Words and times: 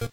Hey, 0.00 0.08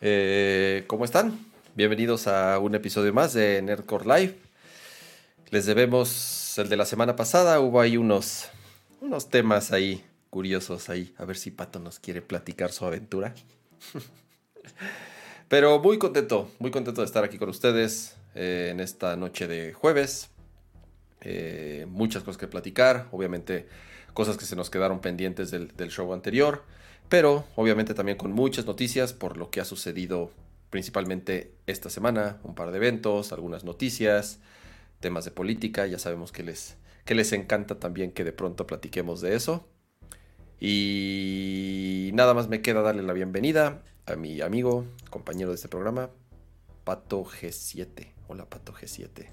eh, 0.00 0.82
¿cómo 0.88 1.04
están? 1.04 1.38
Bienvenidos 1.76 2.26
a 2.26 2.58
un 2.58 2.74
episodio 2.74 3.12
más 3.12 3.32
de 3.32 3.62
Nerdcore 3.62 4.06
Live. 4.06 4.36
Les 5.50 5.66
debemos 5.66 6.58
el 6.58 6.68
de 6.68 6.76
la 6.76 6.84
semana 6.84 7.14
pasada. 7.14 7.60
Hubo 7.60 7.80
ahí 7.80 7.96
unos, 7.96 8.48
unos 9.00 9.30
temas 9.30 9.70
ahí 9.70 10.04
curiosos 10.30 10.88
ahí. 10.88 11.14
A 11.18 11.24
ver 11.24 11.36
si 11.36 11.50
Pato 11.50 11.78
nos 11.78 11.98
quiere 11.98 12.22
platicar 12.22 12.72
su 12.72 12.84
aventura. 12.84 13.34
Pero 15.48 15.78
muy 15.78 15.98
contento, 15.98 16.50
muy 16.58 16.70
contento 16.70 17.00
de 17.02 17.06
estar 17.06 17.24
aquí 17.24 17.38
con 17.38 17.48
ustedes 17.48 18.16
eh, 18.34 18.70
en 18.72 18.80
esta 18.80 19.16
noche 19.16 19.46
de 19.46 19.72
jueves. 19.72 20.30
Eh, 21.20 21.86
muchas 21.88 22.22
cosas 22.22 22.38
que 22.38 22.48
platicar. 22.48 23.08
Obviamente 23.12 23.68
cosas 24.12 24.36
que 24.36 24.44
se 24.44 24.56
nos 24.56 24.70
quedaron 24.70 25.00
pendientes 25.00 25.50
del, 25.50 25.90
show 25.90 26.12
anterior 26.12 26.64
pero 27.08 27.44
obviamente 27.54 27.94
también 27.94 28.18
con 28.18 28.32
muchas 28.32 28.66
noticias 28.66 29.12
por 29.12 29.36
lo 29.36 29.50
que 29.50 29.60
ha 29.60 29.64
sucedido 29.64 30.32
principalmente 30.70 31.52
esta 31.66 31.90
semana, 31.90 32.40
un 32.42 32.54
par 32.54 32.70
de 32.70 32.78
eventos, 32.78 33.32
algunas 33.32 33.62
noticias, 33.62 34.40
temas 35.00 35.24
de 35.24 35.30
política, 35.30 35.86
ya 35.86 35.98
sabemos 35.98 36.32
que 36.32 36.42
les, 36.42 36.76
que 37.04 37.14
les 37.14 37.32
encanta 37.32 37.78
también 37.78 38.10
que 38.10 38.24
de 38.24 38.32
pronto 38.32 38.66
platiquemos 38.66 39.20
de 39.20 39.36
eso. 39.36 39.68
Y 40.58 42.10
nada 42.14 42.32
más 42.32 42.48
me 42.48 42.62
queda 42.62 42.80
darle 42.80 43.02
la 43.02 43.12
bienvenida 43.12 43.82
a 44.06 44.16
mi 44.16 44.40
amigo, 44.40 44.86
compañero 45.10 45.50
de 45.50 45.56
este 45.56 45.68
programa, 45.68 46.10
Pato 46.84 47.24
G7. 47.24 48.14
Hola 48.28 48.48
Pato 48.48 48.72
G7. 48.72 49.28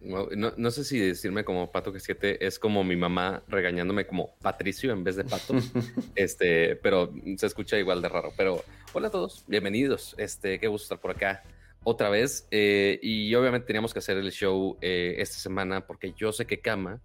No, 0.00 0.70
sé 0.70 0.84
si 0.84 0.98
decirme 0.98 1.44
como 1.44 1.70
Pato 1.70 1.92
G7 1.92 2.38
es 2.40 2.58
como 2.58 2.82
mi 2.82 2.96
mamá 2.96 3.42
regañándome 3.46 4.06
como 4.06 4.34
Patricio 4.40 4.90
en 4.92 5.04
vez 5.04 5.16
de 5.16 5.24
Pato. 5.24 5.54
este, 6.14 6.76
pero 6.76 7.12
se 7.36 7.46
escucha 7.46 7.78
igual 7.78 8.00
de 8.00 8.08
raro. 8.08 8.32
Pero 8.34 8.64
hola 8.94 9.08
a 9.08 9.10
todos, 9.10 9.44
bienvenidos. 9.46 10.14
Este, 10.16 10.58
qué 10.58 10.66
gusto 10.66 10.86
estar 10.86 10.98
por 10.98 11.10
acá 11.10 11.42
otra 11.84 12.08
vez. 12.08 12.48
Eh, 12.50 12.98
y 13.02 13.34
obviamente 13.34 13.66
teníamos 13.66 13.92
que 13.92 13.98
hacer 13.98 14.16
el 14.16 14.32
show 14.32 14.78
eh, 14.80 15.16
esta 15.18 15.36
semana 15.36 15.86
porque 15.86 16.14
yo 16.16 16.32
sé 16.32 16.46
que 16.46 16.60
Kama 16.60 17.02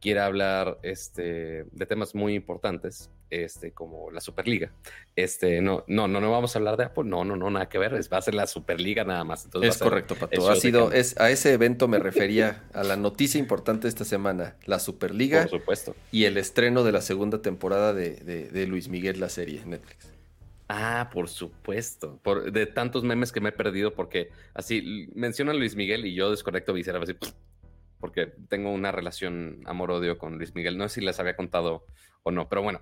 quiere 0.00 0.20
hablar 0.20 0.78
este, 0.82 1.64
de 1.70 1.86
temas 1.86 2.14
muy 2.14 2.34
importantes, 2.34 3.10
este, 3.28 3.72
como 3.72 4.10
la 4.10 4.20
Superliga. 4.20 4.72
Este, 5.14 5.60
no, 5.60 5.84
no, 5.86 6.08
no, 6.08 6.20
no 6.20 6.30
vamos 6.30 6.56
a 6.56 6.58
hablar 6.58 6.76
de 6.76 6.84
Apple, 6.84 7.04
no, 7.04 7.24
no, 7.24 7.36
no, 7.36 7.50
nada 7.50 7.68
que 7.68 7.78
ver, 7.78 7.92
va 8.12 8.16
a 8.16 8.22
ser 8.22 8.34
la 8.34 8.46
Superliga 8.46 9.04
nada 9.04 9.24
más. 9.24 9.48
es 9.62 9.78
correcto, 9.78 10.16
Pato. 10.16 10.50
Ha 10.50 10.56
sido, 10.56 10.90
es, 10.92 11.18
a 11.20 11.30
ese 11.30 11.52
evento 11.52 11.86
me 11.86 11.98
refería 11.98 12.64
a 12.72 12.82
la 12.82 12.96
noticia 12.96 13.38
importante 13.38 13.88
esta 13.88 14.04
semana, 14.04 14.56
la 14.64 14.78
Superliga. 14.78 15.42
Por 15.42 15.60
supuesto. 15.60 15.94
Y 16.10 16.24
el 16.24 16.38
estreno 16.38 16.82
de 16.82 16.92
la 16.92 17.02
segunda 17.02 17.42
temporada 17.42 17.92
de, 17.92 18.16
de, 18.16 18.66
Luis 18.66 18.88
Miguel, 18.88 19.20
la 19.20 19.28
serie 19.28 19.62
Netflix. 19.64 20.10
Ah, 20.68 21.10
por 21.12 21.28
supuesto. 21.28 22.18
Por, 22.22 22.52
de 22.52 22.66
tantos 22.66 23.02
memes 23.02 23.32
que 23.32 23.40
me 23.40 23.48
he 23.48 23.52
perdido 23.52 23.92
porque 23.92 24.30
así 24.54 25.08
mencionan 25.14 25.58
Luis 25.58 25.74
Miguel 25.74 26.06
y 26.06 26.14
yo 26.14 26.30
desconecto 26.30 26.72
visera 26.72 27.00
así 27.00 27.14
porque 28.00 28.26
tengo 28.48 28.72
una 28.72 28.90
relación 28.90 29.60
amor-odio 29.66 30.18
con 30.18 30.38
Luis 30.38 30.54
Miguel. 30.54 30.78
No 30.78 30.88
sé 30.88 30.96
si 30.96 31.00
les 31.02 31.20
había 31.20 31.36
contado 31.36 31.86
o 32.22 32.30
no, 32.30 32.48
pero 32.48 32.62
bueno, 32.62 32.80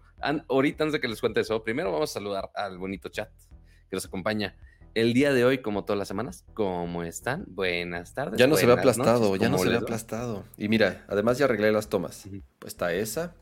ahorita 0.48 0.84
antes 0.84 0.94
de 0.94 1.00
que 1.00 1.08
les 1.08 1.20
cuente 1.20 1.40
eso, 1.40 1.62
primero 1.62 1.92
vamos 1.92 2.10
a 2.10 2.14
saludar 2.14 2.50
al 2.54 2.78
bonito 2.78 3.08
chat 3.08 3.30
que 3.90 3.96
nos 3.96 4.06
acompaña 4.06 4.56
el 4.94 5.12
día 5.12 5.32
de 5.32 5.44
hoy, 5.44 5.58
como 5.58 5.84
todas 5.84 5.98
las 5.98 6.08
semanas. 6.08 6.44
¿Cómo 6.54 7.02
están? 7.04 7.44
Buenas 7.48 8.14
tardes. 8.14 8.38
Ya 8.38 8.46
no 8.46 8.56
se 8.56 8.66
ve 8.66 8.72
aplastado, 8.72 9.36
ya 9.36 9.48
no 9.48 9.58
se 9.58 9.68
ve 9.68 9.76
aplastado. 9.76 10.44
Y 10.56 10.68
mira, 10.68 11.04
además 11.08 11.38
ya 11.38 11.44
arreglé 11.44 11.70
las 11.72 11.88
tomas. 11.88 12.28
Pues 12.58 12.72
está 12.72 12.92
esa. 12.92 13.34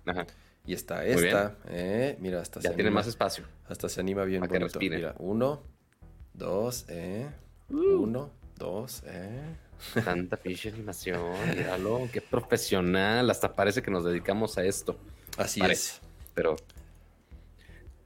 Y 0.67 0.75
está 0.75 1.05
esta. 1.05 1.56
Eh, 1.69 2.17
mira, 2.21 2.41
hasta 2.41 2.61
ya 2.61 2.75
tiene 2.75 2.91
más 2.91 3.06
espacio. 3.06 3.45
Hasta 3.69 3.89
se 3.89 4.00
anima 4.00 4.25
bien 4.25 4.43
bonito. 4.47 4.79
Mira, 4.81 5.15
uno, 5.19 5.62
dos, 6.34 6.84
eh. 6.89 7.27
Uh. 7.69 8.03
Uno, 8.03 8.31
dos, 8.56 9.03
eh. 9.06 9.56
Tanta 10.04 10.37
ficha 10.37 10.69
animación, 10.69 11.20
míralo, 11.54 12.09
qué 12.12 12.20
profesional, 12.20 13.28
hasta 13.31 13.54
parece 13.54 13.82
que 13.82 13.91
nos 13.91 14.04
dedicamos 14.04 14.59
a 14.59 14.64
esto. 14.64 14.98
Así 15.37 15.60
es. 15.62 16.00
Pero, 16.34 16.56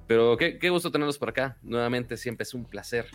pero 0.07 0.37
qué, 0.37 0.71
gusto 0.71 0.91
tenerlos 0.91 1.19
por 1.19 1.31
acá. 1.31 1.57
Nuevamente, 1.63 2.17
siempre 2.17 2.43
es 2.43 2.55
un 2.55 2.65
placer 2.65 3.07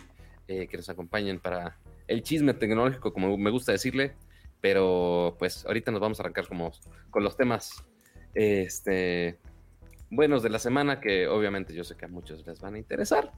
eh, 0.48 0.66
que 0.68 0.76
nos 0.76 0.88
acompañen 0.88 1.38
para 1.38 1.78
el 2.06 2.22
chisme 2.22 2.54
tecnológico, 2.54 3.12
como 3.12 3.36
me 3.36 3.50
gusta 3.50 3.72
decirle. 3.72 4.14
Pero 4.60 5.36
pues 5.38 5.64
ahorita 5.66 5.90
nos 5.90 6.00
vamos 6.00 6.18
a 6.18 6.22
arrancar 6.22 6.48
como, 6.48 6.72
con 7.10 7.22
los 7.22 7.36
temas 7.36 7.84
este, 8.34 9.38
buenos 10.10 10.42
de 10.42 10.50
la 10.50 10.58
semana, 10.58 11.00
que 11.00 11.28
obviamente 11.28 11.74
yo 11.74 11.84
sé 11.84 11.96
que 11.96 12.06
a 12.06 12.08
muchos 12.08 12.46
les 12.46 12.60
van 12.60 12.74
a 12.74 12.78
interesar. 12.78 13.32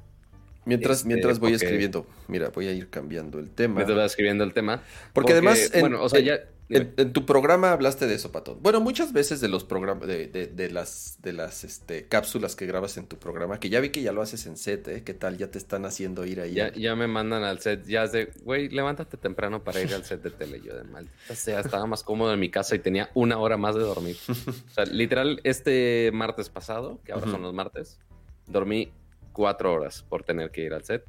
Mientras, 0.68 0.98
este, 0.98 1.08
mientras 1.08 1.38
voy 1.38 1.54
escribiendo, 1.54 2.06
mira, 2.26 2.50
voy 2.50 2.68
a 2.68 2.72
ir 2.72 2.90
cambiando 2.90 3.38
el 3.38 3.50
tema. 3.50 3.76
Mientras 3.76 3.96
vas 3.96 4.10
escribiendo 4.12 4.44
el 4.44 4.52
tema. 4.52 4.82
Porque, 5.14 5.32
además, 5.32 5.70
en, 5.72 5.80
bueno, 5.80 6.02
o 6.02 6.08
sea, 6.10 6.20
ya, 6.20 6.40
en, 6.68 7.12
tu 7.14 7.24
programa 7.24 7.72
hablaste 7.72 8.06
de 8.06 8.14
eso, 8.14 8.30
Pato. 8.32 8.56
Bueno, 8.56 8.82
muchas 8.82 9.14
veces 9.14 9.40
de 9.40 9.48
los 9.48 9.64
programas, 9.64 10.06
de, 10.06 10.26
de, 10.26 10.70
las, 10.70 11.16
de 11.22 11.32
las 11.32 11.64
este, 11.64 12.06
cápsulas 12.06 12.54
que 12.54 12.66
grabas 12.66 12.98
en 12.98 13.06
tu 13.06 13.16
programa, 13.16 13.58
que 13.58 13.70
ya 13.70 13.80
vi 13.80 13.88
que 13.88 14.02
ya 14.02 14.12
lo 14.12 14.20
haces 14.20 14.44
en 14.44 14.58
set, 14.58 14.86
¿eh? 14.88 15.02
¿Qué 15.04 15.14
tal? 15.14 15.38
Ya 15.38 15.50
te 15.50 15.56
están 15.56 15.86
haciendo 15.86 16.26
ir 16.26 16.40
ahí. 16.40 16.52
Ya, 16.52 16.70
ya 16.74 16.94
me 16.94 17.06
mandan 17.06 17.44
al 17.44 17.60
set, 17.60 17.86
ya 17.86 18.04
es 18.04 18.12
de, 18.12 18.30
güey, 18.42 18.68
levántate 18.68 19.16
temprano 19.16 19.64
para 19.64 19.80
ir 19.80 19.94
al 19.94 20.04
set 20.04 20.22
de 20.22 20.30
tele. 20.30 20.60
Yo 20.60 20.76
de 20.76 20.84
maldita 20.84 21.34
sea, 21.34 21.60
estaba 21.60 21.86
más 21.86 22.02
cómodo 22.02 22.34
en 22.34 22.40
mi 22.40 22.50
casa 22.50 22.74
y 22.74 22.78
tenía 22.78 23.08
una 23.14 23.38
hora 23.38 23.56
más 23.56 23.74
de 23.74 23.80
dormir. 23.80 24.18
o 24.28 24.74
sea, 24.74 24.84
literal, 24.84 25.40
este 25.44 26.10
martes 26.12 26.50
pasado, 26.50 27.00
que 27.06 27.12
ahora 27.12 27.30
son 27.30 27.40
los 27.40 27.54
martes, 27.54 27.98
dormí 28.46 28.92
cuatro 29.38 29.72
horas 29.72 30.02
por 30.02 30.24
tener 30.24 30.50
que 30.50 30.62
ir 30.62 30.74
al 30.74 30.82
set, 30.82 31.04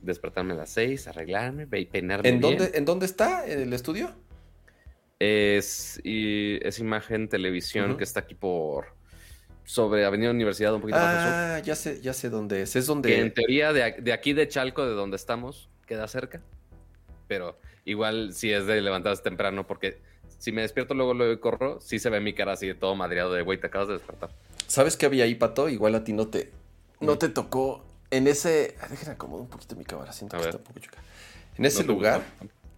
despertarme 0.00 0.54
a 0.54 0.56
las 0.56 0.70
seis, 0.70 1.06
arreglarme, 1.06 1.68
peinarme. 1.68 2.28
¿En 2.28 2.40
dónde, 2.40 2.72
¿En 2.74 2.84
dónde 2.84 3.06
está 3.06 3.46
el 3.46 3.72
estudio? 3.72 4.10
Es, 5.20 6.00
y, 6.02 6.58
es 6.66 6.80
imagen 6.80 7.28
televisión 7.28 7.96
que 7.96 8.02
está 8.02 8.18
aquí 8.18 8.34
por 8.34 8.96
sobre 9.62 10.04
Avenida 10.04 10.32
Universidad, 10.32 10.74
un 10.74 10.80
poquito 10.80 10.98
más 10.98 11.06
Ah, 11.08 11.58
ya 11.60 11.76
sé, 11.76 12.00
ya 12.00 12.12
sé 12.12 12.30
dónde 12.30 12.62
es. 12.62 12.74
Es 12.74 12.86
donde. 12.86 13.10
Que 13.10 13.20
en 13.20 13.32
teoría 13.32 13.72
de, 13.72 14.12
aquí 14.12 14.32
de 14.32 14.48
Chalco, 14.48 14.84
de 14.84 14.94
donde 14.94 15.14
estamos, 15.14 15.70
queda 15.86 16.08
cerca. 16.08 16.42
Pero 17.28 17.56
igual 17.84 18.32
si 18.32 18.52
es 18.52 18.66
de 18.66 18.80
levantarse 18.80 19.22
temprano, 19.22 19.68
porque 19.68 20.00
si 20.36 20.50
me 20.50 20.62
despierto 20.62 20.94
luego 20.94 21.14
luego 21.14 21.40
corro, 21.40 21.80
sí 21.80 22.00
se 22.00 22.10
ve 22.10 22.18
mi 22.18 22.32
cara 22.32 22.54
así 22.54 22.66
de 22.66 22.74
todo 22.74 22.96
madreado 22.96 23.32
de 23.32 23.42
güey, 23.42 23.60
te 23.60 23.68
acabas 23.68 23.86
de 23.86 23.94
despertar. 23.94 24.30
¿Sabes 24.66 24.96
qué 24.96 25.06
había 25.06 25.22
ahí, 25.22 25.36
Pato? 25.36 25.68
Igual 25.68 25.94
a 25.94 26.02
ti 26.02 26.12
no 26.12 26.26
te, 26.26 26.50
no 27.02 27.18
te 27.18 27.28
tocó 27.28 27.84
en 28.10 28.26
ese. 28.26 28.76
Déjenme 28.90 29.14
acomodar 29.14 29.42
un 29.42 29.48
poquito 29.48 29.76
mi 29.76 29.84
cámara, 29.84 30.12
siento 30.12 30.36
que 30.38 30.44
está 30.44 30.58
un 30.58 30.64
poco 30.64 30.80
chuca. 30.80 30.98
En 31.56 31.64
ese 31.64 31.84
lugar 31.84 32.22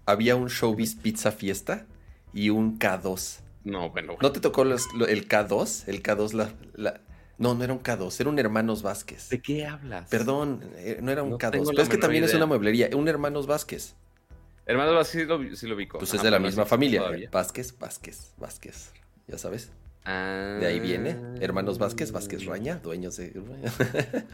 había 0.07 0.37
un 0.37 0.49
Showbiz 0.49 0.97
Pizza 0.97 1.33
Fiesta 1.33 1.87
y 2.33 2.51
un 2.51 2.79
K2. 2.79 3.41
No, 3.65 3.91
bueno. 3.91 4.17
¿No 4.21 4.33
te 4.33 4.41
tocó 4.41 4.63
el 4.63 4.73
K2? 4.73 5.89
El 5.89 6.03
K2, 6.03 6.33
la, 6.75 7.01
No, 7.39 7.55
no 7.55 7.65
era 7.65 7.73
un 7.73 7.83
K2, 7.83 8.21
era 8.21 8.31
un 8.31 8.39
Hermanos 8.39 8.83
Vázquez. 8.83 9.29
¿De 9.29 9.41
qué 9.41 9.67
hablas? 9.67 10.09
Perdón, 10.11 10.63
eh, 10.77 10.99
no 11.01 11.11
era 11.11 11.23
un 11.23 11.33
K2. 11.33 11.69
Pero 11.71 11.83
es 11.83 11.89
que 11.89 11.99
también 11.99 12.25
es 12.25 12.35
una 12.35 12.47
mueblería, 12.47 12.91
un 12.95 13.09
Hermanos 13.09 13.47
Vázquez. 13.47 13.95
Hermanos 14.67 14.95
Vázquez 14.95 15.23
sí 15.23 15.27
lo, 15.27 15.57
sí 15.57 15.67
lo 15.67 15.75
ubico. 15.77 15.99
Pues 15.99 16.13
es 16.15 16.23
de 16.23 16.31
la 16.31 16.39
misma 16.39 16.67
familia. 16.67 17.03
Vázquez, 17.31 17.79
Vázquez, 17.79 18.33
Vázquez. 18.39 18.93
Ya 19.27 19.39
sabes. 19.39 19.71
De 20.05 20.67
ahí 20.67 20.81
viene. 20.81 21.17
Hermanos 21.41 21.79
Vázquez, 21.79 22.13
Vázquez 22.13 22.45
Raña, 22.45 22.77
dueños 22.77 23.17
de. 23.17 23.33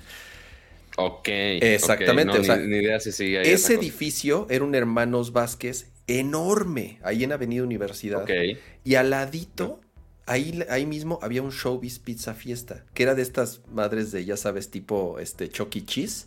ok. 0.96 1.28
Exactamente. 1.28 2.38
o 2.38 2.44
sea, 2.44 2.56
ni, 2.56 2.78
idea 2.78 2.98
si 2.98 3.12
sigue 3.12 3.38
ahí 3.38 3.46
ese 3.48 3.74
edificio 3.74 4.46
era 4.50 4.64
un 4.64 4.74
Hermanos 4.74 5.32
Vázquez 5.32 5.92
enorme, 6.08 6.98
ahí 7.02 7.22
en 7.22 7.32
Avenida 7.32 7.62
Universidad. 7.62 8.26
Y 8.82 8.94
al 8.96 9.10
ladito, 9.10 9.80
ahí, 10.26 10.64
ahí 10.68 10.86
mismo 10.86 11.20
había 11.22 11.42
un 11.42 11.50
Showbiz 11.50 12.00
Pizza 12.00 12.34
Fiesta, 12.34 12.84
que 12.92 13.04
era 13.04 13.14
de 13.14 13.22
estas 13.22 13.60
madres 13.72 14.10
de, 14.10 14.24
ya 14.24 14.36
sabes, 14.36 14.70
tipo 14.70 15.20
este 15.20 15.48
Chucky 15.50 15.80
e. 15.80 15.84
Cheese. 15.86 16.26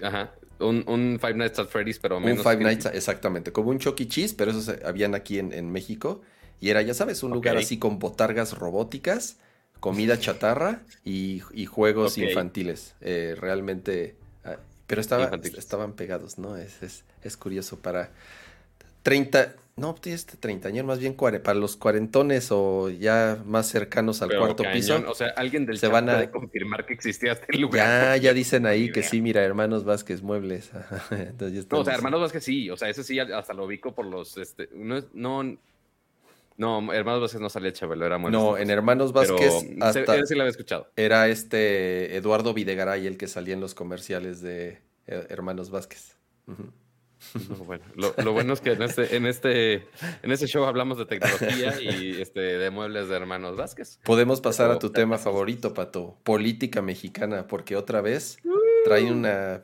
Ajá. 0.00 0.32
Un, 0.60 1.18
Five 1.20 1.34
Nights 1.34 1.58
at 1.58 1.66
Freddy's, 1.66 1.98
pero 1.98 2.20
menos. 2.20 2.38
Un 2.38 2.44
Five 2.44 2.62
Nights, 2.62 2.86
exactamente, 2.86 3.50
como 3.50 3.70
un 3.70 3.80
Chucky 3.80 4.04
e. 4.04 4.08
Cheese, 4.08 4.34
pero 4.38 4.52
esos 4.52 4.68
habían 4.84 5.16
aquí 5.16 5.40
en, 5.40 5.52
en 5.52 5.72
México. 5.72 6.22
Y 6.60 6.70
era, 6.70 6.82
ya 6.82 6.94
sabes, 6.94 7.22
un 7.22 7.32
lugar 7.32 7.56
así 7.56 7.78
con 7.78 7.98
botargas 7.98 8.54
robóticas, 8.54 9.38
comida 9.80 10.18
chatarra 10.18 10.82
y, 11.04 11.40
juegos 11.66 12.18
infantiles. 12.18 12.94
Eh, 13.00 13.36
realmente. 13.38 14.16
pero 14.86 15.00
estaba, 15.00 15.30
estaban 15.56 15.92
pegados, 15.92 16.38
¿no? 16.38 16.56
Es, 16.56 17.04
es, 17.22 17.36
curioso. 17.36 17.78
Para 17.78 18.10
30, 19.02 19.54
No, 19.76 19.94
tienes 19.94 20.22
este 20.22 20.38
treintañero, 20.38 20.86
más 20.86 20.98
bien 20.98 21.14
para 21.14 21.54
los 21.54 21.76
cuarentones 21.76 22.48
o 22.50 22.88
ya 22.88 23.42
más 23.44 23.68
cercanos 23.68 24.22
al 24.22 24.36
cuarto 24.36 24.64
piso. 24.72 25.04
O 25.06 25.14
sea, 25.14 25.28
alguien 25.36 25.66
del 25.66 25.76
se 25.78 25.88
van 25.88 26.08
a... 26.08 26.14
puede 26.14 26.30
confirmar 26.30 26.86
que 26.86 26.94
existía 26.94 27.32
este 27.32 27.58
lugar. 27.58 27.86
Ya, 27.86 28.16
ya 28.30 28.32
dicen 28.32 28.64
ahí 28.64 28.90
que 28.90 29.02
sí, 29.02 29.20
mira, 29.20 29.44
Hermanos 29.44 29.84
Vázquez 29.84 30.22
Muebles. 30.22 30.70
no, 31.70 31.78
o 31.78 31.84
sea, 31.84 31.94
Hermanos 31.94 32.22
Vázquez 32.22 32.44
sí, 32.44 32.70
o 32.70 32.78
sea, 32.78 32.88
ese 32.88 33.04
sí 33.04 33.20
hasta 33.20 33.52
lo 33.52 33.66
ubico 33.66 33.94
por 33.94 34.06
los, 34.06 34.38
este, 34.38 34.70
no, 34.72 35.04
no, 35.12 35.58
no 36.56 36.92
Hermanos 36.92 37.20
Vázquez 37.20 37.40
no 37.40 37.48
salía 37.48 37.72
Chabelo, 37.72 38.06
era 38.06 38.18
No, 38.18 38.56
en 38.56 38.70
Hermanos 38.70 39.12
Vázquez 39.12 39.52
hasta 39.80 40.26
sí 40.26 40.34
lo 40.34 40.42
había 40.42 40.50
escuchado. 40.50 40.90
Era 40.96 41.28
este 41.28 42.16
Eduardo 42.16 42.54
Videgaray 42.54 43.06
el 43.06 43.16
que 43.16 43.28
salía 43.28 43.54
en 43.54 43.60
los 43.60 43.74
comerciales 43.74 44.40
de 44.40 44.82
eh, 45.06 45.26
Hermanos 45.28 45.70
Vázquez. 45.70 46.16
bueno, 47.66 47.84
lo, 47.94 48.32
bueno 48.32 48.52
es 48.52 48.60
que 48.60 48.72
en 48.72 48.82
este, 48.82 49.16
en 49.16 49.26
este, 49.26 49.74
en 50.22 50.32
este 50.32 50.46
show 50.46 50.64
hablamos 50.64 50.98
de 50.98 51.06
tecnología 51.06 51.80
y 51.80 52.20
este, 52.20 52.40
de 52.40 52.70
muebles 52.70 53.08
de 53.08 53.16
hermanos 53.16 53.56
Vázquez. 53.56 53.98
Podemos 54.04 54.40
pasar 54.40 54.70
a 54.70 54.78
tu 54.78 54.90
tema 54.90 55.18
favorito, 55.18 55.74
Pato, 55.74 56.16
política 56.22 56.82
mexicana, 56.82 57.46
porque 57.46 57.76
otra 57.76 58.00
vez 58.00 58.38
trae 58.84 59.10
una 59.10 59.62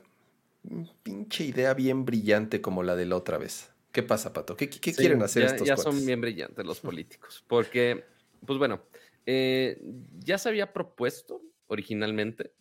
pinche 1.02 1.44
idea 1.44 1.74
bien 1.74 2.04
brillante 2.04 2.60
como 2.60 2.82
la 2.82 2.96
de 2.96 3.06
la 3.06 3.16
otra 3.16 3.38
vez. 3.38 3.71
¿Qué 3.92 4.02
pasa, 4.02 4.32
Pato? 4.32 4.56
¿Qué, 4.56 4.68
quieren 4.68 5.22
hacer 5.22 5.42
ya, 5.42 5.48
estos 5.48 5.68
Ya 5.68 5.76
son 5.76 6.04
bien 6.04 6.20
brillantes 6.20 6.64
los 6.64 6.80
políticos, 6.80 7.44
porque, 7.46 8.04
pues 8.44 8.58
bueno, 8.58 8.82
eh, 9.26 9.80
ya 10.18 10.38
se 10.38 10.48
había 10.48 10.72
propuesto 10.72 11.42
originalmente 11.66 12.52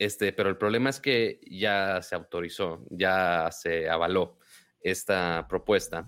este, 0.00 0.32
pero 0.32 0.48
el 0.48 0.56
problema 0.56 0.88
es 0.88 0.98
que 0.98 1.40
ya 1.46 2.00
se 2.00 2.14
autorizó, 2.14 2.82
ya 2.88 3.50
se 3.52 3.90
avaló 3.90 4.38
esta 4.82 5.46
propuesta, 5.46 6.06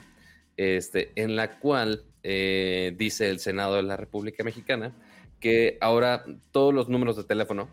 este, 0.56 1.12
en 1.14 1.36
la 1.36 1.58
cual 1.58 2.06
eh, 2.22 2.94
dice 2.96 3.28
el 3.28 3.38
Senado 3.38 3.76
de 3.76 3.82
la 3.82 3.98
República 3.98 4.44
Mexicana 4.44 4.94
que 5.40 5.76
ahora 5.82 6.24
todos 6.52 6.72
los 6.72 6.88
números 6.88 7.18
de 7.18 7.24
teléfono, 7.24 7.68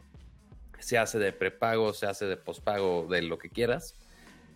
se 0.79 0.97
hace 0.97 1.19
de 1.19 1.31
prepago, 1.31 1.93
se 1.93 2.05
hace 2.05 2.25
de 2.25 2.35
pospago, 2.35 3.07
de 3.09 3.21
lo 3.21 3.37
que 3.37 3.49
quieras, 3.49 3.95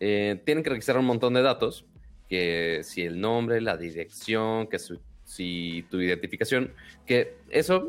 eh, 0.01 0.41
tienen 0.45 0.65
que 0.65 0.69
registrar 0.69 0.97
un 0.97 1.05
montón 1.05 1.33
de 1.33 1.43
datos, 1.43 1.85
que 2.27 2.81
si 2.83 3.03
el 3.03 3.19
nombre, 3.19 3.61
la 3.61 3.77
dirección, 3.77 4.67
que 4.67 4.79
su 4.79 4.99
si 5.25 5.85
tu 5.89 5.99
identificación, 5.99 6.73
que 7.05 7.37
eso, 7.49 7.87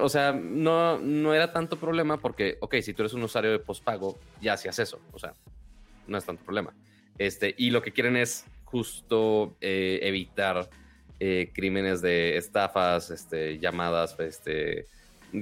o 0.00 0.08
sea, 0.08 0.32
no, 0.32 0.98
no 0.98 1.34
era 1.34 1.52
tanto 1.52 1.78
problema 1.78 2.18
porque, 2.18 2.58
ok, 2.60 2.76
si 2.82 2.92
tú 2.92 3.02
eres 3.02 3.14
un 3.14 3.22
usuario 3.22 3.52
de 3.52 3.58
postpago, 3.58 4.18
ya 4.40 4.54
hacías 4.54 4.78
eso, 4.78 5.00
o 5.12 5.18
sea, 5.18 5.34
no 6.06 6.18
es 6.18 6.24
tanto 6.24 6.44
problema. 6.44 6.74
Este, 7.16 7.54
y 7.56 7.70
lo 7.70 7.80
que 7.80 7.92
quieren 7.92 8.16
es 8.16 8.44
justo 8.64 9.56
eh, 9.60 10.00
evitar 10.02 10.68
eh, 11.20 11.50
crímenes 11.54 12.02
de 12.02 12.36
estafas, 12.36 13.10
este, 13.10 13.58
llamadas, 13.58 14.18
este, 14.18 14.86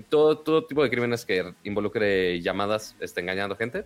todo, 0.08 0.38
todo 0.38 0.66
tipo 0.66 0.82
de 0.82 0.90
crímenes 0.90 1.24
que 1.24 1.54
involucre 1.64 2.40
llamadas 2.40 2.94
este, 3.00 3.20
engañando 3.20 3.56
gente. 3.56 3.84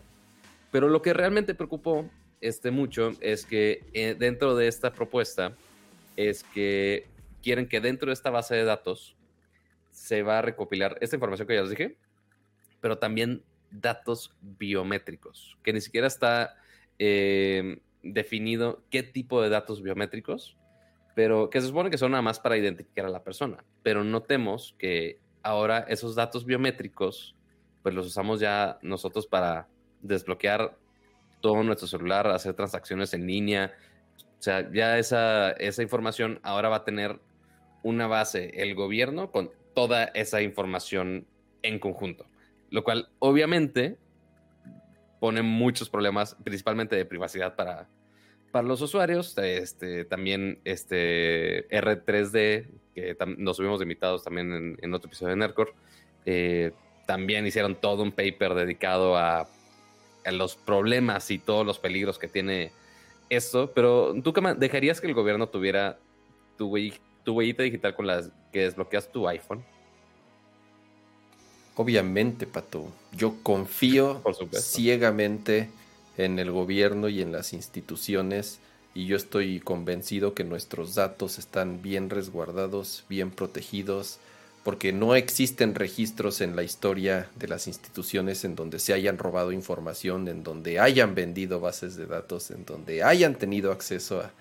Pero 0.72 0.88
lo 0.88 1.00
que 1.00 1.14
realmente 1.14 1.54
preocupó 1.54 2.10
este, 2.41 2.71
mucho 2.71 3.12
es 3.21 3.44
que 3.44 3.85
eh, 3.93 4.17
dentro 4.19 4.56
de 4.56 4.69
esta 4.69 4.93
propuesta 4.93 5.56
es 6.17 6.43
que 6.44 7.06
quieren 7.43 7.69
que 7.69 7.81
dentro 7.81 8.09
de 8.09 8.15
esta 8.15 8.31
base 8.31 8.55
de 8.55 8.65
datos 8.65 9.17
se 9.91 10.23
va 10.23 10.38
a 10.38 10.43
recopilar 10.43 10.99
esta 11.00 11.17
información 11.17 11.49
que 11.49 11.55
ya 11.55 11.62
les 11.62 11.71
dije, 11.71 11.97
pero 12.81 12.99
también 12.99 13.43
datos 13.71 14.35
biométricos, 14.41 15.59
que 15.62 15.73
ni 15.73 15.81
siquiera 15.81 16.06
está 16.06 16.56
eh, 16.99 17.81
definido 18.03 18.82
qué 18.91 19.03
tipo 19.03 19.43
de 19.43 19.49
datos 19.49 19.82
biométricos, 19.82 20.56
pero 21.15 21.50
que 21.50 21.61
se 21.61 21.69
supone 21.69 21.91
que 21.91 21.99
son 21.99 22.12
nada 22.12 22.23
más 22.23 22.41
para 22.41 22.56
identificar 22.56 23.06
a 23.06 23.11
la 23.11 23.25
persona. 23.25 23.65
Pero 23.82 24.05
notemos 24.05 24.75
que 24.79 25.19
ahora 25.43 25.87
esos 25.89 26.15
datos 26.15 26.44
biométricos, 26.44 27.35
pues 27.82 27.94
los 27.94 28.06
usamos 28.06 28.41
ya 28.41 28.79
nosotros 28.82 29.27
para 29.27 29.69
desbloquear 30.03 30.77
todo 31.41 31.62
nuestro 31.62 31.88
celular, 31.88 32.27
hacer 32.29 32.55
transacciones 32.55 33.15
en 33.15 33.27
línea. 33.27 33.73
O 34.38 34.43
sea, 34.43 34.71
ya 34.73 34.99
esa, 34.99 35.53
esa 35.53 35.83
información 35.83 36.41
ahora 36.43 36.69
va 36.69 36.77
a 36.77 36.85
tener 36.85 37.21
una 37.83 38.06
base 38.06 38.50
el 38.62 38.75
gobierno 38.75 39.31
con 39.31 39.50
toda 39.75 40.05
esa 40.06 40.43
información 40.43 41.27
en 41.62 41.79
conjunto, 41.79 42.27
lo 42.71 42.83
cual 42.83 43.09
obviamente 43.19 43.99
pone 45.21 45.43
muchos 45.43 45.88
problemas, 45.88 46.37
principalmente 46.44 46.97
de 46.97 47.05
privacidad 47.05 47.56
para, 47.56 47.89
para 48.53 48.67
los 48.67 48.81
usuarios. 48.81 49.37
Este, 49.39 50.05
también 50.05 50.61
este 50.65 51.69
R3D, 51.69 52.69
que 52.94 53.17
nos 53.39 53.56
subimos 53.56 53.82
invitados 53.82 54.25
también 54.25 54.77
en, 54.81 54.94
otro 54.94 55.09
episodio 55.09 55.31
de 55.31 55.37
Nercor, 55.37 55.75
eh, 56.25 56.73
también 57.06 57.47
hicieron 57.47 57.77
todo 57.77 58.03
un 58.03 58.12
paper 58.12 58.55
dedicado 58.55 59.17
a, 59.17 59.49
a, 60.26 60.32
los 60.32 60.56
problemas 60.56 61.31
y 61.31 61.38
todos 61.38 61.64
los 61.64 61.78
peligros 61.78 62.19
que 62.19 62.28
tiene 62.28 62.73
esto. 63.31 63.73
Pero 63.75 64.14
tú, 64.23 64.34
¿dejarías 64.56 65.00
que 65.00 65.06
el 65.06 65.14
gobierno 65.14 65.49
tuviera 65.49 65.99
tu, 66.58 66.75
tu 67.25 67.32
huellita 67.34 67.62
digital 67.62 67.94
con 67.94 68.06
las 68.06 68.31
que 68.52 68.61
desbloqueas 68.62 69.11
tu 69.11 69.28
iPhone? 69.28 69.64
Obviamente, 71.76 72.46
Pato. 72.46 72.90
Yo 73.12 73.34
confío 73.43 74.23
ciegamente 74.52 75.70
en 76.17 76.38
el 76.38 76.50
gobierno 76.50 77.08
y 77.08 77.20
en 77.20 77.32
las 77.32 77.52
instituciones 77.52 78.61
y 78.96 79.05
yo 79.05 79.17
estoy 79.17 79.61
convencido 79.61 80.32
que 80.32 80.43
nuestros 80.43 80.94
datos 80.94 81.38
están 81.38 81.82
bien 81.82 82.08
resguardados, 82.08 83.05
bien 83.11 83.31
protegidos, 83.31 84.19
porque 84.67 84.93
no 84.93 85.15
existen 85.15 85.75
registros 85.77 86.41
en 86.41 86.57
la 86.57 86.65
historia 86.65 87.31
de 87.37 87.47
las 87.47 87.69
instituciones 87.69 88.45
en 88.45 88.57
donde 88.57 88.81
se 88.81 88.93
hayan 88.93 89.17
robado 89.17 89.53
información, 89.53 90.27
en 90.27 90.43
donde 90.43 90.81
hayan 90.81 91.15
vendido 91.15 91.61
bases 91.61 91.95
de 91.95 92.07
datos, 92.07 92.51
en 92.51 92.67
donde 92.67 93.05
hayan 93.05 93.37
tenido 93.37 93.71
acceso 93.71 94.21
a... 94.21 94.33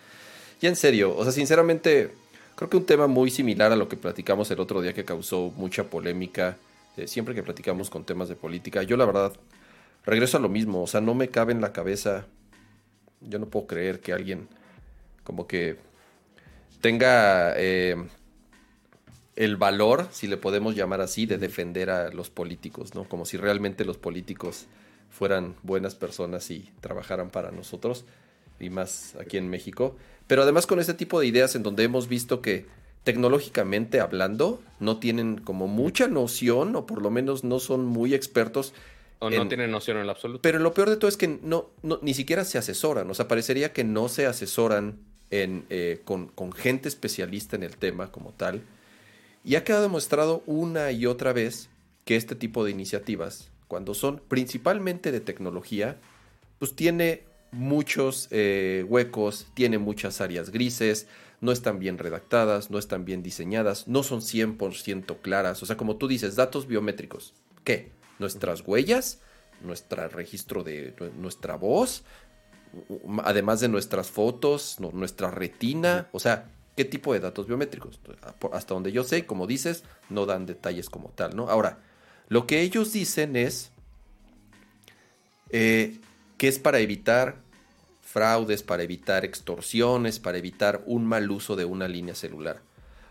Y 0.60 0.66
en 0.66 0.76
serio, 0.76 1.16
o 1.16 1.22
sea, 1.22 1.32
sinceramente, 1.32 2.12
Creo 2.56 2.70
que 2.70 2.78
un 2.78 2.86
tema 2.86 3.08
muy 3.08 3.32
similar 3.32 3.74
a 3.74 3.76
lo 3.76 3.90
que 3.90 3.98
platicamos 3.98 4.50
el 4.50 4.62
otro 4.62 4.82
día 4.82 4.94
que 4.94 5.04
causó 5.04 5.52
mucha 5.58 5.84
polémica, 5.84 6.58
eh, 6.96 7.06
siempre 7.06 7.36
que 7.36 7.44
platicamos 7.44 7.90
con 7.90 8.06
temas 8.06 8.30
de 8.30 8.36
política, 8.36 8.82
yo 8.82 8.96
la 8.96 9.06
verdad 9.06 9.34
regreso 10.06 10.38
a 10.38 10.40
lo 10.40 10.48
mismo, 10.48 10.82
o 10.82 10.88
sea, 10.88 11.02
no 11.02 11.14
me 11.16 11.28
cabe 11.28 11.52
en 11.52 11.60
la 11.60 11.74
cabeza, 11.74 12.28
yo 13.20 13.40
no 13.40 13.48
puedo 13.48 13.68
creer 13.68 14.00
que 14.00 14.14
alguien 14.14 14.48
como 15.26 15.48
que 15.48 15.76
tenga 16.80 17.56
eh, 17.58 17.98
el 19.36 19.58
valor, 19.58 20.08
si 20.12 20.28
le 20.28 20.38
podemos 20.38 20.76
llamar 20.76 21.02
así, 21.02 21.26
de 21.26 21.38
defender 21.38 21.90
a 21.90 22.10
los 22.12 22.30
políticos, 22.30 22.96
¿no? 22.96 23.04
Como 23.04 23.26
si 23.26 23.38
realmente 23.38 23.84
los 23.84 23.98
políticos 23.98 24.68
fueran 25.10 25.56
buenas 25.64 25.96
personas 25.96 26.50
y 26.52 26.72
trabajaran 26.82 27.30
para 27.30 27.52
nosotros, 27.52 28.06
y 28.60 28.70
más 28.70 29.16
aquí 29.20 29.38
en 29.38 29.50
México. 29.50 29.96
Pero 30.28 30.44
además 30.44 30.68
con 30.68 30.80
este 30.80 30.94
tipo 30.94 31.20
de 31.20 31.28
ideas 31.28 31.56
en 31.56 31.64
donde 31.64 31.84
hemos 31.84 32.08
visto 32.08 32.42
que 32.42 32.66
tecnológicamente 33.04 34.00
hablando 34.00 34.62
no 34.80 34.98
tienen 34.98 35.38
como 35.38 35.68
mucha 35.68 36.08
noción 36.08 36.76
o 36.76 36.86
por 36.86 37.02
lo 37.02 37.12
menos 37.12 37.44
no 37.44 37.60
son 37.60 37.86
muy 37.86 38.14
expertos. 38.14 38.74
O 39.20 39.30
no 39.30 39.48
tienen 39.48 39.72
noción 39.72 39.98
en 39.98 40.04
el 40.04 40.10
absoluto. 40.10 40.42
Pero 40.42 40.60
lo 40.60 40.74
peor 40.74 40.90
de 40.90 40.98
todo 40.98 41.08
es 41.08 41.18
que 41.18 41.40
no, 41.42 41.70
ni 42.02 42.14
siquiera 42.14 42.44
se 42.44 42.58
asesoran. 42.58 43.10
O 43.10 43.14
sea, 43.14 43.28
parecería 43.28 43.74
que 43.74 43.84
no 43.84 44.10
se 44.10 44.26
asesoran 44.26 44.98
en, 45.30 45.66
eh, 45.70 46.02
con, 46.04 46.28
con 46.28 46.52
gente 46.52 46.90
especialista 46.90 47.56
en 47.56 47.64
el 47.64 47.78
tema 47.78 48.12
como 48.12 48.32
tal. 48.32 48.62
Y 49.46 49.56
ha 49.56 49.64
quedado 49.64 49.84
demostrado 49.84 50.42
una 50.48 50.92
y 50.92 51.06
otra 51.06 51.32
vez 51.32 51.70
que 52.04 52.16
este 52.16 52.34
tipo 52.34 52.66
de 52.66 52.72
iniciativas, 52.72 53.52
cuando 53.68 53.94
son 53.94 54.20
principalmente 54.28 55.12
de 55.12 55.22
tecnología, 55.22 56.00
pues 56.58 56.76
tiene 56.76 57.26
muchos 57.52 58.28
eh, 58.32 58.84
huecos, 58.90 59.46
tiene 59.54 59.78
muchas 59.78 60.20
áreas 60.20 60.50
grises, 60.50 61.08
no 61.42 61.52
están 61.52 61.78
bien 61.78 62.00
redactadas, 62.00 62.72
no 62.72 62.80
están 62.80 63.06
bien 63.06 63.22
diseñadas, 63.22 63.88
no 63.88 64.02
son 64.02 64.22
100% 64.22 65.22
claras. 65.22 65.62
O 65.62 65.68
sea, 65.68 65.78
como 65.78 65.98
tú 65.98 66.08
dices, 66.08 66.36
datos 66.36 66.66
biométricos. 66.66 67.36
¿Qué? 67.64 67.92
Nuestras 68.18 68.68
huellas, 68.68 69.20
nuestro 69.62 70.08
registro 70.08 70.64
de 70.64 70.96
nuestra 71.20 71.56
voz, 71.56 72.04
además 73.24 73.60
de 73.60 73.70
nuestras 73.70 74.10
fotos, 74.10 74.80
nuestra 74.80 75.30
retina. 75.30 76.10
O 76.14 76.20
sea, 76.20 76.50
¿qué 76.76 76.86
tipo 76.86 77.14
de 77.14 77.20
datos 77.20 77.48
biométricos? 77.48 78.00
Hasta 78.52 78.74
donde 78.74 78.92
yo 78.92 79.04
sé, 79.04 79.26
como 79.26 79.48
dices, 79.48 79.84
no 80.10 80.26
dan 80.26 80.46
detalles 80.46 80.90
como 80.90 81.10
tal, 81.10 81.36
¿no? 81.36 81.50
Ahora, 81.50 81.80
lo 82.28 82.48
que 82.48 82.62
ellos 82.62 82.94
dicen 82.94 83.36
es 83.36 83.72
eh, 85.50 86.00
que 86.38 86.48
es 86.48 86.60
para 86.60 86.80
evitar 86.80 87.38
fraudes, 88.02 88.64
para 88.64 88.84
evitar 88.84 89.26
extorsiones, 89.26 90.20
para 90.20 90.38
evitar 90.38 90.84
un 90.86 91.06
mal 91.06 91.30
uso 91.32 91.56
de 91.56 91.66
una 91.66 91.88
línea 91.88 92.16
celular. 92.16 92.62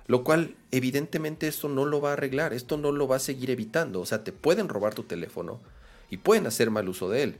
Lo 0.06 0.24
cual, 0.24 0.54
evidentemente, 0.70 1.48
esto 1.48 1.68
no 1.68 1.86
lo 1.86 2.00
va 2.00 2.10
a 2.10 2.12
arreglar, 2.14 2.52
esto 2.52 2.76
no 2.76 2.92
lo 2.92 3.08
va 3.08 3.16
a 3.16 3.20
seguir 3.20 3.50
evitando. 3.50 4.00
O 4.00 4.06
sea, 4.06 4.22
te 4.22 4.32
pueden 4.32 4.68
robar 4.68 4.94
tu 4.94 5.04
teléfono 5.04 5.60
y 6.10 6.18
pueden 6.18 6.46
hacer 6.46 6.70
mal 6.70 6.88
uso 6.88 7.08
de 7.08 7.22
él. 7.22 7.36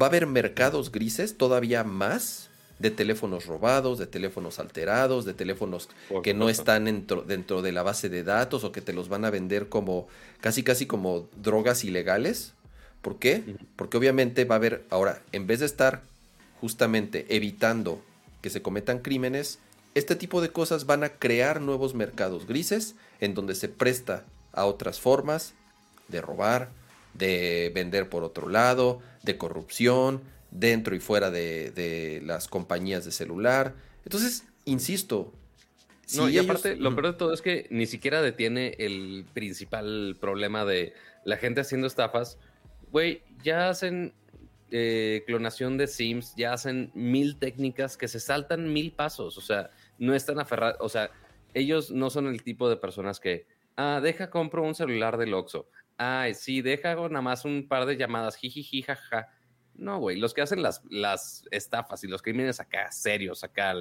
Va 0.00 0.06
a 0.06 0.08
haber 0.08 0.26
mercados 0.26 0.90
grises 0.90 1.36
todavía 1.36 1.84
más 1.84 2.50
de 2.78 2.90
teléfonos 2.90 3.46
robados, 3.46 3.98
de 3.98 4.06
teléfonos 4.06 4.58
alterados, 4.58 5.24
de 5.24 5.34
teléfonos 5.34 5.88
que 6.22 6.34
no 6.34 6.48
están 6.48 6.84
dentro, 6.84 7.22
dentro, 7.22 7.62
de 7.62 7.72
la 7.72 7.82
base 7.82 8.08
de 8.08 8.24
datos 8.24 8.64
o 8.64 8.72
que 8.72 8.80
te 8.80 8.92
los 8.92 9.08
van 9.08 9.24
a 9.24 9.30
vender 9.30 9.68
como 9.68 10.08
casi 10.40 10.62
casi 10.62 10.86
como 10.86 11.28
drogas 11.36 11.84
ilegales. 11.84 12.54
¿Por 13.00 13.18
qué? 13.18 13.42
Porque 13.76 13.96
obviamente 13.96 14.44
va 14.44 14.56
a 14.56 14.58
haber, 14.58 14.84
ahora, 14.90 15.22
en 15.32 15.46
vez 15.46 15.60
de 15.60 15.66
estar 15.66 16.02
justamente 16.60 17.26
evitando 17.28 18.00
que 18.40 18.50
se 18.50 18.62
cometan 18.62 19.00
crímenes, 19.00 19.58
este 19.94 20.16
tipo 20.16 20.40
de 20.40 20.50
cosas 20.50 20.86
van 20.86 21.04
a 21.04 21.10
crear 21.10 21.60
nuevos 21.60 21.94
mercados 21.94 22.46
grises 22.46 22.94
en 23.20 23.34
donde 23.34 23.54
se 23.54 23.68
presta 23.68 24.24
a 24.52 24.64
otras 24.64 25.00
formas 25.00 25.54
de 26.08 26.20
robar, 26.20 26.70
de 27.14 27.70
vender 27.74 28.08
por 28.08 28.22
otro 28.24 28.48
lado, 28.48 29.00
de 29.22 29.36
corrupción, 29.36 30.22
dentro 30.52 30.94
y 30.94 31.00
fuera 31.00 31.30
de, 31.30 32.22
las 32.24 32.46
compañías 32.46 33.04
de 33.04 33.12
celular. 33.12 33.74
Entonces, 34.04 34.44
insisto. 34.64 35.32
no, 36.14 36.28
y 36.28 36.38
aparte, 36.38 36.76
lo 36.76 36.94
peor 36.94 37.12
de 37.12 37.18
todo 37.18 37.32
es 37.32 37.42
que 37.42 37.66
ni 37.70 37.86
siquiera 37.86 38.22
detiene 38.22 38.76
el 38.78 39.24
principal 39.32 40.16
problema 40.20 40.64
de 40.64 40.92
la 41.24 41.36
gente 41.36 41.62
haciendo 41.62 41.86
estafas. 41.86 42.38
Güey, 42.90 43.22
ya 43.42 43.70
hacen 43.70 44.12
eh, 44.70 45.24
clonación 45.26 45.78
de 45.78 45.86
Sims, 45.86 46.34
ya 46.36 46.52
hacen 46.52 46.90
mil 46.94 47.38
técnicas 47.38 47.96
que 47.96 48.08
se 48.08 48.20
saltan 48.20 48.72
mil 48.72 48.92
pasos. 48.92 49.38
O 49.38 49.40
sea, 49.40 49.70
no 49.98 50.14
están 50.14 50.38
aferrados. 50.38 50.76
O 50.80 50.88
sea, 50.88 51.10
ellos 51.54 51.90
no 51.90 52.10
son 52.10 52.26
el 52.26 52.42
tipo 52.42 52.68
de 52.68 52.76
personas 52.76 53.18
que, 53.18 53.46
ah, 53.76 54.00
deja, 54.02 54.28
compro 54.28 54.62
un 54.62 54.74
celular 54.74 55.16
del 55.16 55.32
Oxxo. 55.32 55.66
Ay, 55.96 56.34
sí, 56.34 56.60
deja 56.62 56.94
nada 56.94 57.22
más 57.22 57.44
un 57.44 57.68
par 57.68 57.86
de 57.86 57.96
llamadas, 57.96 58.36
jiji, 58.36 58.82
jaja 58.82 59.28
no, 59.74 59.98
güey, 59.98 60.18
los 60.18 60.34
que 60.34 60.42
hacen 60.42 60.62
las, 60.62 60.82
las 60.90 61.44
estafas 61.50 62.04
y 62.04 62.08
los 62.08 62.22
crímenes 62.22 62.60
acá 62.60 62.90
serios, 62.92 63.44
acá 63.44 63.74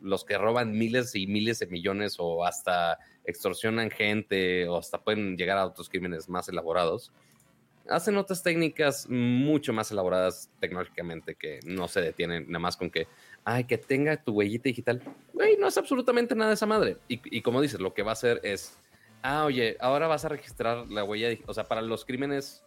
los 0.00 0.24
que 0.24 0.38
roban 0.38 0.72
miles 0.72 1.14
y 1.14 1.26
miles 1.26 1.58
de 1.58 1.66
millones 1.66 2.16
o 2.18 2.44
hasta 2.44 2.98
extorsionan 3.24 3.90
gente 3.90 4.68
o 4.68 4.78
hasta 4.78 5.02
pueden 5.02 5.36
llegar 5.36 5.58
a 5.58 5.66
otros 5.66 5.88
crímenes 5.88 6.28
más 6.28 6.48
elaborados, 6.48 7.12
hacen 7.88 8.16
otras 8.16 8.42
técnicas 8.42 9.08
mucho 9.08 9.72
más 9.72 9.90
elaboradas 9.90 10.50
tecnológicamente 10.60 11.34
que 11.34 11.60
no 11.64 11.88
se 11.88 12.00
detienen 12.00 12.46
nada 12.46 12.58
más 12.58 12.76
con 12.76 12.90
que, 12.90 13.06
ay, 13.44 13.64
que 13.64 13.78
tenga 13.78 14.16
tu 14.22 14.32
huellita 14.32 14.64
digital. 14.64 15.02
Güey, 15.32 15.56
no 15.56 15.68
es 15.68 15.76
absolutamente 15.76 16.34
nada 16.34 16.50
de 16.50 16.54
esa 16.54 16.66
madre. 16.66 16.96
Y, 17.08 17.42
como 17.42 17.60
dices, 17.60 17.80
lo 17.80 17.94
que 17.94 18.02
va 18.02 18.12
a 18.12 18.14
hacer 18.14 18.40
es, 18.42 18.78
ah, 19.22 19.44
oye, 19.44 19.76
ahora 19.80 20.06
vas 20.06 20.24
a 20.24 20.28
registrar 20.28 20.88
la 20.90 21.04
huella, 21.04 21.36
o 21.46 21.54
sea, 21.54 21.64
para 21.64 21.82
los 21.82 22.04
crímenes 22.04 22.64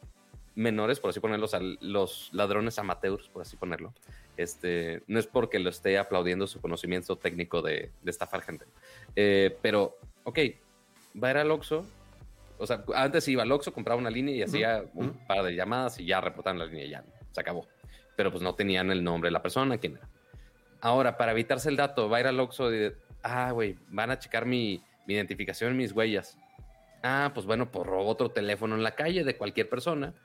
menores, 0.57 0.99
por 0.99 1.11
así 1.11 1.19
ponerlos, 1.19 1.53
a 1.53 1.59
los 1.61 2.29
ladrones 2.33 2.79
amateurs, 2.79 3.29
por 3.29 3.43
así 3.43 3.55
ponerlo. 3.55 3.93
Este, 4.37 5.03
no 5.05 5.19
es 5.19 5.27
porque 5.27 5.59
lo 5.59 5.69
esté 5.69 5.99
aplaudiendo 5.99 6.47
su 6.47 6.59
conocimiento 6.59 7.15
técnico 7.15 7.61
de, 7.61 7.91
estafar 8.05 8.41
gente. 8.41 8.65
Eh, 9.15 9.55
pero, 9.61 9.99
ok, 10.23 10.39
va 11.23 11.27
a 11.27 11.31
ir 11.31 11.37
al 11.37 11.51
Oxxo. 11.51 11.85
O 12.57 12.65
sea, 12.65 12.83
antes 12.95 13.27
iba 13.27 13.43
al 13.43 13.51
Oxxo, 13.51 13.71
compraba 13.71 13.99
una 13.99 14.09
línea 14.09 14.35
y 14.35 14.41
hacía 14.41 14.83
un 14.95 15.13
par 15.27 15.43
de 15.43 15.53
llamadas 15.53 15.99
y 15.99 16.05
ya 16.05 16.19
reportaban 16.19 16.57
la 16.57 16.65
línea 16.65 16.85
y 16.85 16.89
ya 16.89 17.05
se 17.31 17.39
acabó. 17.39 17.67
Pero 18.15 18.31
pues 18.31 18.41
no 18.41 18.55
tenían 18.55 18.89
el 18.89 19.03
nombre 19.03 19.27
de 19.27 19.33
la 19.33 19.43
persona, 19.43 19.77
quién 19.77 19.97
era. 19.97 20.09
Ahora, 20.81 21.17
para 21.17 21.33
evitarse 21.33 21.69
el 21.69 21.75
dato, 21.75 22.09
va 22.09 22.17
a 22.17 22.19
ir 22.21 22.27
al 22.27 22.39
Oxxo 22.39 22.73
y, 22.73 22.91
ah, 23.21 23.51
güey, 23.51 23.77
van 23.89 24.09
a 24.09 24.17
checar 24.17 24.47
mi, 24.47 24.83
mi 25.05 25.13
identificación, 25.13 25.77
mis 25.77 25.91
huellas. 25.91 26.35
Ah, 27.03 27.29
pues 27.31 27.45
bueno, 27.45 27.71
pues 27.71 27.85
robo 27.85 28.09
otro 28.09 28.29
teléfono 28.29 28.73
en 28.73 28.81
la 28.81 28.95
calle 28.95 29.23
de 29.23 29.37
cualquier 29.37 29.69
persona 29.69 30.15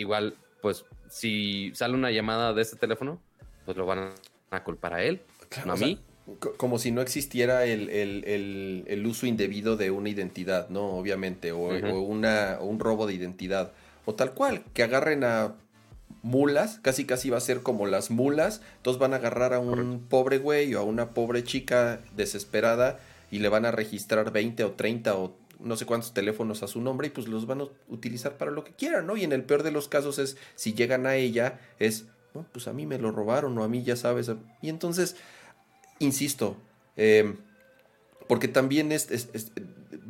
igual, 0.00 0.36
pues 0.60 0.84
si 1.08 1.72
sale 1.74 1.94
una 1.94 2.10
llamada 2.10 2.52
de 2.52 2.62
este 2.62 2.76
teléfono, 2.76 3.20
pues 3.64 3.76
lo 3.76 3.86
van 3.86 4.12
a 4.50 4.64
culpar 4.64 4.94
a 4.94 5.02
él, 5.02 5.22
no 5.64 5.72
a 5.74 5.76
mí. 5.76 6.00
como 6.56 6.78
si 6.78 6.90
no 6.92 7.00
existiera 7.00 7.64
el, 7.64 9.06
uso 9.06 9.26
indebido 9.26 9.76
de 9.76 9.90
una 9.90 10.08
identidad, 10.08 10.68
¿no? 10.68 10.86
Obviamente, 10.90 11.52
o, 11.52 11.58
una, 12.02 12.58
un 12.60 12.78
robo 12.78 13.06
de 13.06 13.14
identidad, 13.14 13.72
o 14.04 14.14
tal 14.14 14.32
cual, 14.32 14.64
que 14.74 14.82
agarren 14.82 15.24
a 15.24 15.54
mulas, 16.22 16.78
casi 16.82 17.06
casi 17.06 17.30
va 17.30 17.38
a 17.38 17.40
ser 17.40 17.62
como 17.62 17.86
las 17.86 18.10
mulas, 18.10 18.60
entonces 18.76 19.00
van 19.00 19.14
a 19.14 19.16
agarrar 19.16 19.54
a 19.54 19.58
un 19.58 20.00
pobre 20.08 20.38
güey 20.38 20.74
o 20.74 20.80
a 20.80 20.82
una 20.82 21.10
pobre 21.10 21.44
chica 21.44 22.00
desesperada 22.14 22.98
y 23.30 23.38
le 23.38 23.48
van 23.48 23.64
a 23.64 23.70
registrar 23.70 24.32
20 24.32 24.64
o 24.64 24.72
30 24.72 25.16
o 25.16 25.36
no 25.62 25.76
sé 25.76 25.86
cuántos 25.86 26.14
teléfonos 26.14 26.62
a 26.62 26.68
su 26.68 26.80
nombre 26.80 27.08
y 27.08 27.10
pues 27.10 27.28
los 27.28 27.46
van 27.46 27.60
a 27.60 27.68
utilizar 27.88 28.36
para 28.36 28.50
lo 28.50 28.64
que 28.64 28.72
quieran, 28.72 29.06
¿no? 29.06 29.16
Y 29.16 29.24
en 29.24 29.32
el 29.32 29.44
peor 29.44 29.62
de 29.62 29.70
los 29.70 29.88
casos 29.88 30.18
es, 30.18 30.36
si 30.54 30.74
llegan 30.74 31.06
a 31.06 31.16
ella, 31.16 31.60
es, 31.78 32.06
pues 32.52 32.68
a 32.68 32.72
mí 32.72 32.86
me 32.86 32.98
lo 32.98 33.10
robaron 33.10 33.56
o 33.58 33.64
a 33.64 33.68
mí 33.68 33.82
ya 33.82 33.96
sabes. 33.96 34.30
Y 34.62 34.68
entonces, 34.68 35.16
insisto, 35.98 36.56
em, 36.96 37.36
porque 38.28 38.48
también 38.48 38.92
es, 38.92 39.08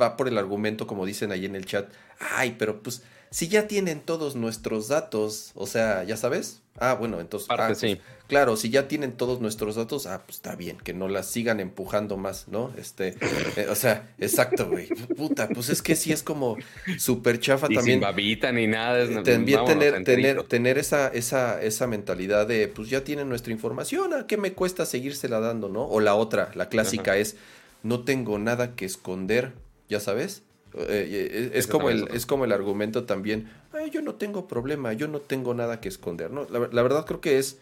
va 0.00 0.16
por 0.16 0.28
el 0.28 0.38
argumento, 0.38 0.86
como 0.86 1.06
dicen 1.06 1.32
ahí 1.32 1.46
en 1.46 1.56
el 1.56 1.66
chat, 1.66 1.90
ay, 2.18 2.56
pero 2.58 2.82
pues 2.82 3.02
si 3.30 3.46
ya 3.46 3.68
tienen 3.68 4.00
todos 4.00 4.34
nuestros 4.34 4.88
datos, 4.88 5.52
o 5.54 5.66
sea, 5.66 6.02
ya 6.02 6.16
sabes. 6.16 6.62
Ah, 6.78 6.94
bueno, 6.94 7.20
entonces, 7.20 7.48
ah, 7.50 7.68
pues, 7.68 7.98
claro, 8.26 8.56
si 8.56 8.70
ya 8.70 8.88
tienen 8.88 9.12
todos 9.12 9.40
nuestros 9.40 9.76
datos, 9.76 10.06
ah, 10.06 10.22
pues 10.24 10.36
está 10.36 10.56
bien, 10.56 10.78
que 10.78 10.94
no 10.94 11.08
las 11.08 11.26
sigan 11.26 11.60
empujando 11.60 12.16
más, 12.16 12.48
¿no? 12.48 12.72
Este, 12.76 13.16
eh, 13.56 13.66
o 13.68 13.74
sea, 13.74 14.12
exacto, 14.18 14.68
güey. 14.68 14.88
Puta, 15.16 15.48
pues 15.48 15.68
es 15.68 15.82
que 15.82 15.94
sí 15.94 16.10
es 16.10 16.22
como 16.22 16.56
súper 16.98 17.38
chafa 17.38 17.68
también. 17.68 17.84
Sin 17.84 18.00
babita 18.00 18.50
ni 18.50 18.66
nada. 18.66 19.22
también 19.22 19.64
tener, 19.64 20.02
tener, 20.04 20.42
tener 20.44 20.78
esa, 20.78 21.08
esa, 21.08 21.60
esa 21.62 21.86
mentalidad 21.86 22.46
de, 22.46 22.66
pues 22.66 22.88
ya 22.88 23.04
tienen 23.04 23.28
nuestra 23.28 23.52
información, 23.52 24.14
¿a 24.14 24.26
qué 24.26 24.38
me 24.38 24.54
cuesta 24.54 24.86
seguírsela 24.86 25.38
dando, 25.38 25.68
no? 25.68 25.84
O 25.84 26.00
la 26.00 26.14
otra, 26.14 26.50
la 26.54 26.68
clásica 26.68 27.16
es, 27.16 27.36
no 27.82 28.04
tengo 28.04 28.38
nada 28.38 28.74
que 28.74 28.86
esconder, 28.86 29.52
ya 29.88 30.00
sabes. 30.00 30.42
Eh, 30.74 31.08
eh, 31.32 31.50
es, 31.54 31.66
como 31.66 31.90
el, 31.90 32.08
es 32.12 32.26
como 32.26 32.44
el 32.44 32.52
argumento 32.52 33.04
también, 33.04 33.50
yo 33.92 34.02
no 34.02 34.14
tengo 34.14 34.46
problema, 34.46 34.92
yo 34.92 35.08
no 35.08 35.20
tengo 35.20 35.54
nada 35.54 35.80
que 35.80 35.88
esconder. 35.88 36.30
¿no? 36.30 36.46
La, 36.48 36.82
verdad 36.82 37.04
creo 37.06 37.20
que 37.20 37.38
es 37.38 37.58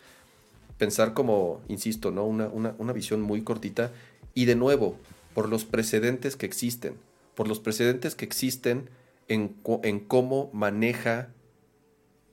pensar 0.76 1.14
como, 1.14 1.60
insisto, 1.68 2.10
¿no? 2.10 2.24
Una, 2.24 2.48
una, 2.48 2.92
visión 2.92 3.20
muy 3.22 3.42
cortita 3.42 3.92
y 4.34 4.44
de 4.44 4.54
nuevo, 4.54 4.96
por 5.34 5.48
los 5.48 5.64
precedentes 5.64 6.36
que 6.36 6.46
existen, 6.46 6.94
por 7.34 7.48
los 7.48 7.60
precedentes 7.60 8.14
que 8.14 8.24
existen 8.24 8.88
en, 9.28 9.56
en 9.82 10.00
cómo 10.00 10.50
maneja 10.52 11.28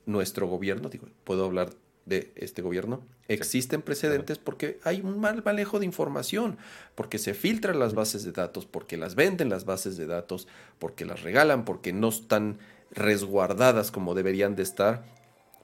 nuestro 0.04 0.46
gobierno, 0.46 0.88
digo, 0.88 1.06
puedo 1.24 1.44
hablar 1.44 1.70
de 2.04 2.32
este 2.36 2.62
gobierno, 2.62 3.02
existen 3.28 3.82
precedentes 3.82 4.38
porque 4.38 4.78
hay 4.84 5.00
un 5.00 5.20
mal 5.20 5.42
manejo 5.44 5.78
de 5.78 5.86
información, 5.86 6.58
porque 6.94 7.18
se 7.18 7.34
filtran 7.34 7.78
las 7.78 7.94
bases 7.94 8.24
de 8.24 8.32
datos, 8.32 8.66
porque 8.66 8.96
las 8.96 9.14
venden 9.14 9.48
las 9.48 9.64
bases 9.64 9.96
de 9.96 10.06
datos, 10.06 10.46
porque 10.78 11.04
las 11.04 11.22
regalan, 11.22 11.64
porque 11.64 11.92
no 11.92 12.08
están 12.08 12.58
resguardadas 12.90 13.90
como 13.90 14.14
deberían 14.14 14.56
de 14.56 14.62
estar, 14.62 15.04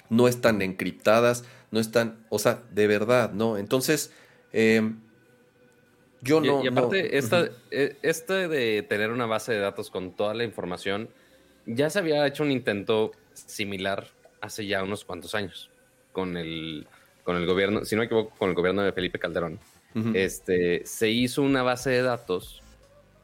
no 0.09 0.29
están 0.29 0.61
encriptadas, 0.63 1.45
no 1.71 1.81
están, 1.81 2.25
o 2.29 2.39
sea, 2.39 2.63
de 2.71 2.87
verdad, 2.87 3.33
¿no? 3.33 3.57
Entonces, 3.57 4.13
em, 4.53 5.01
yo 6.21 6.41
no... 6.41 6.63
Y, 6.63 6.69
aparte, 6.69 7.17
esta, 7.17 7.49
e, 7.71 7.97
este 8.03 8.49
de 8.49 8.83
tener 8.83 9.11
una 9.11 9.27
base 9.27 9.53
de 9.53 9.59
datos 9.59 9.91
con 9.91 10.13
toda 10.13 10.35
la 10.35 10.45
información, 10.45 11.09
ya 11.67 11.91
se 11.91 11.99
había 11.99 12.27
hecho 12.27 12.43
un 12.43 12.51
intento 12.51 13.13
similar 13.33 14.09
hace 14.41 14.67
ya 14.67 14.83
unos 14.83 15.05
cuantos 15.05 15.35
años 15.35 15.71
con 16.13 16.37
el, 16.37 16.87
con 17.25 17.37
el 17.37 17.47
gobierno, 17.47 17.85
si 17.85 17.95
no 17.95 18.01
me 18.01 18.07
equivoco, 18.07 18.35
con 18.37 18.51
el 18.51 18.55
gobierno 18.55 18.83
de 18.83 18.93
Felipe 18.93 19.19
Calderón. 19.19 19.59
este, 20.15 20.87
se 20.87 21.11
hizo 21.11 21.43
una 21.43 21.63
base 21.63 21.91
de 21.91 22.03
datos, 22.03 22.63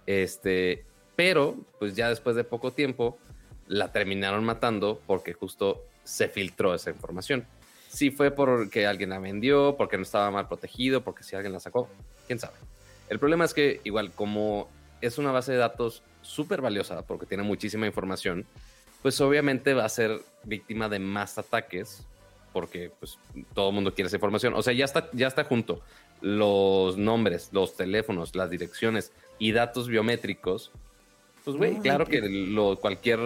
este, 0.07 0.85
pero 1.17 1.57
pues 1.78 1.95
ya 1.97 2.09
después 2.09 2.37
de 2.37 2.45
poco 2.45 2.73
tiempo 2.73 3.19
la 3.67 3.93
terminaron 3.93 4.45
matando 4.45 5.00
porque 5.07 5.33
justo 5.33 5.85
se 6.05 6.28
filtró 6.28 6.75
esa 6.75 6.90
información. 6.90 7.47
Si 7.88 8.11
fue 8.11 8.31
porque 8.31 8.87
alguien 8.87 9.11
la 9.11 9.19
vendió, 9.19 9.76
porque 9.76 9.97
no 9.97 10.02
estaba 10.02 10.31
mal 10.31 10.47
protegido, 10.47 11.02
porque 11.02 11.23
si 11.23 11.37
alguien 11.37 11.52
la 11.52 11.61
sacó, 11.61 11.88
quién 12.26 12.38
sabe. 12.38 12.57
El 13.09 13.19
problema 13.19 13.45
es 13.45 13.55
que 13.55 13.81
igual 13.85 14.11
como 14.12 14.69
es 15.00 15.19
una 15.19 15.33
base 15.33 15.52
de 15.52 15.59
datos 15.59 16.02
súper 16.23 16.61
valiosa 16.61 17.07
porque 17.07 17.26
tiene 17.26 17.43
muchísima 17.43 17.87
información, 17.87 18.45
pues 19.02 19.21
obviamente 19.21 19.75
va 19.75 19.85
a 19.85 19.88
ser 19.88 20.21
víctima 20.45 20.88
de 20.88 20.99
más 20.99 21.38
ataques 21.38 22.07
porque 22.52 22.90
pues 22.99 23.19
todo 23.55 23.69
el 23.69 23.75
mundo 23.75 23.95
quiere 23.95 24.07
esa 24.09 24.17
información. 24.17 24.55
O 24.55 24.62
sea, 24.62 24.73
ya 24.73 24.85
está, 24.85 25.09
ya 25.12 25.26
está 25.26 25.45
junto 25.45 25.83
los 26.21 26.97
nombres, 26.97 27.50
los 27.52 27.76
teléfonos, 27.76 28.35
las 28.35 28.50
direcciones 28.50 29.12
y 29.38 29.52
datos 29.52 29.88
biométricos. 29.88 30.73
Pues, 31.45 31.57
güey, 31.57 31.78
claro 31.78 32.07
que 32.07 32.21
lo, 32.21 32.76
cualquier 32.76 33.21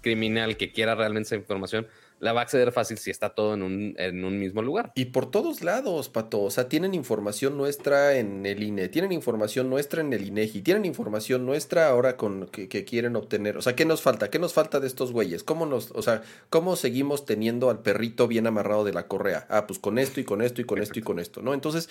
criminal 0.00 0.56
que 0.56 0.72
quiera 0.72 0.94
realmente 0.94 1.28
esa 1.28 1.36
información 1.36 1.86
la 2.20 2.34
va 2.34 2.40
a 2.40 2.44
acceder 2.44 2.70
fácil 2.70 2.98
si 2.98 3.10
está 3.10 3.30
todo 3.30 3.54
en 3.54 3.62
un, 3.62 3.94
en 3.96 4.24
un 4.24 4.38
mismo 4.38 4.60
lugar. 4.60 4.92
Y 4.94 5.06
por 5.06 5.30
todos 5.30 5.62
lados, 5.62 6.10
Pato. 6.10 6.42
O 6.42 6.50
sea, 6.50 6.68
tienen 6.68 6.94
información 6.94 7.56
nuestra 7.56 8.16
en 8.16 8.44
el 8.44 8.62
INE, 8.62 8.88
tienen 8.88 9.10
información 9.10 9.70
nuestra 9.70 10.02
en 10.02 10.12
el 10.12 10.26
INEGI, 10.26 10.60
tienen 10.60 10.84
información 10.84 11.46
nuestra 11.46 11.88
ahora 11.88 12.18
con 12.18 12.46
que, 12.48 12.68
quieren 12.84 13.16
obtener. 13.16 13.56
O 13.56 13.62
sea, 13.62 13.74
¿qué 13.74 13.86
nos 13.86 14.02
falta? 14.02 14.28
¿Qué 14.28 14.38
nos 14.38 14.52
falta 14.52 14.80
de 14.80 14.86
estos 14.86 15.12
güeyes? 15.12 15.42
¿Cómo 15.42 15.64
nos, 15.64 15.92
o 15.92 16.02
sea, 16.02 16.22
cómo 16.50 16.76
seguimos 16.76 17.24
teniendo 17.24 17.70
al 17.70 17.80
perrito 17.80 18.28
bien 18.28 18.46
amarrado 18.46 18.84
de 18.84 18.92
la 18.92 19.08
correa? 19.08 19.46
Ah, 19.48 19.66
pues 19.66 19.78
con 19.78 19.98
esto 19.98 20.20
y 20.20 20.24
con 20.24 20.42
esto 20.42 20.60
y 20.60 20.64
con 20.64 20.82
esto 20.82 20.98
y 20.98 21.02
con 21.02 21.18
esto, 21.18 21.40
¿no? 21.40 21.54
Entonces, 21.54 21.88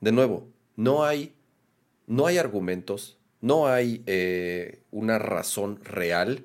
de 0.00 0.12
nuevo, 0.12 0.46
no 0.76 1.04
hay, 1.04 1.34
no 2.06 2.26
hay 2.26 2.38
argumentos, 2.38 3.18
no 3.40 3.66
hay 3.66 4.04
eh, 4.06 4.82
una 4.92 5.18
razón 5.18 5.80
real 5.82 6.44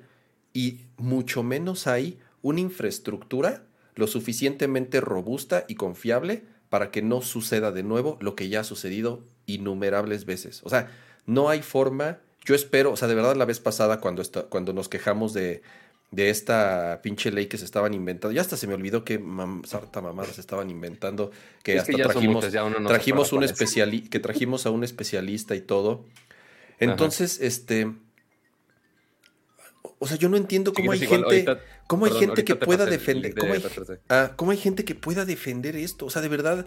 y 0.52 0.80
mucho 0.96 1.44
menos 1.44 1.86
hay 1.86 2.18
una 2.42 2.60
infraestructura 2.60 3.64
lo 3.94 4.06
suficientemente 4.06 5.00
robusta 5.00 5.64
y 5.68 5.74
confiable 5.74 6.44
para 6.68 6.90
que 6.90 7.02
no 7.02 7.20
suceda 7.20 7.72
de 7.72 7.82
nuevo 7.82 8.16
lo 8.20 8.36
que 8.36 8.48
ya 8.48 8.60
ha 8.60 8.64
sucedido 8.64 9.24
innumerables 9.46 10.24
veces. 10.24 10.60
O 10.64 10.70
sea, 10.70 10.90
no 11.26 11.48
hay 11.48 11.62
forma, 11.62 12.18
yo 12.44 12.54
espero, 12.54 12.92
o 12.92 12.96
sea, 12.96 13.08
de 13.08 13.14
verdad 13.14 13.34
la 13.36 13.44
vez 13.44 13.58
pasada 13.58 14.00
cuando, 14.00 14.22
cuando 14.50 14.72
nos 14.72 14.88
quejamos 14.88 15.32
de, 15.32 15.62
de 16.10 16.30
esta 16.30 17.00
pinche 17.02 17.30
ley 17.30 17.46
que 17.46 17.58
se 17.58 17.64
estaban 17.64 17.92
inventando. 17.92 18.32
Ya 18.32 18.40
hasta 18.40 18.56
se 18.56 18.66
me 18.66 18.74
olvidó 18.74 19.04
que 19.04 19.22
sarta 19.64 20.00
mamadas 20.00 20.36
se 20.36 20.40
estaban 20.40 20.70
inventando, 20.70 21.30
que 21.62 21.78
hasta 21.78 21.92
trajimos, 21.92 22.46
trajimos 22.86 23.32
un 23.32 23.44
especialista, 23.44 24.10
que 24.10 24.20
trajimos 24.20 24.64
a 24.66 24.70
un 24.70 24.84
especialista 24.84 25.54
y 25.54 25.60
todo. 25.60 26.04
Entonces, 26.78 27.40
este 27.40 27.92
o 29.98 30.06
sea, 30.06 30.16
yo 30.16 30.28
no 30.28 30.36
entiendo 30.36 30.72
cómo 30.72 30.92
hay 30.92 31.00
gente, 31.00 31.46
cómo 31.86 32.06
hay 32.06 32.12
gente 32.12 32.44
que 32.44 32.56
pueda 32.56 32.86
defender, 32.86 33.34
ah, 34.08 34.32
cómo 34.36 34.52
hay, 34.52 34.58
gente 34.58 34.84
que 34.84 34.94
pueda 34.94 35.24
defender 35.24 35.76
esto. 35.76 36.06
O 36.06 36.10
sea, 36.10 36.22
de 36.22 36.28
verdad, 36.28 36.66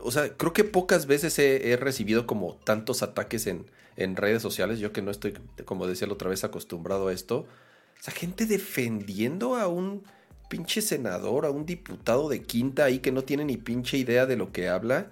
o 0.00 0.10
sea, 0.10 0.32
creo 0.34 0.52
que 0.52 0.64
pocas 0.64 1.06
veces 1.06 1.38
he, 1.38 1.76
recibido 1.76 2.26
como 2.26 2.56
tantos 2.64 3.02
ataques 3.02 3.46
en, 3.46 3.66
en, 3.96 4.16
redes 4.16 4.42
sociales. 4.42 4.78
Yo 4.78 4.92
que 4.92 5.02
no 5.02 5.10
estoy, 5.10 5.34
como 5.64 5.86
decía 5.86 6.06
la 6.06 6.14
otra 6.14 6.28
vez, 6.28 6.44
acostumbrado 6.44 7.08
a 7.08 7.12
esto. 7.12 7.46
O 8.00 8.02
sea, 8.02 8.14
gente 8.14 8.46
defendiendo 8.46 9.56
a 9.56 9.68
un 9.68 10.02
pinche 10.48 10.82
senador, 10.82 11.46
a 11.46 11.50
un 11.50 11.64
diputado 11.64 12.28
de 12.28 12.42
quinta 12.42 12.84
ahí 12.84 12.98
que 12.98 13.12
no 13.12 13.22
tiene 13.22 13.44
ni 13.44 13.56
pinche 13.56 13.96
idea 13.96 14.26
de 14.26 14.36
lo 14.36 14.52
que 14.52 14.68
habla 14.68 15.10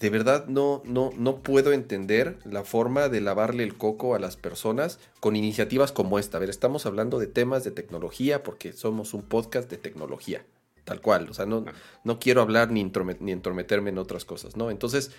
de 0.00 0.08
verdad 0.08 0.46
no, 0.46 0.82
no, 0.86 1.10
no 1.16 1.42
puedo 1.42 1.72
entender 1.74 2.38
la 2.44 2.64
forma 2.64 3.10
de 3.10 3.20
lavarle 3.20 3.64
el 3.64 3.76
coco 3.76 4.14
a 4.14 4.18
las 4.18 4.36
personas 4.36 4.98
con 5.20 5.36
iniciativas 5.36 5.92
como 5.92 6.18
esta. 6.18 6.38
A 6.38 6.40
ver, 6.40 6.48
estamos 6.48 6.86
hablando 6.86 7.18
de 7.18 7.26
temas 7.26 7.64
de 7.64 7.70
tecnología 7.70 8.42
porque 8.42 8.72
somos 8.72 9.12
un 9.12 9.22
podcast 9.22 9.70
de 9.70 9.76
tecnología, 9.76 10.42
tal 10.84 11.02
cual. 11.02 11.28
O 11.28 11.34
sea, 11.34 11.44
no, 11.44 11.66
no 12.02 12.18
quiero 12.18 12.40
hablar 12.40 12.70
ni, 12.70 12.90
ni 13.20 13.32
entrometerme 13.32 13.90
en 13.90 13.98
otras 13.98 14.24
cosas, 14.24 14.56
¿no? 14.56 14.70
Entonces, 14.70 15.10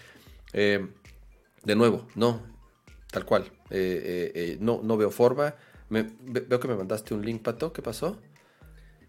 eh, 0.52 0.88
de 1.64 1.76
nuevo, 1.76 2.08
no, 2.16 2.42
tal 3.12 3.24
cual. 3.24 3.44
Eh, 3.70 4.32
eh, 4.34 4.58
no, 4.60 4.82
no 4.84 4.98
veo 4.98 5.12
forma. 5.12 5.54
veo 5.90 6.60
que 6.60 6.68
me 6.68 6.76
mandaste 6.76 7.14
un 7.14 7.24
link, 7.24 7.44
Pato. 7.44 7.72
¿Qué 7.72 7.84
pasó? 7.84 8.20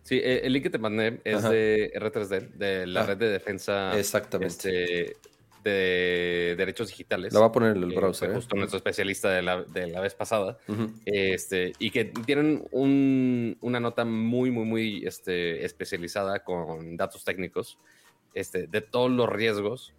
Sí, 0.03 0.21
el 0.23 0.53
link 0.53 0.65
que 0.65 0.71
te 0.71 0.79
mandé 0.79 1.23
es 1.25 1.43
de 1.45 1.93
R3D, 1.95 2.51
de 2.55 2.87
la 2.89 3.05
ah, 3.05 3.07
red 3.07 3.17
de 3.17 3.31
defensa. 3.31 3.99
Exactamente. 3.99 5.05
Este, 5.05 5.32
de 5.63 6.55
derechos 6.57 6.89
digitales. 6.89 7.33
La 7.33 7.41
va 7.41 7.47
a 7.47 7.53
poner 7.53 7.77
en 7.77 7.83
el 7.83 7.95
browser. 7.95 8.31
¿eh? 8.31 8.35
Justo 8.35 8.57
nuestro 8.57 8.79
especialista 8.79 9.31
de 9.31 9.43
la, 9.43 9.63
de 9.63 9.87
la 9.87 10.01
vez 10.01 10.15
pasada. 10.15 10.59
este, 11.05 11.73
y 11.79 11.91
que 11.91 12.07
tienen 12.07 12.65
un, 12.71 13.57
una 13.61 13.81
nota 13.81 14.05
muy, 14.05 14.51
muy, 14.51 14.65
muy 14.65 15.07
este, 15.07 15.65
especializada 15.65 16.45
con 16.45 16.97
datos 16.97 17.25
técnicos 17.25 17.79
este, 18.35 18.67
de 18.67 18.81
todos 18.81 19.11
los 19.11 19.29
riesgos 19.29 19.95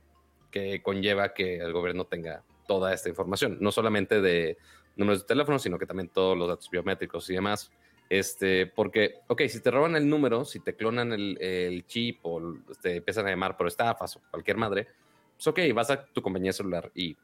que 0.51 0.81
conlleva 0.81 1.33
que 1.33 1.57
el 1.57 1.73
gobierno 1.73 2.05
tenga 2.05 2.43
toda 2.67 2.93
esta 2.93 3.09
información. 3.09 3.57
No 3.59 3.71
solamente 3.71 4.21
de 4.21 4.57
números 4.95 5.21
de 5.21 5.27
teléfono, 5.27 5.59
sino 5.59 5.79
que 5.79 5.85
también 5.85 6.09
todos 6.09 6.37
los 6.37 6.47
datos 6.47 6.69
biométricos 6.69 7.29
y 7.29 7.33
demás. 7.33 7.71
Este, 8.09 8.67
porque, 8.67 9.21
ok, 9.27 9.43
si 9.47 9.59
te 9.61 9.71
roban 9.71 9.95
el 9.95 10.07
número, 10.07 10.45
si 10.45 10.59
te 10.59 10.75
clonan 10.75 11.13
el, 11.13 11.41
el 11.41 11.85
chip 11.87 12.19
o 12.23 12.55
te 12.81 12.97
empiezan 12.97 13.25
a 13.25 13.29
llamar 13.29 13.57
por 13.57 13.67
estafas 13.67 14.17
o 14.17 14.21
cualquier 14.29 14.57
madre, 14.57 14.87
pues 15.35 15.47
ok, 15.47 15.59
vas 15.73 15.89
a 15.89 16.05
tu 16.05 16.21
compañía 16.21 16.53
celular 16.53 16.91
y 16.93 17.17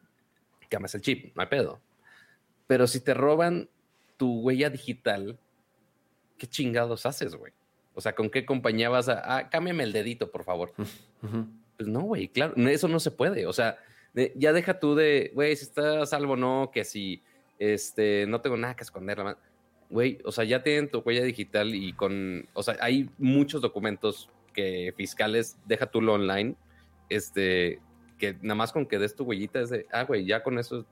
cambias 0.69 0.95
el 0.95 1.01
chip, 1.01 1.35
no 1.35 1.41
hay 1.41 1.47
pedo. 1.47 1.81
Pero 2.67 2.87
si 2.87 3.01
te 3.01 3.13
roban 3.13 3.69
tu 4.17 4.41
huella 4.41 4.69
digital, 4.69 5.37
¿qué 6.37 6.47
chingados 6.47 7.05
haces, 7.05 7.35
güey? 7.35 7.51
O 7.95 8.01
sea, 8.01 8.13
¿con 8.13 8.29
qué 8.29 8.45
compañía 8.45 8.89
vas 8.89 9.09
a... 9.09 9.37
Ah, 9.37 9.49
cámbiame 9.49 9.83
el 9.83 9.91
dedito, 9.91 10.31
por 10.31 10.43
favor. 10.43 10.73
Pues 11.77 11.89
no, 11.89 12.01
güey, 12.01 12.29
claro, 12.29 12.53
eso 12.69 12.87
no 12.87 12.99
se 12.99 13.11
puede. 13.11 13.45
O 13.47 13.53
sea, 13.53 13.77
ya 14.35 14.53
deja 14.53 14.79
tú 14.79 14.95
de, 14.95 15.31
güey, 15.33 15.55
si 15.55 15.63
estás 15.63 16.11
salvo 16.11 16.35
no, 16.35 16.69
que 16.71 16.85
si 16.85 17.23
este, 17.57 18.25
no 18.27 18.41
tengo 18.41 18.57
nada 18.57 18.75
que 18.75 18.83
esconder. 18.83 19.21
Güey, 19.89 20.19
o 20.23 20.31
sea, 20.31 20.43
ya 20.43 20.61
tienen 20.61 20.89
tu 20.89 20.99
huella 20.99 21.23
digital 21.23 21.73
y 21.73 21.93
con, 21.93 22.47
o 22.53 22.63
sea, 22.63 22.77
hay 22.79 23.09
muchos 23.17 23.61
documentos 23.61 24.29
que 24.53 24.93
fiscales, 24.95 25.57
deja 25.65 25.87
tú 25.87 26.01
lo 26.01 26.13
online, 26.13 26.55
este, 27.09 27.79
que 28.19 28.37
nada 28.41 28.55
más 28.55 28.71
con 28.71 28.85
que 28.85 28.99
des 28.99 29.15
tu 29.15 29.23
huellita 29.23 29.59
es 29.61 29.69
de, 29.71 29.87
ah, 29.91 30.03
güey, 30.03 30.25
ya 30.25 30.43
con 30.43 30.59
eso 30.59 30.85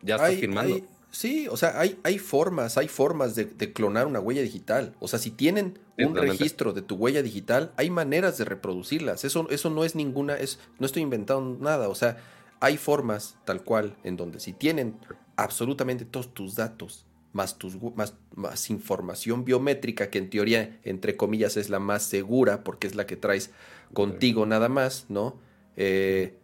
ya 0.00 0.16
estás 0.16 0.34
firmando. 0.36 0.80
sí, 1.10 1.48
o 1.48 1.56
sea, 1.56 1.78
hay, 1.78 1.98
hay 2.02 2.18
formas, 2.18 2.78
hay 2.78 2.88
formas 2.88 3.34
de, 3.34 3.72
clonar 3.72 4.06
una 4.06 4.20
huella 4.20 4.42
digital. 4.42 4.94
O 5.00 5.08
sea, 5.08 5.18
si 5.18 5.30
tienen 5.30 5.78
un 5.98 6.14
registro 6.16 6.72
de 6.72 6.82
tu 6.82 6.96
huella 6.96 7.22
digital, 7.22 7.72
hay 7.76 7.90
maneras 7.90 8.38
de 8.38 8.44
reproducirlas. 8.44 9.24
Eso, 9.24 9.46
eso 9.50 9.68
no 9.70 9.84
es 9.84 9.94
ninguna, 9.94 10.36
es, 10.36 10.58
no 10.78 10.86
estoy 10.86 11.02
inventando 11.02 11.58
nada. 11.62 11.88
O 11.88 11.94
sea, 11.94 12.18
hay 12.60 12.76
formas 12.76 13.36
tal 13.44 13.62
cual 13.62 13.96
en 14.04 14.16
donde 14.16 14.40
si 14.40 14.52
tienen 14.52 14.96
absolutamente 15.36 16.04
todos 16.04 16.32
tus 16.32 16.54
datos, 16.54 17.06
más, 17.32 17.58
tus, 17.58 17.76
más, 17.96 18.14
más 18.34 18.70
información 18.70 19.44
biométrica, 19.44 20.08
que 20.08 20.18
en 20.18 20.30
teoría, 20.30 20.78
entre 20.84 21.16
comillas, 21.16 21.56
es 21.56 21.68
la 21.68 21.80
más 21.80 22.04
segura 22.04 22.62
porque 22.62 22.86
es 22.86 22.94
la 22.94 23.06
que 23.06 23.16
traes 23.16 23.50
contigo 23.92 24.46
nada 24.46 24.68
más, 24.68 25.06
¿no? 25.08 25.36
Eh, 25.76 26.38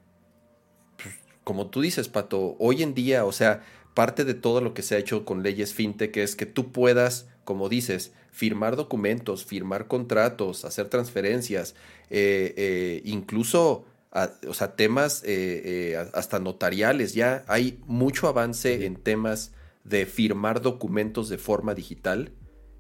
como 1.51 1.67
tú 1.67 1.81
dices, 1.81 2.09
Pato, 2.09 2.55
hoy 2.61 2.85
en 2.85 2.95
día, 2.95 3.25
o 3.25 3.33
sea, 3.33 3.65
parte 3.95 4.25
de 4.25 4.35
todo 4.35 4.61
lo 4.61 4.73
que 4.73 4.83
se 4.83 4.95
ha 4.95 4.99
hecho 4.99 5.25
con 5.25 5.43
leyes 5.43 5.75
fintech 5.75 6.17
es 6.19 6.37
que 6.37 6.47
tú 6.47 6.71
puedas, 6.71 7.27
como 7.43 7.69
dices, 7.69 8.13
firmar 8.31 8.77
documentos, 8.77 9.45
firmar 9.45 9.89
contratos, 9.89 10.65
hacer 10.65 10.89
transferencias, 10.89 11.75
eh, 12.09 12.55
eh, 12.57 13.03
incluso, 13.05 13.85
o 14.47 14.55
sea, 14.55 14.77
temas 14.77 15.25
eh, 15.27 16.01
hasta 16.15 16.39
notariales. 16.39 17.15
Ya 17.15 17.43
hay 17.49 17.81
mucho 17.85 18.29
avance 18.29 18.87
en 18.87 18.95
temas 18.95 19.51
de 19.83 20.07
firmar 20.07 20.63
documentos 20.63 21.29
de 21.29 21.39
forma 21.39 21.75
digital, 21.75 22.31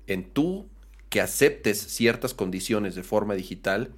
en 0.06 0.30
tú 0.30 0.68
que 1.08 1.20
aceptes 1.20 1.80
ciertas 1.80 2.34
condiciones 2.34 2.94
de 2.94 3.02
forma 3.02 3.34
digital, 3.34 3.96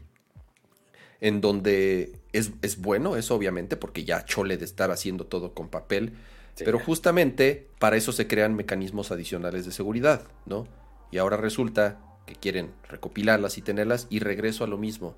en 1.21 1.43
donde 1.43 2.22
es, 2.33 2.81
bueno 2.81 3.17
eso, 3.17 3.35
obviamente, 3.35 3.77
porque 3.77 4.05
ya 4.05 4.25
chole 4.25 4.57
de 4.57 4.65
estar 4.65 4.91
haciendo 4.91 5.27
todo 5.27 5.55
con 5.55 5.69
papel. 5.69 6.15
pero 6.57 6.79
justamente 6.79 7.69
para 7.79 7.97
eso 7.97 8.13
se 8.13 8.27
crean 8.27 8.55
mecanismos 8.55 9.11
adicionales 9.11 9.65
de 9.65 9.73
seguridad, 9.73 10.23
¿no? 10.47 10.67
Y 11.11 11.19
ahora 11.19 11.37
resulta 11.37 12.01
que 12.27 12.35
quieren 12.35 12.73
recopilarlas 12.89 13.59
y 13.59 13.63
tenerlas 13.63 14.07
y 14.11 14.21
regreso 14.21 14.65
a 14.65 14.67
lo 14.67 14.79
mismo. 14.79 15.15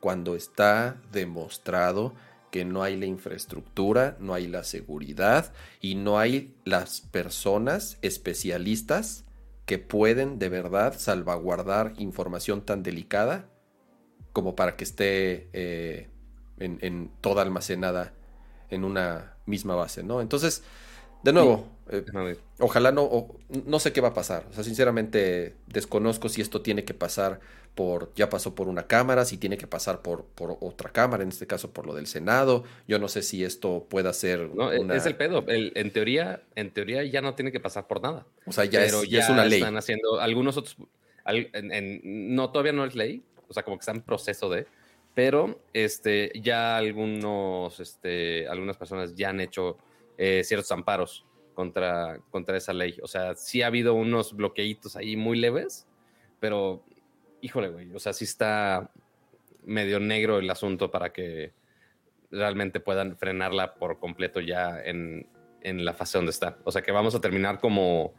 Cuando 0.00 0.34
está 0.34 1.00
demostrado 1.12 2.14
que 2.50 2.64
no 2.64 2.82
hay 2.82 2.96
la 2.96 3.06
infraestructura, 3.06 4.16
no 4.20 4.34
hay 4.34 4.46
la 4.46 4.64
seguridad 4.64 5.52
y 5.80 5.94
no 5.94 6.18
hay 6.18 6.54
las 6.64 7.00
personas 7.00 7.98
especialistas 8.02 9.24
que 9.64 9.78
pueden 9.78 10.38
de 10.38 10.48
verdad 10.48 10.94
salvaguardar 10.98 11.94
información 11.98 12.62
tan 12.62 12.82
delicada 12.82 13.48
como 14.32 14.54
para 14.56 14.76
que 14.76 14.84
esté 14.84 15.48
eh, 15.52 16.08
en, 16.58 17.10
toda 17.20 17.42
almacenada 17.42 18.12
en 18.70 18.84
una 18.84 19.34
misma 19.46 19.74
base, 19.74 20.02
¿no? 20.02 20.20
Entonces, 20.20 20.62
de 21.22 21.32
nuevo, 21.32 21.68
eh, 21.90 22.36
ojalá 22.58 22.92
no, 22.92 23.28
no 23.66 23.78
sé 23.78 23.92
qué 23.92 24.00
va 24.00 24.08
a 24.08 24.14
pasar. 24.14 24.46
O 24.50 24.54
sea, 24.54 24.64
sinceramente 24.64 25.56
desconozco 25.66 26.28
si 26.28 26.40
esto 26.40 26.62
tiene 26.62 26.84
que 26.84 26.94
pasar 26.94 27.40
por, 27.74 28.12
ya 28.14 28.28
pasó 28.28 28.54
por 28.54 28.68
una 28.68 28.86
cámara, 28.86 29.24
si 29.24 29.38
tiene 29.38 29.56
que 29.56 29.66
pasar 29.66 30.02
por, 30.02 30.24
por 30.24 30.58
otra 30.60 30.90
cámara, 30.90 31.22
en 31.22 31.30
este 31.30 31.46
caso 31.46 31.70
por 31.70 31.86
lo 31.86 31.94
del 31.94 32.06
Senado. 32.06 32.64
Yo 32.86 32.98
no 32.98 33.08
sé 33.08 33.22
si 33.22 33.44
esto 33.44 33.86
pueda 33.88 34.12
ser. 34.12 34.50
No, 34.54 34.72
e, 34.72 34.96
es 34.96 35.06
el 35.06 35.16
pedo. 35.16 35.44
en 35.48 35.92
teoría, 35.92 36.42
en 36.54 36.70
teoría 36.70 37.02
ya 37.04 37.20
no 37.20 37.34
tiene 37.34 37.52
que 37.52 37.60
pasar 37.60 37.86
por 37.86 38.02
nada. 38.02 38.26
O 38.46 38.52
sea, 38.52 38.64
ya, 38.64 38.84
es, 38.84 39.08
ya 39.08 39.20
es 39.20 39.30
una 39.30 39.44
ley. 39.44 39.60
Están 39.60 39.76
haciendo 39.76 40.20
algunos 40.20 40.56
otros. 40.56 40.76
no, 42.04 42.50
todavía 42.50 42.72
no 42.72 42.84
es 42.84 42.94
ley. 42.94 43.22
O 43.48 43.54
sea, 43.54 43.62
como 43.62 43.76
que 43.76 43.82
está 43.82 43.92
en 43.92 44.02
proceso 44.02 44.50
de 44.50 44.66
pero 45.14 45.62
este, 45.72 46.32
ya 46.40 46.76
algunos, 46.76 47.80
este, 47.80 48.48
algunas 48.48 48.76
personas 48.76 49.14
ya 49.14 49.30
han 49.30 49.40
hecho 49.40 49.78
eh, 50.16 50.42
ciertos 50.44 50.72
amparos 50.72 51.26
contra, 51.54 52.18
contra 52.30 52.56
esa 52.56 52.72
ley. 52.72 52.98
O 53.02 53.06
sea, 53.06 53.34
sí 53.34 53.62
ha 53.62 53.66
habido 53.66 53.94
unos 53.94 54.34
bloqueitos 54.34 54.96
ahí 54.96 55.16
muy 55.16 55.38
leves, 55.38 55.86
pero 56.40 56.84
híjole, 57.40 57.68
güey, 57.68 57.94
o 57.94 57.98
sea, 57.98 58.12
sí 58.12 58.24
está 58.24 58.90
medio 59.64 60.00
negro 60.00 60.38
el 60.38 60.50
asunto 60.50 60.90
para 60.90 61.12
que 61.12 61.52
realmente 62.30 62.80
puedan 62.80 63.16
frenarla 63.16 63.74
por 63.74 63.98
completo 63.98 64.40
ya 64.40 64.80
en, 64.82 65.28
en 65.60 65.84
la 65.84 65.92
fase 65.92 66.18
donde 66.18 66.30
está. 66.30 66.58
O 66.64 66.72
sea, 66.72 66.82
que 66.82 66.92
vamos 66.92 67.14
a 67.14 67.20
terminar 67.20 67.60
como, 67.60 68.14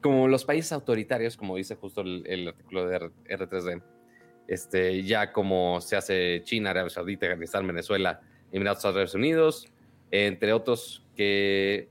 como 0.00 0.28
los 0.28 0.44
países 0.44 0.72
autoritarios, 0.72 1.36
como 1.36 1.56
dice 1.56 1.74
justo 1.76 2.02
el, 2.02 2.48
artículo 2.48 2.86
de 2.86 2.98
R3D. 3.00 3.82
Este, 4.48 5.02
ya 5.04 5.30
como 5.32 5.80
se 5.80 5.94
hace 5.94 6.42
China, 6.42 6.70
Arabia 6.70 6.88
Saudita, 6.88 7.26
Afganistán, 7.26 7.66
Venezuela, 7.66 8.22
Emiratos 8.50 8.84
Árabes 8.86 9.14
Unidos, 9.14 9.68
entre 10.10 10.52
otros 10.54 11.04
que 11.14 11.88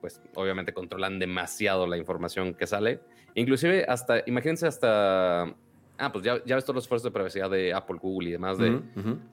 pues 0.00 0.20
obviamente 0.34 0.72
controlan 0.72 1.18
demasiado 1.18 1.86
la 1.86 1.96
información 1.96 2.54
que 2.54 2.66
sale. 2.66 3.00
Inclusive 3.34 3.84
hasta, 3.86 4.22
imagínense 4.26 4.66
hasta, 4.66 5.42
ah, 5.44 6.12
pues 6.12 6.24
ya, 6.24 6.42
ya 6.44 6.56
ves 6.56 6.64
todos 6.64 6.76
los 6.76 6.84
esfuerzos 6.84 7.04
de 7.04 7.10
privacidad 7.12 7.48
de 7.50 7.72
Apple, 7.72 7.98
Google 8.00 8.30
y 8.30 8.32
demás, 8.32 8.58
de 8.58 8.80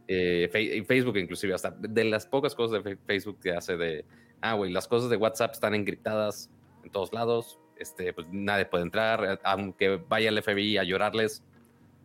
eh, 0.08 0.84
Facebook 0.86 1.17
inclusive, 1.17 1.54
hasta 1.54 1.72
de 1.72 2.04
las 2.04 2.28
pocas 2.28 2.54
cosas 2.54 2.84
de 2.84 2.98
Facebook 2.98 3.39
que 3.41 3.52
hace 3.52 3.78
de, 3.78 4.06
ah, 4.41 4.54
güey, 4.54 4.72
las 4.72 4.88
cosas 4.88 5.10
de 5.10 5.17
WhatsApp 5.17 5.54
están 5.54 5.74
encriptadas 5.74 6.52
en 6.84 6.91
todos 6.91 7.12
lados, 7.13 7.60
este, 7.78 8.13
pues 8.13 8.28
nadie 8.32 8.65
puede 8.65 8.84
entrar, 8.84 9.39
aunque 9.43 10.00
vaya 10.08 10.30
el 10.30 10.41
FBI 10.41 10.78
a 10.78 10.84
llorarles, 10.84 11.43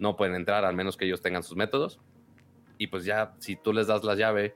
no 0.05 0.17
pueden 0.17 0.37
entrar, 0.37 0.64
al 0.64 0.77
menos 0.77 0.97
que 0.97 1.07
ellos 1.07 1.21
tengan 1.21 1.43
sus 1.43 1.57
métodos. 1.57 1.99
Y 2.79 2.87
pues 2.87 3.05
ya, 3.05 3.35
si 3.38 3.57
tú 3.57 3.73
les 3.73 3.88
das 3.88 4.05
la 4.05 4.14
llave, 4.14 4.55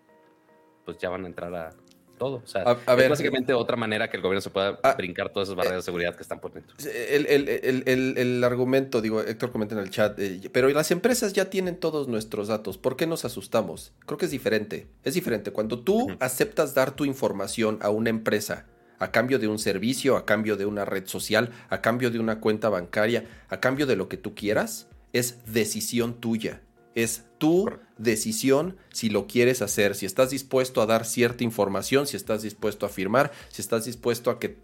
pues 0.85 0.99
ya 0.99 1.09
van 1.09 1.25
a 1.25 1.27
entrar 1.27 1.55
a, 1.55 1.71
todo. 2.19 2.43
O 2.45 2.47
sea, 2.47 2.65
a, 2.87 2.95
es 2.95 3.09
básicamente 3.09 3.55
otra 3.55 3.77
manera 3.77 4.11
que 4.11 4.19
el 4.19 4.23
gobierno 4.23 4.43
se 4.43 4.51
pueda 4.51 4.79
ah, 4.83 4.95
brincar 4.95 5.31
todas 5.31 5.49
esas 5.49 5.57
barreras 5.57 5.79
de 5.79 5.83
seguridad 5.83 6.15
que 6.15 6.23
están 6.23 6.41
por 6.41 6.53
dentro. 6.53 6.77
El, 6.85 7.27
el, 7.27 7.49
el, 7.87 8.19
el 8.19 8.45
argumento, 8.45 9.01
digo, 9.01 9.23
Héctor 9.23 9.51
comenta 9.53 9.75
en 9.75 9.81
el 9.81 9.91
chat, 9.91 10.19
eh, 10.19 10.51
pero 10.53 10.69
las 10.69 10.91
empresas 10.91 11.33
ya 11.33 11.49
tienen 11.49 11.77
todos 11.77 12.09
nuestros 12.09 12.49
datos. 12.49 12.77
¿Por 12.77 12.97
qué 12.97 13.07
nos 13.07 13.25
asustamos? 13.25 13.95
Creo 14.05 14.19
que 14.19 14.27
es 14.27 14.31
diferente. 14.31 14.89
Es 15.05 15.15
diferente. 15.15 15.53
Cuando 15.53 15.79
tú 15.79 16.09
aceptas 16.21 16.75
dar 16.75 16.91
tu 16.91 17.07
información 17.07 17.79
a 17.81 17.89
una 17.89 18.11
empresa 18.11 18.67
a 19.01 19.13
cambio 19.13 19.39
de 19.39 19.47
un 19.47 19.61
servicio, 19.61 20.17
a 20.17 20.27
cambio 20.27 20.57
de 20.57 20.67
una 20.67 20.85
red 20.85 21.07
social, 21.07 21.51
a 21.71 21.81
cambio 21.81 22.11
de 22.11 22.19
una 22.19 22.41
cuenta 22.41 22.69
bancaria, 22.69 23.25
a 23.49 23.61
cambio 23.61 23.87
de 23.87 23.95
lo 23.95 24.09
que 24.09 24.17
tú 24.17 24.35
quieras, 24.35 24.89
es 25.12 25.38
decisión 25.47 26.14
tuya. 26.14 26.62
Es 26.94 27.25
tu 27.38 27.71
decisión 27.97 28.77
si 28.92 29.09
lo 29.09 29.27
quieres 29.27 29.62
hacer, 29.62 29.94
si 29.94 30.07
estás 30.07 30.31
dispuesto 30.31 30.83
a 30.83 30.87
dar 30.87 31.05
cierta 31.05 31.44
información, 31.44 32.07
si 32.07 32.16
estás 32.16 32.42
dispuesto 32.42 32.87
a 32.87 32.88
firmar, 32.88 33.33
si 33.49 33.62
estás 33.62 33.85
dispuesto 33.85 34.31
a 34.31 34.38
que 34.38 34.59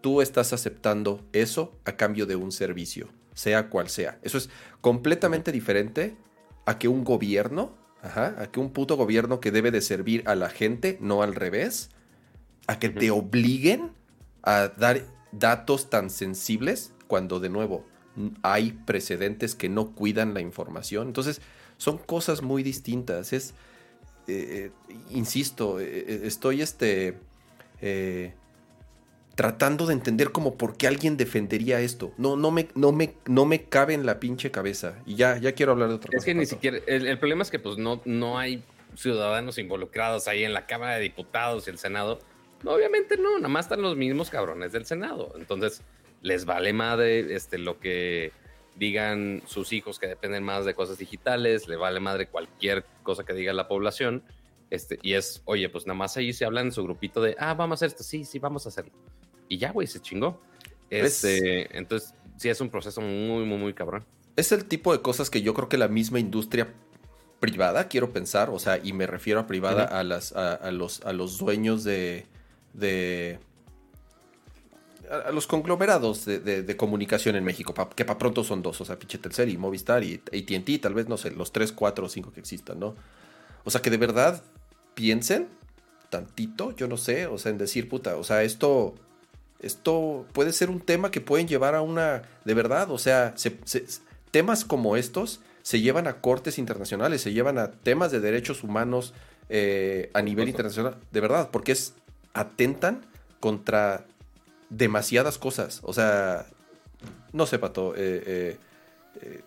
tú 0.00 0.20
estás 0.22 0.52
aceptando 0.52 1.24
eso 1.32 1.76
a 1.84 1.96
cambio 1.96 2.26
de 2.26 2.36
un 2.36 2.52
servicio, 2.52 3.08
sea 3.34 3.68
cual 3.70 3.88
sea. 3.88 4.18
Eso 4.22 4.38
es 4.38 4.50
completamente 4.80 5.50
diferente 5.50 6.16
a 6.66 6.78
que 6.78 6.88
un 6.88 7.02
gobierno, 7.02 7.76
a 8.02 8.48
que 8.52 8.60
un 8.60 8.70
puto 8.70 8.96
gobierno 8.96 9.40
que 9.40 9.50
debe 9.50 9.70
de 9.70 9.80
servir 9.80 10.22
a 10.26 10.34
la 10.34 10.50
gente, 10.50 10.98
no 11.00 11.22
al 11.22 11.34
revés, 11.34 11.90
a 12.66 12.78
que 12.78 12.88
te 12.88 13.10
obliguen 13.10 13.92
a 14.42 14.68
dar 14.68 15.02
datos 15.32 15.90
tan 15.90 16.10
sensibles 16.10 16.92
cuando 17.06 17.40
de 17.40 17.48
nuevo 17.48 17.84
hay 18.42 18.72
precedentes 18.72 19.54
que 19.54 19.68
no 19.68 19.92
cuidan 19.92 20.34
la 20.34 20.40
información. 20.40 21.08
Entonces, 21.08 21.40
son 21.76 21.98
cosas 21.98 22.42
muy 22.42 22.62
distintas. 22.62 23.32
Es, 23.32 23.54
eh, 24.26 24.70
eh, 24.88 24.94
insisto, 25.10 25.80
eh, 25.80 26.20
estoy 26.24 26.60
este, 26.60 27.18
tratando 29.34 29.86
de 29.86 29.94
entender 29.94 30.32
como 30.32 30.56
por 30.56 30.76
qué 30.76 30.88
alguien 30.88 31.16
defendería 31.16 31.80
esto. 31.80 32.12
No, 32.18 32.36
no, 32.36 32.50
me, 32.50 32.68
no, 32.74 32.92
me, 32.92 33.14
no 33.26 33.46
me 33.46 33.64
cabe 33.64 33.94
en 33.94 34.04
la 34.04 34.20
pinche 34.20 34.50
cabeza. 34.50 34.98
Y 35.06 35.14
ya, 35.14 35.38
ya 35.38 35.52
quiero 35.52 35.72
hablar 35.72 35.88
de 35.88 35.94
otra 35.94 36.08
cosa. 36.08 36.18
Es 36.18 36.24
que 36.24 36.34
ni 36.34 36.46
siquiera, 36.46 36.78
el, 36.86 37.18
problema 37.18 37.42
es 37.42 37.50
que 37.50 37.58
pues 37.58 37.78
no, 37.78 38.02
no 38.04 38.38
hay 38.38 38.62
ciudadanos 38.96 39.58
involucrados 39.58 40.26
ahí 40.26 40.44
en 40.44 40.52
la 40.52 40.66
Cámara 40.66 40.96
de 40.96 41.02
Diputados 41.02 41.66
y 41.66 41.70
el 41.70 41.78
Senado. 41.78 42.18
obviamente 42.64 43.16
no, 43.16 43.36
nada 43.36 43.48
más 43.48 43.66
están 43.66 43.80
los 43.80 43.96
mismos 43.96 44.28
cabrones 44.28 44.72
del 44.72 44.84
Senado. 44.84 45.32
Entonces, 45.38 45.82
les 46.22 46.44
vale 46.44 46.72
madre 46.72 47.34
este, 47.34 47.58
lo 47.58 47.78
que 47.78 48.32
digan 48.76 49.42
sus 49.46 49.72
hijos 49.72 49.98
que 49.98 50.06
dependen 50.06 50.44
más 50.44 50.64
de 50.64 50.74
cosas 50.74 50.98
digitales, 50.98 51.68
le 51.68 51.76
vale 51.76 52.00
madre 52.00 52.28
cualquier 52.28 52.84
cosa 53.02 53.24
que 53.24 53.32
diga 53.32 53.52
la 53.52 53.68
población. 53.68 54.22
Este, 54.70 54.98
y 55.02 55.14
es, 55.14 55.42
oye, 55.46 55.68
pues 55.68 55.86
nada 55.86 55.98
más 55.98 56.16
ahí 56.16 56.32
se 56.32 56.44
hablan 56.44 56.66
en 56.66 56.72
su 56.72 56.84
grupito 56.84 57.20
de, 57.20 57.34
ah, 57.38 57.54
vamos 57.54 57.76
a 57.76 57.86
hacer 57.86 57.94
esto, 57.94 58.04
sí, 58.04 58.24
sí, 58.24 58.38
vamos 58.38 58.66
a 58.66 58.68
hacerlo. 58.68 58.92
Y 59.48 59.58
ya, 59.58 59.72
güey, 59.72 59.86
se 59.86 60.00
chingó. 60.00 60.40
Este, 60.90 61.76
entonces, 61.76 62.14
sí 62.36 62.48
es 62.48 62.60
un 62.60 62.70
proceso 62.70 63.00
muy, 63.00 63.44
muy, 63.44 63.58
muy 63.58 63.74
cabrón. 63.74 64.04
Es 64.36 64.52
el 64.52 64.66
tipo 64.66 64.92
de 64.92 65.02
cosas 65.02 65.30
que 65.30 65.42
yo 65.42 65.54
creo 65.54 65.68
que 65.68 65.78
la 65.78 65.88
misma 65.88 66.20
industria 66.20 66.72
privada, 67.40 67.88
quiero 67.88 68.12
pensar, 68.12 68.50
o 68.50 68.58
sea, 68.58 68.78
y 68.82 68.92
me 68.92 69.06
refiero 69.06 69.40
a 69.40 69.46
privada 69.46 69.84
a, 69.84 70.04
las, 70.04 70.32
a, 70.32 70.70
los, 70.70 71.02
a 71.02 71.12
los 71.12 71.38
dueños 71.38 71.84
de, 71.84 72.26
de 72.72 73.38
a, 75.10 75.30
los 75.32 75.46
conglomerados 75.46 76.24
de, 76.24 76.76
comunicación 76.76 77.36
en 77.36 77.44
México, 77.44 77.74
que 77.94 78.04
para 78.04 78.18
pronto 78.18 78.44
son 78.44 78.62
dos, 78.62 78.80
o 78.80 78.84
sea, 78.84 78.98
pinche 78.98 79.18
y 79.48 79.56
Movistar 79.56 80.02
y 80.04 80.14
AT&T, 80.14 80.78
tal 80.78 80.94
vez, 80.94 81.08
no 81.08 81.16
sé, 81.16 81.30
los 81.30 81.52
tres, 81.52 81.72
cuatro 81.72 82.06
o 82.06 82.08
cinco 82.08 82.32
que 82.32 82.40
existan, 82.40 82.78
¿no? 82.78 82.94
O 83.64 83.70
sea, 83.70 83.82
que 83.82 83.90
de 83.90 83.96
verdad 83.96 84.42
piensen 84.94 85.48
tantito, 86.10 86.74
yo 86.74 86.88
no 86.88 86.96
sé, 86.96 87.26
o 87.26 87.38
sea, 87.38 87.50
en 87.50 87.58
decir, 87.58 87.88
puta, 87.88 88.16
o 88.16 88.24
sea, 88.24 88.42
esto, 88.42 88.94
esto 89.60 90.26
puede 90.32 90.52
ser 90.52 90.70
un 90.70 90.80
tema 90.80 91.10
que 91.10 91.20
pueden 91.20 91.48
llevar 91.48 91.74
a 91.74 91.82
una, 91.82 92.22
de 92.44 92.54
verdad, 92.54 92.90
o 92.90 92.98
sea, 92.98 93.34
temas 94.30 94.64
como 94.64 94.96
estos 94.96 95.40
se 95.62 95.80
llevan 95.80 96.06
a 96.06 96.20
cortes 96.20 96.58
internacionales, 96.58 97.20
se 97.20 97.32
llevan 97.32 97.58
a 97.58 97.70
temas 97.70 98.10
de 98.10 98.20
derechos 98.20 98.64
humanos 98.64 99.12
eh, 99.50 100.10
a 100.14 100.22
nivel 100.22 100.48
internacional, 100.48 100.96
de 101.10 101.20
verdad, 101.20 101.50
porque 101.50 101.72
es 101.72 101.94
atentan 102.32 103.04
contra 103.40 104.06
demasiadas 104.70 105.38
cosas. 105.38 105.80
O 105.82 105.92
sea, 105.92 106.46
no 107.32 107.46
sé, 107.46 107.58
Pato. 107.58 107.94
Eh, 107.94 108.22
eh, 108.26 108.56
eh, 109.22 109.40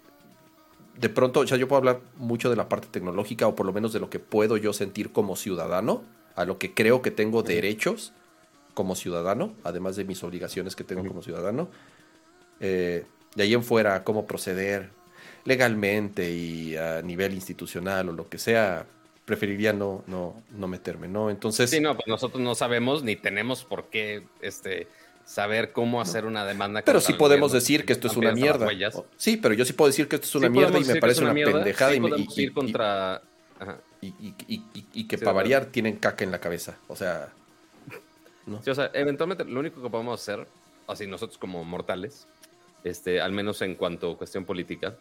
de 0.97 1.09
pronto, 1.09 1.41
o 1.41 1.47
sea, 1.47 1.57
yo 1.57 1.67
puedo 1.67 1.77
hablar 1.77 2.01
mucho 2.17 2.49
de 2.49 2.55
la 2.55 2.69
parte 2.69 2.87
tecnológica 2.91 3.47
o 3.47 3.55
por 3.55 3.65
lo 3.65 3.73
menos 3.73 3.93
de 3.93 3.99
lo 3.99 4.09
que 4.09 4.19
puedo 4.19 4.57
yo 4.57 4.73
sentir 4.73 5.11
como 5.11 5.35
ciudadano, 5.35 6.03
a 6.35 6.45
lo 6.45 6.57
que 6.57 6.73
creo 6.73 7.01
que 7.01 7.11
tengo 7.11 7.43
derechos 7.43 8.13
como 8.73 8.95
ciudadano, 8.95 9.53
además 9.63 9.95
de 9.95 10.05
mis 10.05 10.23
obligaciones 10.23 10.75
que 10.75 10.83
tengo 10.83 11.05
como 11.07 11.21
ciudadano. 11.23 11.69
de 12.59 13.05
ahí 13.37 13.53
en 13.53 13.63
fuera, 13.63 14.03
cómo 14.03 14.25
proceder 14.25 14.89
legalmente 15.45 16.31
y 16.31 16.75
a 16.75 17.01
nivel 17.01 17.33
institucional 17.33 18.09
o 18.09 18.11
lo 18.11 18.29
que 18.29 18.37
sea, 18.37 18.85
preferiría 19.25 19.73
no, 19.73 20.03
no, 20.07 20.43
no 20.51 20.67
meterme, 20.67 21.07
¿no? 21.07 21.29
Entonces. 21.29 21.69
Sí, 21.69 21.79
no, 21.79 21.95
pues 21.95 22.07
nosotros 22.07 22.41
no 22.41 22.53
sabemos 22.53 23.03
ni 23.03 23.15
tenemos 23.15 23.63
por 23.63 23.85
qué 23.89 24.23
este 24.41 24.87
saber 25.25 25.71
cómo 25.71 26.01
hacer 26.01 26.25
una 26.25 26.45
demanda. 26.45 26.81
Pero 26.83 27.01
sí 27.01 27.13
podemos 27.13 27.51
decir 27.51 27.85
que 27.85 27.93
esto 27.93 28.07
es 28.07 28.17
una 28.17 28.31
mierda. 28.31 28.67
Sí, 29.17 29.37
pero 29.37 29.53
yo 29.53 29.65
sí 29.65 29.73
puedo 29.73 29.87
decir 29.87 30.07
que 30.07 30.15
esto 30.15 30.27
es 30.27 30.35
una 30.35 30.49
mierda 30.49 30.79
y 30.79 30.85
me 30.85 30.95
parece 30.97 31.21
una, 31.23 31.33
pendejada. 31.33 31.93
y, 31.95 32.49
contra... 32.49 33.21
y, 34.01 35.07
que 35.07 35.17
para 35.17 35.33
variar 35.33 35.65
tienen 35.65 35.97
caca 35.97 36.23
en 36.23 36.31
la 36.31 36.39
cabeza. 36.39 36.77
O 36.87 36.95
sea... 36.95 37.29
o 38.47 38.75
sea, 38.75 38.91
eventualmente 38.93 39.45
lo 39.45 39.59
único 39.59 39.81
que 39.81 39.89
podemos 39.89 40.19
hacer, 40.21 40.47
así 40.87 41.07
nosotros 41.07 41.37
como 41.37 41.63
mortales, 41.63 42.27
este, 42.83 43.21
al 43.21 43.31
menos 43.31 43.61
en 43.61 43.75
cuanto 43.75 44.11
a 44.11 44.17
cuestión 44.17 44.45
política, 44.45 44.95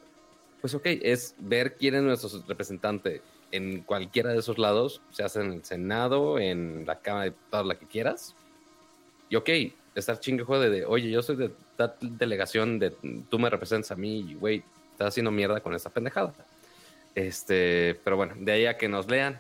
pues 0.60 0.74
ok, 0.74 0.84
es 0.84 1.34
ver 1.38 1.76
quién 1.76 1.94
es 1.94 2.02
nuestro 2.02 2.42
representante 2.46 3.22
en 3.52 3.82
cualquiera 3.82 4.30
de 4.30 4.38
esos 4.38 4.58
lados, 4.58 5.00
se 5.10 5.22
hace 5.22 5.40
en 5.40 5.52
el 5.52 5.64
Senado, 5.64 6.38
en 6.38 6.84
la 6.86 7.00
Cámara 7.00 7.24
de 7.24 7.30
Diputados, 7.30 7.66
la 7.66 7.74
que 7.78 7.86
quieras. 7.86 8.34
Y 9.28 9.36
ok, 9.36 9.48
estar 9.94 10.20
chingue 10.20 10.44
de, 10.44 10.70
de, 10.70 10.84
oye, 10.84 11.10
yo 11.10 11.22
soy 11.22 11.36
de 11.36 11.50
tal 11.76 11.94
delegación 12.00 12.78
de 12.78 12.90
tú 13.28 13.38
me 13.38 13.50
representas 13.50 13.90
a 13.90 13.96
mí 13.96 14.20
y 14.20 14.34
güey, 14.34 14.62
estás 14.92 15.08
haciendo 15.08 15.30
mierda 15.30 15.60
con 15.60 15.74
esta 15.74 15.90
pendejada. 15.90 16.32
Este, 17.14 17.98
pero 18.04 18.16
bueno, 18.16 18.34
de 18.38 18.52
ahí 18.52 18.66
a 18.66 18.76
que 18.76 18.88
nos 18.88 19.08
lean, 19.08 19.38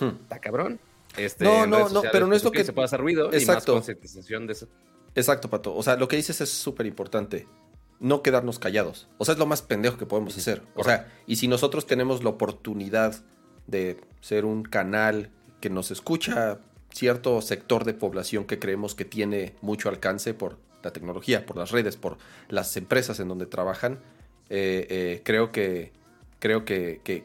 hmm. 0.00 0.22
está 0.22 0.38
cabrón. 0.38 0.78
Este, 1.16 1.44
no, 1.44 1.66
no, 1.66 1.88
no, 1.88 2.02
pero 2.12 2.26
no 2.26 2.34
es 2.34 2.44
lo 2.44 2.50
que 2.50 2.64
se 2.64 2.72
puede 2.72 2.86
hacer 2.86 3.00
ruido 3.00 3.32
Exacto. 3.32 3.42
y 3.42 3.54
más 3.54 3.64
concientización 3.64 4.46
de 4.46 4.52
eso. 4.52 4.68
Exacto, 5.14 5.48
Pato. 5.48 5.74
O 5.74 5.82
sea, 5.82 5.96
lo 5.96 6.08
que 6.08 6.16
dices 6.16 6.40
es 6.40 6.50
súper 6.50 6.86
importante. 6.86 7.46
No 7.98 8.22
quedarnos 8.22 8.58
callados. 8.58 9.08
O 9.16 9.24
sea, 9.24 9.32
es 9.32 9.38
lo 9.38 9.46
más 9.46 9.62
pendejo 9.62 9.96
que 9.96 10.04
podemos 10.04 10.36
hacer. 10.36 10.62
O 10.74 10.84
sea, 10.84 11.10
y 11.26 11.36
si 11.36 11.48
nosotros 11.48 11.86
tenemos 11.86 12.22
la 12.22 12.30
oportunidad 12.30 13.16
de 13.66 13.98
ser 14.20 14.44
un 14.44 14.62
canal 14.62 15.30
que 15.60 15.70
nos 15.70 15.90
escucha 15.90 16.58
cierto 16.96 17.40
sector 17.42 17.84
de 17.84 17.94
población 17.94 18.44
que 18.44 18.58
creemos 18.58 18.94
que 18.94 19.04
tiene 19.04 19.54
mucho 19.60 19.88
alcance 19.88 20.34
por 20.34 20.58
la 20.82 20.92
tecnología, 20.92 21.44
por 21.44 21.56
las 21.56 21.70
redes, 21.70 21.96
por 21.96 22.16
las 22.48 22.76
empresas 22.76 23.20
en 23.20 23.28
donde 23.28 23.46
trabajan, 23.46 24.00
eh, 24.48 24.86
eh, 24.88 25.20
creo 25.24 25.52
que 25.52 25.92
creo 26.38 26.64
que, 26.64 27.00
que, 27.02 27.24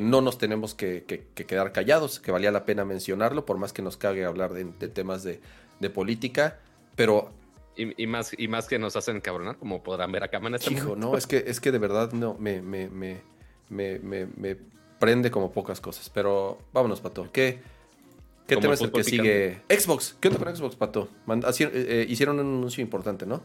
no 0.00 0.20
nos 0.20 0.38
tenemos 0.38 0.74
que, 0.74 1.04
quedar 1.34 1.72
callados, 1.72 2.20
que 2.20 2.30
valía 2.30 2.52
la 2.52 2.64
pena 2.64 2.84
mencionarlo, 2.84 3.44
por 3.44 3.58
más 3.58 3.72
que 3.72 3.82
nos 3.82 3.96
cague 3.96 4.24
hablar 4.24 4.52
de, 4.52 4.64
temas 4.88 5.24
de, 5.24 5.40
de 5.80 5.90
política, 5.90 6.60
pero... 6.94 7.32
Y, 7.76 8.08
más, 8.08 8.32
y 8.36 8.48
más 8.48 8.66
que 8.66 8.76
nos 8.76 8.96
hacen 8.96 9.20
cabronar, 9.20 9.56
como 9.56 9.84
podrán 9.84 10.10
ver 10.10 10.24
acá 10.24 10.38
en 10.38 10.54
este 10.56 10.72
Hijo, 10.72 10.96
no, 10.96 11.16
es 11.16 11.28
que, 11.28 11.44
es 11.46 11.60
que 11.60 11.70
de 11.70 11.78
verdad 11.78 12.10
no, 12.10 12.34
me, 12.34 12.60
me, 12.60 12.88
me, 12.88 13.22
me, 13.70 14.56
prende 14.98 15.30
como 15.30 15.52
pocas 15.52 15.80
cosas. 15.80 16.10
Pero 16.10 16.58
vámonos, 16.72 17.00
Pato. 17.00 17.30
¿Qué, 17.30 17.60
qué 18.48 18.56
tema 18.56 18.74
es 18.74 18.80
el 18.80 18.90
que 18.90 19.04
sigue? 19.04 19.60
Xbox. 19.68 20.16
¿Qué 20.20 20.28
onda 20.28 20.44
con 20.44 20.56
Xbox, 20.56 20.74
Pato? 20.74 21.08
Eh, 21.28 21.68
eh, 21.70 22.06
hicieron 22.08 22.40
un 22.40 22.46
anuncio 22.46 22.82
importante, 22.82 23.26
¿no? 23.26 23.42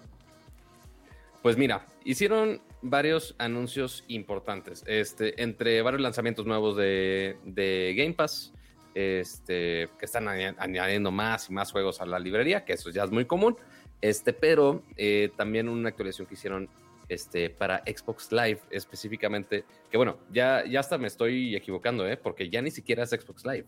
Pues 1.42 1.58
mira, 1.58 1.86
hicieron 2.06 2.62
varios 2.82 3.36
anuncios 3.38 4.04
importantes. 4.08 4.84
Este, 4.88 5.44
entre 5.44 5.82
varios 5.82 6.02
lanzamientos 6.02 6.46
nuevos 6.46 6.78
de, 6.78 7.38
de 7.44 7.94
Game 7.98 8.14
Pass 8.14 8.54
este, 8.96 9.90
que 9.98 10.06
están 10.06 10.28
añadiendo 10.28 11.12
más 11.12 11.50
y 11.50 11.54
más 11.54 11.72
juegos 11.72 12.02
a 12.02 12.06
la 12.06 12.20
librería, 12.20 12.64
que 12.66 12.74
eso 12.74 12.90
ya 12.90 13.04
es 13.04 13.12
muy 13.12 13.26
común, 13.26 13.58
este, 14.02 14.34
pero 14.34 14.84
eh, 14.98 15.32
también 15.36 15.70
una 15.70 15.90
actualización 15.90 16.28
que 16.28 16.36
hicieron 16.36 16.70
este, 17.10 17.50
para 17.50 17.84
Xbox 17.86 18.32
Live 18.32 18.60
específicamente, 18.70 19.66
que 19.90 19.98
bueno, 19.98 20.18
ya, 20.32 20.64
ya 20.66 20.80
hasta 20.80 20.98
me 20.98 21.08
estoy 21.08 21.56
equivocando, 21.56 22.08
¿eh? 22.08 22.18
porque 22.18 22.50
ya 22.50 22.62
ni 22.62 22.72
siquiera 22.72 23.04
es 23.04 23.10
Xbox 23.10 23.46
Live, 23.46 23.66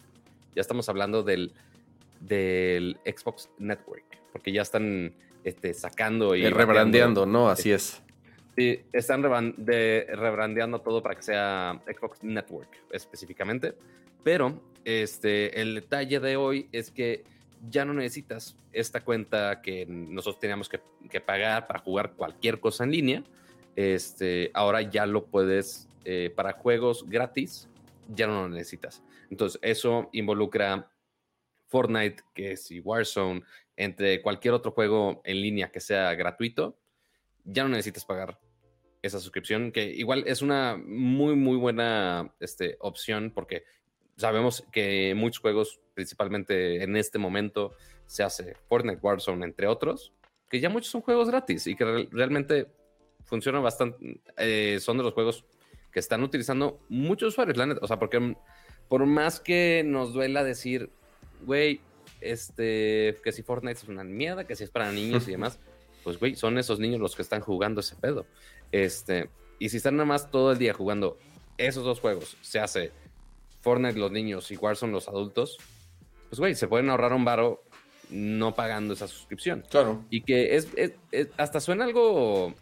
ya 0.55 0.61
estamos 0.61 0.89
hablando 0.89 1.23
del, 1.23 1.53
del 2.19 2.97
Xbox 3.05 3.49
Network, 3.59 4.05
porque 4.31 4.51
ya 4.51 4.61
están 4.61 5.13
este, 5.43 5.73
sacando 5.73 6.35
y... 6.35 6.47
rebrandeando, 6.49 7.25
¿no? 7.25 7.49
Así 7.49 7.71
es. 7.71 8.01
Sí, 8.55 8.79
están 8.93 9.21
rebrandeando 9.21 10.79
todo 10.79 11.03
para 11.03 11.15
que 11.15 11.23
sea 11.23 11.81
Xbox 11.85 12.23
Network 12.23 12.69
específicamente, 12.91 13.75
pero 14.23 14.61
este, 14.85 15.61
el 15.61 15.75
detalle 15.75 16.21
de 16.21 16.37
hoy 16.37 16.69
es 16.71 16.89
que 16.89 17.25
ya 17.69 17.83
no 17.83 17.93
necesitas 17.93 18.55
esta 18.71 19.01
cuenta 19.01 19.61
que 19.61 19.85
nosotros 19.85 20.39
teníamos 20.39 20.69
que, 20.69 20.79
pagar 21.19 21.67
para 21.67 21.79
jugar 21.79 22.13
cualquier 22.13 22.59
cosa 22.59 22.83
en 22.83 22.91
línea. 22.91 23.23
Este, 23.75 24.51
ahora 24.53 24.81
ya 24.81 25.05
lo 25.05 25.25
puedes 25.25 25.89
eh, 26.05 26.31
para 26.35 26.53
juegos 26.53 27.05
gratis, 27.09 27.67
ya 28.13 28.27
no 28.27 28.43
lo 28.43 28.49
necesitas. 28.49 29.03
Entonces, 29.29 29.59
eso 29.61 30.09
involucra 30.13 30.91
Fortnite, 31.67 32.23
que 32.33 32.51
es 32.53 32.69
Warzone, 32.83 33.43
entre 33.75 34.21
cualquier 34.21 34.53
otro 34.53 34.71
juego 34.71 35.21
en 35.25 35.41
línea 35.41 35.71
que 35.71 35.79
sea 35.79 36.13
gratuito, 36.15 36.77
ya 37.43 37.63
no 37.63 37.69
necesitas 37.69 38.05
pagar 38.05 38.39
esa 39.01 39.19
suscripción, 39.19 39.71
que 39.71 39.85
igual 39.85 40.23
es 40.25 40.41
una 40.41 40.77
muy, 40.83 41.35
muy 41.35 41.57
buena 41.57 42.33
este, 42.39 42.77
opción 42.79 43.31
porque 43.33 43.63
sabemos 44.17 44.65
que 44.71 45.13
muchos 45.15 45.41
juegos, 45.41 45.79
principalmente 45.93 46.83
en 46.83 46.95
este 46.95 47.19
momento, 47.19 47.73
se 48.07 48.23
hace 48.23 48.55
Fortnite, 48.67 48.99
Warzone, 49.01 49.45
entre 49.45 49.67
otros, 49.67 50.13
que 50.49 50.59
ya 50.59 50.69
muchos 50.69 50.89
son 50.89 51.01
juegos 51.01 51.29
gratis 51.29 51.67
y 51.67 51.75
que 51.75 52.07
realmente 52.11 52.67
funcionan 53.25 53.61
bastante, 53.63 54.21
eh, 54.37 54.77
son 54.79 54.97
de 54.97 55.03
los 55.03 55.13
juegos 55.13 55.45
que 55.91 55.99
están 55.99 56.23
utilizando 56.23 56.79
muchos 56.89 57.29
usuarios, 57.29 57.57
la 57.57 57.67
neta, 57.67 57.81
o 57.83 57.87
sea, 57.87 57.99
porque 57.99 58.35
por 58.87 59.05
más 59.05 59.39
que 59.39 59.83
nos 59.85 60.13
duela 60.13 60.43
decir, 60.43 60.89
güey, 61.45 61.81
este, 62.21 63.17
que 63.23 63.31
si 63.31 63.43
Fortnite 63.43 63.79
es 63.79 63.87
una 63.87 64.03
mierda, 64.03 64.45
que 64.45 64.55
si 64.55 64.63
es 64.63 64.69
para 64.69 64.91
niños 64.91 65.27
y 65.27 65.31
demás, 65.37 65.59
pues, 66.03 66.19
güey, 66.19 66.35
son 66.35 66.57
esos 66.57 66.79
niños 66.79 66.99
los 66.99 67.15
que 67.15 67.21
están 67.21 67.41
jugando 67.41 67.81
ese 67.81 67.95
pedo. 67.95 68.25
Este, 68.71 69.29
y 69.59 69.69
si 69.69 69.77
están 69.77 69.95
nada 69.95 70.05
más 70.05 70.29
todo 70.29 70.51
el 70.51 70.57
día 70.57 70.73
jugando 70.73 71.17
esos 71.57 71.83
dos 71.83 71.99
juegos, 71.99 72.37
se 72.41 72.59
hace 72.59 72.91
Fortnite 73.61 73.97
los 73.97 74.11
niños 74.11 74.51
y 74.51 74.57
Warzone 74.57 74.91
los 74.91 75.07
adultos, 75.07 75.57
pues 76.29 76.39
güey, 76.39 76.55
se 76.55 76.67
pueden 76.67 76.89
ahorrar 76.89 77.13
un 77.13 77.25
varo 77.25 77.63
no 78.09 78.53
pagando 78.53 78.93
esa 78.93 79.07
suscripción. 79.07 79.63
Claro. 79.69 80.03
Y 80.09 80.21
que 80.21 80.55
es, 80.55 80.67
hasta 81.37 81.59
suena 81.59 81.85
algo 81.85 82.53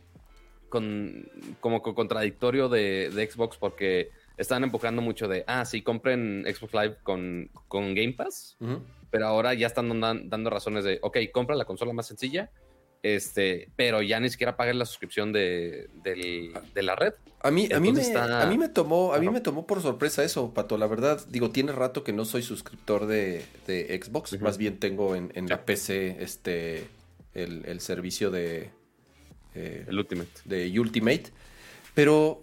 con, 0.69 1.29
como 1.59 1.81
contradictorio 1.81 2.69
de, 2.69 3.29
Xbox 3.29 3.57
porque 3.57 4.11
están 4.37 4.63
empujando 4.63 5.01
mucho 5.01 5.27
de, 5.27 5.43
ah, 5.47 5.65
sí, 5.65 5.81
compren 5.81 6.45
Xbox 6.47 6.73
Live 6.73 6.97
con, 7.03 7.49
con 7.67 7.93
Game 7.93 8.13
Pass, 8.13 8.57
pero 9.09 9.27
ahora 9.27 9.53
ya 9.53 9.67
están 9.67 9.99
dando 9.99 10.49
razones 10.49 10.83
de, 10.83 10.99
ok, 11.01 11.17
compra 11.31 11.55
la 11.55 11.65
consola 11.65 11.93
más 11.93 12.07
sencilla 12.07 12.51
este, 13.03 13.69
pero 13.75 14.01
ya 14.01 14.21
ni 14.21 14.29
siquiera 14.29 14.55
pagué 14.55 14.73
la 14.73 14.85
suscripción 14.85 15.33
de, 15.33 15.89
la 16.73 16.95
red. 16.95 17.13
A 17.41 17.51
mí, 17.51 17.67
a, 17.73 17.81
mí 17.81 17.91
me, 17.91 18.01
a 18.15 18.45
mí 18.45 18.57
me 18.57 18.69
tomó, 18.69 19.13
a 19.13 19.19
mí 19.19 19.29
me 19.29 19.41
tomó 19.41 19.67
por 19.67 19.81
sorpresa 19.81 20.23
eso, 20.23 20.53
Pato. 20.53 20.77
La 20.77 20.87
verdad, 20.87 21.21
digo, 21.27 21.51
tiene 21.51 21.73
rato 21.73 22.05
que 22.05 22.13
no 22.13 22.23
soy 22.23 22.43
suscriptor 22.43 23.05
de, 23.05 23.43
Xbox. 23.67 24.39
Más 24.39 24.57
bien 24.57 24.79
tengo 24.79 25.17
en, 25.17 25.49
la 25.49 25.65
PC 25.65 26.23
este 26.23 26.87
el, 27.33 27.81
servicio 27.81 28.31
de 28.31 28.71
eh, 29.53 29.85
el 29.85 29.99
Ultimate. 29.99 30.31
De 30.45 30.79
Ultimate. 30.79 31.25
Pero 31.93 32.41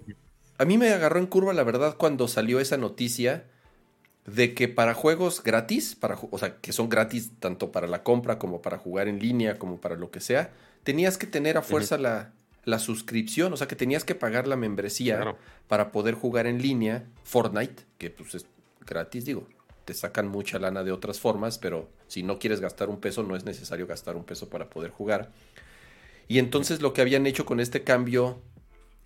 a 0.60 0.66
mí 0.66 0.76
me 0.76 0.90
agarró 0.90 1.18
en 1.18 1.26
curva, 1.26 1.54
la 1.54 1.64
verdad, 1.64 1.96
cuando 1.96 2.28
salió 2.28 2.60
esa 2.60 2.76
noticia 2.76 3.46
de 4.26 4.52
que 4.52 4.68
para 4.68 4.92
juegos 4.92 5.42
gratis, 5.42 5.94
para, 5.94 6.18
o 6.30 6.36
sea, 6.36 6.58
que 6.58 6.74
son 6.74 6.90
gratis 6.90 7.32
tanto 7.40 7.72
para 7.72 7.86
la 7.86 8.02
compra 8.02 8.38
como 8.38 8.60
para 8.60 8.76
jugar 8.76 9.08
en 9.08 9.20
línea, 9.20 9.58
como 9.58 9.80
para 9.80 9.96
lo 9.96 10.10
que 10.10 10.20
sea, 10.20 10.52
tenías 10.82 11.16
que 11.16 11.26
tener 11.26 11.56
a 11.56 11.62
fuerza 11.62 11.96
la, 11.96 12.34
suscripción, 12.78 13.54
o 13.54 13.56
sea, 13.56 13.68
que 13.68 13.74
tenías 13.74 14.04
que 14.04 14.14
pagar 14.14 14.46
la 14.46 14.56
membresía 14.56 15.34
para 15.66 15.92
poder 15.92 16.14
jugar 16.14 16.46
en 16.46 16.60
línea 16.60 17.06
Fortnite, 17.24 17.84
que 17.96 18.10
pues 18.10 18.34
es 18.34 18.44
gratis, 18.86 19.24
digo, 19.24 19.48
te 19.86 19.94
sacan 19.94 20.28
mucha 20.28 20.58
lana 20.58 20.84
de 20.84 20.92
otras 20.92 21.20
formas, 21.20 21.56
pero 21.56 21.88
si 22.06 22.22
no 22.22 22.38
quieres 22.38 22.60
gastar 22.60 22.90
un 22.90 23.00
peso, 23.00 23.22
no 23.22 23.34
es 23.34 23.46
necesario 23.46 23.86
gastar 23.86 24.14
un 24.14 24.24
peso 24.24 24.50
para 24.50 24.68
poder 24.68 24.90
jugar. 24.90 25.32
Y 26.28 26.38
entonces 26.38 26.82
lo 26.82 26.92
que 26.92 27.00
habían 27.00 27.26
hecho 27.26 27.46
con 27.46 27.60
este 27.60 27.82
cambio 27.82 28.42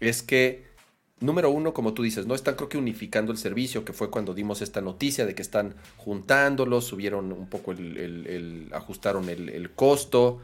es 0.00 0.20
que 0.24 0.73
número 1.20 1.50
uno, 1.50 1.72
como 1.72 1.94
tú 1.94 2.02
dices, 2.02 2.26
no 2.26 2.34
están 2.34 2.54
creo 2.56 2.68
que 2.68 2.78
unificando 2.78 3.32
el 3.32 3.38
servicio, 3.38 3.84
que 3.84 3.92
fue 3.92 4.10
cuando 4.10 4.34
dimos 4.34 4.62
esta 4.62 4.80
noticia 4.80 5.26
de 5.26 5.34
que 5.34 5.42
están 5.42 5.74
juntándolos, 5.96 6.84
subieron 6.84 7.32
un 7.32 7.48
poco 7.48 7.72
el, 7.72 8.68
ajustaron 8.72 9.28
el, 9.28 9.70
costo, 9.74 10.40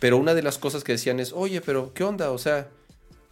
pero 0.00 0.16
una 0.16 0.34
de 0.34 0.42
las 0.42 0.58
cosas 0.58 0.84
que 0.84 0.92
decían 0.92 1.20
es, 1.20 1.32
oye, 1.32 1.60
pero 1.60 1.92
¿qué 1.94 2.04
onda? 2.04 2.30
O 2.30 2.38
sea, 2.38 2.68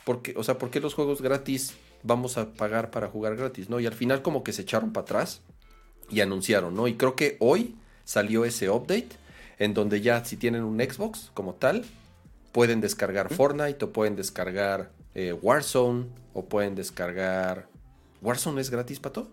¿por 0.04 0.22
qué, 0.22 0.34
o 0.36 0.44
sea, 0.44 0.58
¿por 0.58 0.70
qué 0.70 0.80
los 0.80 0.94
juegos 0.94 1.20
gratis 1.20 1.74
vamos 2.02 2.38
a 2.38 2.52
pagar 2.52 2.90
para 2.90 3.08
jugar 3.08 3.36
gratis? 3.36 3.68
¿no? 3.68 3.80
Y 3.80 3.86
al 3.86 3.94
final 3.94 4.22
como 4.22 4.44
que 4.44 4.52
se 4.52 4.62
echaron 4.62 4.92
para 4.92 5.04
atrás 5.04 5.40
y 6.10 6.20
anunciaron, 6.20 6.74
¿no? 6.74 6.86
Y 6.86 6.94
creo 6.94 7.16
que 7.16 7.36
hoy 7.40 7.74
salió 8.04 8.44
ese 8.44 8.70
update 8.70 9.08
en 9.58 9.74
donde 9.74 10.00
ya 10.00 10.24
si 10.24 10.36
tienen 10.36 10.62
un 10.62 10.78
Xbox 10.78 11.30
como 11.34 11.54
tal, 11.54 11.84
pueden 12.52 12.80
descargar 12.80 13.32
Fortnite 13.32 13.84
o 13.84 13.92
pueden 13.92 14.16
descargar 14.16 14.90
eh, 15.14 15.32
Warzone 15.32 16.06
o 16.32 16.44
pueden 16.44 16.74
descargar. 16.74 17.68
¿Warzone 18.20 18.60
es 18.60 18.70
gratis, 18.70 19.00
Pato? 19.00 19.28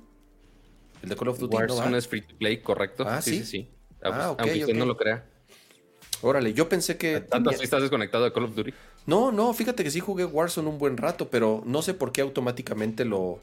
El 1.01 1.09
de 1.09 1.15
Call 1.15 1.29
of 1.29 1.39
Duty. 1.39 1.55
Warzone 1.55 1.97
es 1.97 2.07
free 2.07 2.21
to 2.21 2.35
play, 2.37 2.61
correcto. 2.61 3.03
Ah, 3.07 3.21
sí, 3.21 3.39
sí. 3.39 3.45
sí, 3.45 3.69
Ah, 4.03 4.35
aunque 4.37 4.59
usted 4.59 4.75
no 4.75 4.85
lo 4.85 4.97
crea. 4.97 5.25
Órale, 6.21 6.53
yo 6.53 6.69
pensé 6.69 6.97
que. 6.97 7.21
¿Tanto 7.21 7.49
así 7.49 7.63
estás 7.63 7.81
desconectado 7.81 8.23
de 8.23 8.31
Call 8.31 8.45
of 8.45 8.55
Duty? 8.55 8.73
No, 9.07 9.31
no, 9.31 9.53
fíjate 9.53 9.83
que 9.83 9.91
sí 9.91 9.99
jugué 9.99 10.25
Warzone 10.25 10.69
un 10.69 10.77
buen 10.77 10.97
rato, 10.97 11.29
pero 11.29 11.63
no 11.65 11.81
sé 11.81 11.95
por 11.95 12.11
qué 12.11 12.21
automáticamente 12.21 13.05
lo, 13.05 13.39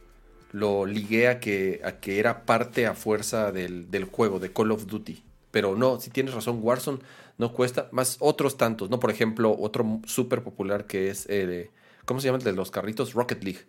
lo 0.53 0.87
ligué 0.87 1.27
a 1.29 1.41
que, 1.41 1.81
a 1.85 1.99
que 1.99 2.21
era 2.21 2.45
parte 2.45 2.87
a 2.87 2.95
fuerza 2.95 3.51
del, 3.51 3.91
del 3.91 4.05
juego, 4.05 4.39
de 4.39 4.53
Call 4.53 4.71
of 4.71 4.87
Duty. 4.87 5.25
Pero 5.51 5.75
no, 5.75 6.01
si 6.01 6.11
tienes 6.11 6.35
razón, 6.35 6.61
Warzone 6.63 6.99
no 7.39 7.53
cuesta, 7.53 7.89
más 7.91 8.17
otros 8.21 8.57
tantos, 8.57 8.91
¿no? 8.91 9.01
Por 9.01 9.11
ejemplo, 9.11 9.57
otro 9.59 10.01
súper 10.07 10.43
popular 10.43 10.87
que 10.87 11.11
es 11.11 11.27
eh, 11.29 11.71
¿Cómo 12.09 12.21
se 12.21 12.29
llama 12.29 12.39
el 12.39 12.45
de 12.45 12.55
los 12.55 12.71
carritos? 12.71 13.13
Rocket 13.13 13.45
League. 13.45 13.61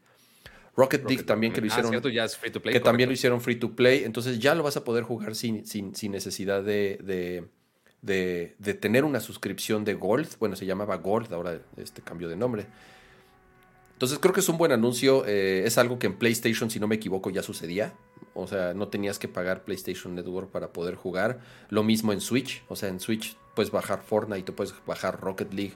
Rocket, 0.78 1.06
League 1.10 1.24
también 1.24 1.52
que 1.52 1.60
lo 1.60 1.68
hicieron. 1.68 1.92
que 1.92 2.80
también 2.80 3.10
lo 3.10 3.14
hicieron 3.14 3.42
free 3.42 3.58
to 3.58 3.76
play. 3.76 4.06
Entonces 4.06 4.40
ya 4.40 4.56
lo 4.56 4.64
vas 4.64 4.78
a 4.78 4.86
poder 4.86 5.04
jugar 5.04 5.36
sin, 5.36 5.66
sin, 5.66 5.92
necesidad 6.10 6.64
de, 6.64 7.50
de, 8.02 8.74
tener 8.76 9.04
una 9.04 9.20
suscripción 9.20 9.84
de 9.84 9.94
Gold. 9.96 10.38
Bueno, 10.40 10.56
se 10.56 10.66
llamaba 10.66 10.96
Gold, 10.96 11.34
ahora 11.34 11.60
este 11.76 12.02
cambio 12.02 12.30
de 12.30 12.38
nombre. 12.38 12.66
Entonces 13.92 14.20
creo 14.20 14.34
que 14.34 14.40
es 14.40 14.48
un 14.48 14.58
buen 14.58 14.72
anuncio. 14.72 15.26
Eh, 15.28 15.64
es 15.66 15.78
algo 15.78 16.00
que 16.00 16.08
en 16.08 16.18
PlayStation, 16.18 16.70
si 16.70 16.80
no 16.80 16.88
me 16.88 16.96
equivoco, 16.96 17.30
ya 17.30 17.44
sucedía. 17.44 17.94
O 18.36 18.48
sea, 18.48 18.74
no 18.74 18.88
tenías 18.88 19.20
que 19.20 19.28
pagar 19.28 19.66
PlayStation 19.66 20.16
Network 20.16 20.50
para 20.50 20.72
poder 20.72 20.96
jugar. 20.96 21.42
Lo 21.68 21.84
mismo 21.84 22.14
en 22.14 22.22
Switch. 22.22 22.64
O 22.70 22.78
sea, 22.78 22.88
en 22.88 23.02
Switch 23.02 23.36
puedes 23.54 23.70
bajar 23.70 24.02
Fortnite, 24.02 24.54
puedes 24.54 24.74
bajar 24.86 25.20
Rocket 25.20 25.54
League 25.54 25.74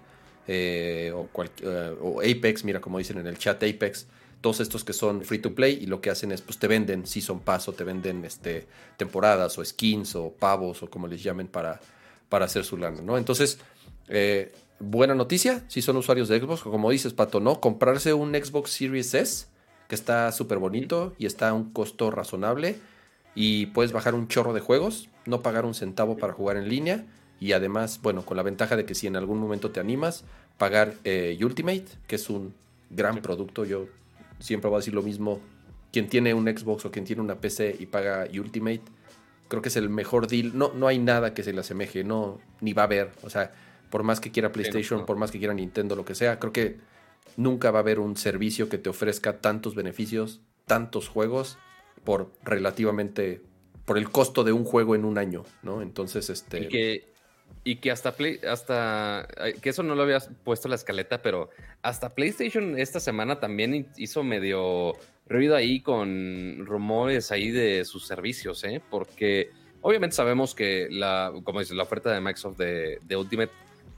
eh, 0.48 1.12
o, 1.16 1.30
eh, 1.62 1.96
o, 2.02 2.20
Apex, 2.20 2.64
mira 2.64 2.82
como 2.82 2.98
dicen 2.98 3.18
en 3.18 3.28
el 3.28 3.38
chat 3.38 3.64
Apex, 3.64 4.08
todos 4.42 4.60
estos 4.60 4.84
que 4.84 4.92
son 4.92 5.24
free 5.24 5.40
to 5.40 5.56
play 5.56 5.80
y 5.82 5.86
lo 5.86 6.02
que 6.02 6.10
hacen 6.10 6.32
es 6.34 6.42
pues 6.42 6.60
te 6.60 6.68
venden 6.68 7.08
Season 7.08 7.40
Pass 7.40 7.70
o 7.70 7.74
te 7.74 7.86
venden 7.86 8.26
este, 8.26 8.68
temporadas 8.98 9.58
o 9.58 9.64
skins 9.64 10.16
o 10.16 10.34
pavos 10.34 10.84
o 10.84 10.90
como 10.90 11.08
les 11.08 11.24
llamen 11.24 11.48
para, 11.48 11.80
para 12.28 12.46
hacer 12.46 12.66
su 12.66 12.76
lana, 12.76 13.02
¿no? 13.02 13.18
Entonces, 13.18 13.60
eh, 14.10 14.52
buena 14.80 15.16
noticia, 15.16 15.64
si 15.70 15.82
son 15.82 15.96
usuarios 15.96 16.28
de 16.28 16.42
Xbox, 16.42 16.62
como 16.62 16.92
dices 16.92 17.14
Pato, 17.14 17.40
¿no? 17.40 17.62
Comprarse 17.62 18.14
un 18.14 18.34
Xbox 18.34 18.72
Series 18.72 19.14
S 19.14 19.46
que 19.88 19.96
está 19.96 20.32
súper 20.34 20.58
bonito 20.58 21.14
y 21.18 21.26
está 21.26 21.50
a 21.50 21.54
un 21.54 21.72
costo 21.72 22.12
razonable 22.12 22.76
y 23.36 23.68
puedes 23.68 23.94
bajar 23.94 24.14
un 24.14 24.28
chorro 24.28 24.54
de 24.54 24.60
juegos, 24.60 25.10
no 25.26 25.42
pagar 25.42 25.66
un 25.66 25.74
centavo 25.74 26.18
para 26.18 26.34
jugar 26.34 26.58
en 26.58 26.68
línea 26.68 27.06
Y 27.44 27.52
además, 27.52 28.00
bueno, 28.02 28.24
con 28.24 28.38
la 28.38 28.44
ventaja 28.44 28.78
de 28.78 28.86
que 28.86 28.96
si 28.96 29.06
en 29.06 29.18
algún 29.18 29.38
momento 29.38 29.70
te 29.70 29.82
animas, 29.82 30.24
pagar 30.58 30.94
eh, 31.04 31.38
Ultimate, 31.42 31.84
que 32.08 32.16
es 32.16 32.30
un 32.30 32.54
gran 32.90 33.22
producto. 33.22 33.66
Yo 33.66 33.88
siempre 34.40 34.70
voy 34.70 34.78
a 34.78 34.80
decir 34.80 34.94
lo 34.94 35.02
mismo. 35.02 35.42
Quien 35.92 36.08
tiene 36.08 36.34
un 36.34 36.46
Xbox 36.46 36.86
o 36.86 36.92
quien 36.92 37.04
tiene 37.04 37.22
una 37.22 37.42
PC 37.42 37.76
y 37.82 37.86
paga 37.86 38.30
Ultimate, 38.34 38.84
creo 39.50 39.62
que 39.62 39.68
es 39.68 39.76
el 39.76 39.90
mejor 39.90 40.28
deal. 40.28 40.58
No, 40.58 40.72
no 40.74 40.88
hay 40.88 41.00
nada 41.00 41.34
que 41.34 41.44
se 41.44 41.52
le 41.52 41.60
asemeje, 41.60 42.06
no, 42.06 42.40
ni 42.62 42.72
va 42.72 42.84
a 42.84 42.86
haber. 42.86 43.12
O 43.24 43.30
sea, 43.30 43.54
por 43.90 44.04
más 44.04 44.22
que 44.22 44.32
quiera 44.32 44.54
PlayStation, 44.54 45.06
por 45.06 45.18
más 45.18 45.30
que 45.30 45.38
quiera 45.38 45.54
Nintendo, 45.54 45.98
lo 45.98 46.06
que 46.06 46.16
sea, 46.16 46.40
creo 46.40 46.54
que 46.54 46.78
nunca 47.36 47.72
va 47.72 47.80
a 47.80 47.82
haber 47.82 48.00
un 48.00 48.16
servicio 48.16 48.70
que 48.70 48.78
te 48.78 48.90
ofrezca 48.90 49.42
tantos 49.42 49.76
beneficios, 49.76 50.40
tantos 50.66 51.10
juegos, 51.10 51.58
por 52.06 52.32
relativamente, 52.46 53.42
por 53.84 53.98
el 53.98 54.10
costo 54.10 54.46
de 54.46 54.54
un 54.54 54.64
juego 54.64 54.96
en 54.96 55.04
un 55.04 55.18
año, 55.18 55.44
¿no? 55.62 55.82
Entonces, 55.82 56.30
este... 56.30 56.60
Y 56.60 56.68
que, 56.70 57.13
y 57.64 57.78
que 57.78 57.92
hasta 57.92 58.14
Play, 58.14 58.40
hasta 58.50 59.28
que 59.62 59.70
eso 59.70 59.84
no 59.84 59.96
lo 59.96 60.04
había 60.04 60.20
puesto 60.44 60.68
la 60.68 60.76
escaleta, 60.76 61.22
pero 61.22 61.50
hasta 61.82 62.14
PlayStation 62.14 62.78
esta 62.78 63.00
semana 63.00 63.40
también 63.40 63.88
hizo 63.98 64.24
medio 64.24 64.94
ruido 65.28 65.56
ahí 65.56 65.80
con 65.80 66.66
rumores 66.66 67.32
ahí 67.32 67.52
de 67.52 67.86
sus 67.86 68.06
servicios, 68.06 68.64
¿eh? 68.64 68.82
Porque 68.90 69.52
obviamente 69.82 70.16
sabemos 70.16 70.54
que 70.54 70.88
la, 70.92 71.32
como 71.44 71.60
dices, 71.60 71.76
la 71.76 71.84
oferta 71.84 72.12
de 72.12 72.20
Microsoft 72.20 72.58
de, 72.58 73.00
de 73.04 73.16
Ultimate 73.16 73.52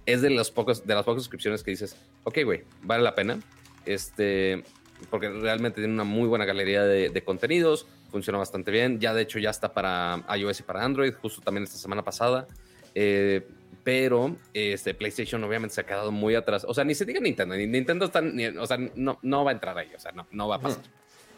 es 0.06 0.22
de 0.22 0.30
los 0.30 0.52
pocos, 0.52 0.86
de 0.86 0.94
las 0.94 1.04
pocas 1.04 1.24
suscripciones 1.24 1.63
que 1.63 1.72
dices, 1.72 1.96
ok, 2.24 2.39
güey, 2.44 2.63
vale 2.84 3.04
la 3.04 3.15
pena. 3.15 3.39
Este, 3.86 4.63
porque 5.10 5.30
realmente 5.30 5.82
tiene 5.82 5.94
una 5.94 6.04
muy 6.04 6.28
buena 6.28 6.46
galería 6.46 6.84
de, 6.84 7.10
de, 7.10 7.24
contenidos, 7.24 7.86
funciona 8.12 8.38
bastante 8.38 8.72
bien. 8.72 9.00
Ya 9.00 9.13
de 9.13 9.24
hecho 9.24 9.39
ya 9.39 9.50
está 9.50 9.74
para 9.74 10.24
iOS 10.36 10.60
y 10.60 10.63
para 10.63 10.84
Android, 10.84 11.13
justo 11.13 11.41
también 11.41 11.63
esta 11.63 11.78
semana 11.78 12.04
pasada. 12.04 12.48
Eh, 12.95 13.45
pero 13.84 14.36
este, 14.51 14.95
PlayStation 14.95 15.43
obviamente 15.43 15.75
se 15.75 15.81
ha 15.81 15.86
quedado 15.86 16.12
muy 16.12 16.34
atrás. 16.34 16.65
O 16.67 16.73
sea, 16.73 16.84
ni 16.84 16.95
se 16.95 17.05
diga 17.05 17.19
Nintendo, 17.19 17.55
ni 17.55 17.67
Nintendo 17.67 18.05
está, 18.05 18.23
o 18.60 18.65
sea, 18.65 18.77
no, 18.95 19.19
no 19.21 19.43
va 19.45 19.51
a 19.51 19.53
entrar 19.53 19.77
ahí, 19.77 19.91
o 19.95 19.99
sea, 19.99 20.12
no, 20.12 20.25
no 20.31 20.47
va 20.47 20.55
a 20.55 20.62
pasar. 20.62 20.81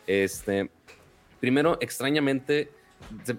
Este, 0.08 0.70
primero, 1.42 1.78
extrañamente, 1.82 2.72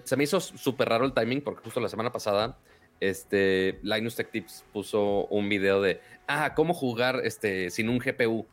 se, 0.03 0.15
me 0.15 0.25
hizo 0.25 0.39
súper 0.39 0.89
raro 0.89 1.05
el 1.05 1.13
timing 1.13 1.41
porque 1.41 1.63
justo 1.63 1.79
la 1.79 1.89
semana 1.89 2.11
pasada, 2.11 2.59
este, 2.99 3.79
Linus 3.81 4.15
Tech 4.15 4.29
Tips 4.29 4.63
puso 4.71 5.25
un 5.25 5.49
video 5.49 5.81
de, 5.81 6.01
ah, 6.27 6.53
cómo 6.53 6.75
jugar 6.75 7.21
este, 7.23 7.71
sin 7.71 7.89
un 7.89 7.97
GPU. 7.97 8.45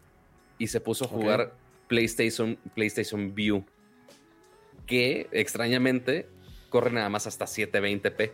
Y 0.59 0.69
se 0.69 0.81
puso 0.81 1.05
a 1.05 1.09
jugar 1.09 1.53
PlayStation, 1.87 2.57
PlayStation 2.75 3.35
View, 3.35 3.63
que 4.87 5.29
extrañamente 5.33 6.27
corre 6.71 6.93
nada 6.93 7.11
más 7.11 7.27
hasta 7.27 7.45
720p. 7.45 8.33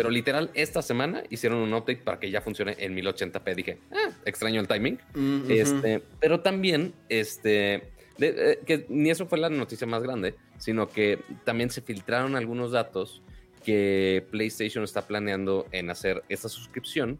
Pero 0.00 0.10
literal, 0.10 0.50
esta 0.54 0.80
semana 0.80 1.22
hicieron 1.28 1.58
un 1.58 1.74
update 1.74 1.98
para 1.98 2.18
que 2.18 2.30
ya 2.30 2.40
funcione 2.40 2.74
en 2.78 2.96
1080p. 2.96 3.54
Dije, 3.54 3.78
ah, 3.92 4.10
extraño 4.24 4.58
el 4.58 4.66
timing. 4.66 4.98
Mm, 5.14 5.50
este, 5.50 6.02
pero 6.18 6.40
también, 6.40 6.94
este, 7.10 7.90
eh, 8.18 8.60
que 8.64 8.86
ni 8.88 9.10
eso 9.10 9.26
fue 9.26 9.38
la 9.38 9.50
noticia 9.50 9.86
más 9.86 10.02
grande, 10.02 10.36
sino 10.56 10.88
que 10.88 11.18
también 11.44 11.68
se 11.68 11.82
filtraron 11.82 12.34
algunos 12.34 12.72
datos 12.72 13.22
que 13.62 14.26
PlayStation 14.30 14.84
está 14.84 15.06
planeando 15.06 15.66
en 15.70 15.90
hacer 15.90 16.22
esta 16.30 16.48
suscripción, 16.48 17.18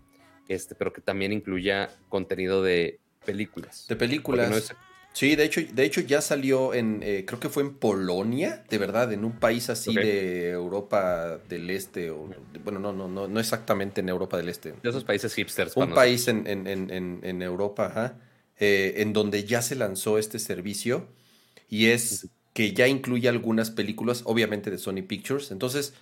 este, 0.48 0.74
pero 0.74 0.92
que 0.92 1.02
también 1.02 1.34
incluya 1.34 1.90
contenido 2.08 2.62
de 2.62 2.98
películas. 3.26 3.86
De 3.88 3.96
películas. 3.96 4.74
Sí, 5.12 5.34
de 5.34 5.44
hecho, 5.44 5.60
de 5.72 5.84
hecho 5.84 6.00
ya 6.00 6.20
salió 6.20 6.72
en, 6.72 7.00
eh, 7.02 7.24
creo 7.26 7.40
que 7.40 7.48
fue 7.48 7.62
en 7.64 7.74
Polonia, 7.74 8.64
de 8.68 8.78
verdad, 8.78 9.12
en 9.12 9.24
un 9.24 9.32
país 9.32 9.68
así 9.68 9.94
de 9.94 10.50
Europa 10.50 11.38
del 11.48 11.68
Este, 11.68 12.10
o 12.10 12.28
bueno, 12.64 12.78
no, 12.78 12.92
no, 12.92 13.08
no, 13.08 13.26
no 13.26 13.40
exactamente 13.40 14.00
en 14.00 14.08
Europa 14.08 14.36
del 14.36 14.48
Este. 14.48 14.72
De 14.82 14.88
esos 14.88 15.04
países 15.04 15.34
hipsters. 15.34 15.76
Un 15.76 15.92
país 15.92 16.28
en, 16.28 16.46
en, 16.46 16.66
en, 16.66 17.20
en, 17.22 17.42
Europa, 17.42 18.14
eh, 18.58 18.94
en 18.98 19.12
donde 19.12 19.44
ya 19.44 19.62
se 19.62 19.74
lanzó 19.74 20.16
este 20.16 20.38
servicio 20.38 21.08
y 21.68 21.86
es 21.86 22.28
que 22.52 22.72
ya 22.72 22.86
incluye 22.86 23.28
algunas 23.28 23.70
películas, 23.70 24.22
obviamente 24.24 24.70
de 24.70 24.78
Sony 24.78 25.02
Pictures. 25.06 25.50
Entonces, 25.50 25.94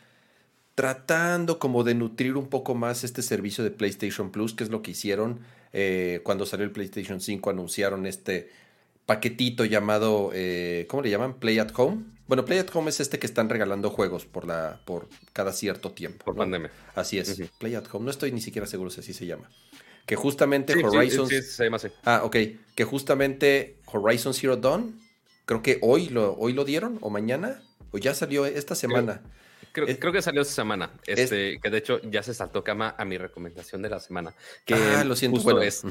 tratando 0.75 1.59
como 1.59 1.83
de 1.83 1.94
nutrir 1.94 2.37
un 2.37 2.49
poco 2.49 2.75
más 2.75 3.05
este 3.05 3.23
servicio 3.23 3.64
de 3.64 3.71
PlayStation 3.71 4.31
Plus, 4.31 4.55
que 4.55 4.64
es 4.64 4.71
lo 4.71 4.83
que 4.83 4.92
hicieron 4.92 5.40
eh, 5.73 6.21
cuando 6.23 6.47
salió 6.47 6.64
el 6.64 6.73
PlayStation 6.73 7.21
5, 7.21 7.51
anunciaron 7.51 8.07
este 8.07 8.49
paquetito 9.09 9.64
llamado, 9.64 10.33
eh, 10.35 10.85
¿cómo 10.87 11.03
le 11.03 11.09
llaman? 11.09 11.33
Play 11.33 11.59
at 11.59 11.71
Home. 11.77 12.05
Bueno, 12.27 12.44
Play 12.44 12.59
at 12.59 12.68
Home 12.75 12.90
es 12.90 13.01
este 13.01 13.18
que 13.18 13.27
están 13.27 13.49
regalando 13.49 13.88
juegos 13.88 14.27
por 14.27 14.47
la 14.47 14.83
por 14.85 15.09
cada 15.33 15.55
cierto 15.55 15.92
tiempo. 15.92 16.27
Por 16.27 16.37
pandemia. 16.37 16.71
Así 16.94 17.18
es. 17.18 17.40
Play 17.59 17.75
at 17.75 17.87
Home. 17.90 18.05
No 18.05 18.11
estoy 18.11 18.33
ni 18.33 18.42
siquiera 18.42 18.66
seguro 18.66 18.90
si 18.90 19.01
así 19.01 19.14
se 19.14 19.25
llama. 19.25 19.49
Que 20.05 20.14
justamente 20.14 20.75
Horizon. 20.85 21.27
Sí, 21.27 21.40
se 21.40 21.64
llama 21.64 21.79
así. 21.79 21.88
Ah, 22.05 22.21
ok. 22.23 22.37
Que 22.75 22.85
justamente 22.85 23.79
Horizon 23.87 24.35
Zero 24.35 24.59
Dawn, 24.59 25.01
creo 25.47 25.62
que 25.62 25.79
hoy 25.81 26.11
lo, 26.11 26.35
hoy 26.35 26.53
lo 26.53 26.66
dieron, 26.66 26.99
o 27.01 27.09
mañana, 27.09 27.62
o 27.92 27.97
ya 27.97 28.12
salió 28.14 28.44
esta 28.44 28.75
semana. 28.75 29.23
Creo, 29.73 29.87
creo, 29.99 30.12
que 30.12 30.21
salió 30.21 30.42
esta 30.42 30.53
semana. 30.53 30.90
Este, 31.07 31.59
que 31.62 31.71
de 31.71 31.79
hecho 31.79 31.99
ya 32.03 32.23
se 32.23 32.35
saltó 32.35 32.62
cama 32.62 32.94
a 32.99 33.07
mi 33.07 33.16
recomendación 33.16 33.81
de 33.81 33.88
la 33.88 34.01
semana. 34.01 34.35
Que 34.66 34.75
ah, 34.75 35.03
lo 35.05 35.16
siento. 35.16 35.40
Bueno, 35.40 35.62
es, 35.62 35.83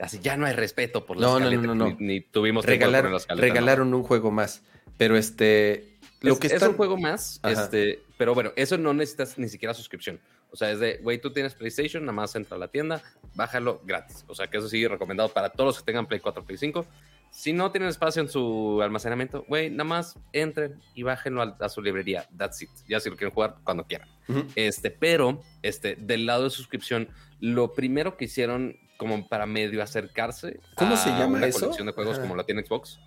Así 0.00 0.18
ya 0.20 0.36
no 0.36 0.46
hay 0.46 0.54
respeto 0.54 1.04
por 1.04 1.18
la 1.18 1.26
no, 1.26 1.74
no, 1.74 1.96
Ni, 1.98 2.20
tuvimos 2.20 2.64
Regalar, 2.64 3.10
Regalaron 3.28 3.92
un 3.94 4.02
juego 4.02 4.30
más. 4.30 4.62
Pero 4.96 5.16
este. 5.16 5.98
Lo 6.20 6.34
es, 6.34 6.38
que 6.38 6.48
es 6.48 6.62
un 6.62 6.74
juego 6.74 6.98
más, 6.98 7.40
este, 7.44 8.02
pero 8.18 8.34
bueno, 8.34 8.52
eso 8.54 8.76
no 8.76 8.92
necesitas 8.92 9.38
ni 9.38 9.48
siquiera 9.48 9.72
suscripción. 9.72 10.20
O 10.50 10.56
sea, 10.56 10.70
es 10.70 10.78
de, 10.78 10.98
güey, 10.98 11.18
tú 11.18 11.32
tienes 11.32 11.54
PlayStation, 11.54 12.02
nada 12.04 12.12
más 12.12 12.34
entra 12.34 12.56
a 12.56 12.58
la 12.58 12.68
tienda, 12.68 13.02
bájalo 13.34 13.80
gratis. 13.86 14.24
O 14.26 14.34
sea, 14.34 14.48
que 14.48 14.58
eso 14.58 14.68
sí, 14.68 14.86
recomendado 14.86 15.30
para 15.30 15.48
todos 15.48 15.68
los 15.68 15.78
que 15.78 15.84
tengan 15.86 16.06
Play 16.06 16.20
4, 16.20 16.44
Play 16.44 16.58
5. 16.58 16.84
Si 17.30 17.54
no 17.54 17.70
tienen 17.70 17.88
espacio 17.88 18.20
en 18.20 18.28
su 18.28 18.82
almacenamiento, 18.82 19.46
güey, 19.48 19.70
nada 19.70 19.84
más 19.84 20.18
entren 20.34 20.78
y 20.94 21.04
bájenlo 21.04 21.56
a, 21.58 21.68
su 21.70 21.80
librería. 21.80 22.28
That's 22.36 22.60
it. 22.60 22.70
Ya 22.86 23.00
si 23.00 23.08
lo 23.08 23.16
quieren 23.16 23.32
jugar 23.32 23.56
cuando 23.64 23.86
quieran. 23.86 24.08
Este, 24.56 24.90
pero, 24.90 25.40
este, 25.62 25.96
del 25.96 26.26
lado 26.26 26.44
de 26.44 26.50
suscripción, 26.50 27.08
lo 27.38 27.72
primero 27.72 28.18
que 28.18 28.26
hicieron 28.26 28.76
como 29.00 29.26
para 29.26 29.46
medio 29.46 29.82
acercarse 29.82 30.60
¿Cómo 30.74 30.94
se 30.94 31.08
llama 31.08 31.38
una 31.38 31.46
eso? 31.46 31.60
colección 31.60 31.86
de 31.86 31.94
juegos 31.94 32.18
como 32.18 32.36
la 32.36 32.44
tiene 32.44 32.62
Xbox 32.62 33.00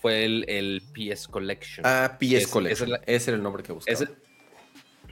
fue 0.00 0.24
el, 0.24 0.44
el 0.48 0.82
PS 0.92 1.26
Collection. 1.28 1.84
Ah, 1.86 2.16
PS 2.18 2.46
Collection. 2.48 2.90
Ese, 3.06 3.30
era 3.30 3.36
el 3.36 3.42
nombre 3.42 3.62
que 3.62 3.72
buscaba. 3.72 4.00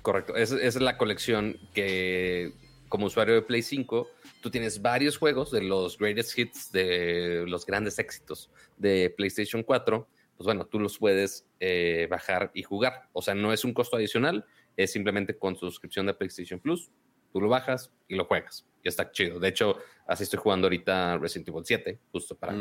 correcto. 0.03 0.35
Esa, 0.35 0.61
es 0.61 0.81
la 0.81 0.97
colección 0.99 1.57
que, 1.73 2.53
como 2.89 3.07
usuario 3.07 3.35
de 3.35 3.43
Play 3.43 3.63
5, 3.63 4.09
tú 4.41 4.51
tienes 4.51 4.83
varios 4.83 5.17
juegos 5.17 5.53
de 5.53 5.63
los 5.63 5.97
greatest 5.97 6.37
hits, 6.37 6.73
de 6.73 7.45
los 7.47 7.67
grandes 7.67 8.01
éxitos 8.01 8.51
de 8.79 9.15
PlayStation 9.17 9.63
4. 9.63 10.09
Pues 10.37 10.45
bueno, 10.45 10.67
tú 10.67 10.81
los 10.81 10.99
puedes 10.99 11.47
eh, 11.61 12.09
bajar 12.11 12.51
y 12.53 12.65
jugar. 12.65 13.09
O 13.13 13.23
sea, 13.23 13.35
no 13.35 13.53
es 13.53 13.65
un 13.65 13.73
costo 13.73 13.97
adicional, 13.97 14.45
es 14.77 14.91
simplemente 14.93 15.39
con 15.39 15.57
suscripción 15.57 16.07
de 16.07 16.15
PlayStation 16.15 16.59
Plus. 16.59 16.91
Tú 17.33 17.41
lo 17.41 17.49
bajas 17.49 17.93
y 18.09 18.17
lo 18.17 18.25
juegas. 18.25 18.67
Y 18.83 18.89
está 18.89 19.11
chido. 19.11 19.39
De 19.39 19.49
hecho, 19.49 19.77
así 20.07 20.25
estoy 20.25 20.39
jugando 20.39 20.67
ahorita 20.67 21.19
Resident 21.19 21.49
Evil 21.49 21.65
7, 21.65 21.99
justo 22.13 22.35
para 22.35 22.55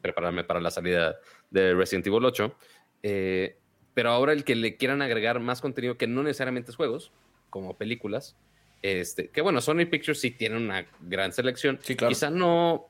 prepararme 0.00 0.44
para 0.44 0.60
la 0.60 0.70
salida 0.70 1.16
de 1.50 1.74
Resident 1.74 2.06
Evil 2.06 2.24
8. 2.24 2.54
Eh, 3.02 3.56
pero 3.94 4.10
ahora 4.10 4.32
el 4.32 4.44
que 4.44 4.54
le 4.54 4.76
quieran 4.76 5.02
agregar 5.02 5.40
más 5.40 5.60
contenido 5.60 5.96
que 5.96 6.06
no 6.06 6.22
necesariamente 6.22 6.70
es 6.70 6.76
juegos, 6.76 7.12
como 7.50 7.76
películas, 7.76 8.36
este, 8.80 9.28
que 9.28 9.42
bueno, 9.42 9.60
Sony 9.60 9.86
Pictures 9.90 10.20
sí 10.20 10.30
tiene 10.30 10.56
una 10.56 10.86
gran 11.00 11.32
selección. 11.32 11.78
Sí, 11.82 11.94
claro. 11.94 12.08
Quizá 12.08 12.30
no, 12.30 12.88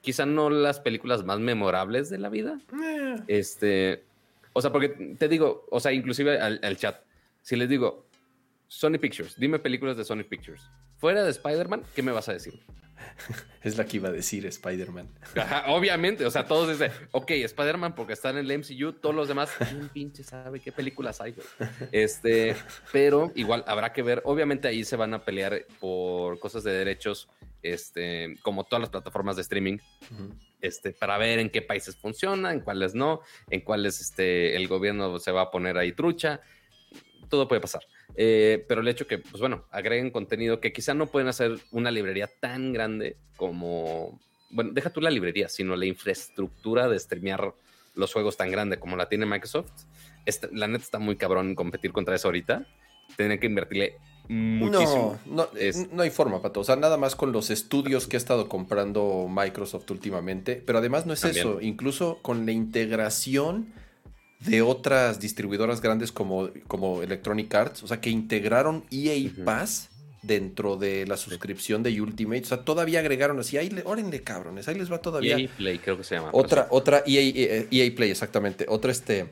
quizá 0.00 0.26
no 0.26 0.50
las 0.50 0.80
películas 0.80 1.24
más 1.24 1.40
memorables 1.40 2.10
de 2.10 2.18
la 2.18 2.28
vida. 2.28 2.58
Eh. 2.82 3.16
Este, 3.26 4.04
o 4.52 4.60
sea, 4.60 4.70
porque 4.70 5.16
te 5.18 5.28
digo, 5.28 5.66
o 5.70 5.80
sea, 5.80 5.92
inclusive 5.92 6.38
al 6.38 6.76
chat, 6.76 7.02
si 7.42 7.56
les 7.56 7.68
digo, 7.68 8.06
Sony 8.74 8.98
Pictures, 8.98 9.36
dime 9.36 9.60
películas 9.60 9.96
de 9.96 10.04
Sony 10.04 10.24
Pictures. 10.28 10.68
Fuera 10.96 11.22
de 11.22 11.30
Spider-Man, 11.30 11.84
¿qué 11.94 12.02
me 12.02 12.10
vas 12.10 12.28
a 12.28 12.32
decir? 12.32 12.60
Es 13.62 13.78
la 13.78 13.86
que 13.86 13.96
iba 13.98 14.08
a 14.08 14.12
decir 14.12 14.44
Spider-Man. 14.46 15.08
obviamente, 15.68 16.26
o 16.26 16.30
sea, 16.30 16.46
todos 16.46 16.68
dicen, 16.68 16.90
ok, 17.12 17.30
Spider-Man 17.30 17.94
porque 17.94 18.14
está 18.14 18.30
en 18.30 18.38
el 18.38 18.58
MCU, 18.58 18.92
todos 18.94 19.14
los 19.14 19.28
demás, 19.28 19.50
¿quién 19.58 19.88
pinche 19.90 20.24
sabe 20.24 20.58
qué 20.58 20.72
películas 20.72 21.20
hay? 21.20 21.36
Este, 21.92 22.56
pero 22.92 23.30
igual 23.36 23.64
habrá 23.68 23.92
que 23.92 24.02
ver, 24.02 24.22
obviamente 24.24 24.66
ahí 24.66 24.84
se 24.84 24.96
van 24.96 25.14
a 25.14 25.24
pelear 25.24 25.64
por 25.78 26.40
cosas 26.40 26.64
de 26.64 26.72
derechos, 26.72 27.28
este, 27.62 28.36
como 28.42 28.64
todas 28.64 28.80
las 28.80 28.90
plataformas 28.90 29.36
de 29.36 29.42
streaming, 29.42 29.78
este, 30.60 30.90
para 30.90 31.16
ver 31.16 31.38
en 31.38 31.48
qué 31.48 31.62
países 31.62 31.96
funciona, 31.96 32.52
en 32.52 32.60
cuáles 32.60 32.94
no, 32.94 33.20
en 33.50 33.60
cuáles 33.60 34.00
este, 34.00 34.56
el 34.56 34.66
gobierno 34.66 35.20
se 35.20 35.30
va 35.30 35.42
a 35.42 35.50
poner 35.52 35.78
ahí 35.78 35.92
trucha, 35.92 36.40
todo 37.30 37.46
puede 37.46 37.60
pasar. 37.60 37.82
Eh, 38.16 38.64
pero 38.68 38.80
el 38.80 38.88
hecho 38.88 39.06
que, 39.06 39.18
pues 39.18 39.40
bueno, 39.40 39.64
agreguen 39.70 40.10
contenido 40.10 40.60
que 40.60 40.72
quizá 40.72 40.94
no 40.94 41.06
pueden 41.06 41.28
hacer 41.28 41.58
una 41.72 41.90
librería 41.90 42.28
tan 42.40 42.72
grande 42.72 43.16
como, 43.36 44.20
bueno, 44.50 44.70
deja 44.72 44.90
tú 44.90 45.00
la 45.00 45.10
librería, 45.10 45.48
sino 45.48 45.74
la 45.76 45.86
infraestructura 45.86 46.88
de 46.88 46.98
streamear 46.98 47.54
los 47.94 48.12
juegos 48.12 48.36
tan 48.36 48.50
grande 48.50 48.78
como 48.78 48.96
la 48.96 49.08
tiene 49.08 49.26
Microsoft. 49.26 49.70
la 50.52 50.68
neta 50.68 50.84
está 50.84 50.98
muy 50.98 51.16
cabrón 51.16 51.54
competir 51.54 51.92
contra 51.92 52.14
eso 52.14 52.28
ahorita. 52.28 52.66
Tienen 53.16 53.38
que 53.38 53.46
invertirle 53.46 53.96
muchísimo. 54.28 55.18
No, 55.26 55.48
no, 55.52 55.86
no 55.92 56.02
hay 56.02 56.10
forma, 56.10 56.40
Pato. 56.40 56.60
O 56.60 56.64
sea, 56.64 56.76
nada 56.76 56.96
más 56.96 57.14
con 57.14 57.32
los 57.32 57.50
estudios 57.50 58.06
que 58.06 58.16
ha 58.16 58.18
estado 58.18 58.48
comprando 58.48 59.28
Microsoft 59.28 59.90
últimamente. 59.90 60.62
Pero 60.64 60.78
además 60.78 61.06
no 61.06 61.12
es 61.12 61.24
eso. 61.24 61.60
Incluso 61.60 62.18
con 62.22 62.46
la 62.46 62.52
integración 62.52 63.72
de 64.44 64.62
otras 64.62 65.20
distribuidoras 65.20 65.80
grandes 65.80 66.12
como, 66.12 66.50
como 66.66 67.02
Electronic 67.02 67.54
Arts. 67.54 67.82
O 67.82 67.86
sea, 67.86 68.00
que 68.00 68.10
integraron 68.10 68.84
EA 68.90 69.30
Pass 69.44 69.90
dentro 70.22 70.76
de 70.76 71.06
la 71.06 71.16
suscripción 71.16 71.82
de 71.82 72.00
Ultimate. 72.00 72.42
O 72.42 72.46
sea, 72.46 72.64
todavía 72.64 73.00
agregaron 73.00 73.38
así, 73.38 73.58
ahí, 73.58 73.70
órenle 73.84 74.22
cabrones, 74.22 74.68
ahí 74.68 74.76
les 74.76 74.90
va 74.90 74.98
todavía. 74.98 75.38
EA 75.38 75.48
Play, 75.56 75.78
creo 75.78 75.96
que 75.96 76.04
se 76.04 76.16
llama. 76.16 76.30
Otra, 76.32 76.66
otra 76.70 77.02
EA, 77.06 77.66
EA, 77.70 77.84
e 77.84 77.90
Play, 77.92 78.10
exactamente. 78.10 78.66
Otra, 78.68 78.90
este, 78.90 79.28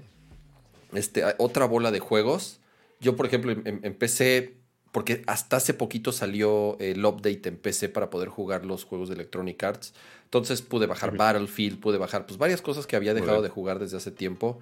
este, 0.92 1.24
otra 1.38 1.66
bola 1.66 1.90
de 1.90 2.00
juegos. 2.00 2.60
Yo, 3.00 3.16
por 3.16 3.26
ejemplo, 3.26 3.52
empecé, 3.64 4.54
porque 4.92 5.22
hasta 5.26 5.56
hace 5.56 5.74
poquito 5.74 6.12
salió 6.12 6.78
el 6.78 7.04
update 7.04 7.48
en 7.48 7.56
PC 7.56 7.88
para 7.88 8.10
poder 8.10 8.28
jugar 8.28 8.64
los 8.64 8.84
juegos 8.84 9.08
de 9.08 9.16
Electronic 9.16 9.62
Arts. 9.62 9.94
Entonces 10.24 10.62
pude 10.62 10.86
bajar 10.86 11.16
Battlefield, 11.16 11.80
pude 11.80 11.98
bajar 11.98 12.26
pues 12.26 12.38
varias 12.38 12.62
cosas 12.62 12.86
que 12.86 12.96
había 12.96 13.12
dejado 13.12 13.42
de 13.42 13.48
jugar 13.48 13.78
desde 13.78 13.96
hace 13.96 14.10
tiempo. 14.10 14.60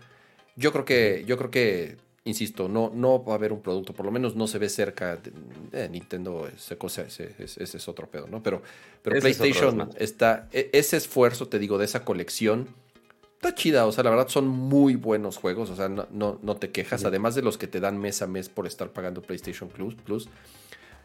Yo 0.56 0.72
creo 0.72 0.84
que, 0.84 1.24
yo 1.26 1.36
creo 1.38 1.50
que 1.50 1.96
insisto, 2.24 2.68
no, 2.68 2.90
no 2.94 3.24
va 3.24 3.32
a 3.32 3.36
haber 3.36 3.52
un 3.52 3.60
producto, 3.60 3.92
por 3.92 4.04
lo 4.04 4.12
menos 4.12 4.36
no 4.36 4.46
se 4.46 4.58
ve 4.58 4.68
cerca. 4.68 5.16
De, 5.16 5.88
Nintendo, 5.88 6.48
ese, 6.54 6.76
cosa, 6.76 7.02
ese, 7.02 7.34
es 7.38 7.88
otro 7.88 8.08
pedo, 8.08 8.26
¿no? 8.26 8.42
Pero, 8.42 8.62
pero 9.02 9.20
PlayStation 9.20 9.90
está, 9.96 10.48
e, 10.52 10.70
ese 10.72 10.96
esfuerzo, 10.96 11.48
te 11.48 11.58
digo, 11.58 11.78
de 11.78 11.86
esa 11.86 12.04
colección, 12.04 12.68
está 13.34 13.54
chida. 13.54 13.86
O 13.86 13.92
sea, 13.92 14.04
la 14.04 14.10
verdad 14.10 14.28
son 14.28 14.48
muy 14.48 14.96
buenos 14.96 15.36
juegos, 15.38 15.70
o 15.70 15.76
sea, 15.76 15.88
no, 15.88 16.06
no, 16.10 16.56
te 16.56 16.70
quejas. 16.70 17.04
Además 17.04 17.34
de 17.34 17.42
los 17.42 17.56
que 17.56 17.66
te 17.66 17.80
dan 17.80 17.98
mes 17.98 18.20
a 18.22 18.26
mes 18.26 18.48
por 18.48 18.66
estar 18.66 18.90
pagando 18.90 19.22
PlayStation 19.22 19.68
Plus. 19.68 19.94
Plus 19.94 20.28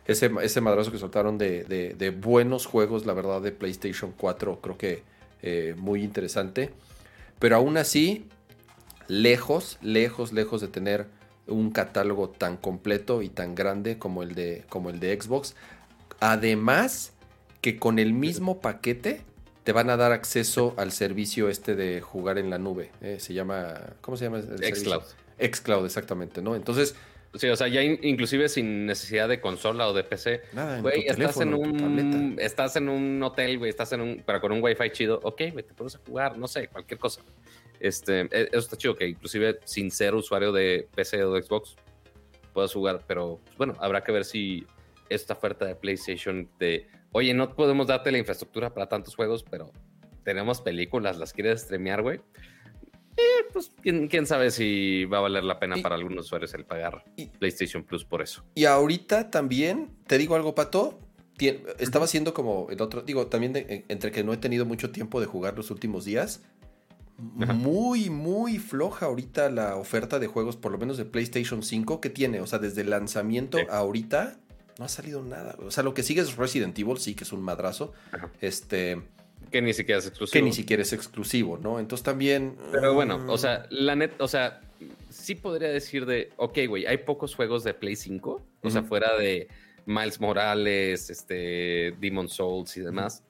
ese, 0.05 0.29
ese 0.43 0.61
madrazo 0.61 0.91
que 0.91 0.97
soltaron 0.97 1.37
de, 1.37 1.63
de, 1.63 2.09
buenos 2.11 2.65
juegos, 2.65 3.05
la 3.05 3.13
verdad, 3.13 3.41
de 3.41 3.51
PlayStation 3.51 4.13
4, 4.15 4.59
creo 4.61 4.77
que 4.77 5.03
eh, 5.41 5.73
muy 5.77 6.03
interesante. 6.03 6.71
Pero 7.39 7.55
aún 7.55 7.77
así, 7.77 8.27
lejos, 9.08 9.78
lejos, 9.82 10.34
lejos 10.34 10.62
de 10.62 10.68
tener 10.68 11.08
un 11.47 11.72
catálogo 11.72 12.30
tan 12.30 12.58
completo 12.58 13.22
y 13.22 13.30
tan 13.30 13.56
grande 13.56 13.97
como 13.97 14.24
el 14.24 14.36
de, 14.36 14.64
como 14.70 14.89
el 14.89 14.99
de 14.99 15.20
Xbox. 15.20 15.56
Además, 16.20 17.14
que 17.62 17.78
con 17.78 17.99
el 17.99 18.14
mismo 18.14 18.62
paquete 18.62 19.22
te 19.64 19.72
van 19.72 19.89
a 19.89 19.97
dar 19.97 20.12
acceso 20.12 20.74
al 20.78 20.91
servicio 20.91 21.49
este 21.49 21.76
de 21.76 22.01
jugar 22.01 22.38
en 22.38 22.49
la 22.49 22.58
nube. 22.58 22.91
Eh, 23.01 23.18
se 23.20 23.34
llama, 23.34 23.95
¿cómo 24.01 24.18
se 24.18 24.26
llama? 24.26 24.41
Xcloud. 24.41 25.03
Xcloud, 25.39 25.86
exactamente, 25.86 26.41
¿no? 26.41 26.56
Entonces... 26.56 26.95
Sí, 27.34 27.49
o 27.49 27.56
sea, 27.58 27.68
ya 27.68 27.84
inclusive 27.84 28.47
sin 28.47 28.86
necesidad 28.86 29.28
de 29.28 29.41
consola 29.41 29.89
o 29.89 29.93
de 29.93 30.06
PC. 30.06 30.43
Nada, 30.53 30.80
güey, 30.80 31.06
estás 31.06 31.41
en 31.41 31.53
un 31.53 32.38
estás 32.39 32.78
en 32.78 32.88
un 32.88 33.22
hotel, 33.22 33.58
güey, 33.58 33.70
estás 33.70 33.91
en 33.91 33.99
un 33.99 34.24
pero 34.26 34.39
con 34.39 34.53
un 34.53 34.64
wifi 34.64 34.89
chido, 34.91 35.20
ok, 35.22 35.41
güey, 35.51 35.66
te 35.66 35.74
puedes 35.74 35.97
jugar, 35.97 36.38
no 36.38 36.47
sé, 36.47 36.70
cualquier 36.70 36.97
cosa. 36.97 37.22
Este, 37.86 38.21
e, 38.21 38.49
eso 38.51 38.59
está 38.59 38.77
chido 38.77 38.95
que 38.95 39.07
inclusive 39.07 39.59
sin 39.63 39.91
ser 39.91 40.15
usuario 40.15 40.51
de 40.51 40.88
PC 40.95 41.23
o 41.23 41.33
de 41.33 41.43
Xbox 41.43 41.75
puedas 42.51 42.73
jugar, 42.73 43.03
pero 43.05 43.39
pues, 43.43 43.57
bueno, 43.57 43.75
habrá 43.79 44.03
que 44.03 44.11
ver 44.11 44.25
si 44.25 44.65
esta 45.07 45.33
oferta 45.33 45.65
de 45.65 45.75
PlayStation 45.75 46.49
de, 46.57 46.88
oye, 47.11 47.31
no 47.36 47.53
podemos 47.53 47.86
darte 47.86 48.11
la 48.11 48.17
infraestructura 48.17 48.73
para 48.73 48.89
tantos 48.89 49.15
juegos, 49.15 49.43
pero 49.43 49.71
tenemos 50.23 50.61
películas, 50.61 51.19
las 51.19 51.31
quieres 51.31 51.61
streamear, 51.61 52.01
güey. 52.01 52.21
Eh, 53.17 53.45
pues 53.53 53.71
¿quién, 53.83 54.25
sabe 54.25 54.49
si 54.49 55.05
va 55.05 55.19
a 55.19 55.21
valer 55.21 55.43
la 55.43 55.59
pena 55.59 55.75
para 55.77 55.93
algunos 55.93 56.25
usuarios 56.25 56.55
el 56.55 56.65
pagar 56.65 57.03
PlayStation 57.38 57.83
Plus 57.83 58.03
por 58.03 58.23
eso. 58.23 58.43
Y 58.55 58.65
ahorita 58.65 59.29
también, 59.29 59.95
te 60.07 60.17
digo 60.17 60.36
algo, 60.36 60.55
Pato, 60.55 60.99
estaba 61.79 62.05
haciendo 62.05 62.33
como 62.33 62.67
el 62.69 62.81
otro, 62.81 63.01
digo, 63.01 63.27
también 63.27 63.53
entre 63.89 64.11
que 64.11 64.23
no 64.23 64.33
he 64.33 64.38
tenido 64.38 64.65
mucho 64.65 64.91
tiempo 64.91 65.19
de 65.19 65.27
jugar 65.27 65.55
los 65.55 65.69
últimos 65.69 66.05
días, 66.05 66.43
muy, 67.18 68.09
muy 68.09 68.57
floja 68.57 69.05
ahorita 69.05 69.49
la 69.49 69.76
oferta 69.78 70.20
de 70.20 70.28
juegos, 70.28 70.57
por 70.57 70.72
lo 70.72 70.78
menos 70.78 70.97
de 70.97 71.05
PlayStation 71.05 71.63
5, 71.63 72.01
que 72.01 72.09
tiene, 72.09 72.41
o 72.41 72.47
sea, 72.47 72.59
desde 72.59 72.82
el 72.82 72.89
lanzamiento 72.89 73.57
a 73.70 73.78
ahorita 73.78 74.38
no 74.78 74.86
ha 74.86 74.89
salido 74.89 75.24
nada. 75.24 75.55
O 75.59 75.72
sea, 75.72 75.84
lo 75.84 75.93
que 75.93 76.03
sigue 76.03 76.22
es 76.22 76.36
Resident 76.36 76.78
Evil, 76.78 76.97
sí, 76.97 77.16
que 77.16 77.24
es 77.24 77.32
un 77.32 77.41
madrazo. 77.41 77.93
Este. 78.41 79.01
Que 79.51 79.61
ni 79.61 79.74
siquiera 79.74 79.99
es 79.99 80.07
exclusivo. 80.07 80.34
Que 80.34 80.41
ni 80.41 80.53
siquiera 80.53 80.82
es 80.84 80.91
exclusivo, 80.91 81.57
¿no? 81.57 81.80
Entonces 81.80 82.03
también. 82.03 82.57
Pero 82.72 82.93
bueno, 82.93 83.24
o 83.28 83.38
sea, 83.38 83.68
la 83.70 83.95
net, 83.95 84.11
o 84.20 84.28
sea, 84.28 84.61
sí 85.09 85.36
podría 85.36 85.70
decir 85.70 86.05
de, 86.05 86.34
ok, 86.36 86.59
güey, 86.68 86.86
hay 86.86 86.97
pocos 86.97 87.36
juegos 87.36 87.63
de 87.63 87.74
Play 87.74 87.95
5, 87.95 88.41
o 88.61 88.70
sea, 88.70 88.84
fuera 88.84 89.16
de 89.18 89.47
Miles 89.86 90.20
Morales, 90.20 91.09
este, 91.09 91.95
Demon 92.01 92.28
Souls 92.28 92.76
y 92.76 92.82
demás. 92.82 93.24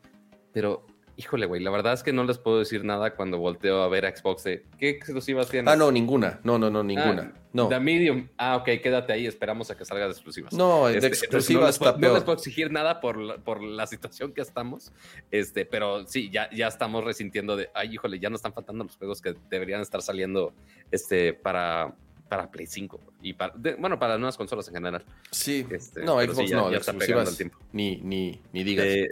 Pero 0.52 0.88
Híjole, 1.18 1.46
güey, 1.46 1.62
la 1.62 1.72
verdad 1.72 1.94
es 1.94 2.04
que 2.04 2.12
no 2.12 2.26
les 2.26 2.38
puedo 2.38 2.60
decir 2.60 2.84
nada 2.84 3.16
cuando 3.16 3.38
volteo 3.38 3.82
a 3.84 3.88
ver 3.88 4.06
a 4.06 4.16
Xbox 4.16 4.44
de 4.44 4.66
qué 4.78 4.90
exclusivas 4.90 5.50
tienes. 5.50 5.72
Ah, 5.72 5.78
no, 5.78 5.90
ninguna. 5.90 6.42
No, 6.44 6.58
no, 6.58 6.70
no, 6.70 6.84
ninguna. 6.84 7.32
Ah, 7.34 7.40
no. 7.54 7.70
The 7.70 7.80
Medium. 7.80 8.28
Ah, 8.38 8.58
ok, 8.58 8.66
quédate 8.84 9.14
ahí, 9.14 9.26
esperamos 9.26 9.72
a 9.72 9.78
que 9.78 9.86
salga 9.86 10.06
de 10.06 10.12
exclusivas. 10.12 10.52
No, 10.52 10.88
de 10.88 10.96
este, 10.98 11.08
exclusivas 11.08 11.80
no, 11.80 12.14
les 12.14 12.24
puedo 12.24 12.38
exigir 12.38 12.70
nada 12.70 13.00
por 13.00 13.18
la, 13.18 13.38
por 13.38 13.64
la 13.64 13.88
situación 13.88 14.34
que 14.34 14.42
estamos. 14.42 14.92
Este, 15.32 15.66
pero 15.66 16.06
sí, 16.06 16.30
ya, 16.30 16.50
ya 16.52 16.68
estamos 16.68 17.04
resintiendo 17.06 17.56
de, 17.56 17.70
ay, 17.74 17.94
híjole, 17.94 18.20
ya 18.20 18.30
no 18.30 18.36
están 18.36 18.54
faltando 18.54 18.84
los 18.84 18.98
juegos 18.98 19.22
que 19.22 19.36
deberían 19.50 19.80
estar 19.80 20.02
saliendo 20.02 20.54
este, 20.92 21.34
para, 21.34 21.96
para 22.28 22.52
Play 22.52 22.68
5 22.68 23.00
y 23.22 23.34
para, 23.34 23.54
bueno, 23.80 23.98
para 23.98 24.14
las 24.14 24.20
nuevas 24.20 24.36
consolas 24.36 24.68
en 24.68 24.74
general. 24.74 25.06
Sí, 25.32 25.66
este, 25.72 26.04
no, 26.04 26.20
Xbox 26.20 26.52
no, 26.52 26.72
ya 26.72 26.78
está 26.80 26.92
el 26.92 27.38
tiempo. 27.38 27.58
Ni, 27.72 27.98
ni, 27.98 28.42
ni 28.52 28.64
digas. 28.66 28.86
Eh, 28.86 29.10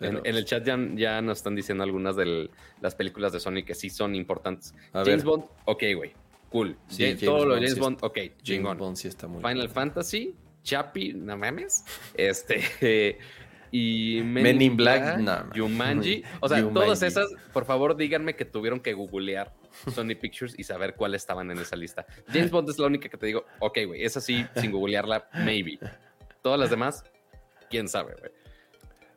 en, 0.00 0.20
el 0.24 0.44
chat 0.44 0.64
ya, 0.64 0.78
ya, 0.94 1.22
nos 1.22 1.38
están 1.38 1.54
diciendo 1.54 1.84
algunas 1.84 2.16
de 2.16 2.50
las 2.80 2.94
películas 2.94 3.32
de 3.32 3.40
Sony 3.40 3.64
que 3.64 3.74
sí 3.74 3.90
son 3.90 4.14
importantes. 4.14 4.74
James 4.92 5.24
Bond, 5.24 5.44
ok, 5.64 5.82
güey. 5.94 6.12
Cool. 6.50 6.76
todo 7.24 7.46
lo 7.46 7.54
de 7.54 7.62
James 7.62 7.78
Bond, 7.78 7.98
ok. 8.02 8.18
James 8.44 8.78
Bond 8.78 8.96
sí 8.96 9.08
está 9.08 9.26
muy 9.26 9.42
Final 9.42 9.68
Fantasy, 9.68 10.34
Chappie, 10.62 11.14
no 11.14 11.36
mames. 11.36 11.84
Este. 12.14 13.18
y 13.72 14.20
Men, 14.22 14.60
in 14.62 14.76
Black, 14.76 15.20
Jumanji. 15.54 16.22
O 16.40 16.48
sea, 16.48 16.62
todas 16.70 17.02
esas, 17.02 17.28
por 17.52 17.64
favor, 17.64 17.96
díganme 17.96 18.36
que 18.36 18.44
tuvieron 18.44 18.80
que 18.80 18.92
googlear 18.94 19.52
Sony 19.92 20.14
Pictures 20.20 20.54
y 20.58 20.64
saber 20.64 20.94
cuáles 20.94 21.22
estaban 21.22 21.50
en 21.50 21.58
esa 21.58 21.76
lista. 21.76 22.06
James 22.28 22.50
Bond 22.50 22.70
es 22.70 22.78
la 22.78 22.86
única 22.86 23.08
que 23.08 23.16
te 23.16 23.26
digo, 23.26 23.44
ok, 23.58 23.78
güey, 23.86 24.04
esa 24.04 24.20
sí, 24.20 24.46
sin 24.56 24.70
googlearla, 24.70 25.28
maybe. 25.44 25.78
Todas 26.42 26.58
las 26.60 26.70
demás, 26.70 27.04
quién 27.68 27.88
sabe, 27.88 28.14
güey. 28.18 28.30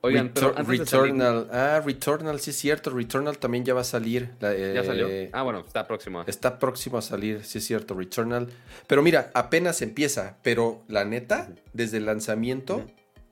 Oigan, 0.02 0.32
pero 0.34 0.54
Returnal. 0.54 1.50
Ah, 1.52 1.82
Returnal, 1.86 2.40
sí 2.40 2.52
es 2.52 2.58
cierto. 2.58 2.90
Returnal 2.92 3.38
también 3.38 3.66
ya 3.66 3.74
va 3.74 3.82
a 3.82 3.86
salir. 3.86 4.32
¿Ya 4.40 4.84
salió? 4.84 5.08
Eh, 5.10 5.30
ah, 5.34 5.44
bueno, 5.44 5.60
está 5.66 5.86
próximo. 5.88 6.24
Está 6.26 6.58
próximo 6.58 6.98
a 6.98 7.02
salir, 7.02 7.44
sí 7.44 7.58
es 7.58 7.66
cierto, 7.66 7.96
Returnal. 7.96 8.48
Pero 8.88 9.02
mira, 9.02 9.30
apenas 9.34 9.82
empieza. 9.82 10.38
Pero 10.42 10.84
la 10.88 11.04
neta, 11.04 11.50
desde 11.74 11.98
el 11.98 12.06
lanzamiento, 12.06 12.86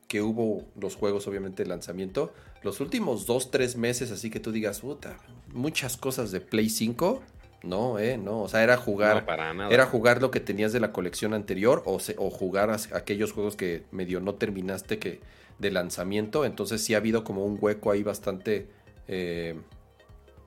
que 0.07 0.21
hubo 0.21 0.65
los 0.79 0.95
juegos, 0.95 1.27
obviamente, 1.27 1.63
el 1.63 1.69
lanzamiento, 1.69 2.33
los 2.63 2.81
últimos 2.81 3.25
dos, 3.25 3.49
tres 3.49 3.77
meses, 3.77 4.11
así 4.11 4.29
que 4.29 4.39
tú 4.41 4.51
digas, 4.51 4.81
puta, 4.81 5.17
muchas 5.53 5.95
cosas 5.95 6.31
de 6.31 6.41
Play 6.41 6.69
5. 6.69 7.21
No, 7.63 7.97
eh, 7.97 8.17
no. 8.17 8.41
O 8.41 8.49
sea, 8.49 8.61
era 8.61 8.77
jugar. 8.77 9.25
para 9.25 9.53
nada. 9.53 9.73
Era 9.73 9.85
jugar 9.85 10.21
lo 10.21 10.31
que 10.31 10.39
tenías 10.39 10.73
de 10.73 10.79
la 10.79 10.91
colección 10.91 11.33
anterior 11.33 11.81
o, 11.85 11.97
o 12.17 12.29
jugar 12.29 12.75
aquellos 12.93 13.31
juegos 13.31 13.55
que 13.55 13.85
medio 13.91 14.19
no 14.19 14.35
terminaste 14.35 14.99
que 14.99 15.21
de 15.59 15.71
lanzamiento. 15.71 16.45
Entonces 16.45 16.83
sí 16.83 16.93
ha 16.93 16.97
habido 16.97 17.23
como 17.23 17.45
un 17.45 17.57
hueco 17.59 17.91
ahí 17.91 18.03
bastante 18.03 18.67
eh, 19.07 19.59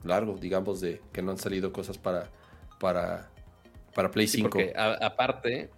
largo, 0.05 0.37
digamos, 0.37 0.81
de 0.81 1.01
que 1.13 1.23
no 1.23 1.33
han 1.33 1.39
salido 1.39 1.73
cosas 1.73 1.99
para, 1.99 2.31
para, 2.79 3.31
para 3.95 4.11
Play 4.11 4.29
5. 4.29 4.51
Porque 4.51 4.73
aparte, 4.77 5.71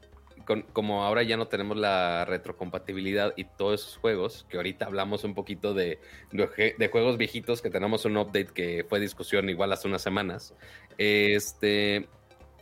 como 0.72 1.04
ahora 1.04 1.22
ya 1.22 1.36
no 1.36 1.48
tenemos 1.48 1.76
la 1.76 2.24
retrocompatibilidad 2.24 3.32
y 3.36 3.44
todos 3.44 3.80
esos 3.80 3.96
juegos, 3.96 4.46
que 4.48 4.56
ahorita 4.56 4.86
hablamos 4.86 5.24
un 5.24 5.34
poquito 5.34 5.74
de, 5.74 5.98
de, 6.30 6.88
juegos 6.88 7.16
viejitos, 7.16 7.62
que 7.62 7.70
tenemos 7.70 8.04
un 8.04 8.16
update 8.16 8.52
que 8.52 8.84
fue 8.88 9.00
discusión 9.00 9.48
igual 9.48 9.72
hace 9.72 9.88
unas 9.88 10.02
semanas. 10.02 10.54
Este, 10.98 12.08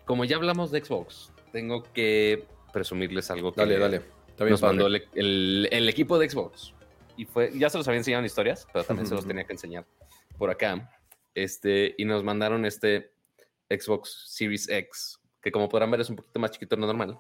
como 0.04 0.24
ya 0.24 0.36
hablamos 0.36 0.70
de 0.70 0.84
Xbox, 0.84 1.32
tengo 1.52 1.82
que 1.92 2.44
presumirles 2.72 3.30
algo 3.30 3.52
que... 3.52 3.60
Dale, 3.60 3.78
dale 3.78 4.19
nos 4.38 4.62
mandó 4.62 4.86
el, 4.86 5.88
equipo 5.88 6.18
de 6.18 6.28
Xbox. 6.28 6.74
Y 7.16 7.24
fue, 7.24 7.50
ya 7.54 7.68
se 7.68 7.78
los 7.78 7.86
había 7.86 7.98
enseñado 7.98 8.20
en 8.20 8.26
historias, 8.26 8.66
pero 8.72 8.84
también 8.84 9.06
se 9.06 9.14
los 9.14 9.26
tenía 9.26 9.44
que 9.44 9.52
enseñar 9.52 9.84
por 10.38 10.50
acá. 10.50 10.90
Este, 11.34 11.94
y 11.98 12.04
nos 12.04 12.24
mandaron 12.24 12.64
este 12.64 13.12
Xbox 13.68 14.26
Series 14.28 14.68
X, 14.68 15.20
que 15.40 15.52
como 15.52 15.68
podrán 15.68 15.90
ver 15.90 16.00
es 16.00 16.10
un 16.10 16.16
poquito 16.16 16.40
más 16.40 16.50
chiquito 16.50 16.76
de 16.76 16.80
lo 16.80 16.86
normal, 16.86 17.18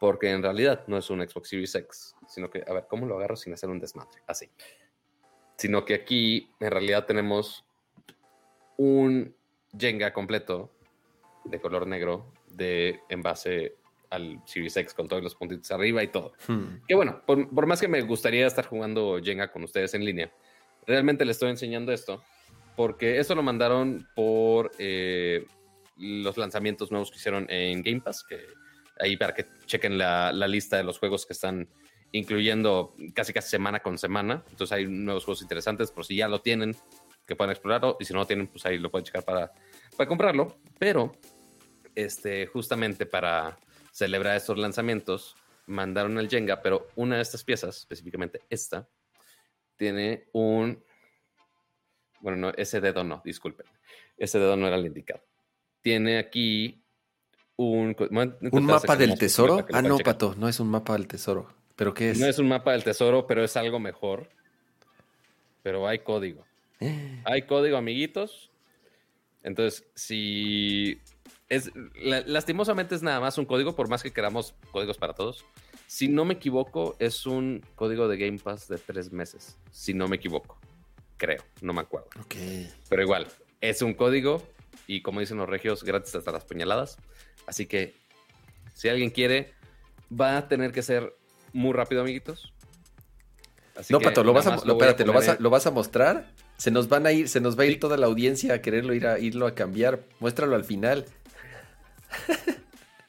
porque 0.00 0.30
en 0.30 0.42
realidad 0.42 0.84
no 0.88 0.98
es 0.98 1.08
un 1.10 1.26
Xbox 1.26 1.48
Series 1.48 1.74
X, 1.74 2.14
sino 2.28 2.50
que, 2.50 2.64
a 2.66 2.72
ver, 2.72 2.86
¿cómo 2.88 3.06
lo 3.06 3.16
agarro 3.16 3.36
sin 3.36 3.52
hacer 3.52 3.70
un 3.70 3.78
desmadre? 3.78 4.20
Así. 4.26 4.50
Sino 5.56 5.84
que 5.84 5.94
aquí 5.94 6.50
en 6.60 6.70
realidad 6.70 7.06
tenemos 7.06 7.64
un 8.76 9.34
Jenga 9.78 10.12
completo 10.12 10.72
de 11.44 11.60
color 11.60 11.86
negro 11.86 12.32
de 12.48 13.00
envase 13.08 13.76
al 14.10 14.40
Series 14.44 14.76
X 14.76 14.94
con 14.94 15.08
todos 15.08 15.22
los 15.22 15.34
puntitos 15.34 15.70
arriba 15.70 16.02
y 16.02 16.08
todo. 16.08 16.32
Hmm. 16.46 16.82
Que 16.86 16.94
bueno, 16.94 17.22
por, 17.26 17.48
por 17.52 17.66
más 17.66 17.80
que 17.80 17.88
me 17.88 18.02
gustaría 18.02 18.46
estar 18.46 18.66
jugando 18.66 19.20
Jenga 19.22 19.50
con 19.50 19.64
ustedes 19.64 19.94
en 19.94 20.04
línea, 20.04 20.32
realmente 20.86 21.24
les 21.24 21.36
estoy 21.36 21.50
enseñando 21.50 21.92
esto 21.92 22.22
porque 22.76 23.18
eso 23.18 23.34
lo 23.34 23.42
mandaron 23.42 24.06
por 24.14 24.70
eh, 24.78 25.46
los 25.96 26.36
lanzamientos 26.36 26.90
nuevos 26.90 27.10
que 27.10 27.16
hicieron 27.16 27.46
en 27.48 27.82
Game 27.82 28.02
Pass, 28.02 28.22
que 28.22 28.44
ahí 29.00 29.16
para 29.16 29.34
que 29.34 29.46
chequen 29.64 29.98
la, 29.98 30.32
la 30.32 30.46
lista 30.46 30.76
de 30.76 30.84
los 30.84 30.98
juegos 30.98 31.26
que 31.26 31.32
están 31.32 31.68
incluyendo 32.12 32.94
casi 33.14 33.32
casi 33.32 33.48
semana 33.48 33.80
con 33.80 33.98
semana. 33.98 34.44
Entonces 34.50 34.72
hay 34.72 34.86
nuevos 34.86 35.24
juegos 35.24 35.42
interesantes 35.42 35.90
por 35.90 36.04
si 36.04 36.16
ya 36.16 36.28
lo 36.28 36.40
tienen, 36.40 36.76
que 37.26 37.34
puedan 37.34 37.50
explorarlo, 37.50 37.96
y 37.98 38.04
si 38.04 38.12
no 38.12 38.20
lo 38.20 38.26
tienen, 38.26 38.46
pues 38.46 38.64
ahí 38.66 38.78
lo 38.78 38.90
pueden 38.90 39.04
checar 39.04 39.24
para, 39.24 39.52
para 39.96 40.08
comprarlo. 40.08 40.58
Pero, 40.78 41.12
este, 41.94 42.46
justamente 42.46 43.06
para 43.06 43.58
celebrar 43.96 44.36
estos 44.36 44.58
lanzamientos, 44.58 45.36
mandaron 45.64 46.18
el 46.18 46.28
Jenga, 46.28 46.60
pero 46.60 46.88
una 46.96 47.16
de 47.16 47.22
estas 47.22 47.42
piezas, 47.42 47.78
específicamente 47.78 48.42
esta, 48.50 48.86
tiene 49.76 50.28
un... 50.32 50.84
Bueno, 52.20 52.36
no, 52.36 52.50
ese 52.58 52.82
dedo 52.82 53.04
no, 53.04 53.22
disculpen. 53.24 53.64
Ese 54.18 54.38
dedo 54.38 54.54
no 54.54 54.66
era 54.66 54.76
el 54.76 54.84
indicado. 54.84 55.22
Tiene 55.80 56.18
aquí 56.18 56.84
un... 57.56 57.96
¿Un 58.52 58.66
mapa 58.66 58.96
del 58.96 59.18
tesoro? 59.18 59.66
Ah, 59.72 59.80
no, 59.80 59.96
Pato, 59.96 60.34
no 60.36 60.46
es 60.46 60.60
un 60.60 60.68
mapa 60.68 60.92
del 60.92 61.06
tesoro. 61.06 61.48
¿Pero 61.74 61.94
qué 61.94 62.10
es? 62.10 62.20
No 62.20 62.26
es 62.26 62.38
un 62.38 62.48
mapa 62.48 62.72
del 62.72 62.84
tesoro, 62.84 63.26
pero 63.26 63.42
es 63.44 63.56
algo 63.56 63.80
mejor. 63.80 64.28
Pero 65.62 65.88
hay 65.88 66.00
código. 66.00 66.44
Hay 67.24 67.46
código, 67.46 67.78
amiguitos. 67.78 68.50
Entonces, 69.42 69.86
si 69.94 71.00
es 71.48 71.70
la- 71.94 72.22
lastimosamente 72.22 72.94
es 72.94 73.02
nada 73.02 73.20
más 73.20 73.38
un 73.38 73.44
código, 73.44 73.76
por 73.76 73.88
más 73.88 74.02
que 74.02 74.12
queramos 74.12 74.54
códigos 74.72 74.98
para 74.98 75.14
todos. 75.14 75.44
Si 75.86 76.08
no 76.08 76.24
me 76.24 76.34
equivoco, 76.34 76.96
es 76.98 77.26
un 77.26 77.64
código 77.76 78.08
de 78.08 78.16
Game 78.16 78.38
Pass 78.38 78.68
de 78.68 78.78
tres 78.78 79.12
meses. 79.12 79.56
Si 79.70 79.94
no 79.94 80.08
me 80.08 80.16
equivoco, 80.16 80.58
creo, 81.16 81.42
no 81.60 81.72
me 81.72 81.80
acuerdo. 81.82 82.08
Pero 82.88 83.02
igual, 83.02 83.28
es 83.60 83.82
un 83.82 83.94
código 83.94 84.42
y 84.88 85.02
como 85.02 85.20
dicen 85.20 85.36
los 85.38 85.48
regios, 85.48 85.84
gratis 85.84 86.14
hasta 86.14 86.32
las 86.32 86.44
puñaladas. 86.44 86.98
Así 87.46 87.66
que 87.66 87.94
si 88.74 88.88
alguien 88.88 89.10
quiere, 89.10 89.54
va 90.10 90.36
a 90.36 90.48
tener 90.48 90.72
que 90.72 90.82
ser 90.82 91.14
muy 91.52 91.72
rápido, 91.72 92.02
amiguitos. 92.02 92.52
Así 93.76 93.92
no, 93.92 93.98
que 94.00 94.06
Pato, 94.06 94.24
lo 94.24 94.32
vas, 94.32 94.46
a, 94.46 94.56
lo, 94.64 94.72
a 94.72 94.76
espérate, 94.76 95.04
¿lo, 95.04 95.12
vas 95.12 95.28
a, 95.28 95.36
¿lo 95.38 95.50
vas 95.50 95.66
a 95.66 95.70
mostrar? 95.70 96.30
Se 96.56 96.70
nos 96.70 96.88
van 96.88 97.06
a 97.06 97.12
ir, 97.12 97.28
se 97.28 97.40
nos 97.40 97.58
va 97.58 97.64
a 97.64 97.66
ir 97.66 97.78
toda 97.78 97.96
la 97.96 98.06
audiencia 98.06 98.54
a 98.54 98.62
quererlo 98.62 98.94
ir 98.94 99.06
a 99.06 99.18
irlo 99.18 99.46
a 99.46 99.54
cambiar. 99.54 100.02
Muéstralo 100.18 100.56
al 100.56 100.64
final. 100.64 101.04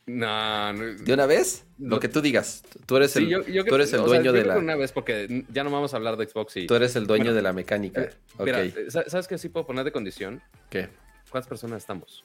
No, 0.10 0.72
no. 0.72 0.86
¿De 1.04 1.14
una 1.14 1.26
vez? 1.26 1.66
Lo 1.78 2.00
que 2.00 2.08
tú 2.08 2.22
digas. 2.22 2.64
Tú 2.86 2.96
eres 2.96 3.12
Sí, 3.12 3.20
el, 3.20 3.28
yo- 3.28 3.42
yo 3.46 3.64
tú 3.64 3.66
creo- 3.66 3.76
eres 3.76 3.92
el 3.92 4.00
o 4.00 4.04
sea, 4.04 4.08
dueño 4.08 4.24
yo 4.24 4.32
de 4.32 4.42
creo 4.44 4.54
la. 4.54 4.60
una 4.60 4.76
vez 4.78 4.94
porque 4.94 5.44
ya 5.52 5.66
no 5.66 5.70
vamos 5.70 5.94
a 5.94 5.98
hablar 5.98 6.16
de 6.16 6.26
Xbox 6.26 6.56
y 6.56 6.66
Tú 6.66 6.76
eres 6.76 6.96
el 6.96 7.06
dueño 7.08 7.26
Bueno, 7.26 7.36
de 7.36 7.42
la 7.42 7.52
mecánica. 7.52 8.04
Eh, 8.04 8.14
ok. 8.38 8.46
Mira, 8.46 8.64
eh, 8.64 8.86
sa- 8.90 9.04
¿sabes 9.10 9.28
qué 9.28 9.38
sí 9.38 9.50
puedo 9.50 9.66
poner 9.68 9.84
de 9.84 9.92
condición? 9.92 10.42
¿Qué? 10.70 10.88
¿Cuántas 11.30 11.50
personas 11.50 11.80
estamos? 11.84 12.24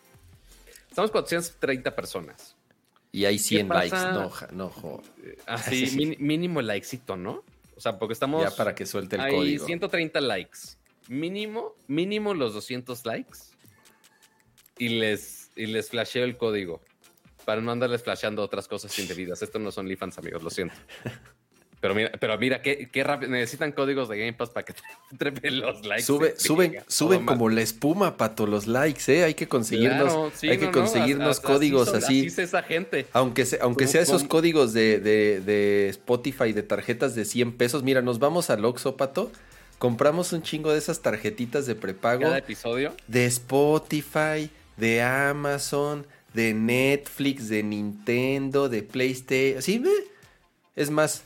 Estamos 0.89 1.11
430 1.11 1.97
personas. 1.97 2.55
Y 3.11 3.25
hay 3.25 3.39
100 3.41 3.67
pasa? 3.67 3.81
likes. 4.13 4.15
No, 4.15 4.31
no, 4.53 4.69
jo. 4.71 5.03
Así, 5.47 5.89
Sí. 5.89 5.97
min- 5.97 6.17
mínimo 6.21 6.61
el 6.61 6.69
likecito, 6.69 7.17
¿no? 7.17 7.43
O 7.77 7.81
sea, 7.81 7.99
porque 7.99 8.13
estamos... 8.13 8.45
Ya 8.45 8.55
para 8.55 8.77
que 8.77 8.87
suelte 8.87 9.17
el 9.17 9.23
hay 9.23 9.35
código. 9.35 9.67
130 9.67 10.21
likes. 10.21 10.59
Mínimo, 11.09 11.75
mínimo 11.89 12.33
los 12.33 12.55
200 12.55 13.05
likes. 13.07 13.39
Y 14.79 14.89
les, 14.91 15.42
y 15.57 15.67
les 15.67 15.91
flasheo 15.91 16.25
el 16.25 16.37
código. 16.37 16.81
Para 17.45 17.61
no 17.61 17.73
andarles 17.73 18.03
flasheando 18.03 18.43
otras 18.43 18.69
cosas 18.69 18.97
indebidas. 18.99 19.43
Estos 19.43 19.61
no 19.61 19.73
son 19.73 19.87
OnlyFans, 19.87 20.17
amigos, 20.19 20.43
lo 20.43 20.51
siento. 20.51 20.75
Pero 21.81 21.97
mira, 21.97 22.13
pero 22.21 22.39
mira, 22.39 22.63
qué, 22.63 22.89
qué 22.93 23.03
rápido. 23.03 23.33
Necesitan 23.33 23.73
códigos 23.73 24.09
de 24.09 24.17
Game 24.17 24.35
Pass 24.35 24.51
para 24.51 24.65
que 24.65 24.75
trepen 25.19 25.59
los 25.59 25.85
likes. 25.85 26.05
Sube, 26.05 26.29
en 26.31 26.39
suben, 26.39 26.77
suben 26.87 27.25
mal. 27.25 27.35
como 27.35 27.49
la 27.49 27.61
espuma, 27.63 28.17
Pato, 28.17 28.47
los 28.47 28.69
likes, 28.69 29.13
¿eh? 29.13 29.25
Hay 29.25 29.35
que 29.35 29.49
conseguirnos, 29.49 30.05
Claro, 30.13 30.33
sí, 30.33 30.49
hay 30.49 30.59
que 30.59 30.67
no, 30.67 30.71
no, 30.71 30.79
conseguirnos 30.79 31.41
códigos 31.41 31.89
son- 31.89 31.97
así. 31.97 32.27
es 32.27 32.39
esa 32.39 32.63
gente. 32.63 33.07
Aunque, 33.13 33.45
se- 33.45 33.59
aunque 33.61 33.89
sea 33.89 34.01
esos 34.03 34.23
códigos 34.23 34.73
de, 34.73 35.01
de- 35.01 35.41
de 35.41 35.89
Spotify 35.89 36.53
de 36.53 36.63
tarjetas 36.63 37.17
de 37.17 37.25
100 37.25 37.57
pesos, 37.57 37.83
mira, 37.83 38.01
nos 38.01 38.21
vamos 38.21 38.49
al 38.51 38.65
Oxxo, 38.65 38.97
Pato, 38.97 39.33
compramos 39.79 40.33
un 40.33 40.43
chingo 40.43 40.71
de 40.71 40.79
esas 40.79 41.03
tarjetitas 41.03 41.67
de 41.67 41.75
prepago 41.75 42.23
Cada 42.23 42.39
episodio. 42.39 42.95
de 43.09 43.27
Spotify, 43.27 44.49
de 44.83 45.01
Amazon, 45.01 46.05
de 46.35 46.55
Netflix, 46.55 47.49
de 47.49 47.63
Nintendo, 47.63 48.69
de 48.69 48.83
PlayStation. 48.83 49.63
¿Sí? 49.63 49.79
ve? 49.79 49.93
Es 50.75 50.91
más, 50.91 51.23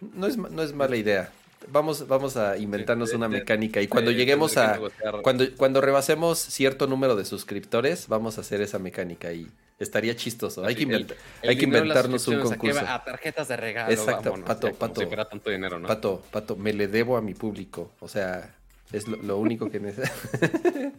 no 0.00 0.26
es, 0.26 0.36
no 0.36 0.62
es 0.64 0.72
mala 0.72 0.96
idea. 0.96 1.30
Vamos, 1.68 2.08
vamos 2.08 2.36
a 2.36 2.56
inventarnos 2.58 3.12
una 3.12 3.28
mecánica 3.28 3.80
y 3.80 3.86
cuando 3.86 4.10
lleguemos 4.10 4.56
a... 4.56 4.80
Cuando, 5.22 5.44
cuando 5.56 5.80
rebasemos 5.80 6.40
cierto 6.40 6.88
número 6.88 7.14
de 7.14 7.24
suscriptores, 7.24 8.08
vamos 8.08 8.38
a 8.38 8.40
hacer 8.40 8.60
esa 8.60 8.80
mecánica 8.80 9.32
y 9.32 9.46
estaría 9.78 10.16
chistoso. 10.16 10.64
Hay 10.64 10.74
que, 10.74 10.82
inventa- 10.82 11.14
el 11.42 11.50
hay 11.50 11.56
que 11.56 11.64
inventarnos 11.66 12.26
un 12.26 12.40
suscripciones, 12.40 12.52
¿a 12.52 12.54
qué 12.54 12.58
concurso. 12.58 12.94
A 12.94 13.04
tarjetas 13.04 13.48
de 13.48 13.56
regalo. 13.56 13.92
Exacto, 13.92 14.30
vámonos, 14.30 14.46
pato, 14.48 14.74
pato. 14.74 15.00
Si 15.02 15.06
fuera 15.06 15.28
tanto 15.28 15.50
dinero, 15.50 15.78
¿no? 15.78 15.86
Pato, 15.86 16.20
Pato, 16.32 16.56
me 16.56 16.72
le 16.72 16.88
debo 16.88 17.16
a 17.16 17.20
mi 17.20 17.34
público. 17.34 17.92
O 18.00 18.08
sea, 18.08 18.55
es 18.92 19.08
lo, 19.08 19.16
lo 19.18 19.38
único 19.38 19.70
que 19.70 19.80
necesito. 19.80 20.14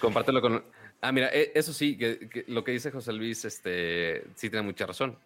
Compártelo 0.00 0.40
con. 0.40 0.62
Ah, 1.00 1.12
mira, 1.12 1.28
e- 1.32 1.52
eso 1.54 1.72
sí, 1.72 1.96
que, 1.98 2.28
que 2.28 2.44
lo 2.48 2.62
que 2.64 2.72
dice 2.72 2.90
José 2.90 3.12
Luis, 3.12 3.44
este, 3.44 4.24
sí 4.34 4.50
tiene 4.50 4.62
mucha 4.62 4.86
razón. 4.86 5.18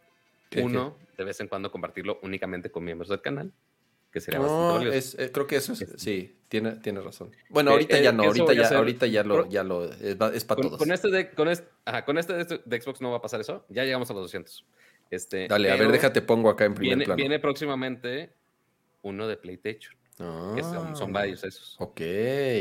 ¿Qué, 0.50 0.62
Uno, 0.62 0.96
de 1.16 1.24
vez 1.24 1.40
en 1.40 1.48
cuando 1.48 1.70
compartirlo 1.70 2.18
únicamente 2.22 2.70
con 2.70 2.84
miembros 2.84 3.08
del 3.10 3.20
canal, 3.20 3.52
que 4.12 4.20
sería 4.20 4.38
bastante 4.40 4.84
No, 4.86 4.92
es, 4.92 5.16
eh, 5.18 5.30
creo 5.32 5.46
que 5.46 5.56
eso 5.56 5.72
es, 5.72 5.84
sí, 5.96 6.36
tiene, 6.48 6.72
tiene 6.76 7.00
razón. 7.00 7.32
Bueno, 7.50 7.70
Eh, 7.70 7.74
ahorita 7.74 7.98
eh, 7.98 8.02
ya 8.04 8.12
no, 8.12 8.22
ahorita 8.22 8.52
ya, 8.54 8.62
hacer. 8.62 8.76
ahorita 8.76 9.06
ya 9.08 9.24
lo, 9.24 9.48
ya 9.48 9.64
lo, 9.64 9.84
es, 9.92 10.14
para 10.44 10.56
Con, 10.60 10.66
todos. 10.68 10.78
con 10.78 10.92
este 10.92 11.10
de, 11.10 11.30
con 11.30 11.48
este, 11.48 11.68
ajá, 11.84 12.04
con 12.04 12.16
este 12.16 12.32
de, 12.44 12.60
de 12.64 12.80
Xbox 12.80 13.00
no 13.00 13.10
va 13.10 13.16
a 13.16 13.22
pasar 13.22 13.40
eso. 13.40 13.66
Ya 13.68 13.84
llegamos 13.84 14.08
a 14.10 14.14
los 14.14 14.22
200. 14.22 14.64
Este, 15.10 15.48
Dale, 15.48 15.70
a 15.72 15.76
ver, 15.76 15.90
déjate 15.90 16.22
pongo 16.22 16.48
acá 16.48 16.64
en 16.64 16.74
primer 16.74 16.90
Viene, 16.90 17.04
plano. 17.06 17.16
viene 17.16 17.38
próximamente 17.40 18.30
uno 19.02 19.26
de 19.26 19.36
PlayStation, 19.36 19.95
Ah, 20.18 20.52
que 20.56 20.62
son, 20.62 20.96
son 20.96 21.12
varios 21.12 21.44
esos. 21.44 21.76
Ok. 21.78 22.00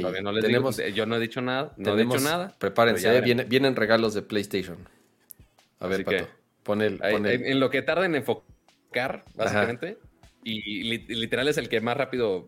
Todavía 0.02 0.22
no 0.22 0.32
les 0.34 0.44
tenemos, 0.44 0.76
digo, 0.78 0.90
yo 0.90 1.06
no 1.06 1.16
he 1.16 1.20
dicho 1.20 1.42
nada, 1.42 1.74
no 1.78 1.92
tenemos- 1.92 2.16
he 2.16 2.18
dicho 2.20 2.30
nada. 2.30 2.56
Prepárense, 2.60 3.18
eh, 3.18 3.22
vienen 3.48 3.76
regalos 3.76 4.14
de 4.14 4.22
PlayStation. 4.24 4.78
A 5.80 5.88
ver, 5.88 6.02
Así 6.02 6.04
que- 6.10 6.20
Pato, 6.24 6.32
pon 6.64 6.82
el, 6.82 7.00
Ahí- 7.02 7.14
pon 7.14 7.26
el- 7.26 7.32
en, 7.34 7.46
en 7.46 7.60
lo 7.60 7.70
que 7.70 7.82
tarda 7.82 8.06
en 8.06 8.16
enfocar, 8.16 9.24
básicamente, 9.36 9.98
y, 10.44 10.84
li- 10.84 11.06
literal 11.16 11.48
es 11.48 11.58
el 11.58 11.70
que 11.70 11.80
más 11.82 11.96
rápido 11.96 12.48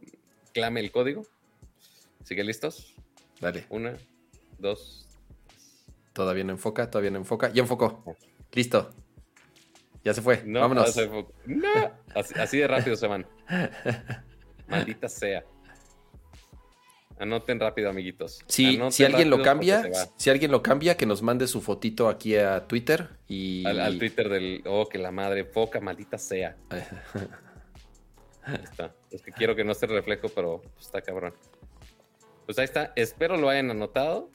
clame 0.53 0.81
el 0.81 0.91
código. 0.91 1.25
Así 2.21 2.35
que 2.35 2.43
listos. 2.43 2.93
Dale, 3.39 3.65
Una, 3.69 3.93
dos. 4.59 5.07
todavía 6.13 6.43
no 6.43 6.51
enfoca, 6.51 6.89
todavía 6.91 7.11
no 7.11 7.19
enfoca. 7.19 7.53
Ya 7.53 7.61
enfocó. 7.61 8.03
Listo. 8.51 8.89
Ya 10.03 10.13
se 10.13 10.21
fue. 10.21 10.43
No, 10.45 10.59
Vámonos. 10.61 10.87
no 10.87 10.91
se 10.91 11.09
enfo- 11.09 11.31
No. 11.45 11.91
Así, 12.15 12.33
así 12.39 12.57
de 12.57 12.67
rápido 12.67 12.95
se 12.97 13.07
van. 13.07 13.25
Maldita 14.67 15.07
sea. 15.09 15.43
Anoten 17.19 17.59
rápido, 17.59 17.89
amiguitos. 17.89 18.39
Si, 18.47 18.75
Anoten 18.75 18.91
si 18.91 19.03
alguien 19.03 19.29
lo 19.29 19.41
cambia, 19.41 19.81
se 19.81 20.09
si 20.17 20.29
alguien 20.29 20.51
lo 20.51 20.61
cambia, 20.61 20.97
que 20.97 21.05
nos 21.05 21.23
mande 21.23 21.47
su 21.47 21.61
fotito 21.61 22.09
aquí 22.09 22.35
a 22.35 22.67
Twitter 22.67 23.09
y 23.27 23.65
Al, 23.65 23.79
al 23.79 23.97
Twitter 23.97 24.29
del. 24.29 24.61
Oh, 24.65 24.87
que 24.87 24.99
la 24.99 25.11
madre, 25.11 25.45
foca, 25.45 25.79
maldita 25.79 26.17
sea. 26.17 26.55
Ahí 28.43 28.59
está. 28.63 28.95
Es 29.11 29.21
que 29.21 29.31
quiero 29.31 29.55
que 29.55 29.63
no 29.63 29.71
esté 29.71 29.87
el 29.87 29.93
reflejo, 29.93 30.29
pero 30.29 30.61
está 30.79 31.01
cabrón. 31.01 31.33
Pues 32.45 32.57
ahí 32.59 32.65
está. 32.65 32.93
Espero 32.95 33.35
lo 33.35 33.49
hayan 33.49 33.69
anotado. 33.71 34.29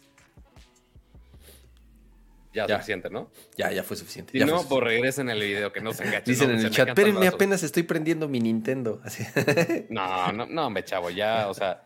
Ya, 2.53 2.67
Ya. 2.67 2.77
suficiente, 2.77 3.09
¿no? 3.11 3.31
ya, 3.57 3.73
ya 3.73 3.83
fue 3.83 3.97
suficiente. 3.97 4.33
Si 4.33 4.39
ya 4.39 4.47
no, 4.47 4.63
pues 4.69 4.83
regresen 4.85 5.31
el 5.31 5.41
video, 5.41 5.73
que 5.73 5.81
no 5.81 5.93
se 5.93 6.05
enganchen. 6.05 6.25
Dicen 6.33 6.49
no, 6.53 6.59
en 6.59 6.67
el 6.67 6.71
chat, 6.71 6.89
espérenme, 6.89 7.21
brazos". 7.21 7.35
apenas 7.35 7.63
estoy 7.63 7.83
prendiendo 7.85 8.29
mi 8.29 8.41
Nintendo. 8.41 9.01
Así. 9.05 9.25
No, 9.89 10.33
no, 10.33 10.47
no, 10.47 10.67
hombre, 10.67 10.85
chavo, 10.85 11.09
ya, 11.11 11.49
o 11.49 11.55
sea, 11.55 11.85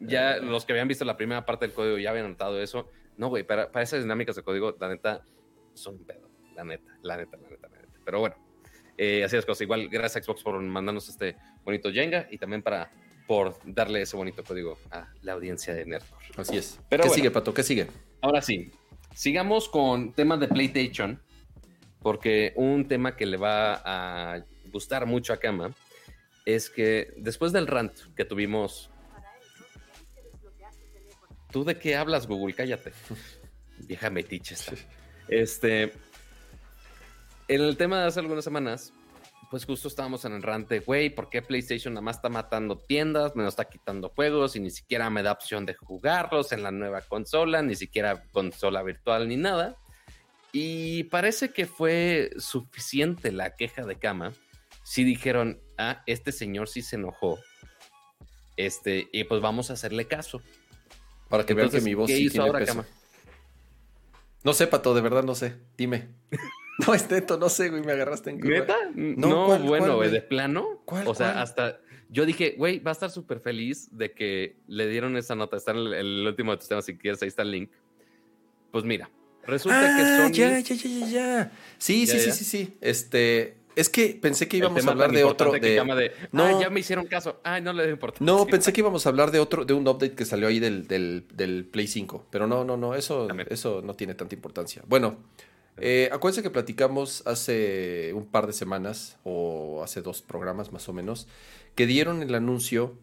ya 0.00 0.36
los 0.38 0.64
que 0.64 0.72
habían 0.72 0.88
visto 0.88 1.04
la 1.04 1.16
primera 1.16 1.44
parte 1.46 1.66
del 1.66 1.74
código 1.74 1.96
ya 1.98 2.10
habían 2.10 2.28
notado 2.28 2.60
eso. 2.60 2.90
No, 3.16 3.28
güey, 3.28 3.44
para, 3.44 3.70
para 3.70 3.82
esas 3.84 4.02
dinámicas 4.02 4.34
de 4.36 4.42
código, 4.42 4.76
la 4.80 4.88
neta, 4.88 5.22
son 5.74 5.94
un 5.96 6.04
pedo. 6.04 6.28
La 6.56 6.64
neta, 6.64 6.90
la 7.02 7.16
neta, 7.16 7.36
la 7.36 7.48
neta, 7.48 7.68
la 7.68 7.76
neta. 7.80 7.98
Pero 8.04 8.18
bueno, 8.20 8.36
eh, 8.98 9.22
así 9.24 9.36
es 9.36 9.46
cosas. 9.46 9.60
Igual, 9.62 9.88
gracias 9.88 10.22
a 10.22 10.24
Xbox 10.24 10.42
por 10.42 10.60
mandarnos 10.60 11.08
este 11.08 11.36
bonito 11.64 11.92
Jenga 11.92 12.26
y 12.30 12.38
también 12.38 12.62
para 12.62 12.90
por 13.26 13.56
darle 13.64 14.02
ese 14.02 14.16
bonito 14.16 14.42
código 14.42 14.76
a 14.90 15.08
la 15.22 15.32
audiencia 15.34 15.72
de 15.72 15.86
Nerdcore. 15.86 16.24
Así 16.36 16.56
es. 16.56 16.80
Pero 16.88 17.02
¿Qué 17.04 17.08
bueno. 17.10 17.14
sigue, 17.14 17.30
Pato? 17.30 17.54
¿Qué 17.54 17.62
sigue? 17.62 17.86
Ahora 18.22 18.42
sí, 18.42 18.72
sigamos 19.14 19.68
con 19.68 20.12
temas 20.12 20.40
de 20.40 20.48
PlayStation, 20.48 21.20
porque 22.00 22.52
un 22.56 22.88
tema 22.88 23.16
que 23.16 23.26
le 23.26 23.36
va 23.36 23.82
a 23.84 24.44
gustar 24.72 25.06
mucho 25.06 25.32
a 25.32 25.38
Kama 25.38 25.74
es 26.44 26.70
que 26.70 27.12
después 27.16 27.52
del 27.52 27.66
rant 27.66 27.92
que 28.16 28.24
tuvimos. 28.24 28.90
¿Tú 31.50 31.64
de 31.64 31.78
qué 31.78 31.96
hablas, 31.96 32.26
Google? 32.26 32.54
Cállate. 32.54 32.92
Vieja 33.78 34.10
metiche 34.10 34.54
esta. 34.54 34.74
Este. 35.28 35.92
en 37.48 37.62
el 37.62 37.76
tema 37.76 38.00
de 38.00 38.06
hace 38.06 38.20
algunas 38.20 38.44
semanas, 38.44 38.92
pues 39.50 39.64
justo 39.64 39.88
estábamos 39.88 40.24
en 40.24 40.32
el 40.32 40.42
rante, 40.42 40.78
güey, 40.78 41.10
¿por 41.10 41.28
qué 41.28 41.42
PlayStation 41.42 41.92
nada 41.92 42.02
más 42.02 42.16
está 42.16 42.28
matando 42.28 42.78
tiendas, 42.78 43.34
me 43.34 43.42
nos 43.42 43.54
está 43.54 43.64
quitando 43.64 44.08
juegos 44.10 44.54
y 44.54 44.60
ni 44.60 44.70
siquiera 44.70 45.10
me 45.10 45.24
da 45.24 45.32
opción 45.32 45.66
de 45.66 45.74
jugarlos 45.74 46.52
en 46.52 46.62
la 46.62 46.70
nueva 46.70 47.00
consola, 47.02 47.60
ni 47.60 47.74
siquiera 47.74 48.22
consola 48.30 48.82
virtual 48.84 49.28
ni 49.28 49.36
nada? 49.36 49.76
Y 50.52 51.04
parece 51.04 51.52
que 51.52 51.66
fue 51.66 52.30
suficiente 52.38 53.32
la 53.32 53.56
queja 53.56 53.84
de 53.84 53.98
cama. 53.98 54.32
Si 54.84 55.02
dijeron, 55.02 55.60
ah, 55.78 56.02
este 56.06 56.30
señor 56.30 56.68
sí 56.68 56.82
se 56.82 56.96
enojó. 56.96 57.40
Este, 58.56 59.08
y 59.12 59.24
pues 59.24 59.40
vamos 59.40 59.70
a 59.70 59.72
hacerle 59.72 60.06
caso. 60.06 60.40
Para 61.28 61.44
que 61.44 61.54
vean 61.54 61.70
que 61.70 61.80
mi 61.80 61.94
voz 61.94 62.08
¿qué 62.08 62.16
sí 62.16 62.22
hizo 62.24 62.32
tiene 62.32 62.46
ahora, 62.46 62.58
peso. 62.60 62.72
cama? 62.72 62.86
No 64.44 64.52
sé, 64.52 64.68
Pato, 64.68 64.94
de 64.94 65.00
verdad 65.00 65.24
no 65.24 65.34
sé. 65.34 65.56
Dime. 65.76 66.08
no, 66.86 66.94
es 66.94 67.10
neto, 67.10 67.38
no 67.38 67.48
sé, 67.48 67.68
güey, 67.70 67.82
me 67.82 67.92
agarraste 67.92 68.30
en 68.30 68.40
curva. 68.40 68.58
¿Neta? 68.60 68.76
No, 68.94 69.28
No, 69.28 69.46
¿cuál, 69.46 69.62
bueno, 69.62 69.84
cuál, 69.86 69.96
güey, 69.96 70.10
de 70.10 70.22
plano. 70.22 70.82
¿Cuál, 70.84 71.06
o 71.08 71.14
sea, 71.14 71.32
cuál? 71.32 71.42
hasta 71.42 71.80
yo 72.12 72.26
dije, 72.26 72.54
güey, 72.58 72.80
va 72.80 72.90
a 72.90 72.92
estar 72.92 73.10
súper 73.10 73.38
feliz 73.40 73.88
de 73.96 74.12
que 74.12 74.56
le 74.66 74.88
dieron 74.88 75.16
esa 75.16 75.34
nota. 75.36 75.56
Está 75.56 75.70
en 75.70 75.76
el, 75.78 75.94
el 75.94 76.26
último 76.26 76.50
de 76.52 76.58
tus 76.58 76.66
temas, 76.68 76.84
si 76.84 76.96
quieres, 76.98 77.22
ahí 77.22 77.28
está 77.28 77.42
el 77.42 77.52
link. 77.52 77.70
Pues 78.72 78.84
mira, 78.84 79.10
resulta 79.44 79.80
que 79.80 80.02
Ah, 80.02 80.26
Sony. 80.26 80.32
ya, 80.32 80.58
ya, 80.60 80.74
ya, 80.74 80.88
ya, 80.88 81.06
ya. 81.06 81.52
Sí, 81.78 82.06
Ya, 82.06 82.12
sí, 82.14 82.18
sí, 82.20 82.26
ya. 82.26 82.32
sí, 82.32 82.44
sí. 82.44 82.78
Este, 82.80 83.56
es 83.76 83.88
que 83.88 84.18
pensé 84.20 84.48
que 84.48 84.56
íbamos 84.56 84.84
a 84.86 84.90
hablar 84.90 85.12
de 85.12 85.22
otro. 85.24 85.52
que 85.52 85.60
De... 85.60 85.74
llama 85.76 85.94
de, 85.94 86.12
No. 86.32 86.44
"Ah, 86.44 86.60
ya 86.60 86.70
me 86.70 86.80
hicieron 86.80 87.06
caso. 87.06 87.40
Ay, 87.44 87.62
no 87.62 87.72
le 87.72 87.84
doy 87.84 87.92
importancia. 87.92 88.26
No, 88.26 88.44
pensé 88.46 88.72
que 88.72 88.80
íbamos 88.80 89.06
a 89.06 89.08
hablar 89.08 89.30
de 89.30 89.38
otro, 89.38 89.64
de 89.64 89.72
un 89.74 89.86
update 89.86 90.14
que 90.14 90.24
salió 90.24 90.48
ahí 90.48 90.58
del, 90.58 90.88
del, 90.88 91.26
del 91.32 91.64
Play 91.64 91.86
5. 91.86 92.26
Pero 92.30 92.46
no, 92.48 92.64
no, 92.64 92.76
no, 92.76 92.94
eso, 92.96 93.26
También. 93.28 93.46
eso 93.52 93.82
no 93.84 93.94
tiene 93.94 94.14
tanta 94.14 94.34
importancia. 94.34 94.82
Bueno, 94.88 95.18
eh, 95.80 96.08
acuérdense 96.12 96.42
que 96.42 96.50
platicamos 96.50 97.22
hace 97.26 98.12
un 98.14 98.26
par 98.26 98.46
de 98.46 98.52
semanas, 98.52 99.16
o 99.24 99.82
hace 99.82 100.02
dos 100.02 100.22
programas 100.22 100.72
más 100.72 100.88
o 100.88 100.92
menos, 100.92 101.28
que 101.74 101.86
dieron 101.86 102.22
el 102.22 102.34
anuncio 102.34 102.98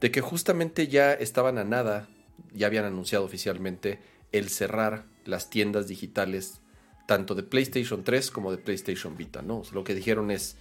de 0.00 0.10
que 0.10 0.20
justamente 0.20 0.88
ya 0.88 1.12
estaban 1.12 1.58
a 1.58 1.64
nada, 1.64 2.08
ya 2.52 2.66
habían 2.66 2.84
anunciado 2.84 3.24
oficialmente 3.24 4.00
el 4.32 4.48
cerrar 4.48 5.06
las 5.24 5.50
tiendas 5.50 5.88
digitales 5.88 6.60
tanto 7.06 7.34
de 7.34 7.42
PlayStation 7.42 8.04
3 8.04 8.30
como 8.30 8.50
de 8.50 8.58
PlayStation 8.58 9.16
Vita, 9.16 9.42
¿no? 9.42 9.62
Lo 9.72 9.84
que 9.84 9.94
dijeron 9.94 10.30
es, 10.30 10.56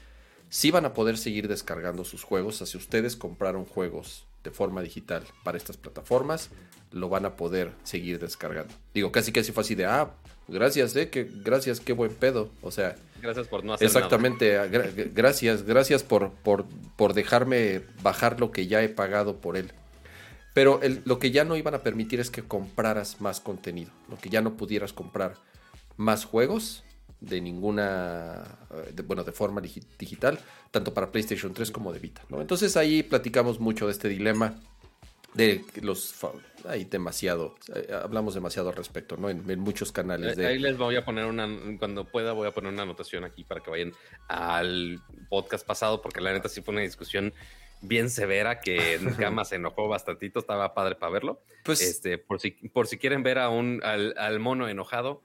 sí 0.49 0.72
van 0.72 0.86
a 0.86 0.93
poder 0.93 1.18
seguir 1.18 1.47
descargando 1.47 2.05
sus 2.05 2.24
juegos, 2.24 2.55
o 2.55 2.57
sea, 2.59 2.68
si 2.68 2.78
ustedes 2.78 3.16
compraron 3.16 3.66
juegos 3.66 4.28
de 4.43 4.51
forma 4.51 4.82
digital 4.82 5.24
para 5.43 5.57
estas 5.57 5.78
plataformas, 5.78 6.51
lo 6.91 7.09
van 7.09 7.26
a 7.26 7.36
poder 7.36 7.74
seguir 7.84 8.20
descargando. 8.20 8.74
Digo, 8.93 9.11
casi 9.11 9.32
casi 9.32 9.51
fue 9.51 9.61
así 9.61 9.76
de, 9.76 9.86
ah, 9.86 10.13
gracias, 10.48 10.96
eh, 10.96 11.10
que 11.10 11.30
gracias, 11.43 11.80
qué 11.80 11.93
buen 11.93 12.14
pedo. 12.14 12.50
O 12.62 12.72
sea, 12.72 12.96
Gracias 13.22 13.48
por 13.48 13.64
no 13.64 13.74
hacer 13.74 13.88
exactamente, 13.88 14.58
ah, 14.58 14.68
gra- 14.68 15.12
gracias, 15.14 15.64
gracias 15.64 16.04
por, 16.04 16.32
por, 16.32 16.66
por 16.96 17.14
dejarme 17.16 17.82
bajar 18.04 18.39
lo 18.39 18.52
que 18.52 18.68
ya 18.68 18.84
he 18.84 18.89
pagado 18.89 19.38
por 19.38 19.58
él. 19.58 19.72
Pero 20.54 20.82
el- 20.84 21.02
lo 21.06 21.18
que 21.20 21.32
ya 21.32 21.43
no 21.43 21.56
iban 21.58 21.74
a 21.74 21.80
permitir 21.84 22.20
es 22.20 22.30
que 22.30 22.43
compraras 22.43 23.20
más 23.22 23.39
contenido, 23.39 23.91
lo 24.10 24.18
que 24.18 24.30
ya 24.30 24.41
no 24.41 24.56
pudieras 24.58 24.93
comprar 24.93 25.36
más 25.98 26.26
juegos 26.26 26.84
de 27.20 27.41
ninguna, 27.41 28.43
eh, 28.72 28.91
de- 28.93 29.02
bueno, 29.04 29.24
de 29.24 29.32
forma 29.32 29.62
digi- 29.62 29.84
digital, 29.98 30.38
tanto 30.72 30.93
para 30.93 31.12
PlayStation 31.12 31.54
3 31.54 31.72
como 31.72 31.91
de 31.93 32.00
Vita. 32.00 32.22
¿no? 32.30 32.41
Entonces 32.41 32.78
ahí 32.78 33.02
platicamos 33.04 33.60
mucho 33.60 33.86
de 33.88 33.93
este 33.93 34.08
dilema, 34.08 34.56
de 35.36 35.66
los, 35.82 36.16
hay 36.68 36.86
demasiado, 36.86 37.56
eh, 37.76 37.94
hablamos 37.94 38.34
demasiado 38.34 38.70
al 38.70 38.76
respecto, 38.76 39.18
¿no? 39.18 39.30
En, 39.30 39.50
en 39.50 39.60
muchos 39.60 39.92
canales 39.92 40.38
de... 40.38 40.48
Ahí 40.48 40.60
les 40.60 40.78
voy 40.78 40.96
a 40.96 41.04
poner 41.04 41.26
una, 41.26 41.48
cuando 41.78 42.06
pueda 42.06 42.32
voy 42.32 42.48
a 42.48 42.52
poner 42.52 42.72
una 42.72 42.84
anotación 42.84 43.26
aquí 43.26 43.44
para 43.44 43.62
que 43.62 43.70
vayan 43.70 43.94
al 44.30 45.02
podcast 45.30 45.66
pasado, 45.68 46.02
porque 46.02 46.22
la 46.22 46.32
neta 46.32 46.48
sí 46.48 46.62
fue 46.62 46.74
una 46.74 46.82
discusión 46.82 47.34
bien 47.82 48.10
severa 48.10 48.62
que 48.62 48.94
en 48.96 49.14
cama 49.16 49.44
se 49.44 49.56
enojó 49.56 49.88
bastantito, 49.90 50.40
estaba 50.40 50.74
padre 50.74 50.96
para 50.96 51.12
verlo. 51.12 51.42
Pues 51.64 51.82
Este, 51.82 52.18
por 52.18 52.40
si, 52.40 52.52
por 52.52 52.88
si 52.88 52.98
quieren 52.98 53.22
ver 53.22 53.38
a 53.40 53.50
un, 53.50 53.82
al, 53.84 54.16
al 54.18 54.40
mono 54.40 54.70
enojado, 54.70 55.22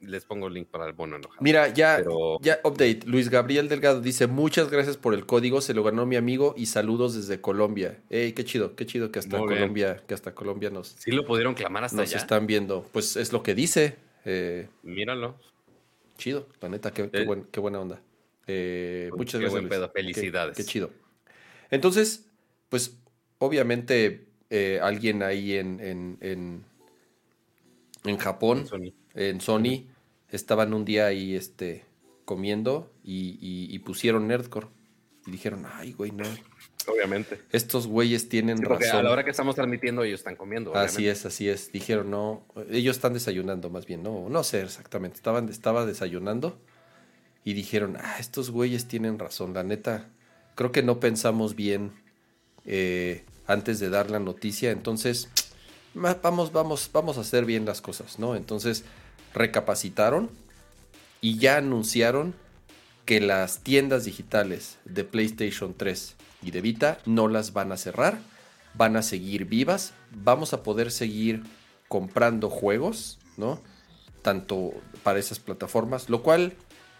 les 0.00 0.24
pongo 0.24 0.46
el 0.48 0.54
link 0.54 0.68
para 0.68 0.86
el 0.86 0.94
mono 0.94 1.16
enojado. 1.16 1.38
Mira, 1.42 1.68
ya, 1.68 1.96
Pero- 1.98 2.38
ya, 2.42 2.58
update. 2.64 3.00
Luis 3.06 3.28
Gabriel 3.30 3.68
Delgado 3.68 4.00
dice: 4.00 4.26
Muchas 4.26 4.70
gracias 4.70 4.96
por 4.96 5.14
el 5.14 5.24
código, 5.26 5.60
se 5.60 5.74
lo 5.74 5.82
ganó 5.82 6.04
mi 6.06 6.16
amigo 6.16 6.54
y 6.56 6.66
saludos 6.66 7.14
desde 7.14 7.40
Colombia. 7.40 7.98
Ey, 8.10 8.32
qué 8.32 8.44
chido, 8.44 8.76
qué 8.76 8.84
chido 8.86 9.10
que 9.10 9.18
hasta 9.18 9.38
Muy 9.38 9.48
bien. 9.48 9.58
Colombia, 9.60 10.02
que 10.06 10.14
hasta 10.14 10.34
Colombia 10.34 10.70
nos, 10.70 10.88
Sí 10.98 11.10
lo 11.12 11.24
pudieron 11.24 11.54
clamar 11.54 11.84
hasta 11.84 11.96
nos 11.96 12.10
allá. 12.10 12.18
están 12.18 12.46
viendo. 12.46 12.84
Pues 12.92 13.16
es 13.16 13.32
lo 13.32 13.42
que 13.42 13.54
dice. 13.54 13.96
eh, 14.24 14.68
Míralo. 14.82 15.36
chido, 16.18 16.48
la 16.60 16.68
neta, 16.68 16.92
qué, 16.92 17.08
qué 17.10 17.22
Eh. 17.22 17.24
buen- 17.24 17.44
qué 17.50 17.60
buena 17.60 17.80
onda. 17.80 18.00
Eh, 18.46 19.10
muchas 19.16 19.32
Qué 19.34 19.38
gracias. 19.38 19.52
buen 19.52 19.64
Luis. 19.64 19.70
pedo, 19.74 19.92
Qué- 19.92 20.00
felicidades. 20.02 20.56
Qué, 20.56 20.64
chido. 20.64 20.90
Entonces, 21.70 22.26
pues, 22.68 22.98
obviamente, 23.38 24.26
eh, 24.50 24.78
alguien 24.82 25.22
ahí 25.22 25.54
en, 25.54 25.80
en, 25.80 26.18
en, 26.20 26.64
en 28.04 28.16
Japón 28.18 28.66
Sony. 28.66 28.92
En 29.16 29.40
Sony 29.40 29.86
estaban 30.30 30.72
un 30.74 30.84
día 30.84 31.06
ahí 31.06 31.34
este, 31.34 31.84
comiendo 32.24 32.92
y, 33.02 33.38
y- 33.40 33.74
y 33.74 33.78
pusieron 33.80 34.28
Nerdcore. 34.28 34.68
Y 35.26 35.32
dijeron, 35.32 35.66
ay, 35.68 35.92
güey, 35.92 36.12
no. 36.12 36.24
Obviamente. 36.86 37.40
Estos 37.50 37.88
güeyes 37.88 38.28
tienen 38.28 38.58
Sí, 38.58 38.64
porque 38.64 38.84
a 38.84 38.88
razón. 38.92 39.04
la 39.06 39.10
hora 39.10 39.24
que 39.24 39.30
estamos 39.32 39.56
transmitiendo, 39.56 40.04
ellos 40.04 40.20
están 40.20 40.36
comiendo. 40.36 40.72
Así 40.76 41.08
es, 41.08 41.26
así 41.26 41.48
es. 41.48 41.72
Dijeron, 41.72 42.10
no, 42.12 42.46
ellos 42.70 42.94
están 42.94 43.12
desayunando 43.14 43.68
más 43.70 43.86
bien, 43.86 44.04
no, 44.04 44.28
no 44.28 44.44
sé 44.44 44.62
exactamente. 44.62 45.16
Estaban, 45.16 45.48
estaba 45.48 45.84
desayunando 45.84 46.60
y 47.42 47.54
dijeron, 47.54 47.96
ah, 48.00 48.16
estos 48.20 48.50
güeyes 48.52 48.86
tienen 48.86 49.18
razón. 49.18 49.52
La 49.52 49.64
neta, 49.64 50.10
creo 50.54 50.70
que 50.70 50.84
no 50.84 51.00
pensamos 51.00 51.56
bien 51.56 51.90
eh, 52.64 53.24
antes 53.48 53.80
de 53.80 53.90
dar 53.90 54.08
la 54.10 54.20
noticia. 54.20 54.70
Entonces, 54.70 55.28
vamos, 55.94 56.52
vamos, 56.52 56.90
vamos 56.92 57.18
a 57.18 57.22
hacer 57.22 57.44
bien 57.46 57.64
las 57.64 57.80
cosas, 57.80 58.20
¿no? 58.20 58.36
Entonces, 58.36 58.84
recapacitaron 59.36 60.30
y 61.20 61.38
ya 61.38 61.58
anunciaron 61.58 62.34
que 63.04 63.20
las 63.20 63.60
tiendas 63.60 64.04
digitales 64.04 64.78
de 64.84 65.04
PlayStation 65.04 65.74
3 65.76 66.16
y 66.42 66.50
de 66.50 66.60
Vita 66.60 66.98
no 67.06 67.28
las 67.28 67.52
van 67.52 67.70
a 67.70 67.76
cerrar, 67.76 68.18
van 68.74 68.96
a 68.96 69.02
seguir 69.02 69.44
vivas, 69.44 69.92
vamos 70.10 70.52
a 70.52 70.62
poder 70.62 70.90
seguir 70.90 71.44
comprando 71.88 72.50
juegos, 72.50 73.18
¿no? 73.36 73.60
Tanto 74.22 74.72
para 75.02 75.18
esas 75.18 75.38
plataformas, 75.38 76.08
lo 76.08 76.22
cual, 76.22 76.54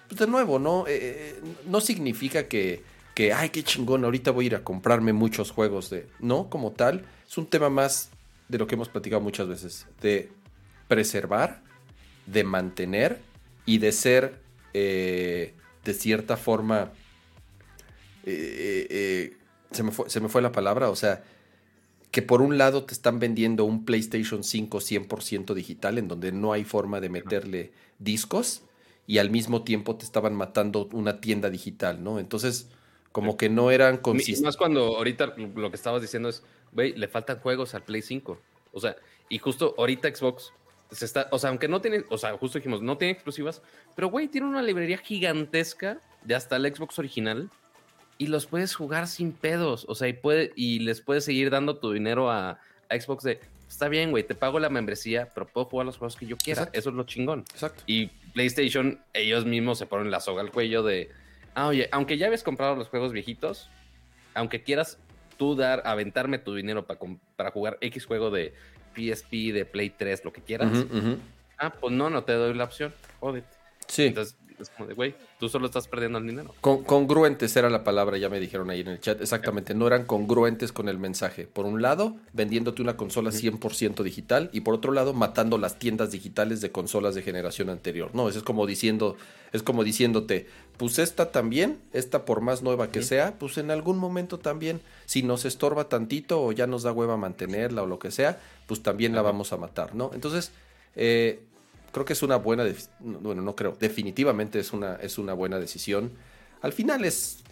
pues 0.08 0.20
de 0.20 0.26
nuevo, 0.26 0.58
¿no? 0.58 0.86
Eh, 0.86 0.98
eh, 1.00 1.40
no 1.66 1.80
significa 1.80 2.46
que, 2.46 2.84
que, 3.14 3.32
ay, 3.32 3.48
qué 3.48 3.64
chingón, 3.64 4.04
ahorita 4.04 4.30
voy 4.30 4.44
a 4.44 4.46
ir 4.46 4.54
a 4.54 4.62
comprarme 4.62 5.12
muchos 5.12 5.50
juegos 5.50 5.90
de... 5.90 6.06
No, 6.20 6.48
como 6.48 6.72
tal, 6.72 7.04
es 7.26 7.36
un 7.36 7.46
tema 7.46 7.70
más 7.70 8.10
de 8.48 8.58
lo 8.58 8.66
que 8.66 8.76
hemos 8.76 8.88
platicado 8.88 9.20
muchas 9.20 9.48
veces, 9.48 9.86
de 10.00 10.30
preservar, 10.86 11.65
de 12.26 12.44
mantener 12.44 13.20
y 13.64 13.78
de 13.78 13.92
ser, 13.92 14.40
eh, 14.74 15.54
de 15.84 15.94
cierta 15.94 16.36
forma, 16.36 16.92
eh, 18.24 18.86
eh, 18.90 19.36
se, 19.70 19.82
me 19.82 19.92
fue, 19.92 20.10
se 20.10 20.20
me 20.20 20.28
fue 20.28 20.42
la 20.42 20.52
palabra, 20.52 20.90
o 20.90 20.96
sea, 20.96 21.22
que 22.10 22.22
por 22.22 22.42
un 22.42 22.58
lado 22.58 22.84
te 22.84 22.94
están 22.94 23.18
vendiendo 23.18 23.64
un 23.64 23.84
PlayStation 23.84 24.42
5 24.42 24.78
100% 24.78 25.54
digital 25.54 25.98
en 25.98 26.08
donde 26.08 26.32
no 26.32 26.52
hay 26.52 26.64
forma 26.64 27.00
de 27.00 27.08
meterle 27.08 27.72
discos 27.98 28.62
y 29.06 29.18
al 29.18 29.30
mismo 29.30 29.62
tiempo 29.62 29.96
te 29.96 30.04
estaban 30.04 30.34
matando 30.34 30.88
una 30.92 31.20
tienda 31.20 31.50
digital, 31.50 32.02
¿no? 32.02 32.18
Entonces, 32.18 32.68
como 33.12 33.36
que 33.36 33.48
no 33.48 33.70
eran 33.70 33.98
consistentes. 33.98 34.42
Más 34.42 34.56
cuando 34.56 34.96
ahorita 34.96 35.34
lo 35.54 35.70
que 35.70 35.76
estabas 35.76 36.02
diciendo 36.02 36.28
es, 36.28 36.42
güey, 36.72 36.92
le 36.94 37.08
faltan 37.08 37.38
juegos 37.38 37.74
al 37.74 37.82
Play 37.82 38.02
5. 38.02 38.38
O 38.72 38.80
sea, 38.80 38.96
y 39.28 39.38
justo 39.38 39.74
ahorita 39.78 40.14
Xbox 40.14 40.52
se 40.90 41.04
está, 41.04 41.28
o 41.30 41.38
sea, 41.38 41.50
aunque 41.50 41.68
no 41.68 41.80
tiene, 41.80 42.04
o 42.10 42.18
sea, 42.18 42.36
justo 42.36 42.58
dijimos, 42.58 42.82
no 42.82 42.96
tiene 42.96 43.12
exclusivas, 43.12 43.62
pero 43.94 44.08
güey, 44.08 44.28
tiene 44.28 44.46
una 44.46 44.62
librería 44.62 44.98
gigantesca 44.98 45.98
de 46.22 46.34
hasta 46.34 46.56
el 46.56 46.74
Xbox 46.74 46.98
original 46.98 47.50
y 48.18 48.28
los 48.28 48.46
puedes 48.46 48.74
jugar 48.74 49.08
sin 49.08 49.32
pedos. 49.32 49.84
O 49.88 49.94
sea, 49.94 50.08
y, 50.08 50.12
puede, 50.12 50.52
y 50.56 50.80
les 50.80 51.00
puedes 51.00 51.24
seguir 51.24 51.50
dando 51.50 51.78
tu 51.78 51.92
dinero 51.92 52.30
a, 52.30 52.60
a 52.88 53.00
Xbox 53.00 53.24
de, 53.24 53.40
está 53.68 53.88
bien, 53.88 54.10
güey, 54.10 54.24
te 54.24 54.34
pago 54.34 54.58
la 54.58 54.68
membresía, 54.68 55.30
pero 55.34 55.46
puedo 55.46 55.66
jugar 55.66 55.86
los 55.86 55.98
juegos 55.98 56.16
que 56.16 56.26
yo 56.26 56.36
quiera. 56.36 56.62
Exacto. 56.62 56.78
Eso 56.78 56.90
es 56.90 56.96
lo 56.96 57.04
chingón. 57.04 57.40
Exacto. 57.52 57.82
Y 57.86 58.06
PlayStation, 58.32 59.00
ellos 59.12 59.44
mismos 59.44 59.78
se 59.78 59.86
ponen 59.86 60.10
la 60.10 60.20
soga 60.20 60.42
al 60.42 60.50
cuello 60.50 60.82
de, 60.82 61.10
ah, 61.54 61.66
oye, 61.68 61.88
aunque 61.92 62.16
ya 62.16 62.26
habías 62.26 62.42
comprado 62.42 62.76
los 62.76 62.88
juegos 62.88 63.12
viejitos, 63.12 63.70
aunque 64.34 64.62
quieras 64.62 64.98
tú 65.36 65.54
dar, 65.56 65.82
aventarme 65.84 66.38
tu 66.38 66.54
dinero 66.54 66.86
para, 66.86 67.00
para 67.36 67.50
jugar 67.50 67.78
X 67.80 68.06
juego 68.06 68.30
de 68.30 68.54
PSP, 68.96 69.52
de 69.52 69.64
Play 69.64 69.90
3, 69.90 70.24
lo 70.24 70.32
que 70.32 70.40
quieras, 70.40 70.86
ah, 71.58 71.70
pues 71.70 71.92
no, 71.92 72.10
no 72.10 72.24
te 72.24 72.32
doy 72.32 72.54
la 72.54 72.64
opción, 72.64 72.92
jódete. 73.20 73.46
Sí. 73.86 74.06
Entonces, 74.06 74.36
Es 74.58 74.70
como 74.70 74.88
de, 74.88 74.94
güey, 74.94 75.14
tú 75.38 75.48
solo 75.48 75.66
estás 75.66 75.88
perdiendo 75.88 76.18
el 76.18 76.26
dinero. 76.26 76.54
Con, 76.60 76.84
congruentes 76.84 77.54
era 77.56 77.68
la 77.68 77.84
palabra, 77.84 78.16
ya 78.16 78.28
me 78.28 78.40
dijeron 78.40 78.70
ahí 78.70 78.80
en 78.80 78.88
el 78.88 79.00
chat. 79.00 79.20
Exactamente, 79.20 79.74
no 79.74 79.86
eran 79.86 80.04
congruentes 80.04 80.72
con 80.72 80.88
el 80.88 80.98
mensaje. 80.98 81.46
Por 81.46 81.66
un 81.66 81.82
lado, 81.82 82.16
vendiéndote 82.32 82.82
una 82.82 82.96
consola 82.96 83.30
100% 83.30 84.02
digital 84.02 84.50
y 84.52 84.60
por 84.60 84.74
otro 84.74 84.92
lado, 84.92 85.12
matando 85.12 85.58
las 85.58 85.78
tiendas 85.78 86.10
digitales 86.10 86.60
de 86.60 86.70
consolas 86.70 87.14
de 87.14 87.22
generación 87.22 87.68
anterior. 87.68 88.10
No, 88.14 88.28
eso 88.28 88.38
es 88.38 88.44
como 88.44 88.66
diciendo, 88.66 89.16
es 89.52 89.62
como 89.62 89.84
diciéndote, 89.84 90.46
pues 90.76 90.98
esta 90.98 91.32
también, 91.32 91.78
esta 91.92 92.24
por 92.24 92.40
más 92.40 92.62
nueva 92.62 92.90
que 92.90 93.02
sea, 93.02 93.38
pues 93.38 93.58
en 93.58 93.70
algún 93.70 93.98
momento 93.98 94.38
también, 94.38 94.80
si 95.06 95.22
nos 95.22 95.44
estorba 95.44 95.88
tantito 95.88 96.42
o 96.42 96.52
ya 96.52 96.66
nos 96.66 96.82
da 96.82 96.92
hueva 96.92 97.16
mantenerla 97.16 97.82
o 97.82 97.86
lo 97.86 97.98
que 97.98 98.10
sea, 98.10 98.40
pues 98.66 98.82
también 98.82 99.14
la 99.14 99.22
vamos 99.22 99.52
a 99.52 99.56
matar, 99.56 99.94
¿no? 99.94 100.10
Entonces, 100.14 100.52
eh, 100.94 101.40
creo 101.96 102.04
que 102.04 102.12
es 102.12 102.22
una 102.22 102.36
buena, 102.36 102.66
bueno, 103.00 103.40
no 103.40 103.56
creo, 103.56 103.74
definitivamente 103.80 104.58
es 104.58 104.74
una, 104.74 104.96
es 104.96 105.16
una 105.16 105.32
buena 105.32 105.58
decisión. 105.58 106.12
Al 106.60 106.74
final 106.74 107.06
es, 107.06 107.42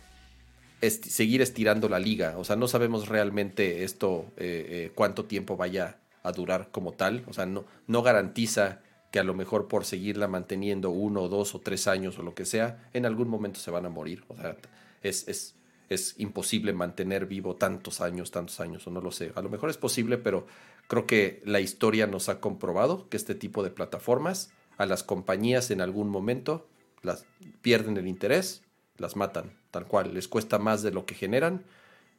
seguir 0.82 1.40
estirando 1.40 1.88
la 1.88 1.99
liga, 1.99 2.36
o 2.36 2.45
sea, 2.45 2.55
no 2.55 2.68
sabemos 2.68 3.09
realmente 3.09 3.84
esto, 3.84 4.26
eh, 4.36 4.66
eh, 4.68 4.92
cuánto 4.95 5.24
tiempo 5.24 5.57
vaya 5.57 5.97
a 6.22 6.32
durar 6.32 6.68
como 6.70 6.92
tal, 6.92 7.24
o 7.26 7.32
sea, 7.32 7.47
no, 7.47 7.64
no 7.86 8.03
garantiza 8.03 8.82
que 9.11 9.18
a 9.18 9.24
lo 9.24 9.32
mejor 9.32 9.66
por 9.66 9.86
seguirla 9.86 10.28
manteniendo 10.28 10.90
uno, 10.90 11.26
dos 11.28 11.55
o 11.55 11.61
tres 11.61 11.88
años 11.88 12.18
o 12.18 12.22
lo 12.22 12.34
que 12.34 12.45
sea, 12.45 12.90
en 12.92 13.07
algún 13.07 13.28
momento 13.28 13.61
se 13.61 13.70
van 13.70 13.86
a 13.86 13.88
morir, 13.88 14.24
o 14.28 14.36
sea, 14.36 14.59
es, 15.03 15.26
es, 15.26 15.55
es 15.88 16.16
imposible 16.18 16.74
mantener 16.74 17.24
vivo 17.24 17.57
tantos 17.57 18.03
años, 18.03 18.30
tantos 18.30 18.61
años, 18.61 18.86
o 18.86 18.90
no 18.90 19.01
lo 19.01 19.11
sé, 19.11 19.32
a 19.36 19.40
lo 19.40 19.49
mejor 19.49 19.70
es 19.70 19.78
posible, 19.78 20.18
pero 20.18 20.47
Creo 20.87 21.07
que 21.07 21.43
la 21.45 21.61
historia 21.61 22.07
nos 22.07 22.28
ha 22.28 22.41
comprobado 22.41 23.09
que 23.09 23.16
este 23.16 23.35
tipo 23.35 23.62
de 23.62 23.70
plataformas 23.70 24.51
a 24.76 24.87
las 24.87 25.03
compañías 25.03 25.70
en 25.70 25.80
algún 25.80 26.09
momento 26.09 26.66
las 27.03 27.26
pierden 27.62 27.97
el 27.97 28.07
interés, 28.07 28.62
las 28.99 29.16
matan, 29.16 29.53
tal 29.70 29.87
cual, 29.87 30.14
les 30.14 30.28
cuesta 30.28 30.59
más 30.59 30.82
de 30.82 30.91
lo 30.91 31.07
que 31.07 31.14
generan 31.14 31.64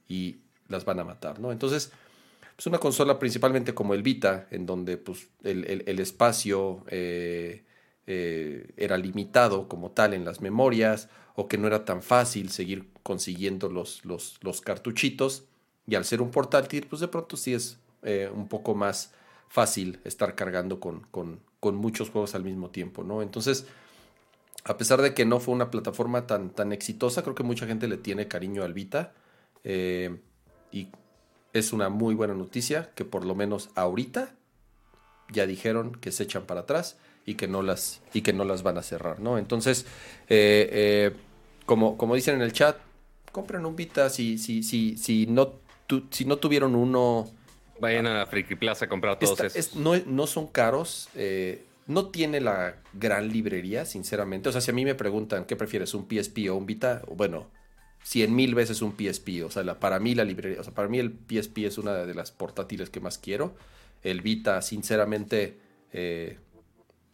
y 0.07 0.37
las 0.67 0.85
van 0.85 0.99
a 0.99 1.03
matar, 1.03 1.39
¿no? 1.39 1.51
Entonces, 1.51 1.91
pues 2.55 2.67
una 2.67 2.79
consola 2.79 3.19
principalmente 3.19 3.73
como 3.73 3.93
el 3.93 4.03
Vita, 4.03 4.47
en 4.51 4.65
donde 4.65 4.97
pues, 4.97 5.27
el, 5.43 5.99
espacio 5.99 6.83
eh, 6.87 7.63
eh, 8.07 8.71
era 8.77 8.97
limitado 8.97 9.67
como 9.67 9.91
tal 9.91 10.13
en 10.13 10.25
las 10.25 10.41
memorias, 10.41 11.09
o 11.35 11.47
que 11.47 11.57
no 11.57 11.67
era 11.67 11.83
tan 11.83 12.01
fácil 12.01 12.49
seguir 12.49 12.87
consiguiendo 13.03 13.69
los, 13.69 14.05
los, 14.05 14.37
los 14.41 14.61
cartuchitos, 14.61 15.45
y 15.87 15.95
al 15.95 16.05
ser 16.05 16.21
un 16.21 16.31
portátil, 16.31 16.87
pues 16.87 17.01
de 17.01 17.07
pronto 17.07 17.37
sí 17.37 17.53
es 17.53 17.77
eh, 18.03 18.29
un 18.33 18.47
poco 18.47 18.75
más 18.75 19.13
fácil 19.49 19.99
estar 20.03 20.35
cargando 20.35 20.79
con, 20.79 21.01
con, 21.11 21.41
muchos 21.75 22.11
juegos 22.11 22.35
al 22.35 22.43
mismo 22.43 22.69
tiempo, 22.69 23.03
¿no? 23.03 23.23
Entonces, 23.23 23.65
a 24.65 24.77
pesar 24.77 25.01
de 25.01 25.15
que 25.15 25.25
no 25.25 25.39
fue 25.39 25.55
una 25.55 25.71
plataforma 25.71 26.27
tan, 26.27 26.51
tan 26.51 26.71
exitosa, 26.71 27.23
creo 27.23 27.33
que 27.33 27.41
mucha 27.41 27.65
gente 27.65 27.87
le 27.87 27.97
tiene 27.97 28.27
cariño 28.27 28.63
al 28.63 28.73
Vita. 28.73 29.13
Eh, 29.63 30.15
y 30.71 30.89
es 31.53 31.73
una 31.73 31.89
muy 31.89 32.13
buena 32.13 32.35
noticia 32.35 32.91
que 32.93 33.03
por 33.03 33.25
lo 33.25 33.33
menos 33.33 33.71
ahorita 33.73 34.35
ya 35.31 35.47
dijeron 35.47 35.93
que 35.93 36.11
se 36.11 36.23
echan 36.23 36.45
para 36.45 36.61
atrás 36.61 36.97
y 37.25 37.33
que 37.33 37.47
no 37.47 37.63
las, 37.63 38.01
y 38.13 38.21
que 38.21 38.31
no 38.31 38.45
las 38.45 38.61
van 38.61 38.77
a 38.77 38.83
cerrar, 38.83 39.19
¿no? 39.19 39.39
Entonces, 39.39 39.87
eh, 40.29 41.15
como, 41.65 41.97
como 41.97 42.13
dicen 42.13 42.35
en 42.35 42.41
el 42.43 42.53
chat, 42.53 42.77
compren 43.31 43.65
un 43.65 43.75
Vita 43.75 44.09
si, 44.09 44.37
si, 44.37 44.63
si, 44.63 44.97
si, 44.97 45.25
no, 45.25 45.55
si 46.11 46.25
no 46.25 46.37
tuvieron 46.37 46.75
uno 46.75 47.27
Vayan 47.79 48.07
a 48.07 48.25
Friki 48.25 48.55
Plaza 48.55 48.85
a 48.85 48.89
comprar 48.89 49.19
todos 49.19 49.39
esos. 49.41 49.75
no, 49.75 50.27
son 50.27 50.47
caros. 50.47 51.09
Eh, 51.15 51.63
no 51.87 52.07
tiene 52.07 52.41
la 52.41 52.77
gran 52.93 53.29
librería, 53.29 53.85
sinceramente. 53.85 54.49
O 54.49 54.51
sea, 54.51 54.61
si 54.61 54.71
a 54.71 54.73
mí 54.73 54.85
me 54.85 54.95
preguntan 54.95 55.45
qué 55.45 55.55
prefieres, 55.55 55.93
un 55.93 56.07
PSP 56.09 56.49
o 56.49 56.55
un 56.55 56.65
Vita, 56.65 57.03
bueno, 57.07 57.47
cien 58.03 58.35
mil 58.35 58.55
veces 58.55 58.81
un 58.81 58.95
PSP. 58.97 59.43
O 59.45 59.51
sea, 59.51 59.79
para 59.79 59.99
mí 59.99 60.15
la 60.15 60.23
librería, 60.23 60.61
o 60.61 60.63
sea, 60.63 60.73
para 60.73 60.87
mí 60.87 60.99
el 60.99 61.11
PSP 61.11 61.59
es 61.59 61.77
una 61.77 61.93
de 61.93 62.13
las 62.13 62.31
portátiles 62.31 62.89
que 62.89 62.99
más 62.99 63.17
quiero. 63.17 63.55
El 64.03 64.21
Vita, 64.21 64.61
sinceramente, 64.61 65.57
eh, 65.91 66.37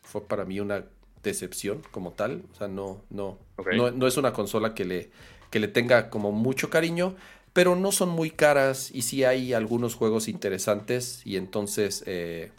fue 0.04 0.28
para 0.28 0.46
mí 0.46 0.60
una 0.60 0.86
decepción 1.24 1.82
como 1.92 2.12
tal. 2.12 2.44
O 2.52 2.56
sea, 2.56 2.68
no, 2.68 3.02
no, 3.10 3.40
no, 3.76 3.92
no, 3.92 4.08
es 4.08 4.18
una 4.18 4.34
consola 4.34 4.74
que 4.74 4.86
le, 4.86 5.12
que 5.50 5.60
le 5.60 5.68
tenga 5.68 6.10
como 6.10 6.32
mucho 6.32 6.70
cariño 6.70 7.16
pero 7.54 7.76
no 7.76 7.92
son 7.92 8.10
muy 8.10 8.32
caras 8.32 8.92
y 8.94 9.02
sí 9.02 9.24
hay 9.24 9.54
algunos 9.54 9.96
juegos 9.96 10.28
interesantes 10.28 11.22
y 11.26 11.38
entonces 11.38 12.04
eh, 12.06 12.52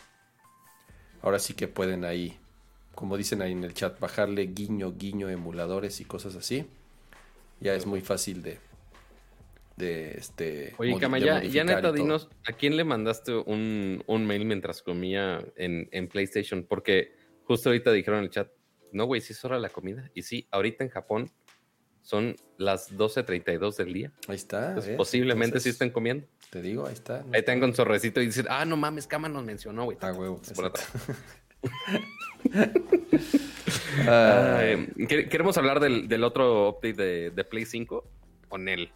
ahora 1.22 1.38
sí 1.38 1.54
que 1.54 1.68
pueden 1.68 2.04
ahí, 2.04 2.38
como 2.94 3.16
dicen 3.16 3.40
ahí 3.40 3.52
en 3.52 3.64
el 3.64 3.74
chat, 3.74 3.98
bajarle 4.00 4.46
guiño, 4.46 4.92
guiño, 4.96 5.30
emuladores 5.30 6.00
y 6.00 6.04
cosas 6.04 6.36
así. 6.36 6.66
Ya 7.60 7.74
es 7.74 7.86
muy 7.86 8.00
fácil 8.00 8.42
de, 8.42 8.58
de 9.76 10.12
este... 10.12 10.74
Oye, 10.78 10.98
Cama, 10.98 11.18
ya, 11.18 11.40
neta, 11.64 11.92
dinos, 11.92 12.28
¿a 12.44 12.52
quién 12.52 12.76
le 12.76 12.84
mandaste 12.84 13.32
un, 13.32 14.02
mail 14.08 14.44
mientras 14.44 14.82
comía 14.82 15.42
en, 15.56 15.88
en, 15.92 16.08
PlayStation? 16.08 16.64
Porque 16.64 17.14
justo 17.44 17.68
ahorita 17.68 17.92
dijeron 17.92 18.18
en 18.18 18.24
el 18.24 18.30
chat, 18.30 18.50
no, 18.90 19.06
güey, 19.06 19.20
sí 19.20 19.32
es 19.32 19.44
hora 19.44 19.56
de 19.56 19.62
la 19.62 19.68
comida. 19.70 20.10
Y 20.12 20.22
sí, 20.22 20.48
ahorita 20.50 20.84
en 20.84 20.90
Japón 20.90 21.30
son 22.02 22.36
las 22.58 22.92
12.32 22.92 23.76
del 23.76 23.92
día. 23.92 24.12
Ahí 24.28 24.36
está. 24.36 24.76
posiblemente 24.96 25.60
sí 25.60 25.70
estén 25.70 25.90
comiendo. 25.90 26.26
Te 26.50 26.60
digo, 26.60 26.86
ahí 26.86 26.92
está. 26.92 27.24
ahí 27.32 27.42
tengo 27.42 27.64
un 27.64 27.74
sorrecito 27.74 28.20
y 28.20 28.26
dicen, 28.26 28.46
ah, 28.50 28.64
no 28.64 28.76
mames, 28.76 29.06
Cama 29.06 29.28
nos 29.28 29.44
mencionó, 29.44 29.84
güey. 29.84 29.96
Ah, 30.00 30.12
huevo. 30.12 30.40
¿Queremos 35.08 35.56
hablar 35.56 35.80
del, 35.80 36.24
otro 36.24 36.70
update 36.70 37.30
de, 37.30 37.44
Play 37.44 37.64
5 37.64 38.04
con 38.48 38.68
él? 38.68 38.90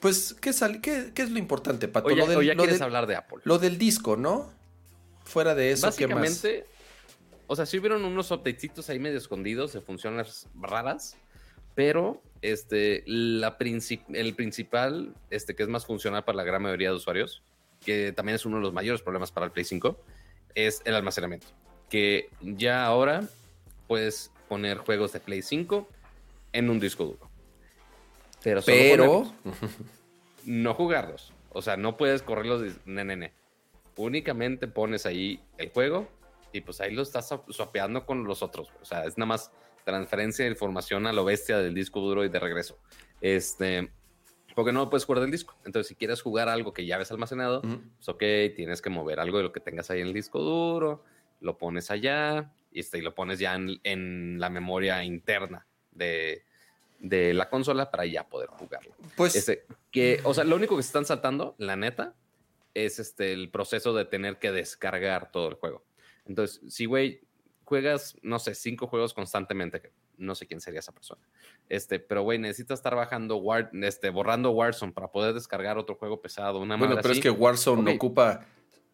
Pues, 0.00 0.34
¿qué, 0.40 0.52
qué, 0.82 1.22
es 1.22 1.30
lo 1.30 1.38
importante, 1.38 1.88
Pato? 1.88 2.08
O 2.08 2.10
ya, 2.10 2.26
lo 2.26 2.42
ya 2.42 2.56
quieres 2.56 2.80
hablar 2.80 3.06
de 3.06 3.16
Apple. 3.16 3.38
Lo 3.44 3.58
del 3.58 3.78
disco, 3.78 4.16
¿no? 4.16 4.50
Fuera 5.24 5.54
de 5.54 5.72
eso, 5.72 5.86
Básicamente, 5.86 6.66
o 7.46 7.56
sea, 7.56 7.66
sí 7.66 7.78
hubieron 7.78 8.04
unos 8.04 8.30
updatecitos 8.30 8.88
ahí 8.90 8.98
medio 8.98 9.18
escondidos 9.18 9.72
de 9.72 9.80
funciones 9.80 10.48
raras, 10.54 11.16
pero 11.74 12.22
este, 12.52 13.02
la 13.06 13.56
el 13.58 14.34
principal, 14.34 15.14
este, 15.30 15.56
que 15.56 15.62
es 15.62 15.68
más 15.68 15.84
funcional 15.84 16.24
para 16.24 16.36
la 16.36 16.44
gran 16.44 16.62
mayoría 16.62 16.90
de 16.90 16.94
usuarios, 16.94 17.42
que 17.84 18.12
también 18.12 18.36
es 18.36 18.46
uno 18.46 18.56
de 18.56 18.62
los 18.62 18.72
mayores 18.72 19.02
problemas 19.02 19.32
para 19.32 19.46
el 19.46 19.52
Play 19.52 19.64
5, 19.64 19.98
es 20.54 20.80
el 20.84 20.94
almacenamiento. 20.94 21.48
Que 21.90 22.30
ya 22.40 22.84
ahora 22.86 23.24
puedes 23.88 24.30
poner 24.48 24.78
juegos 24.78 25.12
de 25.12 25.20
Play 25.20 25.42
5 25.42 25.88
en 26.52 26.70
un 26.70 26.78
disco 26.78 27.04
duro. 27.04 27.30
Pero, 28.42 28.62
Pero... 28.64 29.32
no 30.44 30.74
jugarlos. 30.74 31.32
O 31.52 31.62
sea, 31.62 31.76
no 31.76 31.96
puedes 31.96 32.22
correrlos 32.22 32.60
de 32.62 33.32
Únicamente 33.96 34.68
pones 34.68 35.06
ahí 35.06 35.40
el 35.58 35.70
juego 35.70 36.06
y 36.52 36.60
pues 36.60 36.80
ahí 36.80 36.94
lo 36.94 37.02
estás 37.02 37.28
swapeando 37.48 38.06
con 38.06 38.24
los 38.24 38.42
otros. 38.42 38.68
O 38.80 38.84
sea, 38.84 39.04
es 39.04 39.18
nada 39.18 39.26
más 39.26 39.50
transferencia 39.86 40.44
de 40.44 40.50
información 40.50 41.06
a 41.06 41.12
lo 41.12 41.24
bestia 41.24 41.58
del 41.58 41.72
disco 41.72 42.00
duro 42.00 42.24
y 42.24 42.28
de 42.28 42.40
regreso. 42.40 42.76
Este, 43.20 43.88
porque 44.56 44.72
no 44.72 44.90
puedes 44.90 45.04
jugar 45.04 45.20
del 45.20 45.30
disco. 45.30 45.56
Entonces, 45.64 45.86
si 45.86 45.94
quieres 45.94 46.20
jugar 46.20 46.48
algo 46.48 46.72
que 46.72 46.84
ya 46.84 46.98
ves 46.98 47.12
almacenado, 47.12 47.62
pues 47.62 48.08
ok, 48.08 48.54
tienes 48.56 48.82
que 48.82 48.90
mover 48.90 49.20
algo 49.20 49.38
de 49.38 49.44
lo 49.44 49.52
que 49.52 49.60
tengas 49.60 49.88
ahí 49.90 50.00
en 50.00 50.08
el 50.08 50.12
disco 50.12 50.40
duro, 50.40 51.04
lo 51.40 51.56
pones 51.56 51.90
allá 51.92 52.52
y, 52.72 52.80
este, 52.80 52.98
y 52.98 53.02
lo 53.02 53.14
pones 53.14 53.38
ya 53.38 53.54
en, 53.54 54.40
la 54.40 54.50
memoria 54.50 55.04
interna 55.04 55.66
de, 55.92 56.42
la 57.00 57.48
consola 57.48 57.88
para 57.88 58.06
ya 58.06 58.28
poder 58.28 58.48
jugarlo. 58.48 58.92
Pues, 59.16 59.36
este, 59.36 59.66
que, 59.92 60.20
o 60.24 60.34
sea, 60.34 60.42
lo 60.42 60.56
único 60.56 60.76
que 60.76 60.82
se 60.82 60.88
están 60.88 61.06
saltando, 61.06 61.54
la 61.58 61.76
neta, 61.76 62.16
es 62.74 62.98
este, 62.98 63.32
el 63.32 63.50
proceso 63.50 63.94
de 63.94 64.04
tener 64.04 64.40
que 64.40 64.50
descargar 64.50 65.30
todo 65.30 65.48
el 65.48 65.54
juego. 65.54 65.84
Entonces, 66.24 66.60
si, 66.74 66.86
güey, 66.86 67.20
juegas, 67.66 68.16
no 68.22 68.38
sé, 68.38 68.54
cinco 68.54 68.86
juegos 68.86 69.12
constantemente, 69.12 69.90
no 70.16 70.36
sé 70.36 70.46
quién 70.46 70.60
sería 70.60 70.78
esa 70.78 70.92
persona. 70.92 71.20
Este, 71.68 71.98
pero 71.98 72.22
güey, 72.22 72.38
necesitas 72.38 72.78
estar 72.78 72.94
bajando 72.94 73.36
War, 73.38 73.70
este, 73.82 74.08
borrando 74.10 74.52
Warzone 74.52 74.92
para 74.92 75.10
poder 75.10 75.34
descargar 75.34 75.76
otro 75.76 75.96
juego 75.96 76.22
pesado. 76.22 76.60
Una 76.60 76.76
bueno, 76.76 76.96
pero 77.02 77.12
es 77.12 77.20
que 77.20 77.28
Warzone 77.28 77.96
ocupa 77.96 78.46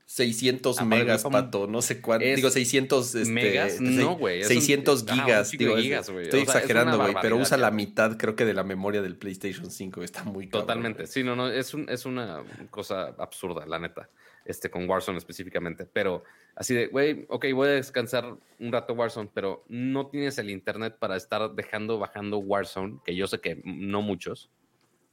600 0.06 0.86
megas, 0.86 1.22
pato, 1.24 1.66
no 1.66 1.82
sé 1.82 2.00
cuánto. 2.00 2.24
Digo, 2.24 2.48
600 2.48 3.14
este, 3.14 3.30
megas, 3.30 3.78
no, 3.78 4.16
güey. 4.16 4.42
600 4.42 5.04
gigas, 5.04 5.50
digo, 5.50 5.76
gigas, 5.76 6.08
Estoy 6.08 6.40
exagerando, 6.40 6.98
güey, 6.98 7.14
pero 7.20 7.36
usa 7.36 7.58
la 7.58 7.70
mitad, 7.70 8.16
creo 8.16 8.34
que 8.34 8.46
de 8.46 8.54
la 8.54 8.64
memoria 8.64 9.02
del 9.02 9.16
PlayStation 9.16 9.70
5. 9.70 10.02
Está 10.02 10.24
muy 10.24 10.46
Totalmente. 10.46 11.06
sí, 11.06 11.22
no, 11.22 11.36
no, 11.36 11.48
es, 11.48 11.74
un, 11.74 11.90
es 11.90 12.06
una 12.06 12.42
cosa 12.70 13.14
absurda, 13.18 13.66
la 13.66 13.78
neta 13.78 14.08
este, 14.44 14.70
con 14.70 14.88
Warzone 14.88 15.18
específicamente. 15.18 15.86
Pero 15.86 16.24
así 16.54 16.74
de, 16.74 16.86
güey, 16.86 17.26
ok, 17.28 17.46
voy 17.54 17.68
a 17.68 17.72
descansar 17.72 18.36
un 18.58 18.72
rato 18.72 18.94
Warzone, 18.94 19.30
pero 19.32 19.64
no 19.68 20.08
tienes 20.08 20.38
el 20.38 20.50
internet 20.50 20.96
para 20.98 21.16
estar 21.16 21.54
dejando 21.54 21.98
bajando 21.98 22.38
Warzone, 22.38 23.00
que 23.04 23.14
yo 23.14 23.26
sé 23.26 23.40
que 23.40 23.60
no 23.64 24.02
muchos. 24.02 24.50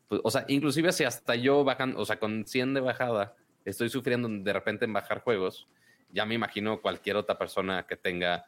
Pues, 0.08 0.22
o 0.24 0.32
sea, 0.32 0.46
inclusive 0.48 0.92
si 0.92 1.04
hasta 1.04 1.36
yo 1.36 1.64
bajando, 1.64 2.00
o 2.00 2.06
sea, 2.06 2.20
con 2.20 2.46
100 2.46 2.74
de 2.74 2.82
bajada, 2.82 3.36
estoy 3.66 3.90
sufriendo 3.90 4.28
de 4.28 4.54
repente 4.54 4.86
en 4.86 4.94
bajar 4.94 5.22
juegos, 5.22 5.68
ya 6.12 6.26
me 6.26 6.36
imagino 6.36 6.82
cualquier 6.82 7.16
otra 7.16 7.38
persona 7.38 7.86
que 7.86 7.96
tenga 7.96 8.46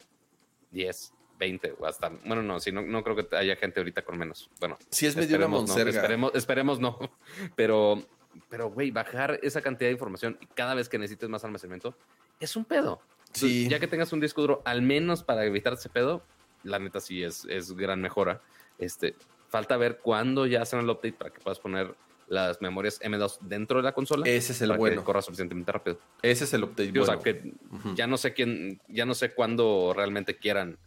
10, 0.71 1.13
20 1.37 1.75
o 1.79 1.85
hasta, 1.85 2.09
bueno, 2.25 2.41
no, 2.41 2.59
sí, 2.59 2.71
no, 2.71 2.81
no 2.81 3.03
creo 3.03 3.15
que 3.15 3.35
haya 3.35 3.55
gente 3.55 3.79
ahorita 3.79 4.03
con 4.03 4.17
menos. 4.17 4.49
Bueno, 4.59 4.77
sí 4.89 5.05
es 5.05 5.15
medio 5.15 5.37
una 5.37 5.47
monserga. 5.47 5.91
No, 5.91 5.97
esperemos, 5.97 6.31
esperemos 6.35 6.79
no, 6.79 6.97
pero, 7.55 8.01
pero, 8.49 8.69
güey, 8.69 8.91
bajar 8.91 9.39
esa 9.43 9.61
cantidad 9.61 9.89
de 9.89 9.93
información 9.93 10.37
y 10.41 10.45
cada 10.47 10.73
vez 10.73 10.89
que 10.89 10.97
necesites 10.97 11.29
más 11.29 11.43
almacenamiento 11.43 11.95
es 12.39 12.55
un 12.55 12.65
pedo. 12.65 13.01
Sí. 13.33 13.69
ya 13.69 13.79
que 13.79 13.87
tengas 13.87 14.11
un 14.11 14.19
disco 14.19 14.41
duro, 14.41 14.61
al 14.65 14.81
menos 14.81 15.23
para 15.23 15.45
evitar 15.45 15.73
ese 15.73 15.87
pedo, 15.87 16.21
la 16.63 16.79
neta 16.79 16.99
sí 16.99 17.23
es, 17.23 17.45
es 17.45 17.71
gran 17.71 18.01
mejora. 18.01 18.41
Este, 18.77 19.15
falta 19.47 19.77
ver 19.77 19.99
cuándo 19.99 20.45
ya 20.45 20.61
hacen 20.61 20.79
el 20.79 20.89
update 20.89 21.13
para 21.13 21.31
que 21.31 21.39
puedas 21.39 21.59
poner 21.59 21.95
las 22.27 22.61
memorias 22.61 22.99
M2 23.01 23.39
dentro 23.41 23.77
de 23.77 23.83
la 23.83 23.91
consola. 23.91 24.27
Ese 24.27 24.53
es 24.53 24.61
el 24.61 24.75
bueno. 24.77 25.01
Que 25.01 25.05
corra 25.05 25.21
suficientemente 25.21 25.71
rápido. 25.71 25.99
Ese 26.21 26.45
es 26.45 26.53
el 26.53 26.63
update 26.63 26.91
bueno. 26.91 27.03
O 27.03 27.05
sea, 27.05 27.19
que 27.19 27.53
ya 27.93 28.07
no 28.07 28.17
sé 28.17 28.33
quién, 28.33 28.79
ya 28.87 29.05
no 29.05 29.13
sé 29.13 29.33
cuándo 29.33 29.93
realmente 29.93 30.37
quieran 30.37 30.77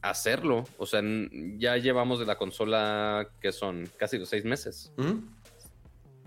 hacerlo. 0.00 0.64
O 0.78 0.86
sea, 0.86 1.02
ya 1.58 1.76
llevamos 1.76 2.18
de 2.18 2.26
la 2.26 2.36
consola 2.36 3.28
que 3.40 3.52
son 3.52 3.90
casi 3.98 4.18
los 4.18 4.30
seis 4.30 4.44
meses. 4.44 4.92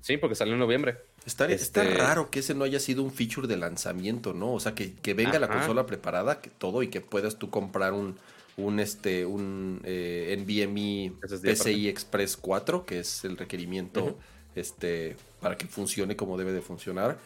Sí, 0.02 0.18
porque 0.18 0.36
salió 0.36 0.54
en 0.54 0.60
noviembre. 0.60 0.98
Está, 1.26 1.46
está, 1.46 1.84
este 1.84 1.96
raro 1.96 2.30
que 2.30 2.40
ese 2.40 2.54
no 2.54 2.64
haya 2.64 2.80
sido 2.80 3.04
un 3.04 3.12
feature 3.12 3.48
de 3.48 3.58
lanzamiento, 3.58 4.34
¿no? 4.34 4.54
O 4.54 4.60
sea, 4.60 4.74
que, 4.74 5.14
venga 5.14 5.38
la 5.40 5.48
consola 5.48 5.86
preparada, 5.86 6.40
que 6.42 6.50
todo, 6.50 6.84
y 6.84 6.88
que 6.88 7.02
puedas 7.02 7.38
tú 7.38 7.50
comprar 7.50 7.94
un, 7.94 8.18
un, 8.58 8.80
este, 8.80 9.26
un 9.26 9.82
eh, 9.84 10.36
NVMe 10.40 11.14
PCI 11.42 11.90
Express 11.90 12.38
4, 12.38 12.86
que 12.86 13.00
es 13.00 13.26
el 13.26 13.38
requerimiento 13.38 14.18
este, 14.56 15.18
para 15.40 15.58
que 15.58 15.68
funcione 15.68 16.16
como 16.16 16.38
debe 16.38 16.54
de 16.54 16.62
funcionar. 16.62 17.18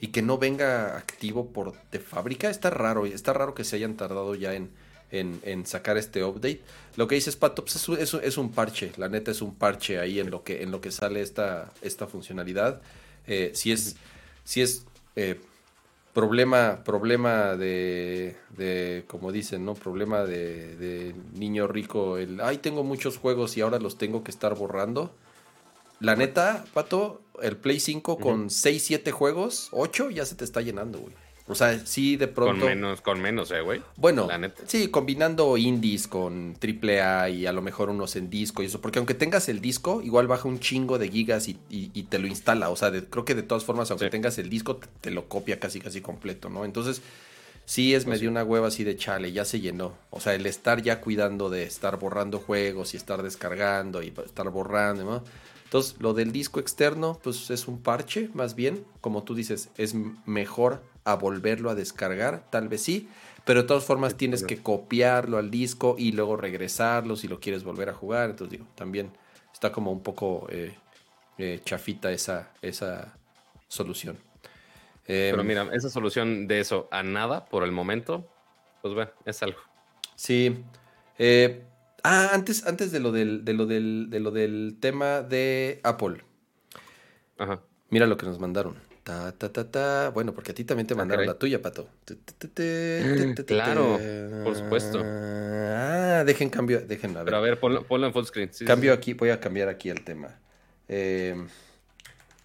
Y 0.00 0.08
que 0.08 0.22
no 0.22 0.38
venga 0.38 0.98
activo 0.98 1.48
por 1.50 1.74
de 1.90 1.98
fábrica. 1.98 2.50
Está 2.50 2.68
raro, 2.70 3.06
está 3.06 3.32
raro 3.32 3.54
que 3.54 3.64
se 3.64 3.76
hayan 3.76 3.96
tardado 3.96 4.34
ya 4.34 4.54
en, 4.54 4.70
en, 5.20 5.66
sacar 5.66 5.96
este 5.96 6.24
update. 6.24 6.60
Lo 6.96 7.06
que 7.08 7.14
dices, 7.14 7.36
Pato, 7.36 7.64
pues 7.64 7.76
es, 7.76 8.14
es, 8.14 8.36
un 8.38 8.52
parche. 8.52 8.92
La 8.96 9.08
neta 9.08 9.30
es 9.30 9.42
un 9.42 9.54
parche 9.54 9.98
ahí 9.98 10.20
en 10.20 10.30
lo 10.30 10.42
que, 10.42 10.62
en 10.62 10.70
lo 10.70 10.80
que 10.80 10.90
sale 10.90 11.20
esta, 11.20 11.72
esta 11.82 12.06
funcionalidad. 12.06 12.80
Eh, 13.26 13.52
si 13.54 13.72
es, 13.72 13.96
si 14.44 14.62
es 14.62 14.86
eh, 15.16 15.40
problema, 16.12 16.82
problema 16.84 17.56
de, 17.56 18.36
de, 18.56 19.04
como 19.06 19.32
dicen, 19.32 19.64
¿no? 19.64 19.74
Problema 19.74 20.24
de, 20.24 20.76
de, 20.76 21.14
niño 21.34 21.66
rico, 21.66 22.18
el, 22.18 22.40
ay, 22.40 22.58
tengo 22.58 22.84
muchos 22.84 23.18
juegos 23.18 23.56
y 23.56 23.60
ahora 23.60 23.78
los 23.78 23.98
tengo 23.98 24.24
que 24.24 24.30
estar 24.30 24.54
borrando. 24.54 25.14
La 26.00 26.16
neta, 26.16 26.64
Pato, 26.74 27.22
el 27.40 27.56
Play 27.56 27.80
5 27.80 28.18
con 28.18 28.50
6, 28.50 28.82
7 28.82 29.10
juegos, 29.12 29.68
8 29.72 30.10
ya 30.10 30.26
se 30.26 30.34
te 30.34 30.44
está 30.44 30.60
llenando, 30.60 30.98
güey. 30.98 31.14
O 31.46 31.54
sea, 31.54 31.78
sí, 31.84 32.16
de 32.16 32.26
pronto. 32.26 32.60
Con 32.60 32.68
menos, 32.70 33.00
con 33.02 33.20
menos, 33.20 33.50
eh, 33.50 33.60
güey. 33.60 33.82
Bueno, 33.96 34.28
sí, 34.66 34.88
combinando 34.88 35.58
indies 35.58 36.08
con 36.08 36.56
AAA 36.56 37.28
y 37.28 37.46
a 37.46 37.52
lo 37.52 37.60
mejor 37.60 37.90
unos 37.90 38.16
en 38.16 38.30
disco 38.30 38.62
y 38.62 38.66
eso. 38.66 38.80
Porque 38.80 38.98
aunque 38.98 39.12
tengas 39.12 39.50
el 39.50 39.60
disco, 39.60 40.00
igual 40.00 40.26
baja 40.26 40.48
un 40.48 40.58
chingo 40.58 40.98
de 40.98 41.10
gigas 41.10 41.48
y, 41.48 41.54
te 42.08 42.18
lo 42.18 42.26
instala. 42.26 42.70
O 42.70 42.76
sea, 42.76 42.90
creo 42.90 43.26
que 43.26 43.34
de 43.34 43.42
todas 43.42 43.64
formas, 43.64 43.90
aunque 43.90 44.08
tengas 44.08 44.38
el 44.38 44.48
disco, 44.48 44.80
te, 45.02 45.10
lo 45.10 45.28
copia 45.28 45.60
casi, 45.60 45.80
casi 45.80 46.00
completo, 46.00 46.48
¿no? 46.48 46.64
Entonces, 46.64 47.02
sí 47.66 47.94
es 47.94 48.04
pues 48.04 48.16
medio 48.16 48.30
una 48.30 48.42
hueva 48.42 48.68
así 48.68 48.82
de 48.82 48.96
chale, 48.96 49.30
ya 49.30 49.44
se 49.44 49.60
llenó. 49.60 49.92
O 50.08 50.20
sea, 50.20 50.34
el 50.34 50.46
estar 50.46 50.80
ya 50.80 51.02
cuidando 51.02 51.50
de 51.50 51.64
estar 51.64 51.98
borrando 51.98 52.38
juegos 52.38 52.94
y 52.94 52.96
estar 52.96 53.22
descargando 53.22 54.02
y 54.02 54.14
estar 54.24 54.48
borrando, 54.48 55.04
¿no? 55.04 55.24
Entonces, 55.64 55.96
lo 55.98 56.14
del 56.14 56.32
disco 56.32 56.58
externo, 56.58 57.18
pues 57.22 57.50
es 57.50 57.68
un 57.68 57.82
parche, 57.82 58.30
más 58.32 58.54
bien, 58.54 58.86
como 59.02 59.24
tú 59.24 59.34
dices, 59.34 59.68
es 59.76 59.94
mejor 60.24 60.80
a 61.04 61.14
volverlo 61.14 61.70
a 61.70 61.74
descargar, 61.74 62.48
tal 62.50 62.68
vez 62.68 62.82
sí, 62.82 63.08
pero 63.44 63.62
de 63.62 63.68
todas 63.68 63.84
formas 63.84 64.16
tienes 64.16 64.42
que 64.42 64.62
copiarlo 64.62 65.36
al 65.36 65.50
disco 65.50 65.96
y 65.98 66.12
luego 66.12 66.36
regresarlo 66.36 67.14
si 67.14 67.28
lo 67.28 67.40
quieres 67.40 67.62
volver 67.62 67.90
a 67.90 67.94
jugar. 67.94 68.30
Entonces 68.30 68.58
digo, 68.58 68.66
también 68.74 69.12
está 69.52 69.70
como 69.70 69.92
un 69.92 70.02
poco 70.02 70.46
eh, 70.50 70.74
eh, 71.36 71.60
chafita 71.64 72.10
esa, 72.10 72.50
esa 72.62 73.16
solución. 73.68 74.18
pero 75.06 75.42
em, 75.42 75.46
mira, 75.46 75.68
esa 75.74 75.90
solución 75.90 76.48
de 76.48 76.60
eso 76.60 76.88
a 76.90 77.02
nada 77.02 77.44
por 77.44 77.64
el 77.64 77.72
momento, 77.72 78.26
pues 78.80 78.94
bueno, 78.94 79.10
es 79.26 79.42
algo. 79.42 79.58
Sí. 80.16 80.64
Eh, 81.18 81.64
ah, 82.02 82.30
antes, 82.32 82.66
antes 82.66 82.92
de 82.92 83.00
lo 83.00 83.12
del, 83.12 83.44
de 83.44 83.52
lo 83.52 83.66
del, 83.66 84.08
de 84.08 84.20
lo 84.20 84.30
del 84.30 84.78
tema 84.80 85.20
de 85.20 85.80
Apple. 85.82 86.24
Ajá. 87.36 87.60
Mira 87.90 88.06
lo 88.06 88.16
que 88.16 88.26
nos 88.26 88.38
mandaron. 88.38 88.93
Ta, 89.04 89.32
ta, 89.32 89.52
ta, 89.52 89.70
ta. 89.70 90.10
Bueno, 90.14 90.32
porque 90.32 90.52
a 90.52 90.54
ti 90.54 90.64
también 90.64 90.86
te 90.86 90.94
ah, 90.94 90.96
mandaron 90.96 91.26
la 91.26 91.34
tuya, 91.34 91.60
Pato. 91.60 91.88
Claro, 93.46 93.98
por 94.44 94.56
supuesto. 94.56 95.02
Ah, 95.04 96.24
dejen 96.24 96.48
cambio, 96.48 96.80
dejen, 96.80 97.10
a 97.16 97.18
ver. 97.18 97.26
Pero 97.26 97.36
a 97.36 97.40
ver, 97.40 97.60
ponlo, 97.60 98.06
en 98.06 98.12
full 98.12 98.24
screen. 98.24 98.50
cambio 98.66 98.92
aquí, 98.92 99.12
voy 99.12 99.30
a 99.30 99.40
cambiar 99.40 99.68
aquí 99.68 99.90
el 99.90 100.02
tema. 100.04 100.38
Eh, 100.88 101.36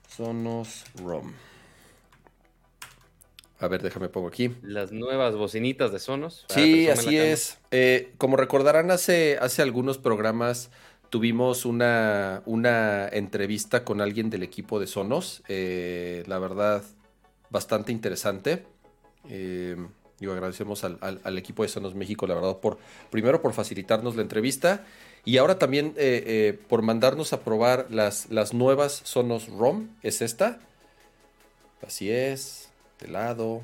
Sonos 0.07 0.83
ROM. 1.01 1.33
A 3.59 3.67
ver, 3.67 3.81
déjame 3.81 4.09
pongo 4.09 4.27
aquí. 4.27 4.53
Las 4.61 4.91
nuevas 4.91 5.35
bocinitas 5.35 5.91
de 5.91 5.99
Sonos. 5.99 6.45
Sí, 6.49 6.89
así 6.89 7.17
es. 7.17 7.57
Eh, 7.71 8.13
como 8.17 8.37
recordarán, 8.37 8.91
hace, 8.91 9.37
hace 9.41 9.61
algunos 9.61 9.97
programas 9.97 10.71
tuvimos 11.09 11.65
una, 11.65 12.41
una 12.45 13.07
entrevista 13.07 13.83
con 13.83 14.01
alguien 14.01 14.29
del 14.29 14.43
equipo 14.43 14.79
de 14.79 14.87
Sonos, 14.87 15.41
eh, 15.47 16.23
la 16.27 16.39
verdad, 16.39 16.83
bastante 17.49 17.91
interesante. 17.91 18.65
Eh, 19.27 19.75
y 20.19 20.25
agradecemos 20.25 20.83
al, 20.83 21.37
equipo 21.37 21.63
de 21.63 21.69
Sonos 21.69 21.95
México, 21.95 22.27
la 22.27 22.35
verdad, 22.35 22.57
por 22.57 22.77
primero 23.09 23.41
por 23.41 23.53
facilitarnos 23.53 24.17
la 24.17 24.21
entrevista 24.21 24.83
y 25.23 25.37
ahora 25.37 25.57
también 25.57 25.93
eh, 25.95 26.59
por 26.67 26.81
mandarnos 26.81 27.31
a 27.31 27.39
probar 27.39 27.87
las, 27.89 28.29
las 28.29 28.53
nuevas 28.53 29.01
Sonos 29.05 29.47
ROM. 29.47 29.87
Es 30.03 30.21
esta. 30.21 30.59
Así 31.81 32.11
es, 32.11 32.69
de 32.99 33.07
lado, 33.07 33.61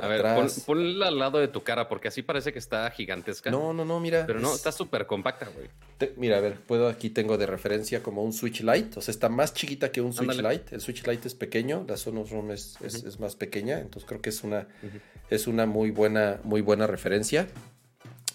a 0.00 0.08
ver, 0.08 0.24
ponla 0.66 1.08
al 1.08 1.18
lado 1.18 1.38
de 1.38 1.48
tu 1.48 1.62
cara, 1.62 1.88
porque 1.88 2.08
así 2.08 2.22
parece 2.22 2.52
que 2.52 2.58
está 2.58 2.90
gigantesca. 2.90 3.50
No, 3.50 3.72
no, 3.72 3.84
no, 3.84 4.00
mira. 4.00 4.24
Pero 4.26 4.40
no, 4.40 4.54
está 4.54 4.72
súper 4.72 5.06
compacta, 5.06 5.48
güey. 5.48 5.68
Mira, 6.16 6.38
a 6.38 6.40
ver, 6.40 6.58
puedo 6.60 6.88
aquí 6.88 7.10
tengo 7.10 7.38
de 7.38 7.46
referencia 7.46 8.02
como 8.02 8.22
un 8.22 8.32
Switch 8.32 8.62
Lite. 8.62 8.98
O 8.98 9.02
sea, 9.02 9.12
está 9.12 9.28
más 9.28 9.54
chiquita 9.54 9.90
que 9.90 10.00
un 10.00 10.12
Switch 10.12 10.36
Lite. 10.36 10.74
El 10.74 10.80
Switch 10.80 11.06
Lite 11.06 11.28
es 11.28 11.34
pequeño, 11.34 11.84
la 11.88 11.96
Sonos 11.96 12.30
ROM 12.30 12.50
es, 12.50 12.76
es, 12.82 13.20
más 13.20 13.36
pequeña. 13.36 13.78
Entonces 13.78 14.08
creo 14.08 14.20
que 14.20 14.30
es 14.30 14.42
una, 14.42 14.66
es 15.30 15.46
una 15.46 15.66
muy 15.66 15.90
buena, 15.90 16.40
muy 16.44 16.60
buena 16.60 16.86
referencia. 16.86 17.48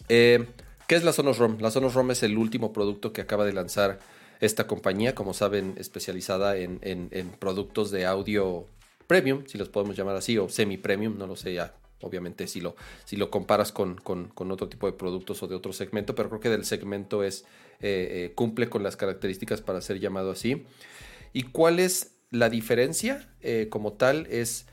Eh, 0.07 0.45
¿Qué 0.87 0.95
es 0.95 1.03
la 1.03 1.13
Sonos 1.13 1.37
ROM? 1.37 1.59
La 1.59 1.71
Sonos 1.71 1.93
ROM 1.93 2.11
es 2.11 2.23
el 2.23 2.37
último 2.37 2.73
producto 2.73 3.13
que 3.13 3.21
acaba 3.21 3.45
de 3.45 3.53
lanzar 3.53 3.99
esta 4.39 4.67
compañía, 4.67 5.13
como 5.13 5.33
saben, 5.33 5.75
especializada 5.77 6.57
en, 6.57 6.79
en, 6.81 7.09
en 7.11 7.29
productos 7.29 7.91
de 7.91 8.05
audio 8.05 8.65
premium, 9.09 9.43
si 9.47 9.57
los 9.57 9.69
podemos 9.69 9.97
llamar 9.97 10.15
así, 10.15 10.37
o 10.37 10.47
semi-premium, 10.49 11.17
no 11.17 11.25
lo 11.25 11.35
sé 11.35 11.51
ya, 11.55 11.73
obviamente 12.01 12.45
si 12.45 12.61
lo, 12.61 12.75
si 13.05 13.17
lo 13.17 13.31
comparas 13.31 13.71
con, 13.71 13.99
otro 14.05 14.69
tipo 14.69 14.85
de 14.85 14.93
productos 14.93 15.41
o 15.41 15.47
de 15.47 15.55
otro 15.55 15.73
segmento, 15.73 16.13
pero 16.13 16.29
creo 16.29 16.39
que 16.39 16.49
del 16.49 16.63
segmento 16.63 17.23
es, 17.23 17.41
eh, 17.81 18.27
eh, 18.29 18.33
cumple 18.35 18.69
con 18.69 18.83
las 18.83 18.95
características 18.97 19.61
para 19.61 19.81
ser 19.81 19.99
llamado 19.99 20.29
así. 20.29 20.63
¿Y 21.33 21.43
cuál 21.43 21.79
es 21.79 22.11
la 22.29 22.51
diferencia? 22.51 23.27
Eh, 23.41 23.65
como 23.71 23.93
tal, 23.93 24.27
es 24.27 24.67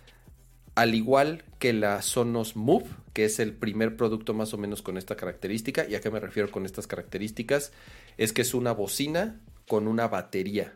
al 0.74 0.94
igual 0.94 1.42
que 1.58 1.72
la 1.72 2.02
Sonos 2.02 2.56
Move, 2.56 2.90
que 3.14 3.24
es 3.24 3.40
el 3.40 3.54
primer 3.54 3.96
producto 3.96 4.34
más 4.34 4.52
o 4.52 4.58
menos 4.58 4.82
con 4.82 4.98
esta 4.98 5.16
característica, 5.16 5.88
¿y 5.88 5.94
a 5.94 6.02
qué 6.02 6.10
me 6.10 6.20
refiero 6.20 6.50
con 6.50 6.66
estas 6.66 6.86
características? 6.86 7.72
Es 8.18 8.34
que 8.34 8.42
es 8.42 8.52
una 8.52 8.72
bocina 8.72 9.40
con 9.66 9.88
una 9.88 10.08
batería 10.08 10.74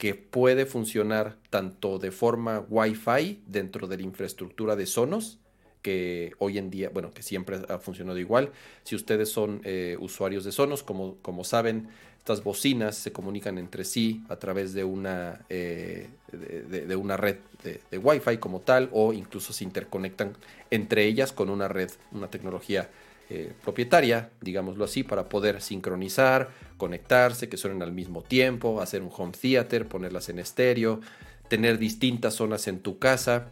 que 0.00 0.14
puede 0.14 0.64
funcionar 0.64 1.36
tanto 1.50 1.98
de 1.98 2.10
forma 2.10 2.64
Wi-Fi 2.70 3.42
dentro 3.46 3.86
de 3.86 3.98
la 3.98 4.02
infraestructura 4.02 4.74
de 4.74 4.86
Sonos, 4.86 5.38
que 5.82 6.32
hoy 6.38 6.56
en 6.56 6.70
día, 6.70 6.88
bueno, 6.88 7.10
que 7.10 7.22
siempre 7.22 7.58
ha 7.68 7.78
funcionado 7.78 8.18
igual. 8.18 8.50
Si 8.82 8.96
ustedes 8.96 9.28
son 9.28 9.60
eh, 9.62 9.98
usuarios 10.00 10.42
de 10.44 10.52
Sonos, 10.52 10.82
como, 10.82 11.16
como 11.16 11.44
saben, 11.44 11.90
estas 12.16 12.42
bocinas 12.42 12.96
se 12.96 13.12
comunican 13.12 13.58
entre 13.58 13.84
sí 13.84 14.22
a 14.30 14.36
través 14.36 14.72
de 14.72 14.84
una, 14.84 15.44
eh, 15.50 16.08
de, 16.32 16.96
una 16.96 17.18
red 17.18 17.36
de, 17.62 17.98
Wi-Fi 17.98 18.38
como 18.38 18.60
tal, 18.60 18.88
o 18.92 19.12
incluso 19.12 19.52
se 19.52 19.64
interconectan 19.64 20.32
entre 20.70 21.04
ellas 21.04 21.30
con 21.30 21.50
una 21.50 21.68
red, 21.68 21.90
una 22.12 22.30
tecnología 22.30 22.88
eh, 23.28 23.52
propietaria, 23.62 24.30
digámoslo 24.40 24.82
así, 24.82 25.02
para 25.02 25.28
poder 25.28 25.60
sincronizar, 25.60 26.48
conectarse, 26.80 27.48
que 27.48 27.56
suenen 27.56 27.82
al 27.82 27.92
mismo 27.92 28.22
tiempo, 28.22 28.80
hacer 28.80 29.02
un 29.02 29.10
home 29.16 29.32
theater, 29.38 29.86
ponerlas 29.86 30.30
en 30.30 30.40
estéreo, 30.40 31.00
tener 31.48 31.78
distintas 31.78 32.34
zonas 32.34 32.66
en 32.66 32.80
tu 32.80 32.98
casa, 32.98 33.48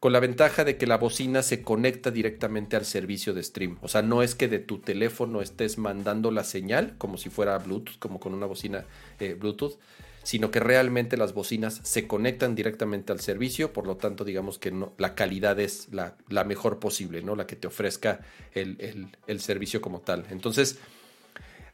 con 0.00 0.12
la 0.12 0.20
ventaja 0.20 0.62
de 0.64 0.76
que 0.76 0.86
la 0.86 0.96
bocina 0.96 1.42
se 1.42 1.62
conecta 1.62 2.12
directamente 2.12 2.76
al 2.76 2.84
servicio 2.84 3.34
de 3.34 3.42
stream. 3.42 3.78
O 3.82 3.88
sea, 3.88 4.00
no 4.00 4.22
es 4.22 4.36
que 4.36 4.46
de 4.46 4.60
tu 4.60 4.78
teléfono 4.78 5.42
estés 5.42 5.76
mandando 5.76 6.30
la 6.30 6.44
señal 6.44 6.94
como 6.98 7.18
si 7.18 7.30
fuera 7.30 7.58
Bluetooth, 7.58 7.98
como 7.98 8.20
con 8.20 8.32
una 8.32 8.46
bocina 8.46 8.84
eh, 9.18 9.34
Bluetooth, 9.34 9.76
sino 10.22 10.50
que 10.50 10.60
realmente 10.60 11.16
las 11.16 11.32
bocinas 11.32 11.80
se 11.82 12.06
conectan 12.06 12.54
directamente 12.54 13.12
al 13.12 13.20
servicio, 13.20 13.72
por 13.72 13.86
lo 13.86 13.96
tanto 13.96 14.24
digamos 14.24 14.58
que 14.58 14.72
la 14.98 15.14
calidad 15.14 15.58
es 15.58 15.88
la, 15.90 16.44
mejor 16.44 16.78
posible, 16.78 17.22
¿no? 17.22 17.34
la 17.34 17.46
que 17.46 17.56
te 17.56 17.66
ofrezca 17.66 18.20
el, 18.54 19.40
servicio 19.40 19.80
como 19.80 20.00
tal. 20.00 20.26
Entonces, 20.30 20.78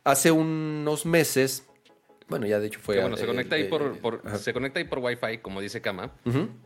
hace 0.04 0.30
unos 0.30 1.06
meses, 1.06 1.66
bueno, 2.28 2.46
ya 2.46 2.60
de 2.60 2.68
hecho 2.68 2.80
fue... 2.80 3.00
bueno, 3.00 3.16
se 3.16 3.26
conecta, 3.26 3.56
ahí 3.56 3.64
por, 3.64 4.22
se 4.38 4.52
conecta 4.52 4.78
ahí 4.78 4.84
por 4.84 5.00
Wi-Fi, 5.00 5.38
como 5.38 5.60
dice 5.60 5.80
Kama, 5.80 6.12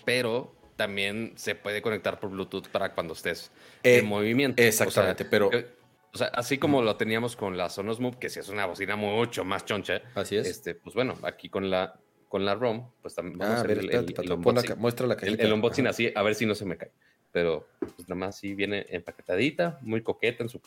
pero 0.05 0.55
también 0.76 1.32
se 1.36 1.55
puede 1.55 1.82
conectar 1.82 2.20
por 2.20 2.30
Bluetooth 2.30 2.68
para 2.68 2.95
cuando 2.95 3.14
estés 3.14 3.51
en 3.82 4.01
eh, 4.01 4.03
movimiento. 4.03 4.62
Exactamente, 4.62 5.24
pero... 5.24 5.51
O 6.11 6.16
sea, 6.16 6.28
así 6.28 6.57
como 6.57 6.80
lo 6.80 6.97
teníamos 6.97 7.36
con 7.36 7.59
la 7.59 7.68
Sonos 7.68 8.01
Move, 8.01 8.18
que 8.18 8.30
si 8.30 8.41
es 8.41 8.49
una 8.49 8.64
bocina 8.64 8.97
mucho 8.97 9.45
más 9.45 9.66
choncha. 9.66 10.01
Así 10.14 10.36
es. 10.36 10.47
Este, 10.47 10.74
pues 10.74 10.95
bueno, 10.95 11.18
aquí 11.22 11.51
con 11.51 11.68
la, 11.68 12.01
con 12.28 12.47
la 12.47 12.55
ROM, 12.55 12.91
pues 13.03 13.14
también 13.14 13.39
vamos 13.39 13.59
ah, 13.59 13.61
a 13.61 13.64
ver 13.64 13.78
el, 13.78 13.91
el, 13.91 14.39
muestra 14.78 15.07
la 15.07 15.16
cajita. 15.16 15.43
El, 15.43 15.53
unboxing 15.53 15.86
así, 15.86 16.11
a 16.14 16.22
ver 16.22 16.34
si 16.34 16.47
no 16.47 16.55
se 16.55 16.64
me 16.64 16.78
cae. 16.78 16.93
Pero 17.30 17.68
pues 17.78 18.09
nada 18.09 18.14
más 18.14 18.39
sí 18.39 18.55
viene 18.55 18.86
empaquetadita, 18.89 19.78
muy 19.82 20.03
coqueta 20.03 20.43
en 20.43 20.49
su, 20.49 20.61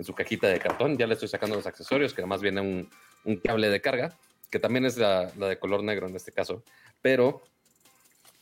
en 0.00 0.04
su 0.04 0.14
cajita 0.14 0.48
de 0.48 0.58
cartón. 0.58 0.96
Ya 0.96 1.06
le 1.06 1.12
estoy 1.14 1.28
sacando 1.28 1.56
los 1.56 1.66
accesorios, 1.66 2.14
que 2.14 2.22
además 2.22 2.40
viene 2.40 2.60
un, 2.62 3.36
cable 3.44 3.68
de 3.68 3.80
carga, 3.82 4.16
que 4.50 4.58
también 4.58 4.86
es 4.86 4.96
la, 4.96 5.30
la 5.36 5.48
de 5.48 5.58
color 5.58 5.84
negro 5.84 6.08
en 6.08 6.16
este 6.16 6.32
caso. 6.32 6.64
Pero 7.02 7.42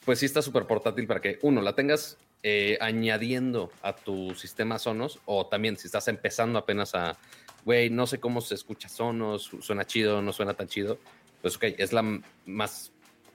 pues 0.04 0.20
sí 0.20 0.26
está 0.26 0.40
súper 0.40 0.66
portátil 0.66 1.06
para 1.06 1.20
que, 1.20 1.38
uno, 1.42 1.60
la 1.60 1.74
tengas 1.74 2.16
eh, 2.44 2.78
añadiendo 2.80 3.72
a 3.82 3.94
tu 3.94 4.34
sistema 4.36 4.78
Sonos 4.78 5.18
o 5.26 5.48
también 5.48 5.76
si 5.76 5.88
estás 5.88 6.06
empezando 6.06 6.58
apenas 6.58 6.94
a, 6.94 7.18
güey, 7.64 7.90
no 7.90 8.06
sé 8.06 8.20
cómo 8.20 8.40
se 8.40 8.54
escucha 8.54 8.88
Sonos, 8.88 9.50
suena 9.60 9.84
chido, 9.84 10.22
no 10.22 10.32
suena 10.32 10.54
tan 10.54 10.68
chido, 10.68 10.98
pues 11.42 11.56
ok, 11.56 11.64
es 11.76 11.92
la 11.92 12.20
más 12.46 12.92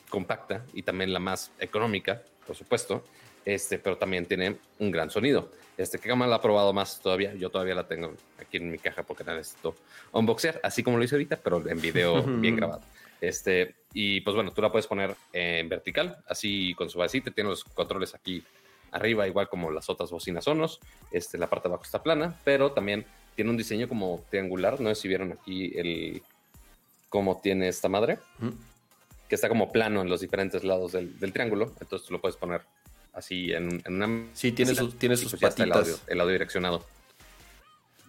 compacta 0.10 0.66
y 0.74 0.84
también 0.84 1.12
la 1.12 1.20
más 1.20 1.52
económica, 1.60 2.24
por 2.48 2.56
supuesto, 2.56 3.04
este, 3.46 3.80
pero 3.80 3.98
también 3.98 4.26
tiene 4.26 4.58
un 4.80 4.92
gran 4.92 5.10
sonido. 5.10 5.50
Este, 5.78 5.98
que 5.98 6.08
la 6.08 6.36
ha 6.36 6.42
probado 6.42 6.72
más 6.72 7.00
todavía, 7.00 7.34
yo 7.34 7.50
todavía 7.50 7.74
la 7.74 7.88
tengo 7.88 8.14
aquí 8.40 8.58
en 8.58 8.70
mi 8.70 8.78
caja 8.78 9.02
porque 9.04 9.24
la 9.24 9.36
necesito 9.36 9.76
unboxear, 10.12 10.60
así 10.62 10.84
como 10.84 10.98
lo 10.98 11.04
hice 11.04 11.16
ahorita, 11.16 11.38
pero 11.38 11.68
en 11.68 11.82
video 11.82 12.22
bien 12.40 12.56
grabado. 12.56 12.82
Este, 13.20 13.74
y 13.94 14.22
pues 14.22 14.36
bueno, 14.36 14.52
tú 14.52 14.62
la 14.62 14.72
puedes 14.72 14.86
poner 14.86 15.16
en 15.32 15.70
vertical, 15.70 16.18
así 16.28 16.76
con 16.76 16.90
su 16.90 17.00
vasita, 17.00 17.32
tiene 17.32 17.50
los 17.50 17.64
controles 17.64 18.14
aquí 18.14 18.44
arriba, 18.92 19.28
igual 19.28 19.50
como 19.50 19.72
las 19.72 19.90
otras 19.90 20.12
bocinas 20.12 20.46
Sonos. 20.46 20.80
Este, 21.12 21.38
la 21.38 21.48
parte 21.48 21.68
de 21.68 21.74
abajo 21.74 21.84
está 21.84 22.04
plana, 22.04 22.36
pero 22.44 22.72
también 22.72 23.06
tiene 23.36 23.50
un 23.50 23.58
diseño 23.58 23.90
como 23.90 24.24
triangular. 24.30 24.80
No 24.80 24.90
sé 24.90 25.02
si 25.02 25.08
vieron 25.08 25.32
aquí 25.32 25.74
el 25.76 26.22
cómo 27.10 27.40
tiene 27.42 27.68
esta 27.68 27.90
madre, 27.90 28.20
que 29.28 29.36
está 29.36 29.50
como 29.50 29.72
plano 29.72 30.02
en 30.02 30.10
los 30.10 30.22
diferentes 30.22 30.64
lados 30.64 30.94
del, 30.94 31.34
triángulo. 31.34 31.72
Entonces 31.80 32.08
tú 32.08 32.14
lo 32.14 32.22
puedes 32.22 32.38
poner 32.38 32.62
así 33.14 33.54
en, 33.54 33.82
una. 33.88 34.28
Sí, 34.34 34.52
tiene 34.52 34.76
sus, 34.76 34.98
tiene 34.98 35.16
sus 35.16 35.32
pues 35.32 35.42
patitas. 35.42 36.04
El 36.08 36.20
audio, 36.20 36.34
direccionado. 36.34 36.86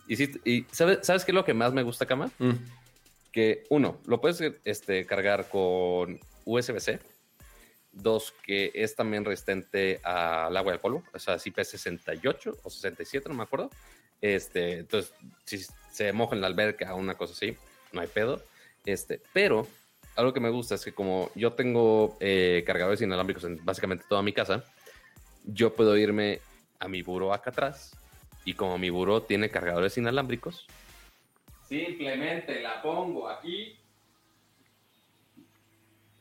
Y, 0.09 0.17
sí, 0.17 0.33
y 0.45 0.67
¿sabes, 0.71 0.99
¿sabes 1.03 1.25
qué 1.25 1.31
es 1.31 1.35
lo 1.35 1.45
que 1.45 1.55
más 1.55 1.73
me 1.73 1.83
gusta, 1.83 2.05
Cama? 2.07 2.31
Mm 2.39 2.55
que 3.35 3.65
uno, 3.69 3.99
lo 4.07 4.21
puedes 4.21 4.41
este, 4.65 5.05
cargar 5.07 5.49
con 5.49 6.21
USB-C. 6.45 7.01
Dos, 7.91 8.33
que 8.45 8.71
es 8.75 8.95
también 8.95 9.25
resistente 9.25 10.01
al 10.05 10.57
agua 10.57 10.73
y 10.73 10.75
al 10.75 10.81
polvo, 10.81 11.03
o 11.13 11.19
sea, 11.19 11.35
IP68 11.35 12.59
o 12.63 12.71
67, 12.71 13.29
no 13.29 13.35
me 13.35 13.43
acuerdo. 13.43 13.71
Este, 14.21 14.79
entonces, 14.79 15.13
si 15.45 15.59
se 15.91 16.13
moja 16.13 16.37
en 16.37 16.43
la 16.43 16.47
alberca 16.47 16.95
o 16.95 16.97
una 16.97 17.17
cosa 17.17 17.33
así, 17.33 17.57
no 17.93 18.01
hay 18.01 18.07
pedo. 18.07 18.41
Este, 18.87 19.21
pero 19.33 19.67
algo 20.15 20.33
que 20.33 20.41
me 20.41 20.51
gusta 20.51 20.77
es 20.77 20.85
que 20.85 20.93
como 20.93 21.31
yo 21.35 21.55
tengo 21.55 22.17
eh, 22.21 22.63
cargadores 22.65 23.01
inalámbricos 23.01 23.45
en 23.45 23.65
básicamente 23.65 24.05
toda 24.09 24.23
mi 24.23 24.33
casa, 24.33 24.65
yo 25.45 25.75
puedo 25.75 25.97
irme 25.97 26.41
a 26.81 26.89
mi 26.89 27.03
buró 27.03 27.33
acá 27.33 27.51
atrás 27.51 27.97
y 28.45 28.55
como 28.55 28.79
mi 28.79 28.91
buró 28.91 29.23
tiene 29.23 29.51
cargadores 29.51 29.97
inalámbricos, 29.97 30.67
Simplemente 31.69 32.61
la 32.61 32.83
pongo 32.83 33.29
aquí. 33.29 33.77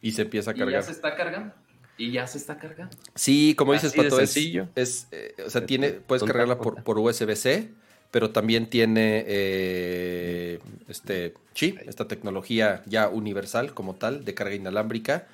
Y 0.01 0.11
se 0.11 0.23
empieza 0.23 0.51
a 0.51 0.53
cargar. 0.53 0.69
Y 0.69 0.73
ya 0.73 0.81
se 0.81 0.91
está 0.91 1.15
cargando. 1.15 1.53
Y 1.97 2.11
ya 2.11 2.27
se 2.27 2.37
está 2.37 2.57
cargando. 2.57 2.95
Sí, 3.15 3.53
como 3.55 3.73
dices, 3.73 3.93
Pato, 3.93 4.19
es, 4.19 4.35
es 4.75 5.07
eh, 5.11 5.35
o 5.45 5.49
sea, 5.49 5.65
tiene, 5.65 5.91
puedes 5.91 6.23
cargarla 6.23 6.57
por, 6.57 6.83
por 6.83 6.97
USB-C, 6.97 7.69
pero 8.09 8.31
también 8.31 8.69
tiene 8.69 9.23
eh, 9.27 10.59
este 10.87 11.33
chip, 11.53 11.77
esta 11.85 12.07
tecnología 12.07 12.81
ya 12.85 13.07
universal 13.09 13.73
como 13.73 13.95
tal, 13.95 14.25
de 14.25 14.33
carga 14.33 14.55
inalámbrica, 14.55 15.27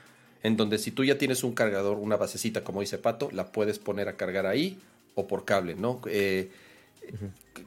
en 0.44 0.58
donde 0.58 0.78
si 0.78 0.92
tú 0.92 1.04
ya 1.04 1.18
tienes 1.18 1.44
un 1.44 1.54
cargador, 1.54 1.98
una 1.98 2.18
basecita, 2.18 2.64
como 2.64 2.82
dice 2.82 2.98
Pato, 2.98 3.30
la 3.32 3.52
puedes 3.52 3.80
poner 3.80 4.08
a 4.08 4.16
cargar 4.16 4.46
ahí 4.46 4.80
o 5.16 5.28
por 5.28 5.46
cable, 5.46 5.76
¿no? 5.76 6.02
Eh, 6.08 6.50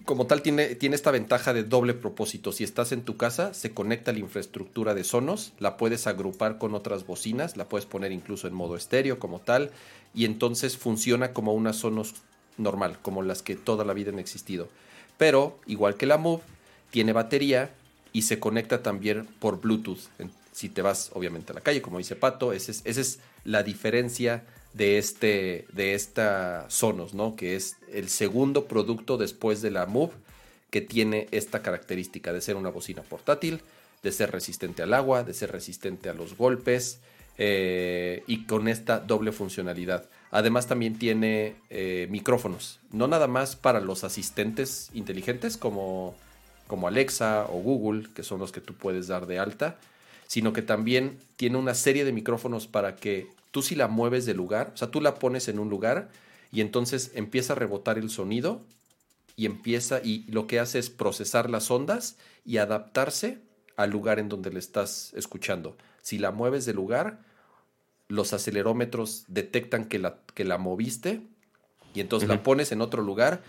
como 0.05 0.27
tal 0.27 0.43
tiene, 0.43 0.75
tiene 0.75 0.97
esta 0.97 1.11
ventaja 1.11 1.53
de 1.53 1.65
doble 1.65 1.95
propósito. 1.95 2.53
Si 2.53 2.65
estás 2.65 2.93
en 2.93 3.03
tu 3.03 3.17
casa, 3.17 3.55
se 3.55 3.73
conecta 3.73 4.11
a 4.11 4.15
la 4.15 4.21
infraestructura 4.21 4.95
de 4.95 5.05
Sonos, 5.05 5.53
la 5.59 5.77
puedes 5.77 6.07
agrupar 6.07 6.59
con 6.59 6.75
otras 6.75 7.07
bocinas, 7.07 7.57
la 7.57 7.69
puedes 7.69 7.87
poner 7.87 8.13
incluso 8.13 8.47
en 8.47 8.55
modo 8.55 8.77
estéreo 8.77 9.19
como 9.19 9.41
tal, 9.41 9.71
y 10.15 10.25
entonces 10.25 10.77
funciona 10.77 11.33
como 11.33 11.55
una 11.55 11.73
Sonos 11.73 12.15
normal, 12.57 12.99
como 13.03 13.23
las 13.23 13.43
que 13.43 13.57
toda 13.57 13.85
la 13.85 13.95
vida 13.95 14.11
han 14.11 14.19
existido. 14.19 14.69
Pero, 15.19 15.59
igual 15.67 15.97
que 15.97 16.07
la 16.07 16.19
Move, 16.19 16.43
tiene 16.91 17.13
batería 17.13 17.71
y 18.13 18.23
se 18.23 18.39
conecta 18.39 18.83
también 18.83 19.27
por 19.39 19.61
Bluetooth. 19.61 20.09
Si 20.53 20.69
te 20.69 20.83
vas, 20.83 21.11
obviamente, 21.15 21.53
a 21.53 21.55
la 21.55 21.61
calle, 21.63 21.83
como 21.83 21.99
dice 21.99 22.15
Pato, 22.15 22.53
esa 22.53 22.71
es, 22.71 22.83
es 22.85 23.19
la 23.45 23.63
diferencia 23.63 24.45
de, 24.75 24.99
este, 24.99 25.67
de 25.73 25.95
esta 25.95 26.67
Sonos, 26.69 27.15
¿no? 27.15 27.37
Que 27.37 27.57
es 27.57 27.77
el 27.93 28.09
segundo 28.09 28.67
producto 28.67 29.17
después 29.17 29.63
de 29.63 29.71
la 29.71 29.87
Move 29.87 30.13
que 30.71 30.81
tiene 30.81 31.29
esta 31.33 31.63
característica 31.63 32.33
de 32.33 32.41
ser 32.41 32.57
una 32.57 32.71
bocina 32.71 33.03
portátil, 33.03 33.61
de 34.03 34.11
ser 34.11 34.33
resistente 34.33 34.83
al 34.83 34.95
agua, 34.95 35.23
de 35.23 35.35
ser 35.35 35.53
resistente 35.53 36.09
a 36.09 36.15
los 36.15 36.37
golpes 36.37 36.99
eh, 37.37 38.25
y 38.27 38.47
con 38.47 38.69
esta 38.69 38.99
doble 38.99 39.33
funcionalidad. 39.33 40.09
Además 40.31 40.67
también 40.67 40.99
tiene 40.99 41.57
eh, 41.69 42.07
micrófonos, 42.11 42.81
no 42.91 43.07
nada 43.07 43.27
más 43.27 43.55
para 43.55 43.81
los 43.81 44.03
asistentes 44.03 44.89
inteligentes 44.95 45.59
como, 45.59 46.15
como 46.67 46.89
Alexa 46.89 47.47
o 47.51 47.61
Google, 47.61 48.09
que 48.15 48.23
son 48.23 48.39
los 48.39 48.51
que 48.51 48.63
tú 48.63 48.73
puedes 48.73 49.09
dar 49.09 49.27
de 49.27 49.39
alta, 49.39 49.77
sino 50.33 50.55
que 50.55 50.63
también 50.63 51.19
tiene 51.37 51.59
una 51.59 51.75
serie 51.75 52.07
de 52.07 52.13
micrófonos 52.15 52.67
para 52.67 52.97
que 52.97 53.27
tú 53.51 53.61
si 53.61 53.75
la 53.75 53.87
mueves 53.87 54.25
de 54.25 54.33
lugar, 54.33 54.71
o 54.73 54.79
sea, 54.79 54.91
tú 54.91 55.03
la 55.03 55.17
pones 55.17 55.47
en 55.49 55.59
un 55.59 55.69
lugar 55.69 56.09
y 56.51 56.63
entonces 56.63 57.11
empieza 57.13 57.53
a 57.53 57.57
rebotar 57.57 57.99
el 57.99 58.09
sonido 58.09 58.63
y 59.37 59.45
empieza 59.45 60.01
y 60.03 60.25
lo 60.31 60.47
que 60.47 60.59
hace 60.59 60.79
es 60.79 60.89
procesar 60.89 61.51
las 61.51 61.71
ondas 61.71 62.17
y 62.47 62.57
adaptarse 62.57 63.41
al 63.77 63.91
lugar 63.91 64.19
en 64.19 64.31
donde 64.31 64.51
le 64.51 64.59
estás 64.59 65.13
escuchando. 65.13 65.77
Si 66.01 66.17
la 66.17 66.31
mueves 66.31 66.65
de 66.65 66.73
lugar, 66.73 67.19
los 68.09 68.33
acelerómetros 68.33 69.25
detectan 69.29 69.85
que 69.85 69.99
la, 69.99 70.17
que 70.33 70.47
la 70.47 70.57
moviste 70.57 71.21
y 71.93 72.01
entonces 72.01 72.31
la 72.31 72.43
pones 72.43 72.73
en 72.73 72.81
otro 72.81 73.03
lugar, 73.03 73.43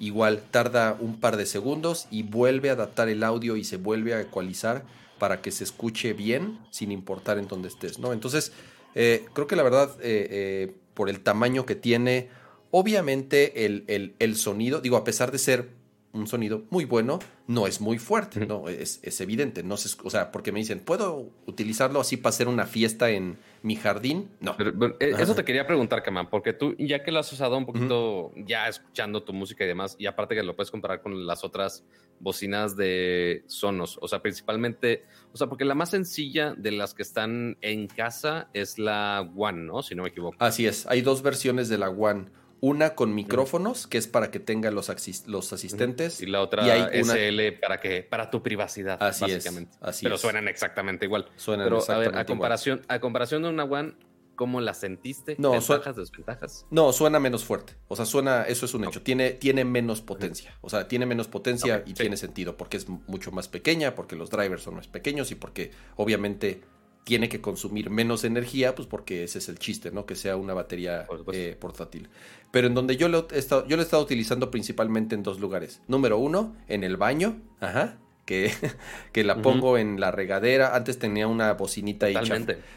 igual 0.00 0.42
tarda 0.50 0.96
un 0.98 1.20
par 1.20 1.36
de 1.36 1.46
segundos 1.46 2.08
y 2.10 2.24
vuelve 2.24 2.70
a 2.70 2.72
adaptar 2.72 3.08
el 3.08 3.22
audio 3.22 3.56
y 3.56 3.62
se 3.62 3.76
vuelve 3.76 4.14
a 4.14 4.20
ecualizar 4.20 4.82
para 5.18 5.40
que 5.40 5.50
se 5.50 5.64
escuche 5.64 6.12
bien 6.12 6.58
sin 6.70 6.92
importar 6.92 7.38
en 7.38 7.48
dónde 7.48 7.68
estés, 7.68 7.98
¿no? 7.98 8.12
Entonces, 8.12 8.52
eh, 8.94 9.26
creo 9.32 9.46
que 9.46 9.56
la 9.56 9.62
verdad, 9.62 9.90
eh, 10.00 10.28
eh, 10.30 10.74
por 10.94 11.08
el 11.08 11.20
tamaño 11.20 11.66
que 11.66 11.74
tiene, 11.74 12.28
obviamente 12.70 13.66
el, 13.66 14.14
el, 14.18 14.36
sonido, 14.36 14.80
digo, 14.80 14.96
a 14.96 15.04
pesar 15.04 15.32
de 15.32 15.38
ser 15.38 15.70
un 16.12 16.26
sonido 16.26 16.62
muy 16.70 16.84
bueno, 16.84 17.18
no 17.48 17.66
es 17.66 17.80
muy 17.80 17.98
fuerte, 17.98 18.46
¿no? 18.46 18.68
Es, 18.68 19.00
es, 19.02 19.20
evidente, 19.20 19.62
no 19.62 19.76
se, 19.76 19.96
o 20.04 20.10
sea, 20.10 20.30
porque 20.30 20.52
me 20.52 20.60
dicen, 20.60 20.80
¿puedo 20.80 21.30
utilizarlo 21.46 22.00
así 22.00 22.16
para 22.16 22.30
hacer 22.30 22.48
una 22.48 22.66
fiesta 22.66 23.10
en 23.10 23.36
mi 23.64 23.76
jardín? 23.76 24.30
No. 24.40 24.54
eso 25.00 25.34
te 25.34 25.42
quería 25.42 25.66
preguntar, 25.66 26.02
Kaman, 26.02 26.28
porque 26.28 26.52
tú, 26.52 26.76
ya 26.78 27.02
que 27.02 27.10
lo 27.10 27.20
has 27.20 27.32
usado 27.32 27.56
un 27.56 27.64
poquito, 27.64 28.30
ya 28.36 28.68
escuchando 28.68 29.22
tu 29.24 29.32
música 29.32 29.64
y 29.64 29.66
demás, 29.66 29.96
y 29.98 30.04
aparte 30.04 30.34
que 30.34 30.42
lo 30.42 30.54
puedes 30.54 30.70
comparar 30.70 31.00
con 31.00 31.26
las 31.26 31.44
otras 31.44 31.82
bocinas 32.20 32.76
de 32.76 33.42
Sonos, 33.46 33.98
o 34.02 34.06
sea, 34.06 34.20
principalmente, 34.20 35.06
o 35.32 35.38
sea, 35.38 35.46
porque 35.46 35.64
la 35.64 35.74
más 35.74 35.90
sencilla 35.90 36.54
de 36.54 36.72
las 36.72 36.92
que 36.92 37.02
están 37.02 37.56
en 37.62 37.86
casa 37.86 38.50
es 38.52 38.78
la 38.78 39.32
One, 39.34 39.62
¿no? 39.62 39.82
Si 39.82 39.94
no 39.94 40.02
me 40.02 40.10
equivoco. 40.10 40.36
Así 40.40 40.66
es, 40.66 40.86
hay 40.86 41.00
dos 41.00 41.22
versiones 41.22 41.70
de 41.70 41.78
la 41.78 41.88
One 41.88 42.26
una 42.60 42.94
con 42.94 43.14
micrófonos, 43.14 43.86
que 43.86 43.98
es 43.98 44.06
para 44.06 44.30
que 44.30 44.40
tenga 44.40 44.70
los, 44.70 44.90
los 45.26 45.52
asistentes. 45.52 46.20
Y 46.20 46.26
la 46.26 46.40
otra 46.40 46.64
hay 46.64 47.02
SL 47.02 47.58
para 47.60 47.80
que 47.80 48.02
para 48.02 48.30
tu 48.30 48.42
privacidad, 48.42 49.02
así 49.02 49.22
básicamente. 49.22 49.72
Es, 49.72 49.82
así 49.82 50.04
Pero 50.04 50.18
suenan 50.18 50.48
exactamente 50.48 51.06
igual. 51.06 51.28
Suenan 51.36 51.66
Pero, 51.66 51.78
exactamente 51.78 52.08
a 52.08 52.12
ver, 52.12 52.20
a 52.20 52.26
comparación, 52.26 52.82
a 52.88 53.00
comparación 53.00 53.42
de 53.42 53.48
una 53.48 53.64
One, 53.64 53.94
¿cómo 54.34 54.60
la 54.60 54.74
sentiste? 54.74 55.36
No, 55.38 55.52
¿Ventajas, 55.52 55.96
desventajas? 55.96 56.66
No, 56.70 56.92
suena 56.92 57.20
menos 57.20 57.44
fuerte. 57.44 57.74
O 57.88 57.96
sea, 57.96 58.04
suena, 58.04 58.42
eso 58.42 58.66
es 58.66 58.74
un 58.74 58.84
hecho. 58.84 59.02
Tiene, 59.02 59.30
tiene 59.30 59.64
menos 59.64 60.00
potencia. 60.00 60.56
O 60.60 60.70
sea, 60.70 60.88
tiene 60.88 61.06
menos 61.06 61.28
potencia 61.28 61.82
y 61.86 61.94
tiene 61.94 62.16
sentido 62.16 62.56
porque 62.56 62.76
es 62.76 62.88
mucho 62.88 63.32
más 63.32 63.48
pequeña, 63.48 63.94
porque 63.94 64.16
los 64.16 64.30
drivers 64.30 64.62
son 64.62 64.76
más 64.76 64.88
pequeños 64.88 65.30
y 65.30 65.34
porque 65.34 65.70
obviamente 65.96 66.62
tiene 67.04 67.28
que 67.28 67.40
consumir 67.40 67.90
menos 67.90 68.24
energía, 68.24 68.74
pues 68.74 68.88
porque 68.88 69.24
ese 69.24 69.38
es 69.38 69.48
el 69.50 69.58
chiste, 69.58 69.90
¿no? 69.90 70.06
Que 70.06 70.16
sea 70.16 70.36
una 70.36 70.54
batería 70.54 71.06
eh, 71.32 71.56
portátil. 71.58 72.08
Pero 72.50 72.66
en 72.66 72.74
donde 72.74 72.96
yo 72.96 73.08
lo, 73.08 73.28
he 73.30 73.38
estado, 73.38 73.66
yo 73.68 73.76
lo 73.76 73.82
he 73.82 73.84
estado 73.84 74.02
utilizando 74.02 74.50
principalmente 74.50 75.14
en 75.14 75.22
dos 75.22 75.38
lugares. 75.38 75.82
Número 75.86 76.18
uno, 76.18 76.56
en 76.66 76.82
el 76.82 76.96
baño, 76.96 77.42
ajá, 77.60 77.98
que, 78.24 78.50
que 79.12 79.22
la 79.22 79.42
pongo 79.42 79.76
en 79.76 80.00
la 80.00 80.10
regadera. 80.10 80.74
Antes 80.74 80.98
tenía 80.98 81.28
una 81.28 81.52
bocinita 81.52 82.10
y 82.10 82.16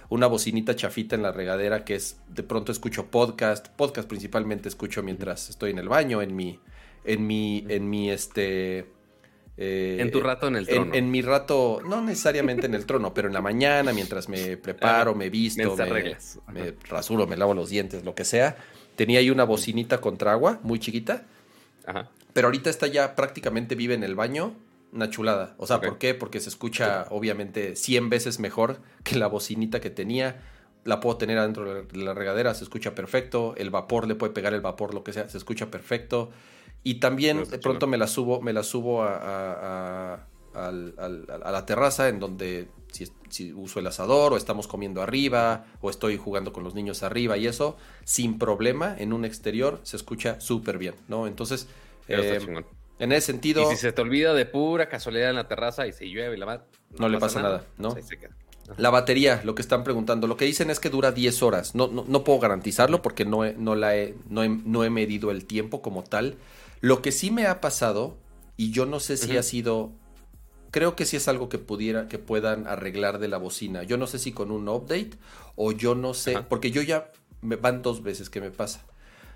una 0.10 0.28
bocinita 0.28 0.76
chafita 0.76 1.16
en 1.16 1.24
la 1.24 1.32
regadera 1.32 1.86
que 1.86 1.96
es, 1.96 2.20
de 2.28 2.44
pronto 2.44 2.74
escucho 2.74 3.08
podcast, 3.08 3.70
podcast 3.70 4.10
principalmente 4.10 4.68
escucho 4.68 5.04
mientras 5.04 5.50
estoy 5.50 5.72
en 5.72 5.80
el 5.80 5.88
baño, 5.88 6.22
en 6.22 6.36
mi, 6.36 6.60
en 7.06 7.26
mi, 7.26 7.66
en 7.70 7.90
mi, 7.90 8.12
este 8.12 8.92
eh, 9.58 9.98
en 10.00 10.12
tu 10.12 10.20
rato 10.22 10.48
en 10.48 10.56
el 10.56 10.68
trono. 10.68 10.94
En, 10.94 11.10
mi 11.10 11.22
rato, 11.22 11.82
no 11.84 12.02
necesariamente 12.02 12.68
en 12.68 12.76
el 12.76 12.86
trono, 12.86 13.14
pero 13.14 13.28
en 13.28 13.34
la 13.34 13.42
mañana, 13.42 13.92
mientras 13.92 14.30
me 14.30 14.56
preparo, 14.56 15.16
me 15.16 15.30
visto, 15.30 15.76
me, 16.54 16.76
rasuro, 16.88 17.26
me 17.26 17.36
lavo 17.38 17.56
los 17.56 17.70
dientes, 17.70 18.06
lo 18.06 18.14
que 18.14 18.24
sea. 18.24 18.56
Tenía 18.96 19.20
ahí 19.20 19.30
una 19.30 19.44
bocinita 19.44 20.00
contra 20.00 20.32
agua, 20.32 20.60
muy 20.62 20.80
chiquita. 20.80 21.26
Ajá. 21.86 22.10
Pero 22.34 22.50
ahorita 22.50 22.70
está 22.70 22.86
ya 22.86 23.16
prácticamente 23.16 23.74
vive 23.74 23.96
en 23.96 24.04
el 24.04 24.14
baño, 24.14 24.54
una 24.94 25.10
chulada. 25.10 25.56
O 25.58 25.66
sea, 25.66 25.82
¿por 25.82 25.98
qué? 25.98 26.14
Porque 26.14 26.40
se 26.40 26.50
escucha 26.50 27.08
obviamente 27.10 27.76
100 27.76 28.10
veces 28.10 28.40
mejor 28.40 28.80
que 29.04 29.16
la 29.16 29.26
bocinita 29.26 29.80
que 29.80 29.90
tenía. 29.90 30.44
La 30.84 31.00
puedo 31.00 31.18
tener 31.18 31.40
adentro 31.40 31.84
de 31.84 31.98
la 31.98 32.14
regadera, 32.14 32.54
se 32.54 32.64
escucha 32.64 32.94
perfecto. 32.94 33.56
El 33.58 33.72
vapor, 33.72 34.08
le 34.08 34.14
puede 34.14 34.34
pegar 34.34 34.54
el 34.54 34.62
vapor, 34.62 34.94
lo 34.94 35.04
que 35.04 35.14
sea, 35.14 35.28
se 35.28 35.38
escucha 35.38 35.72
perfecto. 35.72 36.30
Y 36.84 36.96
también 36.96 37.44
de 37.44 37.60
pronto 37.60 37.88
me 37.88 37.98
la 37.98 38.08
subo, 38.08 38.42
me 38.42 38.54
la 38.54 38.64
subo 38.64 39.04
a, 39.04 40.26
la 40.54 41.66
terraza 41.66 42.10
en 42.10 42.20
donde 42.20 42.68
si, 43.30 43.54
uso 43.54 43.80
el 43.80 43.88
asador 43.88 44.34
o 44.34 44.38
estamos 44.38 44.68
comiendo 44.68 45.02
arriba 45.02 45.66
o 45.82 45.90
estoy 45.90 46.18
jugando 46.18 46.54
con 46.54 46.64
los 46.64 46.74
niños 46.74 47.04
arriba 47.04 47.38
y 47.38 47.48
eso, 47.48 47.78
sin 48.06 48.40
problema, 48.40 48.96
en 48.98 49.14
un 49.14 49.26
exterior 49.26 49.80
se 49.84 49.98
escucha 49.98 50.40
súper 50.40 50.78
bien, 50.78 50.96
¿no? 51.08 51.28
Entonces, 51.28 51.68
eh, 52.08 52.40
en 53.00 53.12
ese 53.12 53.28
sentido... 53.28 53.64
Y 53.64 53.76
si 53.76 53.82
se 53.82 53.92
te 53.92 54.02
olvida 54.02 54.34
de 54.34 54.46
pura 54.46 54.90
casualidad 54.90 55.30
en 55.30 55.36
la 55.36 55.48
terraza 55.48 55.88
y 55.88 55.94
se 55.94 56.10
llueve 56.10 56.36
y 56.36 56.40
la 56.40 56.46
no, 56.46 56.62
no, 57.00 57.10
le 57.10 57.20
pasa, 57.20 57.42
nada, 57.42 57.66
¿no? 57.78 57.96
La 58.78 58.90
batería, 58.90 59.42
lo 59.46 59.56
que 59.56 59.62
están 59.62 59.84
preguntando, 59.84 60.28
lo 60.28 60.36
que 60.36 60.46
dicen 60.46 60.70
es 60.70 60.80
que 60.80 60.90
dura 60.90 61.12
10 61.14 61.42
horas. 61.42 61.74
No, 61.74 61.88
no, 61.88 62.24
puedo 62.24 62.40
garantizarlo 62.40 63.02
porque 63.02 63.24
no 63.24 63.50
no, 63.54 63.76
la 63.76 63.94
no, 64.30 64.46
no 64.46 64.84
he 64.84 64.90
medido 64.90 65.32
el 65.32 65.46
tiempo 65.46 65.82
como 65.82 66.04
tal 66.04 66.36
lo 66.82 67.02
que 67.02 67.12
sí 67.12 67.32
me 67.32 67.48
ha 67.48 67.62
pasado, 67.62 68.18
y 68.56 68.72
yo 68.72 68.86
no 68.86 69.00
sé 69.00 69.18
si 69.18 69.38
ha 69.38 69.44
sido. 69.44 69.92
Creo 70.72 70.96
que 70.96 71.06
sí 71.06 71.16
es 71.16 71.28
algo 71.28 71.48
que 71.48 71.60
pudiera, 71.60 72.08
que 72.08 72.20
puedan 72.20 72.68
arreglar 72.68 73.20
de 73.20 73.28
la 73.28 73.38
bocina. 73.38 73.84
Yo 73.84 73.98
no 73.98 74.08
sé 74.08 74.20
si 74.20 74.32
con 74.32 74.52
un 74.52 74.68
update 74.68 75.12
o 75.56 75.72
yo 75.72 75.96
no 75.96 76.14
sé, 76.14 76.38
porque 76.50 76.72
yo 76.72 76.82
ya 76.82 77.12
me 77.42 77.56
van 77.56 77.82
dos 77.82 78.04
veces 78.04 78.30
que 78.30 78.42
me 78.42 78.52
pasa. 78.52 78.86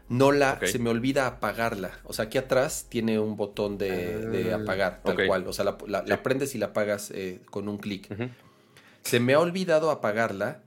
No 0.09 0.33
la, 0.33 0.59
se 0.65 0.77
me 0.77 0.89
olvida 0.89 1.25
apagarla. 1.25 1.91
O 2.03 2.11
sea, 2.11 2.25
aquí 2.25 2.37
atrás 2.37 2.87
tiene 2.89 3.17
un 3.17 3.37
botón 3.37 3.77
de, 3.77 4.51
ah, 4.51 4.57
apagar, 4.57 5.01
tal 5.03 5.25
cual. 5.25 5.47
O 5.47 5.53
sea, 5.53 5.63
la, 5.63 6.23
prendes 6.23 6.53
y 6.53 6.57
la 6.57 6.67
apagas 6.67 7.11
eh, 7.11 7.39
con 7.49 7.69
un 7.69 7.77
clic. 7.77 8.13
Se 9.03 9.21
me 9.21 9.33
ha 9.33 9.39
olvidado 9.39 9.89
apagarla 9.89 10.63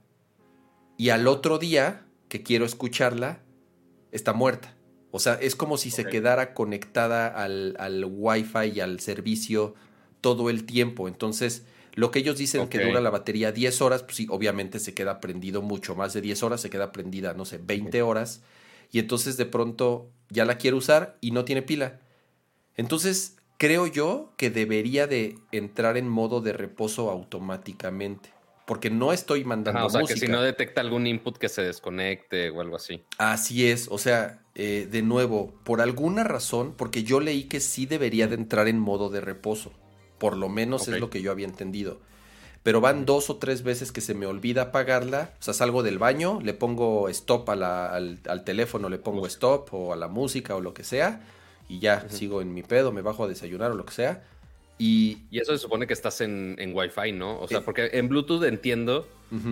y 0.97 1.09
al 1.09 1.27
otro 1.27 1.59
día 1.59 2.05
que 2.27 2.41
quiero 2.41 2.65
escucharla, 2.65 3.39
está 4.11 4.33
muerta. 4.33 4.75
O 5.15 5.19
sea, 5.19 5.35
es 5.35 5.55
como 5.55 5.77
si 5.77 5.91
se 5.91 6.05
quedara 6.05 6.53
conectada 6.53 7.27
al, 7.27 7.77
al 7.79 8.05
Wi-Fi 8.05 8.73
y 8.75 8.79
al 8.81 8.99
servicio 8.99 9.73
todo 10.19 10.49
el 10.49 10.65
tiempo. 10.65 11.07
Entonces, 11.07 11.63
lo 11.93 12.11
que 12.11 12.19
ellos 12.19 12.37
dicen 12.37 12.67
que 12.67 12.83
dura 12.83 12.99
la 12.99 13.11
batería 13.11 13.53
10 13.53 13.81
horas, 13.81 14.03
pues 14.03 14.17
sí, 14.17 14.27
obviamente 14.29 14.77
se 14.77 14.93
queda 14.93 15.21
prendido 15.21 15.61
mucho 15.61 15.95
más 15.95 16.11
de 16.11 16.19
10 16.19 16.43
horas, 16.43 16.59
se 16.59 16.69
queda 16.69 16.91
prendida, 16.91 17.33
no 17.33 17.45
sé, 17.45 17.59
20 17.63 18.01
horas. 18.01 18.41
Y 18.91 18.99
entonces 18.99 19.37
de 19.37 19.45
pronto 19.45 20.09
ya 20.29 20.43
la 20.43 20.57
quiero 20.57 20.75
usar 20.75 21.17
y 21.21 21.31
no 21.31 21.45
tiene 21.45 21.61
pila. 21.61 22.01
Entonces, 22.75 23.37
creo 23.57 23.87
yo 23.87 24.33
que 24.35 24.49
debería 24.49 25.07
de 25.07 25.39
entrar 25.53 25.95
en 25.95 26.09
modo 26.09 26.41
de 26.41 26.51
reposo 26.51 27.09
automáticamente 27.09 28.34
porque 28.65 28.89
no 28.89 29.13
estoy 29.13 29.43
mandando 29.43 29.85
o 29.85 29.89
sea, 29.89 30.01
que 30.01 30.17
si 30.17 30.27
no 30.27 30.41
detecta 30.41 30.81
algún 30.81 31.07
input 31.07 31.37
que 31.37 31.49
se 31.49 31.61
desconecte 31.61 32.49
o 32.49 32.61
algo 32.61 32.75
así. 32.75 33.03
Así 33.17 33.69
es, 33.69 33.87
o 33.89 33.97
sea, 33.97 34.43
eh, 34.55 34.87
de 34.89 35.01
nuevo, 35.01 35.53
por 35.63 35.81
alguna 35.81 36.23
razón, 36.23 36.73
porque 36.75 37.03
yo 37.03 37.19
leí 37.19 37.43
que 37.43 37.59
sí 37.59 37.85
debería 37.85 38.27
de 38.27 38.35
entrar 38.35 38.67
en 38.67 38.79
modo 38.79 39.09
de 39.09 39.21
reposo, 39.21 39.71
por 40.17 40.35
lo 40.35 40.49
menos 40.49 40.87
es 40.87 40.99
lo 40.99 41.09
que 41.09 41.21
yo 41.21 41.31
había 41.31 41.45
entendido. 41.45 41.99
Pero 42.63 42.81
van 42.81 43.05
dos 43.05 43.29
o 43.29 43.37
tres 43.37 43.61
veces 43.61 43.91
que 43.91 44.01
se 44.01 44.15
me 44.15 44.25
olvida 44.25 44.63
apagarla, 44.63 45.33
o 45.39 45.43
sea, 45.43 45.53
salgo 45.53 45.83
del 45.83 45.99
baño, 45.99 46.39
le 46.41 46.55
pongo 46.55 47.09
stop 47.09 47.47
al, 47.51 47.63
al, 47.63 48.43
teléfono, 48.43 48.89
le 48.89 48.97
pongo 48.97 49.27
stop 49.27 49.71
o 49.71 49.93
a 49.93 49.95
la 49.95 50.07
música 50.07 50.55
o 50.55 50.61
lo 50.61 50.73
que 50.73 50.83
sea, 50.83 51.21
y 51.69 51.77
ya 51.77 52.09
sigo 52.09 52.41
en 52.41 52.55
mi 52.55 52.63
pedo, 52.63 52.91
me 52.91 53.03
bajo 53.03 53.25
a 53.25 53.27
desayunar 53.27 53.71
o 53.71 53.75
lo 53.75 53.85
que 53.85 53.93
sea 53.93 54.23
y, 54.77 55.19
eso 55.31 55.53
se 55.53 55.59
supone 55.59 55.87
que 55.87 55.93
estás 55.93 56.19
en, 56.21 56.55
en 56.59 56.75
Wi-Fi, 56.75 57.13
¿no? 57.13 57.39
O 57.39 57.47
sea, 57.47 57.61
porque 57.61 57.89
en 57.93 58.09
Bluetooth 58.09 58.43
entiendo 58.43 59.07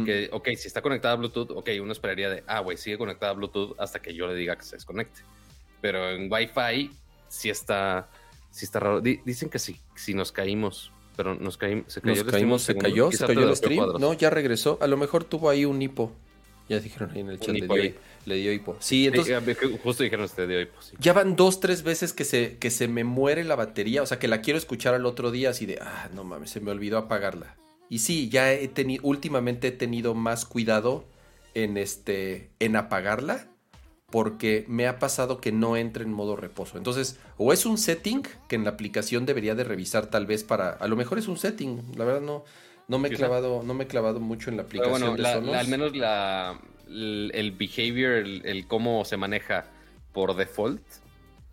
que, 0.05 0.29
ok, 0.31 0.49
si 0.55 0.67
está 0.67 0.81
conectada 0.81 1.13
a 1.13 1.17
Bluetooth, 1.17 1.51
ok, 1.51 1.69
uno 1.81 1.91
esperaría 1.91 2.29
de, 2.29 2.43
ah, 2.47 2.59
güey, 2.59 2.77
sigue 2.77 2.97
conectada 2.97 3.31
a 3.31 3.35
Bluetooth 3.35 3.75
hasta 3.79 4.01
que 4.01 4.13
yo 4.13 4.27
le 4.27 4.35
diga 4.35 4.55
que 4.57 4.63
se 4.63 4.75
desconecte. 4.75 5.21
Pero 5.81 6.09
en 6.09 6.31
Wi-Fi 6.31 6.91
sí 7.27 7.49
está, 7.49 8.09
sí 8.51 8.65
está 8.65 8.79
raro. 8.79 9.01
dicen 9.01 9.49
que 9.49 9.59
sí, 9.59 9.79
si 9.95 10.13
nos 10.13 10.31
caímos, 10.31 10.91
pero 11.15 11.35
nos 11.35 11.57
caímos, 11.57 11.91
se 11.91 12.01
cayó 12.01 12.23
nos 12.23 12.31
caímos, 12.31 12.61
se 12.63 12.75
cayó, 12.75 13.11
se 13.11 13.25
cayó 13.25 13.47
el 13.49 13.55
stream. 13.55 13.93
No, 13.99 14.13
ya 14.13 14.29
regresó. 14.29 14.77
A 14.81 14.87
lo 14.87 14.97
mejor 14.97 15.23
tuvo 15.23 15.49
ahí 15.49 15.65
un 15.65 15.81
hipo. 15.81 16.11
Ya 16.69 16.79
dijeron 16.79 17.11
ahí 17.13 17.19
en 17.21 17.29
el 17.29 17.39
chat. 17.39 17.55
Le 18.25 18.35
dio, 18.35 18.53
hipo. 18.53 18.77
Sí, 18.79 19.07
entonces. 19.07 19.57
justo 19.83 20.03
dijeron 20.03 20.25
usted 20.25 20.47
dio 20.47 20.61
hipo. 20.61 20.79
Ya 20.99 21.11
van 21.11 21.35
dos, 21.35 21.59
tres 21.59 21.83
veces 21.83 22.13
que 22.13 22.23
se, 22.23 22.57
que 22.57 22.69
se 22.69 22.87
me 22.87 23.03
muere 23.03 23.43
la 23.43 23.55
batería. 23.55 24.01
O 24.01 24.05
sea, 24.05 24.17
que 24.17 24.29
la 24.29 24.41
quiero 24.41 24.57
escuchar 24.57 24.93
al 24.93 25.05
otro 25.05 25.31
día 25.31 25.49
así 25.49 25.65
de, 25.65 25.79
ah, 25.81 26.09
no 26.13 26.23
mames, 26.23 26.51
se 26.51 26.61
me 26.61 26.71
olvidó 26.71 26.97
apagarla. 26.97 27.57
Y 27.89 27.99
sí, 27.99 28.29
ya 28.29 28.53
he 28.53 28.67
tenido, 28.69 29.03
últimamente 29.05 29.67
he 29.67 29.71
tenido 29.71 30.15
más 30.15 30.45
cuidado 30.45 31.05
en 31.53 31.77
este, 31.77 32.49
en 32.59 32.75
apagarla. 32.75 33.47
Porque 34.09 34.63
me 34.67 34.87
ha 34.87 34.99
pasado 34.99 35.41
que 35.41 35.51
no 35.51 35.75
entre 35.75 36.03
en 36.03 36.13
modo 36.13 36.35
reposo. 36.35 36.77
Entonces, 36.77 37.17
o 37.37 37.51
es 37.51 37.65
un 37.65 37.79
setting 37.79 38.21
que 38.47 38.55
en 38.55 38.63
la 38.63 38.69
aplicación 38.69 39.25
debería 39.25 39.55
de 39.55 39.63
revisar 39.63 40.11
tal 40.11 40.27
vez 40.27 40.43
para. 40.43 40.69
A 40.69 40.87
lo 40.87 40.95
mejor 40.95 41.17
es 41.17 41.27
un 41.27 41.35
setting. 41.35 41.81
La 41.95 42.05
verdad 42.05 42.21
no 42.21 42.43
no 42.87 42.99
me 42.99 43.09
he 43.09 43.11
clavado, 43.11 43.63
no 43.63 43.73
me 43.73 43.85
he 43.85 43.87
clavado 43.87 44.19
mucho 44.19 44.49
en 44.49 44.57
la 44.57 44.63
aplicación. 44.63 45.15
de 45.17 45.27
al 45.27 45.67
menos 45.67 45.95
la, 45.95 46.59
el, 46.87 47.51
behavior, 47.57 48.13
el, 48.13 48.67
cómo 48.67 49.05
se 49.05 49.17
maneja 49.17 49.65
por 50.11 50.35
default, 50.35 50.81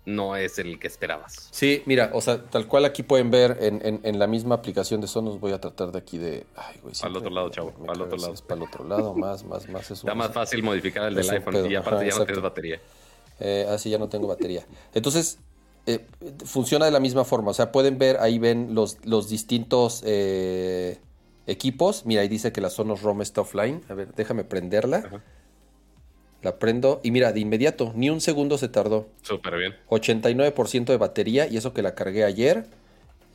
no 0.07 0.37
es 0.37 0.59
el 0.59 0.78
que 0.78 0.87
esperabas. 0.87 1.49
Sí, 1.51 1.83
mira, 1.87 2.11
o 2.14 2.20
sea, 2.20 2.43
tal 2.45 2.66
cual 2.66 2.85
aquí 2.85 3.03
pueden 3.03 3.31
ver 3.31 3.59
en, 3.61 4.18
la 4.18 4.26
misma 4.26 4.57
aplicación 4.57 5.01
de 5.01 5.07
Sonos, 5.07 5.39
voy 5.39 5.53
a 5.53 5.61
tratar 5.61 5.93
de 5.93 5.99
aquí 5.99 6.18
de. 6.18 6.47
Ay, 6.57 6.76
güey, 6.83 6.95
al 7.03 7.16
otro 7.16 7.31
lado, 7.31 7.49
chavo. 7.51 7.72
al 7.89 8.01
otro 8.01 8.16
lado. 8.16 8.35
Para 8.47 8.61
el 8.61 8.66
otro 8.66 8.85
lado, 8.85 9.14
más, 9.14 9.45
más, 9.45 9.68
más. 9.68 9.91
Es 9.91 9.99
Está 9.99 10.14
más 10.14 10.33
fácil 10.33 10.62
modificar 10.62 11.09
el 11.09 11.14
del 11.14 11.31
iPhone 11.31 11.70
y 11.70 11.74
aparte 11.74 12.09
ya 12.09 12.18
no 12.18 12.24
tienes 12.24 12.43
batería. 12.43 12.81
Eh, 13.39 13.66
así 13.70 13.89
ya 13.89 13.99
no 13.99 14.09
tengo 14.09 14.26
batería. 14.26 14.66
Entonces, 14.93 15.39
eh, 15.87 16.07
funciona 16.45 16.85
de 16.85 16.91
la 16.91 17.01
misma 17.01 17.24
forma. 17.24 17.53
O 17.53 17.55
sea, 17.55 17.72
pueden 17.72 17.99
ver, 17.99 18.18
ahí 18.20 18.39
ven 18.39 18.74
los, 18.74 18.99
los 19.05 19.31
distintos. 19.31 20.03
Eh, 20.05 20.99
equipos. 21.51 22.07
Mira, 22.07 22.22
ahí 22.22 22.28
dice 22.28 22.53
que 22.53 22.61
la 22.61 22.70
Sonos 22.70 23.03
ROM 23.03 23.22
está 23.22 23.42
offline. 23.42 23.82
A 23.88 23.94
ver, 23.94 24.14
déjame 24.14 24.44
prenderla. 24.44 25.22
La 26.42 26.59
prendo 26.59 27.01
y 27.03 27.11
mira, 27.11 27.32
de 27.32 27.40
inmediato, 27.40 27.92
ni 27.94 28.09
un 28.09 28.20
segundo 28.20 28.57
se 28.57 28.68
tardó. 28.68 29.09
Súper 29.22 29.57
bien. 29.57 29.74
89% 29.88 30.86
de 30.86 30.96
batería 30.96 31.46
y 31.46 31.57
eso 31.57 31.74
que 31.74 31.82
la 31.82 31.94
cargué 31.94 32.24
ayer. 32.24 32.66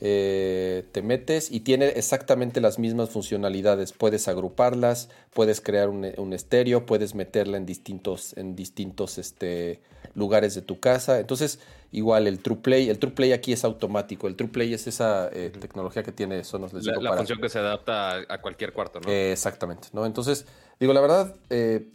Eh, 0.01 0.83
te 0.91 1.01
metes 1.01 1.51
y 1.51 1.61
tiene 1.61 1.87
exactamente 1.87 2.59
las 2.61 2.79
mismas 2.79 3.11
funcionalidades. 3.11 3.93
Puedes 3.93 4.27
agruparlas, 4.27 5.09
puedes 5.33 5.61
crear 5.61 5.89
un, 5.89 6.33
estéreo, 6.33 6.85
puedes 6.85 7.15
meterla 7.15 7.57
en 7.57 7.65
distintos, 7.65 8.35
en 8.37 8.55
distintos 8.55 9.17
este, 9.17 9.81
lugares 10.15 10.55
de 10.55 10.61
tu 10.61 10.79
casa. 10.79 11.19
Entonces, 11.19 11.59
igual 11.91 12.27
el 12.27 12.39
TruePlay, 12.39 12.89
el 12.89 12.99
TruePlay 12.99 13.33
aquí 13.33 13.53
es 13.53 13.63
automático. 13.63 14.27
El 14.27 14.35
TruePlay 14.35 14.73
es 14.73 14.87
esa 14.87 15.29
eh, 15.31 15.51
tecnología 15.59 16.03
que 16.03 16.11
tiene 16.11 16.43
Sonos. 16.43 16.73
Les 16.73 16.85
la, 16.85 16.97
la 16.99 17.17
función 17.17 17.39
que 17.39 17.49
se 17.49 17.59
adapta 17.59 18.15
a, 18.27 18.41
cualquier 18.41 18.73
cuarto, 18.73 18.99
¿no? 18.99 19.11
exactamente, 19.11 19.89
¿no? 19.93 20.05
Entonces, 20.05 20.45
digo, 20.79 20.93
la 20.93 21.01
verdad... 21.01 21.35
Eh, 21.49 21.87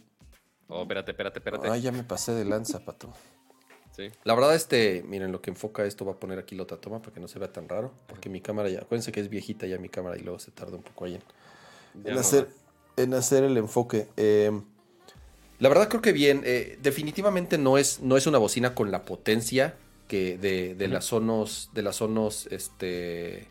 oh, 0.67 0.83
espérate, 0.83 1.11
espérate, 1.11 1.39
espérate. 1.39 1.69
Ay, 1.69 1.81
ya 1.81 1.91
me 1.91 2.03
pasé 2.03 2.33
de 2.33 2.45
lanza, 2.45 2.85
pato. 2.85 3.13
La 4.23 4.33
verdad, 4.33 4.55
este, 4.55 5.03
miren, 5.07 5.31
lo 5.31 5.41
que 5.41 5.49
enfoca 5.49 5.83
esto 5.85 6.05
va 6.05 6.13
a 6.13 6.15
poner 6.15 6.39
aquí 6.39 6.55
la 6.55 6.63
otra 6.63 6.77
toma 6.77 6.99
para 6.99 7.13
que 7.13 7.19
no 7.19 7.27
se 7.27 7.39
vea 7.39 7.51
tan 7.51 7.67
raro. 7.67 7.91
Porque 8.07 8.29
mi 8.29 8.41
cámara 8.41 8.69
ya, 8.69 8.79
acuérdense 8.79 9.11
que 9.11 9.19
es 9.19 9.29
viejita 9.29 9.67
ya 9.67 9.77
mi 9.77 9.89
cámara 9.89 10.17
y 10.17 10.21
luego 10.21 10.39
se 10.39 10.51
tarda 10.51 10.75
un 10.75 10.83
poco 10.83 11.05
ahí 11.05 11.19
en, 12.03 12.17
hacer, 12.17 12.49
en 12.97 13.13
hacer 13.13 13.43
el 13.43 13.57
enfoque. 13.57 14.07
Em, 14.17 14.63
la 15.61 15.69
verdad 15.69 15.89
creo 15.89 16.01
que 16.01 16.11
bien. 16.11 16.41
Eh, 16.43 16.79
definitivamente 16.81 17.59
no 17.59 17.77
es, 17.77 17.99
no 18.01 18.17
es 18.17 18.25
una 18.25 18.39
bocina 18.39 18.73
con 18.73 18.89
la 18.89 19.03
potencia 19.03 19.75
que 20.07 20.35
de, 20.39 20.73
de 20.73 20.87
las 20.87 21.05
Sonos, 21.05 21.69
de 21.73 21.83
las 21.83 21.97
Sonos 21.97 22.47
este, 22.47 23.47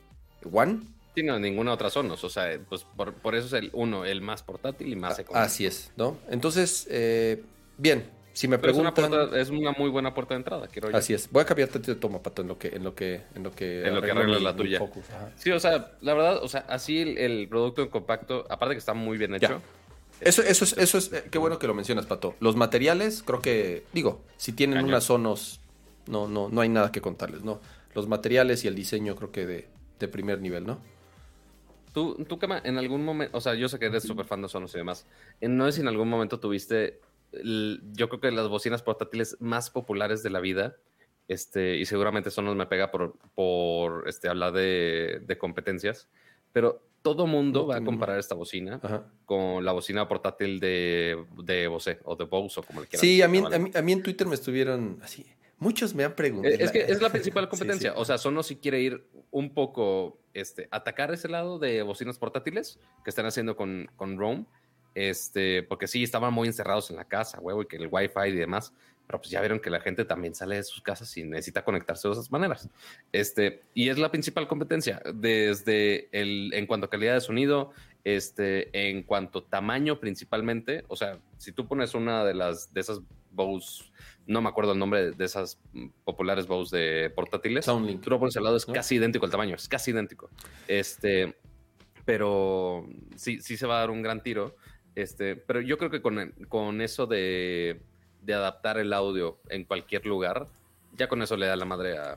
One. 0.53 0.81
Sí, 1.15 1.23
no, 1.23 1.39
ninguna 1.39 1.73
otra 1.73 1.89
Sonos. 1.89 2.25
O 2.25 2.29
sea, 2.29 2.59
pues 2.69 2.85
por, 2.97 3.37
eso 3.37 3.47
es 3.47 3.53
el 3.53 3.71
uno, 3.73 4.05
el 4.05 4.23
más 4.23 4.43
portátil 4.43 4.93
y 4.93 4.97
más 4.97 5.21
económico. 5.21 5.47
Así 5.47 5.65
es, 5.67 5.93
¿no? 5.97 6.19
Entonces, 6.29 6.89
eh, 6.91 7.45
bien, 7.79 8.11
si 8.33 8.49
me 8.49 8.59
preguntan... 8.59 8.93
Es 9.37 9.51
una, 9.51 9.71
muy 9.71 9.89
buena 9.89 10.13
puerta 10.13 10.35
de 10.35 10.39
entrada, 10.39 10.67
quiero 10.67 10.95
Así 10.97 11.15
es. 11.15 11.31
Voy 11.31 11.43
a 11.43 11.45
cambiarte 11.45 11.79
de 11.79 11.95
toma, 11.95 12.21
Pato, 12.21 12.43
en 12.43 12.49
lo 12.49 12.59
que... 12.59 12.69
En 12.75 12.83
lo 12.83 12.93
que, 12.93 13.23
en 13.37 13.45
lo 13.45 13.53
que, 13.53 13.87
en 13.87 13.95
lo 13.95 14.03
que 14.03 14.11
arregla 14.11 14.41
la 14.41 14.57
tuya. 14.57 14.81
Sí, 15.37 15.53
o 15.53 15.61
sea, 15.61 15.93
la 16.01 16.15
verdad, 16.15 16.43
o 16.43 16.49
sea, 16.49 16.65
así 16.69 16.99
el, 16.99 17.47
producto 17.49 17.83
en 17.83 17.89
compacto, 17.89 18.47
aparte 18.51 18.75
que 18.75 18.81
está 18.81 18.95
muy 18.95 19.17
bien 19.17 19.33
hecho... 19.37 19.63
Eso, 20.21 20.43
eso 20.43 20.65
es, 20.65 20.77
eso 20.77 20.99
es, 20.99 21.13
eh, 21.13 21.25
qué 21.31 21.39
bueno 21.39 21.59
que 21.59 21.67
lo 21.67 21.75
mencionas, 21.75 22.07
Pato. 22.07 22.35
Los 22.41 22.57
materiales, 22.57 23.23
creo 23.23 23.41
que, 23.41 23.85
digo, 23.93 24.23
si 24.37 24.53
tienen 24.53 24.85
unas 24.85 25.05
Sonos, 25.05 25.61
no, 26.07 26.29
no, 26.29 26.49
no 26.49 26.61
hay 26.61 26.69
nada 26.69 26.93
que 26.93 27.01
contarles, 27.01 27.43
¿no? 27.43 27.61
Los 27.95 28.07
materiales 28.07 28.65
y 28.65 28.69
el 28.69 28.75
diseño 28.75 29.17
creo 29.17 29.33
que 29.33 29.47
de, 29.47 29.69
de 29.99 30.09
primer 30.09 30.41
nivel, 30.41 30.67
¿no? 30.67 30.81
Tú, 31.93 32.25
tú, 32.29 32.39
en 32.43 32.79
algún 32.79 33.05
momento, 33.05 33.37
o 33.37 33.41
sea, 33.41 33.55
yo 33.55 33.69
sé 33.69 33.79
que 33.79 33.87
eres 33.87 34.05
súper 34.05 34.27
fan 34.27 34.43
de 34.43 34.49
Sonos 34.49 34.75
y 34.75 34.79
demás, 34.79 35.07
no 35.41 35.67
sé 35.67 35.73
si 35.73 35.81
en 35.81 35.89
algún 35.89 36.09
momento 36.09 36.39
tuviste, 36.39 37.01
yo 37.33 38.09
creo 38.09 38.21
que 38.21 38.31
las 38.31 38.49
bocinas 38.49 38.83
portátiles 38.83 39.37
más 39.41 39.71
populares 39.71 40.23
de 40.23 40.31
la 40.31 40.41
vida, 40.41 40.77
este, 41.27 41.79
y 41.79 41.87
seguramente 41.87 42.31
Sonos 42.31 42.55
me 42.55 42.67
pega 42.67 42.91
por, 42.93 43.15
por 43.35 44.09
este, 44.09 44.29
hablar 44.29 44.53
de, 44.53 45.21
de 45.27 45.39
competencias, 45.39 46.09
pero 46.53 46.81
todo 47.03 47.27
mundo 47.27 47.67
va 47.67 47.77
a 47.77 47.85
comparar 47.85 48.19
esta 48.19 48.35
bocina 48.35 48.81
con 49.25 49.65
la 49.65 49.73
bocina 49.73 50.07
portátil 50.07 50.61
de, 50.61 51.25
de 51.43 51.67
Bose 51.69 51.99
o 52.05 52.17
de 52.17 52.25
Bose 52.25 52.61
o 52.61 52.63
como 52.63 52.83
le 52.83 52.87
quieran 52.87 53.01
Sí, 53.01 53.23
a 53.23 53.29
mí, 53.29 53.39
a 53.39 53.59
mí, 53.59 53.71
a, 53.75 53.83
mí, 53.83 53.93
en 53.93 54.03
Twitter 54.03 54.27
me 54.27 54.35
estuvieron 54.35 54.99
así. 55.03 55.27
Muchos 55.59 55.95
me 55.95 56.05
han 56.05 56.15
preguntado. 56.15 56.55
Es 56.55 56.71
que 56.73 56.81
es 56.81 57.03
la 57.03 57.11
principal 57.11 57.49
competencia. 57.51 57.95
O 57.97 58.05
sea, 58.05 58.19
Sonos 58.19 58.47
si 58.47 58.57
quiere 58.57 58.81
ir 58.81 59.07
un 59.31 59.53
poco, 59.53 60.19
este, 60.35 60.69
atacar 60.71 61.13
ese 61.13 61.29
lado 61.29 61.59
de 61.59 61.83
bocinas 61.83 62.19
portátiles 62.19 62.79
que 63.05 63.11
están 63.11 63.27
haciendo 63.27 63.57
con, 63.57 63.91
con 63.97 64.19
Roam. 64.19 64.47
Este, 64.95 65.63
porque 65.63 65.87
sí, 65.87 66.03
estaban 66.03 66.35
muy 66.35 66.49
encerrados 66.49 66.91
en 66.91 66.97
la 66.97 67.05
casa, 67.05 67.39
huevo, 67.41 67.63
y 67.63 67.67
que 67.67 67.77
el 67.77 67.89
Wi-Fi 67.91 68.29
y 68.29 68.33
demás 68.33 68.73
pero 69.11 69.23
pues 69.23 69.31
ya 69.33 69.41
vieron 69.41 69.59
que 69.59 69.71
la 69.71 69.81
gente 69.81 70.05
también 70.05 70.37
sale 70.37 70.55
de 70.55 70.63
sus 70.63 70.83
casas 70.83 71.17
y 71.17 71.25
necesita 71.25 71.65
conectarse 71.65 72.07
de 72.07 72.13
esas 72.13 72.31
maneras. 72.31 72.69
Este, 73.11 73.65
y 73.75 73.89
es 73.89 73.99
la 73.99 74.13
principal 74.13 74.47
competencia, 74.47 75.03
desde 75.13 76.09
el, 76.13 76.55
en 76.55 76.69
cuanto 76.69 76.87
a 76.87 76.91
calidad 76.91 77.15
de 77.15 77.21
sonido, 77.21 77.73
este, 78.05 78.71
en 78.89 79.03
cuanto 79.03 79.41
a 79.41 79.47
tamaño 79.47 79.99
principalmente, 79.99 80.85
o 80.87 80.95
sea, 80.95 81.19
si 81.39 81.51
tú 81.51 81.67
pones 81.67 81.95
una 81.95 82.25
de 82.25 82.35
las, 82.35 82.73
de 82.73 82.83
esas 82.83 83.01
Bose, 83.33 83.83
no 84.29 84.43
me 84.43 84.49
acuerdo 84.49 84.75
el 84.75 84.79
nombre 84.79 85.11
de 85.11 85.25
esas 85.25 85.59
populares 86.05 86.47
Bose 86.47 86.77
de 86.77 87.11
portátiles, 87.11 87.65
Soundlink. 87.65 88.03
tú 88.03 88.11
lo 88.11 88.21
pones 88.21 88.37
al 88.37 88.45
lado, 88.45 88.57
es 88.57 88.65
casi 88.65 88.95
idéntico 88.95 89.27
el 89.27 89.33
tamaño, 89.33 89.57
es 89.57 89.67
casi 89.67 89.91
idéntico. 89.91 90.31
Este, 90.69 91.35
pero 92.05 92.89
sí, 93.17 93.41
sí 93.41 93.57
se 93.57 93.67
va 93.67 93.79
a 93.79 93.81
dar 93.81 93.91
un 93.91 94.03
gran 94.03 94.23
tiro. 94.23 94.55
Este, 94.95 95.35
pero 95.35 95.61
yo 95.61 95.79
creo 95.79 95.91
que 95.91 96.03
con, 96.03 96.33
con 96.49 96.81
eso 96.81 97.07
de 97.07 97.81
de 98.23 98.35
adaptar 98.35 98.79
el 98.79 98.93
audio 98.93 99.39
en 99.49 99.65
cualquier 99.65 100.07
lugar, 100.07 100.47
ya 100.97 101.09
con 101.09 101.23
eso 101.23 101.37
le 101.37 101.47
da 101.47 101.57
la 101.57 101.65
madre 101.65 101.97
a, 101.99 102.17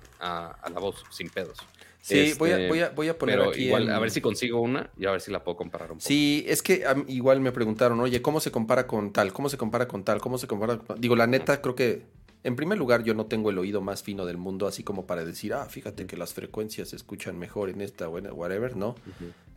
la 0.74 0.80
voz, 0.80 1.04
sin 1.10 1.30
pedos. 1.30 1.58
Sí, 2.02 2.34
voy, 2.38 2.52
a, 2.52 2.56
este, 2.56 2.68
voy, 2.68 2.80
a, 2.82 2.90
voy, 2.90 3.08
a, 3.08 3.18
poner 3.18 3.42
aquí. 3.42 3.66
Igual, 3.66 3.90
a 3.90 3.98
ver 3.98 4.12
si 4.12 4.20
consigo 4.20 4.60
una 4.60 4.90
y 4.98 5.06
a 5.06 5.12
ver 5.12 5.22
si 5.22 5.32
la 5.32 5.42
puedo 5.42 5.56
comparar 5.56 5.90
un 5.92 6.00
poco. 6.00 6.08
Sí, 6.08 6.44
es 6.50 6.62
que 6.62 6.84
igual 7.08 7.40
me 7.40 7.54
preguntaron, 7.54 7.98
oye, 8.02 8.22
¿cómo 8.22 8.42
se 8.42 8.52
compara 8.52 8.88
con 8.88 9.14
tal? 9.14 9.32
¿Cómo 9.32 9.48
se 9.48 9.58
compara 9.58 9.88
con 9.88 10.04
tal? 10.04 10.20
¿Cómo 10.20 10.38
se 10.38 10.46
compara? 10.46 10.80
Digo, 10.98 11.16
la 11.16 11.28
neta, 11.28 11.62
creo 11.62 11.76
que 11.76 12.04
en 12.44 12.58
primer 12.58 12.78
lugar, 12.78 13.04
yo 13.04 13.14
no 13.14 13.26
tengo 13.26 13.50
el 13.50 13.58
oído 13.58 13.82
más 13.82 14.04
fino 14.04 14.26
del 14.26 14.38
mundo, 14.38 14.68
así 14.68 14.84
como 14.84 15.06
para 15.06 15.24
decir, 15.24 15.54
ah, 15.54 15.66
fíjate 15.66 16.06
que 16.06 16.18
las 16.18 16.34
frecuencias 16.34 16.90
se 16.90 16.98
escuchan 16.98 17.40
mejor 17.40 17.70
en 17.70 17.80
esta 17.80 18.10
o 18.10 18.12
whatever, 18.18 18.76
¿no? 18.76 18.96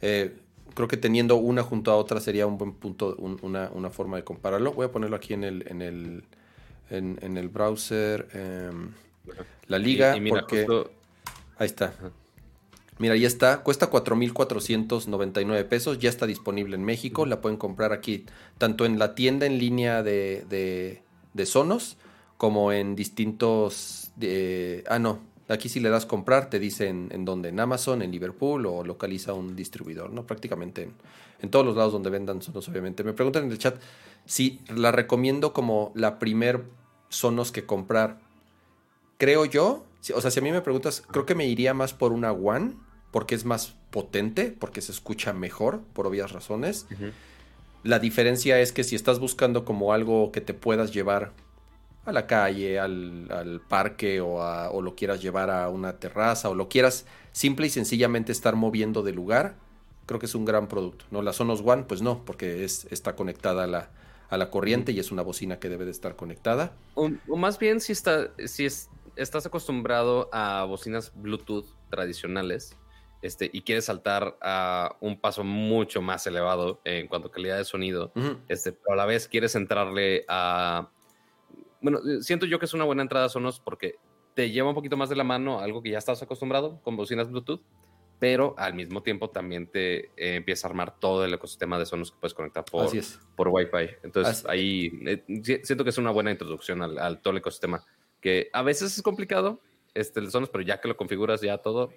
Eh, 0.01 0.37
creo 0.75 0.87
que 0.87 0.97
teniendo 0.97 1.37
una 1.37 1.65
junto 1.65 1.91
a 1.91 1.97
otra 1.97 2.21
sería 2.21 2.47
un 2.47 2.59
buen 2.59 2.75
punto, 2.75 3.17
una, 3.17 3.71
una, 3.73 3.91
forma 3.91 4.19
de 4.19 4.25
compararlo. 4.25 4.73
Voy 4.73 4.87
a 4.87 4.93
ponerlo 4.93 5.17
aquí 5.17 5.35
en 5.35 5.43
el, 5.43 5.65
en 5.67 5.83
el 5.83 6.25
en, 6.91 7.37
el 7.37 7.49
browser 7.49 8.29
em, 8.33 8.93
la 9.67 9.79
liga. 9.79 10.17
porque... 10.29 10.67
Ahí 11.59 11.67
está. 11.67 11.95
Mira, 12.99 13.17
ya 13.17 13.27
está. 13.27 13.63
Cuesta 13.63 13.91
4.499 13.91 15.65
pesos. 15.65 15.99
Ya 15.99 16.09
está 16.09 16.27
disponible 16.27 16.77
en 16.77 16.85
México. 16.85 17.27
La 17.27 17.41
pueden 17.41 17.59
comprar 17.59 17.93
aquí 17.93 18.25
tanto 18.59 18.85
en 18.87 18.99
la 18.99 19.15
tienda 19.15 19.47
en 19.47 19.59
línea 19.59 20.03
de, 20.03 21.03
de, 21.35 21.47
Sonos 21.47 21.97
como 22.37 22.73
en 22.73 22.97
distintos... 22.97 24.11
ah, 24.89 24.99
no. 24.99 25.21
Aquí 25.49 25.69
si 25.69 25.79
le 25.79 25.91
das 25.91 26.07
comprar 26.07 26.51
te 26.51 26.59
dicen 26.59 27.09
en 27.13 27.25
dónde. 27.25 27.51
En 27.51 27.61
Amazon, 27.61 28.03
en 28.03 28.11
Liverpool 28.11 28.67
o 28.67 28.83
localiza 28.83 29.33
un 29.33 29.55
distribuidor, 29.55 30.11
¿no? 30.11 30.27
Prácticamente 30.27 30.83
en, 30.83 30.93
en 31.41 31.51
todos 31.51 31.65
los 31.65 31.77
lados 31.77 31.93
donde 31.93 32.11
vendan 32.11 32.43
Sonos, 32.43 32.69
obviamente. 32.69 33.05
Me 33.05 33.13
preguntan 33.13 33.45
en 33.45 33.53
el 33.53 33.59
chat 33.59 33.77
si 34.27 34.61
la 34.69 34.93
recomiendo 34.93 35.53
como 35.53 35.93
la 35.95 36.19
primer 36.19 36.65
Sonos 37.09 37.53
que 37.53 37.65
comprar. 37.65 38.19
Creo 39.17 39.45
yo, 39.45 39.87
o 40.15 40.21
sea, 40.21 40.31
si 40.31 40.41
a 40.41 40.43
mí 40.43 40.53
me 40.53 40.61
preguntas, 40.61 41.03
creo 41.11 41.25
que 41.25 41.35
me 41.35 41.47
iría 41.47 41.73
más 41.73 41.95
por 41.95 42.13
una 42.13 42.33
One, 42.33 42.75
porque 43.13 43.35
es 43.35 43.45
más 43.45 43.77
potente, 43.91 44.55
porque 44.59 44.83
se 44.83 44.93
escucha 44.93 45.33
mejor, 45.33 45.81
por 45.93 46.07
obvias 46.07 46.33
razones. 46.33 46.87
La 47.83 47.99
diferencia 47.99 48.61
es 48.61 48.73
que 48.73 48.85
si 48.85 48.97
estás 48.97 49.21
buscando 49.21 49.65
como 49.65 49.93
algo 49.93 50.33
que 50.33 50.41
te 50.41 50.53
puedas 50.53 50.93
llevar 50.93 51.33
a 52.05 52.13
la 52.13 52.27
calle, 52.27 52.79
al, 52.79 53.63
parque 53.69 54.21
o, 54.21 54.37
o, 54.37 54.83
lo 54.83 54.95
quieras 54.97 55.23
llevar 55.23 55.51
a 55.51 55.69
una 55.69 55.95
terraza 55.95 56.51
o 56.51 56.55
lo 56.55 56.69
quieras 56.69 57.07
simple 57.33 57.69
y 57.69 57.71
sencillamente 57.71 58.33
estar 58.33 58.57
moviendo 58.57 59.03
de 59.03 59.13
lugar, 59.13 59.55
creo 60.07 60.19
que 60.21 60.27
es 60.27 60.35
un 60.35 60.45
gran 60.45 60.67
producto. 60.67 61.05
¿no? 61.11 61.23
La 61.23 61.33
Sonos 61.33 61.63
One, 61.65 61.85
pues 61.85 62.03
no, 62.03 62.25
porque 62.25 62.65
es, 62.65 62.87
está 62.91 63.17
conectada 63.17 63.65
a 63.65 63.67
la, 63.67 63.91
a 64.29 64.37
la 64.37 64.51
corriente 64.51 64.93
y 64.93 64.99
es 64.99 65.13
una 65.13 65.23
bocina 65.23 65.59
que 65.59 65.69
debe 65.69 65.85
de 65.85 65.91
estar 65.91 66.17
conectada. 66.17 66.77
O, 66.95 67.11
más 67.37 67.59
bien 67.59 67.81
si, 67.81 67.93
está, 67.93 68.33
si 68.47 68.67
estás 69.17 69.47
acostumbrado 69.47 70.29
a 70.33 70.65
bocinas 70.65 71.13
Bluetooth 71.15 71.67
tradicionales 71.91 72.77
este, 73.23 73.51
y 73.53 73.63
quieres 73.63 73.87
saltar 73.87 74.37
a 74.41 74.97
un 75.01 75.19
paso 75.21 75.45
mucho 75.45 76.03
más 76.03 76.27
elevado 76.27 76.81
en 76.85 77.09
cuanto 77.09 77.29
a 77.29 77.33
calidad 77.33 77.57
de 77.57 77.65
sonido, 77.65 78.13
este, 78.49 78.73
pero 78.73 78.95
a 78.95 78.97
la 78.97 79.07
vez 79.07 79.29
quieres 79.29 79.55
entrarle 79.55 80.25
a... 80.29 80.91
Bueno, 81.81 82.01
siento 82.21 82.47
yo 82.47 82.59
que 82.59 82.65
es 82.65 82.75
una 82.75 82.85
buena 82.85 83.03
entrada 83.03 83.27
a 83.27 83.29
Sonos 83.29 83.61
porque 83.61 83.97
te 84.35 84.51
lleva 84.51 84.69
un 84.69 84.75
poquito 84.75 84.97
más 84.97 85.09
de 85.09 85.17
la 85.17 85.25
mano 85.25 85.61
a 85.61 85.65
algo 85.65 85.83
que 85.83 85.91
ya 85.91 85.99
estás 85.99 86.23
acostumbrado 86.23 86.81
con 86.83 86.97
bocinas 86.97 87.31
Bluetooth 87.31 87.61
pero 88.19 88.55
al 88.59 88.75
mismo 88.75 89.03
tiempo 89.03 89.31
también 89.31 89.67
te 89.67 90.07
eh, 90.17 90.37
empieza 90.37 90.67
a 90.67 90.71
armar 90.71 90.99
todo 90.99 91.25
el 91.25 91.35
ecosistema 91.35 91.79
de 91.79 91.87
sonos 91.87 92.11
que 92.11 92.19
puedes 92.19 92.35
conectar 92.35 92.65
por, 92.65 92.91
por 93.37 93.49
Wi-Fi. 93.49 93.97
Entonces 94.03 94.45
ahí 94.49 94.91
eh, 95.07 95.23
siento 95.63 95.85
que 95.85 95.91
es 95.91 95.99
una 95.99 96.11
buena 96.11 96.31
introducción 96.31 96.83
al, 96.83 97.21
todo 97.21 97.33
el 97.33 97.39
ecosistema, 97.39 97.85
que 98.21 98.49
a 98.53 98.63
veces 98.63 98.97
es 98.97 99.03
complicado, 99.03 99.61
este, 99.95 100.21
el 100.21 100.31
Sonos, 100.31 100.51
pero 100.51 100.63
ya 100.63 100.81
que 100.81 100.89
lo 100.89 100.97
configuras 100.97 101.41
ya 101.41 101.59
todo, 101.59 101.93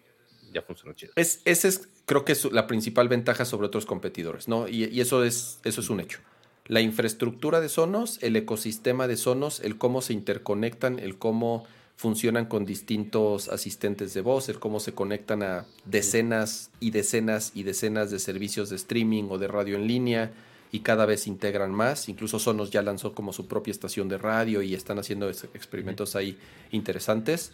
ya 0.54 0.62
funciona 0.62 0.96
chido. 0.96 1.14
Es, 1.16 1.42
ese 1.46 1.68
es, 1.68 1.90
creo 2.06 2.26
que 2.26 2.34
es 2.34 2.52
la 2.52 2.68
principal 2.68 3.08
ventaja 3.08 3.46
sobre 3.46 3.68
otros 3.68 3.86
competidores, 3.86 4.48
¿no? 4.48 4.68
Y, 4.68 4.86
y, 4.86 5.02
eso, 5.02 5.24
es, 5.24 5.60
eso 5.64 5.82
es 5.82 5.90
un 5.90 6.00
hecho. 6.00 6.20
La 6.66 6.82
infraestructura 6.82 7.62
de 7.62 7.70
Sonos, 7.70 8.22
el 8.22 8.36
ecosistema 8.36 9.08
de 9.08 9.18
Sonos, 9.18 9.60
el 9.60 9.78
cómo 9.78 10.02
se 10.02 10.14
interconectan, 10.14 11.00
el 11.00 11.18
cómo 11.18 11.66
funcionan 12.00 12.46
con 12.46 12.64
distintos 12.64 13.50
asistentes 13.50 14.14
de 14.14 14.22
voz, 14.22 14.48
el 14.48 14.58
cómo 14.58 14.80
se 14.80 14.94
conectan 14.94 15.44
a 15.44 15.66
decenas 15.84 16.72
y 16.80 16.92
decenas 16.92 17.52
y 17.54 17.64
decenas 17.64 18.10
de 18.10 18.20
servicios 18.20 18.70
de 18.70 18.78
streaming 18.78 19.26
o 19.30 19.38
de 19.38 19.50
radio 19.50 19.76
en 19.76 19.86
línea 19.86 20.32
y 20.72 20.80
cada 20.80 21.06
vez 21.06 21.28
integran 21.28 21.74
más. 21.74 22.08
Incluso 22.08 22.40
Sonos 22.40 22.72
ya 22.72 22.82
lanzó 22.84 23.14
como 23.14 23.34
su 23.34 23.50
propia 23.50 23.72
estación 23.72 24.08
de 24.08 24.18
radio 24.18 24.62
y 24.62 24.76
están 24.76 24.98
haciendo 24.98 25.30
experimentos 25.30 26.16
ahí 26.16 26.38
interesantes. 26.72 27.52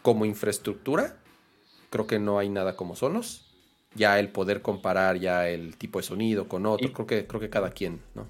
Como 0.00 0.24
infraestructura, 0.24 1.18
creo 1.90 2.06
que 2.06 2.18
no 2.18 2.38
hay 2.38 2.48
nada 2.48 2.76
como 2.76 2.96
Sonos. 2.96 3.54
Ya 3.94 4.18
el 4.18 4.30
poder 4.30 4.62
comparar 4.62 5.18
ya 5.18 5.50
el 5.50 5.76
tipo 5.76 5.98
de 5.98 6.04
sonido 6.04 6.48
con 6.48 6.64
otro, 6.64 6.90
creo 6.90 7.06
que 7.06 7.26
creo 7.26 7.38
que 7.38 7.50
cada 7.50 7.68
quien, 7.68 8.00
¿no? 8.14 8.28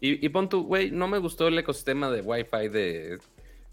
Y, 0.00 0.24
y 0.24 0.28
pon 0.30 0.48
tu, 0.48 0.64
güey, 0.64 0.90
no 0.90 1.06
me 1.06 1.18
gustó 1.18 1.48
el 1.48 1.58
ecosistema 1.58 2.10
de 2.10 2.22
Wi-Fi 2.22 2.68
de 2.68 3.18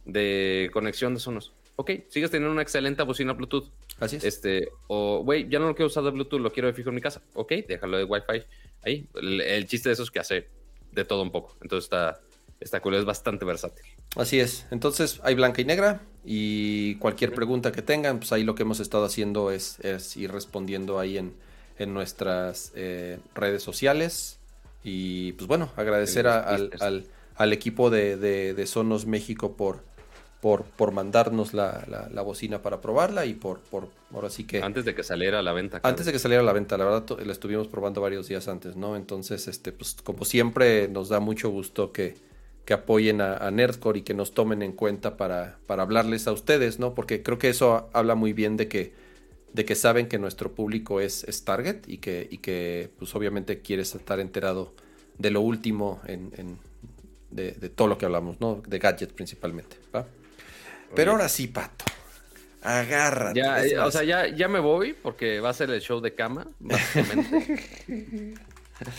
de 0.05 0.69
conexión 0.73 1.13
de 1.13 1.19
Sonos. 1.19 1.53
Ok, 1.75 1.91
sigues 2.09 2.29
teniendo 2.29 2.51
una 2.51 2.61
excelente 2.61 3.01
bocina 3.03 3.33
Bluetooth. 3.33 3.69
Así 3.99 4.17
es. 4.17 4.23
Este, 4.23 4.69
o, 4.87 5.23
güey, 5.23 5.49
ya 5.49 5.57
no 5.57 5.67
lo 5.67 5.75
quiero 5.75 5.87
usar 5.87 6.03
de 6.03 6.11
Bluetooth, 6.11 6.39
lo 6.39 6.51
quiero 6.51 6.67
de 6.67 6.73
fijo 6.73 6.89
en 6.89 6.95
mi 6.95 7.01
casa. 7.01 7.21
Ok, 7.33 7.53
déjalo 7.67 7.97
de 7.97 8.03
Wi-Fi 8.03 8.43
ahí. 8.83 9.07
El, 9.15 9.65
chiste 9.65 9.89
de 9.89 9.93
eso 9.93 10.03
es 10.03 10.11
que 10.11 10.19
hace 10.19 10.47
de 10.91 11.05
todo 11.05 11.23
un 11.23 11.31
poco. 11.31 11.55
Entonces 11.61 11.85
está, 11.85 12.19
está 12.59 12.81
cool, 12.81 12.95
es 12.95 13.05
bastante 13.05 13.45
versátil. 13.45 13.85
Así 14.15 14.39
es. 14.39 14.67
Entonces 14.71 15.21
hay 15.23 15.35
blanca 15.35 15.61
y 15.61 15.65
negra 15.65 16.01
y 16.25 16.95
cualquier 16.95 17.33
pregunta 17.33 17.71
que 17.71 17.81
tengan, 17.81 18.19
pues 18.19 18.31
ahí 18.31 18.43
lo 18.43 18.53
que 18.55 18.63
hemos 18.63 18.79
estado 18.79 19.05
haciendo 19.05 19.51
es, 19.51 19.79
ir 20.15 20.31
respondiendo 20.31 20.99
ahí 20.99 21.17
en, 21.17 21.33
en 21.79 21.93
nuestras 21.93 22.73
eh, 22.75 23.19
redes 23.33 23.63
sociales. 23.63 24.39
Y 24.83 25.33
pues 25.33 25.47
bueno, 25.47 25.71
agradecer 25.75 26.27
al, 26.27 27.05
al, 27.35 27.53
equipo 27.53 27.89
de, 27.89 28.17
de, 28.17 28.53
de 28.53 28.67
Sonos 28.67 29.05
México 29.05 29.55
por 29.55 29.83
por, 30.41 30.63
por 30.63 30.91
mandarnos 30.91 31.53
la, 31.53 31.85
la, 32.11 32.21
bocina 32.23 32.63
para 32.63 32.81
probarla 32.81 33.27
y 33.27 33.35
por, 33.35 33.59
por 33.59 33.89
ahora 34.11 34.31
sí 34.31 34.43
que... 34.43 34.63
Antes 34.63 34.85
de 34.85 34.95
que 34.95 35.03
saliera 35.03 35.39
a 35.39 35.41
la 35.43 35.53
venta. 35.53 35.79
Antes 35.83 36.07
de 36.07 36.11
que 36.11 36.17
saliera 36.17 36.41
a 36.41 36.45
la 36.45 36.51
venta, 36.51 36.77
la 36.79 36.85
verdad 36.85 37.19
la 37.23 37.31
estuvimos 37.31 37.67
probando 37.67 38.01
varios 38.01 38.27
días 38.27 38.47
antes, 38.47 38.75
¿no? 38.75 38.95
Entonces, 38.95 39.47
este, 39.47 39.71
pues 39.71 39.97
como 40.03 40.25
siempre 40.25 40.87
nos 40.87 41.09
da 41.09 41.19
mucho 41.19 41.51
gusto 41.51 41.91
que, 41.91 42.15
que 42.65 42.73
apoyen 42.73 43.21
a, 43.21 43.37
a, 43.37 43.51
Nerdcore 43.51 43.99
y 43.99 44.01
que 44.01 44.15
nos 44.15 44.33
tomen 44.33 44.63
en 44.63 44.71
cuenta 44.71 45.15
para, 45.15 45.59
para 45.67 45.83
hablarles 45.83 46.25
a 46.27 46.31
ustedes, 46.31 46.79
¿no? 46.79 46.95
Porque 46.95 47.21
creo 47.21 47.37
que 47.37 47.49
eso 47.49 47.91
habla 47.93 48.15
muy 48.15 48.33
bien 48.33 48.57
de 48.57 48.67
que, 48.67 48.93
de 49.53 49.63
que 49.63 49.75
saben 49.75 50.07
que 50.07 50.17
nuestro 50.17 50.53
público 50.53 51.01
es, 51.01 51.23
es 51.25 51.45
target 51.45 51.87
y 51.87 51.99
que, 51.99 52.27
y 52.31 52.39
que 52.39 52.89
pues 52.97 53.13
obviamente 53.13 53.61
quieres 53.61 53.93
estar 53.93 54.19
enterado 54.19 54.73
de 55.19 55.29
lo 55.29 55.41
último 55.41 56.01
en, 56.07 56.31
en 56.35 56.57
de, 57.29 57.51
de, 57.51 57.69
todo 57.69 57.87
lo 57.87 57.99
que 57.99 58.05
hablamos, 58.05 58.41
¿no? 58.41 58.63
De 58.67 58.79
gadgets 58.79 59.13
principalmente, 59.13 59.77
¿va? 59.95 60.07
Pero 60.95 61.11
ahora 61.11 61.29
sí, 61.29 61.47
Pato. 61.47 61.85
Agárrate. 62.61 63.39
Ya, 63.39 63.65
eh, 63.65 63.79
o 63.79 63.89
sea, 63.89 64.03
ya, 64.03 64.27
ya 64.27 64.47
me 64.47 64.59
voy 64.59 64.93
porque 64.93 65.39
va 65.39 65.49
a 65.49 65.53
ser 65.53 65.71
el 65.71 65.81
show 65.81 65.99
de 65.99 66.13
cama, 66.13 66.47
básicamente. 66.59 67.59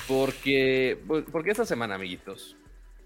porque, 0.08 0.98
pues, 1.06 1.24
porque 1.30 1.52
esta 1.52 1.64
semana, 1.64 1.94
amiguitos, 1.94 2.56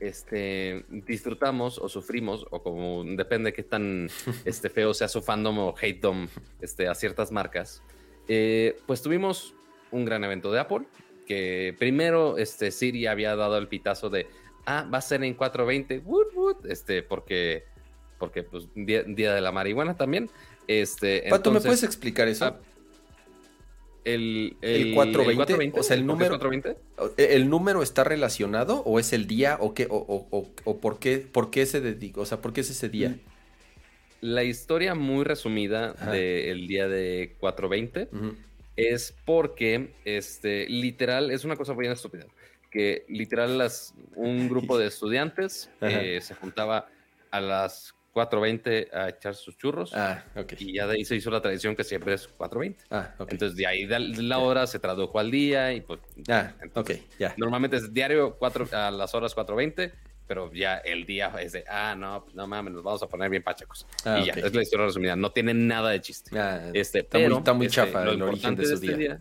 este, 0.01 0.85
disfrutamos 0.89 1.79
o 1.79 1.89
sufrimos, 1.89 2.47
o 2.51 2.63
como 2.63 3.05
depende 3.05 3.51
de 3.51 3.55
qué 3.55 3.63
tan 3.63 4.09
este, 4.45 4.71
feo 4.71 4.95
sea 4.95 5.09
su 5.09 5.23
fandom 5.23 5.59
o 5.59 5.75
hatedom 5.75 6.29
este, 6.61 6.89
a 6.89 6.95
ciertas 6.95 7.31
marcas, 7.33 7.83
eh, 8.29 8.79
pues 8.87 9.03
tuvimos 9.03 9.55
un 9.91 10.05
gran 10.05 10.25
evento 10.25 10.51
de 10.53 10.61
Apple, 10.61 10.87
que 11.27 11.75
primero 11.79 12.39
este, 12.39 12.71
Siri 12.71 13.07
había 13.07 13.37
dado 13.37 13.59
el 13.59 13.69
pitazo 13.69 14.09
de, 14.09 14.27
ah, 14.65 14.89
va 14.93 14.99
a 14.99 15.03
ser 15.03 15.23
en 15.23 15.35
420, 15.35 15.99
wood, 15.99 16.35
wood, 16.35 16.67
este, 16.67 17.03
porque 17.03 17.65
porque 18.19 18.43
pues 18.43 18.69
día, 18.75 19.03
de 19.05 19.41
la 19.41 19.53
marihuana 19.53 19.97
también. 19.97 20.31
Este, 20.67 21.25
Pato, 21.31 21.53
¿me 21.53 21.61
puedes 21.61 21.83
explicar 21.83 22.29
eso? 22.29 22.47
Ah, 22.47 22.57
el, 24.07 24.57
el, 24.63 24.95
420, 24.95 25.81
o 25.81 25.83
sea, 25.83 25.97
el 25.97 26.07
número, 26.07 26.39
420? 26.39 27.35
¿el 27.35 27.51
número 27.51 27.83
está 27.83 28.05
relacionado 28.05 28.83
o 28.85 29.01
es 29.01 29.13
el 29.13 29.27
día 29.27 29.59
o 29.61 29.75
qué, 29.75 29.89
o, 29.91 30.29
o, 30.65 30.81
por 30.81 31.01
qué, 31.01 31.19
por 31.19 31.51
qué 31.51 31.67
se 31.67 31.81
dedica, 31.81 32.21
o 32.21 32.25
sea, 32.25 32.41
por 32.41 32.53
qué 32.53 32.61
es 32.61 32.71
ese 32.71 32.89
día? 32.89 33.17
La 34.21 34.45
historia 34.45 34.95
muy 34.95 35.25
resumida 35.25 35.93
del 36.13 36.69
día 36.69 36.87
de 36.87 37.35
420 37.41 38.09
es 38.77 39.13
porque, 39.25 39.93
este, 40.05 40.69
literal, 40.69 41.33
es 41.33 41.45
una 41.45 41.57
cosa 41.57 41.75
muy 41.75 41.89
estúpida, 41.89 42.27
que 42.71 43.05
literal 43.09 43.59
las, 43.59 43.93
un 44.15 44.49
grupo 44.49 44.79
de 44.79 44.87
estudiantes 44.87 45.69
eh, 45.81 46.21
se 46.23 46.35
juntaba 46.37 46.89
a 47.33 47.41
las 47.41 47.96
4.20 48.17 48.95
a 48.95 49.11
echar 49.11 49.35
sus 49.35 49.59
churros. 49.59 49.93
Ah. 49.95 50.25
Y 50.59 50.73
ya 50.73 50.87
de 50.87 50.95
ahí 50.95 51.05
se 51.05 51.15
hizo 51.17 51.31
la 51.31 51.43
tradición 51.43 51.77
que 51.77 51.85
siempre 51.85 52.15
es 52.15 52.27
4.20. 52.39 52.77
Ah. 52.91 53.15
Entonces 53.19 53.55
de 53.57 53.67
ahí 53.67 53.87
la 53.87 54.39
hora 54.39 54.67
se 54.67 54.79
tradujo 54.79 55.19
al 55.19 55.31
día 55.31 55.75
y 55.75 55.83
pues... 55.83 56.01
Ah, 56.29 56.55
ok, 56.75 56.93
ya. 57.19 57.35
Normalmente 57.37 57.77
es 57.77 57.93
diario 57.93 58.37
cuatro, 58.39 58.67
a 58.73 58.91
las 58.91 59.15
horas 59.15 59.37
4.20, 59.37 59.93
pero 60.27 60.51
ya 60.51 60.79
el 60.79 61.05
día 61.05 61.31
es 61.39 61.53
de, 61.53 61.65
ah, 61.69 61.95
no, 61.95 62.27
no 62.33 62.47
mames, 62.47 62.73
nos 62.73 62.83
vamos 62.83 63.03
a 63.03 63.07
poner 63.07 63.29
bien 63.29 63.43
pachacos. 63.43 63.87
Ah, 64.07 64.19
y 64.19 64.27
ya, 64.27 64.33
es 64.33 64.55
la 64.55 64.63
historia 64.63 64.87
resumida. 64.87 65.15
No 65.15 65.31
tiene 65.31 65.53
nada 65.53 65.91
de 65.91 66.01
chiste. 66.01 66.39
Ah, 66.39 66.71
este, 66.73 67.01
está, 67.01 67.19
muy, 67.19 67.37
está 67.37 67.53
muy 67.53 67.67
este, 67.67 67.77
chafa 67.77 68.03
el 68.03 68.23
origen 68.23 68.57
de 68.57 68.65
su 68.65 68.75
este 68.75 68.97
día. 68.97 69.21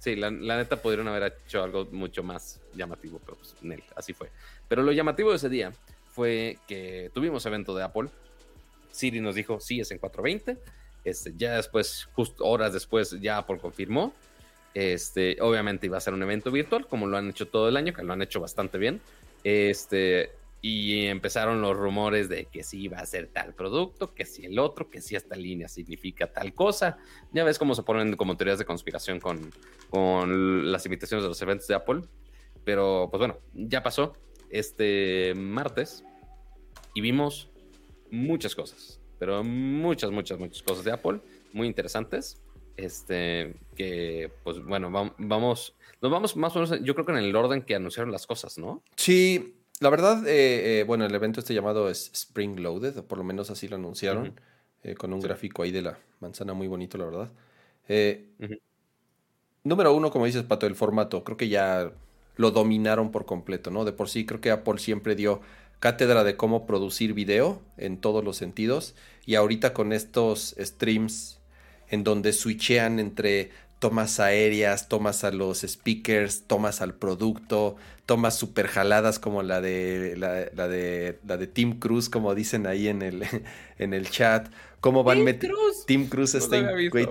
Sí, 0.00 0.16
la, 0.16 0.30
neta 0.30 0.82
pudieron 0.82 1.08
haber 1.08 1.32
hecho 1.46 1.62
algo 1.62 1.86
mucho 1.92 2.22
más 2.22 2.60
llamativo, 2.74 3.20
pero 3.24 3.38
pues, 3.38 3.54
así 3.96 4.12
fue. 4.12 4.30
Pero 4.68 4.82
lo 4.82 4.92
llamativo 4.92 5.30
de 5.30 5.36
ese 5.36 5.48
día 5.48 5.72
fue 6.12 6.58
que 6.68 7.10
tuvimos 7.14 7.44
evento 7.46 7.74
de 7.74 7.82
Apple. 7.82 8.08
Siri 8.90 9.20
nos 9.20 9.34
dijo, 9.34 9.58
sí, 9.60 9.80
es 9.80 9.90
en 9.90 9.98
420. 9.98 10.62
Este, 11.04 11.32
ya 11.36 11.56
después, 11.56 12.08
justo 12.12 12.44
horas 12.44 12.72
después, 12.72 13.18
ya 13.20 13.38
Apple 13.38 13.58
confirmó. 13.58 14.12
Este, 14.74 15.36
obviamente 15.40 15.86
iba 15.86 15.96
a 15.96 16.00
ser 16.00 16.14
un 16.14 16.22
evento 16.22 16.50
virtual, 16.50 16.86
como 16.86 17.06
lo 17.06 17.16
han 17.16 17.30
hecho 17.30 17.48
todo 17.48 17.68
el 17.68 17.76
año, 17.76 17.92
que 17.92 18.02
lo 18.02 18.12
han 18.12 18.22
hecho 18.22 18.40
bastante 18.40 18.78
bien. 18.78 19.00
Este, 19.42 20.30
y 20.60 21.06
empezaron 21.06 21.62
los 21.62 21.76
rumores 21.76 22.28
de 22.28 22.44
que 22.44 22.62
sí 22.62 22.82
iba 22.82 22.98
a 22.98 23.06
ser 23.06 23.28
tal 23.28 23.54
producto, 23.54 24.14
que 24.14 24.26
si 24.26 24.44
el 24.44 24.58
otro, 24.58 24.90
que 24.90 25.00
si 25.00 25.16
esta 25.16 25.34
línea 25.34 25.66
significa 25.66 26.26
tal 26.30 26.52
cosa. 26.52 26.98
Ya 27.32 27.42
ves 27.42 27.58
cómo 27.58 27.74
se 27.74 27.82
ponen 27.82 28.16
como 28.16 28.36
teorías 28.36 28.58
de 28.58 28.66
conspiración 28.66 29.18
con, 29.18 29.50
con 29.88 30.70
las 30.70 30.84
invitaciones 30.84 31.24
de 31.24 31.28
los 31.30 31.40
eventos 31.40 31.66
de 31.66 31.74
Apple. 31.74 32.02
Pero 32.64 33.08
pues 33.10 33.18
bueno, 33.18 33.38
ya 33.54 33.82
pasó 33.82 34.14
este 34.52 35.34
martes 35.34 36.04
y 36.94 37.00
vimos 37.00 37.50
muchas 38.10 38.54
cosas, 38.54 39.00
pero 39.18 39.42
muchas, 39.42 40.10
muchas, 40.10 40.38
muchas 40.38 40.62
cosas 40.62 40.84
de 40.84 40.92
Apple, 40.92 41.20
muy 41.52 41.66
interesantes. 41.66 42.38
Este, 42.76 43.54
que 43.76 44.32
pues 44.44 44.64
bueno, 44.64 44.90
vamos, 44.90 45.74
nos 46.00 46.10
vamos 46.10 46.36
más 46.36 46.56
o 46.56 46.60
menos, 46.60 46.82
yo 46.82 46.94
creo 46.94 47.04
que 47.04 47.12
en 47.12 47.18
el 47.18 47.36
orden 47.36 47.62
que 47.62 47.74
anunciaron 47.74 48.10
las 48.10 48.26
cosas, 48.26 48.56
¿no? 48.56 48.82
Sí, 48.96 49.56
la 49.80 49.90
verdad, 49.90 50.26
eh, 50.26 50.80
eh, 50.80 50.84
bueno, 50.84 51.04
el 51.04 51.14
evento 51.14 51.40
este 51.40 51.54
llamado 51.54 51.90
es 51.90 52.10
Spring 52.12 52.60
Loaded, 52.60 52.96
o 52.98 53.06
por 53.06 53.18
lo 53.18 53.24
menos 53.24 53.50
así 53.50 53.68
lo 53.68 53.76
anunciaron, 53.76 54.40
eh, 54.82 54.94
con 54.94 55.12
un 55.12 55.20
gráfico 55.20 55.62
ahí 55.62 55.70
de 55.70 55.82
la 55.82 55.98
manzana 56.20 56.54
muy 56.54 56.66
bonito, 56.66 56.96
la 56.98 57.04
verdad. 57.04 57.32
Número 59.64 59.94
uno, 59.94 60.10
como 60.10 60.26
dices, 60.26 60.42
Pato, 60.42 60.66
el 60.66 60.74
formato. 60.74 61.22
Creo 61.22 61.36
que 61.36 61.48
ya 61.48 61.92
lo 62.36 62.50
dominaron 62.50 63.10
por 63.10 63.26
completo, 63.26 63.70
¿no? 63.70 63.84
De 63.84 63.92
por 63.92 64.08
sí 64.08 64.24
creo 64.26 64.40
que 64.40 64.50
Apple 64.50 64.78
siempre 64.78 65.14
dio 65.14 65.40
cátedra 65.80 66.24
de 66.24 66.36
cómo 66.36 66.66
producir 66.66 67.12
video 67.12 67.60
en 67.76 67.98
todos 67.98 68.24
los 68.24 68.36
sentidos 68.36 68.94
y 69.26 69.34
ahorita 69.34 69.74
con 69.74 69.92
estos 69.92 70.54
streams 70.58 71.40
en 71.88 72.04
donde 72.04 72.32
switchean 72.32 73.00
entre 73.00 73.50
tomas 73.78 74.20
aéreas, 74.20 74.88
tomas 74.88 75.24
a 75.24 75.32
los 75.32 75.62
speakers, 75.62 76.44
tomas 76.46 76.80
al 76.80 76.94
producto, 76.94 77.74
tomas 78.06 78.38
super 78.38 78.68
jaladas 78.68 79.18
como 79.18 79.42
la 79.42 79.60
de 79.60 80.14
la, 80.16 80.32
de 80.68 81.18
la 81.26 81.36
de 81.36 81.46
Tim 81.48 81.80
Cruz, 81.80 82.08
como 82.08 82.32
dicen 82.36 82.68
ahí 82.68 82.86
en 82.86 83.02
el, 83.02 83.24
en 83.78 83.92
el 83.92 84.08
chat. 84.08 84.48
¿Cómo 84.80 85.02
van 85.02 85.24
Tim 85.24 85.38
Cruz. 85.38 85.86
Tim 85.86 86.08
Cruz 86.08 86.36
está, 86.36 86.64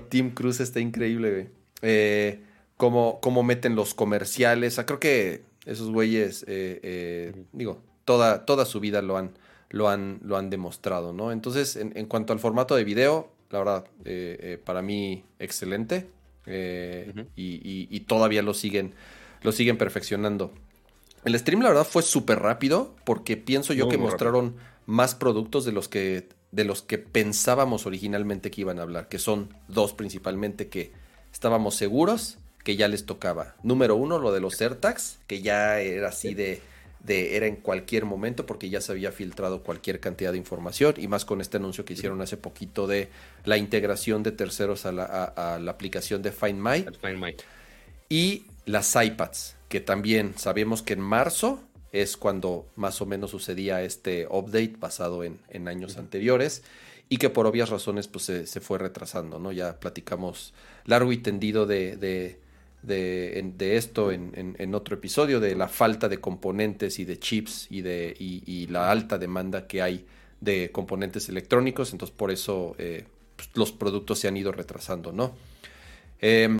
Tim 0.07 0.31
Cruz 0.31 0.61
está 0.61 0.79
increíble, 0.79 1.31
güey. 1.31 1.49
Eh, 1.81 2.39
cómo, 2.81 3.43
meten 3.43 3.75
los 3.75 3.93
comerciales. 3.93 4.81
creo 4.85 4.99
que 4.99 5.43
esos 5.65 5.91
güeyes, 5.91 6.43
eh, 6.47 6.79
eh, 6.81 7.43
digo, 7.51 7.79
toda, 8.05 8.45
toda 8.45 8.65
su 8.65 8.79
vida 8.79 9.03
lo 9.03 9.17
han, 9.17 9.31
lo 9.69 9.87
han, 9.87 10.19
lo 10.23 10.35
han 10.35 10.49
demostrado, 10.49 11.13
¿no? 11.13 11.31
Entonces, 11.31 11.75
en, 11.75 12.05
cuanto 12.07 12.33
al 12.33 12.39
formato 12.39 12.75
de 12.75 12.83
video, 12.83 13.29
la 13.51 13.59
verdad, 13.59 13.85
eh, 14.05 14.59
para 14.65 14.81
mí, 14.81 15.23
excelente. 15.37 16.07
y, 17.35 17.99
todavía 18.07 18.41
lo 18.41 18.55
siguen, 18.55 18.95
lo 19.43 19.51
siguen 19.51 19.77
perfeccionando. 19.77 20.51
El 21.23 21.37
stream, 21.37 21.61
la 21.61 21.69
verdad, 21.69 21.85
fue 21.85 22.01
súper 22.01 22.39
rápido 22.39 22.95
porque 23.05 23.37
pienso 23.37 23.73
yo 23.73 23.89
que 23.89 23.99
mostraron 23.99 24.55
más 24.87 25.13
productos 25.13 25.65
de 25.65 25.71
los 25.71 25.87
que 25.87 26.29
de 26.51 26.65
los 26.65 26.81
que 26.81 26.97
pensábamos 26.97 27.85
originalmente 27.85 28.51
que 28.51 28.59
iban 28.59 28.77
a 28.79 28.81
hablar, 28.81 29.07
que 29.07 29.19
son 29.19 29.55
dos 29.69 29.93
principalmente 29.93 30.67
que 30.67 30.91
estábamos 31.31 31.75
seguros 31.75 32.40
que 32.63 32.75
ya 32.75 32.87
les 32.87 33.05
tocaba. 33.05 33.55
Número 33.63 33.95
uno, 33.95 34.19
lo 34.19 34.31
de 34.31 34.39
los 34.39 34.59
AirTags, 34.61 35.19
que 35.27 35.41
ya 35.41 35.79
era 35.79 36.09
así 36.09 36.33
de, 36.33 36.61
de, 37.03 37.35
era 37.35 37.47
en 37.47 37.55
cualquier 37.55 38.05
momento 38.05 38.45
porque 38.45 38.69
ya 38.69 38.81
se 38.81 38.91
había 38.91 39.11
filtrado 39.11 39.63
cualquier 39.63 39.99
cantidad 39.99 40.31
de 40.31 40.37
información 40.37 40.95
y 40.97 41.07
más 41.07 41.25
con 41.25 41.41
este 41.41 41.57
anuncio 41.57 41.85
que 41.85 41.93
hicieron 41.93 42.21
hace 42.21 42.37
poquito 42.37 42.87
de 42.87 43.09
la 43.45 43.57
integración 43.57 44.23
de 44.23 44.31
terceros 44.31 44.85
a 44.85 44.91
la, 44.91 45.05
a, 45.05 45.59
la 45.59 45.71
aplicación 45.71 46.21
de 46.21 46.31
Find 46.31 46.59
My. 46.59 46.85
Find 47.01 47.19
My. 47.19 47.35
Y 48.09 48.45
las 48.65 48.95
iPads, 48.95 49.55
que 49.69 49.79
también 49.79 50.33
sabemos 50.37 50.81
que 50.81 50.93
en 50.93 51.01
marzo 51.01 51.61
es 51.91 52.15
cuando 52.17 52.67
más 52.75 53.01
o 53.01 53.05
menos 53.05 53.31
sucedía 53.31 53.81
este 53.81 54.27
update 54.27 54.75
basado 54.77 55.23
en, 55.23 55.39
en 55.49 55.67
años 55.67 55.97
anteriores 55.97 56.63
y 57.09 57.17
que 57.17 57.29
por 57.29 57.45
obvias 57.45 57.69
razones 57.69 58.07
pues 58.07 58.25
se, 58.25 58.47
se, 58.47 58.61
fue 58.61 58.77
retrasando, 58.77 59.39
¿no? 59.39 59.51
Ya 59.51 59.79
platicamos 59.79 60.53
largo 60.85 61.11
y 61.11 61.17
tendido 61.17 61.65
de, 61.65 61.97
de 61.97 62.39
de, 62.83 63.77
esto 63.77 64.11
en, 64.11 64.75
otro 64.75 64.95
episodio, 64.95 65.39
de 65.39 65.55
la 65.55 65.67
falta 65.67 66.09
de 66.09 66.19
componentes 66.19 66.99
y 66.99 67.05
de 67.05 67.19
chips 67.19 67.67
y, 67.69 67.81
de, 67.81 68.15
y, 68.17 68.67
la 68.67 68.91
alta 68.91 69.17
demanda 69.17 69.67
que 69.67 69.81
hay 69.81 70.05
de 70.39 70.71
componentes 70.71 71.29
electrónicos, 71.29 71.91
entonces 71.91 72.15
por 72.15 72.31
eso 72.31 72.75
eh, 72.79 73.05
pues, 73.35 73.49
los 73.53 73.71
productos 73.71 74.19
se 74.19 74.27
han 74.27 74.37
ido 74.37 74.51
retrasando, 74.51 75.11
¿no? 75.11 75.35
Em, 76.19 76.57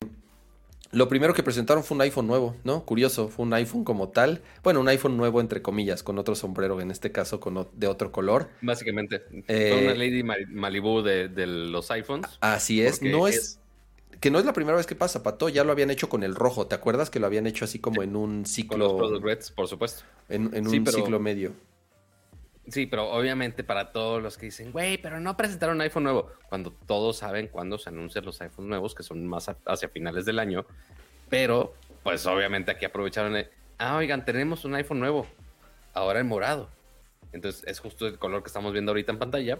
lo 0.92 1.08
primero 1.08 1.32
que 1.32 1.42
presentaron 1.42 1.82
fue 1.82 1.94
un 1.94 2.02
iPhone 2.02 2.26
nuevo, 2.26 2.54
¿no? 2.64 2.84
Curioso, 2.84 3.28
fue 3.28 3.46
un 3.46 3.54
iPhone 3.54 3.82
como 3.82 4.10
tal. 4.10 4.42
Bueno, 4.62 4.80
un 4.80 4.88
iPhone 4.88 5.16
nuevo 5.16 5.40
entre 5.40 5.62
comillas, 5.62 6.02
con 6.02 6.18
otro 6.18 6.34
sombrero, 6.34 6.82
en 6.82 6.90
este 6.90 7.10
caso 7.10 7.40
con 7.40 7.66
de 7.72 7.86
otro 7.86 8.12
color. 8.12 8.50
Básicamente, 8.60 9.20
fue 9.20 9.82
una 9.84 9.92
eh, 9.92 9.96
Lady 9.96 10.22
Malibu 10.22 11.00
de, 11.00 11.30
los 11.46 11.90
iPhones. 11.90 12.26
Así 12.40 12.82
es, 12.82 13.00
no 13.00 13.26
es 13.26 13.61
que 14.22 14.30
no 14.30 14.38
es 14.38 14.44
la 14.44 14.52
primera 14.52 14.76
vez 14.76 14.86
que 14.86 14.94
pasa, 14.94 15.24
Pato, 15.24 15.48
ya 15.48 15.64
lo 15.64 15.72
habían 15.72 15.90
hecho 15.90 16.08
con 16.08 16.22
el 16.22 16.36
rojo, 16.36 16.68
¿te 16.68 16.76
acuerdas 16.76 17.10
que 17.10 17.18
lo 17.18 17.26
habían 17.26 17.44
hecho 17.48 17.64
así 17.64 17.80
como 17.80 18.04
en 18.04 18.14
un 18.14 18.46
ciclo? 18.46 18.96
Con 18.96 19.12
los 19.12 19.20
Reds, 19.20 19.50
por 19.50 19.66
supuesto. 19.66 20.04
En, 20.28 20.46
un 20.64 20.86
ciclo 20.86 21.18
medio. 21.18 21.52
Sí, 22.68 22.86
pero 22.86 23.10
obviamente 23.10 23.64
para 23.64 23.90
todos 23.90 24.22
los 24.22 24.38
que 24.38 24.46
dicen, 24.46 24.70
güey, 24.70 24.96
pero 24.96 25.18
no 25.18 25.36
presentaron 25.36 25.74
un 25.74 25.80
iPhone 25.80 26.04
nuevo, 26.04 26.30
cuando 26.48 26.70
todos 26.70 27.16
saben 27.16 27.48
cuándo 27.48 27.78
se 27.78 27.88
anuncian 27.88 28.24
los 28.24 28.40
iPhones 28.40 28.68
nuevos, 28.68 28.94
que 28.94 29.02
son 29.02 29.26
más 29.26 29.50
hacia 29.66 29.88
finales 29.88 30.24
del 30.24 30.38
año, 30.38 30.66
pero 31.28 31.74
pues 32.04 32.24
obviamente 32.24 32.70
aquí 32.70 32.84
aprovecharon, 32.84 33.36
ah, 33.78 33.96
oigan, 33.96 34.24
tenemos 34.24 34.64
un 34.64 34.76
iPhone 34.76 35.00
nuevo, 35.00 35.26
ahora 35.94 36.20
en 36.20 36.28
morado. 36.28 36.68
Entonces 37.32 37.64
es 37.66 37.80
justo 37.80 38.06
el 38.06 38.20
color 38.20 38.44
que 38.44 38.48
estamos 38.48 38.72
viendo 38.72 38.92
ahorita 38.92 39.10
en 39.10 39.18
pantalla. 39.18 39.58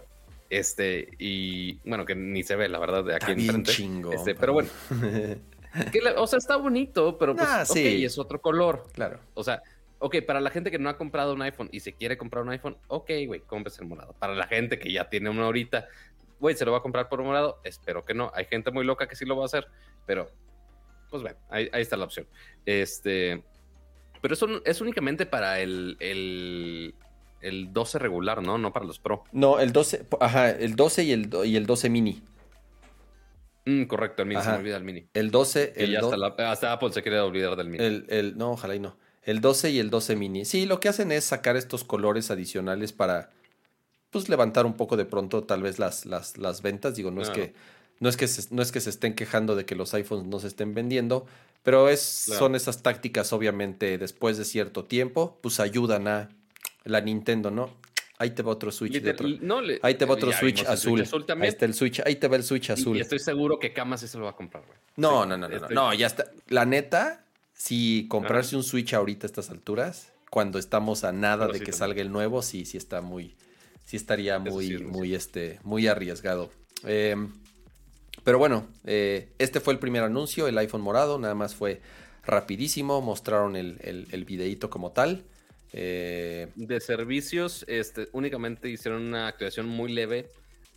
Este, 0.52 1.08
y 1.18 1.78
bueno, 1.88 2.04
que 2.04 2.14
ni 2.14 2.42
se 2.42 2.56
ve, 2.56 2.68
la 2.68 2.78
verdad, 2.78 3.02
de 3.02 3.14
aquí 3.14 3.32
en 3.32 3.64
Chingo, 3.64 4.12
este, 4.12 4.34
pero 4.34 4.52
bueno. 4.52 4.68
o 6.18 6.26
sea, 6.26 6.38
está 6.38 6.56
bonito, 6.56 7.16
pero 7.16 7.34
pues, 7.34 7.48
ah, 7.48 7.64
sí. 7.64 8.04
es 8.04 8.18
otro 8.18 8.42
color. 8.42 8.84
Claro. 8.92 9.18
O 9.32 9.42
sea, 9.42 9.62
ok, 9.98 10.16
para 10.26 10.42
la 10.42 10.50
gente 10.50 10.70
que 10.70 10.78
no 10.78 10.90
ha 10.90 10.98
comprado 10.98 11.32
un 11.32 11.40
iPhone 11.40 11.70
y 11.72 11.80
se 11.80 11.94
quiere 11.94 12.18
comprar 12.18 12.44
un 12.44 12.50
iPhone, 12.50 12.76
ok, 12.88 13.10
güey, 13.26 13.40
compres 13.40 13.78
el 13.78 13.86
morado. 13.86 14.14
Para 14.18 14.34
la 14.34 14.46
gente 14.46 14.78
que 14.78 14.92
ya 14.92 15.08
tiene 15.08 15.30
uno 15.30 15.42
ahorita, 15.42 15.88
güey, 16.38 16.54
¿se 16.54 16.66
lo 16.66 16.72
va 16.72 16.78
a 16.78 16.82
comprar 16.82 17.08
por 17.08 17.22
morado? 17.22 17.62
Espero 17.64 18.04
que 18.04 18.12
no. 18.12 18.30
Hay 18.34 18.44
gente 18.44 18.70
muy 18.70 18.84
loca 18.84 19.06
que 19.06 19.16
sí 19.16 19.24
lo 19.24 19.34
va 19.34 19.44
a 19.44 19.46
hacer, 19.46 19.66
pero 20.04 20.30
pues 21.08 21.22
bueno, 21.22 21.38
ahí, 21.48 21.70
está 21.72 21.96
la 21.96 22.04
opción. 22.04 22.26
Este, 22.66 23.42
pero 24.20 24.34
eso 24.34 24.46
es 24.66 24.82
únicamente 24.82 25.24
para 25.24 25.60
el, 25.60 25.96
el, 25.98 26.94
el, 27.43 27.73
12 27.73 27.98
regular, 27.98 28.43
¿no? 28.43 28.59
No 28.59 28.73
para 28.73 28.86
los 28.86 28.98
Pro. 28.98 29.24
No, 29.32 29.60
el 29.60 29.73
12, 29.73 30.06
ajá, 30.20 30.51
el 30.51 30.77
12 30.77 31.05
y 31.05 31.12
el, 31.12 31.31
y 31.44 31.56
el 31.56 31.66
12 31.66 31.90
mini. 31.90 32.23
Mm, 33.64 33.85
correcto, 33.85 34.23
el 34.23 34.28
mini, 34.28 34.43
se 34.43 34.51
me 34.51 34.56
olvida 34.56 34.77
el 34.77 34.85
mini. 34.85 35.06
El 35.14 35.31
12, 35.31 35.74
el 35.77 35.97
hasta, 35.97 36.51
hasta, 36.51 36.73
Apple 36.73 36.93
se 36.93 37.02
quiere 37.02 37.20
olvidar 37.20 37.56
del 37.56 37.69
mini. 37.69 37.85
El, 37.85 38.06
el, 38.09 38.39
no, 38.39 38.52
ojalá 38.52 38.74
y 38.74 38.81
no. 38.81 38.97
El 39.23 39.40
12 39.40 39.70
y 39.70 39.78
el 39.78 39.90
12 39.90 40.16
mini. 40.16 40.44
Sí, 40.44 40.66
lo 40.66 40.81
que 40.81 40.89
hacen 40.89 41.12
es 41.12 41.24
sacar 41.24 41.56
estos 41.56 41.85
colores 41.85 42.31
adicionales 42.31 42.93
para 42.93 43.31
pues 44.10 44.28
levantar 44.28 44.66
un 44.66 44.74
poco 44.74 44.97
de 44.97 45.05
pronto 45.05 45.44
tal 45.44 45.62
vez 45.62 45.78
las, 45.78 46.06
las, 46.06 46.36
las 46.39 46.60
ventas. 46.60 46.97
Digo, 46.97 47.10
no 47.10 47.23
es 47.23 47.31
que 47.31 47.55
no 48.02 48.09
es 48.09 48.16
que 48.16 48.27
se, 48.27 48.52
no 48.52 48.62
es 48.62 48.73
que 48.73 48.81
se 48.81 48.90
estén 48.90 49.14
quejando 49.14 49.55
de 49.55 49.64
que 49.64 49.77
los 49.77 49.94
iPhones 49.94 50.27
no 50.27 50.40
se 50.40 50.48
estén 50.48 50.74
vendiendo, 50.74 51.24
pero 51.62 51.89
es, 51.89 52.01
son 52.01 52.56
esas 52.56 52.82
tácticas 52.82 53.32
obviamente 53.32 53.97
después 53.97 54.36
de 54.36 54.44
cierto 54.44 54.85
tiempo, 54.85 55.39
pues 55.40 55.60
ayudan 55.60 56.09
a 56.09 56.28
la 56.84 57.00
Nintendo, 57.00 57.50
¿no? 57.50 57.70
Ahí 58.18 58.30
te 58.30 58.42
va 58.42 58.52
otro 58.52 58.70
Switch 58.70 59.00
de 59.00 59.10
otro. 59.10 59.26
ahí 59.82 59.94
te 59.94 60.04
va 60.04 60.14
otro 60.14 60.32
Switch 60.32 60.64
azul. 60.64 61.04
ahí 61.40 61.48
está 61.48 61.64
el 61.64 61.74
Switch, 61.74 62.00
ahí 62.04 62.16
te 62.16 62.28
va 62.28 62.36
el 62.36 62.44
Switch 62.44 62.70
azul. 62.70 62.96
Y, 62.96 63.00
estoy 63.00 63.18
seguro 63.18 63.59
que 63.59 63.72
Kama 63.72 63.96
sí 63.96 64.06
se 64.06 64.16
lo 64.18 64.24
va 64.24 64.30
a 64.30 64.36
comprar, 64.36 64.64
güey. 64.64 64.78
No, 64.96 65.26
no, 65.26 65.36
no, 65.36 65.48
no, 65.48 65.68
no, 65.68 65.94
ya 65.94 66.06
está. 66.06 66.30
La 66.48 66.64
neta, 66.64 67.24
si 67.52 68.06
comprarse 68.09 68.54
un 68.54 68.62
Switch 68.62 68.94
ahorita 68.94 69.26
a 69.26 69.28
estas 69.28 69.50
alturas, 69.50 70.12
cuando 70.30 70.59
estamos 70.59 71.04
a 71.04 71.12
nada 71.12 71.48
de 71.48 71.60
que 71.60 71.72
salga 71.72 72.00
el 72.00 72.12
nuevo, 72.12 72.42
sí, 72.42 72.64
sí 72.64 72.76
está 72.76 73.00
muy, 73.00 73.34
sí 73.84 73.96
estaría 73.96 74.38
muy, 74.38 74.78
muy, 74.78 75.14
este, 75.14 75.59
muy 75.64 75.88
arriesgado. 75.88 76.50
Eh, 76.84 77.16
pero 78.24 78.38
bueno, 78.38 78.66
eh, 78.84 79.32
este 79.38 79.60
fue 79.60 79.72
el 79.72 79.78
primer 79.78 80.02
anuncio, 80.04 80.46
el 80.46 80.56
iPhone 80.59 80.80
morado, 80.80 81.18
nada 81.18 81.34
más 81.34 81.54
fue 81.54 81.80
rapidísimo, 82.24 83.00
mostraron 83.00 83.56
el, 83.56 83.78
el, 83.82 84.24
videíto 84.24 84.70
como 84.70 84.92
tal. 84.92 85.24
Eh, 85.72 86.48
de 86.54 86.80
servicios, 86.80 87.64
este, 87.66 88.08
únicamente 88.12 88.68
hicieron 88.68 89.02
una 89.02 89.28
activación 89.28 89.66
muy 89.66 89.92
leve 89.92 90.30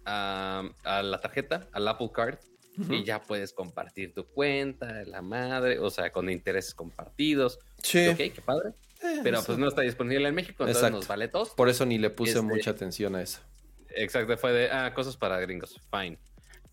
a, 0.05 0.63
a 0.84 1.03
la 1.03 1.19
tarjeta, 1.19 1.67
al 1.73 1.88
Apple 1.88 2.11
Card, 2.13 2.38
y 2.89 3.03
ya 3.03 3.22
puedes 3.22 3.53
compartir 3.53 4.13
tu 4.13 4.26
cuenta, 4.26 5.03
la 5.05 5.22
madre, 5.22 5.80
o 5.80 5.89
sea, 5.89 6.11
con 6.11 6.30
intereses 6.30 6.73
compartidos. 6.73 7.59
Sí. 7.81 8.07
Ok, 8.07 8.17
qué 8.17 8.41
padre. 8.43 8.69
Eh, 9.01 9.19
Pero 9.23 9.41
pues 9.43 9.57
no 9.57 9.67
está 9.67 9.81
disponible 9.81 10.27
en 10.27 10.35
México, 10.35 10.65
entonces 10.65 10.91
nos 10.91 11.07
vale 11.07 11.27
todo. 11.27 11.45
Por 11.55 11.69
eso 11.69 11.85
ni 11.85 11.97
le 11.97 12.09
puse 12.09 12.31
este, 12.31 12.41
mucha 12.41 12.72
atención 12.72 13.15
a 13.15 13.22
eso. 13.22 13.39
Exacto, 13.89 14.38
fue 14.38 14.51
de, 14.51 14.69
ah, 14.72 14.93
cosas 14.93 15.15
para 15.15 15.39
gringos, 15.39 15.80
fine. 15.89 16.17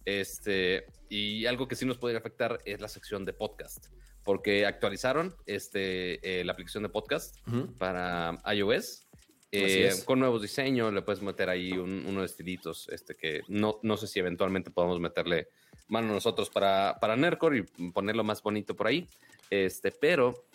Este, 0.04 0.86
y 1.12 1.44
algo 1.44 1.68
que 1.68 1.76
sí 1.76 1.84
nos 1.84 1.98
puede 1.98 2.16
afectar 2.16 2.62
es 2.64 2.80
la 2.80 2.88
sección 2.88 3.26
de 3.26 3.34
podcast, 3.34 3.88
porque 4.24 4.64
actualizaron 4.64 5.36
este, 5.44 6.40
eh, 6.40 6.42
la 6.42 6.52
aplicación 6.52 6.84
de 6.84 6.88
podcast 6.88 7.36
para 7.76 8.40
iOS. 8.50 9.06
Eh, 9.50 9.92
con 10.06 10.20
nuevos 10.20 10.40
diseños, 10.40 10.90
le 10.90 11.02
puedes 11.02 11.20
meter 11.20 11.50
ahí 11.50 11.72
unos 11.72 12.24
estilitos 12.24 12.88
este, 12.88 13.14
que 13.14 13.42
no, 13.48 13.78
no 13.82 13.98
sé 13.98 14.06
si 14.06 14.20
eventualmente 14.20 14.70
podamos 14.70 15.00
meterle 15.00 15.48
mano 15.88 16.14
nosotros 16.14 16.48
para, 16.48 16.96
para 16.98 17.14
Nercor 17.14 17.56
y 17.56 17.62
ponerlo 17.90 18.24
más 18.24 18.42
bonito 18.42 18.74
por 18.74 18.86
ahí. 18.86 19.06
Este, 19.50 19.92
pero 19.92 20.46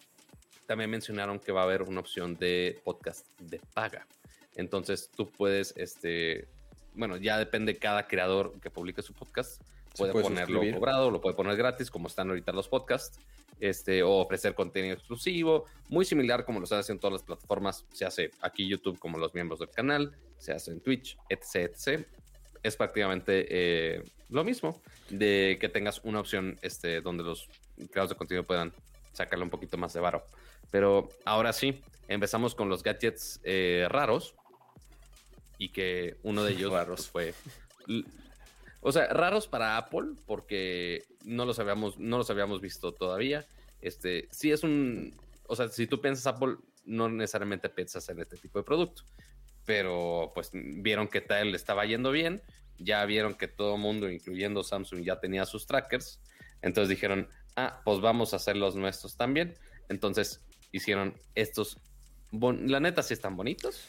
también 0.66 0.90
mencionaron 0.90 1.38
que 1.38 1.52
va 1.52 1.62
a 1.62 1.66
haber 1.66 1.84
una 1.84 2.00
opción 2.00 2.36
de 2.36 2.82
podcast 2.84 3.28
de 3.40 3.62
paga. 3.76 4.08
Entonces 4.56 5.12
tú 5.16 5.30
puedes 5.30 5.76
este, 5.78 6.48
bueno, 6.96 7.18
ya 7.18 7.38
depende 7.38 7.78
cada 7.78 8.08
creador 8.08 8.60
que 8.60 8.72
publique 8.72 9.04
su 9.04 9.14
podcast. 9.14 9.62
Puede, 9.98 10.14
ponerlo 10.14 10.62
cobrado, 10.74 11.12
lo 11.12 11.22
puede 11.22 11.36
poner 11.36 11.56
gratis, 11.56 11.90
como 11.90 12.08
están 12.08 12.30
ahorita 12.30 12.52
los 12.52 12.68
podcasts, 12.68 13.20
este, 13.60 14.04
o 14.04 14.18
ofrecer 14.18 14.54
contenido 14.54 14.94
exclusivo, 14.94 15.66
muy 15.90 16.06
similar 16.06 16.46
como 16.46 16.60
lo 16.60 16.66
están 16.66 16.80
haciendo 16.80 17.02
todas 17.02 17.14
las 17.14 17.24
plataformas. 17.24 17.86
Se 17.94 18.06
hace 18.06 18.32
aquí 18.42 18.68
YouTube 18.68 19.00
como 19.00 19.18
los 19.18 19.34
miembros 19.34 19.60
del 19.60 19.70
canal, 19.70 20.16
se 20.38 20.54
hace 20.54 20.72
en 20.72 20.82
Twitch, 20.82 21.18
etc. 21.30 21.72
etc. 21.74 22.06
Es 22.64 22.76
prácticamente 22.76 23.48
eh, 23.50 24.04
lo 24.30 24.44
mismo, 24.44 24.82
de 25.10 25.58
que 25.60 25.70
tengas 25.70 26.02
una 26.04 26.20
opción 26.20 26.60
este, 26.62 27.02
donde 27.02 27.24
los 27.24 27.50
creadores 27.92 28.10
de 28.10 28.16
contenido 28.16 28.46
puedan 28.46 28.74
sacarle 29.14 29.44
un 29.44 29.50
poquito 29.50 29.78
más 29.78 29.94
de 29.94 30.00
varo. 30.00 30.26
Pero 30.70 31.10
ahora 31.26 31.54
sí, 31.54 31.82
empezamos 32.08 32.56
con 32.56 32.70
los 32.70 32.84
gadgets 32.84 33.40
eh, 33.44 33.88
raros 33.90 34.36
y 35.58 35.70
que 35.70 36.18
uno 36.24 36.44
de 36.44 36.52
ellos 36.54 36.72
raros 36.72 37.10
fue 37.10 37.34
o 38.82 38.92
sea, 38.92 39.08
raros 39.08 39.48
para 39.48 39.78
Apple 39.78 40.14
porque 40.26 41.04
no 41.24 41.46
los 41.46 41.60
habíamos 41.60 41.98
no 41.98 42.18
los 42.18 42.30
habíamos 42.30 42.62
visto 42.62 42.94
todavía. 42.94 43.46
Este, 43.82 44.28
sí 44.32 44.52
es 44.52 44.64
un, 44.64 45.16
o 45.48 45.56
sea, 45.56 45.70
si 45.70 45.88
tú 45.88 46.02
piensas 46.02 46.28
Apple 46.28 46.58
no 46.86 47.10
necesariamente 47.10 47.70
piensas 47.70 48.08
en 48.10 48.20
este 48.20 48.38
tipo 48.38 48.60
de 48.60 48.64
producto, 48.64 49.04
pero 49.66 50.32
pues 50.34 50.52
vieron 50.54 51.08
que 51.08 51.22
tal 51.22 51.54
estaba 51.54 51.86
yendo 51.86 52.12
bien, 52.12 52.42
ya 52.80 53.06
vieron 53.06 53.36
que 53.36 53.48
todo 53.48 53.76
el 53.76 53.82
mundo, 53.82 54.10
incluyendo 54.10 54.64
Samsung, 54.64 55.04
ya 55.04 55.20
tenía 55.20 55.46
sus 55.46 55.68
trackers, 55.68 56.22
entonces 56.62 56.90
dijeron, 56.90 57.30
ah, 57.56 57.82
pues 57.84 58.00
vamos 58.00 58.34
a 58.34 58.38
hacer 58.38 58.56
los 58.56 58.76
nuestros 58.76 59.18
también. 59.18 59.56
Entonces 59.90 60.46
hicieron 60.72 61.20
estos, 61.36 61.78
la 62.32 62.80
neta 62.80 63.04
sí 63.04 63.14
están 63.14 63.36
bonitos, 63.36 63.82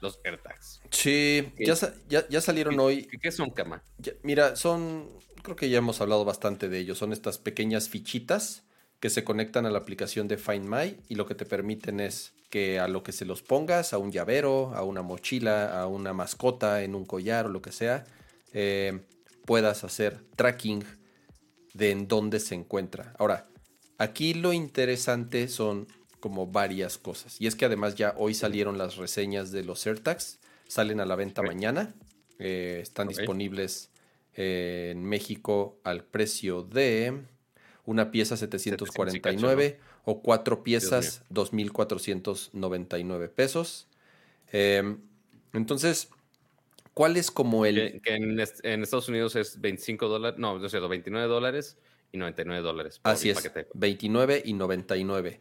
los 0.00 0.20
AirTags. 0.24 0.80
Sí, 0.90 1.52
ya, 1.58 2.28
ya, 2.28 2.40
salieron 2.40 2.78
hoy. 2.80 3.06
¿Qué, 3.20 3.32
son, 3.32 3.50
Cama? 3.50 3.82
mira, 4.22 4.56
son, 4.56 5.08
creo 5.42 5.56
que 5.56 5.70
ya 5.70 5.78
hemos 5.78 6.00
hablado 6.00 6.24
bastante 6.24 6.68
de 6.68 6.78
ellos. 6.78 6.98
Son 6.98 7.12
estas 7.12 7.38
pequeñas 7.38 7.88
fichitas 7.88 8.64
que 9.00 9.10
se 9.10 9.24
conectan 9.24 9.66
a 9.66 9.70
la 9.70 9.78
aplicación 9.78 10.28
de 10.28 10.38
Find 10.38 10.68
My 10.68 10.96
y 11.08 11.14
lo 11.14 11.26
que 11.26 11.34
te 11.34 11.44
permiten 11.44 12.00
es 12.00 12.34
que 12.50 12.80
a 12.80 12.88
lo 12.88 13.02
que 13.02 13.12
se 13.12 13.24
los 13.24 13.42
pongas, 13.42 13.92
a 13.92 13.98
un 13.98 14.10
llavero, 14.10 14.74
a 14.74 14.82
una 14.82 15.02
mochila, 15.02 15.80
a 15.80 15.86
una 15.86 16.12
mascota, 16.12 16.82
en 16.82 16.94
un 16.94 17.04
collar 17.04 17.46
o 17.46 17.48
lo 17.48 17.62
que 17.62 17.72
sea, 17.72 18.06
eh, 18.52 19.00
puedas 19.44 19.84
hacer 19.84 20.24
tracking 20.36 20.84
de 21.74 21.90
en 21.90 22.08
dónde 22.08 22.40
se 22.40 22.54
encuentra. 22.54 23.14
Ahora, 23.18 23.48
aquí 23.98 24.34
lo 24.34 24.52
interesante 24.52 25.48
son 25.48 25.86
como 26.20 26.46
varias 26.46 26.98
cosas. 26.98 27.40
Y 27.40 27.46
es 27.46 27.54
que 27.54 27.64
además 27.64 27.94
ya 27.94 28.14
hoy 28.16 28.34
salieron 28.34 28.78
las 28.78 28.96
reseñas 28.96 29.52
de 29.52 29.64
los 29.64 29.86
AirTags, 29.86 30.38
salen 30.66 31.00
a 31.00 31.06
la 31.06 31.16
venta 31.16 31.42
mañana, 31.42 31.94
eh, 32.38 32.80
están 32.82 33.08
disponibles 33.08 33.90
eh, 34.34 34.90
en 34.92 35.04
México 35.04 35.78
al 35.84 36.04
precio 36.04 36.62
de 36.62 37.22
una 37.84 38.10
pieza 38.10 38.36
749 38.36 39.80
o 40.04 40.22
cuatro 40.22 40.62
piezas 40.62 41.22
2.499 41.30 43.28
pesos. 43.30 43.86
Em, 44.52 44.98
entonces, 45.52 46.08
¿cuál 46.94 47.16
es 47.16 47.30
como 47.30 47.66
el... 47.66 48.00
Que, 48.02 48.14
en, 48.14 48.40
Estados 48.82 49.08
Unidos 49.08 49.36
es 49.36 49.60
25 49.60 50.08
dólares, 50.08 50.38
no, 50.38 50.58
no 50.58 50.64
es 50.64 50.70
cierto, 50.70 50.88
29 50.88 51.26
dólares 51.26 51.76
y 52.12 52.18
99 52.18 52.62
dólares. 52.62 53.00
Así 53.02 53.30
es, 53.30 53.50
29 53.74 54.42
y 54.44 54.52
99 54.52 55.40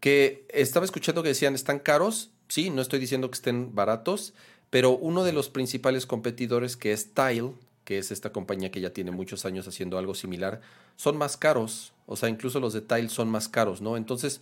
que 0.00 0.46
estaba 0.48 0.84
escuchando 0.84 1.22
que 1.22 1.28
decían 1.28 1.54
están 1.54 1.78
caros, 1.78 2.30
sí, 2.48 2.70
no 2.70 2.82
estoy 2.82 2.98
diciendo 2.98 3.30
que 3.30 3.36
estén 3.36 3.74
baratos, 3.74 4.34
pero 4.70 4.92
uno 4.92 5.24
de 5.24 5.32
los 5.32 5.48
principales 5.48 6.06
competidores 6.06 6.76
que 6.76 6.92
es 6.92 7.12
Tile, 7.14 7.52
que 7.84 7.98
es 7.98 8.10
esta 8.10 8.32
compañía 8.32 8.70
que 8.70 8.80
ya 8.80 8.92
tiene 8.92 9.10
muchos 9.10 9.44
años 9.44 9.68
haciendo 9.68 9.98
algo 9.98 10.14
similar, 10.14 10.60
son 10.96 11.16
más 11.16 11.36
caros, 11.36 11.92
o 12.06 12.16
sea, 12.16 12.28
incluso 12.28 12.60
los 12.60 12.72
de 12.72 12.80
Tile 12.80 13.08
son 13.08 13.28
más 13.28 13.48
caros, 13.48 13.80
¿no? 13.80 13.96
Entonces, 13.96 14.40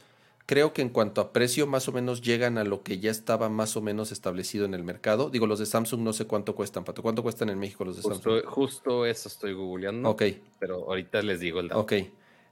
creo 0.49 0.73
que 0.73 0.81
en 0.81 0.89
cuanto 0.89 1.21
a 1.21 1.33
precio, 1.33 1.67
más 1.67 1.89
o 1.89 1.93
menos 1.93 2.23
llegan 2.23 2.57
a 2.57 2.65
lo 2.65 2.83
que 2.83 2.99
ya 2.99 3.11
estaba 3.11 3.51
más 3.51 3.77
o 3.77 3.83
menos 3.83 4.13
establecido 4.13 4.65
en 4.65 4.73
el 4.73 4.83
mercado. 4.83 5.29
Digo, 5.29 5.47
los 5.47 5.59
de 5.59 5.67
Samsung 5.67 6.01
no 6.01 6.15
sé 6.15 6.27
cuánto 6.27 6.55
cuestan, 6.55 6.85
Pato. 6.85 7.03
¿Cuánto 7.03 7.23
cuestan 7.23 7.51
en 7.51 7.59
México 7.59 7.85
los 7.85 7.97
de 7.97 8.03
Samsung? 8.03 8.47
Justo 8.47 9.05
eso 9.05 9.29
estoy 9.29 9.53
googleando. 9.53 10.09
Ok. 10.09 10.23
Pero 10.59 10.87
ahorita 10.89 11.21
les 11.21 11.41
digo 11.41 11.61
el 11.61 11.69
dato. 11.69 11.81
Ok. 11.81 11.93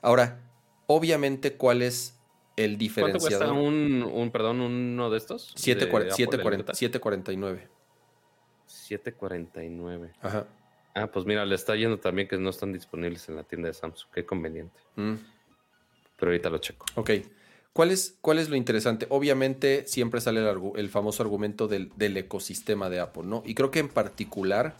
Ahora, 0.02 0.42
obviamente, 0.86 1.54
¿cuál 1.54 1.80
es 1.80 2.15
El 2.56 2.78
diferenciador. 2.78 3.20
¿Cuánto 3.20 3.36
cuesta 3.36 3.52
un, 3.52 4.30
perdón, 4.30 4.60
uno 4.60 5.10
de 5.10 5.18
estos? 5.18 5.52
749. 5.56 7.68
749. 8.66 10.12
Ajá. 10.22 10.46
Ah, 10.94 11.08
pues 11.08 11.26
mira, 11.26 11.44
le 11.44 11.54
está 11.54 11.76
yendo 11.76 11.98
también 11.98 12.26
que 12.26 12.38
no 12.38 12.48
están 12.48 12.72
disponibles 12.72 13.28
en 13.28 13.36
la 13.36 13.42
tienda 13.42 13.68
de 13.68 13.74
Samsung. 13.74 14.08
Qué 14.14 14.24
conveniente. 14.24 14.80
Mm. 14.96 15.16
Pero 16.16 16.30
ahorita 16.30 16.48
lo 16.48 16.56
checo. 16.58 16.86
Ok. 16.94 17.10
¿Cuál 17.74 17.90
es, 17.90 18.16
¿Cuál 18.22 18.38
es 18.38 18.48
lo 18.48 18.56
interesante? 18.56 19.06
Obviamente 19.10 19.86
siempre 19.86 20.22
sale 20.22 20.40
el, 20.76 20.88
famoso 20.88 21.22
argumento 21.22 21.68
del, 21.68 22.16
ecosistema 22.16 22.88
de 22.88 23.00
Apple, 23.00 23.24
¿no? 23.26 23.42
Y 23.44 23.54
creo 23.54 23.70
que 23.70 23.80
en 23.80 23.90
particular 23.90 24.78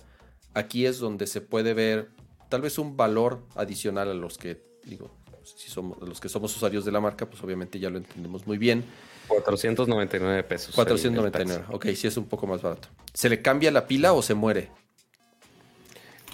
aquí 0.55 0.87
es 0.87 0.99
donde 0.99 1.27
se 1.27 1.43
puede 1.43 1.75
ver 1.75 2.09
tal 2.49 2.63
vez 2.63 2.79
un 2.79 2.97
valor 2.97 3.43
adicional 3.55 4.09
a 4.09 4.15
los 4.15 4.39
que, 4.39 4.63
digo, 4.85 5.15
si 5.57 5.71
somos 5.71 5.99
los 6.01 6.21
que 6.21 6.29
somos 6.29 6.55
usuarios 6.57 6.85
de 6.85 6.93
la 6.93 7.01
marca, 7.01 7.27
pues 7.27 7.43
obviamente 7.43 7.79
ya 7.79 7.91
lo 7.91 7.99
entendemos 7.99 8.47
muy 8.47 8.59
bien. 8.59 8.85
499 9.29 10.43
pesos. 10.45 10.75
499, 10.75 11.65
ok, 11.71 11.87
sí 11.95 12.07
es 12.07 12.17
un 12.17 12.27
poco 12.27 12.47
más 12.47 12.63
barato. 12.63 12.89
¿Se 13.15 13.29
le 13.29 13.43
cambia 13.43 13.71
la 13.71 13.87
pila 13.87 14.13
o 14.13 14.23
se 14.23 14.35
muere? 14.35 14.71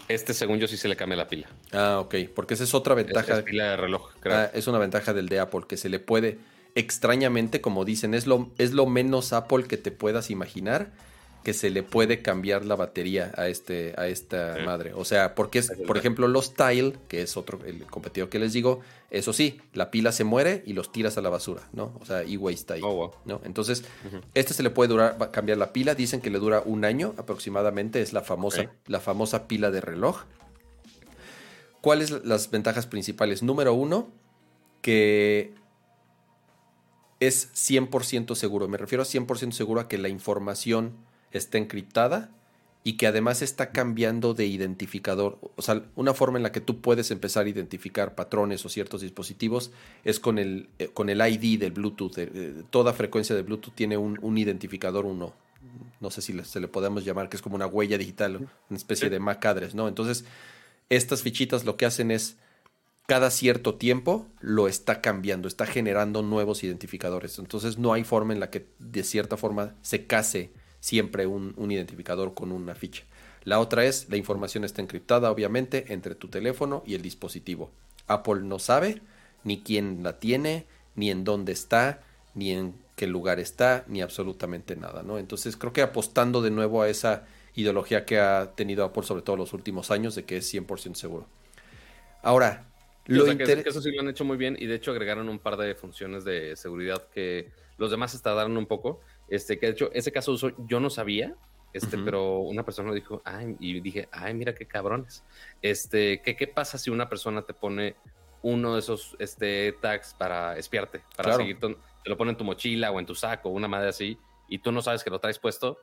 Este, 0.09 0.34
según 0.34 0.59
yo, 0.59 0.66
sí 0.66 0.76
se 0.76 0.89
le 0.89 0.97
cambia 0.97 1.16
la 1.16 1.28
pila. 1.28 1.48
Ah, 1.72 1.98
ok, 2.01 2.14
porque 2.34 2.55
esa 2.55 2.64
es 2.64 2.74
otra 2.74 2.94
ventaja. 2.94 3.39
Es, 3.39 3.44
pila 3.44 3.70
de 3.70 3.76
reloj, 3.76 4.10
creo. 4.20 4.36
Ah, 4.36 4.51
es 4.52 4.66
una 4.66 4.78
ventaja 4.78 5.14
del 5.14 5.28
de 5.28 5.40
Apple, 5.40 5.62
que 5.68 5.76
se 5.76 5.89
le 5.89 6.01
puede, 6.01 6.39
extrañamente, 6.74 7.60
como 7.60 7.84
dicen, 7.84 8.14
es 8.14 8.26
lo, 8.26 8.51
es 8.59 8.72
lo 8.72 8.86
menos 8.86 9.32
Apple 9.32 9.64
que 9.64 9.76
te 9.76 9.90
puedas 9.90 10.30
imaginar 10.30 10.93
que 11.43 11.52
se 11.55 11.70
le 11.70 11.82
puede 11.82 12.23
cambiar 12.23 12.64
la 12.64 12.77
batería 12.77 13.32
a 13.36 13.48
este 13.48 13.94
a 13.97 14.06
esta 14.09 14.56
madre. 14.64 14.93
O 14.94 15.05
sea, 15.05 15.35
porque 15.35 15.59
es, 15.59 15.73
por 15.86 15.97
ejemplo, 15.98 16.28
los 16.28 16.55
Tile, 16.55 16.94
que 17.09 17.23
es 17.23 17.36
otro 17.36 17.59
el 17.66 17.85
competidor 17.86 18.28
que 18.28 18.39
les 18.39 18.52
digo, 18.52 18.81
eso 19.10 19.32
sí, 19.32 19.60
la 19.73 19.90
pila 19.90 20.12
se 20.12 20.24
muere 20.24 20.62
y 20.66 20.73
los 20.73 20.93
tiras 20.93 21.19
a 21.19 21.20
la 21.20 21.31
basura, 21.31 21.69
¿no? 21.73 21.98
O 22.01 22.06
sea, 22.06 22.23
e-waste 22.23 22.74
ahí, 22.74 22.81
oh, 22.85 23.12
¿no? 23.24 23.40
Entonces, 23.44 23.85
este 24.35 24.55
se 24.55 24.62
le 24.62 24.70
puede 24.70 24.89
durar 24.89 25.31
cambiar 25.31 25.59
la 25.59 25.73
pila, 25.73 25.94
dicen 25.94 26.20
que 26.20 26.31
le 26.31 26.39
dura 26.39 26.62
un 26.64 26.85
año 26.85 27.14
aproximadamente, 27.16 28.01
es 28.01 28.12
la 28.12 28.23
famosa 28.23 28.70
la 28.86 29.01
famosa 29.01 29.48
pila 29.48 29.70
de 29.70 29.81
reloj. 29.81 30.23
¿Cuáles 31.81 32.10
las 32.24 32.51
ventajas 32.51 32.86
principales? 32.86 33.43
Número 33.43 33.74
uno, 33.74 34.09
que 34.82 35.52
es 37.19 37.52
100% 37.55 38.35
seguro. 38.35 38.69
Me 38.69 38.78
refiero 38.78 39.02
a 39.02 39.06
100% 39.06 39.52
seguro 39.52 39.81
a 39.81 39.89
que 39.89 39.98
la 39.98 40.09
información 40.09 40.93
está 41.32 41.59
encriptada 41.59 42.30
y 42.84 42.94
que 42.94 43.06
además 43.06 43.42
está 43.42 43.70
cambiando 43.70 44.34
de 44.34 44.46
identificador. 44.46 45.38
O 45.56 45.62
sea, 45.62 45.84
una 45.94 46.14
forma 46.14 46.38
en 46.38 46.42
la 46.42 46.52
que 46.52 46.60
tú 46.60 46.80
puedes 46.80 47.10
empezar 47.10 47.46
a 47.46 47.48
identificar 47.48 48.14
patrones 48.14 48.64
o 48.64 48.68
ciertos 48.68 49.02
dispositivos 49.02 49.70
es 50.04 50.18
con 50.18 50.38
el, 50.38 50.68
eh, 50.78 50.88
con 50.88 51.09
el 51.09 51.20
ID 51.20 51.60
del 51.60 51.72
Bluetooth. 51.72 52.18
Eh, 52.18 52.64
toda 52.70 52.92
frecuencia 52.92 53.36
de 53.36 53.42
Bluetooth 53.42 53.74
tiene 53.74 53.96
un, 53.96 54.38
identificador 54.38 55.06
uno. 55.06 55.32
No 56.00 56.10
sé 56.10 56.22
si 56.22 56.36
se 56.42 56.60
le 56.60 56.66
podemos 56.66 57.04
llamar, 57.04 57.28
que 57.28 57.36
es 57.36 57.42
como 57.42 57.54
una 57.54 57.66
huella 57.66 57.96
digital, 57.96 58.36
una 58.68 58.76
especie 58.76 59.09
de 59.09 59.20
MAC 59.20 59.46
address, 59.46 59.74
¿no? 59.76 59.86
Entonces, 59.86 60.24
estas 60.88 61.22
fichitas 61.22 61.64
lo 61.64 61.76
que 61.76 61.86
hacen 61.86 62.10
es 62.10 62.36
cada 63.06 63.30
cierto 63.30 63.76
tiempo 63.76 64.26
lo 64.40 64.66
está 64.66 65.00
cambiando, 65.00 65.46
está 65.46 65.66
generando 65.66 66.22
nuevos 66.22 66.64
identificadores. 66.64 67.38
Entonces 67.38 67.78
no 67.78 67.92
hay 67.92 68.02
forma 68.02 68.32
en 68.32 68.40
la 68.40 68.50
que 68.50 68.66
de 68.78 69.04
cierta 69.04 69.36
forma 69.36 69.74
se 69.82 70.06
case 70.06 70.52
siempre 70.82 71.26
un, 71.26 71.54
identificador 71.70 72.34
con 72.34 72.50
una 72.50 72.74
ficha. 72.74 73.04
La 73.44 73.60
otra 73.60 73.84
es, 73.84 74.09
la 74.10 74.16
información 74.16 74.64
está 74.64 74.82
encriptada 74.82 75.30
obviamente 75.30 75.92
entre 75.92 76.16
tu 76.16 76.28
teléfono 76.28 76.82
y 76.84 76.94
el 76.94 77.02
dispositivo. 77.02 77.70
Apple 78.09 78.40
no 78.42 78.59
sabe 78.59 79.00
ni 79.44 79.60
quién 79.62 80.02
la 80.02 80.18
tiene, 80.18 80.66
ni 80.96 81.10
en 81.10 81.24
dónde 81.24 81.52
está, 81.52 82.02
ni 82.34 82.50
en 82.50 82.74
qué 82.96 83.06
lugar 83.06 83.38
está, 83.38 83.84
ni 83.86 84.02
absolutamente 84.02 84.76
nada, 84.76 85.02
¿no? 85.02 85.18
Entonces 85.18 85.56
creo 85.56 85.72
que 85.72 85.82
apostando 85.82 86.42
de 86.42 86.50
nuevo 86.50 86.82
a 86.82 86.88
esa 86.88 87.26
ideología 87.54 88.04
que 88.04 88.18
ha 88.18 88.52
tenido 88.56 88.84
Apple 88.84 89.04
sobre 89.04 89.22
todo 89.22 89.36
los 89.36 89.52
últimos 89.52 89.90
años 89.92 90.16
de 90.16 90.24
que 90.24 90.38
es 90.38 90.52
100% 90.52 90.94
seguro. 90.96 91.26
Ahora, 92.22 92.66
lo 93.06 93.24
eso 93.26 93.82
sí 93.82 93.92
lo 93.92 94.00
han 94.00 94.09
hecho 94.09 94.24
muy 94.24 94.36
bien 94.36 94.56
y 94.59 94.66
de 94.66 94.74
hecho 94.74 94.90
agregaron 94.90 95.28
un 95.28 95.38
par 95.38 95.56
de 95.56 95.74
funciones 95.74 96.24
de 96.24 96.56
seguridad 96.56 97.09
que 97.14 97.50
los 97.78 97.90
demás 97.90 98.20
tardaron 98.20 98.56
un 98.56 98.66
poco. 98.66 99.00
Este, 99.32 99.59
que 99.59 99.64
de 99.64 99.72
hecho, 99.72 99.90
ese 99.94 100.12
caso 100.12 100.32
uso 100.32 100.50
yo 100.66 100.78
no 100.78 100.90
sabía, 100.90 101.34
este, 101.72 101.96
pero 101.96 102.40
una 102.40 102.66
persona 102.66 102.90
lo 102.90 102.94
dijo, 102.94 103.22
ay, 103.24 103.56
y 103.60 103.80
dije, 103.80 104.06
ay, 104.12 104.34
mira 104.34 104.54
qué 104.54 104.66
cabrones. 104.66 105.24
Este, 105.62 106.20
¿qué, 106.20 106.36
¿qué 106.36 106.46
pasa 106.46 106.76
si 106.76 106.90
una 106.90 107.09
persona 107.09 107.40
te 107.40 107.54
pone 107.54 107.96
uno 108.42 108.74
de 108.74 108.80
esos 108.80 109.16
este, 109.18 109.72
tags 109.80 110.12
para 110.12 110.59
espiarte, 110.59 111.00
para 111.16 111.34
seguir, 111.34 111.59
te 111.59 112.10
lo 112.10 112.16
pone 112.18 112.32
en 112.32 112.36
tu 112.36 112.44
mochila 112.44 112.90
o 112.90 113.00
en 113.00 113.06
tu 113.06 113.14
saco, 113.14 113.48
una 113.48 113.68
madre 113.68 113.88
así, 113.88 114.18
y 114.50 114.59
tú 114.59 114.70
no 114.70 114.82
sabes 114.82 115.02
que 115.02 115.09
lo 115.09 115.18
traes 115.18 115.38
puesto? 115.38 115.78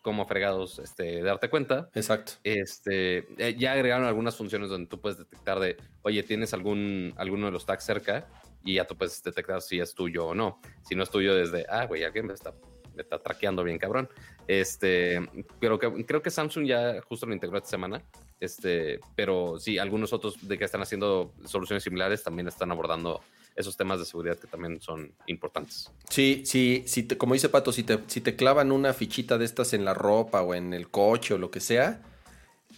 como 0.00 0.26
fregados 0.26 0.78
este, 0.80 1.22
darte 1.22 1.48
cuenta. 1.48 1.88
Exacto. 1.94 2.32
Este, 2.44 3.26
eh, 3.38 3.56
ya 3.56 3.72
agregaron 3.72 4.06
algunas 4.06 4.36
funciones 4.36 4.68
donde 4.68 4.86
tú 4.86 5.00
puedes 5.00 5.16
detectar 5.16 5.58
de, 5.58 5.78
oye, 6.02 6.22
tienes 6.22 6.52
algún, 6.52 7.14
alguno 7.16 7.46
de 7.46 7.52
los 7.52 7.64
tags 7.64 7.84
cerca 7.84 8.28
y 8.62 8.74
ya 8.74 8.86
tú 8.86 8.98
puedes 8.98 9.22
detectar 9.22 9.62
si 9.62 9.80
es 9.80 9.94
tuyo 9.94 10.26
o 10.26 10.34
no. 10.34 10.60
Si 10.82 10.94
no 10.94 11.04
es 11.04 11.10
tuyo 11.10 11.34
desde, 11.34 11.64
ah, 11.70 11.86
güey, 11.86 12.04
alguien 12.04 12.26
me 12.26 12.34
está 12.34 12.52
me 12.94 13.02
está 13.02 13.18
traqueando 13.18 13.64
bien 13.64 13.78
cabrón. 13.78 14.08
Este, 14.46 15.20
pero 15.60 15.78
que, 15.78 16.04
creo 16.04 16.22
que 16.22 16.30
Samsung 16.30 16.66
ya 16.66 17.00
justo 17.02 17.26
lo 17.26 17.34
integró 17.34 17.56
esta 17.56 17.70
semana. 17.70 18.02
Este, 18.40 19.00
pero 19.14 19.58
sí, 19.58 19.78
algunos 19.78 20.12
otros 20.12 20.46
de 20.46 20.58
que 20.58 20.64
están 20.64 20.82
haciendo 20.82 21.32
soluciones 21.44 21.82
similares 21.82 22.22
también 22.22 22.48
están 22.48 22.70
abordando 22.70 23.20
esos 23.56 23.76
temas 23.76 23.98
de 23.98 24.04
seguridad 24.04 24.36
que 24.36 24.46
también 24.46 24.80
son 24.80 25.12
importantes. 25.26 25.90
Sí, 26.10 26.42
sí, 26.44 26.82
sí 26.86 27.06
como 27.06 27.34
dice 27.34 27.48
Pato, 27.48 27.72
si 27.72 27.84
te, 27.84 28.00
si 28.06 28.20
te 28.20 28.36
clavan 28.36 28.72
una 28.72 28.92
fichita 28.92 29.38
de 29.38 29.44
estas 29.44 29.72
en 29.72 29.84
la 29.84 29.94
ropa 29.94 30.42
o 30.42 30.54
en 30.54 30.74
el 30.74 30.90
coche 30.90 31.34
o 31.34 31.38
lo 31.38 31.50
que 31.50 31.60
sea, 31.60 32.02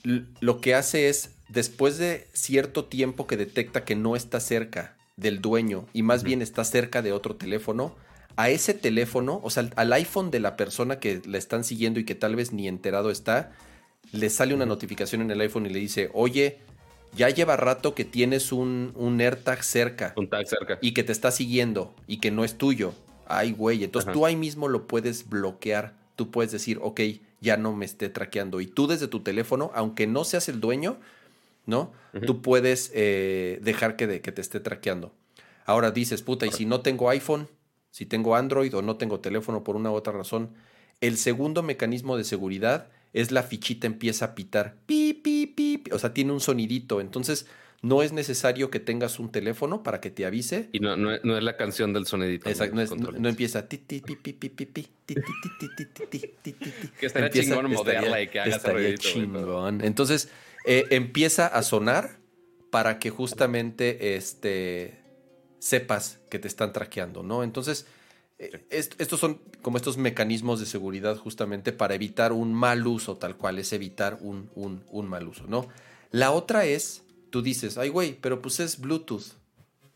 lo 0.04 0.60
que 0.60 0.74
hace 0.74 1.08
es, 1.08 1.34
después 1.48 1.98
de 1.98 2.28
cierto 2.32 2.84
tiempo 2.84 3.26
que 3.26 3.36
detecta 3.36 3.84
que 3.84 3.96
no 3.96 4.16
está 4.16 4.40
cerca 4.40 4.96
del 5.16 5.40
dueño 5.40 5.86
y 5.92 6.02
más 6.02 6.22
bien 6.22 6.42
está 6.42 6.64
cerca 6.64 7.02
de 7.02 7.12
otro 7.12 7.36
teléfono, 7.36 7.96
a 8.36 8.50
ese 8.50 8.74
teléfono, 8.74 9.40
o 9.42 9.50
sea, 9.50 9.68
al 9.76 9.92
iPhone 9.94 10.30
de 10.30 10.40
la 10.40 10.56
persona 10.56 11.00
que 11.00 11.22
le 11.26 11.38
están 11.38 11.64
siguiendo 11.64 12.00
y 12.00 12.04
que 12.04 12.14
tal 12.14 12.36
vez 12.36 12.52
ni 12.52 12.68
enterado 12.68 13.10
está, 13.10 13.52
le 14.12 14.30
sale 14.30 14.54
una 14.54 14.66
notificación 14.66 15.22
en 15.22 15.30
el 15.30 15.40
iPhone 15.40 15.66
y 15.66 15.70
le 15.70 15.78
dice, 15.78 16.10
oye, 16.12 16.58
ya 17.16 17.30
lleva 17.30 17.56
rato 17.56 17.94
que 17.94 18.04
tienes 18.04 18.52
un, 18.52 18.92
un 18.94 19.20
AirTag 19.20 19.64
cerca. 19.64 20.12
Un 20.16 20.28
tag 20.28 20.46
cerca. 20.46 20.78
Y 20.82 20.92
que 20.92 21.02
te 21.02 21.12
está 21.12 21.30
siguiendo 21.30 21.94
y 22.06 22.18
que 22.18 22.30
no 22.30 22.44
es 22.44 22.58
tuyo. 22.58 22.92
Ay, 23.26 23.52
güey. 23.52 23.82
Entonces 23.82 24.12
tú 24.12 24.26
ahí 24.26 24.36
mismo 24.36 24.68
lo 24.68 24.86
puedes 24.86 25.28
bloquear. 25.28 25.94
Tú 26.14 26.30
puedes 26.30 26.52
decir, 26.52 26.78
ok, 26.82 27.00
ya 27.40 27.56
no 27.56 27.74
me 27.74 27.84
esté 27.84 28.08
traqueando. 28.08 28.60
Y 28.60 28.66
tú 28.66 28.86
desde 28.86 29.08
tu 29.08 29.20
teléfono, 29.20 29.70
aunque 29.74 30.06
no 30.06 30.24
seas 30.24 30.48
el 30.48 30.60
dueño, 30.60 30.98
¿no? 31.64 31.92
Tú 32.24 32.40
puedes 32.40 32.90
eh, 32.94 33.58
dejar 33.62 33.96
que, 33.96 34.06
de, 34.06 34.20
que 34.20 34.32
te 34.32 34.40
esté 34.40 34.60
traqueando. 34.60 35.12
Ahora 35.64 35.90
dices, 35.90 36.22
puta, 36.22 36.46
y 36.46 36.52
si 36.52 36.64
no 36.64 36.80
tengo 36.80 37.10
iPhone, 37.10 37.48
si 37.96 38.04
tengo 38.04 38.36
Android 38.36 38.76
o 38.76 38.82
no 38.82 38.96
tengo 38.96 39.20
teléfono 39.20 39.64
por 39.64 39.74
una 39.74 39.90
u 39.90 39.94
otra 39.94 40.12
razón. 40.12 40.50
El 41.00 41.16
segundo 41.16 41.62
mecanismo 41.62 42.18
de 42.18 42.24
seguridad 42.24 42.90
es 43.14 43.30
la 43.30 43.42
fichita 43.42 43.86
empieza 43.86 44.26
a 44.26 44.34
pitar. 44.34 44.74
Pi, 44.84 45.14
pi, 45.14 45.46
pi, 45.46 45.82
o 45.90 45.98
sea, 45.98 46.12
tiene 46.12 46.32
un 46.32 46.40
sonidito. 46.40 47.00
Entonces, 47.00 47.46
no 47.80 48.02
es 48.02 48.12
necesario 48.12 48.68
que 48.68 48.80
tengas 48.80 49.18
un 49.18 49.32
teléfono 49.32 49.82
para 49.82 50.02
que 50.02 50.10
te 50.10 50.26
avise. 50.26 50.68
Y 50.72 50.80
no, 50.80 50.94
no, 50.98 51.14
es 51.14 51.42
la 51.42 51.56
canción 51.56 51.94
del 51.94 52.04
sonidito. 52.04 52.50
Exacto, 52.50 52.76
no, 52.96 53.28
empieza. 53.30 53.66
Que 53.66 53.80
estaría 57.00 57.30
chingón 57.30 57.72
modearla 57.72 58.20
y 58.20 58.28
que 58.28 58.40
haga 58.40 58.94
chingón. 58.98 59.82
Entonces, 59.82 60.28
empieza 60.66 61.46
a 61.46 61.62
sonar 61.62 62.18
para 62.70 62.98
que 62.98 63.08
justamente 63.08 64.16
este 64.16 65.05
sepas 65.58 66.18
que 66.30 66.38
te 66.38 66.48
están 66.48 66.72
traqueando, 66.72 67.22
¿no? 67.22 67.42
Entonces, 67.42 67.86
eh, 68.38 68.64
estos 68.70 69.18
son 69.18 69.40
como 69.62 69.78
estos 69.78 69.96
mecanismos 69.96 70.60
de 70.60 70.66
seguridad 70.66 71.16
justamente 71.16 71.72
para 71.72 71.94
evitar 71.94 72.32
un 72.32 72.52
mal 72.52 72.86
uso, 72.86 73.16
tal 73.16 73.36
cual 73.36 73.58
es 73.58 73.72
evitar 73.72 74.18
un, 74.20 74.50
un, 74.54 75.08
mal 75.08 75.26
uso, 75.26 75.46
¿no? 75.46 75.68
La 76.10 76.32
otra 76.32 76.66
es, 76.66 77.02
tú 77.30 77.42
dices, 77.42 77.78
ay 77.78 77.88
güey, 77.88 78.14
pero 78.20 78.42
pues 78.42 78.60
es 78.60 78.80
Bluetooth. 78.80 79.34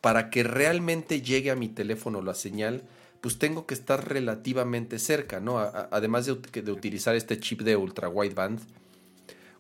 Para 0.00 0.30
que 0.30 0.42
realmente 0.42 1.20
llegue 1.20 1.50
a 1.50 1.56
mi 1.56 1.68
teléfono 1.68 2.22
la 2.22 2.32
señal, 2.32 2.84
pues 3.20 3.38
tengo 3.38 3.66
que 3.66 3.74
estar 3.74 4.08
relativamente 4.08 4.98
cerca, 4.98 5.40
¿no? 5.40 5.58
además 5.58 6.24
de, 6.24 6.36
de, 6.62 6.72
utilizar 6.72 7.14
este 7.14 7.38
chip 7.38 7.60
de 7.60 7.76
ultra 7.76 8.08
wideband. 8.08 8.60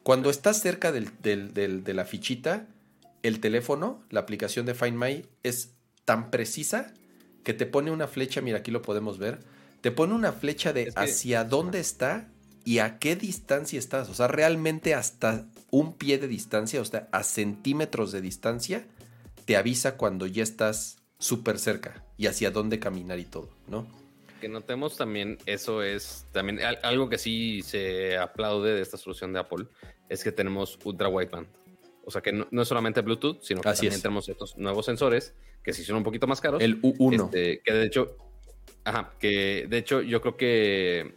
Cuando 0.02 0.30
estás 0.30 0.60
cerca 0.62 0.92
de 0.92 1.92
la 1.94 2.04
fichita, 2.06 2.66
el 3.22 3.40
teléfono, 3.40 4.02
la 4.08 4.20
aplicación 4.20 4.64
de 4.64 4.72
Find 4.72 4.96
My, 4.96 5.26
es 5.42 5.72
tan 6.10 6.32
precisa 6.32 6.92
que 7.44 7.54
te 7.54 7.66
pone 7.66 7.92
una 7.92 8.08
flecha, 8.08 8.40
mira 8.40 8.58
aquí 8.58 8.72
lo 8.72 8.82
podemos 8.82 9.18
ver, 9.18 9.38
te 9.80 9.92
pone 9.92 10.12
una 10.12 10.32
flecha 10.32 10.72
de 10.72 10.92
hacia 10.96 11.44
dónde 11.44 11.78
está 11.78 12.26
y 12.64 12.80
a 12.80 12.98
qué 12.98 13.14
distancia 13.14 13.78
estás. 13.78 14.08
O 14.08 14.14
sea, 14.14 14.26
realmente 14.26 14.92
hasta 14.96 15.46
un 15.70 15.96
pie 15.96 16.18
de 16.18 16.26
distancia, 16.26 16.80
o 16.80 16.84
sea, 16.84 17.08
a 17.12 17.22
centímetros 17.22 18.10
de 18.10 18.22
distancia, 18.22 18.84
te 19.44 19.56
avisa 19.56 19.96
cuando 19.96 20.26
ya 20.26 20.42
estás 20.42 20.98
súper 21.20 21.60
cerca 21.60 22.04
y 22.16 22.26
hacia 22.26 22.50
dónde 22.50 22.80
caminar 22.80 23.20
y 23.20 23.24
todo, 23.24 23.48
¿no? 23.68 23.86
Que 24.40 24.48
notemos 24.48 24.96
también, 24.96 25.38
eso 25.46 25.84
es 25.84 26.26
también 26.32 26.58
algo 26.82 27.08
que 27.08 27.18
sí 27.18 27.62
se 27.62 28.18
aplaude 28.18 28.74
de 28.74 28.82
esta 28.82 28.96
solución 28.96 29.32
de 29.32 29.38
Apple, 29.38 29.66
es 30.08 30.24
que 30.24 30.32
tenemos 30.32 30.76
ultra 30.82 31.08
wideband. 31.08 31.46
O 32.04 32.10
sea 32.10 32.20
que 32.22 32.32
no, 32.32 32.62
es 32.62 32.68
solamente 32.68 33.00
Bluetooth, 33.02 33.40
sino 33.42 33.60
que 33.60 33.70
también 33.70 34.00
tenemos 34.00 34.28
estos 34.28 34.56
nuevos 34.56 34.86
sensores 34.86 35.34
que 35.62 35.72
sí 35.72 35.84
son 35.84 35.96
un 35.96 36.04
poquito 36.04 36.26
más 36.26 36.40
caros. 36.40 36.62
El 36.62 36.80
U1. 36.82 37.26
Este, 37.26 37.60
que 37.62 37.72
de 37.72 37.86
hecho, 37.86 38.16
ajá, 38.84 39.14
que 39.18 39.66
de 39.68 39.78
hecho 39.78 40.00
yo 40.00 40.20
creo 40.20 40.36
que 40.36 41.14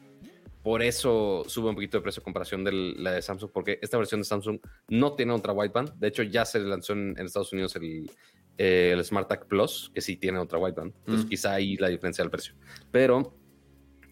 por 0.63 0.81
eso 0.81 1.43
sube 1.47 1.69
un 1.69 1.75
poquito 1.75 1.97
de 1.97 2.01
precio 2.01 2.21
en 2.21 2.23
comparación 2.23 2.63
de 2.63 2.71
la 2.71 3.11
de 3.11 3.21
Samsung, 3.21 3.51
porque 3.51 3.79
esta 3.81 3.97
versión 3.97 4.21
de 4.21 4.25
Samsung 4.25 4.59
no 4.87 5.13
tiene 5.13 5.33
ultra 5.33 5.51
wideband. 5.51 5.93
De 5.95 6.07
hecho, 6.07 6.23
ya 6.23 6.45
se 6.45 6.59
lanzó 6.59 6.93
en, 6.93 7.17
Estados 7.19 7.51
Unidos 7.51 7.75
el, 7.75 8.09
eh, 8.57 8.91
el 8.93 9.03
SmartTag 9.03 9.47
Plus, 9.47 9.91
que 9.93 9.99
sí 9.99 10.15
tiene 10.15 10.39
ultra 10.39 10.59
wideband. 10.59 10.93
Entonces, 10.99 11.25
mm. 11.25 11.29
quizá 11.29 11.53
ahí 11.53 11.75
la 11.75 11.89
diferencia 11.89 12.23
del 12.23 12.31
precio. 12.31 12.55
Pero, 12.91 13.35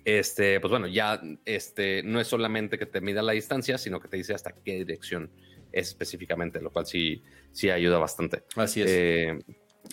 este, 0.03 0.59
pues 0.59 0.71
bueno, 0.71 0.87
ya 0.87 1.21
este, 1.45 2.03
no 2.03 2.19
es 2.19 2.27
solamente 2.27 2.77
que 2.77 2.85
te 2.85 2.99
mida 2.99 3.21
la 3.21 3.31
distancia, 3.31 3.77
sino 3.77 4.01
que 4.01 4.09
te 4.09 4.17
dice 4.17 4.33
hasta 4.33 4.51
qué 4.51 4.75
dirección 4.75 5.31
es 5.31 5.50
específicamente, 5.71 6.61
lo 6.61 6.71
cual 6.71 6.85
sí, 6.85 7.23
sí 7.51 7.69
ayuda 7.69 7.97
bastante. 7.97 8.43
Así 8.55 8.81
es. 8.81 8.87
Eh, 8.89 9.39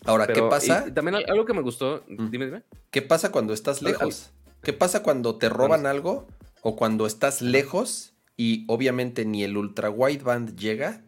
Ahora, 0.04 0.26
¿qué 0.26 0.42
pasa? 0.42 0.92
También 0.92 1.16
algo 1.28 1.44
que 1.44 1.54
me 1.54 1.62
gustó, 1.62 2.04
mm. 2.08 2.30
dime, 2.30 2.46
dime. 2.46 2.62
¿Qué 2.90 3.02
pasa 3.02 3.32
cuando 3.32 3.52
estás 3.52 3.82
lejos? 3.82 4.30
¿Qué 4.62 4.72
pasa 4.72 5.02
cuando 5.02 5.36
te 5.36 5.48
roban 5.48 5.86
algo 5.86 6.26
o 6.62 6.76
cuando 6.76 7.06
estás 7.06 7.42
lejos 7.42 8.14
y 8.36 8.64
obviamente 8.68 9.24
ni 9.24 9.44
el 9.44 9.56
ultra 9.56 9.90
wideband 9.90 10.56
llega 10.56 11.02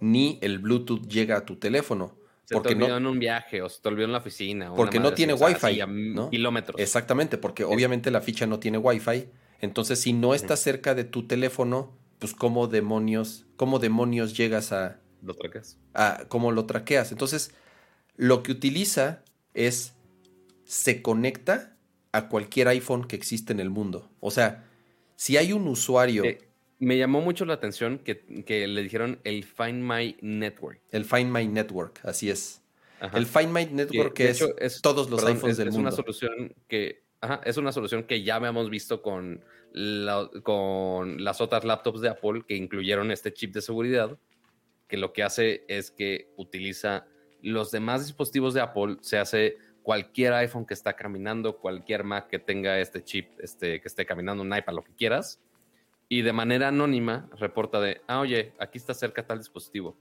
ni 0.00 0.38
el 0.40 0.58
Bluetooth 0.58 1.06
llega 1.06 1.36
a 1.36 1.44
tu 1.44 1.56
teléfono. 1.56 2.16
Se 2.44 2.54
porque 2.54 2.70
te 2.70 2.74
olvidó 2.74 2.88
no, 2.88 2.96
en 2.96 3.06
un 3.06 3.18
viaje 3.18 3.62
o 3.62 3.68
se 3.68 3.80
te 3.80 3.88
olvidó 3.88 4.06
en 4.06 4.12
la 4.12 4.18
oficina. 4.18 4.74
Porque 4.74 4.98
no 4.98 5.12
tiene 5.12 5.34
Wi-Fi. 5.34 5.80
Kilómetros. 6.30 6.80
Exactamente, 6.80 7.38
porque 7.38 7.64
obviamente 7.64 8.10
la 8.10 8.20
ficha 8.20 8.46
no 8.46 8.58
tiene 8.58 8.78
Wi-Fi. 8.78 9.28
Entonces, 9.60 10.00
si 10.00 10.12
no 10.12 10.34
está 10.34 10.56
cerca 10.56 10.94
de 10.94 11.04
tu 11.04 11.26
teléfono, 11.26 11.96
pues 12.20 12.34
cómo 12.34 12.68
demonios, 12.68 13.46
cómo 13.56 13.80
demonios 13.80 14.36
llegas 14.36 14.70
a... 14.72 15.00
Lo 15.22 15.34
traqueas. 15.34 15.78
A, 15.94 16.24
cómo 16.28 16.52
lo 16.52 16.66
traqueas. 16.66 17.10
Entonces, 17.10 17.52
lo 18.16 18.42
que 18.42 18.52
utiliza 18.52 19.24
es, 19.54 19.94
se 20.64 21.02
conecta 21.02 21.76
a 22.12 22.28
cualquier 22.28 22.68
iPhone 22.68 23.06
que 23.06 23.16
existe 23.16 23.52
en 23.52 23.60
el 23.60 23.70
mundo. 23.70 24.10
O 24.20 24.30
sea, 24.30 24.64
si 25.16 25.36
hay 25.36 25.52
un 25.52 25.66
usuario... 25.66 26.24
Eh, 26.24 26.46
me 26.78 26.96
llamó 26.96 27.20
mucho 27.20 27.44
la 27.44 27.54
atención 27.54 27.98
que, 27.98 28.22
le 28.66 28.82
dijeron 28.82 29.18
el 29.24 29.44
Find 29.44 29.82
My 29.82 30.16
Network. 30.20 30.80
El 30.90 31.04
Find 31.04 31.30
My 31.30 31.46
Network, 31.46 32.00
así 32.04 32.30
es. 32.30 32.62
El 33.14 33.26
Find 33.26 33.52
My 33.52 33.66
Network 33.66 34.14
que, 34.14 34.28
es, 34.30 34.80
todos 34.82 35.08
los 35.10 35.24
iPhones 35.24 35.56
del 35.56 35.70
mundo. 35.72 35.88
Es 35.88 35.94
una 35.94 35.96
solución 35.96 36.54
que 36.68 37.02
es 37.44 37.56
una 37.58 37.72
solución 37.72 38.04
que 38.04 38.22
ya 38.22 38.36
habíamos 38.36 38.70
visto 38.70 39.02
con, 39.02 39.44
con 40.42 41.22
las 41.22 41.40
otras 41.40 41.64
laptops 41.64 42.00
de 42.00 42.08
Apple 42.08 42.42
que 42.46 42.56
incluyeron 42.56 43.10
este 43.10 43.32
chip 43.32 43.54
de 43.54 43.62
seguridad, 43.62 44.18
que 44.88 44.96
lo 44.96 45.12
que 45.12 45.22
hace 45.22 45.64
es 45.68 45.90
que 45.90 46.32
utiliza 46.36 47.06
los 47.42 47.70
demás 47.70 48.06
dispositivos 48.06 48.54
de 48.54 48.60
Apple, 48.60 48.96
se 49.00 49.18
hace 49.18 49.56
cualquier 49.82 50.32
iPhone 50.34 50.66
que 50.66 50.74
está 50.74 50.94
caminando, 50.94 51.56
cualquier 51.56 52.04
Mac 52.04 52.28
que 52.28 52.38
tenga 52.38 52.78
este 52.80 53.02
chip, 53.02 53.28
este, 53.40 53.80
que 53.80 53.88
esté 53.88 54.04
caminando, 54.04 54.42
un 54.42 54.54
iPad, 54.54 54.74
lo 54.74 54.82
que 54.82 54.94
quieras, 54.94 55.40
y 56.08 56.22
de 56.22 56.32
manera 56.32 56.68
anónima 56.68 57.30
reporta 57.38 57.80
de, 57.80 58.00
ah, 58.08 58.20
oye, 58.20 58.52
aquí 58.58 58.78
está 58.78 58.94
cerca 58.94 59.24
tal 59.24 59.38
dispositivo. 59.38 59.96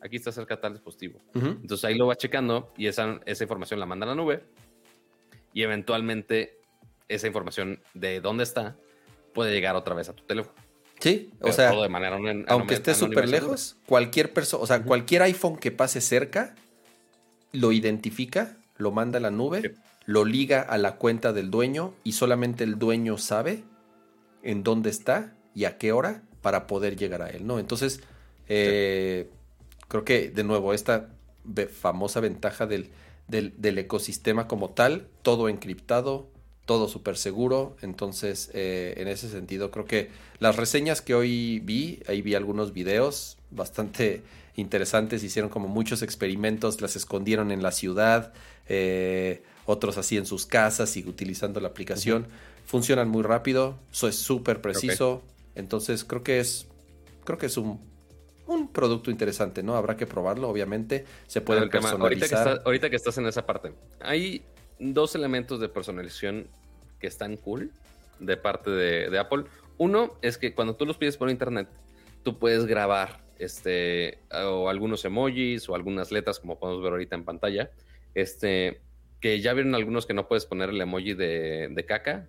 Aquí 0.00 0.14
está 0.14 0.30
cerca 0.30 0.60
tal 0.60 0.74
dispositivo. 0.74 1.20
Entonces 1.34 1.84
ahí 1.84 1.96
lo 1.96 2.06
va 2.06 2.14
checando 2.14 2.72
y 2.76 2.86
esa, 2.86 3.20
esa 3.26 3.42
información 3.42 3.80
la 3.80 3.86
manda 3.86 4.06
a 4.06 4.10
la 4.10 4.14
nube 4.14 4.44
y 5.52 5.62
eventualmente 5.62 6.57
esa 7.08 7.26
información 7.26 7.80
de 7.94 8.20
dónde 8.20 8.44
está 8.44 8.76
puede 9.34 9.52
llegar 9.52 9.76
otra 9.76 9.94
vez 9.94 10.08
a 10.08 10.12
tu 10.14 10.24
teléfono. 10.24 10.54
Sí, 11.00 11.30
o 11.40 11.52
sea, 11.52 11.70
de 11.70 11.88
manera 11.88 12.18
aunque 12.48 12.74
esté 12.74 12.94
súper 12.94 13.28
lejos, 13.28 13.76
cualquier 13.86 14.32
persona, 14.32 14.62
o 14.62 14.66
sea, 14.66 14.82
cualquier 14.82 15.22
iPhone 15.22 15.56
que 15.56 15.70
pase 15.70 16.00
cerca 16.00 16.56
lo 17.52 17.70
identifica 17.72 18.56
lo 18.78 18.92
manda 18.92 19.18
a 19.18 19.20
la 19.20 19.30
nube, 19.30 19.74
lo 20.06 20.24
liga 20.24 20.62
a 20.62 20.78
la 20.78 20.96
cuenta 20.96 21.32
del 21.32 21.50
dueño 21.50 21.92
y 22.04 22.12
solamente 22.12 22.64
el 22.64 22.78
dueño 22.78 23.18
sabe 23.18 23.64
en 24.42 24.62
dónde 24.62 24.88
está 24.88 25.34
y 25.54 25.64
a 25.64 25.76
qué 25.76 25.92
hora 25.92 26.22
para 26.40 26.66
poder 26.66 26.96
llegar 26.96 27.20
a 27.20 27.28
él, 27.28 27.46
¿no? 27.46 27.58
Entonces, 27.58 28.00
eh, 28.48 29.28
creo 29.88 30.04
que 30.04 30.30
de 30.30 30.44
nuevo, 30.44 30.72
esta 30.72 31.10
famosa 31.72 32.20
ventaja 32.20 32.66
del, 32.66 32.90
del, 33.26 33.78
ecosistema 33.78 34.46
como 34.46 34.70
tal, 34.70 35.08
todo 35.22 35.48
encriptado, 35.48 36.30
todo 36.68 36.86
súper 36.86 37.16
seguro. 37.16 37.76
Entonces, 37.80 38.50
eh, 38.52 38.92
en 38.98 39.08
ese 39.08 39.30
sentido, 39.30 39.70
creo 39.70 39.86
que 39.86 40.10
las 40.38 40.56
reseñas 40.56 41.00
que 41.00 41.14
hoy 41.14 41.60
vi, 41.60 42.00
ahí 42.06 42.20
vi 42.20 42.34
algunos 42.34 42.74
videos 42.74 43.38
bastante 43.50 44.20
interesantes, 44.54 45.24
hicieron 45.24 45.50
como 45.50 45.66
muchos 45.66 46.02
experimentos, 46.02 46.82
las 46.82 46.94
escondieron 46.94 47.52
en 47.52 47.62
la 47.62 47.72
ciudad, 47.72 48.34
eh, 48.68 49.42
otros 49.64 49.96
así 49.96 50.18
en 50.18 50.26
sus 50.26 50.44
casas 50.44 50.94
y 50.98 51.08
utilizando 51.08 51.58
la 51.58 51.68
aplicación. 51.68 52.26
Funcionan 52.66 53.08
muy 53.08 53.22
rápido, 53.22 53.78
eso 53.90 54.06
es 54.06 54.16
súper 54.16 54.60
preciso. 54.60 55.22
Entonces 55.54 56.04
creo 56.04 56.22
que 56.22 56.38
es, 56.38 56.66
creo 57.24 57.38
que 57.38 57.46
es 57.46 57.56
un, 57.56 57.80
un 58.46 58.68
producto 58.68 59.10
interesante, 59.10 59.62
¿no? 59.62 59.74
Habrá 59.74 59.96
que 59.96 60.06
probarlo, 60.06 60.50
obviamente. 60.50 61.06
Se 61.28 61.40
puede 61.40 61.66
personalizar. 61.68 62.38
Ahorita 62.38 62.56
que, 62.56 62.62
ahorita 62.66 62.90
que 62.90 62.96
estás 62.96 63.16
en 63.16 63.26
esa 63.26 63.46
parte, 63.46 63.72
hay 64.00 64.42
dos 64.78 65.14
elementos 65.14 65.60
de 65.60 65.70
personalización 65.70 66.46
que 66.98 67.06
están 67.06 67.36
cool 67.36 67.70
de 68.18 68.36
parte 68.36 68.70
de, 68.70 69.10
de 69.10 69.18
Apple. 69.18 69.44
Uno 69.76 70.14
es 70.22 70.38
que 70.38 70.54
cuando 70.54 70.76
tú 70.76 70.86
los 70.86 70.96
pides 70.98 71.16
por 71.16 71.30
internet, 71.30 71.68
tú 72.22 72.38
puedes 72.38 72.66
grabar 72.66 73.20
este, 73.38 74.18
o 74.30 74.68
algunos 74.68 75.04
emojis 75.04 75.68
o 75.68 75.74
algunas 75.74 76.10
letras, 76.10 76.40
como 76.40 76.58
podemos 76.58 76.82
ver 76.82 76.92
ahorita 76.92 77.16
en 77.16 77.24
pantalla. 77.24 77.70
Este, 78.14 78.80
que 79.20 79.40
ya 79.40 79.52
vieron 79.52 79.74
algunos 79.74 80.06
que 80.06 80.14
no 80.14 80.28
puedes 80.28 80.46
poner 80.46 80.70
el 80.70 80.80
emoji 80.80 81.14
de, 81.14 81.84
caca, 81.86 82.28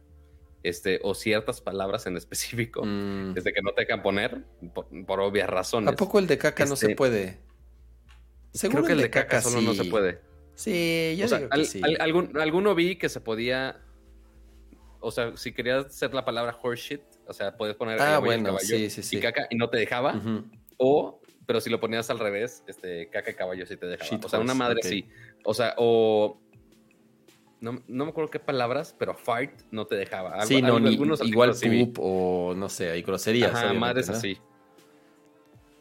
este, 0.64 1.00
o 1.04 1.14
ciertas 1.14 1.62
palabras 1.62 2.06
en 2.08 2.18
específico, 2.18 2.84
mm. 2.86 3.34
desde 3.34 3.54
que 3.54 3.62
no 3.62 3.72
te 3.74 3.82
dejan 3.82 4.02
poner, 4.02 4.44
por, 4.74 5.20
obvias 5.20 5.50
razones. 5.50 5.94
¿A 5.94 5.96
poco 5.96 6.20
el 6.20 6.28
de 6.28 6.38
caca 6.38 6.66
no 6.66 6.76
se 6.76 6.88
este, 6.88 6.96
puede? 6.96 7.38
Seguro 8.54 8.84
creo 8.84 8.88
que 8.88 8.94
el 8.94 9.02
de 9.02 9.10
caca, 9.10 9.42
solo 9.42 9.62
no 9.62 9.74
se 9.74 9.86
puede. 9.86 10.22
Sí, 10.56 11.16
yo 11.18 11.26
o 11.28 11.64
sí. 11.64 11.82
algún, 12.00 12.38
alguno 12.38 12.76
vi 12.76 12.98
que 12.98 13.08
se 13.08 13.22
podía. 13.22 13.80
O 15.00 15.12
sea, 15.12 15.36
si 15.38 15.52
querías 15.54 15.86
hacer 15.86 16.14
la 16.14 16.26
palabra 16.26 16.58
horseshit, 16.62 17.02
o 17.28 17.34
sea, 17.34 17.56
puedes 17.56 17.76
poner 17.76 18.02
ah, 18.02 18.20
bueno, 18.20 18.58
sí, 18.60 18.90
sí, 18.90 19.18
y 19.18 19.20
caca 19.20 19.48
y 19.50 19.56
no 19.56 19.70
te 19.70 19.78
dejaba. 19.78 20.20
O, 20.78 21.22
pero 21.46 21.62
si 21.62 21.70
lo 21.70 21.80
ponías 21.80 22.10
al 22.10 22.20
revés, 22.20 22.64
este, 22.68 23.10
caca 23.10 23.32
y 23.32 23.34
caballo 23.34 23.66
sí 23.66 23.78
te 23.78 23.86
dejaba. 23.86 24.22
o 24.24 24.30
sea, 24.30 24.40
una 24.40 24.54
madre 24.54 24.82
sí. 24.84 25.08
O 25.44 25.54
sea, 25.54 25.74
o. 25.78 26.40
No, 27.62 27.84
no, 27.88 28.06
me 28.06 28.12
acuerdo 28.12 28.30
qué 28.30 28.40
palabras, 28.40 28.96
pero 28.98 29.14
fart 29.16 29.52
no 29.72 29.86
te 29.86 29.96
dejaba. 29.96 30.46
sí, 30.46 30.62
no, 30.62 30.80
ni, 30.80 30.94
igual 30.94 31.52
poop 31.52 32.00
o 32.00 32.54
no 32.56 32.70
sé, 32.70 32.90
hay 32.90 33.02
groserías. 33.02 33.54
Ajá, 33.54 33.74
madres 33.74 34.10
así. 34.10 34.40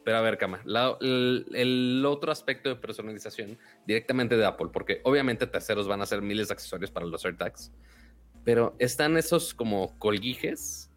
Pero 0.09 0.17
a 0.17 0.23
ver, 0.23 0.39
Cama, 0.39 0.63
el, 1.03 2.03
otro 2.07 2.33
aspecto 2.33 2.71
de 2.71 2.77
personalización 2.77 3.59
directamente 3.87 4.39
de 4.39 4.47
Apple, 4.47 4.69
porque 4.73 5.03
obviamente 5.05 5.47
terceros 5.47 5.87
van 5.87 6.01
a 6.01 6.05
hacer 6.05 6.23
miles 6.23 6.49
de 6.49 6.55
accesorios 6.55 6.91
para 6.91 7.05
los 7.05 7.23
AirTags, 7.27 7.71
pero 8.49 8.75
están 8.79 9.19
esos 9.19 9.53
como 9.53 9.99
colguijes 9.99 10.91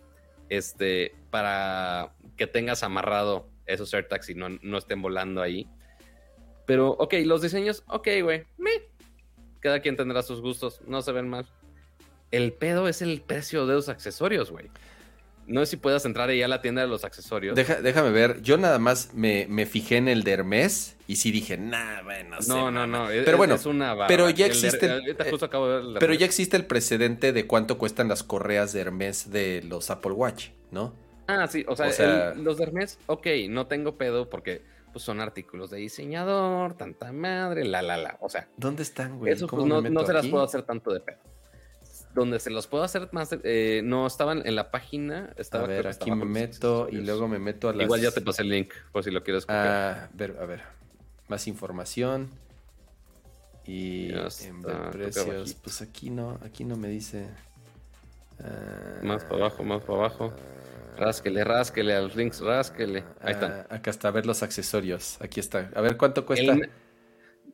este, 0.48 1.14
para 1.32 2.16
que 2.38 2.48
tengas 2.48 2.82
amarrado 2.82 3.46
esos 3.66 3.94
AirTags 3.94 4.30
y 4.30 4.36
no, 4.36 4.48
no 4.62 4.78
estén 4.78 5.02
volando 5.02 5.42
ahí. 5.42 5.68
Pero, 6.66 6.92
ok, 6.92 7.16
los 7.26 7.42
diseños, 7.42 7.84
ok, 7.88 8.08
güey. 8.24 8.46
Cada 9.60 9.82
quien 9.82 9.98
tendrá 9.98 10.24
sus 10.24 10.40
gustos, 10.40 10.80
no 10.88 11.02
se 11.02 11.12
ven 11.12 11.28
mal. 11.28 11.46
El 12.32 12.54
pedo 12.54 12.88
es 12.88 13.02
el 13.02 13.20
precio 13.20 13.68
de 13.68 13.74
los 13.74 13.90
accesorios, 13.90 14.50
güey. 14.50 14.72
No 15.48 15.60
sé 15.62 15.72
si 15.72 15.78
puedas 15.78 16.06
entrar 16.06 16.30
ahí 16.30 16.42
a 16.42 16.48
la 16.48 16.62
tienda 16.62 16.82
de 16.82 16.88
los 16.88 17.04
accesorios. 17.04 17.56
déjame 17.56 18.12
ver. 18.12 18.42
Yo 18.42 18.58
nada 18.58 18.80
más 18.80 19.14
me, 19.14 19.66
fijé 19.66 19.98
en 19.98 20.08
el 20.08 20.24
de 20.24 20.32
Hermes 20.32 20.98
y 21.08 21.18
sí 21.18 21.32
dije, 21.32 21.58
nah, 21.58 22.02
bueno, 22.04 22.38
no, 22.48 22.72
no, 22.72 22.88
no. 22.88 23.08
Pero 23.08 23.38
bueno, 23.38 23.58
pero 24.08 24.30
ya 24.30 24.46
existe. 24.46 24.86
El, 24.86 25.16
pero 26.00 26.14
ya 26.14 26.26
existe 26.26 26.58
el 26.58 26.66
precedente 26.66 27.34
de 27.34 27.48
cuánto 27.48 27.78
cuestan 27.78 28.08
las 28.08 28.24
correas 28.24 28.74
de 28.74 28.82
Hermes 28.82 29.32
de 29.32 29.64
los 29.68 29.90
Apple 29.90 30.14
Watch, 30.14 30.50
¿no? 30.72 30.94
Ah, 31.28 31.48
sí, 31.48 31.66
o 31.68 31.76
sea, 31.76 32.34
los 32.36 32.58
de 32.58 32.64
Hermes, 32.64 33.00
ok, 33.08 33.28
no 33.50 33.68
tengo 33.68 33.98
pedo 33.98 34.30
porque 34.30 34.64
pues 34.92 35.04
son 35.04 35.22
artículos 35.22 35.70
de 35.70 35.78
diseñador, 35.78 36.74
tanta 36.74 37.12
madre, 37.12 37.64
la, 37.66 37.82
la, 37.82 37.98
la. 37.98 38.18
O 38.22 38.30
sea, 38.30 38.48
¿dónde 38.58 38.84
están, 38.84 39.18
güey? 39.20 39.32
Eso 39.32 39.48
pues, 39.48 39.66
no, 39.66 39.82
no 39.82 40.06
se 40.06 40.14
las 40.14 40.28
puedo 40.28 40.44
hacer 40.44 40.64
tanto 40.64 40.92
de 40.94 41.00
pedo. 41.00 41.20
Donde 42.14 42.40
se 42.40 42.50
los 42.50 42.68
puedo 42.68 42.84
hacer 42.84 43.08
más, 43.12 43.30
eh, 43.44 43.82
no 43.84 44.06
estaban 44.06 44.46
en 44.46 44.56
la 44.56 44.70
página. 44.72 45.34
Estaba, 45.38 45.64
a 45.64 45.68
ver, 45.68 45.88
aquí 45.88 46.12
me 46.12 46.26
meto 46.26 46.88
y 46.92 46.98
luego 46.98 47.28
me 47.28 47.40
meto 47.40 47.70
a 47.70 47.74
las. 47.74 47.86
Igual 47.86 48.02
ya 48.02 48.12
te 48.12 48.22
pasé 48.22 48.42
el 48.42 48.50
link 48.50 48.74
por 48.92 49.04
si 49.04 49.12
lo 49.12 49.24
quieres. 49.24 49.46
Ah, 49.48 50.10
a 50.12 50.18
ver, 50.18 50.36
a 50.40 50.46
ver. 50.46 50.62
Más 51.30 51.48
información. 51.48 52.30
Y 53.66 54.12
en 54.12 54.62
precios, 54.92 55.54
pues 55.54 55.82
aquí 55.82 56.10
no, 56.10 56.40
aquí 56.44 56.64
no 56.66 56.76
me 56.76 56.90
dice. 56.90 57.28
Ah, 58.44 59.00
Más 59.04 59.24
para 59.24 59.36
abajo, 59.46 59.64
más 59.64 59.82
para 59.84 60.00
abajo. 60.00 60.34
Rásquele, 60.98 61.44
rásquele 61.44 61.94
al 61.96 62.12
Rings, 62.12 62.42
rásquele. 62.42 63.04
Ahí 63.22 63.34
está. 63.34 63.68
ah, 63.70 63.76
acá 63.76 63.92
está, 63.92 64.08
a 64.10 64.12
ver 64.12 64.26
los 64.26 64.44
accesorios. 64.44 65.18
Aquí 65.22 65.40
está. 65.40 65.70
A 65.76 65.82
ver 65.82 65.96
cuánto 65.96 66.26
cuesta. 66.26 66.52
El- 66.54 66.70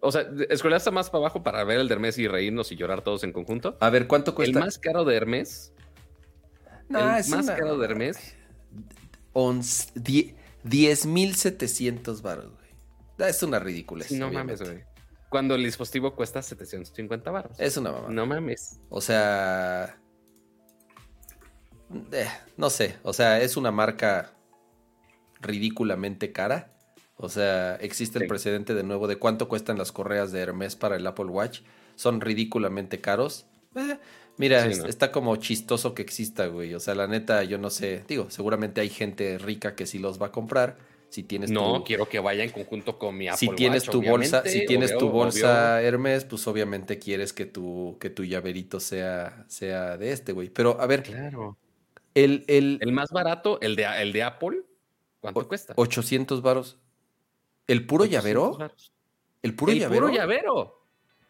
o 0.01 0.11
sea, 0.11 0.27
escolaste 0.49 0.91
más 0.91 1.09
para 1.09 1.19
abajo 1.23 1.43
para 1.43 1.63
ver 1.63 1.79
el 1.79 1.87
de 1.87 1.93
Hermes 1.95 2.17
y 2.17 2.27
reírnos 2.27 2.71
y 2.71 2.75
llorar 2.75 3.01
todos 3.03 3.23
en 3.23 3.33
conjunto. 3.33 3.77
A 3.79 3.89
ver 3.89 4.07
cuánto 4.07 4.31
El 4.31 4.35
cuesta. 4.35 4.59
más 4.59 4.77
caro 4.77 5.03
de 5.05 5.15
Hermes. 5.15 5.73
No, 6.89 6.99
el 7.13 7.19
es 7.19 7.29
más 7.29 7.45
una- 7.45 7.55
caro 7.55 7.77
de 7.77 7.85
Hermes. 7.85 8.35
once- 9.33 9.91
die- 9.95 10.35
10,700 10.63 12.21
baros, 12.21 12.51
güey. 12.53 12.67
Ah, 13.19 13.29
Es 13.29 13.41
una 13.43 13.59
ridícula. 13.59 14.03
Sí, 14.03 14.17
no 14.19 14.31
mames, 14.31 14.61
güey. 14.61 14.83
Cuando 15.29 15.55
el 15.55 15.63
dispositivo 15.63 16.15
cuesta 16.15 16.41
750 16.41 17.31
baros. 17.31 17.59
Es 17.59 17.75
una 17.77 17.91
mamá. 17.91 18.07
No 18.09 18.25
mames. 18.25 18.79
O 18.89 19.01
sea. 19.01 19.97
eh, 22.11 22.27
no 22.57 22.69
sé. 22.69 22.97
O 23.03 23.13
sea, 23.13 23.39
es 23.41 23.57
una 23.57 23.71
marca 23.71 24.33
ridículamente 25.41 26.31
cara. 26.31 26.73
O 27.17 27.29
sea, 27.29 27.75
existe 27.77 28.19
el 28.19 28.23
Sí. 28.25 28.29
precedente 28.29 28.73
de 28.75 28.83
nuevo 28.83 29.07
de 29.07 29.17
cuánto 29.17 29.47
cuestan 29.47 29.77
las 29.77 29.91
correas 29.91 30.31
de 30.31 30.39
Hermes 30.39 30.75
para 30.75 30.95
el 30.97 31.05
Apple 31.07 31.25
Watch. 31.25 31.61
Son 31.95 32.21
ridículamente 32.21 33.01
caros. 33.01 33.45
Eh, 33.75 33.97
mira, 34.37 34.63
Sí, 34.63 34.69
es- 34.69 34.77
no. 34.79 34.85
está 34.85 35.11
como 35.11 35.35
chistoso 35.37 35.93
que 35.95 36.03
exista, 36.03 36.45
güey. 36.47 36.73
O 36.75 36.79
sea, 36.79 36.93
la 36.95 37.07
neta, 37.07 37.43
yo 37.43 37.57
no 37.57 37.69
sé. 37.71 38.03
Digo, 38.07 38.29
seguramente 38.29 38.81
hay 38.81 38.89
gente 38.89 39.37
rica 39.39 39.75
que 39.75 39.85
sí 39.87 39.97
los 39.99 40.21
va 40.21 40.27
a 40.27 40.31
comprar. 40.31 40.77
Si 41.09 41.23
tienes 41.23 41.49
No, 41.49 41.77
tu- 41.79 41.83
quiero 41.85 42.07
que 42.09 42.19
vaya 42.19 42.43
en 42.43 42.49
conjunto 42.51 42.99
con 42.99 43.17
mi 43.17 43.29
Apple 43.29 43.37
si 43.39 43.55
tienes 43.55 43.83
Watch, 43.87 43.91
tu 43.91 44.01
bolsa, 44.03 44.43
si 44.45 44.65
tienes 44.65 44.91
tu 44.91 45.07
obvio, 45.07 45.11
bolsa 45.11 45.81
Hermes, 45.81 46.25
pues 46.25 46.45
obviamente 46.47 46.99
quieres 46.99 47.31
que 47.33 47.45
tu, 47.45 47.97
que 47.99 48.09
tu 48.09 48.25
llaverito 48.25 48.79
sea, 48.81 49.45
sea 49.47 49.95
de 49.97 50.11
este, 50.11 50.33
güey. 50.33 50.49
Pero 50.49 50.79
a 50.81 50.85
ver, 50.85 50.99
obvio. 51.01 51.11
Claro. 51.13 51.57
el, 52.13 52.43
el, 52.47 52.77
El 52.81 52.91
más 52.91 53.09
barato, 53.11 53.57
el 53.61 53.75
de, 53.77 53.85
el 54.01 54.11
de 54.11 54.23
Apple, 54.23 54.63
¿cuánto 55.21 55.39
O- 55.39 55.47
cuesta? 55.47 55.73
800 55.77 56.41
varos. 56.41 56.77
¿El 57.67 57.85
puro 57.85 58.03
800 58.05 58.09
llavero? 58.57 58.71
¿El 59.43 59.55
puro 59.55 59.71
el 59.71 59.79
llavero? 59.79 60.05
puro 60.07 60.13
llavero. 60.13 60.73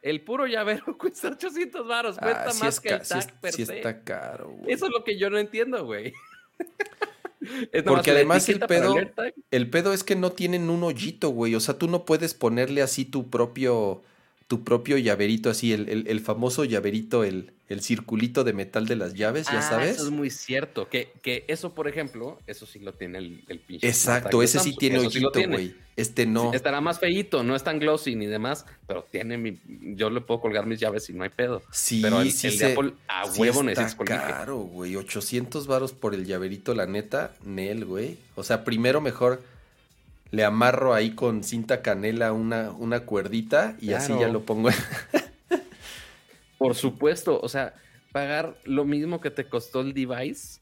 El 0.01 0.23
puro 0.23 0.45
llavero 0.45 0.97
cuesta 0.97 1.29
800 1.29 1.87
varos. 1.87 2.17
Ah, 2.19 2.23
Cuesta 2.23 2.51
sí 2.51 2.63
más 2.63 2.73
es 2.75 2.79
que 2.79 2.89
el 2.89 3.05
sí 3.05 3.09
tag 3.09 3.39
per 3.41 3.53
sí 3.53 3.65
se. 3.65 3.77
está 3.77 4.03
caro, 4.03 4.49
güey. 4.51 4.71
Eso 4.71 4.85
es 4.85 4.91
lo 4.91 5.03
que 5.03 5.17
yo 5.17 5.29
no 5.29 5.37
entiendo, 5.37 5.85
güey. 5.85 6.13
Porque 7.85 8.11
además 8.11 8.47
el 8.49 8.59
pedo-. 8.59 8.95
El 9.51 9.69
pedo 9.69 9.93
es 9.93 10.03
que 10.03 10.15
no 10.15 10.31
tienen 10.31 10.69
un 10.69 10.83
hoyito, 10.83 11.29
güey. 11.29 11.55
O 11.55 11.59
sea, 11.59 11.77
tú 11.77 11.87
no 11.87 12.05
puedes 12.05 12.33
ponerle 12.33 12.81
así 12.81 13.05
tu 13.05 13.29
propio, 13.29 14.03
tu 14.47 14.63
propio 14.63 14.97
llaverito, 14.97 15.49
así, 15.49 15.73
el, 15.73 15.89
el- 15.89 16.07
el 16.07 16.19
famoso 16.21 16.63
llaverito, 16.63 17.23
el, 17.25 17.51
el 17.67 17.81
circulito 17.81 18.45
de 18.45 18.53
metal 18.53 18.85
de 18.87 18.95
las 18.95 19.13
llaves, 19.13 19.47
ya 19.47 19.59
Ah, 19.59 19.61
sabes. 19.61 19.95
Eso 19.97 20.05
es 20.05 20.09
muy 20.11 20.29
cierto. 20.29 20.87
Que, 20.87 21.11
que 21.21 21.43
eso, 21.49 21.75
por 21.75 21.89
ejemplo, 21.89 22.39
eso 22.47 22.65
sí 22.65 22.79
lo 22.79 22.93
tiene 22.93 23.17
el, 23.17 23.43
el 23.49 23.59
pinche. 23.59 23.85
Exacto, 23.87 24.41
ese 24.41 24.59
sí 24.59 24.73
tiene 24.77 25.09
sí 25.09 25.21
tiene. 25.33 25.53
güey. 25.55 25.75
Este 25.97 26.25
no. 26.25 26.53
Estará 26.53 26.79
más 26.79 26.99
feíto, 26.99 27.43
no 27.43 27.55
es 27.57 27.63
tan 27.63 27.79
glossy 27.79 28.15
ni 28.15 28.25
demás, 28.27 28.65
pero 28.87 29.05
tiene 29.11 29.37
mi. 29.37 29.59
Yo 29.95 30.09
le 30.11 30.21
puedo 30.21 30.39
colgar 30.39 30.65
mis 30.65 30.79
llaves 30.79 31.09
y 31.09 31.13
no 31.13 31.23
hay 31.23 31.29
pedo. 31.29 31.61
Sí, 31.71 31.99
pero 32.01 32.21
el, 32.21 32.31
sí 32.31 32.47
el 32.47 32.53
de 32.53 32.59
se- 32.59 32.71
Apple 32.73 32.93
a 33.09 33.25
sí 33.25 33.41
huevo 33.41 33.59
está 33.67 33.81
necesitas 33.81 33.95
colguije. 33.95 34.19
caro, 34.31 34.57
güey. 34.59 34.95
800 34.95 35.67
varos 35.67 35.91
por 35.91 36.13
el 36.13 36.25
llaverito, 36.25 36.73
la 36.73 36.85
neta, 36.85 37.33
Nel, 37.43 37.83
güey. 37.83 38.17
O 38.35 38.43
sea, 38.43 38.63
primero 38.63 39.01
mejor 39.01 39.41
le 40.31 40.43
amarro 40.43 40.93
ahí 40.93 41.11
con 41.15 41.43
cinta 41.43 41.81
canela 41.81 42.33
una, 42.33 42.71
una 42.71 43.01
cuerdita 43.01 43.75
y 43.79 43.93
así 43.93 44.17
ya 44.17 44.27
lo 44.29 44.45
pongo. 44.45 44.69
Por 46.57 46.75
supuesto, 46.75 47.39
o 47.41 47.49
sea, 47.49 47.75
pagar 48.11 48.57
lo 48.63 48.85
mismo 48.85 49.21
que 49.21 49.31
te 49.31 49.47
costó 49.47 49.81
el 49.81 49.93
device, 49.93 50.59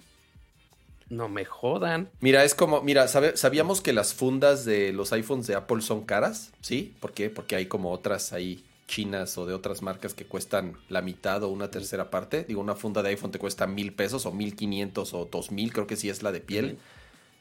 no 1.10 1.30
me 1.30 1.46
jodan. 1.46 2.10
Mira, 2.20 2.44
es 2.44 2.56
como, 2.56 2.82
mira, 2.82 3.08
sabe- 3.08 3.38
sabíamos 3.38 3.82
que 3.82 3.94
las 3.94 4.14
fundas 4.14 4.66
de 4.66 4.92
los 4.92 5.14
iPhones 5.14 5.48
de 5.48 5.56
Apple 5.56 5.82
son 5.82 6.06
caras, 6.06 6.52
¿sí? 6.62 6.96
¿Por 7.00 7.14
qué? 7.14 7.30
Porque 7.30 7.56
hay 7.56 7.68
como 7.68 7.92
otras 7.92 8.34
ahí 8.34 8.66
chinas 8.88 9.38
o 9.38 9.46
de 9.46 9.54
otras 9.54 9.82
marcas 9.82 10.14
que 10.14 10.26
cuestan 10.26 10.78
la 10.90 11.02
mitad 11.02 11.44
o 11.44 11.50
una 11.50 11.72
tercera 11.72 12.10
parte. 12.10 12.44
Digo, 12.44 12.62
una 12.62 12.76
funda 12.76 13.02
de 13.04 13.10
iPhone 13.10 13.32
te 13.32 13.40
cuesta 13.40 13.68
mil 13.68 13.94
pesos 13.94 14.26
o 14.26 14.32
mil 14.32 14.56
quinientos 14.56 15.14
o 15.14 15.26
dos 15.26 15.52
mil, 15.52 15.72
creo 15.74 15.88
que 15.88 15.96
sí 15.96 16.10
es 16.10 16.24
la 16.24 16.32
de 16.32 16.42
piel. 16.42 16.78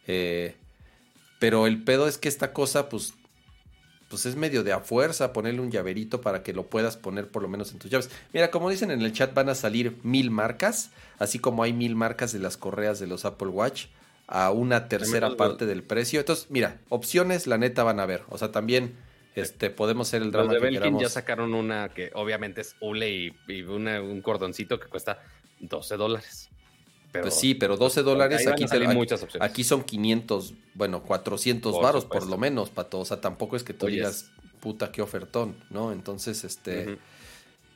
Eh, 0.06 0.56
pero 1.45 1.66
el 1.66 1.83
pedo 1.85 2.09
es 2.09 2.16
que 2.16 2.29
esta 2.29 2.53
cosa, 2.55 2.89
pues, 2.89 3.12
pues 4.09 4.25
es 4.27 4.35
medio 4.37 4.62
de 4.62 4.73
a 4.73 4.81
fuerza 4.81 5.33
ponerle 5.35 5.61
un 5.61 5.71
llaverito 5.71 6.21
para 6.23 6.43
que 6.43 6.53
lo 6.55 6.66
puedas 6.69 6.97
poner 6.97 7.29
por 7.29 7.43
lo 7.43 7.49
menos 7.49 7.73
en 7.73 7.79
tus 7.79 7.91
llaves. 7.91 8.11
Mira, 8.33 8.51
como 8.51 8.71
dicen 8.71 8.91
en 8.91 9.03
el 9.03 9.12
chat, 9.12 9.35
van 9.35 9.49
a 9.51 9.55
salir 9.55 9.99
mil 10.03 10.31
marcas, 10.31 10.91
así 11.19 11.39
como 11.39 11.62
hay 11.62 11.73
mil 11.73 11.97
marcas 11.97 12.33
de 12.33 12.39
las 12.39 12.57
correas 12.57 12.99
de 12.99 13.07
los 13.07 13.25
Apple 13.25 13.49
Watch 13.49 13.87
a 14.27 14.51
una 14.53 14.89
tercera 14.89 15.37
parte 15.37 15.66
del 15.66 15.83
precio. 15.83 16.21
Entonces, 16.21 16.47
mira, 16.49 16.79
opciones 16.89 17.47
la 17.47 17.59
neta 17.59 17.83
van 17.83 18.01
a 18.01 18.07
ver. 18.07 18.23
O 18.31 18.39
sea, 18.39 18.51
también 18.53 18.95
este, 19.35 19.69
podemos 19.69 20.09
hacer 20.09 20.23
el 20.23 20.29
Los 20.29 20.33
drama 20.33 20.53
de 20.53 20.59
que 20.61 20.65
Belkin 20.65 20.81
queramos. 20.81 21.03
ya 21.03 21.09
sacaron 21.11 21.53
una 21.53 21.89
que 21.91 22.11
obviamente 22.15 22.61
es 22.62 22.77
hule 22.81 23.11
y, 23.11 23.37
y 23.49 23.62
una- 23.62 24.01
un 24.01 24.23
cordoncito 24.23 24.81
que 24.81 24.87
cuesta 24.87 25.21
12 25.61 25.97
dólares. 25.97 26.49
Pero 27.15 27.23
Pues 27.27 27.36
sí, 27.36 27.55
pero 27.55 27.77
12 27.77 28.03
dólares 28.03 28.45
aquí, 28.45 28.65
aquí- 28.65 28.86
muchas 28.89 29.23
opciones. 29.23 29.49
aquí 29.49 29.62
son 29.62 29.85
500, 29.85 30.53
bueno, 30.74 31.05
400 31.05 31.73
Por 31.73 31.82
varos 31.85 32.05
por 32.07 32.27
lo 32.27 32.36
menos, 32.36 32.70
pato. 32.70 32.99
O 32.99 33.05
sea, 33.05 33.20
tampoco 33.20 33.55
es 33.55 33.62
que 33.62 33.73
tú 33.73 33.86
Oyes. 33.86 33.99
digas, 33.99 34.31
puta, 34.59 34.91
qué 34.91 35.01
ofertón, 35.01 35.55
¿no? 35.70 35.93
Entonces, 35.93 36.43
este... 36.43 36.99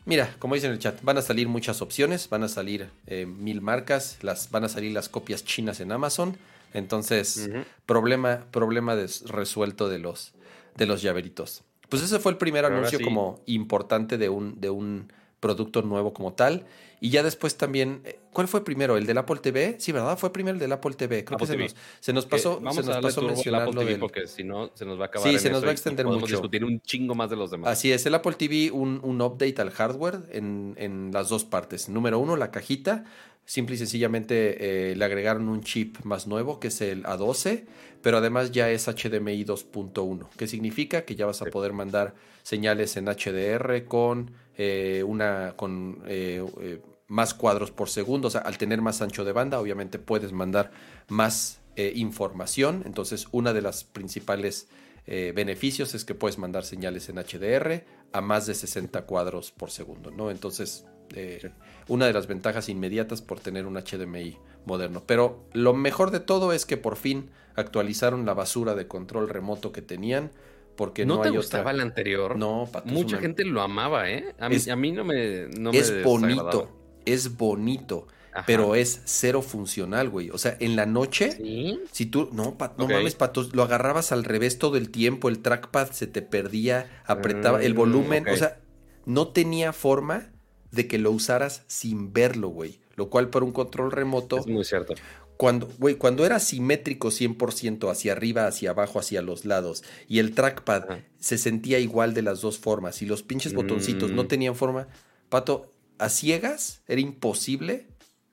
Mira, 0.06 0.34
como 0.40 0.56
dice 0.56 0.66
en 0.66 0.72
el 0.72 0.80
chat, 0.80 1.00
van 1.02 1.18
a 1.18 1.22
salir 1.22 1.46
muchas 1.46 1.82
opciones, 1.82 2.28
van 2.30 2.42
a 2.42 2.48
salir 2.48 2.90
eh, 3.06 3.26
mil 3.26 3.60
marcas, 3.60 4.18
las, 4.22 4.50
van 4.50 4.64
a 4.64 4.68
salir 4.68 4.92
las 4.92 5.08
copias 5.08 5.44
chinas 5.44 5.78
en 5.78 5.92
Amazon. 5.92 6.36
Entonces, 6.74 7.48
problema, 7.86 8.44
problema 8.50 8.96
resuelto 9.26 9.88
de 9.88 10.00
los, 10.00 10.32
de 10.76 10.86
los 10.86 11.00
llaveritos. 11.00 11.62
Pues 11.88 12.02
ese 12.02 12.18
fue 12.18 12.32
el 12.32 12.38
primer 12.38 12.64
ahora 12.64 12.78
anuncio 12.78 12.98
sí. 12.98 13.04
como 13.04 13.40
importante 13.46 14.18
de 14.18 14.28
un, 14.30 14.60
de 14.60 14.70
un 14.70 15.12
producto 15.38 15.82
nuevo 15.82 16.12
como 16.12 16.32
tal. 16.32 16.66
Y 17.00 17.10
ya 17.10 17.22
después 17.22 17.56
también, 17.56 18.00
eh, 18.04 18.18
¿cuál 18.32 18.48
fue 18.48 18.64
primero? 18.64 18.96
¿El 18.96 19.06
del 19.06 19.18
Apple 19.18 19.36
TV? 19.40 19.76
Sí, 19.78 19.92
¿verdad? 19.92 20.18
Fue 20.18 20.32
primero 20.32 20.54
el 20.54 20.58
del 20.60 20.72
Apple 20.72 20.94
TV. 20.94 21.24
Creo 21.24 21.36
Apple 21.36 21.46
que 21.46 21.52
se 21.52 21.58
nos, 21.58 21.76
se 22.00 22.12
nos 22.12 22.24
Que 22.24 22.30
pasó, 22.30 22.56
vamos 22.60 22.74
se 22.74 22.80
a 22.82 22.94
nos 22.94 23.02
pasó 23.02 23.22
mencionar 23.22 23.62
Apple 23.62 23.74
TV 23.78 23.90
del... 23.92 24.00
porque 24.00 24.26
si 24.26 24.42
no 24.44 24.70
se 24.74 24.84
nos 24.84 24.98
va 24.98 25.04
a 25.04 25.06
acabar 25.06 25.28
Sí, 25.28 25.34
en 25.34 25.40
se 25.40 25.48
nos 25.50 25.58
eso 25.58 25.66
va 25.66 25.70
a 25.70 25.72
extender 25.74 26.04
podemos 26.06 26.22
mucho. 26.22 26.34
discutir 26.36 26.64
un 26.64 26.80
chingo 26.80 27.14
más 27.14 27.30
de 27.30 27.36
los 27.36 27.50
demás. 27.50 27.70
Así 27.70 27.92
es, 27.92 28.04
el 28.06 28.14
Apple 28.14 28.34
TV, 28.34 28.70
un, 28.72 29.00
un 29.04 29.20
update 29.22 29.60
al 29.60 29.70
hardware 29.70 30.22
en, 30.32 30.74
en 30.76 31.10
las 31.12 31.28
dos 31.28 31.44
partes. 31.44 31.88
Número 31.88 32.18
uno, 32.18 32.36
la 32.36 32.50
cajita. 32.50 33.04
Simple 33.44 33.76
y 33.76 33.78
sencillamente 33.78 34.90
eh, 34.90 34.94
le 34.96 35.04
agregaron 35.06 35.48
un 35.48 35.62
chip 35.62 35.96
más 36.04 36.26
nuevo 36.26 36.60
que 36.60 36.68
es 36.68 36.82
el 36.82 37.04
A12, 37.04 37.64
pero 38.02 38.18
además 38.18 38.50
ya 38.52 38.68
es 38.70 38.86
HDMI 38.88 39.42
2.1, 39.46 40.28
que 40.36 40.46
significa 40.46 41.06
que 41.06 41.14
ya 41.14 41.24
vas 41.24 41.40
a 41.40 41.46
Sí. 41.46 41.50
poder 41.50 41.72
mandar 41.72 42.14
señales 42.42 42.98
en 42.98 43.06
HDR 43.08 43.86
con 43.86 44.32
eh, 44.58 45.02
una 45.06 45.54
con 45.56 46.02
eh, 46.06 46.44
eh, 46.60 46.82
más 47.06 47.32
cuadros 47.32 47.70
por 47.70 47.88
segundo. 47.88 48.28
O 48.28 48.30
sea, 48.30 48.42
al 48.42 48.58
tener 48.58 48.82
más 48.82 49.00
ancho 49.00 49.24
de 49.24 49.32
banda, 49.32 49.58
obviamente 49.58 49.98
puedes 49.98 50.32
mandar 50.32 50.70
más 51.08 51.60
información. 51.94 52.82
Entonces, 52.86 53.28
una 53.30 53.52
de 53.52 53.62
las 53.62 53.84
principales 53.84 54.66
beneficios 55.06 55.94
es 55.94 56.04
que 56.04 56.16
puedes 56.16 56.36
mandar 56.36 56.64
señales 56.64 57.08
en 57.08 57.18
HDR 57.18 57.84
a 58.12 58.20
más 58.20 58.46
de 58.46 58.54
60 58.54 59.02
cuadros 59.02 59.52
por 59.52 59.70
segundo, 59.70 60.10
¿no? 60.10 60.32
Entonces, 60.32 60.86
eh, 61.14 61.50
una 61.88 62.06
de 62.06 62.12
las 62.12 62.26
ventajas 62.26 62.68
inmediatas 62.68 63.22
por 63.22 63.40
tener 63.40 63.66
un 63.66 63.76
HDMI 63.76 64.36
moderno. 64.66 65.04
Pero 65.06 65.44
lo 65.54 65.72
mejor 65.72 66.10
de 66.10 66.20
todo 66.20 66.52
es 66.52 66.66
que 66.66 66.76
por 66.76 66.96
fin 66.96 67.30
actualizaron 67.54 68.26
la 68.26 68.34
basura 68.34 68.74
de 68.74 68.86
control 68.86 69.28
remoto 69.28 69.72
que 69.72 69.80
tenían, 69.80 70.30
porque 70.78 71.04
¿No, 71.04 71.16
no, 71.16 71.22
te 71.22 71.28
hay 71.30 71.36
gustaba 71.36 71.62
otra. 71.64 71.72
el 71.72 71.80
anterior? 71.80 72.36
No, 72.38 72.68
Pato, 72.72 72.88
Mucha 72.88 73.16
una- 73.16 73.20
gente 73.22 73.44
lo 73.44 73.60
amaba, 73.60 74.08
¿eh? 74.08 74.34
A 74.38 74.48
mí, 74.48 74.54
Es- 74.54 74.68
a 74.68 74.76
mí 74.76 74.92
no 74.92 75.04
me. 75.04 75.48
No 75.58 75.72
me 75.72 75.78
es 75.78 76.02
bonito, 76.04 76.70
es 77.04 77.36
bonito, 77.36 78.06
Ajá. 78.32 78.44
pero 78.46 78.76
es 78.76 79.02
cero 79.04 79.42
funcional, 79.42 80.08
güey. 80.08 80.30
O 80.30 80.38
sea, 80.38 80.56
en 80.60 80.76
la 80.76 80.86
noche, 80.86 81.32
¿Sí? 81.32 81.80
si 81.90 82.06
tú, 82.06 82.28
no, 82.32 82.56
pa- 82.56 82.74
no 82.78 82.86
mames, 82.86 83.16
patos, 83.16 83.54
lo 83.56 83.64
agarrabas 83.64 84.12
al 84.12 84.22
revés 84.22 84.58
todo 84.58 84.76
el 84.76 84.90
tiempo, 84.90 85.28
el 85.28 85.40
trackpad 85.40 85.90
se 85.90 86.06
te 86.06 86.22
perdía, 86.22 87.02
apretaba 87.06 87.60
el 87.62 87.74
Mm, 87.74 87.76
volumen, 87.76 88.28
o 88.28 88.36
sea, 88.36 88.60
no 89.04 89.28
tenía 89.28 89.72
forma 89.72 90.30
de 90.70 90.86
que 90.86 90.98
lo 90.98 91.10
usaras 91.10 91.64
sin 91.66 92.12
verlo, 92.12 92.48
güey. 92.50 92.80
Lo 92.94 93.10
cual 93.10 93.30
para 93.30 93.44
un 93.44 93.52
control 93.52 93.90
remoto, 93.90 94.38
Es 94.38 94.46
muy 94.46 94.64
cierto. 94.64 94.94
Cuando, 95.38 95.68
güey, 95.78 95.94
cuando 95.94 96.26
era 96.26 96.38
simétrico 96.40 97.08
100% 97.10 97.90
hacia 97.90 98.12
arriba, 98.12 98.46
hacia 98.46 98.70
abajo, 98.70 98.98
hacia 98.98 99.22
los 99.22 99.44
lados, 99.46 99.82
y 100.08 100.18
el 100.18 100.34
trackpad 100.34 100.84
se 101.18 101.38
sentía 101.38 101.78
igual 101.78 102.12
de 102.12 102.22
las 102.22 102.40
dos 102.42 102.58
formas, 102.58 103.00
y 103.02 103.06
los 103.06 103.22
pinches 103.22 103.54
botoncitos 103.54 104.10
no 104.10 104.24
Mm. 104.24 104.28
tenían 104.28 104.54
forma, 104.56 104.88
Pato, 105.30 105.72
a 105.98 106.08
ciegas 106.10 106.82
era 106.86 107.00
imposible 107.00 107.86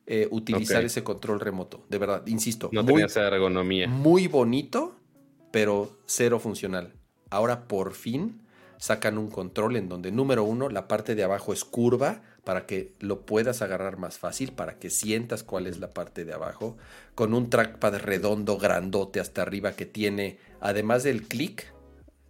eh, 0.08 0.28
utilizar 0.30 0.84
ese 0.86 1.04
control 1.04 1.40
remoto. 1.40 1.84
De 1.90 1.98
verdad, 1.98 2.22
insisto, 2.28 2.70
No 2.72 2.84
muy, 2.84 2.94
tenía 2.94 3.06
esa 3.08 3.28
ergonomía. 3.28 3.88
muy 3.88 4.28
bonito, 4.28 4.96
pero 5.52 5.98
cero 6.06 6.40
funcional. 6.40 6.94
Ahora 7.32 7.68
por 7.68 7.94
fin 7.94 8.42
sacan 8.78 9.18
un 9.18 9.30
control 9.32 9.78
en 9.78 9.90
donde, 9.90 10.12
número 10.12 10.44
uno, 10.44 10.70
la 10.70 10.88
parte 10.88 11.16
de 11.16 11.24
abajo 11.24 11.54
es 11.54 11.66
curva 11.66 12.22
para 12.46 12.66
que 12.66 12.94
lo 13.00 13.26
puedas 13.26 13.62
agarrar 13.62 13.98
más 13.98 14.20
fácil, 14.20 14.54
para 14.54 14.78
que 14.80 14.90
sientas 14.90 15.44
cuál 15.44 15.68
es 15.68 15.80
la 15.80 15.90
parte 15.90 16.24
de 16.24 16.34
abajo, 16.34 16.78
con 17.16 17.34
un 17.34 17.50
trackpad 17.50 17.96
redondo, 17.98 18.58
grandote 18.58 19.20
hasta 19.20 19.42
arriba 19.42 19.74
que 19.74 19.86
tiene, 19.86 20.38
además 20.62 21.04
del 21.04 21.24
clic, 21.24 21.74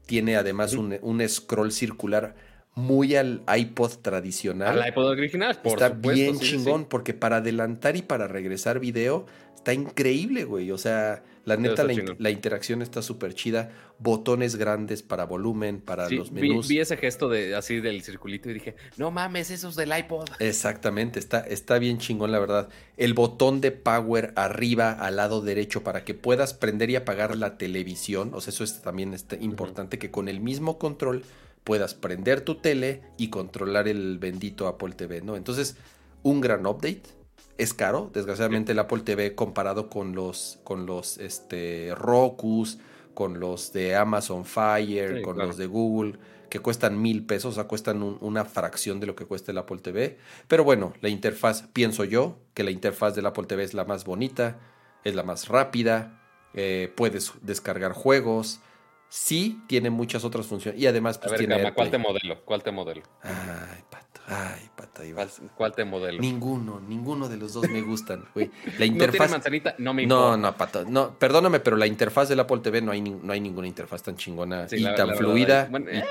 tiene 0.06 0.38
además 0.38 0.74
un, 0.74 0.98
un 1.02 1.28
scroll 1.28 1.72
circular 1.72 2.36
muy 2.76 3.16
al 3.16 3.42
iPod 3.54 3.92
tradicional. 4.02 4.82
Al 4.82 4.90
iPod 4.90 5.08
original, 5.08 5.60
por 5.62 5.74
Está 5.74 5.90
bien 5.90 6.40
chingón, 6.40 6.86
porque 6.86 7.14
para 7.14 7.38
adelantar 7.38 7.96
y 7.96 8.02
para 8.02 8.28
regresar 8.28 8.80
video 8.80 9.26
está 9.66 9.74
increíble, 9.74 10.44
güey. 10.44 10.70
O 10.70 10.78
sea, 10.78 11.24
la 11.44 11.58
neta, 11.58 11.84
la, 12.20 12.30
interacción 12.30 12.84
está 12.84 13.02
súper 13.02 13.34
chida. 13.34 13.72
Botones 13.98 14.58
grandes 14.58 15.02
para 15.02 15.26
volumen, 15.26 15.82
para 15.82 16.08
los 16.08 16.32
menús. 16.32 16.68
Vi, 16.68 16.80
ese 16.80 16.98
gesto 16.98 17.30
de 17.30 17.56
así 17.56 17.80
del 17.82 18.04
circulito 18.04 18.48
y 18.52 18.54
dije, 18.54 18.76
no 18.98 19.10
mames, 19.10 19.50
esos 19.50 19.76
del 19.76 19.98
iPod. 19.98 20.30
Exactamente, 20.40 21.18
está, 21.18 21.40
está 21.40 21.80
bien 21.80 21.98
chingón, 21.98 22.32
la 22.32 22.38
verdad. 22.38 22.70
El 22.96 23.16
botón 23.16 23.60
de 23.60 23.72
power 23.72 24.34
arriba 24.36 24.92
al 24.92 25.16
lado 25.16 25.42
derecho 25.42 25.82
para 25.82 26.04
que 26.04 26.14
puedas 26.14 26.54
prender 26.54 26.92
y 26.92 26.96
apagar 26.98 27.36
la 27.36 27.58
televisión. 27.58 28.36
O 28.36 28.42
sea, 28.42 28.52
eso 28.52 28.64
es 28.64 28.84
también 28.84 29.16
está 29.16 29.36
importante 29.38 29.98
que 29.98 30.12
con 30.12 30.28
el 30.28 30.42
mismo 30.42 30.78
control 30.78 31.24
puedas 31.64 31.96
prender 31.96 32.42
tu 32.42 32.56
tele 32.56 33.02
y 33.18 33.30
controlar 33.30 33.88
el 33.88 34.20
bendito 34.20 34.68
Apple 34.68 34.94
TV, 34.94 35.22
¿no? 35.22 35.36
Entonces, 35.36 35.76
un 36.22 36.40
gran 36.40 36.68
update. 36.68 37.15
Es 37.58 37.74
caro, 37.74 38.10
desgraciadamente 38.14 38.74
el 38.74 38.80
Apple 38.80 39.02
TV 39.02 39.34
comparado 39.34 39.90
con 39.90 40.14
los, 40.14 40.60
con 40.64 40.86
los 40.86 41.18
este, 41.18 41.94
Rokus, 41.96 42.80
con 43.14 43.40
los 43.40 43.72
de 43.72 43.96
Amazon 43.96 44.44
Fire, 44.44 45.22
con 45.22 45.38
los 45.38 45.56
de 45.56 45.66
Google, 45.66 46.20
que 46.50 46.60
cuestan 46.60 47.02
mil 47.02 47.26
pesos, 47.26 47.54
o 47.54 47.56
sea, 47.56 47.64
cuestan 47.64 48.04
una 48.04 48.44
fracción 48.44 49.00
de 49.00 49.08
lo 49.08 49.16
que 49.16 49.26
cuesta 49.26 49.52
el 49.52 49.58
Apple 49.58 49.78
TV. 49.78 50.18
Pero 50.48 50.66
bueno, 50.66 50.94
la 51.02 51.10
interfaz, 51.10 51.64
pienso 51.72 52.04
yo, 52.04 52.38
que 52.54 52.64
la 52.64 52.72
interfaz 52.72 53.16
del 53.16 53.26
Apple 53.26 53.46
TV 53.46 53.64
es 53.64 53.74
la 53.74 53.86
más 53.86 54.04
bonita, 54.04 54.60
es 55.06 55.16
la 55.16 55.24
más 55.24 55.48
rápida, 55.48 56.22
eh, 56.54 56.92
puedes 56.96 57.34
descargar 57.42 57.94
juegos, 57.94 58.60
sí 59.08 59.62
tiene 59.68 59.90
muchas 59.90 60.26
otras 60.26 60.46
funciones. 60.46 60.80
Y 60.80 60.88
además, 60.88 61.18
pues, 61.18 61.36
tiene. 61.36 61.74
¿cuál 61.74 61.90
te 61.90 61.98
modelo? 61.98 62.44
¿Cuál 62.44 62.64
te 62.64 62.72
modelo? 62.72 63.04
Ay, 63.22 63.82
ay, 64.28 64.70
pato. 64.76 65.02
¿Cuál, 65.56 65.74
te 65.74 65.86
modelo? 65.86 66.20
Ninguno, 66.20 66.80
ninguno 66.80 67.28
de 67.28 67.38
los 67.38 67.54
dos 67.54 67.70
me 67.70 67.82
gustan, 67.82 68.26
güey. 68.34 68.52
La 68.78 68.86
interfaz. 68.86 69.14
¿No 69.14 69.22
tiene 69.22 69.32
manzanita? 69.32 69.76
No 69.78 69.94
me 69.94 70.04
importa. 70.04 70.24
No, 70.24 70.38
no, 70.38 70.58
pato. 70.58 70.86
No, 70.86 71.18
perdóname, 71.18 71.60
pero 71.60 71.78
la 71.78 71.88
interfaz 71.88 72.30
del 72.30 72.40
Apple 72.40 72.60
TV 72.60 72.82
no 72.82 72.92
hay, 72.92 73.02
no 73.02 73.34
hay 73.34 73.40
ninguna 73.40 73.68
interfaz 73.68 74.04
tan 74.04 74.16
chingona 74.16 74.68
y 74.72 74.84
tan 74.96 75.16
fluida. 75.16 75.70
Eh, 75.90 76.04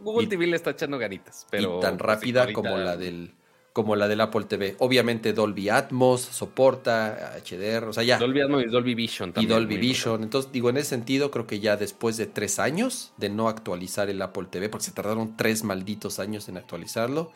Google 0.00 0.26
TV 0.26 0.46
le 0.46 0.56
está 0.56 0.70
echando 0.70 0.98
ganitas, 0.98 1.46
pero. 1.50 1.78
Y 1.78 1.80
tan 1.80 1.98
rápida 1.98 2.52
como 2.52 2.76
la 2.76 2.96
del 2.96 3.32
como 3.74 3.96
la 3.96 4.06
del 4.06 4.20
Apple 4.20 4.44
TV. 4.44 4.76
Obviamente 4.78 5.32
Dolby 5.32 5.68
Atmos 5.68 6.20
soporta 6.20 7.34
HDR, 7.44 7.88
o 7.88 7.92
sea, 7.92 8.04
ya. 8.04 8.18
Dolby 8.18 8.40
Atmos 8.40 8.62
y 8.62 8.68
Dolby 8.68 8.94
Vision 8.94 9.32
también. 9.32 9.50
Y 9.50 9.52
Dolby 9.52 9.76
Vision. 9.78 10.22
Entonces, 10.22 10.52
digo, 10.52 10.70
en 10.70 10.76
ese 10.76 10.90
sentido, 10.90 11.32
creo 11.32 11.48
que 11.48 11.58
ya 11.58 11.76
después 11.76 12.16
de 12.16 12.26
tres 12.26 12.60
años 12.60 13.12
de 13.16 13.30
no 13.30 13.48
actualizar 13.48 14.08
el 14.08 14.22
Apple 14.22 14.46
TV, 14.48 14.68
porque 14.68 14.84
se 14.84 14.92
tardaron 14.92 15.36
tres 15.36 15.64
malditos 15.64 16.20
años 16.20 16.48
en 16.48 16.56
actualizarlo, 16.56 17.32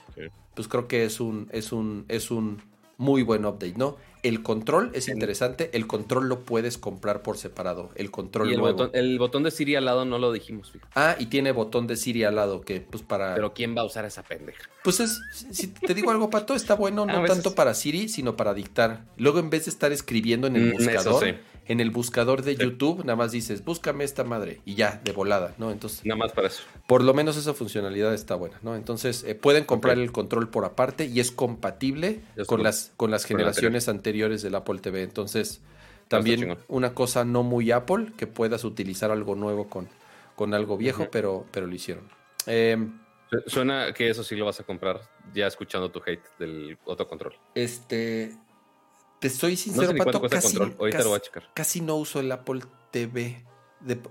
pues 0.55 0.69
creo 0.69 0.87
que 0.87 1.05
es 1.05 1.19
un, 1.19 1.49
es 1.51 1.73
un, 1.73 2.05
es 2.07 2.31
un 2.31 2.63
muy 2.99 3.25
buen 3.25 3.45
update, 3.45 3.75
¿no? 3.77 3.97
El 4.23 4.43
control 4.43 4.91
es 4.95 5.09
interesante, 5.09 5.71
el 5.73 5.87
control 5.87 6.29
lo 6.29 6.41
puedes 6.41 6.79
comprar 6.79 7.23
por 7.23 7.39
separado, 7.39 7.91
el 7.95 8.11
control 8.11 8.51
y 8.51 8.55
el, 8.55 8.61
Botón, 8.61 8.91
el 8.93 9.19
botón 9.19 9.43
de 9.43 9.51
Siri 9.51 9.77
al 9.77 9.85
lado 9.85 10.05
no 10.05 10.19
lo 10.19 10.33
dijimos. 10.33 10.73
Ah, 10.95 11.17
y 11.19 11.27
tiene 11.27 11.53
botón 11.53 11.87
de 11.87 11.97
Siri 11.97 12.25
al 12.25 12.37
lado 12.37 12.61
que 12.61 12.81
pues 12.81 13.03
para... 13.03 13.35
Pero 13.35 13.55
¿quién 13.55 13.77
va 13.77 13.83
a 13.83 13.85
usar 13.85 14.05
esa 14.05 14.23
pendeja? 14.23 14.69
Pues 14.83 15.01
es, 15.01 15.21
si 15.51 15.69
te 15.69 15.95
digo 15.95 16.11
algo, 16.11 16.31
Pato, 16.31 16.55
está 16.55 16.75
bueno 16.75 17.07
no 17.07 17.25
tanto 17.25 17.55
para 17.55 17.75
Siri, 17.75 18.09
sino 18.09 18.37
para 18.37 18.55
dictar. 18.55 19.05
Luego 19.17 19.39
en 19.39 19.51
vez 19.51 19.67
de 19.67 19.71
estar 19.71 19.93
escribiendo 19.93 20.47
en 20.47 20.57
el 20.57 20.69
mm, 20.69 20.73
buscador, 20.73 21.37
en 21.69 21.81
el 21.81 21.91
buscador 21.91 22.43
de 22.43 22.57
YouTube, 22.57 23.01
nada 23.01 23.17
más 23.17 23.31
dices, 23.31 23.65
búscame 23.65 24.03
esta 24.03 24.25
madre 24.25 24.61
y 24.65 24.75
ya, 24.75 25.01
de 25.05 25.13
volada, 25.13 25.55
¿no? 25.59 25.71
Entonces... 25.71 26.05
Nada 26.05 26.19
más 26.19 26.33
para 26.33 26.49
eso. 26.49 26.63
Por 26.87 27.05
lo 27.05 27.15
menos 27.15 27.37
esa 27.37 27.55
funcionalidad 27.55 28.15
está 28.15 28.35
buena, 28.35 28.59
¿no? 28.63 28.75
Entonces 28.75 29.23
eh, 29.25 29.35
pueden 29.35 29.65
comprar 29.65 29.99
el 29.99 30.11
control 30.11 30.49
por 30.49 30.65
aparte 30.65 31.05
y 31.05 31.21
es 31.21 31.31
compatible 31.31 32.23
con, 32.47 32.63
las, 32.63 32.93
con 32.97 33.11
las 33.11 33.25
generaciones 33.25 33.89
anteriores 33.89 34.43
del 34.43 34.55
Apple 34.55 34.79
TV. 34.81 35.03
Entonces, 35.03 35.61
también 36.09 36.57
una 36.69 36.95
cosa 36.95 37.25
no 37.25 37.43
muy 37.43 37.71
Apple, 37.71 38.13
que 38.17 38.27
puedas 38.27 38.65
utilizar 38.65 39.11
algo 39.11 39.35
nuevo 39.35 39.69
con, 39.69 39.89
con 40.35 40.55
algo 40.55 40.79
viejo, 40.79 41.09
pero, 41.13 41.45
pero 41.53 41.67
lo 41.67 41.75
hicieron. 41.75 42.09
Em, 42.47 42.99
Suena 43.47 43.93
que 43.93 44.09
eso 44.09 44.25
sí 44.25 44.37
lo 44.37 44.47
vas 44.47 44.59
a 44.61 44.65
comprar 44.65 45.01
ya 45.35 45.47
escuchando 45.47 45.91
tu 45.91 46.01
hate 46.05 46.25
del 46.39 46.79
autocontrol. 46.87 47.35
Este. 47.55 48.35
Te 49.21 49.31
soy 49.31 49.57
sincero, 49.57 49.95
Pato, 49.97 50.23
casi, 50.23 50.59
casi, 51.55 51.81
no 51.81 51.97
uso 51.97 52.21
el 52.21 52.31
Apple 52.31 52.61
TV 52.91 53.45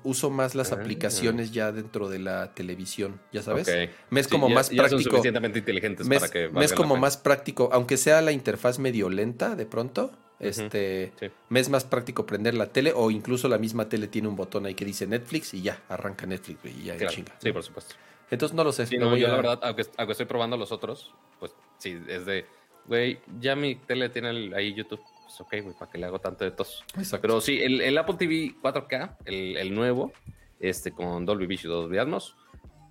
uso 0.04 0.30
más 0.30 0.56
las 0.56 0.72
ah. 0.72 0.76
aplicaciones 0.76 1.52
ya 1.52 1.72
dentro 1.72 2.10
de 2.10 2.20
la 2.20 2.54
televisión, 2.54 3.20
ya 3.32 3.42
sabes. 3.42 3.68
Me 4.10 4.20
es 4.20 4.28
como 4.28 4.50
más 4.50 4.70
práctico. 4.70 5.02
Son 5.02 5.12
suficientemente 5.12 5.60
inteligentes 5.60 6.08
para 6.08 6.30
que 6.30 6.50
me 6.50 6.66
es 6.66 6.74
como 6.74 6.96
más 6.96 7.18
práctico, 7.18 7.70
aunque 7.72 7.98
sea 7.98 8.22
la 8.22 8.32
interfaz 8.32 8.80
medio 8.80 9.10
lenta 9.10 9.56
de 9.56 9.66
pronto. 9.66 10.12
Este, 10.40 11.14
me 11.50 11.60
es 11.60 11.70
más 11.70 11.84
práctico 11.84 12.28
prender 12.28 12.54
la 12.54 12.68
tele 12.68 12.94
o 12.96 13.10
incluso 13.10 13.48
la 13.48 13.58
misma 13.58 13.90
tele 13.90 14.08
tiene 14.08 14.28
un 14.28 14.36
botón 14.36 14.68
ahí 14.68 14.76
que 14.76 14.86
dice 14.86 15.08
Netflix 15.08 15.56
y 15.56 15.64
ya 15.64 15.82
arranca 15.90 16.28
Netflix 16.28 16.60
y 16.64 16.84
ya 16.84 17.08
chinga. 17.08 17.36
Sí, 17.42 17.52
por 17.52 17.64
supuesto. 17.64 17.96
Entonces 18.30 18.56
no 18.56 18.64
lo 18.64 18.72
sé. 18.72 18.86
yo 18.86 19.00
la 19.00 19.36
verdad, 19.36 19.60
aunque, 19.64 19.82
estoy 19.82 20.26
probando 20.26 20.58
los 20.58 20.72
otros, 20.72 21.14
pues 21.40 21.54
sí, 21.80 21.98
es 22.08 22.26
de, 22.26 22.46
güey, 22.88 23.20
ya 23.40 23.56
mi 23.56 23.76
tele 23.76 24.10
tiene 24.10 24.56
ahí 24.56 24.74
YouTube 24.74 25.02
pues 25.28 25.42
ok, 25.42 25.64
güey, 25.64 25.76
¿para 25.78 25.92
que 25.92 25.98
le 25.98 26.06
hago 26.06 26.20
tanto 26.20 26.46
de 26.46 26.52
tos? 26.52 26.86
Pero 27.22 27.42
sí, 27.42 27.60
el, 27.62 27.98
Apple 27.98 28.16
TV 28.18 28.56
4K, 28.62 29.18
el, 29.26 29.76
nuevo, 29.76 30.14
este 30.62 30.92
con 30.92 31.26
Dolby 31.26 31.46
Vision 31.48 31.74
y 31.74 31.76
Dolby 31.76 31.98
Atmos, 31.98 32.38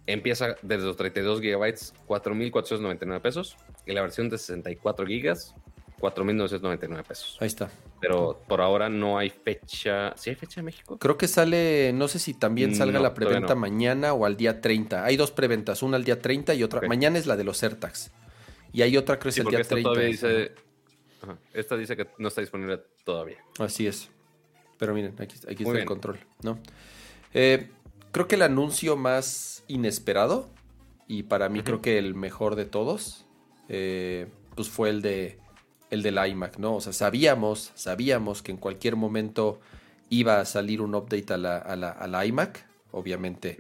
empieza 0.07 0.55
desde 0.61 0.85
los 0.85 0.97
32 0.97 1.41
GB, 1.41 1.75
4.499 2.07 3.21
pesos. 3.23 3.57
Y 3.87 3.93
la 3.93 4.03
versión 4.03 4.29
de 4.29 4.37
64 4.37 5.07
GB, 5.07 5.35
4.999 5.99 7.05
pesos. 7.05 7.39
Ahí 7.41 7.47
está. 7.47 7.71
Pero 8.03 8.39
por 8.47 8.61
ahora 8.61 8.91
no 8.91 9.17
hay 9.17 9.31
fecha. 9.31 10.13
¿Sí 10.17 10.29
hay 10.29 10.37
fecha 10.37 10.61
en 10.61 10.67
México? 10.67 10.99
Creo 10.99 11.17
que 11.17 11.29
sale, 11.29 11.93
no 11.95 12.07
sé 12.07 12.19
si 12.19 12.35
también 12.35 12.75
salga 12.75 13.01
la 13.01 13.15
preventa 13.15 13.55
mañana 13.55 14.13
o 14.13 14.27
al 14.27 14.37
día 14.37 14.61
30. 14.61 15.07
Hay 15.07 15.17
dos 15.17 15.31
preventas, 15.31 15.83
una 15.83 15.97
al 15.97 16.05
día 16.05 16.21
30 16.21 16.53
y 16.55 16.63
otra. 16.63 16.87
Mañana 16.87 17.19
es 17.19 17.27
la 17.27 17.37
de 17.37 17.45
los 17.45 17.63
AirTags. 17.63 18.13
Y 18.77 18.83
hay 18.83 18.95
otra, 18.99 19.19
que 19.19 19.31
es 19.31 19.39
el 19.39 19.47
día 19.47 19.63
30. 19.63 19.89
Todavía 19.89 20.07
dice 20.07 20.53
esta 21.55 21.79
dice 21.79 21.97
que 21.97 22.09
no 22.19 22.29
está 22.29 22.43
disponible 22.43 22.79
todavía. 23.05 23.39
Así 23.59 23.87
es. 23.87 24.11
Pero 24.77 24.93
miren, 24.93 25.15
aquí, 25.19 25.35
aquí 25.49 25.65
está 25.65 25.79
el 25.79 25.87
control, 25.87 26.19
¿no? 26.43 26.59
Eh, 27.33 27.71
creo 28.13 28.29
que 28.29 28.35
el 28.35 28.43
anuncio 28.43 28.95
más 28.99 29.65
inesperado 29.67 30.51
y 31.09 31.23
para 31.23 31.49
mí 31.49 31.63
creo 31.63 31.81
que 31.81 31.97
el 31.97 32.15
mejor 32.15 32.55
de 32.55 32.67
todos, 32.67 33.25
eh, 33.71 34.27
pues 34.55 34.69
fue 34.69 34.91
el 34.91 35.01
de 35.01 35.39
el 35.89 36.03
del 36.03 36.19
iMac, 36.29 36.59
¿no? 36.59 36.75
O 36.75 36.81
sea, 36.83 36.93
sabíamos, 36.93 37.73
sabíamos 37.77 38.43
que 38.43 38.53
en 38.53 38.59
cualquier 38.59 38.95
momento 38.95 39.59
iba 40.11 40.39
a 40.39 40.45
salir 40.45 40.83
un 40.83 40.95
update 40.95 41.33
a 41.33 41.39
la, 41.39 41.57
a 41.57 42.07
la, 42.07 42.27
iMac, 42.27 42.67
obviamente, 42.91 43.57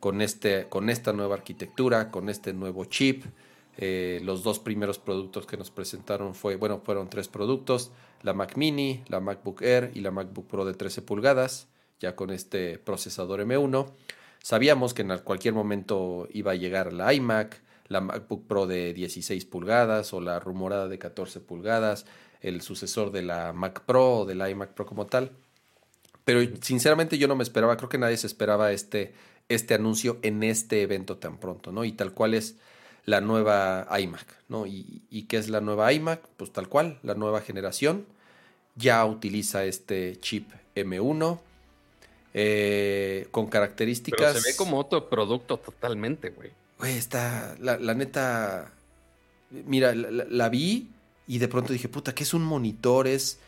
con, 0.00 0.22
este, 0.22 0.68
con 0.70 0.88
esta 0.88 1.12
nueva 1.12 1.34
arquitectura, 1.34 2.10
con 2.10 2.30
este 2.30 2.54
nuevo 2.54 2.86
chip, 2.86 3.24
eh, 3.76 4.20
los 4.22 4.42
dos 4.42 4.58
primeros 4.58 4.98
productos 4.98 5.46
que 5.46 5.56
nos 5.56 5.70
presentaron 5.70 6.34
fue, 6.34 6.56
bueno, 6.56 6.80
fueron 6.84 7.10
tres 7.10 7.28
productos, 7.28 7.90
la 8.22 8.32
Mac 8.32 8.56
Mini, 8.56 9.02
la 9.08 9.20
MacBook 9.20 9.62
Air 9.62 9.90
y 9.94 10.00
la 10.00 10.10
MacBook 10.10 10.46
Pro 10.46 10.64
de 10.64 10.74
13 10.74 11.02
pulgadas, 11.02 11.68
ya 11.98 12.14
con 12.14 12.30
este 12.30 12.78
procesador 12.78 13.40
M1. 13.40 13.90
Sabíamos 14.42 14.94
que 14.94 15.02
en 15.02 15.18
cualquier 15.18 15.54
momento 15.54 16.28
iba 16.32 16.52
a 16.52 16.56
llegar 16.56 16.92
la 16.92 17.12
iMac, 17.12 17.62
la 17.88 18.00
MacBook 18.00 18.46
Pro 18.46 18.66
de 18.66 18.94
16 18.94 19.44
pulgadas 19.46 20.12
o 20.12 20.20
la 20.20 20.38
rumorada 20.38 20.88
de 20.88 20.98
14 20.98 21.40
pulgadas, 21.40 22.06
el 22.40 22.60
sucesor 22.60 23.10
de 23.10 23.22
la 23.22 23.52
Mac 23.52 23.82
Pro 23.84 24.18
o 24.18 24.24
de 24.24 24.34
la 24.34 24.50
iMac 24.50 24.70
Pro 24.74 24.86
como 24.86 25.06
tal. 25.06 25.32
Pero 26.24 26.40
sinceramente 26.60 27.18
yo 27.18 27.28
no 27.28 27.36
me 27.36 27.42
esperaba, 27.42 27.76
creo 27.76 27.88
que 27.88 27.98
nadie 27.98 28.16
se 28.16 28.26
esperaba 28.26 28.72
este, 28.72 29.14
este 29.48 29.74
anuncio 29.74 30.18
en 30.22 30.42
este 30.42 30.82
evento 30.82 31.18
tan 31.18 31.38
pronto, 31.38 31.72
¿no? 31.72 31.84
Y 31.84 31.92
tal 31.92 32.12
cual 32.12 32.34
es 32.34 32.56
la 33.04 33.20
nueva 33.20 33.86
iMac, 33.98 34.26
¿no? 34.48 34.66
¿Y, 34.66 35.26
qué 35.28 35.36
es 35.36 35.48
la 35.48 35.60
nueva 35.60 35.92
iMac? 35.92 36.20
Pues 36.36 36.52
tal 36.52 36.68
cual, 36.68 36.98
la 37.02 37.14
nueva 37.14 37.40
generación. 37.40 38.06
Ya 38.76 39.04
utiliza 39.04 39.64
este 39.64 40.18
chip 40.20 40.50
M1 40.74 41.38
eh, 42.32 43.28
con 43.30 43.46
características... 43.46 44.32
Pero 44.32 44.40
se 44.40 44.50
ve 44.50 44.56
como 44.56 44.78
otro 44.78 45.08
producto 45.08 45.58
totalmente, 45.58 46.30
güey. 46.30 46.50
Güey, 46.78 46.96
está, 46.96 47.56
la, 47.60 47.76
neta, 47.94 48.72
mira, 49.50 49.94
la, 49.94 50.48
vi 50.48 50.90
y 51.28 51.38
de 51.38 51.46
pronto 51.46 51.72
dije, 51.72 51.88
puta, 51.88 52.14
¿qué 52.14 52.24
es 52.24 52.34
un 52.34 52.44
monitor? 52.44 53.06
Es... 53.06 53.38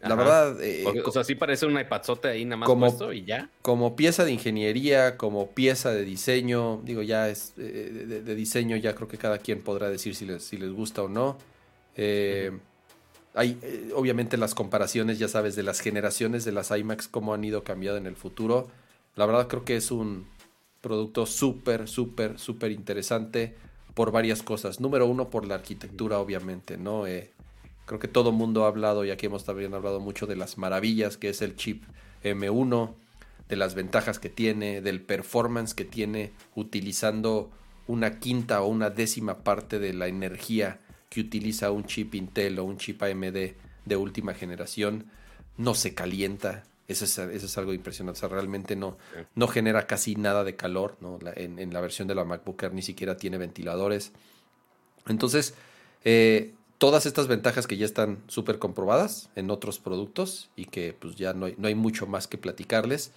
La 0.00 0.14
verdad. 0.14 0.62
Eh, 0.62 0.84
o 1.04 1.10
sea, 1.10 1.24
sí 1.24 1.34
parece 1.34 1.66
un 1.66 1.78
iPadzote 1.78 2.28
ahí 2.28 2.44
nada 2.44 2.58
más 2.58 2.66
como, 2.66 2.86
puesto 2.86 3.12
y 3.12 3.24
ya. 3.24 3.50
Como 3.62 3.96
pieza 3.96 4.24
de 4.24 4.32
ingeniería, 4.32 5.16
como 5.16 5.50
pieza 5.50 5.90
de 5.92 6.04
diseño, 6.04 6.80
digo, 6.84 7.02
ya 7.02 7.28
es 7.28 7.54
eh, 7.58 8.22
de, 8.24 8.34
diseño, 8.34 8.76
ya 8.76 8.94
creo 8.94 9.08
que 9.08 9.18
cada 9.18 9.38
quien 9.38 9.60
podrá 9.60 9.90
decir 9.90 10.14
si 10.14 10.24
les, 10.24 10.44
si 10.44 10.56
les 10.56 10.70
gusta 10.70 11.02
o 11.02 11.08
no. 11.08 11.36
Eh, 11.96 12.56
hay, 13.34 13.58
obviamente, 13.94 14.36
las 14.36 14.54
comparaciones, 14.54 15.18
ya 15.18 15.28
sabes, 15.28 15.56
de 15.56 15.62
las 15.62 15.80
generaciones 15.80 16.44
de 16.44 16.52
las 16.52 16.70
iMacs, 16.70 17.08
cómo 17.08 17.34
han 17.34 17.42
ido 17.44 17.64
cambiando 17.64 17.98
en 17.98 18.06
el 18.06 18.16
futuro. 18.16 18.68
La 19.16 19.26
verdad, 19.26 19.48
creo 19.48 19.64
que 19.64 19.76
es 19.76 19.90
un 19.90 20.26
producto 20.80 21.26
súper, 21.26 21.88
súper, 21.88 22.38
súper 22.38 22.70
interesante 22.70 23.56
por 23.94 24.12
varias 24.12 24.44
cosas. 24.44 24.80
Número 24.80 25.06
uno, 25.06 25.28
por 25.28 25.46
la 25.46 25.56
arquitectura, 25.56 26.18
obviamente, 26.20 26.76
¿no? 26.76 27.04
Creo 27.88 27.98
que 27.98 28.06
todo 28.06 28.32
mundo 28.32 28.64
ha 28.64 28.68
hablado, 28.68 29.06
y 29.06 29.10
aquí 29.10 29.24
hemos 29.24 29.44
también 29.44 29.72
hablado 29.72 29.98
mucho 29.98 30.26
de 30.26 30.36
las 30.36 30.58
maravillas 30.58 31.16
que 31.16 31.30
es 31.30 31.40
el 31.40 31.56
chip 31.56 31.84
M1, 32.22 32.94
de 33.48 33.56
las 33.56 33.74
ventajas 33.74 34.18
que 34.18 34.28
tiene, 34.28 34.82
del 34.82 35.00
performance 35.00 35.72
que 35.72 35.86
tiene 35.86 36.32
utilizando 36.54 37.50
una 37.86 38.18
quinta 38.18 38.60
o 38.60 38.66
una 38.66 38.90
décima 38.90 39.38
parte 39.38 39.78
de 39.78 39.94
la 39.94 40.06
energía 40.06 40.80
que 41.08 41.22
utiliza 41.22 41.70
un 41.70 41.86
chip 41.86 42.14
Intel 42.14 42.58
o 42.58 42.64
un 42.64 42.76
chip 42.76 43.02
AMD 43.02 43.54
de 43.86 43.96
última 43.96 44.34
generación. 44.34 45.06
No 45.56 45.72
se 45.72 45.94
calienta, 45.94 46.64
eso 46.88 47.06
es, 47.06 47.16
eso 47.16 47.46
es, 47.46 47.56
algo 47.56 47.72
impresionante. 47.72 48.18
O 48.18 48.20
sea, 48.20 48.28
realmente 48.28 48.76
no, 48.76 48.98
no 49.34 49.48
genera 49.48 49.86
casi 49.86 50.14
nada 50.14 50.44
de 50.44 50.56
calor. 50.56 50.98
¿no? 51.00 51.18
en, 51.36 51.58
en, 51.58 51.72
la 51.72 51.80
versión 51.80 52.06
de 52.06 52.14
la 52.14 52.24
MacBook 52.24 52.62
Air 52.62 52.74
ni 52.74 52.82
siquiera 52.82 53.16
tiene 53.16 53.38
ventiladores. 53.38 54.12
Entonces, 55.06 55.54
eh, 56.04 56.52
todas 56.78 57.06
estas 57.06 57.26
ventajas 57.26 57.66
que 57.66 57.76
ya 57.76 57.84
están 57.84 58.18
súper 58.28 58.58
comprobadas 58.58 59.30
en 59.34 59.50
otros 59.50 59.78
productos 59.78 60.48
y 60.56 60.66
que 60.66 60.94
pues 60.98 61.16
ya 61.16 61.34
no 61.34 61.46
hay, 61.46 61.54
no 61.58 61.68
hay 61.68 61.74
mucho 61.74 62.06
más 62.06 62.26
que 62.26 62.38
platicarles. 62.38 63.12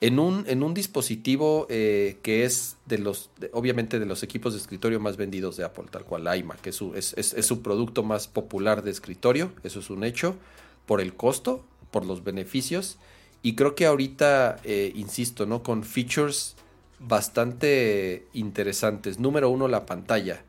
En 0.00 0.18
un, 0.18 0.44
en 0.46 0.62
un 0.62 0.74
dispositivo 0.74 1.66
eh, 1.70 2.18
que 2.22 2.44
es 2.44 2.76
de 2.84 2.98
los, 2.98 3.30
obviamente 3.52 3.98
de 3.98 4.04
los 4.04 4.22
equipos 4.22 4.52
de 4.52 4.58
escritorio 4.58 5.00
más 5.00 5.16
vendidos 5.16 5.56
de 5.56 5.64
Apple, 5.64 5.86
tal 5.90 6.04
cual 6.04 6.38
iMac, 6.38 6.60
que 6.60 6.70
es 6.70 6.76
su, 6.76 6.94
es, 6.94 7.14
es, 7.14 7.46
su 7.46 7.62
producto 7.62 8.02
más 8.02 8.28
popular 8.28 8.82
de 8.82 8.90
escritorio, 8.90 9.52
eso 9.62 9.80
es 9.80 9.88
un 9.88 10.04
hecho, 10.04 10.36
por 10.84 11.00
el 11.00 11.14
costo, 11.14 11.64
por 11.90 12.04
los 12.04 12.24
beneficios, 12.24 12.98
y 13.42 13.54
creo 13.54 13.74
que 13.74 13.86
ahorita, 13.86 14.58
eh, 14.64 14.92
insisto, 14.94 15.46
¿no? 15.46 15.62
Con 15.62 15.82
features 15.82 16.56
bastante 16.98 18.26
interesantes. 18.34 19.18
Número 19.18 19.48
uno, 19.48 19.66
la 19.66 19.86
pantalla, 19.86 20.42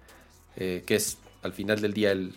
eh, 0.58 0.84
que 0.86 0.96
es 0.96 1.18
al 1.48 1.54
final 1.54 1.82
del 1.82 1.94
día 1.94 2.12
el, 2.12 2.36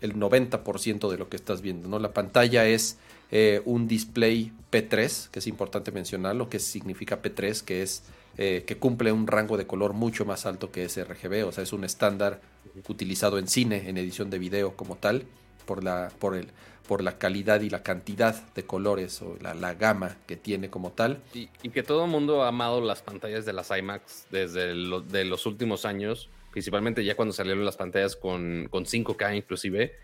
el 0.00 0.14
90% 0.14 1.10
de 1.10 1.18
lo 1.18 1.28
que 1.28 1.36
estás 1.36 1.60
viendo. 1.60 1.88
¿no? 1.88 1.98
La 1.98 2.12
pantalla 2.12 2.66
es 2.66 2.98
eh, 3.30 3.62
un 3.64 3.86
display 3.86 4.52
P3, 4.72 5.28
que 5.30 5.38
es 5.38 5.46
importante 5.46 5.92
mencionar 5.92 6.34
lo 6.34 6.48
que 6.48 6.58
significa 6.58 7.22
P3, 7.22 7.62
que 7.62 7.82
es 7.82 8.02
eh, 8.36 8.64
que 8.66 8.78
cumple 8.78 9.12
un 9.12 9.26
rango 9.26 9.56
de 9.56 9.66
color 9.66 9.92
mucho 9.92 10.24
más 10.24 10.46
alto 10.46 10.70
que 10.70 10.88
sRGB, 10.88 11.46
o 11.46 11.52
sea, 11.52 11.64
es 11.64 11.72
un 11.72 11.84
estándar 11.84 12.40
utilizado 12.88 13.38
en 13.38 13.48
cine, 13.48 13.88
en 13.88 13.98
edición 13.98 14.30
de 14.30 14.38
video 14.38 14.76
como 14.76 14.96
tal, 14.96 15.24
por 15.66 15.82
la, 15.82 16.10
por 16.18 16.36
el, 16.36 16.48
por 16.86 17.02
la 17.02 17.18
calidad 17.18 17.60
y 17.60 17.68
la 17.68 17.82
cantidad 17.82 18.34
de 18.54 18.64
colores 18.64 19.20
o 19.22 19.36
la, 19.40 19.54
la 19.54 19.74
gama 19.74 20.16
que 20.26 20.36
tiene 20.36 20.70
como 20.70 20.92
tal. 20.92 21.20
Y, 21.34 21.48
que 21.48 21.82
todo 21.82 22.04
el 22.04 22.10
mundo 22.10 22.44
ha 22.44 22.48
amado 22.48 22.80
las 22.80 23.02
pantallas 23.02 23.44
de 23.44 23.52
las 23.52 23.70
IMAX 23.76 24.26
desde 24.30 24.68
de 24.68 25.24
los 25.24 25.44
últimos 25.44 25.84
años 25.84 26.30
principalmente 26.58 27.04
ya 27.04 27.14
cuando 27.14 27.32
salieron 27.32 27.64
las 27.64 27.76
pantallas 27.76 28.16
con, 28.16 28.68
5K 28.68 29.36
inclusive, 29.36 29.94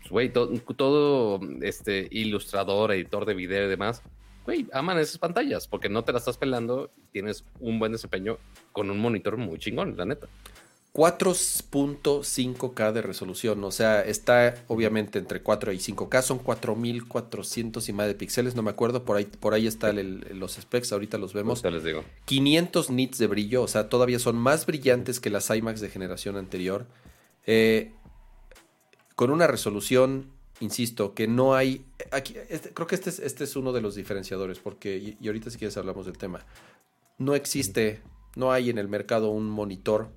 pues, 0.00 0.10
güey, 0.10 0.30
todo, 0.30 1.40
este 1.62 2.08
ilustrador, 2.10 2.92
editor 2.92 3.24
de 3.24 3.32
video 3.32 3.64
y 3.64 3.70
demás, 3.70 4.02
güey, 4.44 4.66
aman 4.74 4.98
esas 4.98 5.16
pantallas 5.16 5.66
porque 5.66 5.88
no 5.88 6.04
te 6.04 6.12
las 6.12 6.20
estás 6.20 6.36
pelando, 6.36 6.90
tienes 7.10 7.46
un 7.58 7.78
buen 7.78 7.92
desempeño 7.92 8.36
con 8.72 8.90
un 8.90 8.98
monitor 8.98 9.38
muy 9.38 9.58
chingón, 9.58 9.96
la 9.96 10.04
neta. 10.04 10.28
4.5K 10.94 12.92
de 12.92 13.02
resolución, 13.02 13.64
o 13.64 13.72
sea, 13.72 14.00
está 14.02 14.54
obviamente 14.68 15.18
entre 15.18 15.42
4 15.42 15.72
y 15.72 15.78
5K, 15.78 16.22
son 16.22 16.38
4400 16.38 17.88
y 17.88 17.92
más 17.92 18.06
de 18.06 18.14
píxeles, 18.14 18.54
no 18.54 18.62
me 18.62 18.70
acuerdo, 18.70 19.04
por 19.04 19.16
ahí, 19.16 19.24
por 19.24 19.54
ahí 19.54 19.66
están 19.66 20.20
los 20.38 20.52
specs, 20.52 20.92
ahorita 20.92 21.18
los 21.18 21.32
vemos. 21.34 21.64
les 21.64 21.82
digo. 21.82 22.04
500 22.26 22.90
nits 22.90 23.18
de 23.18 23.26
brillo, 23.26 23.62
o 23.62 23.68
sea, 23.68 23.88
todavía 23.88 24.20
son 24.20 24.36
más 24.36 24.66
brillantes 24.66 25.18
que 25.18 25.30
las 25.30 25.50
iMacs 25.50 25.80
de 25.80 25.88
generación 25.88 26.36
anterior. 26.36 26.86
Eh, 27.44 27.90
con 29.16 29.32
una 29.32 29.48
resolución, 29.48 30.30
insisto, 30.60 31.12
que 31.12 31.26
no 31.26 31.56
hay. 31.56 31.84
Aquí, 32.12 32.36
este, 32.48 32.70
creo 32.70 32.86
que 32.86 32.94
este 32.94 33.10
es, 33.10 33.18
este 33.18 33.42
es 33.42 33.56
uno 33.56 33.72
de 33.72 33.80
los 33.80 33.96
diferenciadores, 33.96 34.60
porque, 34.60 34.96
y, 34.96 35.16
y 35.20 35.26
ahorita 35.26 35.50
si 35.50 35.58
quieres 35.58 35.76
hablamos 35.76 36.06
del 36.06 36.18
tema. 36.18 36.46
No 37.18 37.34
existe, 37.34 38.00
no 38.36 38.52
hay 38.52 38.70
en 38.70 38.78
el 38.78 38.86
mercado 38.86 39.30
un 39.30 39.50
monitor 39.50 40.10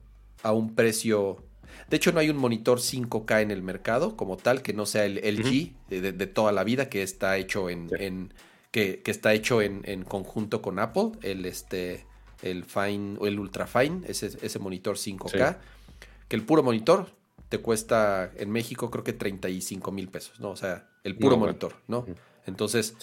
a 0.43 0.51
un 0.51 0.75
precio. 0.75 1.43
De 1.89 1.97
hecho, 1.97 2.11
no 2.11 2.19
hay 2.19 2.29
un 2.29 2.37
monitor 2.37 2.79
5K 2.79 3.41
en 3.41 3.51
el 3.51 3.61
mercado 3.61 4.15
como 4.15 4.37
tal 4.37 4.61
que 4.61 4.73
no 4.73 4.85
sea 4.85 5.05
el 5.05 5.15
LG 5.15 5.73
de, 5.89 6.27
toda 6.27 6.51
la 6.51 6.63
vida, 6.63 6.89
que 6.89 7.03
está 7.03 7.37
hecho 7.37 7.69
en, 7.69 8.33
que, 8.71 9.01
está 9.05 9.33
hecho 9.33 9.61
en, 9.61 10.03
conjunto 10.03 10.61
con 10.61 10.79
Apple, 10.79 11.11
el 11.21 11.45
este 11.45 12.05
el 12.43 12.65
Fine 12.65 13.17
o 13.19 13.25
el 13.25 13.39
Ultra 13.39 13.65
Fine, 13.65 14.01
ese, 14.07 14.27
ese 14.41 14.59
monitor 14.59 14.95
5K, 14.95 15.57
que 16.27 16.35
el 16.35 16.43
puro 16.43 16.61
monitor 16.61 17.07
te 17.49 17.59
cuesta 17.59 18.31
en 18.35 18.51
México 18.51 18.91
creo 18.91 19.03
que 19.03 19.13
35 19.13 19.91
mil 19.91 20.09
pesos, 20.09 20.39
¿no? 20.39 20.51
O 20.51 20.55
sea, 20.55 20.89
el 21.03 21.17
puro 21.17 21.37
monitor, 21.37 21.75
¿no? 21.87 22.05
Entonces, 22.45 22.95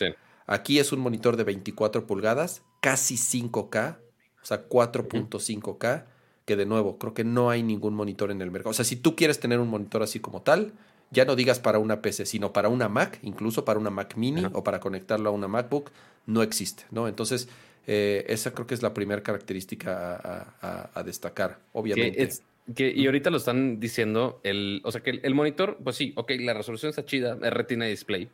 aquí 0.47 0.79
es 0.79 0.93
un 0.93 1.01
monitor 1.01 1.37
de 1.37 1.45
24 1.45 2.07
pulgadas, 2.07 2.63
casi 2.81 3.17
5K, 3.17 3.99
o 4.43 4.47
sea, 4.47 4.69
4.5K 4.69 6.05
que 6.45 6.57
de 6.57 6.67
nuevo, 6.67 6.99
creo 6.99 7.15
que 7.15 7.25
no 7.25 7.51
hay 7.51 7.63
ningún 7.63 7.95
monitor 7.95 8.31
en 8.31 8.43
el 8.43 8.51
mercado. 8.51 8.71
O 8.71 8.75
sea, 8.75 8.85
si 8.85 8.97
tú 8.97 9.17
quieres 9.17 9.41
tener 9.41 9.61
un 9.61 9.69
monitor 9.69 10.03
así 10.03 10.21
como 10.21 10.43
tal, 10.43 10.73
ya 11.11 11.25
no 11.25 11.37
digas 11.37 11.61
para 11.61 11.79
una 11.79 12.03
PC, 12.03 12.27
sino 12.27 12.53
para 12.53 12.69
una 12.69 12.89
Mac, 12.89 13.19
incluso 13.23 13.65
para 13.65 13.79
una 13.79 13.91
Mac 13.91 14.17
mini 14.17 14.45
o 14.53 14.65
para 14.65 14.81
conectarlo 14.81 15.31
a 15.31 15.33
una 15.33 15.49
MacBook, 15.49 15.91
no 16.27 16.43
existe, 16.43 16.85
¿no? 16.91 17.09
Entonces, 17.09 17.49
eh, 17.87 18.25
esa 18.29 18.53
creo 18.53 18.67
que 18.67 18.75
es 18.75 18.83
la 18.83 18.95
primera 18.95 19.23
característica 19.23 20.51
a, 20.93 21.03
destacar, 21.03 21.61
obviamente. 21.73 22.29
y 22.77 23.07
ahorita 23.07 23.31
lo 23.31 23.37
están 23.37 23.79
diciendo, 23.79 24.41
el, 24.43 24.81
o 24.85 24.93
sea 24.93 25.03
que 25.03 25.21
el, 25.23 25.35
monitor, 25.35 25.79
pues 25.83 25.97
sí, 25.97 26.13
ok, 26.17 26.33
la 26.41 26.55
resolución 26.55 26.91
está 26.91 27.05
chida, 27.05 27.39
es 27.43 27.53
Retina 27.53 27.85
Display, 27.87 28.29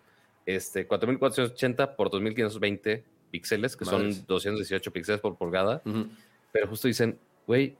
este, 0.47 0.87
4480 0.87 1.97
por 1.97 2.11
2520 2.11 3.05
píxeles, 3.31 3.77
que 3.77 3.85
son 3.85 4.27
218 4.27 4.93
píxeles 4.93 5.21
por 5.21 5.37
pulgada, 5.37 5.83
pero 6.53 6.69
justo 6.69 6.89
dicen, 6.89 7.19
güey, 7.47 7.77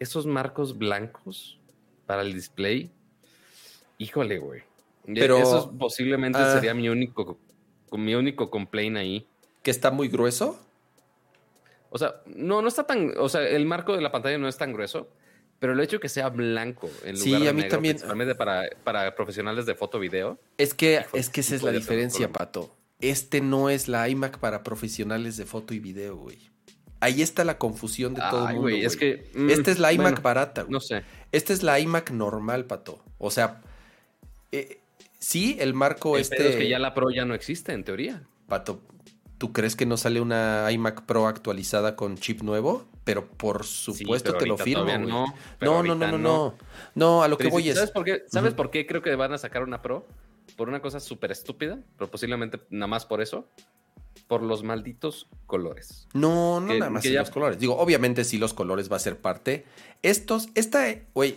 esos 0.00 0.26
marcos 0.26 0.76
blancos 0.76 1.60
para 2.06 2.22
el 2.22 2.34
display, 2.34 2.90
híjole, 3.98 4.38
güey. 4.38 4.62
Pero 5.06 5.38
eso 5.38 5.72
posiblemente 5.78 6.38
ah. 6.40 6.54
sería 6.54 6.74
mi 6.74 6.88
único, 6.88 7.38
mi 7.92 8.14
único 8.14 8.50
complaint 8.50 8.96
ahí. 8.96 9.26
¿Que 9.62 9.70
está 9.70 9.90
muy 9.90 10.08
grueso? 10.08 10.58
O 11.90 11.98
sea, 11.98 12.22
no, 12.26 12.62
no 12.62 12.68
está 12.68 12.84
tan, 12.84 13.12
o 13.18 13.28
sea, 13.28 13.46
el 13.46 13.66
marco 13.66 13.94
de 13.94 14.00
la 14.00 14.10
pantalla 14.10 14.38
no 14.38 14.48
es 14.48 14.56
tan 14.56 14.72
grueso, 14.72 15.08
pero 15.58 15.74
el 15.74 15.80
hecho 15.80 15.96
de 15.96 16.00
que 16.00 16.08
sea 16.08 16.30
blanco 16.30 16.88
en 17.04 17.18
lugar 17.18 17.40
sí, 17.40 17.48
a 17.48 17.52
mí 17.52 17.68
también. 17.68 17.96
Principalmente 17.96 18.34
para, 18.34 18.70
para 18.84 19.14
profesionales 19.14 19.66
de 19.66 19.74
foto 19.74 19.98
video. 19.98 20.38
Es 20.56 20.72
que, 20.72 21.04
es 21.12 21.28
que 21.28 21.40
esa 21.40 21.56
es 21.56 21.62
la 21.62 21.72
diferencia, 21.72 22.32
Pato. 22.32 22.74
Este 23.00 23.40
no 23.40 23.70
es 23.70 23.88
la 23.88 24.08
iMac 24.08 24.38
para 24.38 24.62
profesionales 24.62 25.36
de 25.36 25.46
foto 25.46 25.74
y 25.74 25.78
video, 25.78 26.16
güey. 26.16 26.50
Ahí 27.00 27.22
está 27.22 27.44
la 27.44 27.56
confusión 27.56 28.14
de 28.14 28.20
todo 28.30 28.48
el 28.48 28.56
mundo. 28.56 28.68
es 28.68 28.96
que. 28.96 29.30
Mm, 29.34 29.50
Esta 29.50 29.70
es 29.70 29.78
la 29.78 29.92
iMac 29.92 30.20
barata. 30.22 30.66
No 30.68 30.80
sé. 30.80 31.02
Esta 31.32 31.52
es 31.52 31.62
la 31.62 31.80
iMac 31.80 32.10
normal, 32.10 32.66
pato. 32.66 33.02
O 33.18 33.30
sea, 33.30 33.62
eh, 34.52 34.80
sí, 35.18 35.56
el 35.60 35.72
marco 35.72 36.16
el 36.16 36.22
este. 36.22 36.50
es 36.50 36.56
que 36.56 36.68
ya 36.68 36.78
la 36.78 36.92
Pro 36.92 37.10
ya 37.10 37.24
no 37.24 37.34
existe, 37.34 37.72
en 37.72 37.84
teoría. 37.84 38.22
Pato, 38.48 38.82
¿tú 39.38 39.52
crees 39.52 39.76
que 39.76 39.86
no 39.86 39.96
sale 39.96 40.20
una 40.20 40.70
iMac 40.70 41.06
Pro 41.06 41.26
actualizada 41.26 41.96
con 41.96 42.18
chip 42.18 42.42
nuevo? 42.42 42.86
Pero 43.04 43.26
por 43.26 43.64
supuesto 43.64 44.34
te 44.34 44.46
lo 44.46 44.58
firmo. 44.58 44.84
No, 44.98 45.26
no, 45.60 45.82
no, 45.82 45.94
no, 45.94 46.18
no, 46.18 46.54
no. 46.94 47.22
a 47.22 47.28
lo 47.28 47.38
que 47.38 47.48
voy 47.48 47.70
es. 47.70 47.76
¿Sabes 47.76 47.92
por 47.92 48.04
qué? 48.04 48.24
¿Sabes 48.26 48.52
por 48.52 48.70
qué 48.70 48.86
creo 48.86 49.00
que 49.00 49.14
van 49.14 49.32
a 49.32 49.38
sacar 49.38 49.62
una 49.62 49.80
Pro? 49.80 50.06
Por 50.56 50.68
una 50.68 50.82
cosa 50.82 51.00
súper 51.00 51.30
estúpida, 51.30 51.78
pero 51.96 52.10
posiblemente 52.10 52.60
nada 52.68 52.88
más 52.88 53.06
por 53.06 53.22
eso 53.22 53.48
por 54.26 54.42
los 54.42 54.62
malditos 54.62 55.28
colores. 55.46 56.06
No, 56.12 56.60
no 56.60 56.74
nada 56.74 56.90
más 56.90 57.04
los 57.04 57.30
colores. 57.30 57.58
Digo, 57.58 57.76
obviamente 57.76 58.24
sí 58.24 58.38
los 58.38 58.54
colores 58.54 58.90
va 58.90 58.96
a 58.96 59.00
ser 59.00 59.18
parte. 59.18 59.64
Estos, 60.02 60.48
esta, 60.54 60.86
güey, 61.14 61.36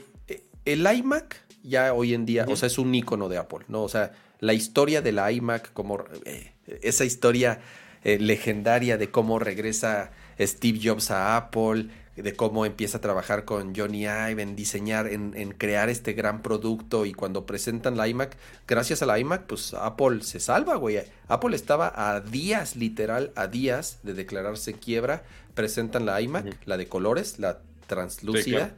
el 0.66 0.86
iMac 0.86 1.42
ya 1.64 1.94
hoy 1.94 2.14
en 2.14 2.26
día, 2.26 2.46
o 2.48 2.56
sea, 2.56 2.68
es 2.68 2.78
un 2.78 2.94
icono 2.94 3.30
de 3.30 3.38
Apple, 3.38 3.66
¿no? 3.68 3.84
O 3.84 3.90
sea, 3.90 4.12
la 4.40 4.54
historia 4.54 5.02
de 5.02 5.12
la 5.12 5.32
iMac, 5.32 5.72
como 5.74 6.04
eh, 6.26 6.52
esa 6.82 7.06
historia 7.06 7.62
eh, 8.04 8.20
legendaria 8.20 8.98
de 8.98 9.10
cómo 9.10 9.40
regresa 9.40 10.12
Steve 10.40 10.80
Jobs 10.84 11.12
a 11.12 11.38
Apple, 11.38 11.88
de 12.16 12.36
cómo 12.36 12.66
empieza 12.66 13.00
a 13.00 13.02
trabajar 13.02 13.44
con 13.44 13.76
Johnny 13.76 14.04
Ive 14.04 14.42
en 14.42 14.56
diseñar, 14.56 15.08
en, 15.08 15.34
en, 15.36 15.52
crear 15.52 15.90
este 15.90 16.14
gran 16.14 16.42
producto 16.42 17.06
y 17.06 17.14
cuando 17.14 17.46
presentan 17.46 17.98
la 17.98 18.08
iMac, 18.08 18.38
gracias 18.68 19.02
a 19.02 19.08
la 19.08 19.18
iMac, 19.18 19.48
pues 19.48 19.74
Apple 19.74 20.22
se 20.22 20.40
salva, 20.40 20.76
güey. 20.76 21.00
Apple 21.28 21.56
estaba 21.56 21.92
a 21.96 22.20
días, 22.22 22.76
literal, 22.76 23.32
a 23.36 23.48
días 23.48 24.00
de 24.04 24.14
declararse 24.14 24.74
quiebra, 24.74 25.24
presentan 25.56 26.06
la 26.06 26.22
iMac, 26.22 26.68
la 26.68 26.78
de 26.78 26.88
colores, 26.88 27.40
la 27.40 27.62
translúcida. 27.88 28.76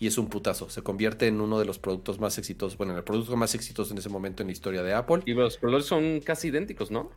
Y 0.00 0.06
es 0.06 0.16
un 0.16 0.28
putazo. 0.28 0.70
Se 0.70 0.82
convierte 0.82 1.26
en 1.26 1.40
uno 1.40 1.58
de 1.58 1.64
los 1.64 1.80
productos 1.80 2.20
más 2.20 2.38
exitosos. 2.38 2.78
Bueno, 2.78 2.92
en 2.92 2.98
el 2.98 3.04
producto 3.04 3.36
más 3.36 3.56
exitoso 3.56 3.90
en 3.92 3.98
ese 3.98 4.08
momento 4.08 4.44
en 4.44 4.46
la 4.46 4.52
historia 4.52 4.84
de 4.84 4.94
Apple. 4.94 5.22
Y 5.26 5.32
los 5.32 5.58
colores 5.58 5.86
son 5.86 6.20
casi 6.20 6.48
idénticos, 6.48 6.92
¿no? 6.92 7.10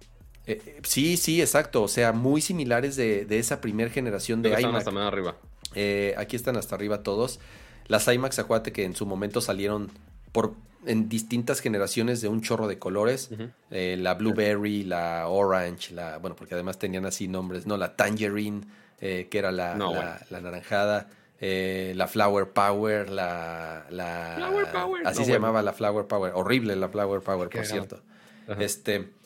Eh, 0.48 0.80
sí, 0.84 1.18
sí, 1.18 1.42
exacto. 1.42 1.84
O 1.84 1.88
sea, 1.88 2.12
muy 2.14 2.42
similares 2.42 2.96
de, 2.96 3.26
esa 3.30 3.62
primera 3.62 3.90
generación 3.90 4.42
de 4.42 4.50
iMac. 4.50 4.60
Están 4.60 4.76
hasta 4.76 4.92
más 4.92 5.08
arriba. 5.08 5.36
Eh, 5.76 6.14
aquí 6.18 6.36
están 6.36 6.58
hasta 6.58 6.76
arriba 6.76 7.04
todos. 7.04 7.40
Las 7.88 8.08
iMacs, 8.08 8.40
acuérdate 8.40 8.72
que 8.72 8.84
en 8.84 8.96
su 8.96 9.06
momento 9.06 9.42
salieron 9.42 9.92
por 10.32 10.54
en 10.86 11.10
distintas 11.10 11.60
generaciones 11.60 12.22
de 12.22 12.28
un 12.28 12.42
chorro 12.42 12.68
de 12.68 12.80
colores. 12.80 13.30
Eh, 13.70 13.98
la 14.00 14.16
Blueberry, 14.16 14.84
la 14.84 15.28
Orange, 15.28 15.94
la. 15.94 16.18
Bueno, 16.18 16.36
porque 16.36 16.56
además 16.56 16.80
tenían 16.80 17.06
así 17.06 17.28
nombres, 17.28 17.68
¿no? 17.68 17.78
La 17.78 17.96
Tangerine, 17.96 18.62
que 19.00 19.30
era 19.32 19.52
la, 19.52 19.76
la, 19.76 20.42
naranjada. 20.42 21.10
la 21.40 22.08
Flower 22.08 22.50
Power, 22.50 23.10
la. 23.10 23.86
la 23.90 24.34
Flower 24.38 24.72
Power. 24.72 25.08
Así 25.08 25.24
se 25.24 25.34
llamaba 25.34 25.62
la 25.62 25.74
Flower 25.74 26.08
Power. 26.08 26.32
Horrible 26.34 26.76
la 26.76 26.90
Flower 26.90 27.22
Power, 27.22 27.50
por 27.50 27.66
cierto. 27.66 28.02
Este. 28.58 29.21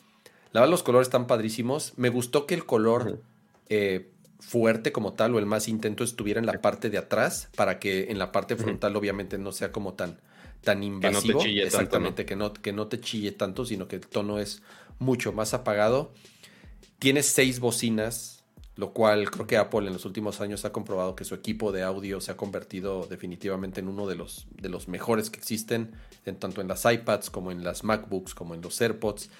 La 0.52 0.60
verdad, 0.60 0.70
los 0.70 0.82
colores 0.82 1.08
están 1.08 1.26
padrísimos. 1.26 1.92
Me 1.96 2.08
gustó 2.08 2.46
que 2.46 2.54
el 2.54 2.64
color 2.64 3.20
eh, 3.68 4.10
fuerte 4.40 4.92
como 4.92 5.14
tal 5.14 5.34
o 5.34 5.38
el 5.38 5.46
más 5.46 5.68
intento 5.68 6.04
estuviera 6.04 6.40
en 6.40 6.46
la 6.46 6.60
parte 6.60 6.90
de 6.90 6.98
atrás 6.98 7.48
para 7.56 7.78
que 7.78 8.10
en 8.10 8.18
la 8.18 8.32
parte 8.32 8.56
frontal 8.56 8.96
obviamente 8.96 9.38
no 9.38 9.52
sea 9.52 9.72
como 9.72 9.94
tan, 9.94 10.20
tan 10.62 10.82
invasivo. 10.82 11.40
Que 11.40 11.48
no 11.48 11.54
te 11.54 11.62
Exactamente, 11.62 12.24
tanto, 12.24 12.28
Que, 12.28 12.36
no, 12.36 12.52
que 12.52 12.72
no 12.72 12.86
te 12.86 13.00
chille 13.00 13.32
tanto, 13.32 13.64
sino 13.64 13.88
que 13.88 13.96
el 13.96 14.06
tono 14.06 14.38
es 14.38 14.62
mucho 14.98 15.32
más 15.32 15.54
apagado. 15.54 16.12
Tiene 16.98 17.22
seis 17.22 17.60
bocinas, 17.60 18.44
lo 18.76 18.92
cual 18.92 19.30
creo 19.30 19.46
que 19.46 19.56
Apple 19.56 19.86
en 19.86 19.92
los 19.92 20.04
últimos 20.04 20.40
años 20.40 20.64
ha 20.64 20.72
comprobado 20.72 21.16
que 21.16 21.24
su 21.24 21.34
equipo 21.34 21.72
de 21.72 21.82
audio 21.82 22.20
se 22.20 22.30
ha 22.30 22.36
convertido 22.36 23.06
definitivamente 23.08 23.80
en 23.80 23.88
uno 23.88 24.06
de 24.06 24.16
los, 24.16 24.46
de 24.50 24.68
los 24.68 24.88
mejores 24.88 25.30
que 25.30 25.38
existen, 25.38 25.92
en, 26.24 26.36
tanto 26.36 26.60
en 26.60 26.68
las 26.68 26.84
iPads 26.84 27.30
como 27.30 27.50
en 27.50 27.64
las 27.64 27.84
MacBooks, 27.84 28.34
como 28.34 28.54
en 28.54 28.62
los 28.62 28.80
AirPods 28.80 29.30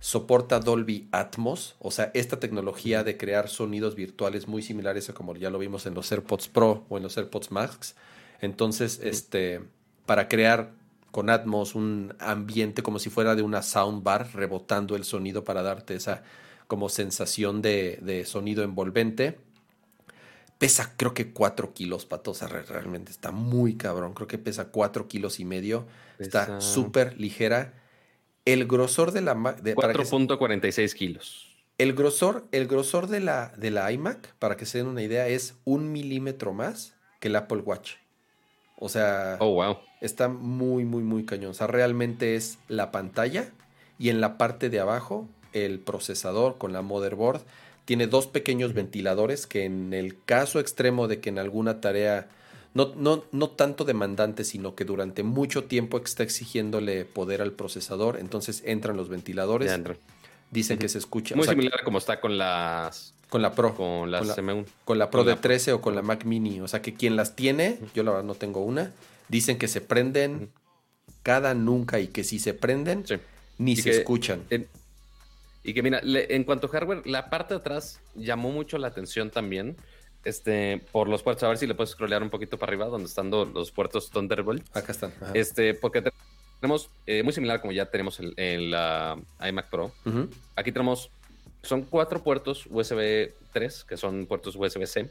soporta 0.00 0.60
Dolby 0.60 1.08
Atmos, 1.12 1.76
o 1.78 1.90
sea, 1.90 2.10
esta 2.14 2.40
tecnología 2.40 3.04
de 3.04 3.18
crear 3.18 3.48
sonidos 3.48 3.94
virtuales 3.94 4.48
muy 4.48 4.62
similares 4.62 5.10
a 5.10 5.14
como 5.14 5.36
ya 5.36 5.50
lo 5.50 5.58
vimos 5.58 5.84
en 5.84 5.94
los 5.94 6.10
AirPods 6.10 6.48
Pro 6.48 6.84
o 6.88 6.96
en 6.96 7.02
los 7.02 7.16
AirPods 7.16 7.50
Max. 7.52 7.94
Entonces, 8.40 8.98
este, 9.02 9.60
para 10.06 10.26
crear 10.26 10.72
con 11.10 11.28
Atmos 11.28 11.74
un 11.74 12.14
ambiente 12.18 12.82
como 12.82 12.98
si 12.98 13.10
fuera 13.10 13.34
de 13.34 13.42
una 13.42 13.62
soundbar, 13.62 14.30
rebotando 14.34 14.96
el 14.96 15.04
sonido 15.04 15.44
para 15.44 15.62
darte 15.62 15.94
esa 15.94 16.22
como 16.66 16.88
sensación 16.88 17.62
de, 17.62 18.24
sonido 18.26 18.62
envolvente. 18.62 19.38
Pesa 20.56 20.94
creo 20.96 21.14
que 21.14 21.32
4 21.32 21.74
kilos, 21.74 22.06
patosa, 22.06 22.46
realmente 22.46 23.10
está 23.10 23.32
muy 23.32 23.74
cabrón, 23.74 24.14
creo 24.14 24.28
que 24.28 24.38
pesa 24.38 24.66
4 24.68 25.08
kilos 25.08 25.40
y 25.40 25.44
medio, 25.44 25.86
está 26.18 26.60
súper 26.60 27.18
ligera 27.18 27.79
el 28.44 28.66
grosor 28.66 29.12
de 29.12 29.20
la 29.20 29.34
4.46 29.34 30.94
kilos. 30.94 31.46
El 31.78 31.94
grosor, 31.94 32.46
el 32.52 32.66
grosor 32.66 33.06
de 33.06 33.20
la, 33.20 33.52
de 33.56 33.70
la 33.70 33.90
iMac, 33.90 34.34
para 34.38 34.56
que 34.56 34.66
se 34.66 34.78
den 34.78 34.86
una 34.86 35.02
idea, 35.02 35.28
es 35.28 35.54
un 35.64 35.92
milímetro 35.92 36.52
más 36.52 36.94
que 37.20 37.28
el 37.28 37.36
Apple 37.36 37.62
Watch. 37.64 37.92
O 38.78 38.88
sea, 38.88 39.36
oh, 39.40 39.54
wow. 39.54 39.78
está 40.00 40.28
muy, 40.28 40.84
muy, 40.84 41.02
muy 41.02 41.24
cañón. 41.24 41.52
O 41.52 41.54
sea, 41.54 41.66
realmente 41.66 42.34
es 42.34 42.58
la 42.68 42.90
pantalla 42.90 43.50
y 43.98 44.08
en 44.08 44.20
la 44.20 44.38
parte 44.38 44.70
de 44.70 44.80
abajo 44.80 45.28
el 45.52 45.80
procesador 45.80 46.58
con 46.58 46.72
la 46.72 46.82
motherboard. 46.82 47.42
Tiene 47.84 48.06
dos 48.06 48.26
pequeños 48.26 48.72
ventiladores 48.72 49.46
que 49.46 49.64
en 49.64 49.92
el 49.92 50.22
caso 50.24 50.60
extremo 50.60 51.08
de 51.08 51.20
que 51.20 51.28
en 51.28 51.38
alguna 51.38 51.80
tarea 51.80 52.28
no, 52.72 52.94
no, 52.94 53.24
no 53.32 53.50
tanto 53.50 53.84
demandante, 53.84 54.44
sino 54.44 54.74
que 54.74 54.84
durante 54.84 55.22
mucho 55.22 55.64
tiempo 55.64 55.98
está 55.98 56.22
exigiéndole 56.22 57.04
poder 57.04 57.42
al 57.42 57.52
procesador, 57.52 58.18
entonces 58.18 58.62
entran 58.64 58.96
los 58.96 59.08
ventiladores. 59.08 59.72
Dicen 60.50 60.78
que 60.78 60.88
se 60.88 60.98
escucha. 60.98 61.36
Muy 61.36 61.46
similar 61.46 61.82
como 61.84 61.98
está 61.98 62.20
con 62.20 62.36
las. 62.36 63.14
Con 63.28 63.42
la 63.42 63.54
Pro. 63.54 63.74
Con 63.76 64.10
las 64.10 64.20
con 64.20 64.28
la, 64.28 64.36
M1. 64.36 64.66
Con 64.84 64.98
la 64.98 65.10
Pro 65.10 65.22
de 65.22 65.36
13 65.36 65.74
o 65.74 65.80
con 65.80 65.94
la 65.94 66.02
Mac 66.02 66.24
Mini. 66.24 66.60
O 66.60 66.66
sea 66.66 66.82
que 66.82 66.94
quien 66.94 67.14
las 67.14 67.36
tiene, 67.36 67.78
yo 67.94 68.02
la 68.02 68.10
verdad 68.10 68.24
no 68.24 68.34
tengo 68.34 68.64
una, 68.64 68.92
dicen 69.28 69.58
que 69.58 69.68
se 69.68 69.80
prenden 69.80 70.50
cada 71.22 71.54
nunca 71.54 72.00
y 72.00 72.08
que 72.08 72.24
si 72.24 72.40
se 72.40 72.54
prenden, 72.54 73.04
ni 73.58 73.76
se 73.76 73.90
escuchan. 73.90 74.42
y 75.62 75.74
que 75.74 75.82
mira, 75.82 76.00
en 76.02 76.42
cuanto 76.42 76.66
a 76.66 76.70
hardware, 76.70 77.06
la 77.06 77.30
parte 77.30 77.54
de 77.54 77.60
atrás 77.60 78.00
llamó 78.16 78.50
mucho 78.50 78.78
la 78.78 78.88
atención 78.88 79.30
también 79.30 79.76
este, 80.24 80.82
por 80.92 81.08
los 81.08 81.22
puertos. 81.22 81.44
A 81.44 81.48
ver 81.48 81.58
si 81.58 81.66
le 81.66 81.74
puedes 81.74 81.90
scrollear 81.90 82.22
un 82.22 82.30
poquito 82.30 82.58
para 82.58 82.70
arriba, 82.70 82.86
donde 82.86 83.06
están 83.06 83.30
los 83.30 83.70
puertos 83.70 84.10
Thunderbolt. 84.10 84.64
Acá 84.76 84.92
están. 84.92 85.12
Este, 85.34 85.74
porque 85.74 86.02
tenemos, 86.60 86.90
eh, 87.06 87.22
muy 87.22 87.32
similar 87.32 87.60
como 87.60 87.72
ya 87.72 87.86
tenemos 87.86 88.20
en, 88.36 88.70
la 88.70 89.18
iMac 89.46 89.70
Pro. 89.70 89.92
Aquí 90.56 90.72
tenemos, 90.72 91.10
son 91.62 91.82
cuatro 91.82 92.22
puertos 92.22 92.66
USB 92.66 93.32
3, 93.52 93.84
que 93.84 93.96
son 93.96 94.26
puertos 94.26 94.56
USB-C. 94.56 95.10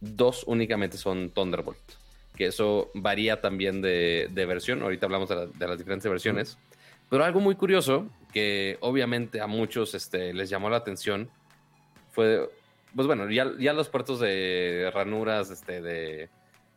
Dos 0.00 0.44
únicamente 0.46 0.98
son 0.98 1.30
Thunderbolt. 1.30 1.78
Que 2.36 2.46
eso 2.46 2.90
varía 2.94 3.40
también 3.40 3.80
de, 3.80 4.28
versión. 4.34 4.82
Ahorita 4.82 5.06
hablamos 5.06 5.28
de, 5.28 5.66
las 5.66 5.78
diferentes 5.78 6.10
versiones. 6.10 6.58
Pero 7.08 7.24
algo 7.24 7.40
muy 7.40 7.54
curioso, 7.54 8.08
que 8.32 8.76
obviamente 8.80 9.40
a 9.40 9.46
muchos 9.46 9.94
este, 9.94 10.34
les 10.34 10.50
llamó 10.50 10.68
la 10.68 10.78
atención, 10.78 11.30
fue 12.10 12.48
pues 12.94 13.06
bueno, 13.06 13.30
ya, 13.30 13.50
ya 13.58 13.72
los 13.72 13.88
puertos 13.88 14.20
de 14.20 14.90
ranuras, 14.94 15.50
este, 15.50 15.82
de 15.82 16.30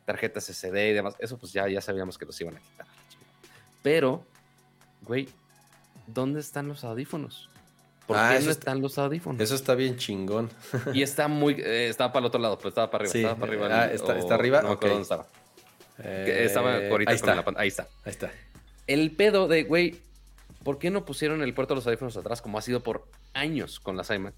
tarjetas 0.05 0.45
SD 0.45 0.89
y 0.89 0.93
demás, 0.93 1.15
eso 1.19 1.37
pues 1.37 1.53
ya, 1.53 1.67
ya 1.67 1.81
sabíamos 1.81 2.17
que 2.17 2.25
los 2.25 2.39
iban 2.41 2.57
a 2.57 2.59
quitar. 2.59 2.87
Pero, 3.83 4.25
güey, 5.01 5.29
¿dónde 6.07 6.39
están 6.39 6.67
los 6.67 6.83
audífonos? 6.83 7.49
¿Por 8.07 8.15
ah, 8.15 8.35
qué 8.37 8.45
no 8.45 8.51
están 8.51 8.81
los 8.81 8.97
audífonos? 8.97 9.41
Eso 9.41 9.53
está 9.53 9.75
bien 9.75 9.97
chingón. 9.97 10.49
y 10.93 11.01
está 11.01 11.27
muy, 11.27 11.53
eh, 11.53 11.89
estaba 11.89 12.13
para 12.13 12.21
el 12.21 12.27
otro 12.27 12.39
lado, 12.39 12.57
pero 12.57 12.69
estaba 12.69 12.89
para 12.89 13.03
arriba. 13.03 13.11
Sí, 13.11 13.19
estaba 13.19 13.39
para 13.39 13.51
arriba. 13.51 13.67
Ah, 13.69 13.91
está, 13.91 14.17
está, 14.17 14.35
arriba. 14.35 14.61
No 14.61 14.75
dónde 14.75 15.01
estaba. 15.01 15.27
Eh, 15.99 16.43
estaba 16.45 16.75
ahorita 16.75 17.11
ahí 17.11 17.19
con 17.19 17.29
está. 17.29 17.35
la 17.35 17.59
Ahí 17.59 17.67
está. 17.67 17.83
Ahí 18.05 18.11
está. 18.11 18.31
El 18.87 19.11
pedo 19.11 19.49
de, 19.49 19.63
güey, 19.63 19.99
¿por 20.63 20.79
qué 20.79 20.89
no 20.89 21.03
pusieron 21.03 21.43
el 21.43 21.53
puerto 21.53 21.73
de 21.73 21.79
los 21.79 21.87
audífonos 21.87 22.15
atrás 22.15 22.41
como 22.41 22.57
ha 22.57 22.61
sido 22.61 22.81
por 22.81 23.07
años 23.33 23.81
con 23.81 23.97
las 23.97 24.09
iMac? 24.09 24.33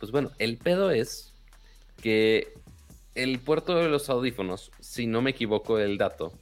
Pues 0.00 0.10
bueno, 0.10 0.32
el 0.38 0.56
pedo 0.56 0.90
es 0.90 1.34
que 2.02 2.54
el 3.14 3.38
puerto 3.38 3.76
de 3.76 3.88
los 3.88 4.08
audífonos, 4.08 4.72
si 4.80 5.06
no 5.06 5.20
me 5.20 5.30
equivoco 5.30 5.78
el 5.78 5.98
dato, 5.98 6.32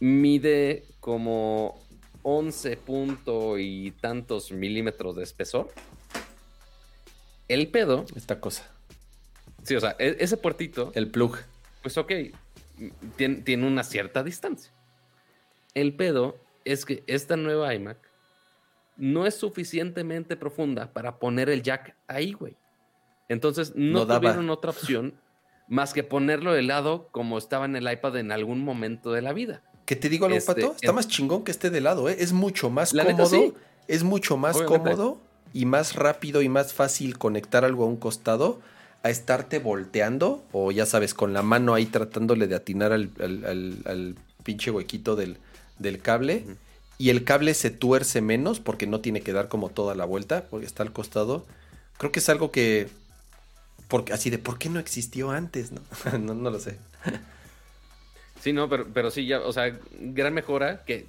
mide 0.00 0.84
como 1.00 1.80
11 2.22 2.76
punto 2.78 3.58
y 3.58 3.92
tantos 3.92 4.50
milímetros 4.50 5.14
de 5.14 5.22
espesor. 5.22 5.72
El 7.46 7.68
pedo. 7.68 8.04
Esta 8.16 8.40
cosa. 8.40 8.68
Sí, 9.62 9.76
o 9.76 9.80
sea, 9.80 9.94
e-, 10.00 10.16
ese 10.18 10.36
puertito. 10.36 10.90
El 10.96 11.08
plug. 11.08 11.36
Pues 11.82 11.96
ok, 11.96 12.12
tiene, 13.14 13.42
tiene 13.42 13.66
una 13.68 13.84
cierta 13.84 14.24
distancia. 14.24 14.72
El 15.74 15.94
pedo 15.94 16.36
es 16.64 16.84
que 16.84 17.04
esta 17.06 17.36
nueva 17.36 17.72
iMac 17.72 17.98
no 18.96 19.26
es 19.26 19.34
suficientemente 19.34 20.36
profunda 20.36 20.92
para 20.92 21.18
poner 21.18 21.48
el 21.48 21.62
jack 21.62 21.96
ahí, 22.08 22.32
güey. 22.32 22.56
Entonces 23.28 23.72
no, 23.74 24.06
tuvieron 24.06 24.50
otra 24.50 24.70
opción 24.70 25.14
más 25.68 25.92
que 25.92 26.04
ponerlo 26.04 26.52
de 26.52 26.62
lado 26.62 27.08
como 27.10 27.38
estaba 27.38 27.64
en 27.64 27.76
el 27.76 27.90
iPad 27.90 28.16
en 28.18 28.32
algún 28.32 28.64
momento 28.64 29.12
de 29.12 29.22
la 29.22 29.32
vida. 29.32 29.62
¿Qué 29.84 29.96
te 29.96 30.08
digo 30.08 30.26
algo, 30.26 30.38
este, 30.38 30.54
Pato? 30.54 30.74
Está 30.74 30.92
más 30.92 31.08
chingón 31.08 31.44
que 31.44 31.50
esté 31.50 31.70
de 31.70 31.80
lado, 31.80 32.08
¿eh? 32.08 32.16
Es 32.18 32.32
mucho 32.32 32.70
más 32.70 32.92
cómodo. 32.92 33.54
Es 33.88 34.02
mucho 34.02 34.36
más 34.36 34.60
cómodo 34.62 35.18
y 35.52 35.64
más 35.64 35.94
rápido 35.94 36.42
y 36.42 36.48
más 36.48 36.72
fácil 36.72 37.18
conectar 37.18 37.64
algo 37.64 37.84
a 37.84 37.86
un 37.86 37.96
costado 37.96 38.60
a 39.02 39.10
estarte 39.10 39.60
volteando 39.60 40.44
o 40.50 40.72
ya 40.72 40.86
sabes, 40.86 41.14
con 41.14 41.32
la 41.32 41.42
mano 41.42 41.74
ahí 41.74 41.86
tratándole 41.86 42.48
de 42.48 42.56
atinar 42.56 42.92
al, 42.92 44.16
pinche 44.42 44.70
huequito 44.72 45.14
del, 45.14 45.38
cable 46.02 46.44
y 46.98 47.10
el 47.10 47.24
cable 47.24 47.54
se 47.54 47.70
tuerce 47.70 48.20
menos 48.20 48.60
porque 48.60 48.86
no 48.86 49.00
tiene 49.00 49.20
que 49.20 49.32
dar 49.32 49.48
como 49.48 49.68
toda 49.68 49.94
la 49.94 50.04
vuelta, 50.04 50.46
porque 50.48 50.66
está 50.66 50.82
al 50.82 50.92
costado. 50.92 51.44
Creo 51.98 52.12
que 52.12 52.20
es 52.20 52.28
algo 52.28 52.50
que. 52.50 52.88
Porque, 53.88 54.12
así 54.12 54.30
de, 54.30 54.38
¿por 54.38 54.58
qué 54.58 54.68
no 54.68 54.80
existió 54.80 55.30
antes? 55.30 55.72
No, 55.72 55.80
no, 56.34 56.50
lo 56.50 56.58
sé. 56.58 56.78
Sí, 58.40 58.52
no, 58.52 58.68
pero, 58.68 58.86
pero 58.92 59.10
sí, 59.10 59.26
ya, 59.26 59.40
o 59.40 59.52
sea, 59.52 59.78
gran 60.00 60.32
mejora 60.32 60.84
que 60.84 61.06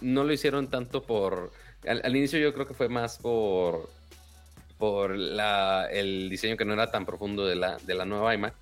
no 0.00 0.24
lo 0.24 0.32
hicieron 0.32 0.68
tanto 0.68 1.04
por. 1.04 1.52
Al, 1.86 2.16
inicio 2.16 2.38
yo 2.38 2.52
creo 2.52 2.66
que 2.66 2.74
fue 2.74 2.88
más 2.88 3.18
por. 3.18 3.88
Por 4.76 5.16
la, 5.16 5.88
el 5.90 6.30
diseño 6.30 6.56
que 6.56 6.64
no 6.64 6.72
era 6.72 6.90
tan 6.92 7.04
profundo 7.04 7.44
de 7.46 7.56
la, 7.56 7.78
de 7.78 7.94
la 7.94 8.04
nueva 8.04 8.34
iMac. 8.34 8.54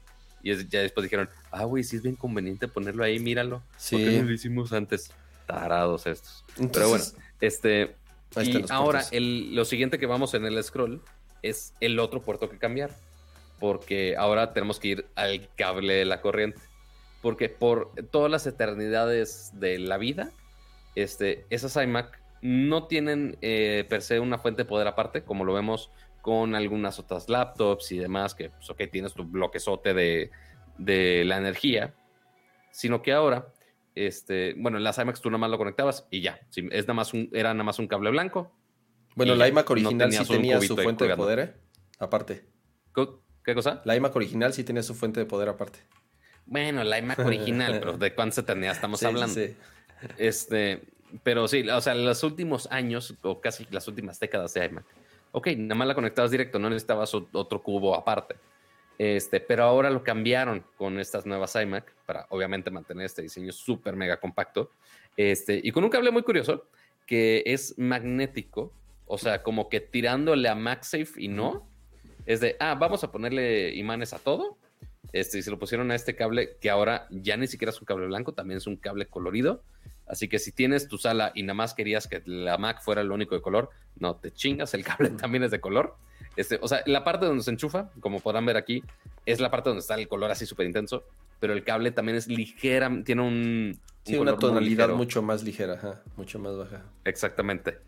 Y 0.42 0.54
ya 0.68 0.80
después 0.80 1.02
dijeron, 1.02 1.28
ah, 1.50 1.64
güey, 1.64 1.84
sí 1.84 1.96
es 1.96 2.02
bien 2.02 2.16
conveniente 2.16 2.68
ponerlo 2.68 3.04
ahí, 3.04 3.18
míralo. 3.18 3.62
Sí. 3.76 3.96
¿Por 3.96 4.04
qué 4.04 4.18
no 4.18 4.24
lo 4.24 4.32
hicimos 4.32 4.72
antes? 4.72 5.10
Tarados 5.46 6.06
estos. 6.06 6.44
Pero 6.72 6.88
bueno, 6.88 7.04
este. 7.40 7.96
Y 8.42 8.64
ahora, 8.70 9.02
el, 9.12 9.54
lo 9.54 9.64
siguiente 9.64 9.98
que 9.98 10.06
vamos 10.06 10.34
en 10.34 10.44
el 10.44 10.62
scroll 10.62 11.02
es 11.42 11.72
el 11.80 11.98
otro 11.98 12.20
puerto 12.20 12.50
que 12.50 12.58
cambiar. 12.58 12.90
Porque 13.58 14.16
ahora 14.18 14.52
tenemos 14.52 14.78
que 14.78 14.88
ir 14.88 15.06
al 15.14 15.48
cable 15.56 15.94
de 15.94 16.04
la 16.04 16.20
corriente. 16.20 16.60
Porque 17.22 17.48
por 17.48 17.92
todas 18.10 18.30
las 18.30 18.46
eternidades 18.46 19.52
de 19.54 19.78
la 19.78 19.96
vida, 19.96 20.30
este, 20.94 21.46
esas 21.48 21.76
iMac 21.76 22.20
no 22.42 22.86
tienen 22.86 23.38
eh, 23.40 23.86
per 23.88 24.02
se 24.02 24.20
una 24.20 24.38
fuente 24.38 24.62
de 24.62 24.68
poder 24.68 24.86
aparte, 24.86 25.22
como 25.22 25.44
lo 25.44 25.54
vemos 25.54 25.90
con 26.20 26.54
algunas 26.54 26.98
otras 26.98 27.28
laptops 27.28 27.92
y 27.92 27.98
demás, 27.98 28.34
que, 28.34 28.50
pues, 28.50 28.68
ok, 28.68 28.82
tienes 28.90 29.14
tu 29.14 29.24
bloquezote 29.24 29.94
de, 29.94 30.30
de 30.76 31.24
la 31.24 31.38
energía, 31.38 31.94
sino 32.70 33.00
que 33.02 33.12
ahora, 33.12 33.46
este, 33.96 34.54
bueno, 34.58 34.76
en 34.76 34.84
las 34.84 34.98
iMacs 34.98 35.20
tú 35.20 35.30
nada 35.30 35.38
más 35.38 35.50
lo 35.50 35.58
conectabas 35.58 36.06
y 36.10 36.20
ya, 36.20 36.38
es 36.54 36.84
nada 36.84 36.94
más 36.94 37.14
un, 37.14 37.30
era 37.32 37.52
nada 37.54 37.64
más 37.64 37.78
un 37.78 37.88
cable 37.88 38.10
blanco. 38.10 38.52
Bueno, 39.16 39.34
la 39.34 39.48
iMac 39.48 39.68
original 39.70 40.12
sí 40.12 40.24
tenía 40.26 40.60
su 40.60 40.76
fuente 40.76 41.08
de 41.08 41.16
poder, 41.16 41.38
¿eh? 41.38 41.54
aparte. 41.98 42.44
¿Qué 43.44 43.54
cosa? 43.54 43.80
La 43.84 43.96
iMac 43.96 44.14
original 44.14 44.52
sí 44.52 44.64
tenía 44.64 44.82
su 44.82 44.94
fuente 44.94 45.20
de 45.20 45.26
poder 45.26 45.48
aparte. 45.48 45.78
Bueno, 46.44 46.84
la 46.84 46.98
iMac 46.98 47.18
original, 47.26 47.78
pero 47.80 47.96
¿de 47.96 48.14
cuántas 48.14 48.38
eternidad 48.38 48.72
estamos 48.72 49.02
hablando? 49.02 49.34
Sí. 49.34 49.56
Este, 50.18 50.82
pero 51.22 51.48
sí, 51.48 51.66
o 51.68 51.80
sea, 51.80 51.94
los 51.94 52.22
últimos 52.22 52.68
años, 52.70 53.14
o 53.22 53.40
casi 53.40 53.66
las 53.70 53.88
últimas 53.88 54.20
décadas 54.20 54.52
de 54.52 54.66
iMac, 54.66 54.84
ok, 55.32 55.48
nada 55.56 55.74
más 55.74 55.88
la 55.88 55.94
conectabas 55.94 56.30
directo, 56.30 56.58
no 56.58 56.68
necesitabas 56.68 57.14
otro 57.14 57.62
cubo 57.62 57.94
aparte. 57.94 58.36
Este, 58.98 59.40
pero 59.40 59.64
ahora 59.64 59.90
lo 59.90 60.02
cambiaron 60.02 60.64
con 60.76 60.98
estas 60.98 61.26
nuevas 61.26 61.54
iMac 61.54 61.94
para 62.06 62.26
obviamente 62.30 62.70
mantener 62.70 63.06
este 63.06 63.22
diseño 63.22 63.52
súper 63.52 63.94
mega 63.94 64.18
compacto. 64.18 64.70
Este, 65.16 65.60
y 65.62 65.70
con 65.70 65.84
un 65.84 65.90
cable 65.90 66.10
muy 66.10 66.22
curioso 66.22 66.64
que 67.06 67.42
es 67.46 67.78
magnético, 67.78 68.72
o 69.06 69.18
sea, 69.18 69.42
como 69.42 69.68
que 69.68 69.80
tirándole 69.80 70.48
a 70.48 70.54
MagSafe 70.54 71.12
y 71.18 71.28
no. 71.28 71.68
Es 72.26 72.40
de, 72.40 72.56
ah, 72.58 72.74
vamos 72.74 73.04
a 73.04 73.12
ponerle 73.12 73.74
imanes 73.74 74.12
a 74.12 74.18
todo. 74.18 74.58
Este, 75.12 75.38
y 75.38 75.42
se 75.42 75.50
lo 75.50 75.58
pusieron 75.58 75.90
a 75.90 75.94
este 75.94 76.14
cable 76.14 76.56
que 76.60 76.70
ahora 76.70 77.06
ya 77.10 77.36
ni 77.36 77.46
siquiera 77.46 77.70
es 77.70 77.80
un 77.80 77.86
cable 77.86 78.06
blanco, 78.06 78.32
también 78.32 78.58
es 78.58 78.66
un 78.66 78.76
cable 78.76 79.06
colorido. 79.06 79.62
Así 80.06 80.28
que 80.28 80.38
si 80.38 80.52
tienes 80.52 80.88
tu 80.88 80.98
sala 80.98 81.32
y 81.34 81.42
nada 81.42 81.54
más 81.54 81.74
querías 81.74 82.06
que 82.06 82.22
la 82.26 82.58
Mac 82.58 82.80
fuera 82.80 83.00
el 83.00 83.10
único 83.10 83.34
de 83.34 83.40
color, 83.40 83.70
no 83.98 84.16
te 84.16 84.30
chingas, 84.30 84.72
el 84.74 84.84
cable 84.84 85.10
también 85.10 85.42
es 85.42 85.50
de 85.50 85.60
color. 85.60 85.96
Este, 86.36 86.58
o 86.60 86.68
sea, 86.68 86.82
la 86.86 87.02
parte 87.02 87.26
donde 87.26 87.42
se 87.42 87.50
enchufa, 87.50 87.90
como 88.00 88.20
podrán 88.20 88.46
ver 88.46 88.56
aquí, 88.56 88.84
es 89.24 89.40
la 89.40 89.50
parte 89.50 89.70
donde 89.70 89.80
está 89.80 89.94
el 89.94 90.06
color 90.06 90.30
así 90.30 90.46
súper 90.46 90.66
intenso, 90.66 91.04
pero 91.40 91.54
el 91.54 91.64
cable 91.64 91.90
también 91.90 92.16
es 92.16 92.28
ligera, 92.28 92.90
tiene 93.04 93.22
un... 93.22 93.80
una 94.18 94.36
tonalidad 94.36 94.90
mucho 94.90 95.22
más 95.22 95.42
ligera, 95.42 96.02
mucho 96.16 96.38
más 96.38 96.56
baja. 96.56 96.84
Exactamente. 97.04 97.78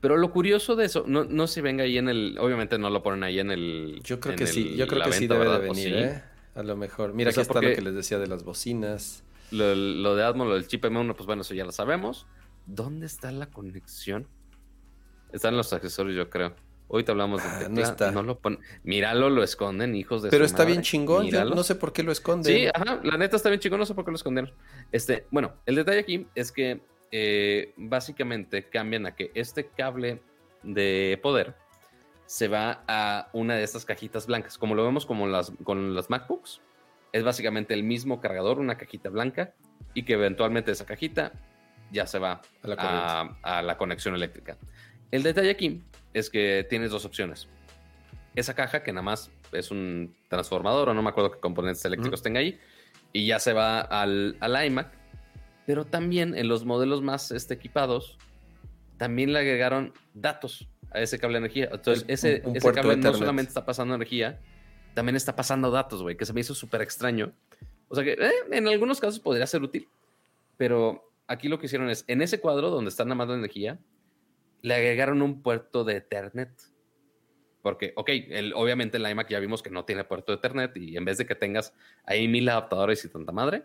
Pero 0.00 0.16
lo 0.16 0.30
curioso 0.30 0.76
de 0.76 0.86
eso, 0.86 1.04
no, 1.06 1.24
no 1.24 1.46
sé 1.46 1.54
si 1.54 1.60
venga 1.62 1.84
ahí 1.84 1.98
en 1.98 2.08
el, 2.08 2.36
obviamente 2.38 2.78
no 2.78 2.90
lo 2.90 3.02
ponen 3.02 3.24
ahí 3.24 3.40
en 3.40 3.50
el... 3.50 4.00
Yo 4.04 4.20
creo 4.20 4.36
que 4.36 4.46
sí, 4.46 4.76
yo 4.76 4.86
creo 4.86 5.02
que 5.02 5.12
sí 5.12 5.26
debe 5.26 5.48
de 5.48 5.58
venir, 5.58 5.94
¿eh? 5.94 6.22
A 6.56 6.62
lo 6.62 6.74
mejor. 6.74 7.12
Mira, 7.12 7.30
aquí 7.30 7.40
está 7.40 7.60
lo 7.60 7.74
que 7.74 7.82
les 7.82 7.94
decía 7.94 8.18
de 8.18 8.26
las 8.26 8.42
bocinas. 8.42 9.22
Lo, 9.50 10.16
de 10.16 10.24
Atmos, 10.24 10.48
lo 10.48 10.54
del 10.54 10.66
chip 10.66 10.84
M1, 10.84 11.14
pues 11.14 11.26
bueno, 11.26 11.42
eso 11.42 11.54
ya 11.54 11.64
lo 11.64 11.70
sabemos. 11.70 12.26
¿Dónde 12.64 13.06
está 13.06 13.30
la 13.30 13.46
conexión? 13.46 14.26
Están 15.32 15.56
los 15.56 15.72
accesorios, 15.72 16.16
yo 16.16 16.30
creo. 16.30 16.54
Hoy 16.88 17.04
te 17.04 17.10
hablamos 17.10 17.42
de 17.42 17.48
ah, 17.48 17.68
no 17.68 17.80
está. 17.80 18.10
No 18.10 18.22
lo 18.22 18.40
Míralo, 18.84 19.28
lo 19.28 19.42
esconden, 19.42 19.94
hijos 19.94 20.22
de 20.22 20.30
Pero 20.30 20.44
está 20.44 20.64
bien 20.64 20.82
chingón, 20.82 21.26
yo 21.26 21.44
no 21.44 21.62
sé 21.62 21.74
por 21.74 21.92
qué 21.92 22.02
lo 22.02 22.10
esconden. 22.10 22.54
Sí, 22.54 22.66
ajá, 22.72 23.00
la 23.02 23.18
neta 23.18 23.36
está 23.36 23.50
bien 23.50 23.60
chingón, 23.60 23.80
no 23.80 23.86
sé 23.86 23.94
por 23.94 24.04
qué 24.04 24.12
lo 24.12 24.16
esconden. 24.16 24.50
Este, 24.92 25.26
bueno, 25.30 25.54
el 25.66 25.74
detalle 25.74 25.98
aquí 25.98 26.26
es 26.34 26.52
que 26.52 26.80
eh, 27.10 27.74
básicamente 27.76 28.68
cambian 28.68 29.06
a 29.06 29.14
que 29.14 29.30
este 29.34 29.68
cable 29.68 30.22
de 30.62 31.18
poder 31.22 31.54
se 32.26 32.48
va 32.48 32.84
a 32.88 33.28
una 33.32 33.54
de 33.54 33.62
estas 33.62 33.84
cajitas 33.84 34.26
blancas, 34.26 34.58
como 34.58 34.74
lo 34.74 34.84
vemos 34.84 35.06
como 35.06 35.26
las, 35.26 35.52
con 35.64 35.94
las 35.94 36.10
MacBooks 36.10 36.60
es 37.16 37.24
básicamente 37.24 37.72
el 37.72 37.82
mismo 37.82 38.20
cargador, 38.20 38.58
una 38.58 38.76
cajita 38.76 39.08
blanca, 39.08 39.54
y 39.94 40.02
que 40.02 40.12
eventualmente 40.12 40.72
esa 40.72 40.84
cajita 40.84 41.32
ya 41.90 42.06
se 42.06 42.18
va 42.18 42.42
a 43.42 43.62
la, 43.62 43.78
conexión 43.78 44.14
eléctrica. 44.14 44.58
El 45.10 45.22
detalle 45.22 45.48
aquí 45.48 45.82
es 46.12 46.28
que 46.28 46.66
tienes 46.68 46.90
dos 46.90 47.06
opciones. 47.06 47.48
Esa 48.34 48.54
caja, 48.54 48.82
que 48.82 48.92
nada 48.92 49.02
más 49.02 49.30
es 49.52 49.70
un 49.70 50.14
transformador, 50.28 50.90
o 50.90 50.94
no 50.94 51.02
me 51.02 51.08
acuerdo 51.08 51.30
qué 51.30 51.40
componentes 51.40 51.82
eléctricos 51.86 52.22
tenga 52.22 52.40
ahí, 52.40 52.60
y 53.14 53.26
ya 53.26 53.38
se 53.38 53.54
va 53.54 53.80
al, 53.80 54.36
iMac. 54.66 54.92
Pero 55.64 55.86
también 55.86 56.36
en 56.36 56.48
los 56.48 56.66
modelos 56.66 57.00
más 57.00 57.30
este, 57.30 57.54
equipados, 57.54 58.18
también 58.98 59.32
le 59.32 59.38
agregaron 59.38 59.94
datos 60.12 60.68
a 60.96 61.02
ese 61.02 61.18
cable 61.18 61.34
de 61.34 61.46
energía. 61.46 61.68
Entonces, 61.70 62.04
ese, 62.08 62.42
ese 62.54 62.72
cable 62.72 62.96
no 62.96 63.12
solamente 63.12 63.50
está 63.50 63.64
pasando 63.64 63.94
energía, 63.94 64.40
también 64.94 65.14
está 65.14 65.36
pasando 65.36 65.70
datos, 65.70 66.02
güey, 66.02 66.16
que 66.16 66.24
se 66.24 66.32
me 66.32 66.40
hizo 66.40 66.54
súper 66.54 66.80
extraño. 66.80 67.32
O 67.88 67.94
sea 67.94 68.02
que 68.02 68.12
eh, 68.12 68.32
en 68.50 68.66
algunos 68.66 68.98
casos 68.98 69.20
podría 69.20 69.46
ser 69.46 69.62
útil, 69.62 69.88
pero 70.56 71.12
aquí 71.26 71.48
lo 71.48 71.58
que 71.58 71.66
hicieron 71.66 71.90
es, 71.90 72.04
en 72.08 72.22
ese 72.22 72.40
cuadro 72.40 72.70
donde 72.70 72.88
está 72.88 73.04
nada 73.04 73.14
más 73.14 73.28
la 73.28 73.34
energía, 73.34 73.78
le 74.62 74.74
agregaron 74.74 75.20
un 75.20 75.42
puerto 75.42 75.84
de 75.84 75.96
Ethernet. 75.96 76.50
Porque, 77.62 77.92
ok, 77.96 78.08
el, 78.30 78.54
obviamente 78.54 78.96
en 78.96 79.02
la 79.02 79.10
iMac 79.10 79.28
ya 79.28 79.40
vimos 79.40 79.62
que 79.62 79.70
no 79.70 79.84
tiene 79.84 80.04
puerto 80.04 80.32
de 80.32 80.38
Ethernet 80.38 80.76
y 80.76 80.96
en 80.96 81.04
vez 81.04 81.18
de 81.18 81.26
que 81.26 81.34
tengas 81.34 81.74
ahí 82.04 82.26
mil 82.26 82.48
adaptadores 82.48 83.04
y 83.04 83.08
tanta 83.08 83.32
madre, 83.32 83.64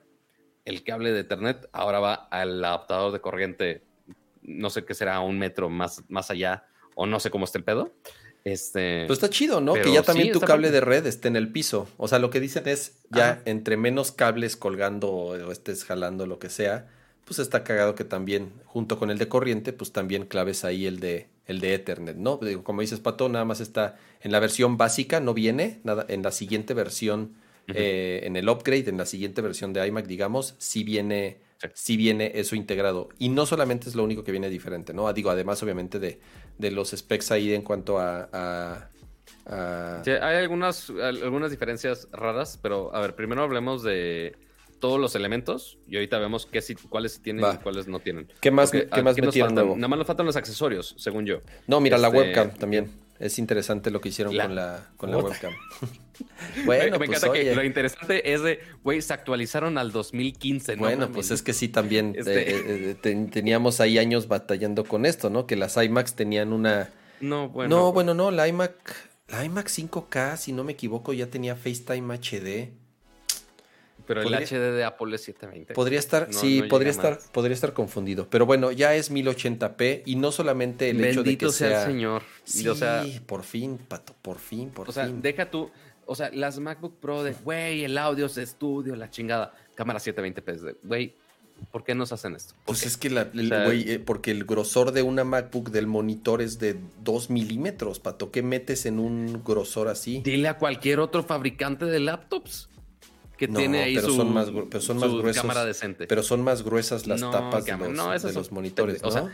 el 0.66 0.84
cable 0.84 1.12
de 1.14 1.22
Ethernet 1.22 1.70
ahora 1.72 2.00
va 2.00 2.14
al 2.14 2.64
adaptador 2.64 3.14
de 3.14 3.22
corriente, 3.22 3.84
no 4.42 4.70
sé 4.70 4.84
qué 4.84 4.94
será, 4.94 5.22
un 5.22 5.40
metro 5.40 5.70
más, 5.70 6.04
más 6.10 6.30
allá 6.30 6.66
o 6.96 7.06
no 7.06 7.20
sé 7.20 7.30
cómo 7.30 7.46
está 7.46 7.58
el 7.58 7.64
pedo. 7.64 7.92
Este, 8.44 9.06
pues 9.06 9.18
está 9.18 9.30
chido, 9.30 9.62
¿no? 9.62 9.74
que 9.74 9.92
ya 9.92 10.02
también 10.02 10.32
tu 10.32 10.40
cable 10.40 10.72
de 10.72 10.82
red 10.82 11.06
esté 11.06 11.28
en 11.28 11.36
el 11.36 11.52
piso. 11.52 11.88
O 11.98 12.08
sea, 12.08 12.18
lo 12.18 12.32
que 12.32 12.40
dicen 12.40 12.68
es 12.68 12.96
ya 13.12 13.42
entre 13.46 13.78
menos 13.78 14.12
cables 14.12 14.58
colgando 14.58 15.12
o 15.12 15.52
estés 15.52 15.86
jalando 15.86 16.26
lo 16.26 16.40
que 16.40 16.50
sea, 16.50 16.88
pues 17.26 17.40
está 17.40 17.64
cagado 17.64 17.94
que 17.94 18.04
también, 18.04 18.52
junto 18.66 18.98
con 18.98 19.12
el 19.12 19.20
de 19.20 19.28
corriente, 19.28 19.74
pues 19.74 19.92
también 19.92 20.26
claves 20.26 20.66
ahí 20.66 20.88
el 20.88 21.00
de, 21.00 21.28
el 21.46 21.60
de 21.60 21.76
Ethernet, 21.76 22.18
¿no? 22.18 22.40
como 22.64 22.82
dices, 22.82 23.00
Pato, 23.00 23.30
nada 23.30 23.46
más 23.46 23.62
está 23.62 23.98
en 24.22 24.32
la 24.32 24.40
versión 24.40 24.76
básica, 24.78 25.20
no 25.20 25.34
viene, 25.34 25.80
nada, 25.84 26.06
en 26.10 26.24
la 26.24 26.32
siguiente 26.32 26.74
versión, 26.74 27.36
eh, 27.68 28.22
en 28.24 28.36
el 28.36 28.50
upgrade, 28.50 28.90
en 28.90 28.98
la 28.98 29.06
siguiente 29.06 29.42
versión 29.42 29.72
de 29.72 29.86
iMac, 29.86 30.08
digamos, 30.08 30.56
sí 30.58 30.84
viene 30.84 31.38
si 31.74 31.98
viene 31.98 32.32
eso 32.36 32.56
integrado. 32.56 33.10
Y 33.20 33.30
no 33.30 33.46
solamente 33.46 33.90
es 33.90 33.96
lo 33.96 34.04
único 34.04 34.24
que 34.24 34.32
viene 34.32 34.50
diferente, 34.50 34.94
¿no? 34.94 35.12
Digo, 35.14 35.30
además, 35.30 35.62
obviamente, 35.62 36.00
de, 36.00 36.20
de 36.62 36.72
los 36.72 36.92
specs 36.92 37.32
ahí 37.32 37.54
en 37.54 37.64
cuanto 37.64 38.00
a. 38.00 38.90
hay 39.48 40.36
algunas, 40.38 40.90
algunas 40.90 41.52
diferencias 41.52 42.08
raras, 42.12 42.58
pero 42.62 42.96
a 42.96 43.02
ver, 43.02 43.16
primero 43.16 43.44
hablemos 43.44 43.84
de 43.84 44.36
todos 44.80 45.00
los 45.00 45.16
elementos 45.16 45.78
y 45.88 45.96
ahorita 45.96 46.18
vemos 46.20 46.46
qué, 46.46 46.62
cuáles 46.90 47.22
tienen 47.22 47.46
y 47.54 47.58
cuáles 47.58 47.88
no 47.88 48.00
tienen. 48.00 48.28
¿Qué 48.42 48.52
más, 48.52 48.72
¿qué 48.72 48.88
más 49.04 49.18
metieron 49.18 49.54
Nada 49.56 49.88
más 49.88 49.98
nos 50.00 50.08
faltan 50.08 50.26
los 50.26 50.36
accesorios, 50.36 50.96
según 50.98 51.26
yo. 51.26 51.42
No, 51.68 51.80
mira, 51.80 51.98
la 51.98 52.08
este, 52.08 52.20
webcam 52.20 52.52
también. 52.52 52.92
Es 53.22 53.38
interesante 53.38 53.92
lo 53.92 54.02
que 54.02 54.10
hicieron 54.10 54.36
con 54.36 54.56
la, 54.56 54.90
con 54.98 55.12
la 55.12 55.18
webcam. 55.20 55.54
bueno, 56.66 56.98
me, 56.98 57.06
pues, 57.06 57.20
encanta 57.20 57.32
que 57.32 57.56
lo 57.56 57.64
interesante 57.64 58.34
es 58.34 58.42
de, 58.42 58.60
güey, 58.84 59.02
se 59.02 59.14
actualizaron 59.14 59.78
al 59.78 59.92
2015, 59.92 60.76
¿no? 60.76 60.82
Bueno, 60.82 61.12
pues 61.12 61.30
es 61.30 61.44
que 61.44 61.54
sí, 61.54 61.68
también 61.68 62.16
este 62.18 62.52
eh, 62.52 62.98
eh, 63.04 63.28
teníamos 63.32 63.80
ahí 63.80 64.00
años 64.00 64.28
batallando 64.28 64.84
con 64.84 65.06
esto, 65.06 65.30
¿no? 65.30 65.46
Que 65.46 65.56
las 65.56 65.78
iMacs 65.78 66.16
tenían 66.16 66.52
una... 66.52 66.90
No, 67.20 67.50
bueno. 67.50 67.76
No, 67.76 67.94
bueno, 67.94 68.16
no, 68.16 68.32
la 68.32 68.48
iMac, 68.48 68.74
la 69.28 69.46
iMac 69.46 69.68
5K, 69.68 70.38
si 70.38 70.52
no 70.52 70.64
me 70.64 70.72
equivoco, 70.72 71.14
ya 71.14 71.28
tenía 71.28 71.56
FaceTime 71.56 72.16
HD. 72.16 72.81
Pero 74.14 74.28
el 74.28 74.34
HD 74.34 74.76
de 74.76 74.84
Apple 74.84 75.16
es 75.16 75.22
720. 75.22 75.74
Podría 75.74 76.00
estar, 76.00 76.28
sí, 76.32 76.64
podría 76.64 76.92
estar, 76.92 77.20
podría 77.32 77.54
estar 77.54 77.74
confundido. 77.74 78.28
Pero 78.30 78.46
bueno, 78.46 78.72
ya 78.72 78.96
es 78.96 79.12
1080p 79.12 80.04
y 80.06 80.16
no 80.16 80.32
solamente 80.32 80.90
el 80.90 81.04
hecho 81.04 81.24
de 81.24 81.38
que 81.38 81.50
sea, 81.50 81.70
sea 81.70 81.82
el 81.84 81.88
señor. 81.92 82.24
Sí, 82.44 82.68
o 82.68 82.76
sea, 82.76 83.06
por 83.26 83.44
fin, 83.44 83.78
pato, 83.78 84.14
por 84.22 84.40
fin, 84.40 84.70
por 84.70 84.88
fin. 84.88 84.90
O 84.90 84.94
sea, 84.94 85.08
deja 85.08 85.50
tú, 85.50 85.72
o 86.06 86.16
sea, 86.16 86.30
las 86.34 86.60
MacBook 86.60 87.00
Pro 87.00 87.24
de, 87.24 87.34
güey, 87.34 87.84
el 87.84 87.98
audio 87.98 88.26
es 88.26 88.38
estudio, 88.38 88.96
la 88.96 89.10
chingada, 89.10 89.54
cámara 89.76 90.00
720p, 90.00 90.78
güey, 90.84 91.16
¿por 91.72 91.84
qué 91.84 91.96
nos 91.96 92.12
hacen 92.12 92.36
esto? 92.36 92.56
Pues 92.66 92.86
es 92.86 92.98
que, 92.98 93.10
la, 93.10 93.26
güey, 93.26 93.90
eh, 93.92 94.00
porque 94.00 94.32
el 94.32 94.44
grosor 94.44 94.92
de 94.92 95.04
una 95.04 95.24
MacBook 95.24 95.70
del 95.70 95.88
monitor 95.88 96.42
es 96.42 96.60
de 96.60 96.78
2 97.04 97.30
milímetros, 97.30 98.00
pato. 98.00 98.32
¿Qué 98.32 98.42
metes 98.42 98.86
en 98.86 99.00
un 99.00 99.44
grosor 99.44 99.88
así? 99.88 100.22
Dile 100.24 100.48
a 100.48 100.58
cualquier 100.58 101.00
otro 101.00 101.24
fabricante 101.24 101.86
de 101.86 102.00
laptops 102.00 102.71
que 103.42 103.48
tiene 103.48 103.82
ahí 103.82 103.98
su, 103.98 104.16
son 104.16 104.32
más, 104.32 104.52
pero 104.70 104.82
son 104.82 105.00
más 105.00 105.10
gruesos, 105.10 105.42
cámara 105.42 105.66
decente. 105.66 106.06
Pero 106.06 106.22
son 106.22 106.44
más 106.44 106.62
gruesas 106.62 107.08
las 107.08 107.22
tapas 107.22 107.66
de 107.66 108.34
los, 108.34 108.52
monitores, 108.52 109.02
O 109.04 109.10
sea, 109.10 109.32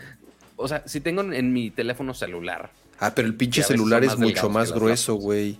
o 0.56 0.66
sea, 0.70 0.84
si 0.88 1.02
tengo 1.02 1.22
en 1.22 1.52
mi 1.52 1.72
teléfono 1.72 2.14
celular. 2.14 2.72
Ah, 3.00 3.14
pero 3.14 3.28
el 3.28 3.36
pinche 3.36 3.64
celular 3.64 4.06
es 4.06 4.18
mucho 4.18 4.50
más 4.50 4.72
grueso, 4.72 5.16
güey. 5.16 5.58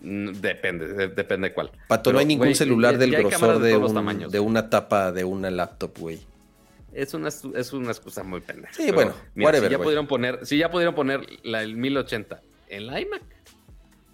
Mm, 0.00 0.30
Depende, 0.40 0.88
de- 0.88 1.08
depende 1.08 1.52
cuál. 1.52 1.70
Pato, 1.86 2.08
no 2.08 2.14
Pero, 2.14 2.18
hay 2.20 2.24
ningún 2.24 2.54
celular 2.54 2.96
del 2.96 3.10
grosor 3.10 3.58
de, 3.58 3.76
un- 3.76 4.30
de 4.30 4.40
una 4.40 4.70
tapa 4.70 5.12
de 5.12 5.24
una 5.24 5.50
laptop, 5.50 5.98
güey. 5.98 6.18
Es 6.94 7.12
una, 7.12 7.28
es 7.28 7.72
una 7.74 7.90
excusa 7.90 8.22
muy 8.22 8.40
pendeja. 8.40 8.72
Sí, 8.72 8.84
Pero, 8.86 8.94
bueno, 8.94 9.14
whatever, 9.36 9.68
si 9.68 9.76
ya 9.76 9.78
pudieron 9.82 10.06
poner, 10.06 10.46
si 10.46 10.56
ya 10.56 10.70
pudieron 10.70 10.94
poner 10.94 11.26
la, 11.42 11.62
el 11.62 11.76
1080 11.76 12.40
en 12.68 12.86
la 12.86 13.00
iMac, 13.02 13.22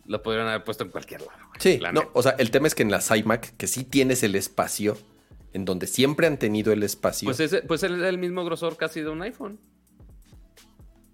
lo 0.08 0.22
pudieron 0.22 0.48
haber 0.48 0.64
puesto 0.64 0.84
en 0.84 0.90
cualquier 0.90 1.20
lado. 1.22 1.32
güey, 1.48 1.60
Sí, 1.60 1.78
la 1.78 1.92
no, 1.92 2.00
neta. 2.00 2.12
o 2.14 2.22
sea, 2.22 2.32
el 2.38 2.50
tema 2.50 2.66
es 2.66 2.74
que 2.74 2.82
en 2.82 2.90
las 2.90 3.10
iMac, 3.10 3.56
que 3.56 3.66
sí 3.66 3.84
tienes 3.84 4.22
el 4.22 4.34
espacio, 4.34 4.96
en 5.52 5.64
donde 5.64 5.86
siempre 5.86 6.26
han 6.26 6.38
tenido 6.38 6.72
el 6.72 6.82
espacio. 6.82 7.26
Pues, 7.26 7.40
ese, 7.40 7.62
pues 7.62 7.82
el, 7.82 8.02
el 8.04 8.18
mismo 8.18 8.44
grosor 8.44 8.76
casi 8.76 9.00
de 9.00 9.08
un 9.08 9.22
iPhone. 9.22 9.58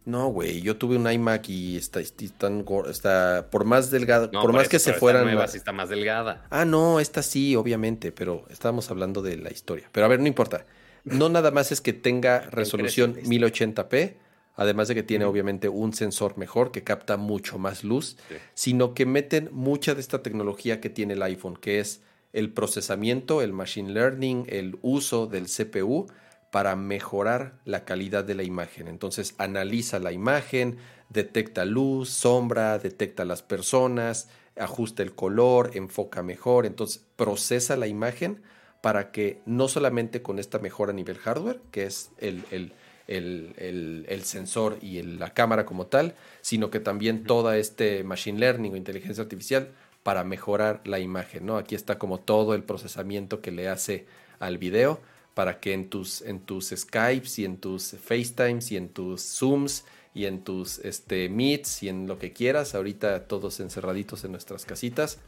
no, 0.04 0.28
güey, 0.28 0.60
yo 0.62 0.76
tuve 0.76 0.96
un 0.96 1.08
iMac 1.10 1.48
y 1.48 1.76
está, 1.76 2.00
está 2.00 3.46
por 3.50 3.64
más 3.64 3.90
delgado, 3.92 4.28
No, 4.32 4.42
por 4.42 4.52
más 4.52 4.62
eso, 4.62 4.70
que 4.72 4.78
se 4.80 4.94
fueran. 4.94 5.22
nueva 5.24 5.42
más- 5.42 5.52
sí 5.52 5.58
está 5.58 5.70
más 5.72 5.88
delgada. 5.90 6.44
Ah, 6.50 6.64
no, 6.64 6.98
esta 6.98 7.22
sí, 7.22 7.54
obviamente, 7.54 8.10
pero 8.10 8.44
estábamos 8.50 8.90
hablando 8.90 9.22
de 9.22 9.36
la 9.36 9.52
historia. 9.52 9.88
Pero 9.92 10.06
a 10.06 10.08
ver, 10.08 10.18
no 10.18 10.26
importa. 10.26 10.66
No 11.04 11.28
nada 11.28 11.50
más 11.52 11.70
es 11.72 11.80
que 11.80 11.92
tenga 11.92 12.40
resolución 12.50 13.12
crece, 13.14 13.28
1080p, 13.28 14.14
además 14.54 14.88
de 14.88 14.94
que 14.94 15.02
tiene 15.02 15.24
obviamente 15.24 15.68
un 15.68 15.92
sensor 15.92 16.36
mejor 16.38 16.70
que 16.72 16.82
capta 16.84 17.16
mucho 17.16 17.58
más 17.58 17.84
luz, 17.84 18.16
Sí. 18.28 18.34
sino 18.54 18.94
que 18.94 19.06
meten 19.06 19.48
mucha 19.52 19.94
de 19.94 20.00
esta 20.00 20.22
tecnología 20.22 20.80
que 20.80 20.90
tiene 20.90 21.14
el 21.14 21.22
iPhone, 21.22 21.56
que 21.56 21.80
es 21.80 22.02
el 22.32 22.52
procesamiento, 22.52 23.42
el 23.42 23.52
machine 23.52 23.92
learning, 23.92 24.46
el 24.48 24.78
uso 24.82 25.26
del 25.26 25.46
CPU 25.48 26.06
para 26.50 26.76
mejorar 26.76 27.58
la 27.64 27.84
calidad 27.84 28.24
de 28.24 28.34
la 28.34 28.42
imagen. 28.42 28.88
Entonces 28.88 29.34
analiza 29.38 29.98
la 29.98 30.12
imagen, 30.12 30.76
detecta 31.08 31.64
luz, 31.64 32.10
sombra, 32.10 32.78
detecta 32.78 33.24
las 33.24 33.42
personas, 33.42 34.28
ajusta 34.56 35.02
el 35.02 35.14
color, 35.14 35.70
enfoca 35.74 36.22
mejor, 36.22 36.66
entonces 36.66 37.04
procesa 37.16 37.76
la 37.76 37.86
imagen 37.86 38.42
para 38.82 39.12
que 39.12 39.40
no 39.46 39.68
solamente 39.68 40.20
con 40.22 40.38
esta 40.38 40.58
mejora 40.58 40.90
a 40.92 40.94
nivel 40.94 41.16
hardware, 41.16 41.60
que 41.70 41.84
es 41.84 42.10
el, 42.18 42.44
el- 42.50 42.72
el- 43.06 43.54
el- 43.56 44.06
el 44.08 44.22
sensor 44.24 44.78
y 44.80 44.98
el- 44.98 45.18
la 45.18 45.34
cámara 45.34 45.64
como 45.66 45.86
tal, 45.86 46.14
sino 46.40 46.70
que 46.70 46.80
también 46.80 47.24
toda 47.24 47.56
este 47.58 48.04
machine 48.04 48.38
learning 48.38 48.72
o 48.74 48.76
inteligencia 48.76 49.22
artificial 49.22 49.68
para 50.02 50.24
mejorar 50.24 50.80
la 50.84 50.98
imagen, 50.98 51.46
¿no? 51.46 51.56
Aquí 51.56 51.74
está 51.74 51.98
como 51.98 52.18
todo 52.18 52.54
el 52.54 52.64
procesamiento 52.64 53.40
que 53.40 53.52
le 53.52 53.68
hace 53.68 54.06
al 54.40 54.58
video 54.58 55.00
para 55.34 55.60
que 55.60 55.72
en 55.72 55.88
tus, 55.88 56.22
en 56.22 56.40
tus 56.40 56.70
Skypes 56.76 57.38
y 57.38 57.44
en 57.44 57.56
tus 57.56 57.92
FaceTimes 57.92 58.72
y 58.72 58.76
en 58.76 58.88
tus 58.88 59.22
Zooms 59.22 59.84
y 60.14 60.26
en 60.26 60.42
tus 60.42 60.78
este, 60.80 61.28
Meets 61.28 61.82
y 61.84 61.88
en 61.88 62.06
lo 62.06 62.18
que 62.18 62.32
quieras, 62.32 62.74
ahorita 62.74 63.26
todos 63.26 63.60
encerraditos 63.60 64.24
en 64.24 64.32
nuestras 64.32 64.66
casitas, 64.66 65.18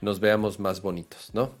nos 0.00 0.18
veamos 0.20 0.58
más 0.58 0.82
bonitos, 0.82 1.30
¿no? 1.34 1.54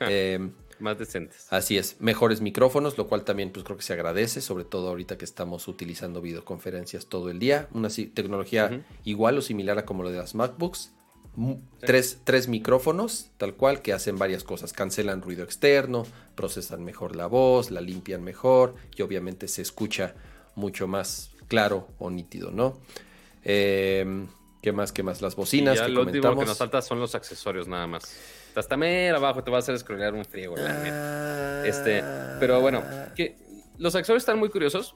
Ah. 0.00 0.10
Em, 0.10 0.52
Más 0.80 0.98
decentes. 0.98 1.46
Así 1.50 1.78
es, 1.78 2.00
mejores 2.00 2.40
micrófonos, 2.40 2.98
lo 2.98 3.06
cual 3.06 3.24
también 3.24 3.50
pues 3.50 3.64
creo 3.64 3.76
que 3.76 3.82
se 3.82 3.92
agradece, 3.92 4.40
sobre 4.40 4.64
todo 4.64 4.88
ahorita 4.88 5.16
que 5.18 5.24
estamos 5.24 5.68
utilizando 5.68 6.20
videoconferencias 6.20 7.06
todo 7.06 7.30
el 7.30 7.38
día. 7.38 7.68
Una 7.72 7.88
tecnología 7.88 8.84
igual 9.04 9.38
o 9.38 9.42
similar 9.42 9.78
a 9.78 9.84
como 9.84 10.02
lo 10.02 10.10
de 10.10 10.18
las 10.18 10.34
MacBooks. 10.34 10.92
Mu- 11.36 11.58
Tres, 11.80 12.18
tres 12.22 12.46
micrófonos, 12.46 13.30
tal 13.38 13.54
cual, 13.54 13.82
que 13.82 13.92
hacen 13.92 14.16
varias 14.18 14.44
cosas. 14.44 14.72
Cancelan 14.72 15.20
ruido 15.20 15.42
externo, 15.42 16.06
procesan 16.36 16.84
mejor 16.84 17.16
la 17.16 17.26
voz, 17.26 17.70
la 17.72 17.80
limpian 17.80 18.22
mejor 18.22 18.74
y 18.96 19.02
obviamente 19.02 19.48
se 19.48 19.60
escucha 19.62 20.14
mucho 20.54 20.86
más 20.86 21.30
claro 21.48 21.88
o 21.98 22.08
nítido, 22.10 22.50
¿no? 22.52 22.78
Em, 23.42 24.28
¿Qué 24.62 24.72
más? 24.72 24.92
¿Qué 24.92 25.02
más? 25.02 25.20
Las 25.20 25.34
Y 25.34 25.36
bocinas 25.36 25.76
ya 25.78 25.86
que 25.86 25.92
lo 25.92 26.02
último 26.02 26.38
que 26.38 26.46
nos 26.46 26.56
falta 26.56 26.80
son 26.80 26.98
los 27.00 27.14
accesorios 27.14 27.68
nada 27.68 27.86
más. 27.86 28.16
Hasta 28.56 28.76
mera 28.76 29.16
abajo 29.18 29.42
te 29.42 29.50
va 29.50 29.58
a 29.58 29.60
hacer 29.60 29.78
scrollear 29.78 30.14
un 30.14 30.24
friego. 30.24 30.56
la 30.56 30.72
neta. 30.82 31.62
Ah. 31.62 31.66
Este, 31.66 32.04
pero 32.40 32.60
bueno, 32.60 32.82
que 33.16 33.36
los 33.78 33.94
accesorios 33.94 34.22
están 34.22 34.38
muy 34.38 34.48
curiosos. 34.48 34.94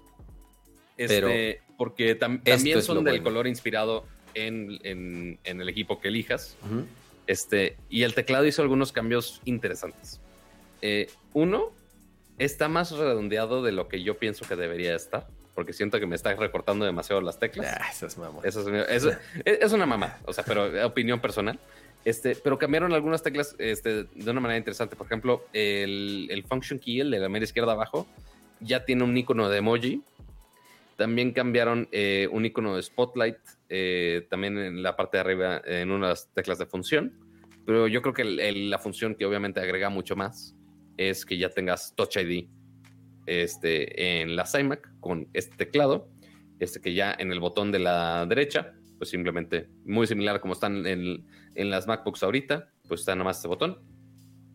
Este, 0.97 1.61
porque 1.77 2.19
tam- 2.19 2.43
también 2.43 2.83
son 2.83 3.05
del 3.05 3.15
bueno. 3.15 3.25
color 3.25 3.47
inspirado 3.47 4.05
en, 4.35 4.79
en- 4.83 5.39
en 5.45 5.61
el 5.61 5.69
equipo 5.69 6.01
que 6.01 6.09
elijas. 6.09 6.57
Ujú. 6.65 6.85
Este, 7.27 7.77
y 7.89 8.03
el 8.03 8.15
teclado 8.15 8.47
hizo 8.47 8.63
algunos 8.63 8.91
cambios 8.93 9.41
interesantes. 9.45 10.21
Eh, 10.83 11.09
uno, 11.35 11.71
está 12.39 12.69
más 12.69 12.91
redondeado 12.93 13.63
de 13.63 13.73
lo 13.73 13.89
que 13.89 14.03
yo 14.03 14.19
pienso 14.19 14.47
que 14.47 14.57
debería 14.57 14.95
estar. 14.95 15.27
Porque 15.55 15.73
siento 15.73 15.99
que 15.99 16.07
me 16.07 16.15
está 16.15 16.33
recortando 16.35 16.85
demasiado 16.85 17.21
las 17.21 17.41
teclas. 17.41 17.67
Ah, 17.81 17.89
esas. 17.91 18.17
Eso 18.45 18.61
es, 18.61 18.89
eso- 18.91 19.11
es- 19.45 19.59
es 19.61 19.73
una 19.73 19.87
mamá, 19.87 20.19
o 20.25 20.33
sea, 20.33 20.45
pero 20.45 20.87
opinión 20.87 21.21
personal. 21.21 21.59
Este, 22.09 22.35
pero 22.37 22.57
cambiaron 22.59 22.95
algunas 22.95 23.23
teclas 23.23 23.55
este, 23.59 24.05
de 24.05 24.31
una 24.31 24.41
manera 24.41 24.57
interesante. 24.57 24.97
Por 24.97 25.07
ejemplo, 25.07 25.45
el, 25.53 26.27
el 26.31 26.43
function 26.45 26.79
key, 26.79 27.01
el 27.01 27.11
de 27.11 27.19
la 27.19 27.29
media 27.29 27.45
izquierda 27.45 27.73
abajo, 27.73 28.07
ya 28.61 28.85
tiene 28.87 29.05
un 29.05 29.15
icono 29.17 29.49
de 29.51 29.59
emoji. 29.59 30.03
También 30.97 31.33
cambiaron 31.33 31.87
eh, 31.93 32.27
un 32.33 32.47
icono 32.47 32.77
de 32.77 32.83
spotlight, 32.83 33.37
eh, 33.69 34.27
también 34.31 34.57
en 34.57 34.83
la 34.83 34.97
parte 34.97 35.19
de 35.19 35.21
arriba, 35.21 35.61
en 35.67 35.91
unas 35.91 36.33
teclas 36.33 36.59
de 36.59 36.65
función. 36.65 37.13
Pero 37.67 37.87
yo 37.89 38.01
creo 38.01 38.15
que 38.15 38.23
el- 38.23 38.41
el- 38.41 38.71
la 38.71 38.79
función 38.79 39.15
que 39.15 39.27
obviamente 39.27 39.61
agrega 39.61 39.91
mucho 39.91 40.17
más 40.17 40.57
es 40.97 41.27
que 41.27 41.37
ya 41.37 41.51
tengas 41.51 41.95
Touch 41.95 42.17
ID 42.17 42.49
este, 43.27 44.21
en 44.23 44.35
la 44.35 44.47
iMac 44.59 44.89
con 45.01 45.29
este 45.35 45.55
teclado, 45.57 46.09
este 46.59 46.81
que 46.81 46.95
ya 46.95 47.15
en 47.19 47.31
el 47.33 47.41
botón 47.41 47.71
de 47.71 47.79
la 47.81 48.25
derecha, 48.27 48.73
pues 48.99 49.11
simplemente 49.11 49.69
muy 49.85 50.07
similar 50.07 50.37
a 50.37 50.41
como 50.41 50.53
están 50.53 50.87
en, 50.87 51.25
en 51.55 51.71
las 51.71 51.87
MacBooks 51.87 52.23
ahorita, 52.23 52.69
pues 52.89 53.01
está 53.01 53.15
nomás 53.15 53.37
este 53.39 53.49
botón, 53.49 53.79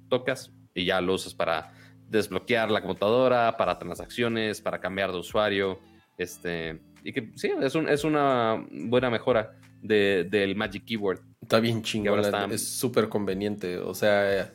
tocas 0.10 0.52
y 0.74 0.86
ya 0.86 1.02
lo 1.02 1.14
usas 1.16 1.34
para 1.34 1.74
desbloquear 2.10 2.70
la 2.70 2.82
computadora, 2.82 3.56
para 3.58 3.80
transacciones, 3.80 4.62
para 4.62 4.80
cambiar 4.80 5.12
de 5.12 5.18
usuario, 5.20 5.80
este, 6.18 6.80
y 7.04 7.14
que 7.14 7.32
sí, 7.36 7.52
es, 7.62 7.76
un- 7.76 7.90
es 7.90 8.04
una 8.04 8.66
buena 8.72 9.10
mejora 9.10 9.58
de- 9.82 10.28
del 10.30 10.56
Magic 10.56 10.86
Keyboard. 10.86 11.22
Está 11.42 11.60
bien 11.60 11.82
chingón, 11.82 12.20
está- 12.28 12.38
es 12.56 12.68
súper 12.68 13.10
conveniente. 13.10 13.78
O 13.80 13.94
sea, 13.96 14.52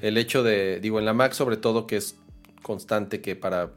el 0.00 0.16
hecho 0.18 0.42
de, 0.42 0.80
digo, 0.80 0.98
en 0.98 1.04
la 1.04 1.12
Mac 1.12 1.32
sobre 1.32 1.56
todo 1.56 1.86
que 1.86 1.96
es 1.96 2.16
constante 2.62 3.20
que 3.20 3.36
para, 3.36 3.70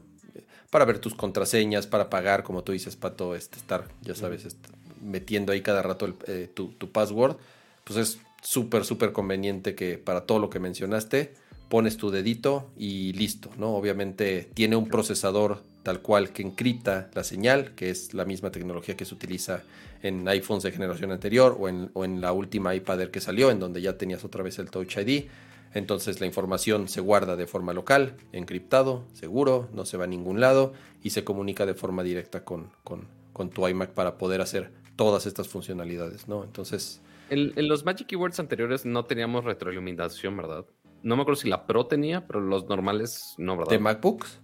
para 0.69 0.85
ver 0.85 0.99
tus 0.99 1.15
contraseñas, 1.15 1.87
para 1.87 2.09
pagar, 2.09 2.43
como 2.43 2.63
tú 2.63 2.71
dices, 2.71 2.95
Pato, 2.95 3.35
este, 3.35 3.57
estar, 3.57 3.85
ya 4.01 4.15
sabes, 4.15 4.45
est- 4.45 4.67
metiendo 5.01 5.51
ahí 5.51 5.61
cada 5.61 5.81
rato 5.81 6.13
eh, 6.27 6.49
tu, 6.53 6.91
password, 6.91 7.37
pues 7.83 7.99
es 7.99 8.19
súper, 8.41 8.85
súper 8.85 9.11
conveniente 9.11 9.75
que 9.75 9.97
para 9.97 10.21
todo 10.21 10.39
lo 10.39 10.49
que 10.49 10.59
mencionaste, 10.59 11.33
pones 11.69 11.97
tu 11.97 12.11
dedito 12.11 12.69
y 12.77 13.13
listo, 13.13 13.49
¿no? 13.57 13.75
Obviamente 13.75 14.49
tiene 14.53 14.75
un 14.75 14.87
procesador 14.87 15.63
tal 15.83 16.01
cual 16.01 16.31
que 16.31 16.41
encripta 16.41 17.09
la 17.13 17.23
señal, 17.23 17.75
que 17.75 17.89
es 17.89 18.13
la 18.13 18.25
misma 18.25 18.51
tecnología 18.51 18.97
que 18.97 19.05
se 19.05 19.13
utiliza 19.13 19.61
en 20.01 20.27
iPhones 20.27 20.63
de 20.63 20.71
generación 20.71 21.11
anterior 21.11 21.57
o 21.59 21.69
en, 21.69 22.21
la 22.21 22.31
última 22.31 22.73
iPad 22.73 23.07
que 23.09 23.21
salió, 23.21 23.51
en 23.51 23.59
donde 23.59 23.81
ya 23.81 23.97
tenías 23.97 24.23
otra 24.23 24.43
vez 24.43 24.57
el 24.59 24.71
Touch 24.71 24.97
ID. 24.97 25.25
Entonces 25.73 26.19
la 26.19 26.25
información 26.25 26.87
se 26.87 27.01
guarda 27.01 27.35
de 27.35 27.47
forma 27.47 27.73
local, 27.73 28.15
encriptado, 28.31 29.03
seguro, 29.13 29.69
no 29.73 29.85
se 29.85 29.97
va 29.97 30.05
a 30.05 30.07
ningún 30.07 30.39
lado 30.39 30.73
y 31.03 31.11
se 31.11 31.23
comunica 31.23 31.65
de 31.65 31.73
forma 31.73 32.01
directa 32.01 32.43
con 32.43 32.69
tu 33.53 33.67
iMac 33.67 33.91
para 33.91 34.17
poder 34.17 34.41
hacer 34.41 34.71
todas 34.95 35.25
estas 35.25 35.47
funcionalidades, 35.47 36.27
¿no? 36.27 36.43
Entonces, 36.43 37.01
En, 37.29 37.53
en 37.55 37.67
los 37.67 37.83
Magic 37.85 38.07
Keywords 38.07 38.39
anteriores 38.39 38.85
no 38.85 39.05
teníamos 39.05 39.43
retroiluminación, 39.45 40.37
¿verdad? 40.37 40.65
No 41.03 41.15
me 41.15 41.21
acuerdo 41.23 41.41
si 41.41 41.49
la 41.49 41.65
Pro 41.67 41.85
tenía, 41.87 42.25
pero 42.27 42.39
los 42.39 42.65
normales 42.67 43.35
no, 43.37 43.57
¿verdad? 43.57 43.71
¿de 43.71 43.79
MacBooks? 43.79 44.39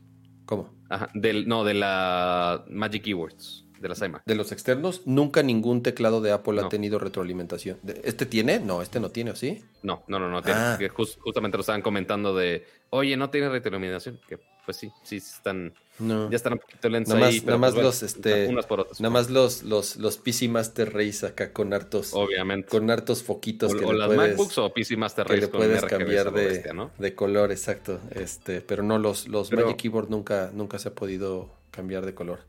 ¿Cómo? 0.46 0.70
Ajá, 0.90 1.10
del, 1.14 1.48
no, 1.48 1.64
de 1.64 1.74
la 1.76 2.66
Magic 2.70 3.04
Keywords, 3.04 3.66
de 3.80 3.88
las 3.90 4.02
iMac. 4.02 4.24
De 4.26 4.36
los 4.36 4.52
externos, 4.52 5.04
nunca 5.06 5.42
ningún 5.44 5.82
teclado 5.82 6.22
de 6.22 6.32
Apple 6.32 6.60
ha 6.62 6.70
tenido 6.70 7.00
retroalimentación. 7.00 7.78
¿De- 7.84 8.02
¿Este 8.04 8.26
tiene? 8.26 8.60
No, 8.60 8.82
este 8.82 9.00
no 9.00 9.10
tiene, 9.10 9.32
¿o 9.32 9.36
sí? 9.36 9.64
No, 9.84 10.04
no, 10.08 10.20
no, 10.20 10.30
no. 10.30 10.42
tiene, 10.42 10.60
Ah. 10.60 10.78
justamente 10.94 11.58
lo 11.58 11.62
estaban 11.62 11.82
comentando 11.82 12.36
de, 12.36 12.66
oye, 12.92 13.18
no 13.18 13.30
tiene 13.32 13.50
retroiluminación. 13.50 14.20
Que 14.28 14.38
pues 14.64 14.78
sí, 14.78 14.92
sí 15.04 15.18
están, 15.18 15.74
No. 15.98 16.30
ya 16.30 16.36
están 16.36 16.54
un 16.54 16.60
poquito 16.60 16.88
lentos 16.88 17.10
Nada 17.16 17.26
más- 17.26 17.34
ahí. 17.34 17.42
nada 17.44 17.58
más 17.58 17.74
los, 17.74 18.04
este, 18.04 18.46
unas 18.48 18.68
por 18.68 18.82
otras. 18.82 19.02
Nada 19.02 19.12
más 19.12 19.32
los, 19.32 19.64
los, 19.64 19.96
los 19.96 20.18
PC 20.20 20.50
Master 20.50 20.94
Race 20.94 21.26
acá 21.26 21.52
con 21.52 21.74
hartos, 21.74 22.14
Obviamente. 22.14 22.70
con 22.70 22.92
hartos 22.92 23.24
foquitos 23.24 23.74
o, 23.74 23.78
que 23.78 23.86
o 23.86 23.92
le 23.92 23.98
las 23.98 24.08
puedes, 24.08 24.32
MacBooks 24.38 24.58
o 24.60 24.72
PC 24.72 24.98
Master 24.98 25.26
que 25.26 25.34
Race 25.34 25.46
le 25.48 25.50
con 25.50 25.60
puedes 25.62 25.84
cambiar 25.86 26.32
de, 26.32 26.46
bestia, 26.46 26.74
¿no? 26.74 26.92
de 27.00 27.16
color, 27.16 27.52
exacto. 27.52 28.00
Este, 28.12 28.62
pero 28.62 28.84
no, 28.84 29.00
los, 29.00 29.28
los 29.28 29.50
Pero- 29.50 29.64
Magic 29.66 29.82
Keyboard 29.82 30.10
nunca, 30.12 30.52
nunca 30.54 30.78
se 30.78 30.90
ha 30.90 30.94
podido 30.94 31.50
cambiar 31.72 32.06
de 32.06 32.14
color. 32.14 32.42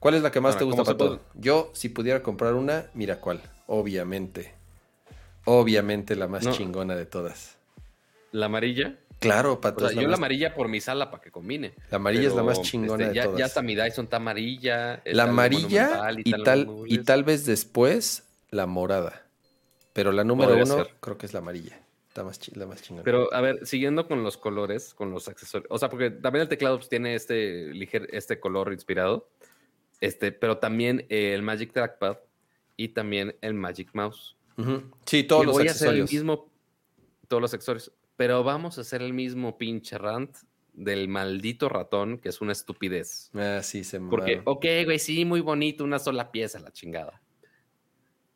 ¿Cuál 0.00 0.16
es 0.16 0.22
la 0.22 0.30
que 0.30 0.40
más 0.42 0.50
Ahora, 0.56 0.58
te 0.58 0.64
gusta, 0.66 0.82
¿cómo 0.84 0.98
se 0.98 1.16
Pato? 1.16 1.20
Yo, 1.40 1.70
si 1.72 1.88
pudiera 1.88 2.22
comprar 2.22 2.52
una, 2.54 2.90
mira 2.92 3.20
cuál. 3.22 3.40
Obviamente. 3.68 4.52
Obviamente 5.46 6.14
la 6.14 6.28
más 6.28 6.44
No. 6.44 6.52
chingona 6.52 6.94
de 6.94 7.06
todas. 7.06 7.56
La 8.32 8.46
amarilla. 8.46 8.98
Claro, 9.20 9.60
Pato. 9.60 9.84
O 9.84 9.88
sea, 9.88 9.96
la 9.96 10.02
yo 10.02 10.08
la 10.08 10.16
amarilla 10.16 10.54
por 10.54 10.68
mi 10.68 10.80
sala 10.80 11.10
para 11.10 11.22
que 11.22 11.30
combine. 11.30 11.74
La 11.90 11.96
amarilla 11.96 12.28
es 12.28 12.34
la 12.34 12.42
más 12.42 12.60
chingona 12.62 13.04
este, 13.04 13.08
de 13.08 13.14
ya, 13.14 13.24
todas. 13.24 13.38
Ya 13.38 13.44
hasta 13.46 13.62
mi 13.62 13.74
Dyson 13.74 14.04
está 14.04 14.16
amarilla. 14.16 14.94
está 14.96 15.12
la 15.12 15.22
amarilla 15.24 16.10
y 16.24 16.42
tal 16.42 16.68
y 16.86 16.98
tal 16.98 17.24
vez 17.24 17.46
después 17.46 18.24
la 18.50 18.66
morada. 18.66 19.26
Pero 19.92 20.12
la 20.12 20.24
número 20.24 20.56
uno 20.56 20.86
creo 21.00 21.16
que 21.16 21.26
es 21.26 21.32
la 21.32 21.38
amarilla. 21.38 21.80
Está 22.08 22.22
más, 22.22 22.40
la 22.56 22.66
más 22.66 22.80
chingona. 22.80 23.02
Pero, 23.02 23.32
a 23.34 23.40
ver, 23.40 23.66
siguiendo 23.66 24.06
con 24.06 24.22
los 24.22 24.36
colores, 24.36 24.94
con 24.94 25.10
los 25.10 25.26
accesorios. 25.26 25.66
O 25.68 25.78
sea, 25.78 25.88
porque 25.88 26.10
también 26.10 26.42
el 26.42 26.48
teclado 26.48 26.76
pues, 26.76 26.88
tiene 26.88 27.16
este, 27.16 27.72
liger, 27.74 28.08
este 28.12 28.38
color 28.38 28.72
inspirado. 28.72 29.28
Este, 30.00 30.30
pero 30.30 30.58
también 30.58 31.06
el 31.08 31.42
Magic 31.42 31.72
Trackpad 31.72 32.18
y 32.76 32.88
también 32.88 33.36
el 33.40 33.54
Magic 33.54 33.90
Mouse. 33.94 34.36
Sí, 35.06 35.24
todos 35.24 35.46
los 35.46 35.54
voy 35.54 35.66
accesorios. 35.66 36.02
A 36.02 36.04
hacer 36.04 36.14
el 36.14 36.20
mismo, 36.20 36.48
todos 37.26 37.40
los 37.40 37.52
accesorios. 37.54 37.90
Pero 38.16 38.44
vamos 38.44 38.78
a 38.78 38.82
hacer 38.82 39.02
el 39.02 39.12
mismo 39.12 39.58
pinche 39.58 39.98
rant 39.98 40.36
del 40.72 41.08
maldito 41.08 41.68
ratón, 41.68 42.18
que 42.18 42.28
es 42.28 42.40
una 42.40 42.52
estupidez. 42.52 43.30
Ah, 43.34 43.60
sí, 43.62 43.84
se 43.84 44.00
Porque, 44.00 44.42
ok, 44.44 44.64
güey, 44.84 44.98
sí, 44.98 45.24
muy 45.24 45.40
bonito, 45.40 45.84
una 45.84 45.98
sola 45.98 46.32
pieza, 46.32 46.58
la 46.58 46.72
chingada. 46.72 47.20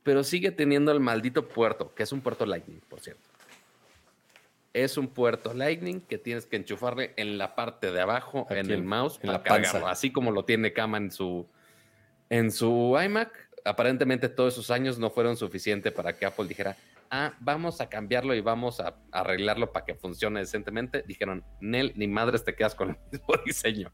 Pero 0.02 0.24
sigue 0.24 0.50
teniendo 0.50 0.92
el 0.92 1.00
maldito 1.00 1.48
puerto, 1.48 1.94
que 1.94 2.02
es 2.02 2.12
un 2.12 2.20
puerto 2.20 2.46
Lightning, 2.46 2.80
por 2.88 3.00
cierto 3.00 3.28
es 4.84 4.96
un 4.96 5.08
puerto 5.08 5.54
Lightning 5.54 6.00
que 6.00 6.18
tienes 6.18 6.46
que 6.46 6.56
enchufarle 6.56 7.12
en 7.16 7.38
la 7.38 7.54
parte 7.54 7.90
de 7.90 8.00
abajo, 8.00 8.46
en 8.50 8.70
el 8.70 8.82
mouse, 8.82 9.18
en 9.22 9.32
la 9.32 9.42
cargarlo, 9.42 9.88
así 9.88 10.12
como 10.12 10.30
lo 10.30 10.44
tiene 10.44 10.72
Kama 10.72 10.98
en 10.98 11.10
su, 11.10 11.46
en 12.30 12.50
su 12.50 12.96
iMac. 13.02 13.48
Aparentemente 13.64 14.28
todos 14.28 14.54
esos 14.54 14.70
años 14.70 14.98
no 14.98 15.10
fueron 15.10 15.36
suficientes 15.36 15.92
para 15.92 16.12
que 16.12 16.24
Apple 16.26 16.46
dijera, 16.46 16.76
ah, 17.10 17.34
vamos 17.40 17.80
a 17.80 17.88
cambiarlo 17.88 18.34
y 18.34 18.40
vamos 18.40 18.80
a 18.80 18.96
arreglarlo 19.12 19.72
para 19.72 19.84
que 19.84 19.94
funcione 19.94 20.40
decentemente. 20.40 21.02
Dijeron, 21.06 21.44
Nel, 21.60 21.92
ni 21.96 22.06
madres 22.08 22.44
te 22.44 22.54
quedas 22.54 22.74
con 22.74 22.90
el 22.90 22.96
mismo 23.10 23.34
diseño. 23.46 23.92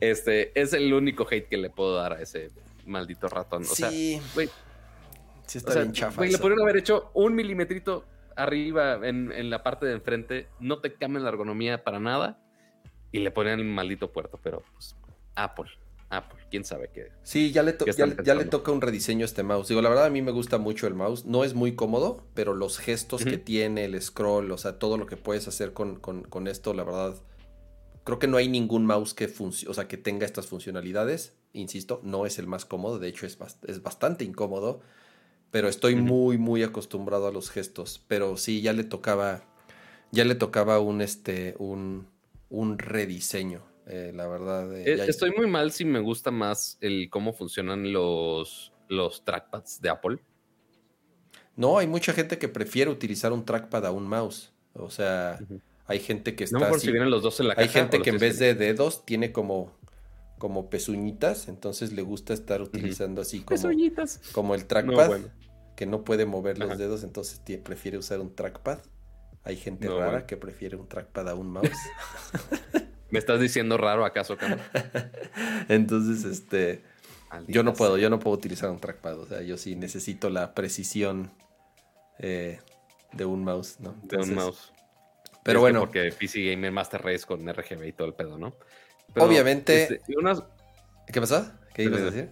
Este 0.00 0.58
es 0.58 0.72
el 0.72 0.92
único 0.92 1.26
hate 1.30 1.48
que 1.48 1.56
le 1.56 1.70
puedo 1.70 1.96
dar 1.96 2.14
a 2.14 2.22
ese 2.22 2.50
maldito 2.84 3.28
ratón. 3.28 3.62
O 3.62 3.66
sí. 3.66 4.14
sea, 4.16 4.22
güey. 4.34 4.48
Sí 5.46 5.58
está 5.58 5.74
bien 5.74 5.92
chafa. 5.92 6.24
le 6.24 6.38
pudieron 6.38 6.62
haber 6.62 6.78
hecho 6.78 7.10
un 7.14 7.34
milimetrito 7.34 8.04
arriba, 8.36 9.00
en, 9.02 9.50
la 9.50 9.62
parte 9.62 9.86
de 9.86 9.94
enfrente, 9.94 10.48
no 10.60 10.80
te 10.80 10.92
cambian 10.94 11.24
la 11.24 11.30
ergonomía 11.30 11.82
para 11.82 11.98
nada 11.98 12.38
y 13.10 13.20
le 13.20 13.30
ponen 13.30 13.58
el 13.60 13.66
maldito 13.66 14.12
puerto, 14.12 14.38
pero 14.42 14.62
pues 14.72 14.96
Apple. 15.34 15.70
Apple, 16.08 16.38
quién 16.50 16.64
sabe 16.64 16.90
qué. 16.92 17.10
Sí, 17.22 17.52
ya 17.52 17.62
le, 17.62 17.76
ya, 18.24 18.34
le 18.34 18.44
toca 18.44 18.70
un 18.72 18.80
rediseño 18.80 19.24
a 19.24 19.26
este 19.26 19.42
mouse. 19.42 19.68
Digo, 19.68 19.82
la 19.82 19.88
verdad 19.88 20.06
a 20.06 20.10
mí 20.10 20.22
me 20.22 20.30
gusta 20.30 20.58
mucho 20.58 20.86
el 20.86 20.94
mouse. 20.94 21.24
No 21.24 21.44
es 21.44 21.54
muy 21.54 21.74
cómodo, 21.74 22.24
pero 22.34 22.54
los 22.54 22.78
gestos 22.78 23.24
que 23.24 23.38
tiene, 23.38 23.84
el 23.84 24.00
scroll, 24.00 24.50
o 24.52 24.58
sea, 24.58 24.78
todo 24.78 24.98
lo 24.98 25.06
que 25.06 25.16
puedes 25.16 25.48
hacer 25.48 25.72
con, 25.72 26.46
esto, 26.46 26.74
la 26.74 26.84
verdad, 26.84 27.14
creo 28.04 28.18
que 28.18 28.28
no 28.28 28.36
hay 28.36 28.48
ningún 28.48 28.86
mouse 28.86 29.14
que, 29.14 29.32
o 29.38 29.74
sea, 29.74 29.88
que 29.88 29.96
tenga 29.96 30.26
estas 30.26 30.46
funcionalidades. 30.46 31.34
Insisto, 31.52 32.00
no 32.04 32.26
es 32.26 32.38
el 32.38 32.46
más 32.46 32.64
cómodo, 32.64 32.98
de 32.98 33.08
hecho 33.08 33.26
es, 33.26 33.38
es 33.66 33.82
bastante 33.82 34.24
incómodo 34.24 34.80
pero 35.50 35.68
estoy 35.68 35.94
muy, 35.94 36.38
muy 36.38 36.62
acostumbrado 36.62 37.28
a 37.28 37.32
los 37.32 37.50
gestos. 37.50 38.04
Pero 38.08 38.36
sí, 38.36 38.60
ya 38.60 38.74
le 38.74 38.84
tocaba, 38.84 39.44
ya 40.12 40.24
le 40.24 40.34
tocaba 40.34 40.80
un, 40.80 41.00
este, 41.00 41.54
un, 41.58 42.08
un 42.50 42.78
rediseño, 42.78 43.62
eh, 43.86 44.12
la 44.14 44.26
verdad. 44.26 44.76
Eh, 44.76 45.04
estoy 45.06 45.32
muy 45.36 45.46
mal 45.46 45.70
si 45.72 45.84
me 45.84 46.00
gusta 46.00 46.30
más 46.30 46.78
el 46.80 47.08
cómo 47.10 47.32
funcionan 47.32 47.92
los, 47.92 48.72
los 48.88 49.24
trackpads 49.24 49.80
de 49.80 49.88
Apple. 49.88 50.18
No, 51.54 51.78
hay 51.78 51.86
mucha 51.86 52.12
gente 52.12 52.38
que 52.38 52.48
prefiere 52.48 52.90
utilizar 52.90 53.32
un 53.32 53.44
trackpad 53.44 53.86
a 53.86 53.92
un 53.92 54.06
mouse. 54.06 54.52
O 54.74 54.90
sea, 54.90 55.38
hay 55.86 56.00
gente 56.00 56.34
que 56.34 56.44
está. 56.44 56.58
No 56.58 56.78
si 56.78 56.90
vienen 56.90 57.10
los 57.10 57.22
dos 57.22 57.40
en 57.40 57.48
la 57.48 57.54
Hay 57.56 57.68
gente 57.68 58.02
que 58.02 58.10
en 58.10 58.18
vez 58.18 58.38
de 58.38 58.54
dedos 58.54 59.06
tiene 59.06 59.32
como 59.32 59.72
como 60.38 60.68
pezuñitas, 60.68 61.48
entonces 61.48 61.92
le 61.92 62.02
gusta 62.02 62.34
estar 62.34 62.60
utilizando 62.60 63.22
así 63.22 63.40
como, 63.40 63.58
como 64.32 64.54
el 64.54 64.66
trackpad, 64.66 65.20
que 65.76 65.86
no 65.86 66.04
puede 66.04 66.26
mover 66.26 66.58
los 66.58 66.76
dedos, 66.76 67.04
entonces 67.04 67.40
prefiere 67.62 67.96
usar 67.98 68.20
un 68.20 68.34
trackpad. 68.34 68.80
Hay 69.44 69.56
gente 69.56 69.88
rara 69.88 70.26
que 70.26 70.36
prefiere 70.36 70.76
un 70.76 70.88
trackpad 70.88 71.28
a 71.28 71.34
un 71.34 71.52
mouse. 71.52 71.70
¿Me 73.10 73.18
estás 73.18 73.40
diciendo 73.40 73.76
raro 73.76 74.04
acaso, 74.04 74.36
entonces, 75.68 76.24
este, 76.24 76.82
yo 77.46 77.62
no 77.62 77.72
puedo, 77.72 77.98
yo 77.98 78.10
no 78.10 78.18
puedo 78.18 78.36
utilizar 78.36 78.70
un 78.70 78.80
trackpad, 78.80 79.20
o 79.20 79.26
sea, 79.26 79.42
yo 79.42 79.56
sí 79.56 79.76
necesito 79.76 80.28
la 80.28 80.54
precisión 80.54 81.30
eh, 82.18 82.60
de 83.12 83.24
un 83.24 83.44
mouse, 83.44 83.78
¿no? 83.80 83.94
de 84.02 84.16
un 84.16 84.34
mouse. 84.34 84.72
Pero 85.46 85.60
bueno. 85.60 85.80
Porque 85.80 86.12
PC 86.12 86.50
Gamer 86.50 86.72
Master 86.72 87.02
Race 87.02 87.24
con 87.24 87.46
RGB 87.46 87.84
y 87.84 87.92
todo 87.92 88.08
el 88.08 88.14
pedo, 88.14 88.36
¿no? 88.36 88.56
Obviamente. 89.16 89.84
Este, 89.84 90.00
¿Qué 91.12 91.20
pasó? 91.20 91.52
¿Qué 91.72 91.84
ibas 91.84 92.00
a 92.00 92.04
decir? 92.06 92.30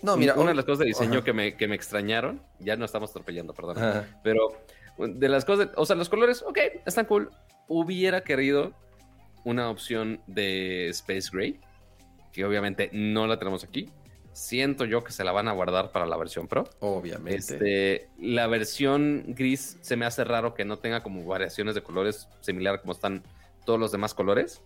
No, 0.00 0.16
mira. 0.16 0.34
Una 0.34 0.50
de 0.50 0.54
las 0.54 0.64
cosas 0.64 0.80
de 0.80 0.86
diseño 0.86 1.24
que 1.24 1.32
me, 1.32 1.56
que 1.56 1.66
me, 1.66 1.74
extrañaron, 1.74 2.40
ya 2.60 2.76
no 2.76 2.84
estamos 2.84 3.10
atropellando, 3.10 3.52
perdón. 3.52 4.06
Pero 4.22 4.62
de 4.98 5.28
las 5.28 5.44
cosas, 5.44 5.70
o 5.76 5.84
sea, 5.84 5.96
los 5.96 6.08
colores, 6.08 6.42
ok, 6.42 6.58
están 6.86 7.06
cool. 7.06 7.30
Hubiera 7.66 8.22
querido 8.22 8.74
una 9.44 9.68
opción 9.70 10.20
de 10.26 10.88
Space 10.90 11.30
Gray, 11.32 11.60
que 12.32 12.44
obviamente 12.44 12.90
no 12.92 13.26
la 13.26 13.38
tenemos 13.38 13.64
aquí. 13.64 13.88
Siento 14.32 14.86
yo 14.86 15.04
que 15.04 15.12
se 15.12 15.24
la 15.24 15.32
van 15.32 15.48
a 15.48 15.52
guardar 15.52 15.92
para 15.92 16.06
la 16.06 16.16
versión 16.16 16.48
Pro. 16.48 16.64
Obviamente. 16.80 17.36
Este, 17.36 18.08
la 18.18 18.46
versión 18.46 19.24
gris 19.28 19.76
se 19.82 19.96
me 19.96 20.06
hace 20.06 20.24
raro 20.24 20.54
que 20.54 20.64
no 20.64 20.78
tenga 20.78 21.02
como 21.02 21.24
variaciones 21.26 21.74
de 21.74 21.82
colores 21.82 22.28
similar 22.40 22.80
como 22.80 22.92
están 22.92 23.22
todos 23.66 23.78
los 23.78 23.92
demás 23.92 24.14
colores. 24.14 24.62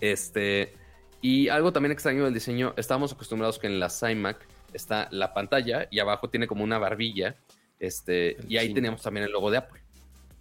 Este, 0.00 0.74
y 1.20 1.48
algo 1.48 1.72
también 1.72 1.92
extraño 1.92 2.24
del 2.24 2.34
diseño, 2.34 2.74
estábamos 2.76 3.12
acostumbrados 3.12 3.60
que 3.60 3.68
en 3.68 3.78
la 3.78 3.88
iMac 4.10 4.44
está 4.72 5.06
la 5.12 5.32
pantalla 5.32 5.86
y 5.90 6.00
abajo 6.00 6.28
tiene 6.28 6.48
como 6.48 6.64
una 6.64 6.78
barbilla. 6.78 7.36
Este, 7.78 8.36
y 8.48 8.56
ahí 8.56 8.74
teníamos 8.74 9.02
también 9.02 9.26
el 9.26 9.32
logo 9.32 9.50
de 9.50 9.58
Apple. 9.58 9.80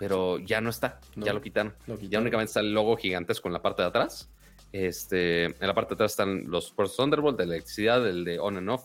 Pero 0.02 0.40
ya 0.40 0.62
no 0.62 0.72
está, 0.72 1.00
ya 1.16 1.32
lo 1.32 1.42
quitaron. 1.44 1.76
Ya 2.10 2.20
únicamente 2.20 2.50
está 2.50 2.60
el 2.62 2.74
logo 2.74 2.98
gigantesco 2.98 3.48
en 3.50 3.54
la 3.54 3.62
parte 3.62 3.84
de 3.84 3.90
atrás. 3.90 4.32
Este, 4.72 5.46
en 5.46 5.68
la 5.68 5.76
parte 5.76 5.90
de 5.90 5.94
atrás 5.94 6.14
están 6.14 6.50
los 6.50 6.72
puertos 6.72 6.98
Thunderbolt 6.98 7.38
de 7.38 7.44
electricidad, 7.44 8.08
el 8.08 8.26
de 8.26 8.40
on 8.40 8.58
and 8.58 8.68
off 8.68 8.84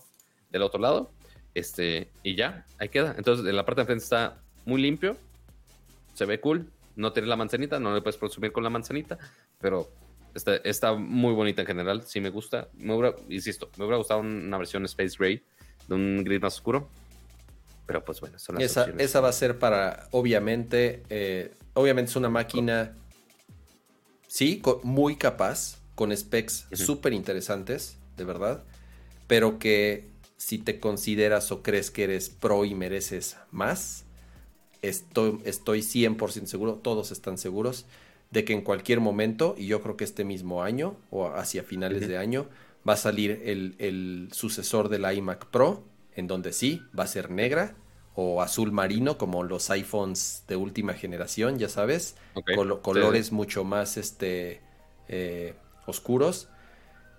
del 0.51 0.61
otro 0.61 0.79
lado. 0.79 1.11
Este, 1.55 2.11
y 2.23 2.35
ya, 2.35 2.67
ahí 2.79 2.91
queda. 2.91 3.15
Entonces, 3.17 3.47
en 3.47 3.57
la 3.57 3.65
parte 3.65 3.79
de 3.79 3.83
enfrente 3.85 4.05
está 4.05 4.43
muy 4.67 4.83
limpio, 4.83 5.17
se 6.13 6.27
ve 6.27 6.39
cool. 6.39 6.71
No 6.97 7.15
tiene 7.15 7.29
la 7.29 7.37
manzanita, 7.37 7.81
no 7.81 7.95
le 7.95 8.03
puedes 8.03 8.19
consumir 8.19 8.53
con 8.53 8.63
la 8.63 8.69
manzanita, 8.69 9.17
pero 9.59 9.89
Está, 10.65 10.93
muy 10.93 11.33
bonita 11.33 11.63
en 11.63 11.67
general, 11.67 12.03
sí 12.03 12.21
me 12.21 12.29
gusta. 12.29 12.69
Me 12.75 12.95
insisto, 13.31 13.71
me 13.79 13.85
hubiera 13.85 13.97
gustado 13.97 14.21
una 14.21 14.59
versión 14.59 14.85
Space 14.85 15.17
Gray 15.19 15.43
de 15.89 15.95
un 15.95 16.23
gris 16.25 16.43
más 16.43 16.57
oscuro. 16.57 16.91
Pero 17.87 18.05
pues 18.05 18.21
bueno, 18.21 18.39
son 18.39 18.57
las 18.57 18.65
esa, 18.65 18.87
esa 18.99 19.21
va 19.21 19.29
a 19.29 19.33
ser 19.33 19.59
para, 19.59 20.09
obviamente, 20.11 21.05
eh, 21.09 21.55
obviamente 21.75 22.11
es 22.11 22.17
una 22.17 22.29
máquina, 22.29 22.97
sí, 24.27 24.61
muy 24.83 25.17
capaz, 25.17 25.79
con 25.95 26.15
specs 26.15 26.67
súper 26.73 27.13
interesantes, 27.13 27.97
de 28.17 28.25
verdad, 28.25 28.65
pero 29.27 29.59
que 29.59 30.11
si 30.37 30.59
te 30.59 30.81
consideras 30.81 31.51
o 31.53 31.63
crees 31.63 31.91
que 31.91 32.05
eres 32.05 32.29
pro 32.29 32.65
y 32.65 32.75
mereces 32.75 33.37
más, 33.51 34.05
estoy, 34.83 35.39
estoy 35.45 35.81
100% 35.81 36.47
seguro, 36.47 36.75
todos 36.75 37.11
están 37.11 37.39
seguros 37.39 37.87
de 38.31 38.45
que 38.45 38.53
en 38.53 38.63
cualquier 38.63 39.01
momento, 39.01 39.55
y 39.57 39.67
yo 39.67 39.83
creo 39.83 39.97
que 39.97 40.05
este 40.05 40.25
mismo 40.25 40.63
año 40.63 40.97
o 41.11 41.29
hacia 41.29 41.63
finales 41.63 42.07
de 42.09 42.19
año, 42.19 42.49
va 42.87 42.95
a 42.95 42.97
salir 42.97 43.43
el, 43.45 44.29
sucesor 44.33 44.89
del 44.89 45.11
iMac 45.11 45.47
Pro, 45.47 45.85
en 46.17 46.27
donde 46.27 46.53
sí, 46.53 46.83
va 46.99 47.05
a 47.05 47.07
ser 47.07 47.31
negra 47.31 47.77
o 48.15 48.41
azul 48.43 48.73
marino, 48.73 49.19
como 49.19 49.43
los 49.43 49.69
iPhones 49.71 50.45
de 50.49 50.57
última 50.57 50.95
generación, 50.95 51.59
ya 51.59 51.69
sabes, 51.69 52.17
colores 52.83 53.31
mucho 53.31 53.63
más 53.63 53.99
este, 53.99 54.63
eh, 55.09 55.55
oscuros. 55.87 56.49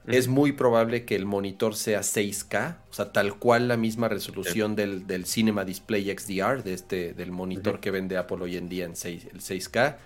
Es 0.08 0.28
muy 0.28 0.54
probable 0.54 1.06
que 1.06 1.16
el 1.16 1.26
monitor 1.26 1.76
sea 1.76 2.00
6K, 2.00 2.78
o 2.90 2.94
sea, 2.94 3.12
tal 3.12 3.38
cual 3.38 3.68
la 3.68 3.78
misma 3.78 4.08
resolución 4.08 4.76
del, 4.76 5.06
del, 5.06 5.26
Cinema 5.26 5.66
Display 5.66 6.06
XDR, 6.18 6.64
de 6.64 6.74
este, 6.74 7.14
del 7.14 7.32
monitor 7.32 7.80
que 7.80 7.92
vende 7.92 8.18
Apple 8.18 8.38
hoy 8.42 8.58
en 8.58 8.70
día 8.70 8.86
en 8.86 8.96
6, 8.96 9.28
el 9.34 9.42
6K 9.42 9.98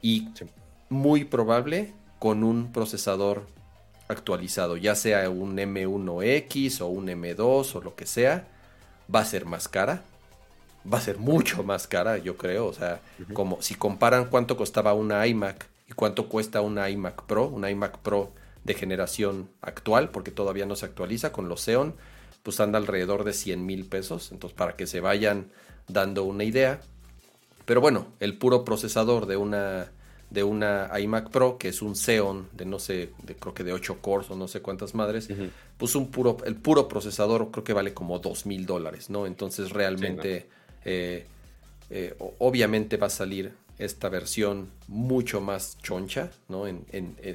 y 0.00 0.28
muy 0.88 1.24
probable 1.24 1.92
con 2.18 2.44
un 2.44 2.72
procesador 2.72 3.46
actualizado, 4.08 4.76
ya 4.76 4.94
sea 4.94 5.28
un 5.30 5.56
M1X 5.56 6.80
o 6.80 6.86
un 6.88 7.06
M2 7.08 7.74
o 7.74 7.80
lo 7.80 7.94
que 7.94 8.06
sea, 8.06 8.48
va 9.12 9.20
a 9.20 9.24
ser 9.24 9.46
más 9.46 9.68
cara. 9.68 10.02
Va 10.90 10.98
a 10.98 11.00
ser 11.00 11.18
mucho 11.18 11.62
más 11.62 11.86
cara, 11.86 12.18
yo 12.18 12.36
creo. 12.36 12.66
O 12.66 12.72
sea, 12.74 13.00
como 13.32 13.62
si 13.62 13.74
comparan 13.74 14.26
cuánto 14.26 14.56
costaba 14.56 14.92
una 14.92 15.26
iMac 15.26 15.66
y 15.88 15.92
cuánto 15.92 16.28
cuesta 16.28 16.60
una 16.60 16.90
iMac 16.90 17.22
Pro, 17.22 17.48
una 17.48 17.70
iMac 17.70 17.98
Pro 17.98 18.32
de 18.64 18.74
generación 18.74 19.48
actual, 19.62 20.10
porque 20.10 20.30
todavía 20.30 20.66
no 20.66 20.76
se 20.76 20.86
actualiza 20.86 21.32
con 21.32 21.48
los 21.48 21.62
Xeon, 21.62 21.94
pues 22.42 22.60
anda 22.60 22.78
alrededor 22.78 23.24
de 23.24 23.32
100 23.32 23.64
mil 23.64 23.86
pesos. 23.86 24.30
Entonces, 24.32 24.56
para 24.56 24.76
que 24.76 24.86
se 24.86 25.00
vayan 25.00 25.50
dando 25.88 26.24
una 26.24 26.44
idea, 26.44 26.80
pero 27.64 27.80
bueno, 27.80 28.06
el 28.20 28.36
puro 28.36 28.64
procesador 28.64 29.26
de 29.26 29.36
una, 29.36 29.90
de 30.34 30.42
una 30.42 30.90
iMac 30.98 31.30
Pro, 31.30 31.56
que 31.56 31.68
es 31.68 31.80
un 31.80 31.94
Xeon 31.94 32.48
de 32.52 32.66
no 32.66 32.80
sé, 32.80 33.10
de, 33.22 33.36
creo 33.36 33.54
que 33.54 33.62
de 33.62 33.72
8 33.72 33.98
cores 34.00 34.28
o 34.30 34.36
no 34.36 34.48
sé 34.48 34.60
cuántas 34.60 34.94
madres, 34.94 35.28
pues 35.78 35.94
un 35.94 36.10
puro, 36.10 36.38
el 36.44 36.56
puro 36.56 36.88
procesador 36.88 37.50
creo 37.52 37.62
que 37.62 37.72
vale 37.72 37.94
como 37.94 38.18
2 38.18 38.44
mil 38.46 38.66
dólares, 38.66 39.10
¿no? 39.10 39.26
Entonces 39.26 39.70
realmente, 39.70 40.48
eh, 40.84 41.24
eh, 41.88 42.16
obviamente 42.38 42.96
va 42.96 43.06
a 43.06 43.10
salir 43.10 43.52
esta 43.78 44.08
versión 44.08 44.70
mucho 44.88 45.40
más 45.40 45.78
choncha, 45.80 46.30
¿no? 46.48 46.66
En, 46.66 46.84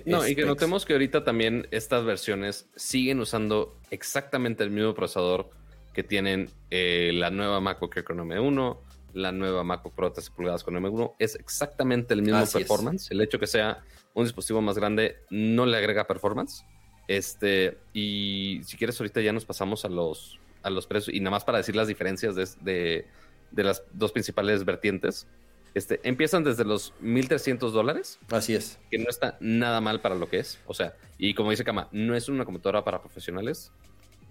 no, 0.05 0.27
y 0.27 0.35
que 0.35 0.45
notemos 0.45 0.85
que 0.85 0.93
ahorita 0.93 1.23
también 1.23 1.67
estas 1.71 2.03
versiones 2.03 2.67
siguen 2.75 3.21
usando 3.21 3.77
exactamente 3.91 4.63
el 4.63 4.71
mismo 4.71 4.93
procesador 4.93 5.49
que 5.93 6.03
tienen 6.03 6.49
eh, 6.69 7.11
la 7.13 7.29
nueva 7.29 7.61
MacBook 7.61 7.95
Air 7.95 8.05
con 8.05 8.17
M1, 8.17 8.77
la 9.13 9.31
nueva 9.31 9.63
MacBook 9.63 9.93
Pro 9.93 10.11
13 10.11 10.31
pulgadas 10.31 10.63
con 10.63 10.75
M1. 10.75 11.15
Es 11.19 11.35
exactamente 11.35 12.13
el 12.13 12.21
mismo 12.21 12.45
performance. 12.51 13.11
El 13.11 13.21
hecho 13.21 13.39
que 13.39 13.47
sea 13.47 13.83
un 14.13 14.23
dispositivo 14.23 14.61
más 14.61 14.77
grande 14.77 15.17
no 15.29 15.65
le 15.65 15.77
agrega 15.77 16.07
performance. 16.07 16.65
Este, 17.07 17.77
y 17.93 18.61
si 18.63 18.77
quieres, 18.77 18.99
ahorita 18.99 19.21
ya 19.21 19.33
nos 19.33 19.45
pasamos 19.45 19.85
a 19.85 19.89
los, 19.89 20.39
a 20.61 20.69
los 20.69 20.85
precios. 20.87 21.15
Y 21.15 21.19
nada 21.19 21.31
más 21.31 21.43
para 21.43 21.57
decir 21.57 21.75
las 21.75 21.87
diferencias 21.87 22.35
de, 22.35 23.05
de, 23.51 23.63
las 23.63 23.83
dos 23.93 24.11
principales 24.11 24.63
vertientes. 24.65 25.27
Este, 25.73 25.99
empiezan 26.03 26.43
desde 26.43 26.65
los 26.65 26.93
1.300 27.01 27.71
dólares. 27.71 28.19
Así 28.29 28.55
es. 28.55 28.79
Que 28.89 28.97
no 28.97 29.09
está 29.09 29.37
nada 29.39 29.81
mal 29.81 30.01
para 30.01 30.15
lo 30.15 30.29
que 30.29 30.39
es. 30.39 30.59
O 30.65 30.73
sea, 30.73 30.95
y 31.17 31.33
como 31.33 31.51
dice 31.51 31.63
Kama, 31.63 31.89
no 31.91 32.15
es 32.15 32.29
una 32.29 32.45
computadora 32.45 32.83
para 32.83 33.01
profesionales 33.01 33.71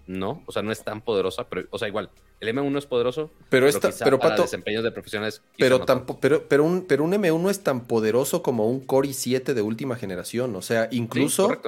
no, 0.09 0.41
o 0.47 0.51
sea, 0.51 0.63
no 0.63 0.71
es 0.71 0.83
tan 0.83 1.01
poderosa, 1.01 1.47
pero, 1.49 1.67
o 1.69 1.77
sea, 1.77 1.87
igual, 1.87 2.09
el 2.39 2.49
M1 2.49 2.79
es 2.79 2.87
poderoso, 2.87 3.29
pero, 3.49 3.67
esta, 3.67 3.91
pero 4.03 4.17
para 4.17 4.37
desempeños 4.37 4.83
de 4.83 4.91
profesionales. 4.91 5.43
Pero, 5.55 5.85
tampoco, 5.85 6.19
pero, 6.19 6.47
pero, 6.49 6.63
un, 6.63 6.87
pero 6.87 7.03
un 7.03 7.13
M1 7.13 7.51
es 7.51 7.59
tan 7.61 7.85
poderoso 7.85 8.41
como 8.41 8.67
un 8.67 8.79
Core 8.79 9.09
i7 9.09 9.53
de 9.53 9.61
última 9.61 9.95
generación, 9.97 10.55
o 10.55 10.63
sea, 10.63 10.87
incluso 10.89 11.61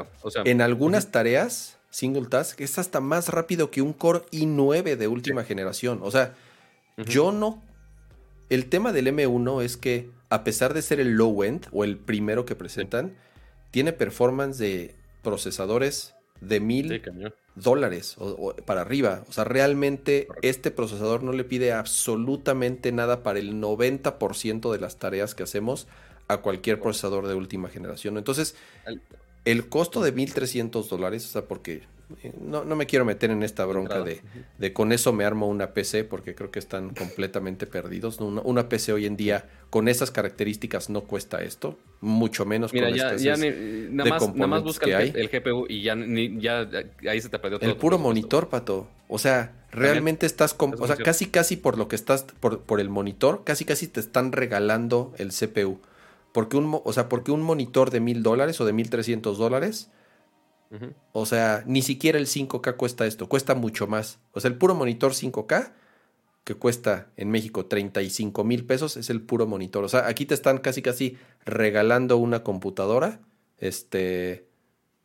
en 0.44 0.62
algunas 0.62 1.12
tareas, 1.12 1.78
single 1.92 2.26
task, 2.26 2.60
es 2.62 2.80
hasta 2.80 3.00
más 3.00 3.30
rápido 3.30 3.70
que 3.70 3.84
un 3.84 3.94
Core 3.94 4.22
i9 4.32 4.96
de 4.96 5.08
última 5.08 5.44
generación, 5.44 6.00
o 6.02 6.10
sea, 6.10 6.34
yo 6.98 7.32
no... 7.32 7.62
El 8.50 8.70
tema 8.70 8.92
del 8.92 9.06
M1 9.08 9.64
es 9.64 9.78
que, 9.78 10.10
a 10.30 10.44
pesar 10.44 10.74
de 10.74 10.82
ser 10.82 11.00
el 11.00 11.12
low 11.12 11.44
end 11.44 11.68
o 11.72 11.84
el 11.84 11.98
primero 11.98 12.44
que 12.46 12.56
presentan, 12.56 13.16
tiene 13.70 13.94
performance 13.94 14.58
de 14.58 14.96
procesadores 15.22 16.16
de 16.42 16.60
mil 16.60 17.02
dólares 17.56 18.16
o, 18.18 18.54
para 18.66 18.82
arriba. 18.82 19.24
O 19.30 19.34
sea, 19.34 19.44
realmente 19.44 20.28
este 20.42 20.72
procesador 20.72 21.24
no 21.24 21.34
le 21.34 21.44
pide 21.44 21.74
absolutamente 21.74 22.92
nada 22.92 23.24
para 23.24 23.40
el 23.40 23.62
90% 23.62 24.72
de 24.72 24.80
las 24.80 24.98
tareas 24.98 25.36
que 25.36 25.44
hacemos 25.44 25.88
a 26.28 26.38
cualquier 26.38 26.80
procesador 26.80 27.28
de 27.28 27.36
última 27.36 27.70
generación. 27.70 28.18
Entonces, 28.18 28.56
el 29.46 29.70
costo 29.70 30.02
de 30.02 30.16
1.300 30.16 30.88
dólares, 30.88 31.26
o 31.26 31.30
sea, 31.30 31.44
porque 31.44 31.84
no, 32.40 32.64
no, 32.64 32.76
me 32.76 32.86
quiero 32.86 33.06
meter 33.06 33.32
en 33.32 33.44
esta 33.44 33.66
bronca 33.66 34.02
de, 34.02 34.22
de, 34.58 34.74
con 34.74 34.92
eso 34.92 35.14
me 35.14 35.26
armo 35.26 35.48
una 35.48 35.74
PC 35.74 36.04
porque 36.04 36.36
creo 36.36 36.52
que 36.52 36.60
están 36.60 36.92
completamente 36.92 37.68
perdidos. 37.68 38.20
Una, 38.20 38.70
PC 38.70 38.94
hoy 38.94 39.06
en 39.06 39.18
día 39.18 39.50
con 39.70 39.88
esas 39.88 40.12
características 40.12 40.90
no 40.90 41.02
cuesta 41.02 41.42
esto, 41.42 41.78
mucho 42.00 42.46
menos 42.46 42.74
Mira, 42.74 42.90
con 42.90 42.98
ya, 42.98 43.16
ya 43.16 43.36
nada, 43.38 44.10
más, 44.10 44.36
nada 44.36 44.48
más 44.48 44.64
busca 44.64 44.86
el, 45.02 45.30
GPU 45.30 45.66
y 45.70 45.82
ya, 45.82 45.96
ya, 45.98 46.68
ahí 47.10 47.22
se 47.22 47.30
te 47.30 47.40
perdió 47.40 47.60
todo. 47.60 47.70
El 47.70 47.78
puro 47.78 47.98
monitor, 47.98 48.50
Pato. 48.50 48.88
O 49.08 49.20
sea, 49.20 49.66
realmente 49.72 50.26
estás, 50.26 50.56
o 50.58 50.88
sea, 50.88 50.96
casi 50.96 51.26
casi 51.26 51.58
por 51.58 51.78
lo 51.78 51.88
que 51.88 51.96
estás, 51.96 52.26
por, 52.40 52.62
por 52.62 52.80
el 52.80 52.90
monitor, 52.90 53.44
casi 53.44 53.66
casi 53.66 53.88
te 53.88 54.00
están 54.00 54.32
regalando 54.32 55.14
el 55.18 55.30
CPU. 55.30 55.80
Porque 56.32 56.58
un, 56.58 56.80
o 56.84 56.94
sea, 56.94 57.10
porque 57.10 57.32
un 57.32 57.42
monitor 57.42 57.92
de 57.92 58.00
mil 58.00 58.24
dólares 58.24 58.62
o 58.62 58.66
de 58.66 58.74
mil 58.74 58.90
trescientos 58.90 59.38
dólares 59.38 59.90
o 61.12 61.26
sea, 61.26 61.64
ni 61.66 61.82
siquiera 61.82 62.18
el 62.18 62.28
5K 62.28 62.78
cuesta 62.78 63.06
esto, 63.06 63.28
cuesta 63.28 63.56
mucho 63.56 63.88
más. 63.88 64.20
O 64.32 64.40
sea, 64.40 64.50
el 64.50 64.58
puro 64.58 64.74
monitor 64.76 65.12
5K, 65.14 65.74
que 66.44 66.56
cuesta 66.56 67.10
en 67.18 67.30
México 67.30 67.66
35 67.66 68.44
mil 68.44 68.66
pesos, 68.66 68.98
es 68.98 69.10
el 69.10 69.22
puro 69.22 69.48
monitor. 69.48 69.84
O 69.84 69.90
sea, 69.90 70.08
aquí 70.08 70.26
te 70.26 70.34
están 70.34 70.60
casi 70.60 70.82
casi 70.82 71.18
regalando 71.46 72.18
una 72.18 72.44
computadora, 72.44 73.20
este, 73.58 74.48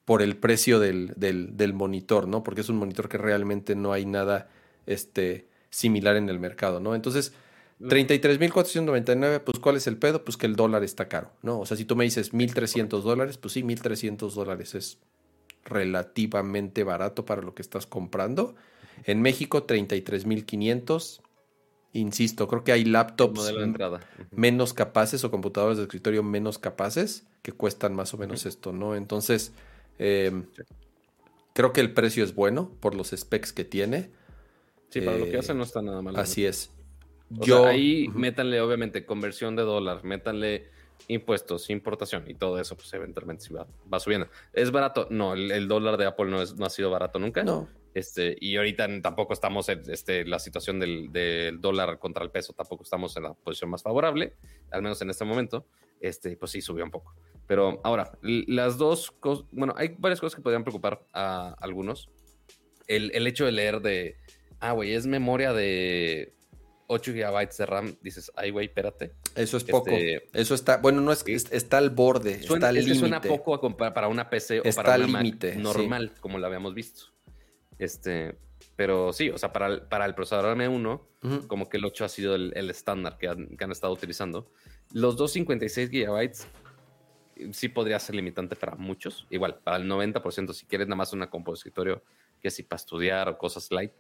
por 0.05 0.23
el 0.23 0.37
precio 0.37 0.79
del, 0.79 1.13
del, 1.17 1.73
monitor, 1.75 2.29
¿no? 2.29 2.45
Porque 2.45 2.61
es 2.61 2.69
un 2.69 2.77
monitor 2.77 3.09
que 3.09 3.19
realmente 3.19 3.75
no 3.75 3.93
hay 3.93 4.07
nada, 4.07 4.49
este, 4.87 5.49
similar 5.69 6.17
en 6.17 6.29
el 6.29 6.39
mercado, 6.39 6.79
¿no? 6.79 6.95
Entonces, 6.95 7.33
33.499, 7.81 9.41
pues 9.41 9.59
¿cuál 9.59 9.77
es 9.77 9.89
el 9.89 9.99
pedo? 9.99 10.25
Pues 10.25 10.37
que 10.37 10.47
el 10.47 10.55
dólar 10.55 10.85
está 10.85 11.09
caro, 11.09 11.33
¿no? 11.43 11.59
O 11.59 11.67
sea, 11.67 11.77
si 11.77 11.85
tú 11.85 11.97
me 11.97 12.05
dices 12.05 12.33
1.300 12.33 13.03
dólares, 13.03 13.37
pues 13.37 13.55
sí, 13.55 13.63
1.300 13.63 14.33
dólares 14.33 14.77
es 14.77 14.99
relativamente 15.67 16.85
barato 16.85 17.25
para 17.25 17.43
lo 17.43 17.55
que 17.55 17.63
estás 17.63 17.87
comprando. 17.87 18.55
En 19.05 19.21
México, 19.21 19.67
33.500. 19.67 21.21
Insisto, 21.93 22.49
creo 22.49 22.65
que 22.65 22.73
hay 22.73 22.85
laptops 22.85 23.53
menos 24.31 24.75
capaces 24.75 25.25
o 25.25 25.31
computadores 25.31 25.79
de 25.79 25.85
escritorio 25.85 26.23
menos 26.23 26.59
capaces 26.59 27.27
que 27.43 27.53
cuestan 27.53 27.95
más 27.95 28.13
o 28.13 28.19
menos 28.19 28.45
esto, 28.45 28.73
¿no? 28.73 28.97
Entonces, 28.97 29.53
em, 29.99 30.45
creo 31.55 31.73
que 31.73 31.81
el 31.81 31.95
precio 31.95 32.23
es 32.23 32.35
bueno 32.35 32.71
por 32.81 32.95
los 32.95 33.11
specs 33.17 33.53
que 33.53 33.65
tiene. 33.65 34.11
Sí, 34.91 35.01
para 35.01 35.17
lo 35.17 35.27
que 35.27 35.39
hace 35.39 35.55
no 35.55 35.63
está 35.63 35.81
nada 35.81 36.03
mal. 36.03 36.17
Así 36.17 36.45
es. 36.45 36.71
Yo, 37.31 37.67
ahí 37.67 38.09
métanle, 38.09 38.61
obviamente, 38.61 39.05
conversión 39.05 39.57
de 39.57 39.63
dólar, 39.63 40.05
métanle 40.05 40.71
impuestos, 41.09 41.71
importación 41.71 42.25
y 42.27 42.35
todo 42.35 42.59
eso, 42.61 42.77
pues 42.77 42.93
eventualmente 42.95 43.53
va, 43.53 43.67
va 43.93 44.01
subiendo. 44.01 44.29
¿Es 44.53 44.71
barato? 44.71 45.07
No, 45.11 45.35
el, 45.35 45.69
dólar 45.69 45.97
de 45.97 46.07
Apple 46.07 46.27
no, 46.27 46.43
es, 46.43 46.57
no 46.57 46.67
ha 46.67 46.71
sido 46.71 46.91
barato 46.91 47.19
nunca. 47.19 47.45
No. 47.45 47.69
Este, 47.95 48.37
y 48.41 48.57
ahorita 48.57 48.87
tampoco 49.01 49.33
estamos 49.33 49.69
en 49.71 49.83
este, 49.91 50.27
la 50.27 50.39
situación 50.39 50.79
del, 50.79 51.11
del, 51.13 51.61
dólar 51.61 51.99
contra 51.99 52.23
el 52.23 52.31
peso, 52.31 52.53
tampoco 52.53 52.83
estamos 52.83 53.17
en 53.17 53.23
la 53.23 53.33
posición 53.33 53.71
más 53.71 53.83
favorable, 53.83 54.35
al 54.71 54.83
menos 54.83 55.01
en 55.01 55.11
este 55.11 55.25
momento. 55.25 55.67
Este, 56.01 56.37
pues 56.37 56.53
sí, 56.53 56.61
subió 56.61 56.85
un 56.85 56.91
poco. 56.91 57.15
Pero 57.47 57.81
ahora, 57.85 58.13
las 58.21 58.77
dos 58.77 59.13
cosas, 59.13 59.47
bueno, 59.51 59.73
hay 59.79 59.95
varias 59.99 60.21
cosas 60.21 60.37
que 60.37 60.43
podrían 60.43 60.63
preocupar 60.63 61.07
a 61.13 61.55
algunos. 61.61 62.11
El, 62.87 63.13
el 63.15 63.27
hecho 63.27 63.47
de 63.47 63.53
leer 63.53 63.81
de, 63.81 64.17
ah, 64.61 64.73
güey, 64.73 64.93
es 64.93 65.07
memoria 65.07 65.53
de 65.53 66.36
8 66.89 67.13
GB 67.13 67.57
de 67.57 67.67
RAM, 67.67 67.97
dices, 68.03 68.33
ay, 68.37 68.51
güey, 68.51 68.67
espérate. 68.67 69.13
Eso 69.35 69.57
es 69.57 69.65
poco. 69.65 69.91
Este, 69.91 70.29
eso 70.33 70.55
está, 70.55 70.79
bueno, 70.79 71.01
no 71.01 71.13
es 71.13 71.25
que 71.25 71.35
está 71.35 71.79
al 71.79 71.91
borde, 71.91 72.33
está 72.33 72.69
al 72.69 72.77
límite. 72.77 72.99
Suena 72.99 73.21
poco 73.21 73.59
para 73.77 74.09
una 74.09 74.31
PC 74.31 74.61
o 74.61 74.63
para 74.75 74.97
una 74.97 75.07
Mac 75.07 75.57
normal, 75.57 76.13
como 76.21 76.39
la 76.39 76.47
habíamos 76.47 76.75
visto. 76.75 77.07
Este, 77.79 78.37
pero 78.77 79.13
sí, 79.13 79.31
o 79.31 79.39
sea, 79.39 79.53
para 79.53 79.67
el, 79.67 79.83
para 79.83 80.05
el 80.07 80.15
procesador 80.15 80.57
M1, 80.57 81.47
como 81.49 81.69
que 81.69 81.79
el 81.79 81.85
8 81.85 82.05
ha 82.05 82.09
sido 82.09 82.35
el, 82.35 82.71
estándar 82.71 83.19
que 83.19 83.29
han, 83.29 83.57
que 83.57 83.65
han, 83.65 83.73
estado 83.73 83.93
utilizando. 83.93 84.51
Los 84.93 85.17
256 85.17 85.91
GB 85.91 86.33
sí 87.53 87.69
podría 87.69 87.99
ser 87.99 88.15
limitante 88.15 88.57
para 88.57 88.77
muchos. 88.77 89.27
Igual, 89.31 89.59
para 89.59 89.79
el 89.79 89.91
90%, 89.91 90.53
si 90.53 90.67
quieres 90.67 90.87
nada 90.87 90.97
más 90.97 91.13
una 91.13 91.29
compositorio 91.29 92.03
que 92.41 92.51
si 92.51 92.63
para 92.63 92.79
estudiar 92.79 93.29
o 93.29 93.39
cosas 93.39 93.71
light, 93.71 93.93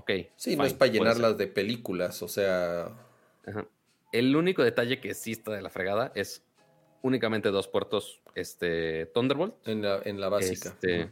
ok. 0.00 0.10
Sí, 0.36 0.56
no 0.56 0.64
es 0.64 0.74
para 0.74 0.90
llenarlas 0.90 1.36
de 1.36 1.46
películas, 1.46 2.22
o 2.22 2.28
sea. 2.28 2.88
El 4.12 4.34
único 4.34 4.64
detalle 4.64 5.00
que 5.00 5.14
sí 5.14 5.32
está 5.32 5.52
de 5.52 5.62
la 5.62 5.70
fregada 5.70 6.10
es 6.14 6.44
únicamente 7.02 7.50
dos 7.50 7.68
puertos 7.68 8.20
este, 8.34 9.06
Thunderbolt. 9.06 9.66
En 9.68 9.82
la, 9.82 10.00
en 10.04 10.20
la 10.20 10.28
básica. 10.28 10.70
Este, 10.70 11.08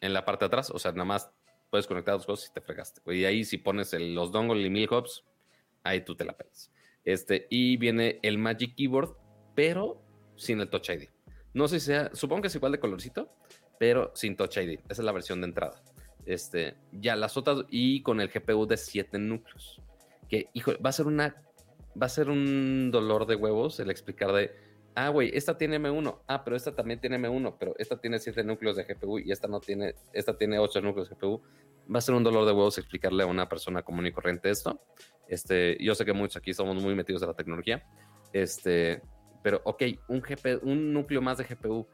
en 0.00 0.12
la 0.12 0.24
parte 0.24 0.44
de 0.44 0.46
atrás, 0.46 0.70
o 0.70 0.78
sea, 0.78 0.92
nada 0.92 1.04
más 1.04 1.30
puedes 1.70 1.86
conectar 1.86 2.14
dos 2.14 2.26
cosas 2.26 2.50
y 2.50 2.52
te 2.52 2.60
fregaste. 2.60 3.00
Y 3.14 3.24
ahí 3.24 3.44
si 3.44 3.58
pones 3.58 3.92
los 3.94 4.32
dongles 4.32 4.66
y 4.66 4.70
mil 4.70 4.88
hubs, 4.90 5.24
ahí 5.84 6.00
tú 6.00 6.14
te 6.16 6.24
la 6.24 6.36
pegas. 6.36 6.70
Este, 7.04 7.46
y 7.50 7.76
viene 7.76 8.18
el 8.22 8.38
Magic 8.38 8.74
Keyboard, 8.74 9.16
pero 9.54 10.02
sin 10.36 10.60
el 10.60 10.68
Touch 10.68 10.90
ID. 10.90 11.08
No 11.54 11.68
sé 11.68 11.80
si 11.80 11.86
sea, 11.86 12.10
supongo 12.12 12.42
que 12.42 12.48
es 12.48 12.54
igual 12.54 12.72
de 12.72 12.80
colorcito, 12.80 13.32
pero 13.78 14.10
sin 14.14 14.36
Touch 14.36 14.56
ID. 14.58 14.80
Esa 14.88 15.02
es 15.02 15.04
la 15.04 15.12
versión 15.12 15.40
de 15.40 15.46
entrada. 15.46 15.80
Este, 16.26 16.74
ya 16.92 17.14
las 17.14 17.36
otras 17.36 17.64
y 17.70 18.02
con 18.02 18.20
el 18.20 18.28
GPU 18.28 18.66
de 18.66 18.76
7 18.76 19.18
núcleos. 19.18 19.80
Que, 20.28 20.50
hijo, 20.54 20.72
va 20.84 20.90
a 20.90 20.92
ser 20.92 21.06
una, 21.06 21.36
va 22.00 22.06
a 22.06 22.10
ser 22.10 22.28
un 22.28 22.90
dolor 22.90 23.26
de 23.26 23.36
huevos 23.36 23.78
el 23.78 23.90
explicar 23.90 24.32
de, 24.32 24.50
ah, 24.96 25.08
güey, 25.08 25.30
esta 25.32 25.56
tiene 25.56 25.78
M1, 25.78 26.18
ah, 26.26 26.44
pero 26.44 26.56
esta 26.56 26.74
también 26.74 27.00
tiene 27.00 27.18
M1, 27.18 27.56
pero 27.58 27.74
esta 27.78 28.00
tiene 28.00 28.18
7 28.18 28.42
núcleos 28.42 28.76
de 28.76 28.84
GPU 28.84 29.20
y 29.20 29.30
esta 29.30 29.46
no 29.46 29.60
tiene, 29.60 29.94
esta 30.12 30.36
tiene 30.36 30.58
8 30.58 30.80
núcleos 30.80 31.08
de 31.08 31.14
GPU. 31.14 31.40
Va 31.94 31.98
a 31.98 32.02
ser 32.02 32.16
un 32.16 32.24
dolor 32.24 32.44
de 32.44 32.52
huevos 32.52 32.76
explicarle 32.78 33.22
a 33.22 33.26
una 33.26 33.48
persona 33.48 33.82
común 33.82 34.06
y 34.06 34.12
corriente 34.12 34.50
esto. 34.50 34.80
Este, 35.28 35.76
yo 35.80 35.94
sé 35.94 36.04
que 36.04 36.12
muchos 36.12 36.36
aquí 36.36 36.52
somos 36.52 36.82
muy 36.82 36.96
metidos 36.96 37.22
en 37.22 37.28
la 37.28 37.34
tecnología. 37.34 37.84
Este, 38.32 39.00
pero 39.44 39.60
ok, 39.64 39.82
un 40.08 40.20
GPU, 40.20 40.68
un 40.68 40.92
núcleo 40.92 41.22
más 41.22 41.38
de 41.38 41.44
GPU 41.44 41.86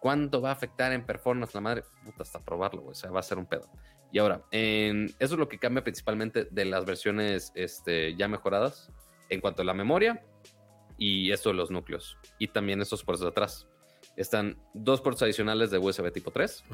¿Cuánto 0.00 0.40
va 0.40 0.48
a 0.48 0.52
afectar 0.52 0.92
en 0.92 1.04
performance 1.04 1.54
la 1.54 1.60
madre? 1.60 1.84
Puta, 2.04 2.22
hasta 2.22 2.42
probarlo, 2.42 2.86
O 2.86 2.94
sea, 2.94 3.10
va 3.10 3.20
a 3.20 3.22
ser 3.22 3.38
un 3.38 3.46
pedo. 3.46 3.70
Y 4.10 4.18
ahora, 4.18 4.42
en, 4.50 5.06
eso 5.18 5.34
es 5.34 5.38
lo 5.38 5.48
que 5.48 5.58
cambia 5.58 5.84
principalmente 5.84 6.48
de 6.50 6.64
las 6.64 6.84
versiones 6.84 7.52
este, 7.54 8.16
ya 8.16 8.26
mejoradas 8.26 8.90
en 9.28 9.40
cuanto 9.40 9.62
a 9.62 9.64
la 9.64 9.74
memoria 9.74 10.24
y 10.96 11.30
esto 11.32 11.50
de 11.50 11.54
los 11.54 11.70
núcleos. 11.70 12.16
Y 12.38 12.48
también 12.48 12.80
estos 12.80 13.04
puertos 13.04 13.22
de 13.24 13.30
atrás. 13.30 13.68
Están 14.16 14.58
dos 14.74 15.00
puertos 15.00 15.22
adicionales 15.22 15.70
de 15.70 15.78
USB 15.78 16.10
tipo 16.12 16.30
3. 16.30 16.64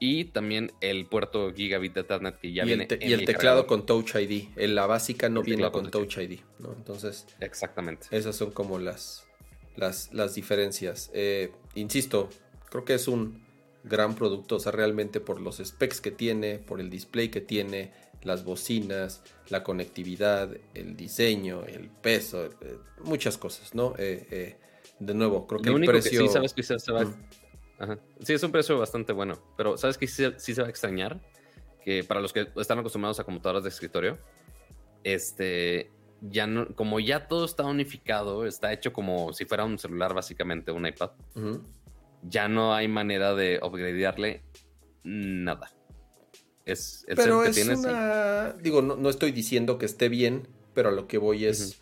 y 0.00 0.24
también 0.26 0.72
el 0.80 1.06
puerto 1.06 1.52
gigabit 1.54 1.94
de 1.94 2.00
Ethernet 2.00 2.38
que 2.38 2.52
ya 2.52 2.64
y 2.64 2.66
viene. 2.66 2.88
El 2.90 3.10
y 3.10 3.12
el, 3.12 3.24
teclado 3.26 3.66
con 3.66 3.86
Touch 3.86 4.14
ID. 4.16 4.48
En 4.56 4.74
la 4.74 4.86
básica 4.86 5.28
no 5.28 5.42
viene 5.42 5.70
con 5.70 5.90
Touch 5.90 6.16
ID, 6.16 6.40
¿no? 6.58 6.72
Entonces. 6.72 7.26
Exactamente. 7.40 8.06
Esas 8.10 8.36
son 8.36 8.50
como 8.50 8.78
las, 8.78 9.26
las, 9.76 10.12
las 10.12 10.34
diferencias. 10.34 11.10
Eh, 11.14 11.52
insisto, 11.76 12.28
creo 12.70 12.84
que 12.84 12.94
es 12.94 13.08
un 13.08 13.44
gran 13.84 14.14
producto, 14.14 14.56
o 14.56 14.60
sea, 14.60 14.72
realmente 14.72 15.20
por 15.20 15.40
los 15.40 15.58
specs 15.64 16.00
que 16.00 16.10
tiene, 16.10 16.58
por 16.58 16.80
el 16.80 16.90
display 16.90 17.28
que 17.28 17.40
tiene, 17.40 17.92
las 18.22 18.44
bocinas, 18.44 19.22
la 19.48 19.62
conectividad, 19.62 20.50
el 20.74 20.96
diseño, 20.96 21.64
el 21.64 21.88
peso, 21.88 22.46
eh, 22.46 22.78
muchas 23.04 23.38
cosas, 23.38 23.74
¿no? 23.74 23.94
Eh, 23.98 24.56
de 24.98 25.14
nuevo, 25.14 25.46
creo 25.46 25.60
que 25.60 25.70
el 25.70 25.84
precio... 25.84 26.22
sí, 26.22 26.28
sabes 26.32 26.52
que 26.52 26.62
se, 26.62 26.74
va... 26.92 27.04
Sí, 28.20 28.32
es 28.32 28.42
un 28.42 28.50
precio 28.50 28.78
bastante 28.78 29.12
bueno, 29.12 29.38
pero 29.56 29.76
¿sabes 29.76 29.98
que 29.98 30.06
sí, 30.06 30.24
se 30.36 30.60
va 30.60 30.66
a 30.66 30.70
extrañar? 30.70 31.20
Que 31.84 32.02
para 32.02 32.20
los 32.20 32.32
que 32.32 32.48
están 32.56 32.78
acostumbrados 32.78 33.20
a 33.20 33.24
computadoras 33.24 33.62
de 33.62 33.68
escritorio, 33.68 34.18
este, 35.04 35.92
ya 36.20 36.46
no, 36.46 36.74
como 36.74 37.00
ya 37.00 37.28
todo 37.28 37.44
está 37.44 37.64
unificado, 37.64 38.46
está 38.46 38.72
hecho 38.72 38.92
como 38.92 39.32
si 39.32 39.44
fuera 39.44 39.64
un 39.64 39.78
celular 39.78 40.14
básicamente, 40.14 40.72
un 40.72 40.86
iPad, 40.86 41.10
ya 42.22 42.48
no 42.48 42.74
hay 42.74 42.88
manera 42.88 43.34
de 43.34 43.60
upgradearle 43.62 44.42
nada. 45.04 45.72
Es 46.64 47.04
el 47.06 47.16
pero 47.16 47.42
que 47.42 47.50
tienes. 47.50 47.82
Digo, 48.60 48.82
no, 48.82 49.08
estoy 49.08 49.32
diciendo 49.32 49.78
que 49.78 49.86
esté 49.86 50.08
bien, 50.08 50.48
pero 50.74 50.88
a 50.88 50.92
lo 50.92 51.06
que 51.06 51.18
voy 51.18 51.46
es 51.46 51.80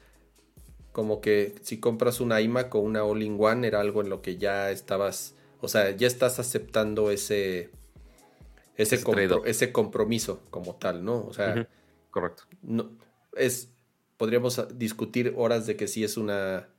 como 0.92 1.20
que 1.20 1.54
si 1.62 1.80
compras 1.80 2.20
una 2.20 2.40
iMac 2.40 2.74
o 2.74 2.78
una 2.78 3.02
All-in-One 3.04 3.66
era 3.66 3.80
algo 3.80 4.02
en 4.02 4.10
lo 4.10 4.22
que 4.22 4.36
ya 4.36 4.70
estabas, 4.70 5.34
o 5.60 5.68
sea, 5.68 5.90
ya 5.90 6.06
estás 6.06 6.38
aceptando 6.38 7.10
ese 7.10 7.70
ese, 8.76 9.02
ese 9.44 9.72
compromiso 9.72 10.42
como 10.50 10.76
tal, 10.76 11.04
¿no? 11.04 11.24
O 11.24 11.32
sea, 11.32 11.68
correcto. 12.10 12.44
No 12.62 12.90
es 13.36 13.73
podríamos 14.24 14.78
discutir 14.78 15.34
horas 15.36 15.66
de 15.66 15.76
que 15.76 15.86
si 15.86 16.02
es 16.02 16.16
una 16.16 16.70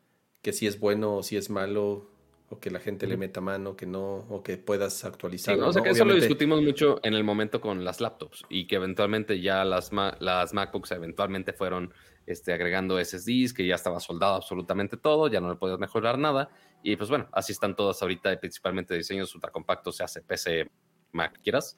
que 0.42 0.52
si 0.52 0.66
es 0.66 0.80
bueno 0.80 1.18
o 1.18 1.22
si 1.22 1.38
es 1.38 1.52
malo 1.52 2.10
o 2.50 2.60
que 2.60 2.72
la 2.72 2.80
gente 2.80 3.06
le 3.06 3.18
meta 3.18 3.40
mano, 3.40 3.76
que 3.76 3.86
no, 3.86 4.26
o 4.30 4.42
que 4.42 4.58
puedas 4.58 5.06
actualizar. 5.06 5.60
o 5.60 5.72
sea, 5.72 5.84
que 5.84 5.92
eso 5.92 6.06
lo 6.06 6.16
discutimos 6.16 6.64
mucho 6.64 7.00
en 7.04 7.14
el 7.14 7.24
momento 7.24 7.62
con 7.62 7.86
las 7.86 8.02
laptops 8.02 8.46
y 8.50 8.66
que 8.66 8.78
eventualmente 8.78 9.42
ya 9.42 9.64
las, 9.64 9.92
las 9.92 10.54
MacBooks 10.56 10.92
eventualmente 10.94 11.54
fueron 11.54 11.94
este, 12.26 12.52
agregando 12.52 12.98
SSDs, 13.04 13.54
que 13.54 13.68
ya 13.68 13.76
estaba 13.76 14.00
soldado 14.00 14.34
absolutamente 14.34 14.98
todo, 14.98 15.28
ya 15.28 15.40
no 15.40 15.50
le 15.50 15.56
podías 15.56 15.78
mejorar 15.78 16.18
nada. 16.18 16.50
Y 16.82 16.96
pues 16.96 17.12
bueno, 17.12 17.28
así 17.32 17.52
están 17.52 17.76
todas 17.76 18.02
ahorita, 18.02 18.40
principalmente 18.40 18.96
diseños 18.96 19.36
ultra 19.36 19.52
compactos, 19.52 19.98
se 19.98 20.04
hace 20.04 20.22
PC, 20.24 20.72
Mac, 21.12 21.40
quieras. 21.44 21.78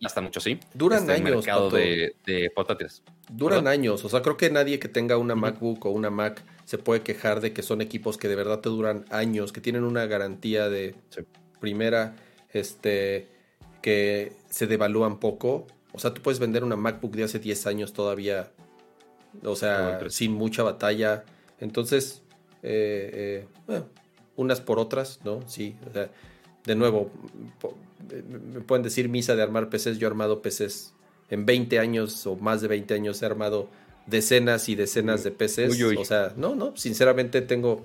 Y 0.00 0.06
hasta 0.06 0.22
mucho 0.22 0.40
sí. 0.40 0.58
Duran 0.72 1.00
este, 1.00 1.12
años. 1.12 1.36
mercado 1.36 1.70
de, 1.70 2.14
portátiles. 2.54 3.02
Duran 3.28 3.68
años. 3.68 4.02
O 4.04 4.08
sea, 4.08 4.22
creo 4.22 4.38
que 4.38 4.50
nadie 4.50 4.78
que 4.78 4.88
tenga 4.88 5.18
una 5.18 5.34
MacBook 5.34 5.84
o 5.84 5.90
una 5.90 6.08
Mac 6.08 6.42
se 6.64 6.78
puede 6.78 7.02
quejar 7.02 7.42
de 7.42 7.52
que 7.52 7.62
son 7.62 7.82
equipos 7.82 8.16
que 8.16 8.26
de 8.26 8.34
verdad 8.34 8.60
te 8.60 8.70
duran 8.70 9.04
años, 9.10 9.52
que 9.52 9.60
tienen 9.60 9.84
una 9.84 10.06
garantía 10.06 10.70
de 10.70 10.94
primera, 11.60 12.16
este, 12.52 13.28
que 13.82 14.32
se 14.48 14.66
devalúan 14.66 15.20
poco. 15.20 15.66
O 15.92 15.98
sea, 15.98 16.14
tú 16.14 16.22
puedes 16.22 16.40
vender 16.40 16.64
una 16.64 16.76
MacBook 16.76 17.14
de 17.14 17.24
hace 17.24 17.38
10 17.38 17.66
años 17.66 17.92
todavía, 17.92 18.50
o 19.44 19.54
sea, 19.54 20.00
sin 20.08 20.32
mucha 20.32 20.62
batalla. 20.62 21.24
Entonces, 21.58 22.22
eh, 22.62 23.46
eh, 23.68 23.82
unas 24.36 24.62
por 24.62 24.78
otras, 24.78 25.20
¿no? 25.24 25.46
Sí, 25.46 25.76
o 25.90 25.92
sea, 25.92 26.10
de 26.64 26.74
nuevo, 26.74 27.10
me 28.28 28.60
pueden 28.60 28.82
decir 28.82 29.08
misa 29.08 29.34
de 29.34 29.42
armar 29.42 29.68
PCs, 29.70 29.98
yo 29.98 30.06
he 30.06 30.10
armado 30.10 30.42
PCs 30.42 30.94
en 31.30 31.46
20 31.46 31.78
años 31.78 32.26
o 32.26 32.36
más 32.36 32.60
de 32.60 32.68
20 32.68 32.94
años. 32.94 33.22
He 33.22 33.26
armado 33.26 33.68
decenas 34.06 34.68
y 34.68 34.74
decenas 34.74 35.24
de 35.24 35.30
PCs. 35.30 35.80
O 35.98 36.04
sea, 36.04 36.32
no, 36.36 36.54
no, 36.54 36.76
sinceramente 36.76 37.40
tengo, 37.40 37.84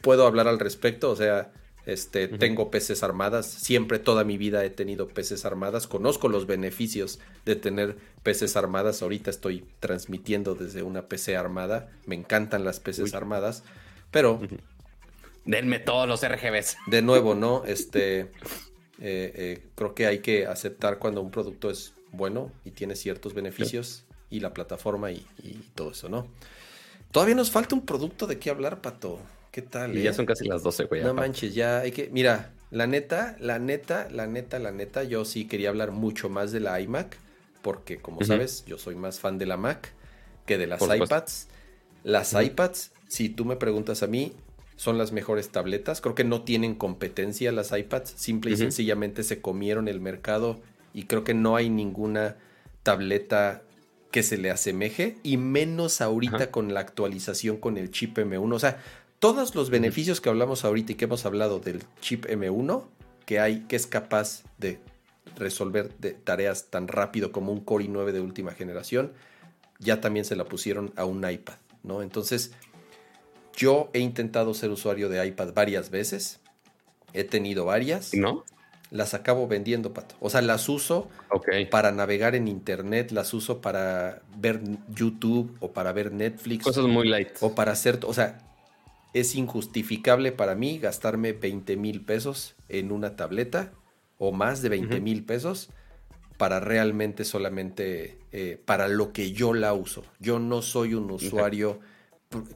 puedo 0.00 0.26
hablar 0.26 0.48
al 0.48 0.58
respecto, 0.58 1.10
o 1.10 1.16
sea, 1.16 1.52
este, 1.86 2.26
tengo 2.26 2.70
PCs 2.70 3.02
armadas, 3.02 3.46
siempre 3.46 3.98
toda 3.98 4.24
mi 4.24 4.36
vida 4.38 4.64
he 4.64 4.70
tenido 4.70 5.08
PCs 5.08 5.44
armadas, 5.44 5.86
conozco 5.86 6.28
los 6.28 6.46
beneficios 6.46 7.20
de 7.44 7.54
tener 7.56 7.96
PCs 8.24 8.56
armadas, 8.56 9.02
ahorita 9.02 9.30
estoy 9.30 9.64
transmitiendo 9.78 10.54
desde 10.54 10.82
una 10.82 11.06
PC 11.06 11.36
armada, 11.36 11.88
me 12.04 12.16
encantan 12.16 12.64
las 12.64 12.80
PCs 12.80 13.14
armadas, 13.14 13.62
pero... 14.10 14.40
Denme 15.44 15.78
todos 15.78 16.08
los 16.08 16.26
RGBs. 16.26 16.76
De 16.88 17.02
nuevo, 17.02 17.36
¿no? 17.36 17.64
Este, 17.64 18.32
eh, 19.00 19.32
eh, 19.34 19.62
creo 19.74 19.94
que 19.94 20.06
hay 20.06 20.20
que 20.20 20.46
aceptar 20.46 20.98
cuando 20.98 21.20
un 21.20 21.30
producto 21.30 21.70
es 21.70 21.92
bueno 22.12 22.50
y 22.64 22.70
tiene 22.70 22.96
ciertos 22.96 23.34
beneficios 23.34 24.04
y 24.30 24.40
la 24.40 24.54
plataforma 24.54 25.10
y, 25.10 25.24
todo 25.74 25.90
eso, 25.90 26.08
¿no? 26.08 26.26
Todavía 27.12 27.34
nos 27.34 27.50
falta 27.50 27.74
un 27.74 27.84
producto 27.84 28.26
de 28.26 28.38
qué 28.38 28.50
hablar, 28.50 28.80
Pato. 28.80 29.20
¿Qué 29.50 29.62
tal? 29.62 29.96
Y 29.96 30.02
ya 30.02 30.10
eh? 30.10 30.14
son 30.14 30.26
casi 30.26 30.46
las 30.46 30.62
12, 30.62 30.84
güey. 30.84 31.02
No 31.02 31.14
manches, 31.14 31.54
ya 31.54 31.80
hay 31.80 31.92
que. 31.92 32.10
Mira, 32.10 32.52
la 32.70 32.86
neta, 32.86 33.36
la 33.40 33.58
neta, 33.58 34.08
la 34.10 34.26
neta, 34.26 34.58
la 34.58 34.72
neta, 34.72 35.04
yo 35.04 35.24
sí 35.24 35.46
quería 35.46 35.68
hablar 35.68 35.92
mucho 35.92 36.28
más 36.28 36.52
de 36.52 36.60
la 36.60 36.80
iMac, 36.80 37.16
porque 37.62 37.98
como 37.98 38.22
sabes, 38.24 38.64
yo 38.66 38.78
soy 38.78 38.96
más 38.96 39.20
fan 39.20 39.38
de 39.38 39.46
la 39.46 39.56
Mac 39.56 39.92
que 40.46 40.58
de 40.58 40.66
las 40.66 40.82
iPads. 40.82 41.48
Las 42.02 42.34
iPads, 42.34 42.92
si 43.08 43.28
tú 43.28 43.44
me 43.44 43.56
preguntas 43.56 44.02
a 44.02 44.06
mí, 44.06 44.32
son 44.76 44.98
las 44.98 45.12
mejores 45.12 45.48
tabletas. 45.50 46.00
Creo 46.00 46.14
que 46.14 46.24
no 46.24 46.42
tienen 46.42 46.74
competencia 46.74 47.52
las 47.52 47.72
iPads. 47.72 48.14
Simple 48.16 48.52
y 48.52 48.56
sencillamente 48.56 49.22
se 49.22 49.40
comieron 49.40 49.88
el 49.88 50.00
mercado 50.00 50.60
y 50.92 51.04
creo 51.04 51.24
que 51.24 51.34
no 51.34 51.56
hay 51.56 51.68
ninguna 51.68 52.36
tableta 52.82 53.62
que 54.10 54.22
se 54.22 54.38
le 54.38 54.50
asemeje 54.50 55.18
y 55.22 55.36
menos 55.36 56.00
ahorita 56.00 56.50
con 56.50 56.72
la 56.72 56.80
actualización 56.80 57.56
con 57.56 57.76
el 57.76 57.90
chip 57.90 58.16
M1. 58.16 58.54
O 58.54 58.58
sea, 58.58 58.82
todos 59.18 59.54
los 59.54 59.70
beneficios 59.70 60.20
que 60.20 60.28
hablamos 60.28 60.64
ahorita 60.64 60.92
y 60.92 60.94
que 60.94 61.06
hemos 61.06 61.26
hablado 61.26 61.58
del 61.58 61.82
chip 62.00 62.26
M1 62.26 62.84
que 63.26 63.40
hay, 63.40 63.60
que 63.62 63.76
es 63.76 63.86
capaz 63.86 64.44
de 64.56 64.78
resolver 65.36 65.92
tareas 66.24 66.70
tan 66.70 66.88
rápido 66.88 67.32
como 67.32 67.52
un 67.52 67.60
Core 67.60 67.86
i9 67.86 68.12
de 68.12 68.20
última 68.20 68.52
generación, 68.52 69.12
ya 69.78 70.00
también 70.00 70.24
se 70.24 70.36
la 70.36 70.44
pusieron 70.44 70.92
a 70.96 71.04
un 71.04 71.28
iPad, 71.28 71.56
¿no? 71.82 72.02
Entonces, 72.02 72.52
yo 73.56 73.90
he 73.92 73.98
intentado 73.98 74.54
ser 74.54 74.70
usuario 74.70 75.08
de 75.08 75.26
iPad 75.26 75.52
varias 75.54 75.90
veces, 75.90 76.40
he 77.12 77.24
tenido 77.24 77.64
varias. 77.64 78.14
¿No? 78.14 78.44
las 78.90 79.14
acabo 79.14 79.48
vendiendo, 79.48 79.92
Pato. 79.92 80.14
O 80.20 80.30
sea, 80.30 80.42
las 80.42 80.68
uso 80.68 81.08
para 81.70 81.92
navegar 81.92 82.34
en 82.34 82.48
internet, 82.48 83.10
las 83.10 83.34
uso 83.34 83.60
para 83.60 84.22
ver 84.36 84.60
YouTube 84.94 85.56
o 85.60 85.72
para 85.72 85.92
ver 85.92 86.12
Netflix. 86.12 86.64
Cosas 86.64 86.84
muy 86.84 87.08
light. 87.08 87.30
O 87.40 87.54
para 87.54 87.72
hacer, 87.72 87.98
o 88.04 88.14
sea, 88.14 88.38
es 89.12 89.34
injustificable 89.34 90.32
para 90.32 90.54
mí 90.54 90.78
gastarme 90.78 91.32
20 91.32 91.76
mil 91.76 92.02
pesos 92.02 92.54
en 92.68 92.92
una 92.92 93.16
tableta 93.16 93.72
o 94.18 94.32
más 94.32 94.62
de 94.62 94.68
20 94.68 95.00
mil 95.00 95.24
pesos 95.24 95.70
para 96.36 96.60
realmente 96.60 97.24
solamente 97.24 98.18
eh, 98.32 98.60
para 98.64 98.88
lo 98.88 99.12
que 99.12 99.32
yo 99.32 99.52
la 99.52 99.72
uso. 99.72 100.04
Yo 100.20 100.38
no 100.38 100.62
soy 100.62 100.94
un 100.94 101.10
usuario 101.10 101.80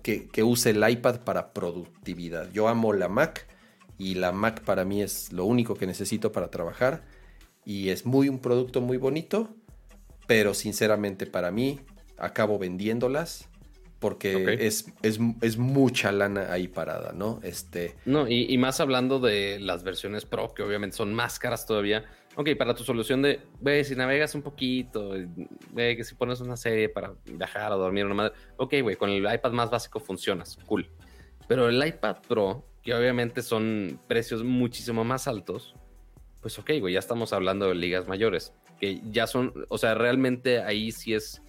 que, 0.03 0.29
que 0.29 0.43
use 0.43 0.71
el 0.71 0.89
iPad 0.89 1.21
para 1.21 1.53
productividad. 1.53 2.51
Yo 2.53 2.69
amo 2.69 2.93
la 2.93 3.09
Mac 3.09 3.47
y 3.99 4.15
la 4.15 4.33
Mac 4.33 4.63
para 4.63 4.85
mí 4.85 5.03
es 5.03 5.33
lo 5.33 5.45
único 5.45 5.75
que 5.75 5.87
necesito 5.87 6.33
para 6.33 6.51
trabajar 6.51 7.03
y 7.65 7.91
es 7.91 8.07
muy 8.07 8.29
un 8.29 8.39
producto 8.39 8.81
muy 8.81 8.97
bonito, 8.97 9.55
pero 10.27 10.55
sinceramente 10.55 11.27
para 11.27 11.51
mí 11.51 11.81
acabo 12.19 12.59
vendiéndolas 12.59 13.49
porque 14.01 14.57
es, 14.61 14.87
es, 15.03 15.59
mucha 15.59 16.11
lana 16.11 16.51
ahí 16.53 16.69
parada, 16.69 17.13
¿no? 17.13 17.39
Este... 17.43 17.97
No, 18.07 18.27
y, 18.27 18.57
más 18.57 18.81
hablando 18.81 19.21
de 19.21 19.59
las 19.61 19.85
versiones 19.85 20.25
Pro, 20.25 20.55
que 20.55 20.63
obviamente 20.63 20.97
son 20.97 21.13
más 21.13 21.39
caras 21.39 21.67
todavía. 21.67 22.07
Ok, 22.37 22.51
para 22.57 22.75
tu 22.75 22.85
solución 22.85 23.23
de, 23.23 23.41
ve, 23.61 23.83
si 23.83 23.97
navegas 23.97 24.35
un 24.37 24.43
poquito, 24.43 25.15
ve, 25.73 25.97
que 25.97 26.05
si 26.05 26.15
pones 26.15 26.41
una 26.41 26.57
serie 26.57 26.89
para 26.89 27.15
viajar 27.25 27.73
o 27.73 27.77
dormir 27.77 28.07
una 28.07 28.15
madre, 28.15 28.35
ok, 28.57 28.75
güey, 28.83 28.97
con 28.97 29.11
el 29.11 29.33
iPad 29.33 29.51
más 29.53 29.71
básico 29.71 29.99
funcionas, 29.99 30.57
cool. 30.67 30.89
Pero 31.49 31.69
el 31.69 31.85
iPad 31.85 32.19
Pro 32.29 32.65
que 32.83 32.95
obviamente 32.95 33.43
son 33.43 34.01
precios 34.07 34.43
muchísimo 34.43 35.05
más 35.05 35.29
altos, 35.29 35.75
pues 36.41 36.59
ok, 36.59 36.71
güey, 36.81 36.95
ya 36.95 37.01
estamos 37.01 37.33
hablando 37.33 37.69
de 37.69 37.75
ligas 37.75 38.09
mayores, 38.09 38.55
que 38.79 39.01
ya 39.11 39.27
son, 39.27 39.53
o 39.69 39.77
sea, 39.77 39.95
realmente 39.95 40.61
ahí 40.63 40.93
sí 40.93 41.13
es 41.13 41.43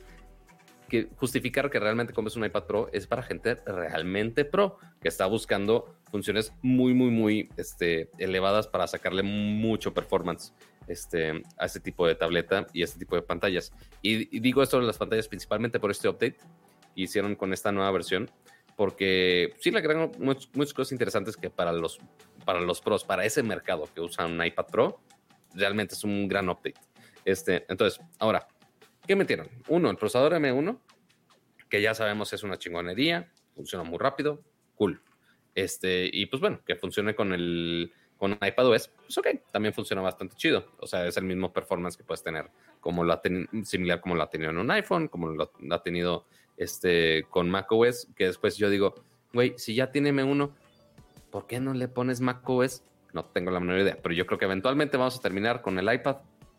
que 0.89 1.07
justificar 1.15 1.69
que 1.69 1.79
realmente 1.79 2.11
compres 2.11 2.35
un 2.35 2.43
iPad 2.43 2.65
Pro 2.65 2.89
es 2.91 3.07
para 3.07 3.23
gente 3.23 3.55
realmente 3.65 4.43
pro, 4.43 4.77
que 5.01 5.07
está 5.07 5.25
buscando 5.25 5.95
funciones 6.11 6.51
muy, 6.61 6.93
muy, 6.93 7.11
muy 7.11 7.49
este, 7.55 8.09
elevadas 8.17 8.67
para 8.67 8.87
sacarle 8.87 9.23
mucho 9.23 9.93
performance 9.93 10.53
este, 10.91 11.41
a 11.57 11.65
este 11.65 11.79
tipo 11.79 12.07
de 12.07 12.15
tableta 12.15 12.67
y 12.73 12.81
a 12.81 12.85
este 12.85 12.99
tipo 12.99 13.15
de 13.15 13.21
pantallas. 13.21 13.73
Y, 14.01 14.35
y 14.35 14.39
digo 14.39 14.61
esto 14.61 14.79
de 14.79 14.85
las 14.85 14.97
pantallas 14.97 15.27
principalmente 15.27 15.79
por 15.79 15.91
este 15.91 16.09
update 16.09 16.37
que 16.95 17.01
hicieron 17.01 17.35
con 17.35 17.53
esta 17.53 17.71
nueva 17.71 17.91
versión, 17.91 18.29
porque 18.75 19.53
sí 19.59 19.71
le 19.71 19.79
agregan 19.79 20.11
muchas 20.19 20.73
cosas 20.73 20.91
interesantes 20.91 21.37
que 21.37 21.49
para 21.49 21.71
los, 21.71 21.99
para 22.45 22.61
los 22.61 22.81
pros, 22.81 23.03
para 23.03 23.25
ese 23.25 23.43
mercado 23.43 23.87
que 23.93 24.01
usan 24.01 24.31
un 24.31 24.45
iPad 24.45 24.65
Pro, 24.71 25.01
realmente 25.53 25.95
es 25.95 26.03
un 26.03 26.27
gran 26.27 26.49
update. 26.49 26.79
Este, 27.25 27.65
entonces, 27.69 27.99
ahora, 28.19 28.47
¿qué 29.05 29.15
metieron? 29.15 29.49
Uno, 29.67 29.89
el 29.89 29.97
procesador 29.97 30.33
M1, 30.33 30.79
que 31.69 31.81
ya 31.81 31.93
sabemos 31.93 32.33
es 32.33 32.43
una 32.43 32.57
chingonería, 32.57 33.31
funciona 33.55 33.83
muy 33.83 33.97
rápido, 33.97 34.43
cool. 34.75 35.01
Este, 35.53 36.09
y 36.11 36.25
pues 36.27 36.41
bueno, 36.41 36.61
que 36.65 36.75
funcione 36.75 37.13
con 37.13 37.33
el 37.33 37.93
con 38.21 38.37
iPadOS, 38.39 38.91
pues 39.03 39.17
ok, 39.17 39.27
también 39.51 39.73
funciona 39.73 39.99
bastante 40.03 40.35
chido. 40.35 40.67
O 40.77 40.85
sea, 40.85 41.07
es 41.07 41.17
el 41.17 41.23
mismo 41.23 41.51
performance 41.51 41.97
que 41.97 42.03
puedes 42.03 42.21
tener, 42.21 42.51
como 42.79 43.03
la 43.03 43.19
similar 43.63 43.99
como 43.99 44.13
lo 44.13 44.21
ha 44.21 44.29
tenido 44.29 44.51
en 44.51 44.59
un 44.59 44.69
iPhone, 44.69 45.07
como 45.07 45.29
lo, 45.29 45.51
ha 45.71 45.81
tenido 45.81 46.27
este, 46.55 47.23
con 47.31 47.49
macOS, 47.49 48.09
que 48.15 48.27
después 48.27 48.57
yo 48.57 48.69
digo, 48.69 48.93
güey, 49.33 49.55
si 49.57 49.73
ya 49.73 49.91
tiene 49.91 50.13
M1, 50.13 50.51
¿por 51.31 51.47
qué 51.47 51.59
no 51.59 51.73
le 51.73 51.87
pones 51.87 52.21
macOS? 52.21 52.83
No 53.11 53.25
tengo 53.25 53.49
la 53.49 53.59
menor 53.59 53.79
idea, 53.79 53.97
pero 53.99 54.13
yo 54.13 54.27
creo 54.27 54.37
que 54.37 54.45
eventualmente 54.45 54.97
vamos 54.97 55.17
a 55.17 55.19
terminar 55.19 55.63
con 55.63 55.79
el 55.79 55.91
iPad 55.91 56.17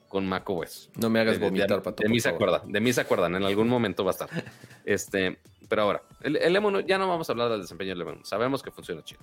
con 0.09 0.27
macOS. 0.27 0.91
No 0.97 1.11
me 1.11 1.21
hagas 1.21 1.39
vomitar, 1.39 1.81
de, 1.81 1.93
De, 1.97 2.09
mí 2.09 2.19
se 2.19 2.31
acuerdan, 2.31 2.73
de 2.73 2.81
mí 2.81 2.93
se 2.93 3.03
acuerdan, 3.03 3.37
en 3.37 3.45
algún 3.45 3.69
momento 3.69 4.05
va 4.05 4.11
a 4.11 4.15
estar. 4.15 4.29
este, 4.85 5.39
pero 5.69 5.83
ahora, 5.83 6.03
el, 6.23 6.39
el 6.39 6.57
M1, 6.57 6.87
ya 6.87 6.99
no 6.99 7.07
vamos 7.07 7.29
a 7.29 7.33
hablar 7.33 7.51
del 7.51 7.61
desempeño 7.61 7.95
del 7.95 8.05
M1, 8.05 8.25
sabemos 8.25 8.65
que 8.65 8.73
funciona 8.73 9.05
chido. 9.05 9.21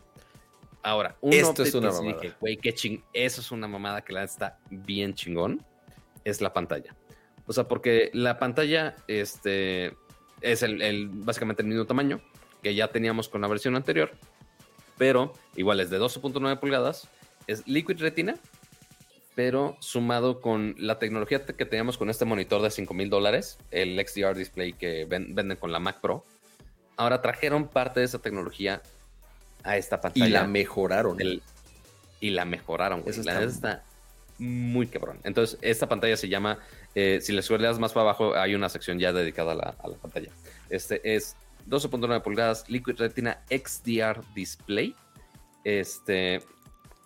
Ahora, 0.81 1.17
uno 1.21 1.35
Esto 1.35 1.63
es 1.63 1.73
una 1.73 1.91
mamada. 1.91 2.35
güey, 2.39 2.57
qué 2.57 2.73
ching, 2.73 3.03
eso 3.13 3.41
es 3.41 3.51
una 3.51 3.67
mamada 3.67 4.01
que 4.01 4.13
la 4.13 4.23
está 4.23 4.59
bien 4.69 5.13
chingón, 5.13 5.65
es 6.23 6.41
la 6.41 6.53
pantalla. 6.53 6.95
O 7.45 7.53
sea, 7.53 7.67
porque 7.67 8.11
la 8.13 8.39
pantalla 8.39 8.95
este, 9.07 9.93
es 10.41 10.63
el, 10.63 11.09
básicamente 11.09 11.63
el 11.63 11.67
mismo 11.67 11.85
tamaño 11.85 12.21
que 12.61 12.75
ya 12.75 12.89
teníamos 12.89 13.27
con 13.27 13.41
la 13.41 13.47
versión 13.47 13.75
anterior, 13.75 14.11
pero 14.97 15.33
igual 15.55 15.79
es 15.79 15.89
de 15.89 15.99
12.9 15.99 16.59
pulgadas, 16.59 17.09
es 17.47 17.67
Liquid 17.67 17.99
Retina, 17.99 18.35
pero 19.35 19.77
sumado 19.79 20.41
con 20.41 20.75
la 20.77 20.99
tecnología 20.99 21.45
que 21.45 21.65
teníamos 21.65 21.97
con 21.97 22.09
este 22.09 22.25
monitor 22.25 22.61
de 22.61 22.71
5 22.71 22.93
mil 22.93 23.09
dólares, 23.09 23.57
el 23.71 23.99
XDR 24.05 24.35
display 24.35 24.73
que 24.73 25.05
venden 25.05 25.57
con 25.57 25.71
la 25.71 25.79
Mac 25.79 26.01
Pro, 26.01 26.25
ahora 26.97 27.21
trajeron 27.21 27.67
parte 27.67 28.01
de 28.01 28.05
esa 28.05 28.19
tecnología 28.19 28.81
a 29.63 29.77
esta 29.77 30.01
pantalla. 30.01 30.27
Y 30.27 30.29
la 30.29 30.47
mejoraron. 30.47 31.17
y 32.19 32.29
la 32.29 32.45
mejoraron, 32.45 33.01
güey. 33.01 33.15
La 33.23 33.43
está... 33.43 33.83
muy 34.37 34.87
cabrón. 34.87 35.19
Entonces, 35.23 35.57
esta 35.61 35.87
pantalla 35.87 36.17
se 36.17 36.29
llama, 36.29 36.59
eh, 36.95 37.19
si 37.21 37.33
le 37.33 37.41
sueles 37.41 37.79
más 37.79 37.93
para 37.93 38.03
abajo, 38.03 38.35
hay 38.35 38.55
una 38.55 38.69
sección 38.69 38.99
ya 38.99 39.13
dedicada 39.13 39.53
a 39.53 39.87
la, 39.87 39.95
pantalla. 40.01 40.31
Este 40.69 41.15
es 41.15 41.35
12.9 41.69 42.21
pulgadas 42.21 42.69
Liquid 42.69 42.95
Retina 42.97 43.43
XDR 43.49 44.23
Display. 44.33 44.95
Este, 45.63 46.41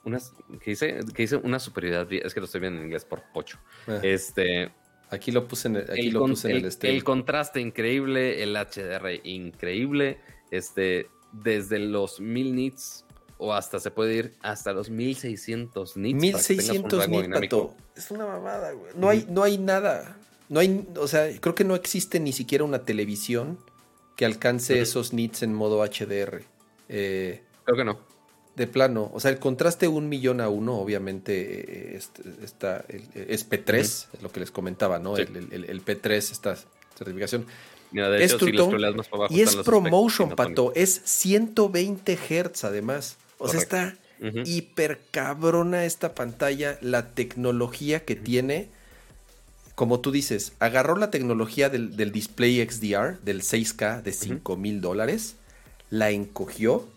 una, 0.06 0.20
que 0.62 0.72
dice, 0.72 1.00
que 1.14 1.24
dice 1.24 1.38
una 1.38 1.60
superioridad, 1.60 2.12
es 2.12 2.34
que 2.34 2.40
lo 2.40 2.46
estoy 2.46 2.62
viendo 2.62 2.80
en 2.80 2.86
inglés 2.86 3.06
por 3.06 3.24
pocho. 3.34 3.58
Ah. 3.88 4.00
Este, 4.04 4.72
aquí 5.10 5.32
lo 5.32 5.48
puse 5.48 5.70
en 5.70 5.78
el, 5.78 5.92
aquí 5.92 6.12
lo 6.12 6.26
puse 6.26 6.52
en 6.52 6.66
el, 6.66 6.78
el 6.82 7.04
contraste 7.04 7.60
increíble, 7.60 8.44
el 8.44 8.56
HDR 8.56 9.22
increíble, 9.24 10.20
este, 10.52 11.10
desde 11.34 11.80
los 11.80 12.20
1000 12.20 12.56
nits 12.56 13.06
o 13.38 13.54
hasta 13.54 13.80
se 13.80 13.92
puede 13.92 14.16
ir 14.16 14.34
hasta 14.42 14.72
los 14.72 14.90
1600 14.90 15.98
nits. 15.98 16.22
1600 16.22 17.10
nits, 17.10 17.28
pato. 17.28 17.76
Es 17.96 18.10
una 18.12 18.26
mamada, 18.26 18.72
güey. 18.72 18.94
No 18.96 19.10
hay, 19.10 19.26
no 19.30 19.44
hay 19.44 19.58
nada. 19.58 20.18
No 20.50 20.60
hay, 20.60 20.88
o 20.98 21.08
sea, 21.08 21.30
creo 21.40 21.56
que 21.56 21.64
no 21.64 21.76
existe 21.76 22.20
ni 22.20 22.32
siquiera 22.32 22.64
una 22.64 22.86
televisión 22.86 23.58
que 24.16 24.26
alcance 24.26 24.80
esos 24.80 25.14
nits 25.14 25.44
en 25.44 25.54
modo 25.54 25.84
HDR. 25.84 26.44
Eh, 26.90 27.42
creo 27.66 27.78
que 27.78 27.84
no. 27.84 28.00
De 28.56 28.68
plano, 28.68 29.10
o 29.14 29.20
sea, 29.20 29.32
el 29.32 29.40
contraste 29.40 29.88
un 29.88 30.08
millón 30.08 30.40
a 30.40 30.48
uno, 30.48 30.78
obviamente, 30.78 31.96
eh, 31.96 32.00
está, 32.44 32.86
es 32.88 33.50
P3, 33.50 33.80
es 33.80 34.08
lo 34.22 34.32
que 34.32 34.42
les 34.42 34.52
comentaba, 34.52 35.00
¿no? 35.00 35.18
El, 35.18 35.36
el, 35.52 35.84
P3, 35.84 36.12
esta 36.12 36.56
certificación 36.96 37.48
es 37.94 38.36
y 39.30 39.42
es 39.42 39.56
ProMotion, 39.58 40.32
pato. 40.36 40.72
Es 40.76 41.02
120 41.04 42.18
Hz 42.18 42.64
además. 42.64 43.18
O 43.38 43.48
sea, 43.48 43.60
está 43.60 43.98
hiper 44.46 45.00
cabrona 45.12 45.86
esta 45.86 46.16
pantalla. 46.16 46.78
La 46.82 47.14
tecnología 47.14 48.06
que 48.06 48.16
tiene. 48.16 48.70
Como 49.76 50.02
tú 50.02 50.12
dices, 50.12 50.54
agarró 50.60 50.96
la 50.96 51.10
tecnología 51.10 51.70
del, 51.70 52.12
display 52.12 52.64
XDR 52.64 53.20
del 53.22 53.42
6K 53.42 54.04
de 54.04 54.12
5 54.12 54.56
mil 54.56 54.82
dólares, 54.82 55.36
la 55.90 56.12
encogió, 56.12 56.88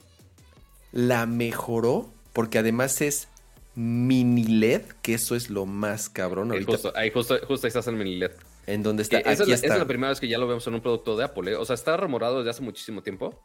la 0.92 1.24
mejoró, 1.24 2.10
porque 2.34 2.58
además 2.58 3.00
es 3.00 3.28
mini 3.76 4.44
LED, 4.44 4.82
que 5.00 5.14
eso 5.14 5.36
es 5.36 5.48
lo 5.48 5.64
más 5.64 6.10
cabrón. 6.10 6.50
Ahorita. 6.50 6.72
Justo, 6.72 6.92
ahí, 6.96 7.10
justo, 7.10 7.38
justo 7.46 7.66
ahí 7.66 7.68
estás 7.68 7.86
el 7.86 7.96
mini 7.96 8.16
LED. 8.16 8.32
En 8.66 8.82
donde 8.82 9.02
está. 9.02 9.18
Esa, 9.20 9.44
es, 9.44 9.62
la 9.62 9.86
primera 9.86 10.10
vez 10.10 10.20
que 10.20 10.28
ya 10.28 10.38
lo 10.38 10.46
vemos 10.46 10.66
en 10.66 10.74
un 10.74 10.80
producto 10.80 11.16
de 11.16 11.24
Apple. 11.24 11.52
¿eh? 11.52 11.56
O 11.56 11.64
sea, 11.64 11.74
está 11.74 11.96
remorado 11.96 12.38
desde 12.38 12.50
hace 12.50 12.62
muchísimo 12.62 13.02
tiempo. 13.02 13.42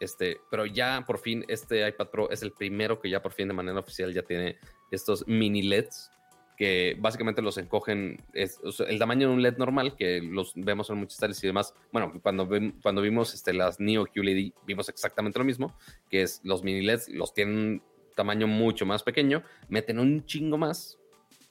Este, 0.00 0.40
pero 0.50 0.66
ya 0.66 1.04
por 1.06 1.18
fin 1.18 1.44
este 1.46 1.86
iPad 1.86 2.08
Pro 2.08 2.30
es 2.30 2.42
el 2.42 2.50
primero 2.50 3.00
que 3.00 3.08
ya 3.08 3.22
por 3.22 3.32
fin 3.32 3.46
de 3.46 3.54
manera 3.54 3.78
oficial 3.78 4.12
ya 4.12 4.22
tiene 4.22 4.58
estos 4.90 5.24
mini 5.28 5.62
LEDs 5.62 6.10
que 6.56 6.96
básicamente 6.98 7.42
los 7.42 7.58
encogen, 7.58 8.22
es, 8.34 8.60
el 8.86 8.98
tamaño 8.98 9.28
de 9.28 9.34
un 9.34 9.42
LED 9.42 9.56
normal, 9.56 9.96
que 9.96 10.20
los 10.20 10.52
vemos 10.54 10.90
en 10.90 10.98
muchas 10.98 11.18
tales 11.18 11.42
y 11.42 11.46
demás. 11.46 11.74
Bueno, 11.90 12.20
cuando, 12.22 12.48
cuando 12.82 13.02
vimos 13.02 13.34
este, 13.34 13.52
las 13.52 13.80
Neo 13.80 14.06
QLED, 14.06 14.52
vimos 14.66 14.88
exactamente 14.88 15.38
lo 15.38 15.44
mismo, 15.44 15.76
que 16.08 16.22
es 16.22 16.40
los 16.44 16.62
mini 16.62 16.82
LEDs, 16.82 17.08
los 17.08 17.34
tienen 17.34 17.82
tamaño 18.14 18.46
mucho 18.46 18.86
más 18.86 19.02
pequeño, 19.02 19.42
meten 19.68 19.98
un 19.98 20.24
chingo 20.26 20.58
más 20.58 20.98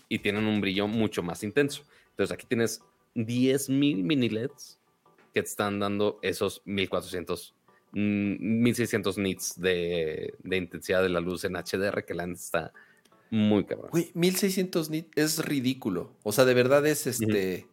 y 0.07 0.19
tienen 0.19 0.45
un 0.45 0.61
brillo 0.61 0.87
mucho 0.87 1.23
más 1.23 1.43
intenso. 1.43 1.83
Entonces 2.11 2.33
aquí 2.33 2.45
tienes 2.45 2.81
10.000 3.15 4.03
mini 4.03 4.29
LEDs 4.29 4.79
que 5.33 5.41
te 5.41 5.47
están 5.47 5.79
dando 5.79 6.19
esos 6.21 6.61
1400, 6.65 7.55
1600 7.93 9.17
mm, 9.17 9.21
nits 9.21 9.61
de, 9.61 10.35
intensidad 10.43 11.01
de 11.01 11.09
la 11.09 11.19
luz 11.19 11.43
en 11.43 11.53
HDR 11.53 12.03
que 12.05 12.13
la 12.13 12.25
está 12.25 12.71
muy 13.29 13.63
cabrón. 13.65 13.89
Güey, 13.91 14.11
1600 14.13 14.89
nits 14.89 15.09
es 15.15 15.45
ridículo. 15.45 16.13
O 16.23 16.31
sea, 16.31 16.45
de 16.45 16.53
verdad 16.53 16.85
es 16.85 17.07
este. 17.07 17.67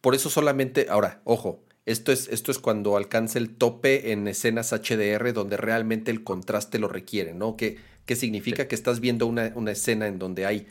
Por 0.00 0.14
eso 0.14 0.28
solamente. 0.30 0.86
Ahora, 0.90 1.20
ojo. 1.24 1.64
Esto 1.86 2.12
es, 2.12 2.28
esto 2.28 2.52
es 2.52 2.58
cuando 2.58 2.98
alcanza 2.98 3.38
el 3.38 3.56
tope 3.56 4.12
en 4.12 4.28
escenas 4.28 4.74
HDR 4.74 5.32
donde 5.32 5.56
realmente 5.56 6.10
el 6.10 6.22
contraste 6.22 6.78
lo 6.78 6.86
requiere, 6.86 7.32
¿no? 7.32 7.56
¿Qué, 7.56 7.78
qué 8.04 8.14
significa? 8.14 8.68
Que 8.68 8.74
estás 8.74 9.00
viendo 9.00 9.26
una, 9.26 9.52
una 9.54 9.70
escena 9.70 10.06
en 10.06 10.18
donde 10.18 10.44
hay 10.44 10.66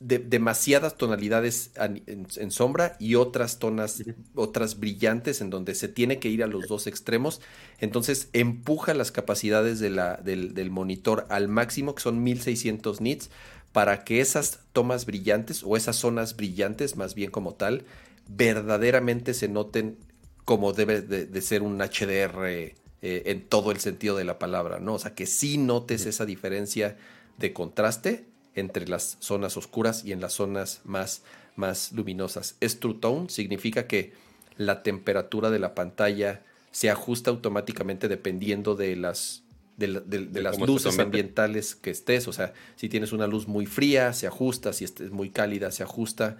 demasiadas 0.00 0.96
tonalidades 0.96 1.72
en, 1.76 2.50
sombra 2.52 2.96
y 3.00 3.16
otras 3.16 3.58
tonas, 3.58 4.04
otras 4.34 4.78
brillantes 4.78 5.40
en 5.40 5.50
donde 5.50 5.74
se 5.74 5.88
tiene 5.88 6.20
que 6.20 6.28
ir 6.28 6.44
a 6.44 6.46
los 6.46 6.68
dos 6.68 6.86
extremos. 6.86 7.40
Entonces 7.80 8.28
empuja 8.32 8.94
las 8.94 9.10
capacidades 9.10 9.80
de 9.80 9.90
la, 9.90 10.16
del, 10.16 10.70
monitor 10.70 11.26
al 11.30 11.48
máximo, 11.48 11.96
que 11.96 12.02
son 12.02 12.22
1600 12.22 13.00
nits, 13.00 13.30
para 13.72 14.04
que 14.04 14.20
esas 14.20 14.60
tomas 14.72 15.04
brillantes 15.04 15.62
o 15.64 15.76
esas 15.76 15.96
zonas 15.96 16.36
brillantes, 16.36 16.96
más 16.96 17.14
bien 17.14 17.30
como 17.30 17.54
tal, 17.54 17.84
verdaderamente 18.28 19.34
se 19.34 19.48
noten 19.48 19.98
como 20.44 20.72
debe 20.72 21.02
de, 21.02 21.42
ser 21.42 21.62
un 21.62 21.78
HDR 21.78 22.46
eh, 22.46 22.74
en 23.02 23.42
todo 23.48 23.72
el 23.72 23.80
sentido 23.80 24.16
de 24.16 24.24
la 24.24 24.38
palabra, 24.38 24.78
¿no? 24.78 24.94
O 24.94 24.98
sea, 24.98 25.14
que 25.14 25.26
sí 25.26 25.58
notes 25.58 26.06
esa 26.06 26.24
diferencia 26.24 26.96
de 27.36 27.52
contraste 27.52 28.26
entre 28.54 28.88
las 28.88 29.16
zonas 29.20 29.56
oscuras 29.56 30.04
y 30.04 30.12
en 30.12 30.20
las 30.20 30.32
zonas 30.32 30.80
más, 30.84 31.22
más 31.56 31.92
luminosas. 31.92 32.56
Es 32.60 32.80
True 32.80 32.94
Tone 33.00 33.28
significa 33.28 33.86
que 33.86 34.12
la 34.56 34.82
temperatura 34.82 35.50
de 35.50 35.58
la 35.58 35.74
pantalla 35.74 36.42
se 36.70 36.90
ajusta 36.90 37.30
automáticamente 37.30 38.08
dependiendo 38.08 38.74
de 38.74 38.96
las, 38.96 39.42
de, 39.76 39.88
las 39.88 40.58
luces 40.60 40.98
ambientales 40.98 41.74
que 41.74 41.90
estés. 41.90 42.28
O 42.28 42.32
sea, 42.32 42.52
si 42.76 42.88
tienes 42.88 43.12
una 43.12 43.26
luz 43.26 43.48
muy 43.48 43.66
fría, 43.66 44.12
se 44.12 44.26
ajusta, 44.26 44.72
si 44.72 44.84
es 44.84 45.10
muy 45.10 45.30
cálida, 45.30 45.70
se 45.70 45.82
ajusta. 45.82 46.36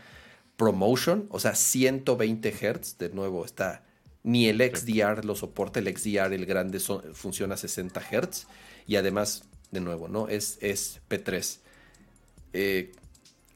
Promotion, 0.56 1.28
o 1.30 1.38
sea, 1.38 1.54
120 1.54 2.50
Hz, 2.50 2.98
de 2.98 3.10
nuevo, 3.10 3.44
está. 3.44 3.84
Ni 4.24 4.48
el 4.48 4.58
XDR 4.60 5.24
lo 5.24 5.36
soporta, 5.36 5.78
el 5.78 5.96
XDR, 5.96 6.32
el 6.32 6.46
grande, 6.46 6.80
funciona 7.14 7.54
a 7.54 7.56
60 7.56 8.00
Hz. 8.00 8.48
Y 8.88 8.96
además, 8.96 9.44
de 9.70 9.80
nuevo, 9.80 10.08
¿no? 10.08 10.28
Es, 10.28 10.58
es 10.60 11.00
P3. 11.08 11.60
Eh, 12.52 12.92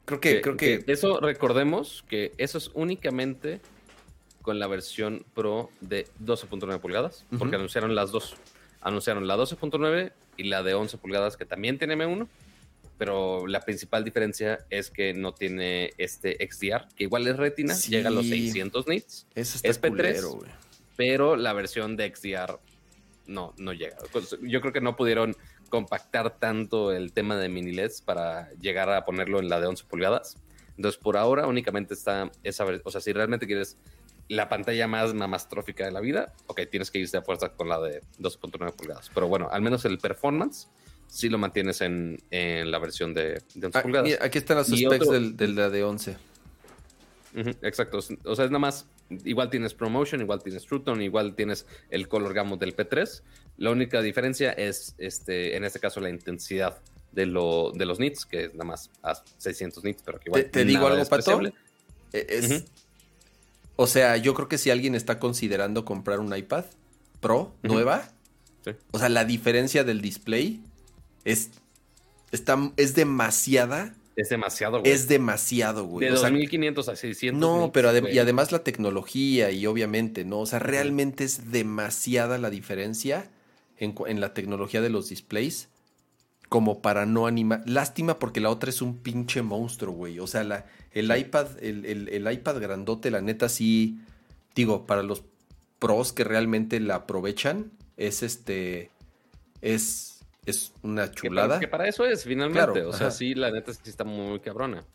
creo 0.05 0.19
que, 0.19 0.41
creo 0.41 0.57
que... 0.57 0.83
Eso 0.87 1.19
recordemos 1.19 2.03
que 2.07 2.33
eso 2.37 2.57
es 2.57 2.71
únicamente 2.73 3.61
con 4.41 4.59
la 4.59 4.67
versión 4.67 5.25
Pro 5.33 5.69
de 5.81 6.05
12.9 6.23 6.79
pulgadas, 6.79 7.25
porque 7.39 7.55
anunciaron 7.55 7.95
las 7.95 8.11
dos. 8.11 8.35
Anunciaron 8.81 9.27
la 9.27 9.37
12.9 9.37 10.11
y 10.37 10.43
la 10.43 10.61
de 10.63 10.73
11 10.73 10.97
pulgadas 10.97 11.37
que 11.37 11.45
también 11.45 11.77
tiene 11.77 11.95
M1, 11.95 12.27
pero 12.97 13.47
la 13.47 13.61
principal 13.61 14.03
diferencia 14.03 14.65
es 14.69 14.91
que 14.91 15.13
no 15.13 15.33
tiene 15.33 15.93
este 15.97 16.37
XDR, 16.45 16.87
que 16.95 17.05
igual 17.05 17.25
es 17.27 17.37
retina, 17.37 17.73
llega 17.73 18.09
a 18.09 18.11
los 18.11 18.27
600 18.27 18.87
nits. 18.87 19.27
Eso 19.33 19.59
es 19.63 19.81
P3, 19.81 20.45
pero 20.97 21.35
la 21.35 21.53
versión 21.53 21.95
de 21.95 22.13
XDR 22.13 22.59
no, 23.25 23.53
no 23.57 23.73
llega. 23.73 23.97
Yo 24.41 24.61
creo 24.61 24.73
que 24.73 24.81
no 24.81 24.95
pudieron 24.95 25.35
compactar 25.73 26.37
tanto 26.37 26.91
el 26.91 27.13
tema 27.13 27.35
de 27.35 27.49
mini 27.49 27.71
LEDs 27.71 28.03
para 28.03 28.53
llegar 28.61 28.91
a 28.91 29.05
ponerlo 29.05 29.39
en 29.39 29.49
la 29.49 29.59
de 29.59 29.65
11 29.65 29.85
pulgadas. 29.85 30.37
Entonces, 30.77 31.01
por 31.01 31.17
ahora 31.17 31.47
únicamente 31.47 31.95
está 31.95 32.29
esa, 32.43 32.63
o 32.83 32.91
sea, 32.91 33.01
si 33.01 33.11
realmente 33.11 33.47
quieres 33.47 33.75
la 34.27 34.49
pantalla 34.49 34.87
más 34.87 35.15
mamastrófica 35.15 35.83
de 35.83 35.91
la 35.91 35.99
vida, 35.99 36.31
ok, 36.45 36.61
tienes 36.69 36.91
que 36.91 36.99
irse 36.99 37.17
a 37.17 37.23
fuerza 37.23 37.49
con 37.53 37.69
la 37.69 37.81
de 37.81 38.03
2.9 38.19 38.71
pulgadas. 38.75 39.09
Pero 39.15 39.27
bueno, 39.27 39.49
al 39.51 39.63
menos 39.63 39.83
el 39.85 39.97
performance 39.97 40.69
sí 41.07 41.27
lo 41.27 41.39
mantienes 41.39 41.81
en, 41.81 42.19
la 42.29 42.77
versión 42.77 43.15
de, 43.15 43.41
11 43.55 43.71
ah, 43.73 43.81
pulgadas. 43.81 44.19
aquí 44.21 44.37
están 44.37 44.57
los 44.57 44.67
specs 44.67 45.09
de 45.35 45.47
la 45.47 45.71
de 45.71 45.83
11. 45.83 46.17
exacto. 47.63 47.97
O 47.97 48.35
sea, 48.35 48.45
es 48.45 48.51
nada 48.51 48.59
más, 48.59 48.85
igual 49.25 49.49
tienes 49.49 49.73
ProMotion, 49.73 50.21
igual 50.21 50.43
tienes 50.43 50.67
True 50.67 50.81
Tone, 50.81 51.03
igual 51.03 51.33
tienes 51.33 51.65
el 51.89 52.07
color 52.07 52.35
gamut 52.35 52.59
del 52.59 52.75
P3. 52.75 53.23
La 53.57 53.71
única 53.71 54.01
diferencia 54.01 54.51
es, 54.51 54.95
este, 54.97 55.55
en 55.55 55.63
este 55.63 55.79
caso, 55.79 55.99
la 55.99 56.09
intensidad 56.09 56.81
de, 57.11 57.25
lo, 57.25 57.71
de 57.71 57.85
los 57.85 57.99
nits, 57.99 58.25
que 58.25 58.45
es 58.45 58.53
nada 58.53 58.65
más 58.65 58.89
a 59.03 59.21
600 59.37 59.83
nits, 59.83 60.01
pero 60.03 60.19
que 60.19 60.29
igual. 60.29 60.45
¿Te, 60.45 60.65
digo 60.65 60.87
algo, 60.87 61.05
Pato? 61.05 61.41
E, 61.41 61.51
es, 62.11 62.65
O 63.75 63.87
sea, 63.87 64.17
yo 64.17 64.33
creo 64.33 64.47
que 64.47 64.57
si 64.57 64.71
alguien 64.71 64.95
está 64.95 65.19
considerando 65.19 65.85
comprar 65.85 66.19
un 66.19 66.35
iPad 66.35 66.65
Pro 67.19 67.53
nueva, 67.61 68.11
o 68.91 68.99
sea, 68.99 69.09
la 69.09 69.25
diferencia 69.25 69.83
del 69.83 70.01
display 70.01 70.61
es, 71.23 71.51
está, 72.31 72.71
es 72.75 72.95
demasiada. 72.95 73.95
Es 74.15 74.29
demasiado, 74.29 74.81
güey. 74.81 74.91
Es 74.91 75.07
demasiado, 75.07 75.85
güey. 75.85 76.07
De 76.07 76.13
2500 76.13 76.89
a 76.89 76.95
600. 76.95 77.39
No, 77.39 77.71
pero 77.71 77.91
y 78.09 78.19
además 78.19 78.51
la 78.51 78.63
tecnología 78.63 79.51
y 79.51 79.65
obviamente, 79.65 80.25
¿no? 80.25 80.41
O 80.41 80.45
sea, 80.45 80.59
realmente 80.59 81.23
es 81.23 81.51
demasiada 81.51 82.37
la 82.37 82.49
diferencia 82.49 83.29
en, 83.77 83.95
en 84.07 84.21
la 84.21 84.33
tecnología 84.33 84.81
de 84.81 84.89
los 84.89 85.09
displays 85.09 85.69
como 86.53 86.83
para 86.83 87.07
no 87.07 87.25
animar. 87.25 87.63
Lástima 87.65 88.19
porque 88.19 88.39
la 88.39 88.51
otra 88.51 88.69
es 88.69 88.83
un 88.83 88.99
pinche 88.99 89.41
monstruo, 89.41 89.91
güey. 89.91 90.19
O 90.19 90.27
sea, 90.27 90.43
la, 90.43 90.67
el 90.91 91.05
iPad, 91.05 91.47
el, 91.59 92.31
iPad 92.31 92.59
grandote, 92.59 93.09
la 93.09 93.21
neta 93.21 93.49
sí, 93.49 93.99
digo, 94.53 94.85
para 94.85 95.01
los 95.01 95.23
pros 95.79 96.13
que 96.13 96.23
realmente 96.23 96.79
la 96.79 96.93
aprovechan, 96.95 97.71
es 97.97 98.21
este, 98.21 98.91
es, 99.61 100.23
es 100.45 100.73
una 100.83 101.09
chulada. 101.09 101.59
Que 101.59 101.67
para, 101.67 101.87
eso 101.87 102.05
es, 102.05 102.23
finalmente. 102.23 102.83
o 102.83 102.93
sea, 102.93 103.09
sí, 103.09 103.33
la 103.33 103.49
neta 103.49 103.73
sí 103.73 103.81
está 103.85 104.03
muy 104.03 104.39
cabrona. 104.39 104.85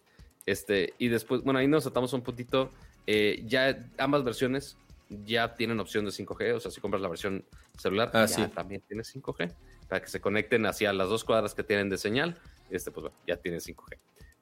Este, 0.46 0.94
y 0.98 1.08
después, 1.08 1.42
bueno, 1.42 1.58
ahí 1.58 1.66
nos 1.66 1.82
saltamos 1.82 2.12
un 2.12 2.22
puntito. 2.22 2.70
Eh, 3.08 3.42
ya 3.46 3.84
ambas 3.98 4.22
versiones 4.22 4.76
ya 5.08 5.54
tienen 5.54 5.80
opción 5.80 6.04
de 6.04 6.10
5G. 6.10 6.54
O 6.54 6.60
sea, 6.60 6.70
si 6.70 6.80
compras 6.80 7.02
la 7.02 7.08
versión 7.08 7.44
celular, 7.76 8.10
ah, 8.14 8.26
ya 8.26 8.48
también 8.48 8.82
tiene 8.86 9.02
5G 9.02 9.54
para 9.88 10.02
que 10.02 10.08
se 10.08 10.20
conecten 10.20 10.66
hacia 10.66 10.92
las 10.92 11.08
dos 11.08 11.24
cuadras 11.24 11.54
que 11.54 11.64
tienen 11.64 11.88
de 11.88 11.96
señal, 11.96 12.38
este, 12.70 12.90
pues 12.90 13.10
ya 13.26 13.36
tienen 13.36 13.60
5G. 13.60 13.98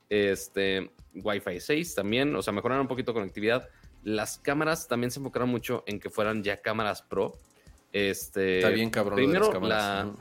Este, 0.09 0.91
Wi-Fi 1.15 1.61
6 1.61 1.95
también, 1.95 2.35
o 2.35 2.43
sea, 2.43 2.53
mejoraron 2.53 2.83
un 2.83 2.89
poquito 2.89 3.15
conectividad. 3.15 3.69
Las 4.03 4.39
cámaras 4.39 4.89
también 4.89 5.11
se 5.11 5.21
enfocaron 5.21 5.49
mucho 5.49 5.85
en 5.87 6.01
que 6.01 6.11
fueran 6.11 6.43
ya 6.43 6.61
cámaras 6.61 7.03
pro. 7.03 7.39
Este, 7.93 8.59
Está 8.59 8.71
bien 8.71 8.91
cabrón. 8.91 9.17
Primero, 9.17 9.61
la, 9.61 10.13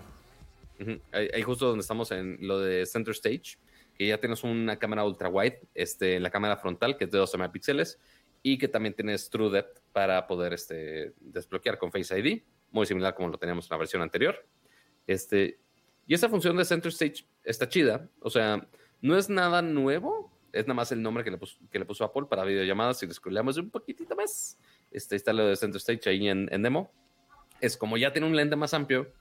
ahí, 1.11 1.41
justo 1.41 1.67
donde 1.67 1.81
estamos 1.81 2.11
en 2.11 2.37
lo 2.41 2.59
de 2.59 2.85
Center 2.85 3.11
Stage, 3.13 3.57
que 3.97 4.07
ya 4.07 4.19
tienes 4.19 4.43
una 4.43 4.77
cámara 4.77 5.05
ultra 5.05 5.29
wide, 5.29 5.59
este, 5.73 6.19
la 6.19 6.29
cámara 6.29 6.57
frontal, 6.57 6.97
que 6.97 7.05
es 7.05 7.11
de 7.11 7.17
12 7.17 7.37
megapíxeles, 7.37 7.99
y 8.47 8.59
que 8.59 8.67
también 8.67 8.93
tienes 8.93 9.27
True 9.31 9.49
Depth 9.49 9.79
para 9.91 10.27
poder 10.27 10.53
este, 10.53 11.15
desbloquear 11.19 11.79
con 11.79 11.91
Face 11.91 12.19
ID, 12.19 12.43
muy 12.69 12.85
similar 12.85 13.15
como 13.15 13.29
lo 13.29 13.39
teníamos 13.39 13.65
en 13.65 13.69
la 13.71 13.77
versión 13.77 14.03
anterior. 14.03 14.45
Este, 15.07 15.59
y 16.05 16.13
esa 16.13 16.29
función 16.29 16.55
de 16.55 16.63
Center 16.63 16.89
Stage 16.89 17.25
está 17.43 17.67
chida. 17.67 18.07
O 18.19 18.29
sea, 18.29 18.67
no 19.01 19.17
es 19.17 19.29
nada 19.29 19.63
nuevo. 19.63 20.31
Es 20.53 20.67
nada 20.67 20.75
más 20.75 20.91
el 20.91 21.01
nombre 21.01 21.23
que 21.23 21.31
le 21.31 21.39
puso, 21.39 21.57
que 21.71 21.79
le 21.79 21.85
puso 21.85 22.03
Apple 22.03 22.27
para 22.29 22.43
videollamadas. 22.43 22.99
Si 22.99 23.07
le 23.07 23.15
scrollamos 23.15 23.57
un 23.57 23.71
poquitito 23.71 24.15
más, 24.15 24.59
este, 24.91 25.15
está 25.15 25.33
lo 25.33 25.47
de 25.47 25.55
Center 25.55 25.77
Stage 25.77 26.07
ahí 26.07 26.27
en, 26.27 26.45
demo. 26.61 26.91
Es 27.61 27.75
como 27.75 27.97
ya 27.97 28.13
tiene 28.13 28.27
un 28.27 28.35
lente 28.35 28.55
más 28.55 28.75
amplio. 28.75 29.11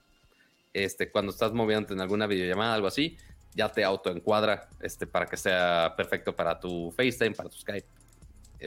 Este, 0.71 1.09
cuando 1.09 1.31
estás 1.31 1.51
moviendo 1.51 1.95
en 1.95 1.99
alguna 1.99 2.27
videollamada, 2.27 2.75
algo 2.75 2.85
así, 2.85 3.17
ya 3.55 3.71
te 3.71 3.83
autoencuadra 3.83 4.69
este, 4.81 5.07
para 5.07 5.25
que 5.25 5.35
sea 5.35 5.95
perfecto 5.97 6.35
para 6.35 6.59
tu 6.59 6.91
FaceTime, 6.91 7.31
para 7.31 7.49
tu 7.49 7.57
Skype, 7.57 7.87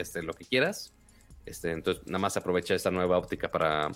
este, 0.01 0.23
lo 0.23 0.33
que 0.33 0.45
quieras. 0.45 0.93
Este, 1.45 1.71
entonces, 1.71 2.07
nada 2.07 2.19
más 2.19 2.37
aprovecha 2.37 2.75
esta 2.75 2.91
nueva 2.91 3.17
óptica 3.17 3.51
para, 3.51 3.91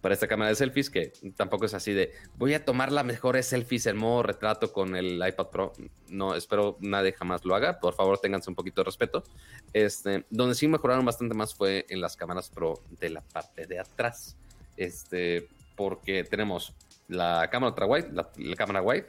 para 0.00 0.14
esta 0.14 0.28
cámara 0.28 0.50
de 0.50 0.54
selfies, 0.54 0.90
que 0.90 1.12
tampoco 1.36 1.64
es 1.64 1.74
así 1.74 1.92
de 1.92 2.12
voy 2.36 2.54
a 2.54 2.64
tomar 2.64 2.92
las 2.92 3.04
mejores 3.04 3.46
selfies 3.46 3.86
en 3.86 3.96
modo 3.96 4.22
retrato 4.22 4.72
con 4.72 4.94
el 4.96 5.14
iPad 5.26 5.48
Pro. 5.48 5.72
No, 6.08 6.34
espero 6.34 6.76
nadie 6.80 7.12
jamás 7.12 7.44
lo 7.44 7.54
haga. 7.54 7.80
Por 7.80 7.94
favor, 7.94 8.18
ténganse 8.18 8.48
un 8.48 8.54
poquito 8.54 8.82
de 8.82 8.84
respeto. 8.84 9.24
Este, 9.72 10.24
donde 10.30 10.54
sí 10.54 10.68
mejoraron 10.68 11.04
bastante 11.04 11.34
más 11.34 11.54
fue 11.54 11.84
en 11.88 12.00
las 12.00 12.16
cámaras 12.16 12.48
Pro 12.48 12.80
de 13.00 13.10
la 13.10 13.22
parte 13.22 13.66
de 13.66 13.80
atrás. 13.80 14.36
Este, 14.76 15.48
porque 15.74 16.22
tenemos 16.22 16.74
la 17.08 17.48
cámara 17.50 17.70
ultra 17.70 17.86
wide, 17.86 18.10
la, 18.12 18.56
cámara 18.56 18.82
wide, 18.82 19.06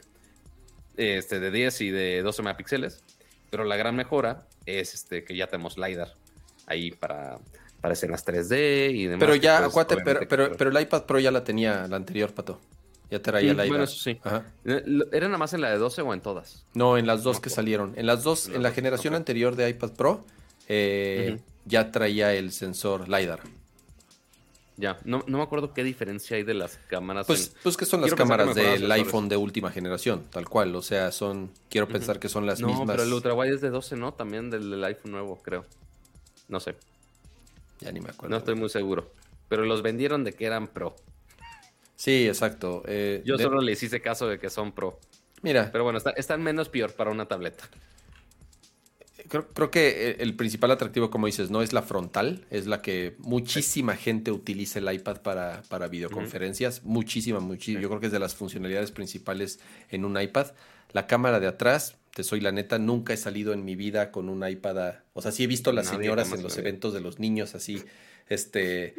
este, 0.96 1.38
de 1.38 1.50
10 1.50 1.80
y 1.82 1.90
de 1.90 2.22
12 2.22 2.42
megapíxeles. 2.42 3.04
Pero 3.50 3.64
la 3.64 3.76
gran 3.76 3.94
mejora 3.94 4.48
es 4.64 4.94
este, 4.94 5.24
que 5.24 5.36
ya 5.36 5.46
tenemos 5.46 5.78
LiDAR 5.78 6.14
ahí 6.66 6.90
para 6.90 7.38
aparecen 7.78 8.10
las 8.10 8.26
3D 8.26 8.90
y 8.94 9.06
demás. 9.06 9.20
Pero 9.20 9.34
ya, 9.36 9.68
pues, 9.72 9.86
pero, 10.28 10.50
pero, 10.56 10.70
el 10.70 10.82
iPad 10.82 11.04
Pro 11.04 11.18
ya 11.18 11.30
la 11.30 11.44
tenía 11.44 11.86
la 11.86 11.96
anterior, 11.96 12.32
Pato. 12.32 12.60
Ya 13.10 13.22
traía 13.22 13.54
la 13.54 13.64
iPad. 13.64 13.68
Bueno, 13.68 13.84
eso 13.84 13.96
sí. 13.96 14.18
Eh, 14.64 15.04
¿Era 15.12 15.26
nada 15.26 15.38
más 15.38 15.52
en 15.52 15.60
la 15.60 15.70
de 15.70 15.78
12 15.78 16.02
o 16.02 16.12
en 16.12 16.20
todas? 16.20 16.64
No, 16.74 16.98
en 16.98 17.06
las 17.06 17.22
dos 17.22 17.38
que 17.38 17.50
salieron. 17.50 17.94
En 17.96 18.06
las 18.06 18.24
dos, 18.24 18.48
en 18.48 18.62
la 18.62 18.72
generación 18.72 19.14
anterior 19.14 19.54
de 19.54 19.68
iPad 19.68 19.90
Pro, 19.92 20.24
eh, 20.68 21.38
ya 21.64 21.92
traía 21.92 22.34
el 22.34 22.50
sensor 22.52 23.08
LiDAR. 23.08 23.40
Ya, 24.78 24.98
no, 25.04 25.24
me 25.26 25.40
acuerdo 25.40 25.72
qué 25.72 25.82
diferencia 25.84 26.36
hay 26.36 26.42
de 26.42 26.52
las 26.52 26.78
cámaras. 26.88 27.26
Pues, 27.26 27.54
pues 27.62 27.78
que 27.78 27.86
son 27.86 28.02
las 28.02 28.12
cámaras 28.12 28.54
del 28.54 28.90
iPhone 28.92 29.28
de 29.28 29.36
última 29.36 29.70
generación, 29.70 30.24
tal 30.30 30.48
cual. 30.48 30.74
O 30.74 30.82
sea, 30.82 31.12
son, 31.12 31.50
quiero 31.70 31.88
pensar 31.88 32.18
que 32.18 32.28
son 32.28 32.44
las 32.44 32.60
mismas. 32.60 32.80
No, 32.80 32.86
pero 32.86 33.04
el 33.04 33.12
ultrawide 33.12 33.54
es 33.54 33.60
de 33.60 33.70
12, 33.70 33.96
¿no? 33.96 34.12
También 34.12 34.50
del 34.50 34.82
iPhone 34.84 35.12
nuevo, 35.12 35.40
creo. 35.42 35.64
No 36.48 36.60
sé. 36.60 36.76
Ya 37.80 37.92
ni 37.92 38.00
me 38.00 38.10
acuerdo. 38.10 38.30
No 38.30 38.38
estoy 38.38 38.54
muy 38.54 38.68
seguro. 38.68 39.12
Pero 39.48 39.64
los 39.64 39.82
vendieron 39.82 40.24
de 40.24 40.32
que 40.32 40.46
eran 40.46 40.68
pro. 40.68 40.96
Sí, 41.94 42.26
exacto. 42.26 42.82
Eh, 42.86 43.22
Yo 43.24 43.38
solo 43.38 43.60
les 43.60 43.82
hice 43.82 44.00
caso 44.00 44.28
de 44.28 44.38
que 44.38 44.50
son 44.50 44.72
pro. 44.72 45.00
Mira. 45.42 45.70
Pero 45.72 45.84
bueno, 45.84 45.98
están 46.16 46.42
menos 46.42 46.68
peor 46.68 46.92
para 46.92 47.10
una 47.10 47.26
tableta. 47.26 47.68
Creo, 49.28 49.70
que 49.70 50.16
el 50.20 50.36
principal 50.36 50.70
atractivo, 50.70 51.10
como 51.10 51.26
dices, 51.26 51.50
no 51.50 51.60
es 51.60 51.72
la 51.72 51.82
frontal, 51.82 52.44
es 52.50 52.66
la 52.66 52.80
que 52.80 53.16
muchísima 53.18 53.96
gente 53.96 54.30
utiliza 54.30 54.78
el 54.78 54.92
iPad 54.92 55.22
para, 55.22 55.62
para 55.68 55.88
videoconferencias. 55.88 56.84
Muchísima, 56.84 57.40
muchísima. 57.40 57.80
Yo 57.80 57.88
creo 57.88 58.00
que 58.00 58.06
es 58.06 58.12
de 58.12 58.20
las 58.20 58.36
funcionalidades 58.36 58.92
principales 58.92 59.58
en 59.90 60.04
un 60.04 60.20
iPad. 60.20 60.52
La 60.92 61.08
cámara 61.08 61.40
de 61.40 61.48
atrás, 61.48 61.96
te 62.16 62.22
soy 62.22 62.40
la 62.40 62.50
neta, 62.50 62.78
nunca 62.78 63.12
he 63.12 63.18
salido 63.18 63.52
en 63.52 63.62
mi 63.62 63.76
vida 63.76 64.10
con 64.10 64.30
un 64.30 64.48
iPad. 64.48 64.94
o 65.12 65.20
sea, 65.20 65.32
sí 65.32 65.44
he 65.44 65.46
visto 65.46 65.68
a 65.68 65.74
las 65.74 65.88
señoras 65.88 66.32
en 66.32 66.42
los 66.42 66.56
eventos 66.56 66.94
de 66.94 67.02
los 67.02 67.18
niños 67.18 67.54
así, 67.54 67.82
este, 68.30 68.94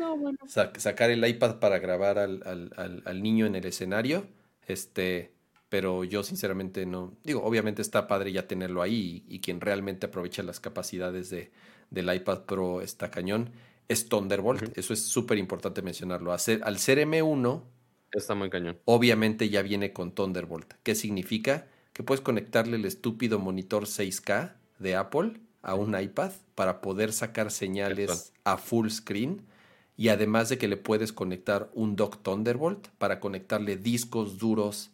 sacar 0.77 1.09
el 1.09 1.27
iPad 1.27 1.57
para 1.57 1.79
grabar 1.79 2.19
al, 2.19 3.23
niño 3.23 3.47
en 3.47 3.55
el 3.55 3.65
escenario, 3.65 4.27
este, 4.67 5.31
pero 5.67 6.03
yo 6.03 6.21
sinceramente 6.21 6.85
no, 6.85 7.17
digo, 7.23 7.43
obviamente 7.43 7.81
está 7.81 8.05
padre 8.05 8.31
ya 8.31 8.47
tenerlo 8.47 8.83
ahí 8.83 9.25
y, 9.27 9.39
quien 9.39 9.61
realmente 9.61 10.05
aprovecha 10.05 10.43
las 10.43 10.59
capacidades 10.59 11.31
de, 11.31 11.49
del 11.89 12.13
iPad 12.13 12.41
Pro 12.41 12.81
está 12.81 13.09
cañón, 13.09 13.49
es 13.87 14.09
Thunderbolt, 14.09 14.77
eso 14.77 14.93
es 14.93 15.01
súper 15.01 15.39
importante 15.39 15.81
mencionarlo. 15.81 16.31
al 16.33 16.77
ser 16.77 16.99
M1, 16.99 17.63
está 18.11 18.35
muy 18.35 18.51
cañón. 18.51 18.77
Obviamente 18.85 19.49
ya 19.49 19.63
viene 19.63 19.91
con 19.91 20.11
Thunderbolt. 20.11 20.73
¿Qué 20.83 20.93
significa? 20.93 21.65
Que 21.97 22.03
puedes 22.03 22.21
conectarle 22.21 22.77
el 22.77 22.85
estúpido 22.85 23.39
monitor 23.39 23.85
6K 23.85 24.53
de 24.77 24.95
Apple 24.95 25.41
a 25.63 25.73
un 25.73 25.99
iPad 25.99 26.31
para 26.53 26.79
poder 26.79 27.11
sacar 27.11 27.49
señales 27.49 28.33
a 28.43 28.57
full 28.57 28.89
screen 28.89 29.41
y 29.95 30.09
además 30.09 30.49
de 30.49 30.59
que 30.59 30.67
le 30.67 30.77
puedes 30.77 31.11
conectar 31.11 31.71
un 31.73 31.95
dock 31.95 32.21
Thunderbolt 32.21 32.89
para 32.99 33.19
conectarle 33.19 33.77
discos 33.77 34.37
duros 34.37 34.91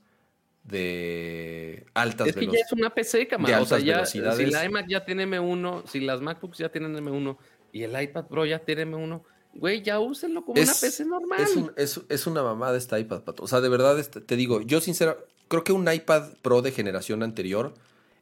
de 0.63 1.85
altas 1.93 2.27
velocidades. 2.27 2.47
Es 2.47 2.51
que 2.51 2.57
ya 2.57 2.65
es 2.67 2.71
una 2.71 2.89
PC, 2.95 3.27
cámara. 3.27 3.61
O 3.61 3.65
sea, 3.65 3.79
ya, 3.79 4.05
si 4.05 4.21
la 4.21 4.63
iMac 4.63 4.87
ya 4.87 5.03
tiene 5.03 5.27
M1, 5.27 5.85
si 5.85 5.99
las 5.99 6.21
MacBooks 6.21 6.59
ya 6.59 6.69
tienen 6.69 6.95
M1 6.95 7.35
y 7.73 7.83
el 7.83 8.01
iPad 8.01 8.27
Pro 8.27 8.45
ya 8.45 8.59
tiene 8.59 8.87
M1, 8.87 9.21
güey, 9.53 9.81
ya 9.81 9.99
úsenlo 9.99 10.43
como 10.43 10.61
una 10.61 10.73
PC 10.73 11.05
normal. 11.05 11.73
Es, 11.77 12.01
es, 12.09 12.27
una 12.27 12.43
mamada 12.43 12.77
esta 12.77 12.99
iPad, 12.99 13.21
Pato. 13.21 13.43
O 13.43 13.47
sea, 13.47 13.61
de 13.61 13.69
verdad, 13.69 13.99
este, 13.99 14.21
te 14.21 14.35
digo, 14.35 14.61
yo 14.61 14.81
sinceramente 14.81 15.33
creo 15.47 15.63
que 15.63 15.71
un 15.71 15.91
iPad 15.91 16.33
Pro 16.41 16.61
de 16.61 16.71
generación 16.71 17.23
anterior, 17.23 17.73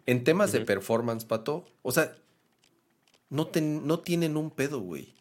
en 0.05 0.23
temas 0.23 0.51
de 0.51 0.61
performance, 0.61 1.25
pato, 1.25 1.65
o 1.81 1.91
sea, 1.91 2.17
no, 3.29 3.49
no 3.55 3.99
tienen 3.99 4.35
un 4.35 4.51
pedo, 4.51 4.81
güey. 4.81 5.13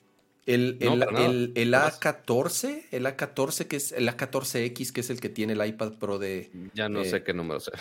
El, 0.47 0.79
el, 0.81 1.53
el, 1.55 1.75
A14, 1.75 2.87
el 2.91 3.07
A14 3.07 3.67
que 3.67 3.77
es 3.77 3.93
el 3.93 4.09
A14X, 4.09 4.91
que 4.91 5.03
es 5.03 5.11
el 5.11 5.21
que 5.21 5.29
tiene 5.29 5.53
el 5.53 5.65
iPad 5.65 5.93
Pro 5.93 6.19
de. 6.19 6.51
Ya 6.75 6.89
no 6.89 7.05
sé 7.05 7.23
qué 7.23 7.33
número 7.33 7.61
sea. 7.61 7.75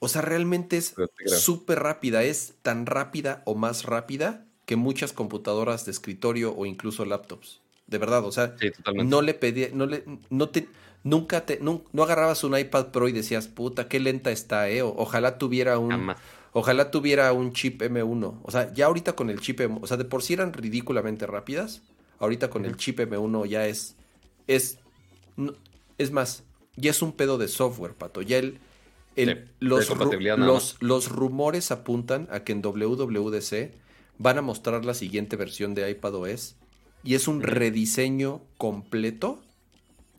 O 0.00 0.08
sea, 0.08 0.20
realmente 0.20 0.76
es 0.76 0.94
súper 1.26 1.78
rápida. 1.78 2.22
Es 2.22 2.54
tan 2.60 2.84
rápida 2.84 3.42
o 3.46 3.54
más 3.54 3.84
rápida 3.84 4.46
que 4.70 4.76
muchas 4.76 5.12
computadoras 5.12 5.84
de 5.84 5.90
escritorio 5.90 6.54
o 6.56 6.64
incluso 6.64 7.04
laptops. 7.04 7.60
De 7.88 7.98
verdad, 7.98 8.24
o 8.24 8.30
sea, 8.30 8.54
no 9.04 9.20
le 9.20 9.34
pedí, 9.34 9.66
no 9.72 9.84
le, 9.84 10.04
no 10.30 10.48
te, 10.48 10.68
nunca 11.02 11.44
te, 11.44 11.58
no, 11.58 11.82
agarrabas 12.00 12.44
un 12.44 12.56
iPad 12.56 12.92
Pro 12.92 13.08
y 13.08 13.12
decías, 13.12 13.48
puta, 13.48 13.88
qué 13.88 13.98
lenta 13.98 14.30
está, 14.30 14.70
eh. 14.70 14.82
ojalá 14.82 15.38
tuviera 15.38 15.80
un, 15.80 16.14
ojalá 16.52 16.92
tuviera 16.92 17.32
un 17.32 17.52
chip 17.52 17.82
M1. 17.82 18.38
O 18.44 18.50
sea, 18.52 18.72
ya 18.72 18.86
ahorita 18.86 19.14
con 19.14 19.28
el 19.28 19.40
chip 19.40 19.58
M1, 19.58 19.80
o 19.82 19.86
sea, 19.88 19.96
de 19.96 20.04
por 20.04 20.22
sí 20.22 20.34
eran 20.34 20.52
ridículamente 20.52 21.26
rápidas. 21.26 21.82
Ahorita 22.20 22.48
con 22.48 22.64
el 22.64 22.76
chip 22.76 23.00
M1 23.00 23.46
ya 23.46 23.66
es, 23.66 23.96
es, 24.46 24.78
es 25.98 26.12
más, 26.12 26.44
ya 26.76 26.92
es 26.92 27.02
un 27.02 27.10
pedo 27.10 27.38
de 27.38 27.48
software, 27.48 27.94
pato. 27.94 28.22
Ya 28.22 28.38
el, 28.38 28.60
los, 29.58 29.90
los, 30.38 30.76
los 30.78 31.08
rumores 31.08 31.72
apuntan 31.72 32.28
a 32.30 32.44
que 32.44 32.52
en 32.52 32.62
WWDC 32.62 33.89
van 34.20 34.36
a 34.36 34.42
mostrar 34.42 34.84
la 34.84 34.92
siguiente 34.92 35.36
versión 35.36 35.74
de 35.74 35.90
iPadOS 35.90 36.56
y 37.02 37.14
es 37.14 37.26
un 37.26 37.40
rediseño 37.40 38.42
completo 38.58 39.42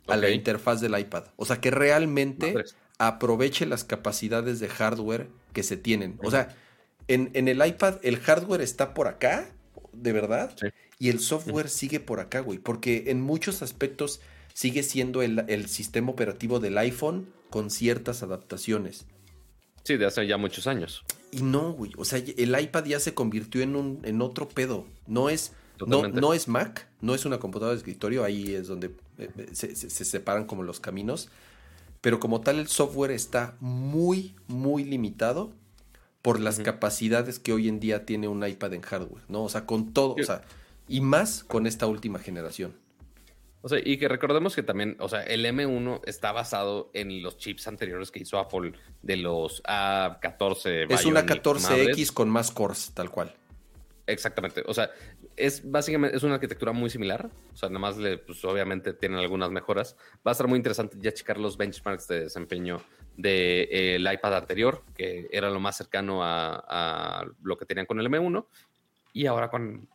a 0.08 0.16
la 0.16 0.30
interfaz 0.30 0.80
del 0.80 0.98
iPad. 0.98 1.26
O 1.36 1.46
sea, 1.46 1.60
que 1.60 1.70
realmente 1.70 2.52
aproveche 2.98 3.64
las 3.64 3.84
capacidades 3.84 4.58
de 4.58 4.68
hardware 4.68 5.28
que 5.52 5.62
se 5.62 5.76
tienen. 5.76 6.18
O 6.24 6.32
sea, 6.32 6.56
en, 7.06 7.30
el 7.32 7.64
iPad 7.64 8.00
el 8.02 8.18
hardware 8.18 8.60
está 8.60 8.92
por 8.92 9.06
acá, 9.06 9.48
de 9.92 10.12
verdad, 10.12 10.52
y 10.98 11.08
el 11.08 11.20
software 11.20 11.68
sigue 11.68 12.00
por 12.00 12.18
acá, 12.18 12.40
güey, 12.40 12.58
porque 12.58 13.04
en 13.06 13.20
muchos 13.20 13.62
aspectos 13.62 14.20
sigue 14.52 14.82
siendo 14.82 15.22
el, 15.22 15.44
el 15.46 15.68
sistema 15.68 16.10
operativo 16.10 16.58
del 16.58 16.76
iPhone 16.76 17.32
con 17.50 17.70
ciertas 17.70 18.24
adaptaciones. 18.24 19.06
Sí, 19.82 19.96
de 19.96 20.06
hace 20.06 20.26
ya 20.26 20.36
muchos 20.36 20.66
años. 20.66 21.04
Y 21.30 21.42
no, 21.42 21.72
güey. 21.72 21.92
O 21.96 22.04
sea, 22.04 22.18
el 22.18 22.60
iPad 22.60 22.84
ya 22.84 23.00
se 23.00 23.14
convirtió 23.14 23.62
en 23.62 23.76
un 23.76 24.00
en 24.04 24.22
otro 24.22 24.48
pedo. 24.48 24.86
No 25.06 25.28
es, 25.30 25.52
no, 25.86 26.08
no, 26.08 26.34
es 26.34 26.48
Mac, 26.48 26.88
no 27.00 27.14
es 27.14 27.24
una 27.24 27.38
computadora 27.38 27.72
de 27.72 27.78
escritorio. 27.78 28.24
Ahí 28.24 28.54
es 28.54 28.68
donde 28.68 28.88
eh, 29.18 29.30
eh, 29.36 29.48
se, 29.52 29.74
separan 29.76 30.46
como 30.46 30.62
los 30.62 30.78
caminos. 30.78 31.28
Pero 32.00 32.20
como 32.20 32.40
tal, 32.40 32.58
el 32.58 32.68
software 32.68 33.12
está 33.12 33.56
muy, 33.60 34.34
muy 34.46 34.84
limitado 34.84 35.52
por 36.20 36.38
las 36.38 36.60
capacidades 36.60 37.38
que 37.38 37.52
hoy 37.52 37.68
en 37.68 37.80
día 37.80 38.06
tiene 38.06 38.28
un 38.28 38.46
iPad 38.46 38.74
en 38.74 38.82
hardware, 38.82 39.24
¿no? 39.28 39.42
O 39.42 39.48
sea, 39.48 39.66
con 39.66 39.92
todo, 39.92 40.14
o 40.14 40.24
sea, 40.24 40.42
y 40.88 41.00
más 41.00 41.42
con 41.42 41.66
esta 41.66 41.86
última 41.86 42.18
generación. 42.20 42.74
O 43.62 43.68
sea, 43.68 43.80
y 43.82 43.96
que 43.96 44.08
recordemos 44.08 44.56
que 44.56 44.64
también, 44.64 44.96
o 44.98 45.08
sea, 45.08 45.22
el 45.22 45.44
M1 45.44 46.00
está 46.04 46.32
basado 46.32 46.90
en 46.94 47.22
los 47.22 47.38
chips 47.38 47.68
anteriores 47.68 48.10
que 48.10 48.18
hizo 48.18 48.38
Apple 48.38 48.72
de 49.02 49.16
los 49.16 49.62
A14. 49.62 50.92
Es 50.92 51.04
una 51.04 51.24
14X 51.24 52.12
con 52.12 52.28
más 52.28 52.50
cores, 52.50 52.90
tal 52.92 53.10
cual. 53.10 53.32
Exactamente. 54.06 54.64
O 54.66 54.74
sea, 54.74 54.90
es 55.36 55.70
básicamente 55.70 56.16
es 56.16 56.24
una 56.24 56.34
arquitectura 56.34 56.72
muy 56.72 56.90
similar. 56.90 57.30
O 57.54 57.56
sea, 57.56 57.68
nada 57.68 57.78
más 57.78 57.96
le, 57.96 58.18
pues 58.18 58.44
obviamente 58.44 58.94
tienen 58.94 59.18
algunas 59.18 59.52
mejoras. 59.52 59.96
Va 60.26 60.30
a 60.30 60.32
estar 60.32 60.48
muy 60.48 60.56
interesante 60.56 60.96
ya 61.00 61.12
checar 61.12 61.38
los 61.38 61.56
benchmarks 61.56 62.08
de 62.08 62.20
desempeño 62.24 62.82
del 63.16 63.22
de, 63.22 63.96
eh, 63.96 64.14
iPad 64.14 64.38
anterior, 64.38 64.82
que 64.96 65.28
era 65.30 65.50
lo 65.50 65.60
más 65.60 65.76
cercano 65.76 66.24
a, 66.24 66.64
a, 66.66 67.26
lo 67.42 67.56
que 67.56 67.64
tenían 67.64 67.86
con 67.86 68.00
el 68.00 68.08
M1. 68.08 68.44
Y 69.12 69.26
ahora 69.26 69.48
con, 69.50 69.88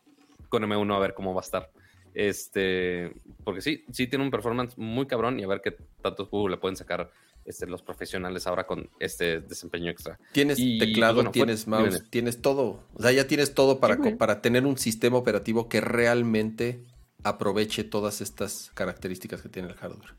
con 0.48 0.62
M1 0.62 0.96
a 0.96 0.98
ver 0.98 1.12
cómo 1.12 1.34
va 1.34 1.42
a 1.42 1.44
estar. 1.44 1.70
Este, 2.18 3.12
porque 3.44 3.60
sí, 3.60 3.84
sí 3.92 4.08
tiene 4.08 4.24
un 4.24 4.32
performance 4.32 4.76
muy 4.76 5.06
cabrón 5.06 5.38
y 5.38 5.44
a 5.44 5.46
ver 5.46 5.60
qué 5.62 5.76
tantos 6.02 6.26
juegos 6.26 6.50
le 6.50 6.56
pueden 6.56 6.74
sacar 6.74 7.12
este, 7.44 7.64
los 7.68 7.80
profesionales 7.80 8.48
ahora 8.48 8.66
con 8.66 8.90
este 8.98 9.38
desempeño 9.38 9.88
extra. 9.88 10.18
Tienes 10.32 10.58
teclado, 10.80 11.22
pues, 11.22 11.30
tienes 11.30 11.68
mouse, 11.68 12.02
tienes 12.10 12.42
todo. 12.42 12.82
O 12.94 13.02
sea, 13.02 13.12
ya 13.12 13.28
tienes 13.28 13.54
todo 13.54 13.78
para, 13.78 13.98
para 14.18 14.42
tener 14.42 14.66
un 14.66 14.78
sistema 14.78 15.16
operativo 15.16 15.68
que 15.68 15.80
realmente 15.80 16.82
aproveche 17.22 17.84
todas 17.84 18.20
estas 18.20 18.72
características 18.74 19.40
que 19.40 19.48
tiene 19.48 19.68
el 19.68 19.74
hardware. 19.76 20.16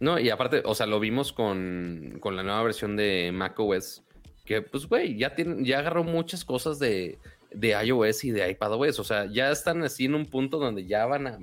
No, 0.00 0.18
y 0.18 0.30
aparte, 0.30 0.62
o 0.64 0.74
sea, 0.74 0.86
lo 0.86 0.98
vimos 0.98 1.34
con, 1.34 2.16
con 2.20 2.36
la 2.36 2.42
nueva 2.42 2.62
versión 2.62 2.96
de 2.96 3.32
macOS, 3.34 4.02
que 4.46 4.62
pues, 4.62 4.86
güey, 4.86 5.18
ya, 5.18 5.34
ya 5.58 5.80
agarró 5.80 6.04
muchas 6.04 6.42
cosas 6.46 6.78
de, 6.78 7.18
de 7.54 7.70
iOS 7.84 8.24
y 8.24 8.30
de 8.30 8.50
iPadOS. 8.50 8.98
O 8.98 9.04
sea, 9.04 9.26
ya 9.26 9.50
están 9.50 9.82
así 9.82 10.06
en 10.06 10.14
un 10.14 10.26
punto 10.26 10.58
donde 10.58 10.86
ya 10.86 11.06
van 11.06 11.26
a. 11.26 11.38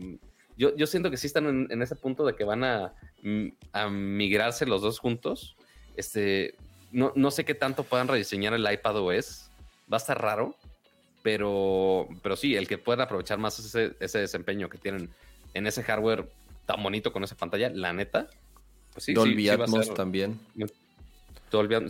Yo, 0.57 0.75
yo 0.75 0.85
siento 0.85 1.09
que 1.09 1.17
sí 1.17 1.27
están 1.27 1.67
en, 1.71 1.81
ese 1.81 1.95
punto 1.95 2.25
de 2.25 2.35
que 2.35 2.43
van 2.43 2.63
a, 2.63 2.93
mm, 3.23 3.47
a, 3.71 3.89
migrarse 3.89 4.65
los 4.65 4.81
dos 4.81 4.99
juntos. 4.99 5.55
Este, 5.95 6.55
no, 6.91 7.11
no 7.15 7.31
sé 7.31 7.45
qué 7.45 7.55
tanto 7.55 7.83
puedan 7.83 8.07
rediseñar 8.07 8.53
el 8.53 8.71
iPadOS. 8.71 9.49
Va 9.91 9.97
a 9.97 9.99
estar 9.99 10.21
raro, 10.21 10.55
pero, 11.23 12.07
pero 12.21 12.35
sí, 12.35 12.55
el 12.55 12.67
que 12.67 12.77
puedan 12.77 13.01
aprovechar 13.01 13.37
más 13.37 13.57
ese, 13.59 13.95
ese 13.99 14.19
desempeño 14.19 14.69
que 14.69 14.77
tienen 14.77 15.09
en 15.53 15.67
ese 15.67 15.83
hardware 15.83 16.29
tan 16.65 16.81
bonito 16.83 17.11
con 17.11 17.23
esa 17.23 17.35
pantalla, 17.35 17.69
la 17.69 17.93
neta. 17.93 18.29
Pues 18.93 19.05
sí, 19.05 19.13
Dolby 19.13 19.49
Atmos 19.49 19.93
también. 19.93 20.39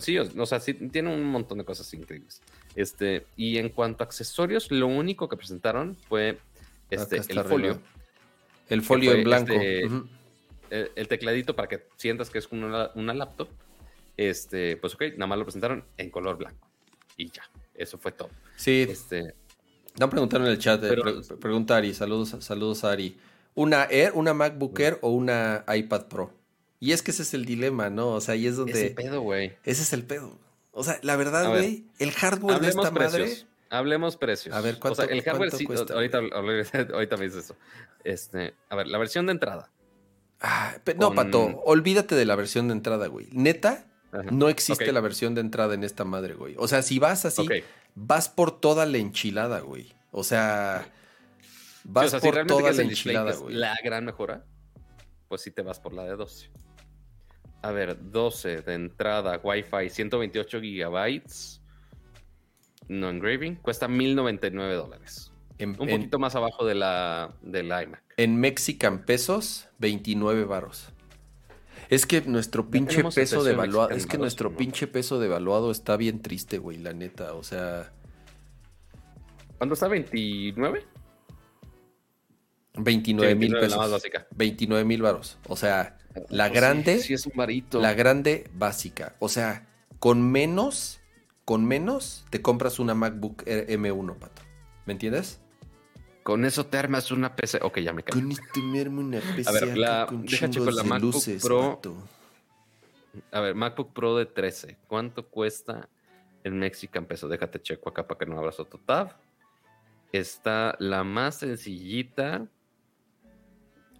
Sí, 0.00 0.18
o, 0.18 0.46
sea, 0.46 0.58
sí, 0.58 0.74
tiene 0.74 1.14
un 1.14 1.22
montón 1.24 1.58
de 1.58 1.64
cosas 1.64 1.92
increíbles. 1.94 2.42
Este, 2.74 3.26
y 3.36 3.58
en 3.58 3.68
cuanto 3.68 4.02
a 4.02 4.06
accesorios, 4.06 4.70
lo 4.70 4.86
único 4.86 5.28
que 5.28 5.36
presentaron 5.36 5.96
fue 6.08 6.38
este, 6.90 7.16
el 7.16 7.44
folio. 7.44 7.80
El 8.68 8.82
folio 8.82 9.12
en 9.12 9.24
blanco. 9.24 9.52
Este, 9.52 9.90
el, 10.96 11.08
tecladito 11.08 11.54
para 11.54 11.68
que 11.68 11.86
sientas 11.96 12.30
que 12.30 12.38
es 12.38 12.48
una, 12.50 12.90
una, 12.94 13.12
laptop. 13.12 13.48
Este, 14.16 14.76
pues 14.76 14.94
ok, 14.94 15.02
nada 15.16 15.26
más 15.26 15.38
lo 15.38 15.44
presentaron 15.44 15.84
en 15.98 16.10
color 16.10 16.36
blanco. 16.38 16.66
Y 17.16 17.30
ya, 17.30 17.42
eso 17.74 17.98
fue 17.98 18.12
todo. 18.12 18.30
Sí. 18.56 18.86
Este, 18.88 19.34
Dan 19.96 20.08
preguntaron 20.08 20.46
en 20.46 20.52
el 20.52 20.58
chat, 20.58 20.82
eh, 20.84 20.96
pregunta 21.40 21.76
Ari, 21.76 21.92
saludos, 21.92 22.34
saludos 22.40 22.84
Ari. 22.84 23.18
¿Una 23.54 23.84
Air, 23.84 24.12
una 24.14 24.32
MacBook 24.32 24.78
Air 24.80 24.98
o 25.02 25.10
una 25.10 25.64
iPad 25.68 26.06
Pro? 26.06 26.32
Y 26.80 26.92
es 26.92 27.02
que 27.02 27.10
ese 27.10 27.22
es 27.22 27.34
el 27.34 27.44
dilema, 27.44 27.90
¿no? 27.90 28.08
O 28.08 28.20
sea, 28.20 28.34
ahí 28.34 28.46
es 28.46 28.56
donde. 28.56 28.72
Ese 28.72 28.90
pedo, 28.90 29.20
güey. 29.20 29.56
Ese 29.64 29.82
es 29.82 29.92
el 29.92 30.04
pedo. 30.04 30.38
O 30.72 30.82
sea, 30.84 30.98
la 31.02 31.16
verdad, 31.16 31.48
güey, 31.48 31.84
el 31.98 32.12
hardware 32.12 32.60
de 32.60 32.68
esta 32.68 32.90
madre. 32.90 33.36
Hablemos 33.70 34.16
precios. 34.16 34.54
A 34.54 34.60
ver, 34.60 34.78
¿cuánto, 34.78 35.02
o 35.02 35.06
sea, 35.06 35.14
el 35.14 35.22
hardware 35.22 35.50
sí, 35.50 35.66
ahorita, 35.66 36.18
ahorita 36.92 37.16
me 37.16 37.24
dices 37.24 37.44
eso. 37.44 37.56
Este, 38.04 38.54
a 38.68 38.76
ver, 38.76 38.86
la 38.86 38.98
versión 38.98 39.26
de 39.26 39.32
entrada. 39.32 39.70
Ah, 40.40 40.74
no, 40.98 41.14
Pato, 41.14 41.62
olvídate 41.64 42.14
de 42.14 42.24
la 42.24 42.34
versión 42.34 42.68
de 42.68 42.74
entrada, 42.74 43.06
güey. 43.06 43.28
Neta, 43.32 43.86
no 44.30 44.48
existe 44.48 44.92
la 44.92 45.00
versión 45.00 45.34
de 45.34 45.40
entrada 45.40 45.74
en 45.74 45.84
esta 45.84 46.04
madre, 46.04 46.34
güey. 46.34 46.54
O 46.58 46.68
sea, 46.68 46.82
si 46.82 46.98
vas 46.98 47.24
así, 47.24 47.46
vas 47.94 48.28
por 48.28 48.60
toda 48.60 48.84
la 48.84 48.98
enchilada, 48.98 49.60
güey. 49.60 49.94
O 50.10 50.24
sea, 50.24 50.86
vas 51.84 52.14
por 52.16 52.46
toda 52.46 52.72
la 52.72 52.82
enchilada, 52.82 53.34
güey. 53.34 53.54
La 53.54 53.76
gran 53.82 54.04
mejora, 54.04 54.44
pues 55.28 55.42
sí 55.42 55.50
te 55.50 55.62
vas 55.62 55.80
por 55.80 55.94
la 55.94 56.04
de 56.04 56.16
12. 56.16 56.50
A 57.62 57.70
ver, 57.70 57.96
12 58.10 58.62
de 58.62 58.74
entrada, 58.74 59.40
Wi-Fi, 59.42 59.88
128 59.88 60.60
gigabytes. 60.60 61.62
No 62.88 63.08
engraving, 63.08 63.56
cuesta 63.56 63.86
1099 63.86 64.74
dólares. 64.74 65.32
un 65.60 65.74
poquito 65.74 66.18
más 66.18 66.34
abajo 66.34 66.66
de 66.66 66.74
la, 66.74 67.34
de 67.40 67.62
la 67.62 67.84
iMac. 67.84 68.02
En 68.16 68.36
Mexican 68.36 69.04
pesos, 69.04 69.68
29 69.78 70.44
baros. 70.44 70.92
Es 71.88 72.06
que 72.06 72.20
nuestro 72.22 72.68
pinche 72.70 73.04
peso 73.04 73.44
devaluado, 73.44 73.90
es 73.90 74.06
que 74.06 74.18
nuestro 74.18 74.56
pinche 74.56 74.86
peso 74.86 75.20
devaluado 75.20 75.70
está 75.70 75.96
bien 75.96 76.20
triste, 76.20 76.58
güey, 76.58 76.78
la 76.78 76.92
neta, 76.92 77.34
o 77.34 77.44
sea. 77.44 77.92
¿Cuándo 79.58 79.74
está? 79.74 79.88
¿29? 79.88 80.82
29 82.74 83.34
mil 83.34 83.52
pesos. 83.52 84.02
29 84.34 84.84
mil 84.84 85.02
baros. 85.02 85.38
O 85.46 85.56
sea, 85.56 85.98
la 86.28 86.48
pues 86.48 86.60
grande. 86.60 86.98
Sí, 86.98 87.14
es 87.14 87.26
un 87.26 87.32
varito. 87.34 87.80
La 87.80 87.94
grande 87.94 88.48
básica. 88.54 89.16
O 89.18 89.28
sea, 89.28 89.66
con 89.98 90.30
menos, 90.30 91.00
con 91.44 91.64
menos 91.64 92.24
te 92.30 92.42
compras 92.42 92.78
una 92.78 92.94
MacBook 92.94 93.44
M1, 93.44 94.18
pato. 94.18 94.42
¿Me 94.86 94.92
entiendes? 94.92 95.40
Con 96.22 96.44
eso 96.44 96.66
te 96.66 96.78
armas 96.78 97.10
una 97.10 97.34
PC. 97.34 97.60
Ok, 97.62 97.78
ya 97.80 97.92
me 97.92 98.02
cago. 98.02 98.20
Con 98.20 98.30
esto 98.30 98.60
me 98.60 98.80
armo 98.80 99.00
una 99.00 99.20
PC. 99.20 99.48
A 99.48 99.52
ver, 99.52 99.76
la, 99.76 100.06
deja 100.10 100.48
la 100.48 100.82
MacBook 100.84 101.40
Pro. 101.40 101.80
A 103.30 103.40
ver, 103.40 103.54
MacBook 103.54 103.92
Pro 103.92 104.16
de 104.16 104.26
13. 104.26 104.78
¿Cuánto 104.86 105.28
cuesta 105.28 105.88
en 106.44 106.58
Mexican 106.58 107.06
peso? 107.06 107.28
Déjate 107.28 107.60
checo 107.60 107.88
acá 107.90 108.06
para 108.06 108.18
que 108.18 108.26
no 108.26 108.38
abras 108.38 108.60
otro 108.60 108.80
tab. 108.84 109.16
Está 110.12 110.76
la 110.78 111.04
más 111.04 111.36
sencillita 111.36 112.46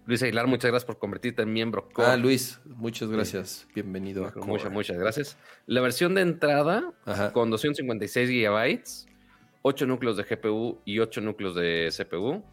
Luis 0.05 0.21
Aguilar, 0.21 0.47
muchas 0.47 0.69
gracias 0.69 0.85
por 0.85 0.99
convertirte 0.99 1.43
en 1.43 1.53
miembro. 1.53 1.87
Ah, 1.95 2.17
Luis, 2.17 2.59
muchas 2.65 3.09
gracias. 3.09 3.67
Bienvenido 3.73 4.25
a 4.25 4.33
Muchas, 4.45 4.71
muchas 4.71 4.97
gracias. 4.97 5.37
La 5.65 5.79
versión 5.79 6.13
de 6.13 6.21
entrada 6.21 6.91
con 7.31 7.49
256 7.49 8.29
gigabytes, 8.29 9.07
8 9.61 9.85
núcleos 9.87 10.17
de 10.17 10.23
GPU 10.23 10.81
y 10.83 10.99
8 10.99 11.21
núcleos 11.21 11.55
de 11.55 11.89
CPU. 11.95 12.43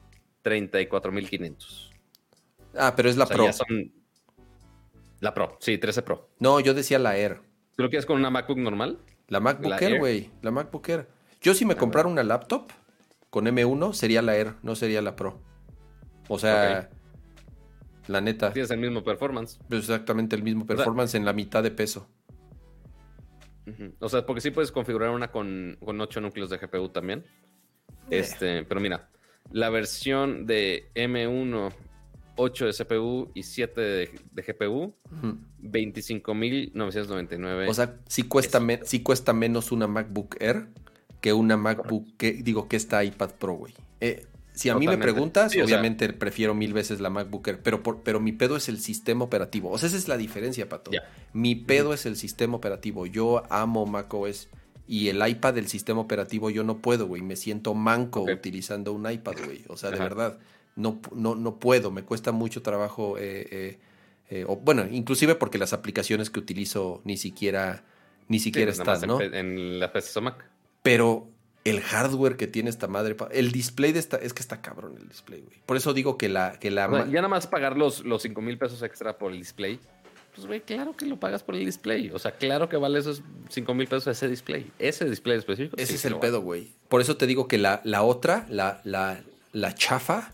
34.500. 0.45 1.91
Ah, 2.77 2.95
pero 2.97 3.11
es 3.11 3.17
la 3.17 3.25
O 3.25 3.27
sea, 3.27 3.37
Pro. 3.37 3.45
ya 3.47 3.53
son... 3.53 3.93
La 5.19 5.35
Pro, 5.35 5.59
sí, 5.61 5.77
13 5.77 6.03
Pro. 6.03 6.31
No, 6.39 6.61
yo 6.61 6.73
decía 6.73 6.99
la 6.99 7.17
Air. 7.17 7.41
¿Tú 7.77 7.83
lo 7.83 7.91
quieres 7.91 8.07
con 8.07 8.17
una 8.17 8.31
MacBook 8.31 8.59
normal? 8.59 8.99
La 9.29 9.41
MacBook 9.41 9.71
¿La 9.71 9.77
Air, 9.79 9.93
Air? 9.93 9.99
güey. 9.99 10.31
La 10.41 10.51
MacBook 10.51 10.89
Air. 10.89 11.09
Yo 11.43 11.53
si 11.55 11.65
me 11.67 11.77
comprara 11.77 12.09
una 12.09 12.23
laptop 12.23 12.71
con 13.29 13.45
M1 13.47 13.93
sería 13.93 14.23
la 14.23 14.37
Air, 14.37 14.55
no 14.63 14.77
sería 14.77 15.03
la 15.03 15.15
Pro. 15.17 15.43
O 16.29 16.39
sea, 16.39 16.89
la 18.09 18.21
neta, 18.21 18.53
Tienes 18.53 18.71
el 18.71 18.81
mismo 18.81 19.03
performance. 19.05 19.59
exactamente 19.71 20.37
el 20.37 20.43
mismo 20.43 20.67
performance 20.67 21.15
en 21.15 21.25
la 21.25 21.33
mitad 21.33 21.63
de 21.63 21.71
peso. 21.71 22.09
O 24.01 24.09
sea, 24.09 24.27
porque 24.27 24.41
sí 24.41 24.51
puedes 24.51 24.73
configurar 24.73 25.11
una 25.11 25.31
con, 25.31 25.79
con 25.85 26.01
8 26.01 26.21
núcleos 26.21 26.51
de 26.51 26.59
GPU 26.59 26.89
también. 26.89 27.25
Este, 28.11 28.65
pero 28.65 28.81
mira, 28.81 29.09
la 29.53 29.71
versión 29.71 30.45
de 30.47 30.91
M1, 30.97 31.73
8 32.37 32.67
de 32.67 32.73
CPU 32.73 33.31
y 33.35 33.43
7 33.45 33.81
de, 33.81 34.11
de 34.33 34.43
GPU, 34.43 34.95
Ujú. 35.13 35.39
25.999. 35.63 37.69
O 37.69 37.75
sea, 37.75 37.97
sí 38.09 38.25
cuesta, 38.25 38.59
me- 38.61 38.85
sí 38.85 39.03
cuesta 39.03 39.33
menos 39.33 39.71
una 39.73 39.87
MacBook 39.87 40.37
Air 40.41 40.69
que 41.21 41.33
una 41.33 41.57
MacBook, 41.57 42.17
que, 42.17 42.33
digo, 42.33 42.67
que 42.67 42.77
esta 42.77 43.05
iPad 43.05 43.31
Pro, 43.39 43.53
güey. 43.53 43.75
Eh, 44.01 44.27
si 44.61 44.69
a 44.69 44.75
mí 44.75 44.87
me 44.87 44.99
preguntas, 44.99 45.53
Sí, 45.53 45.57
sea- 45.57 45.65
obviamente 45.65 46.13
prefiero 46.13 46.55
mil 46.55 46.73
veces 46.75 47.01
la 47.01 47.09
MacBook 47.09 47.49
Air, 47.49 47.61
pero, 47.63 47.83
por- 47.83 48.03
pero 48.03 48.21
mi 48.21 48.33
pedo 48.33 48.57
es 48.57 48.69
el 48.69 48.79
sistema 48.81 49.25
operativo. 49.25 49.71
O 49.71 49.79
sea, 49.79 49.89
esa 49.89 49.97
es 49.97 50.07
la 50.09 50.17
diferencia, 50.17 50.69
Pato. 50.69 50.91
Mi 51.33 51.55
pedo 51.55 51.95
es 51.95 52.05
el 52.07 52.17
sistema 52.17 52.57
operativo. 52.57 53.07
Yo 53.07 53.43
amo 53.51 53.87
macOS 53.87 54.49
y 54.87 55.09
el 55.09 55.27
iPad, 55.27 55.57
el 55.57 55.69
sistema 55.69 56.01
operativo, 56.01 56.51
yo 56.51 56.63
no 56.65 56.79
puedo, 56.79 57.07
güey. 57.07 57.23
Me 57.23 57.37
siento 57.37 57.75
manco 57.75 58.23
utilizando 58.23 58.93
un 58.93 59.11
iPad, 59.11 59.35
güey. 59.47 59.65
O 59.69 59.77
sea, 59.77 59.91
de 59.91 59.99
verdad, 59.99 60.39
no, 60.77 61.01
no, 61.15 61.35
no 61.37 61.57
puedo. 61.59 61.91
Me 61.91 62.03
cuesta 62.03 62.31
mucho 62.33 62.61
trabajo. 62.61 63.17
eh, 63.19 63.47
eh, 63.51 63.79
eh, 64.31 64.45
o- 64.47 64.57
bueno, 64.57 64.87
inclusive 64.91 65.35
porque 65.37 65.57
las 65.59 65.73
aplicaciones 65.73 66.29
que 66.29 66.39
utilizo 66.39 67.01
ni 67.05 67.17
siquiera, 67.17 67.83
ni 68.29 68.39
Sí, 68.39 68.45
siquiera 68.45 68.71
pues 68.71 68.79
nada 68.79 68.93
están, 68.95 69.09
¿no? 69.09 69.21
en, 69.23 69.35
en 69.35 69.81
la 69.81 69.93
PC 69.93 70.21
Mac. 70.21 70.45
Pero 70.83 71.30
el 71.65 71.81
hardware 71.81 72.37
que 72.37 72.47
tiene 72.47 72.71
esta 72.71 72.87
madre, 72.89 73.17
el 73.33 73.53
display 73.53 73.93
de 73.93 73.99
esta, 73.99 74.17
es 74.17 74.33
que 74.33 74.41
está 74.41 74.61
cabrón 74.63 74.95
el 75.01 75.09
display, 75.09 75.41
güey. 75.43 75.59
Por 75.67 75.77
eso 75.77 75.93
digo 75.93 76.17
que 76.17 76.29
la, 76.29 76.59
que 76.59 76.71
la 76.71 76.89
O 76.89 76.91
sea, 76.95 77.05
ma- 77.05 77.11
ya 77.11 77.17
nada 77.17 77.29
más 77.29 77.47
pagar 77.47 77.77
los, 77.77 78.05
los 78.05 78.23
5 78.23 78.41
mil 78.41 78.57
pesos 78.59 78.83
extra 78.83 79.19
por 79.19 79.33
el 79.33 79.39
display. 79.39 79.79
Pues, 80.35 80.47
güey, 80.47 80.61
claro 80.61 80.97
que 80.97 81.05
lo 81.07 81.19
pagas 81.19 81.43
por 81.43 81.57
el 81.57 81.67
display. 81.67 82.11
O 82.13 82.19
sea, 82.19 82.33
claro 82.33 82.69
que 82.69 82.77
vale 82.77 82.99
esos 82.99 83.21
5 83.51 83.75
mil 83.75 83.89
pesos 83.89 84.07
ese 84.07 84.29
display. 84.29 84.71
Ese 84.79 85.05
display 85.05 85.37
específico. 85.39 85.77
ese 85.77 85.87
sí, 85.89 85.95
es 85.97 86.05
el 86.07 86.15
vale. 86.15 86.21
pedo, 86.23 86.41
güey. 86.41 86.69
Por 86.89 87.01
eso 87.03 87.17
te 87.17 87.27
digo 87.27 87.47
que 87.49 87.59
la, 87.59 87.81
la 87.85 88.03
otra, 88.05 88.47
la, 88.49 88.81
la, 88.85 89.21
la 89.53 89.75
chafa, 89.75 90.33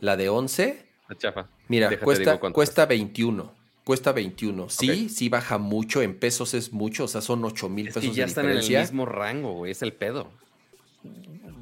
la 0.00 0.16
de 0.16 0.28
11, 0.28 0.86
La 1.08 1.16
chafa. 1.16 1.48
mira, 1.68 1.88
Déjate 1.88 2.04
cuesta, 2.04 2.38
cuesta 2.38 2.86
21. 2.86 3.55
Cuesta 3.86 4.10
21. 4.10 4.68
Sí, 4.68 5.08
sí 5.08 5.28
baja 5.28 5.58
mucho. 5.58 6.02
En 6.02 6.18
pesos 6.18 6.54
es 6.54 6.72
mucho. 6.72 7.04
O 7.04 7.08
sea, 7.08 7.20
son 7.20 7.44
8 7.44 7.68
mil 7.68 7.86
Es 7.86 7.94
pesos 7.94 8.10
que 8.10 8.16
ya 8.16 8.24
de 8.24 8.28
están 8.28 8.46
en 8.50 8.58
el 8.58 8.68
mismo 8.68 9.06
rango, 9.06 9.52
güey. 9.52 9.70
Es 9.70 9.80
el 9.82 9.92
pedo. 9.92 10.28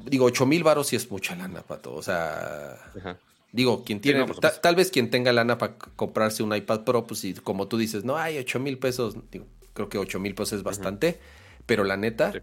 Digo, 0.05 0.25
8 0.25 0.47
mil 0.47 0.63
varos 0.63 0.87
sí 0.87 0.95
es 0.95 1.11
mucha 1.11 1.35
lana, 1.35 1.61
pato. 1.61 1.93
O 1.93 2.01
sea, 2.01 2.79
Ajá. 2.97 3.19
Digo, 3.51 3.83
quien 3.83 4.01
tiene, 4.01 4.25
ta- 4.41 4.59
tal 4.59 4.75
vez 4.75 4.89
quien 4.89 5.11
tenga 5.11 5.31
lana 5.33 5.59
para 5.59 5.77
comprarse 5.77 6.41
un 6.41 6.53
iPad 6.55 6.83
Pro, 6.83 7.05
pues 7.05 7.19
si 7.19 7.35
como 7.35 7.67
tú 7.67 7.77
dices, 7.77 8.03
no 8.03 8.17
hay 8.17 8.39
8 8.39 8.59
mil 8.59 8.79
pesos, 8.79 9.15
digo, 9.31 9.45
creo 9.73 9.87
que 9.87 9.99
8 9.99 10.19
mil 10.19 10.33
pesos 10.33 10.53
es 10.53 10.63
bastante, 10.63 11.19
pero 11.67 11.83
la 11.83 11.95
neta, 11.95 12.31
Sí. 12.33 12.39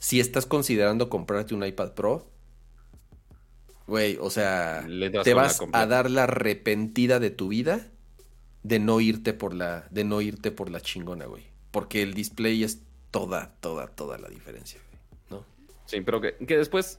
si 0.00 0.20
estás 0.20 0.44
considerando 0.44 1.08
comprarte 1.08 1.54
un 1.54 1.64
iPad 1.64 1.92
Pro, 1.92 2.28
güey, 3.86 4.18
o 4.20 4.28
sea, 4.28 4.84
te 5.24 5.34
vas 5.34 5.60
a 5.72 5.86
dar 5.86 6.10
la 6.10 6.24
arrepentida 6.24 7.18
de 7.20 7.30
tu 7.30 7.48
vida 7.48 7.88
de 8.62 8.78
no 8.78 9.00
irte 9.00 9.32
por 9.32 9.54
la, 9.54 9.86
de 9.90 10.04
no 10.04 10.20
irte 10.20 10.50
por 10.50 10.70
la 10.70 10.80
chingona, 10.80 11.26
güey, 11.26 11.44
porque 11.70 12.02
el 12.02 12.14
display 12.14 12.62
es 12.64 12.80
toda, 13.10 13.52
toda, 13.60 13.88
toda 13.88 14.18
la 14.18 14.28
diferencia, 14.28 14.80
güey, 14.90 15.00
¿no? 15.40 15.46
Sí, 15.86 16.00
pero 16.00 16.20
que, 16.20 16.34
que 16.36 16.56
después. 16.56 16.98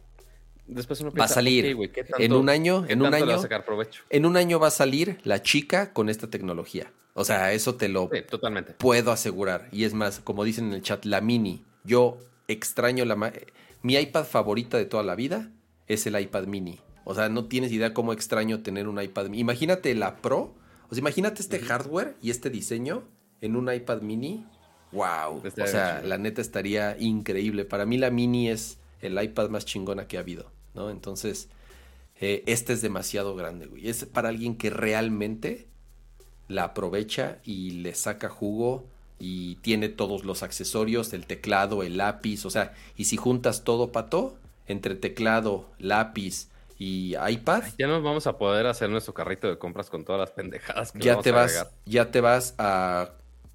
Después 0.65 1.01
uno 1.01 1.09
Va 1.09 1.13
a 1.13 1.27
piensa, 1.27 1.33
salir. 1.35 1.65
ok, 1.71 1.75
güey, 1.75 1.91
¿qué 1.91 2.05
En 2.19 2.31
un 2.33 2.47
año- 2.47 2.85
qué 2.87 2.93
en 2.93 3.01
un 3.01 3.13
año- 3.13 3.37
sacar 3.37 3.65
provecho. 3.65 4.03
En 4.09 4.25
un 4.25 4.37
año 4.37 4.59
va 4.59 4.67
a 4.67 4.71
salir 4.71 5.19
la 5.25 5.41
chica 5.41 5.91
con 5.91 6.07
esta 6.09 6.29
tecnología. 6.29 6.89
O 7.15 7.25
sea, 7.25 7.51
eso 7.51 7.75
te 7.75 7.89
lo 7.89 8.09
Sí, 8.11 8.21
totalmente. 8.21 8.71
puedo 8.73 9.11
asegurar. 9.11 9.67
Y 9.73 9.83
es 9.83 9.93
más, 9.93 10.21
como 10.21 10.45
dicen 10.45 10.67
en 10.67 10.73
el 10.75 10.81
chat, 10.81 11.03
la 11.03 11.19
mini. 11.19 11.65
Yo 11.83 12.17
extraño 12.47 13.03
la... 13.03 13.15
ma- 13.17 13.33
Mi 13.81 13.95
iPad 13.97 14.23
favorita 14.23 14.77
de 14.77 14.85
toda 14.85 15.03
la 15.03 15.15
vida 15.15 15.51
es 15.87 16.07
el 16.07 16.17
iPad 16.17 16.45
mini. 16.47 16.79
O 17.03 17.13
sea, 17.13 17.27
no 17.27 17.45
tienes 17.45 17.71
idea 17.73 17.93
cómo 17.93 18.13
extraño 18.13 18.63
tener 18.63 18.87
un 18.87 19.01
iPad 19.01 19.25
mini. 19.25 19.39
Imagínate 19.41 19.93
la 19.95 20.15
Pro. 20.15 20.55
O 20.93 20.95
sea, 20.95 21.01
imagínate 21.01 21.41
este 21.41 21.57
hardware 21.57 22.15
y 22.21 22.29
este 22.29 22.51
diseño 22.51 23.03
en 23.41 23.55
un 23.55 23.73
iPad 23.73 24.01
mini. 24.01 24.45
¡Wow! 24.91 25.41
O 25.43 25.49
sea, 25.49 25.97
chido. 25.97 26.07
la 26.07 26.19
neta 26.19 26.39
estaría 26.39 26.95
increíble. 26.99 27.65
Para 27.65 27.87
mí 27.87 27.97
la 27.97 28.11
mini 28.11 28.51
es 28.51 28.77
el 29.01 29.19
iPad 29.19 29.49
más 29.49 29.65
chingona 29.65 30.07
que 30.07 30.17
ha 30.17 30.19
habido, 30.19 30.51
¿no? 30.75 30.91
Entonces, 30.91 31.49
eh, 32.21 32.43
este 32.45 32.73
es 32.73 32.83
demasiado 32.83 33.35
grande, 33.35 33.65
güey. 33.65 33.89
Es 33.89 34.05
para 34.05 34.29
alguien 34.29 34.55
que 34.55 34.69
realmente 34.69 35.65
la 36.47 36.65
aprovecha 36.65 37.39
y 37.43 37.71
le 37.71 37.95
saca 37.95 38.29
jugo 38.29 38.85
y 39.17 39.55
tiene 39.55 39.89
todos 39.89 40.23
los 40.23 40.43
accesorios, 40.43 41.11
el 41.13 41.25
teclado, 41.25 41.81
el 41.81 41.97
lápiz, 41.97 42.45
o 42.45 42.51
sea, 42.51 42.75
y 42.95 43.05
si 43.05 43.17
juntas 43.17 43.63
todo, 43.63 43.91
Pato, 43.91 44.37
entre 44.67 44.93
teclado, 44.93 45.71
lápiz 45.79 46.49
y 46.83 47.15
iPad, 47.29 47.63
Ya 47.77 47.87
nos 47.87 48.03
vamos 48.03 48.27
a 48.27 48.37
poder 48.37 48.65
hacer 48.67 48.89
nuestro 48.89 49.13
carrito 49.13 49.47
de 49.47 49.57
compras 49.57 49.89
con 49.89 50.03
todas 50.03 50.19
las 50.19 50.31
pendejadas 50.31 50.91
que 50.91 50.99
ya 50.99 51.11
vamos 51.13 51.23
te 51.23 51.29
a 51.29 51.33
vas, 51.33 51.51
agregar. 51.55 51.71
ya 51.85 52.11
te 52.11 52.21
vas 52.21 52.55
a 52.57 53.09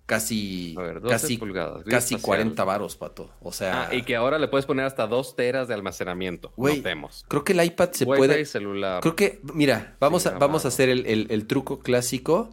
casi, 0.06 0.74
A 0.78 0.82
ver, 0.82 1.00
12 1.02 1.12
casi, 1.14 1.36
pulgadas, 1.36 1.84
casi 1.84 2.14
facial. 2.14 2.22
40 2.22 2.64
varos, 2.64 2.96
Pato. 2.96 3.30
O 3.42 3.52
sea, 3.52 3.88
Ah, 3.88 3.94
y 3.94 4.02
que 4.02 4.16
ahora 4.16 4.38
le 4.38 4.48
puedes 4.48 4.64
poner 4.64 4.86
hasta 4.86 5.06
dos 5.06 5.36
teras 5.36 5.68
de 5.68 5.74
almacenamiento. 5.74 6.50
güey, 6.56 6.78
Notemos. 6.78 7.26
creo 7.28 7.44
que 7.44 7.52
el 7.52 7.62
iPad 7.62 7.90
se 7.92 8.04
Wi-Fi, 8.06 8.18
puede, 8.18 8.44
celular. 8.46 9.02
Creo 9.02 9.14
que, 9.14 9.40
mira, 9.54 9.96
vamos 10.00 10.26
a, 10.26 10.38
vamos 10.38 10.64
a 10.64 10.68
hacer 10.68 10.88
el, 10.88 11.04
el- 11.06 11.26
el 11.30 11.46
truco 11.46 11.80
clásico 11.80 12.50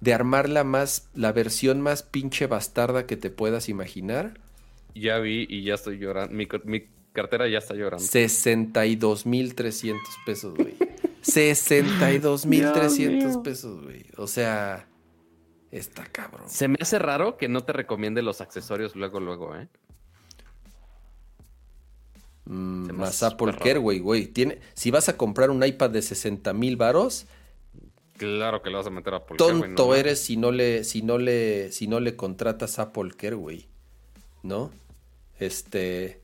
de 0.00 0.12
armar 0.12 0.48
la 0.50 0.64
más, 0.64 1.08
la 1.14 1.32
versión 1.32 1.80
más 1.80 2.02
pinche 2.02 2.46
bastarda 2.46 3.06
que 3.06 3.16
te 3.16 3.30
puedas 3.30 3.68
imaginar. 3.70 4.34
Ya 4.94 5.18
vi 5.18 5.46
y 5.48 5.64
ya 5.64 5.74
estoy 5.74 5.98
llorando. 5.98 6.34
Mi 6.34 6.46
cartera 7.12 7.48
ya 7.48 7.58
está 7.58 7.74
llorando. 7.74 8.04
62.300 8.04 9.96
pesos, 10.24 10.54
güey. 10.54 10.76
62.300 11.22 12.46
mío. 12.46 13.42
pesos, 13.42 13.82
güey. 13.82 14.06
O 14.16 14.26
sea, 14.26 14.88
está 15.70 16.04
cabrón. 16.06 16.48
Se 16.48 16.68
me 16.68 16.78
hace 16.80 16.98
raro 16.98 17.36
que 17.36 17.48
no 17.48 17.64
te 17.64 17.72
recomiende 17.72 18.22
los 18.22 18.40
accesorios 18.40 18.96
luego, 18.96 19.20
luego, 19.20 19.54
¿eh? 19.56 19.68
Mm, 22.46 22.92
más 22.92 23.22
Apple 23.22 23.54
Care, 23.58 23.78
güey, 23.78 23.98
güey. 23.98 24.26
Tiene, 24.28 24.58
si 24.74 24.90
vas 24.90 25.08
a 25.10 25.16
comprar 25.16 25.50
un 25.50 25.62
iPad 25.64 25.90
de 25.90 26.02
60 26.02 26.52
mil 26.54 26.76
varos, 26.76 27.26
Claro 28.16 28.62
que 28.62 28.70
le 28.70 28.76
vas 28.76 28.86
a 28.86 28.90
meter 28.90 29.14
a 29.14 29.18
Apple 29.18 29.36
Care, 29.36 29.52
tonto 29.52 29.82
no 29.84 29.88
mames. 29.90 30.00
eres 30.00 30.20
si 30.20 30.36
no 30.36 30.50
le, 30.50 30.82
si 30.82 31.02
no 31.02 31.18
le, 31.18 31.70
si 31.70 31.86
no 31.86 32.00
le 32.00 32.16
contratas 32.16 32.80
Apple 32.80 33.12
Care, 33.16 33.36
güey. 33.36 33.68
¿No? 34.42 34.72
Este. 35.38 36.20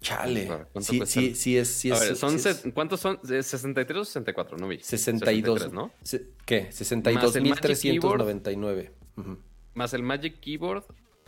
Chale. 0.00 0.48
A 0.48 0.56
ver, 0.56 0.66
¿cuánto 0.72 0.92
Sí, 0.92 1.02
sí, 1.06 1.34
sí 1.34 1.56
es, 1.58 1.68
sí 1.68 1.90
A 1.90 1.94
es. 1.94 2.00
ver, 2.00 2.16
son 2.16 2.38
sí 2.38 2.48
es 2.48 2.64
¿cuántos 2.72 3.00
son? 3.00 3.16
Eh, 3.24 3.40
¿63 3.42 3.96
o 3.98 4.04
64? 4.04 4.56
No 4.56 4.66
vi. 4.68 4.78
62. 4.80 5.60
63, 5.60 5.72
¿no? 5.72 5.92
se- 6.02 6.26
¿Qué? 6.46 6.70
Más 7.12 7.36
el 7.36 7.42
Magic 7.44 7.64
62.399. 7.64 8.90
Ujú. 9.16 9.38
Más 9.74 9.92
el 9.94 10.02
Magic 10.02 10.40
Keyboard 10.40 10.84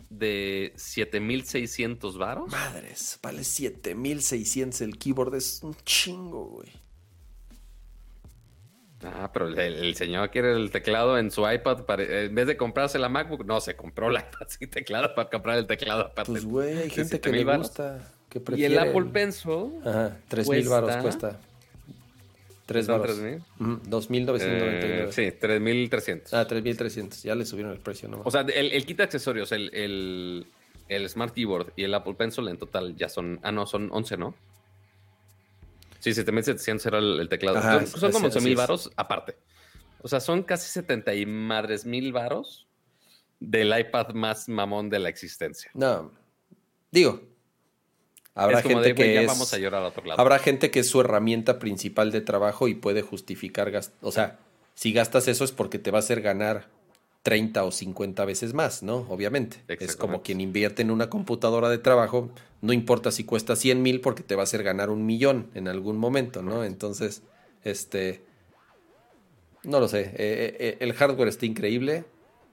de 0.09 0.73
7600 0.75 2.17
varos. 2.17 2.51
Madres, 2.51 3.19
vale 3.21 3.43
7600 3.43 4.81
el 4.81 4.97
keyboard, 4.97 5.35
es 5.35 5.61
un 5.63 5.75
chingo, 5.85 6.45
güey. 6.45 6.71
Ah, 9.05 9.29
pero 9.33 9.47
el, 9.49 9.57
el 9.59 9.95
señor 9.95 10.31
quiere 10.31 10.53
el 10.53 10.71
teclado 10.71 11.17
en 11.17 11.29
su 11.29 11.49
iPad. 11.49 11.83
para- 11.85 12.03
en 12.03 12.33
vez 12.33 12.47
de 12.47 12.55
comprarse 12.55 12.97
la 12.99 13.09
MacBook, 13.09 13.45
no, 13.45 13.59
se 13.59 13.75
compró 13.75 14.09
la 14.09 14.21
iPad 14.21 14.47
sin 14.59 14.69
teclado 14.69 15.13
para 15.13 15.29
comprar 15.29 15.57
el 15.57 15.67
teclado 15.67 16.01
aparte. 16.07 16.31
Pues, 16.31 16.45
güey, 16.45 16.69
hay 16.77 16.89
gente 16.89 17.19
que 17.19 17.29
7000 17.29 17.37
le 17.39 17.43
varos. 17.43 17.67
gusta, 17.67 18.13
que 18.41 18.55
Y 18.57 18.63
el. 18.65 18.77
Apple 18.79 19.05
Pencil. 19.11 19.71
Ajá, 19.85 20.17
3000 20.27 20.67
varos 20.69 20.89
cuesta- 20.97 21.01
cuesta. 21.01 21.39
3 22.65 22.85
¿Cuestan 22.87 22.99
varos. 23.01 23.17
3000? 23.17 23.43
Ujú, 23.59 23.89
2999. 23.89 25.09
Eh, 25.09 25.11
sí, 25.11 25.37
3300. 25.37 26.33
Ah, 26.33 26.47
3300. 26.47 27.21
Ya 27.23 27.35
le 27.35 27.45
subieron 27.45 27.73
el 27.73 27.79
precio, 27.79 28.07
¿no? 28.07 28.21
O 28.23 28.31
sea, 28.31 28.41
el, 28.41 28.71
el 28.71 28.85
kit 28.85 28.97
de 28.97 29.03
accesorios, 29.03 29.51
el, 29.51 29.69
el, 29.73 30.47
el 30.87 31.09
Smart 31.09 31.33
Keyboard 31.33 31.73
y 31.75 31.83
el 31.83 31.93
Apple 31.93 32.13
Pencil 32.15 32.47
en 32.47 32.57
total 32.57 32.95
ya 32.95 33.09
son. 33.09 33.39
Ah, 33.43 33.51
no, 33.51 33.65
son 33.65 33.89
11, 33.91 34.17
¿no? 34.17 34.33
Sí, 35.99 36.13
7700 36.13 36.85
era 36.85 36.97
el, 36.99 37.19
el 37.19 37.29
teclado. 37.29 37.57
Ajá, 37.57 37.85
son, 37.85 37.99
son 37.99 38.11
como 38.11 38.25
11 38.27 38.37
así 38.39 38.45
mil 38.45 38.53
es. 38.53 38.57
varos 38.59 38.91
aparte. 38.95 39.35
O 40.01 40.07
sea, 40.07 40.19
son 40.19 40.43
casi 40.43 40.69
70 40.69 41.13
y 41.15 41.25
madres 41.25 41.85
mil 41.85 42.11
varos 42.11 42.67
del 43.39 43.77
iPad 43.77 44.13
más 44.13 44.47
mamón 44.49 44.89
de 44.89 44.99
la 44.99 45.09
existencia. 45.09 45.71
No. 45.73 46.11
Digo, 46.91 47.21
Habrá 48.35 48.59
Es 48.59 48.63
como 48.63 48.75
gente 48.77 48.89
de, 48.89 48.95
que 48.95 49.13
ya 49.13 49.21
es, 49.21 49.27
vamos 49.27 49.53
a 49.53 49.57
llorar 49.59 49.83
a 49.83 49.87
otro 49.87 50.03
lado. 50.05 50.19
habrá 50.19 50.39
gente 50.39 50.71
que 50.71 50.79
es 50.79 50.87
su 50.89 51.01
herramienta 51.01 51.59
principal 51.59 52.11
de 52.11 52.21
trabajo 52.21 52.67
y 52.67 52.73
puede 52.75 53.01
justificar 53.01 53.69
gas- 53.71 53.91
o 54.01 54.11
sea, 54.11 54.39
si 54.73 54.91
gastas 54.91 55.27
eso 55.27 55.43
es 55.43 55.51
porque 55.51 55.77
te 55.79 55.91
va 55.91 55.99
a 55.99 55.99
hacer 55.99 56.21
ganar 56.21 56.67
30 57.21 57.63
o 57.63 57.71
50 57.71 58.25
veces 58.25 58.53
más, 58.53 58.83
¿no? 58.83 59.05
Obviamente. 59.09 59.57
Es 59.67 59.95
como 59.95 60.23
quien 60.23 60.41
invierte 60.41 60.81
en 60.81 60.91
una 60.91 61.09
computadora 61.09 61.69
de 61.69 61.77
trabajo, 61.77 62.31
no 62.61 62.73
importa 62.73 63.11
si 63.11 63.23
cuesta 63.23 63.55
100 63.55 63.81
mil 63.81 64.01
porque 64.01 64.23
te 64.23 64.35
va 64.35 64.41
a 64.41 64.43
hacer 64.43 64.63
ganar 64.63 64.89
un 64.89 65.05
millón 65.05 65.49
en 65.53 65.67
algún 65.67 65.97
momento, 65.97 66.41
¿no? 66.41 66.63
Entonces, 66.65 67.21
este, 67.63 68.23
no 69.63 69.79
lo 69.79 69.87
sé, 69.87 70.01
eh, 70.01 70.13
eh, 70.17 70.55
eh, 70.59 70.77
el 70.81 70.93
hardware 70.93 71.29
está 71.29 71.45
increíble, 71.45 72.03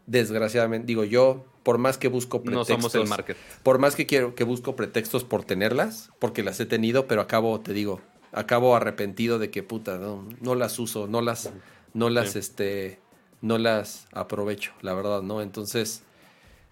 desgraciadamente, 0.07 0.86
digo 0.86 1.05
yo, 1.05 1.44
por 1.63 1.79
más 1.79 1.99
que 1.99 2.09
busco 2.09 2.39
No 2.39 2.45
pretextos, 2.45 2.69
somos 2.77 2.95
el 2.95 3.07
market. 3.07 3.37
por 3.63 3.79
más 3.79 3.95
que 3.97 4.07
quiero 4.07 4.35
que 4.35 4.45
busco 4.45 4.77
pretextos 4.77 5.25
por 5.25 5.45
tenerlas, 5.45 6.11
porque 6.19 6.43
las 6.43 6.59
he 6.61 6.67
tenido, 6.67 7.07
pero 7.07 7.21
acabo, 7.21 7.61
te 7.61 7.73
digo, 7.73 8.01
acabo 8.33 8.75
arrepentido 8.77 9.39
de 9.39 9.51
que 9.51 9.63
puta, 9.63 9.99
no, 9.99 10.27
no 10.41 10.55
las 10.55 10.79
uso, 10.79 11.07
no 11.07 11.21
las, 11.21 11.51
no 11.95 12.09
las, 12.11 12.33
Sí. 12.33 12.39
este, 12.39 13.01
no 13.43 13.59
las 13.59 14.07
aprovecho, 14.13 14.73
la 14.83 14.95
verdad, 14.95 15.23
¿no? 15.23 15.43
Entonces, 15.43 16.03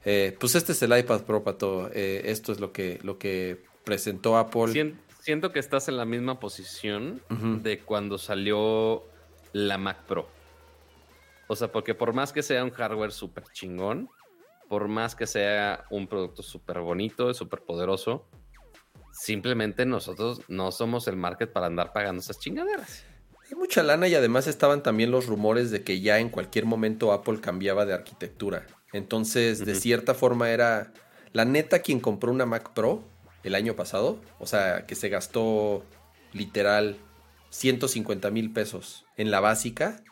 eh, 0.05 0.37
pues 0.41 0.55
este 0.55 0.73
es 0.73 0.83
el 0.83 0.97
iPad 0.97 1.23
Pro, 1.23 1.43
Pato. 1.43 1.91
eh, 1.93 2.23
esto 2.27 2.53
es 2.53 2.61
lo 2.61 2.73
que, 2.73 2.99
lo 3.03 3.19
que 3.19 3.63
presentó 3.85 4.37
Apple. 4.39 4.69
Sien- 4.73 4.99
siento 5.21 5.53
que 5.53 5.59
estás 5.59 5.89
en 5.89 5.97
la 5.97 6.05
misma 6.07 6.41
posición 6.41 7.21
de 7.63 7.81
cuando 7.81 8.17
salió 8.17 9.05
la 9.53 9.77
Mac 9.77 10.05
Pro. 10.07 10.29
O 11.49 11.57
sea, 11.57 11.73
porque 11.73 11.95
por 11.95 12.13
más 12.13 12.33
que 12.33 12.43
sea 12.43 12.63
un 12.65 12.71
hardware 12.71 13.13
súper 13.13 13.45
chingón, 13.53 14.09
por 14.69 14.89
más 14.89 15.15
que 15.15 15.27
sea 15.27 15.85
un 15.91 16.07
producto 16.07 16.43
súper 16.43 16.81
bonito, 16.81 17.33
súper 17.35 17.61
poderoso, 17.61 18.27
simplemente 19.13 19.87
nosotros 19.87 20.43
no 20.49 20.71
somos 20.73 21.09
el 21.09 21.17
market 21.17 21.53
para 21.53 21.67
andar 21.67 21.93
pagando 21.93 22.21
esas 22.21 22.39
chingaderas. 22.39 23.05
Hay 23.51 23.57
mucha 23.57 23.83
lana 23.83 24.09
y 24.09 24.15
además 24.15 24.47
estaban 24.47 24.83
también 24.83 25.11
los 25.11 25.27
rumores 25.27 25.71
de 25.71 25.83
que 25.83 26.01
ya 26.01 26.19
en 26.19 26.29
cualquier 26.29 26.67
momento 26.67 27.13
Apple 27.13 27.41
cambiaba 27.41 27.87
de 27.87 27.95
arquitectura. 27.95 28.67
Entonces, 28.93 29.65
de 29.65 29.75
cierta 29.75 30.15
forma 30.15 30.51
era 30.51 30.93
la 31.33 31.45
neta 31.45 31.81
quien 31.81 32.01
compró 32.01 32.31
una 32.31 32.47
Mac 32.47 32.73
Pro 32.75 33.03
el 33.45 33.55
año 33.55 33.75
pasado, 33.75 34.19
o 34.39 34.47
sea, 34.47 34.87
que 34.87 34.95
se 34.95 35.09
gastó 35.09 35.83
literal 36.33 36.99
150 37.51 38.31
mil 38.31 38.53
pesos 38.53 39.07
en 39.17 39.31
la 39.31 39.41
básica 39.41 40.03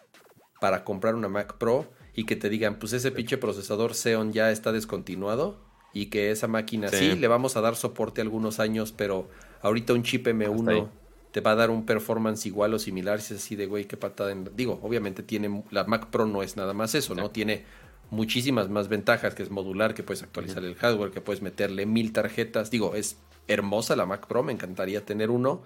para 0.60 0.84
comprar 0.84 1.14
una 1.14 1.28
Mac 1.28 1.58
Pro 1.58 1.86
y 2.16 2.24
que 2.24 2.34
te 2.34 2.48
digan, 2.48 2.78
pues 2.80 2.92
ese 2.92 3.12
pinche 3.12 3.36
procesador 3.38 3.94
Xeon 3.94 4.32
ya 4.32 4.50
está 4.50 4.72
descontinuado 4.72 5.58
y 5.92 6.06
que 6.06 6.30
esa 6.32 6.48
máquina 6.48 6.88
sí, 6.88 7.12
Sí. 7.12 7.16
le 7.16 7.28
vamos 7.28 7.56
a 7.56 7.60
dar 7.60 7.76
soporte 7.76 8.20
algunos 8.22 8.58
años, 8.58 8.90
pero 8.92 9.28
ahorita 9.62 9.92
un 9.92 10.02
chip 10.02 10.26
Hasta 10.26 10.30
M1 10.30 10.68
ahí. 10.72 10.88
te 11.30 11.40
va 11.42 11.52
a 11.52 11.54
dar 11.54 11.70
un 11.70 11.84
performance 11.86 12.46
igual 12.46 12.74
o 12.74 12.78
similar, 12.78 13.20
si 13.20 13.34
es 13.34 13.40
así 13.40 13.54
de 13.54 13.66
güey, 13.66 13.84
qué 13.84 13.96
patada. 13.96 14.32
en- 14.32 14.50
Digo, 14.56 14.80
obviamente 14.82 15.22
tiene, 15.22 15.62
la 15.70 15.84
Mac 15.84 16.06
Pro 16.08 16.26
no 16.26 16.42
es 16.42 16.56
nada 16.56 16.72
más 16.72 16.94
eso, 16.94 17.14
¿no? 17.14 17.26
Sí. 17.26 17.32
Tiene 17.34 17.64
muchísimas 18.10 18.70
más 18.70 18.88
ventajas, 18.88 19.34
que 19.34 19.42
es 19.42 19.50
modular, 19.50 19.92
que 19.92 20.02
puedes 20.02 20.22
actualizar 20.22 20.64
el 20.64 20.74
hardware, 20.76 21.10
que 21.10 21.20
puedes 21.20 21.42
meterle 21.42 21.84
mil 21.86 22.12
tarjetas. 22.12 22.70
Digo, 22.70 22.94
es 22.94 23.18
hermosa 23.48 23.94
la 23.96 24.06
Mac 24.06 24.26
Pro, 24.26 24.42
me 24.42 24.52
encantaría 24.52 25.04
tener 25.04 25.28
uno, 25.30 25.62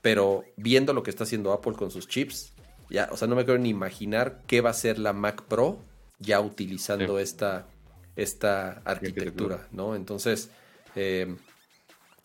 pero 0.00 0.44
viendo 0.56 0.92
lo 0.94 1.02
que 1.02 1.10
está 1.10 1.24
haciendo 1.24 1.52
Apple 1.52 1.72
con 1.74 1.90
sus 1.90 2.08
chips, 2.08 2.53
ya, 2.90 3.08
o 3.12 3.16
sea, 3.16 3.28
no 3.28 3.34
me 3.36 3.44
quiero 3.44 3.58
ni 3.60 3.68
imaginar 3.70 4.40
qué 4.46 4.60
va 4.60 4.70
a 4.70 4.74
ser 4.74 4.98
la 4.98 5.12
Mac 5.12 5.42
Pro 5.42 5.78
ya 6.18 6.40
utilizando 6.40 7.16
Sí. 7.18 7.22
esta, 7.22 7.66
esta 8.16 8.82
arquitectura. 8.84 9.66
¿no? 9.72 9.94
Entonces, 9.96 10.50
eh, 10.96 11.34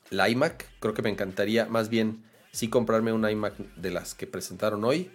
la 0.10 0.30
iMac, 0.30 0.66
creo 0.80 0.94
que 0.94 1.02
me 1.02 1.10
encantaría, 1.10 1.66
más 1.66 1.90
bien, 1.90 2.24
sí 2.52 2.68
comprarme 2.70 3.14
una 3.14 3.32
iMac 3.32 3.56
de 3.76 3.92
las 3.92 4.16
que 4.16 4.28
presentaron 4.28 4.84
hoy, 4.84 5.12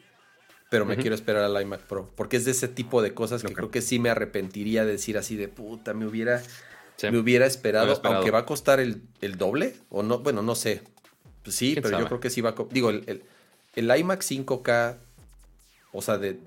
pero 0.71 0.85
me 0.87 0.97
quiero 0.97 1.15
esperar 1.15 1.45
a 1.45 1.49
la 1.49 1.63
iMac 1.63 1.83
Pro, 1.83 2.11
porque 2.17 2.37
es 2.37 2.45
de 2.45 2.51
ese 2.51 2.67
tipo 2.69 3.01
de 3.03 3.15
cosas 3.15 3.43
que 3.43 3.53
creo 3.55 3.71
que 3.71 3.81
sí 3.83 3.99
me 4.01 4.11
arrepentiría 4.11 4.85
de 4.85 4.93
decir 4.93 5.17
así 5.19 5.37
de 5.37 5.47
puta, 5.49 5.95
me 5.95 6.07
hubiera, 6.07 6.43
Sí. 6.97 7.11
me 7.11 7.19
hubiera 7.19 7.47
esperado, 7.47 8.01
aunque 8.05 8.31
va 8.31 8.41
a 8.41 8.47
costar 8.47 8.79
el, 8.81 9.03
el 9.21 9.37
doble, 9.37 9.75
o 9.91 10.03
no, 10.03 10.19
bueno, 10.21 10.43
no 10.43 10.55
sé. 10.55 10.83
Pues 11.43 11.57
sí, 11.57 11.73
¿Quién 11.75 11.83
pero 11.83 11.99
yo 12.01 12.07
creo 12.07 12.21
que 12.21 12.31
sí 12.31 12.41
va 12.41 12.51
a... 12.51 12.55
Digo, 12.71 12.91
el, 12.91 13.03
el, 13.07 13.23
el 13.77 13.97
iMac 13.99 14.23
5K, 14.23 14.97
o 15.95 16.03
sea, 16.03 16.19
de, 16.19 16.39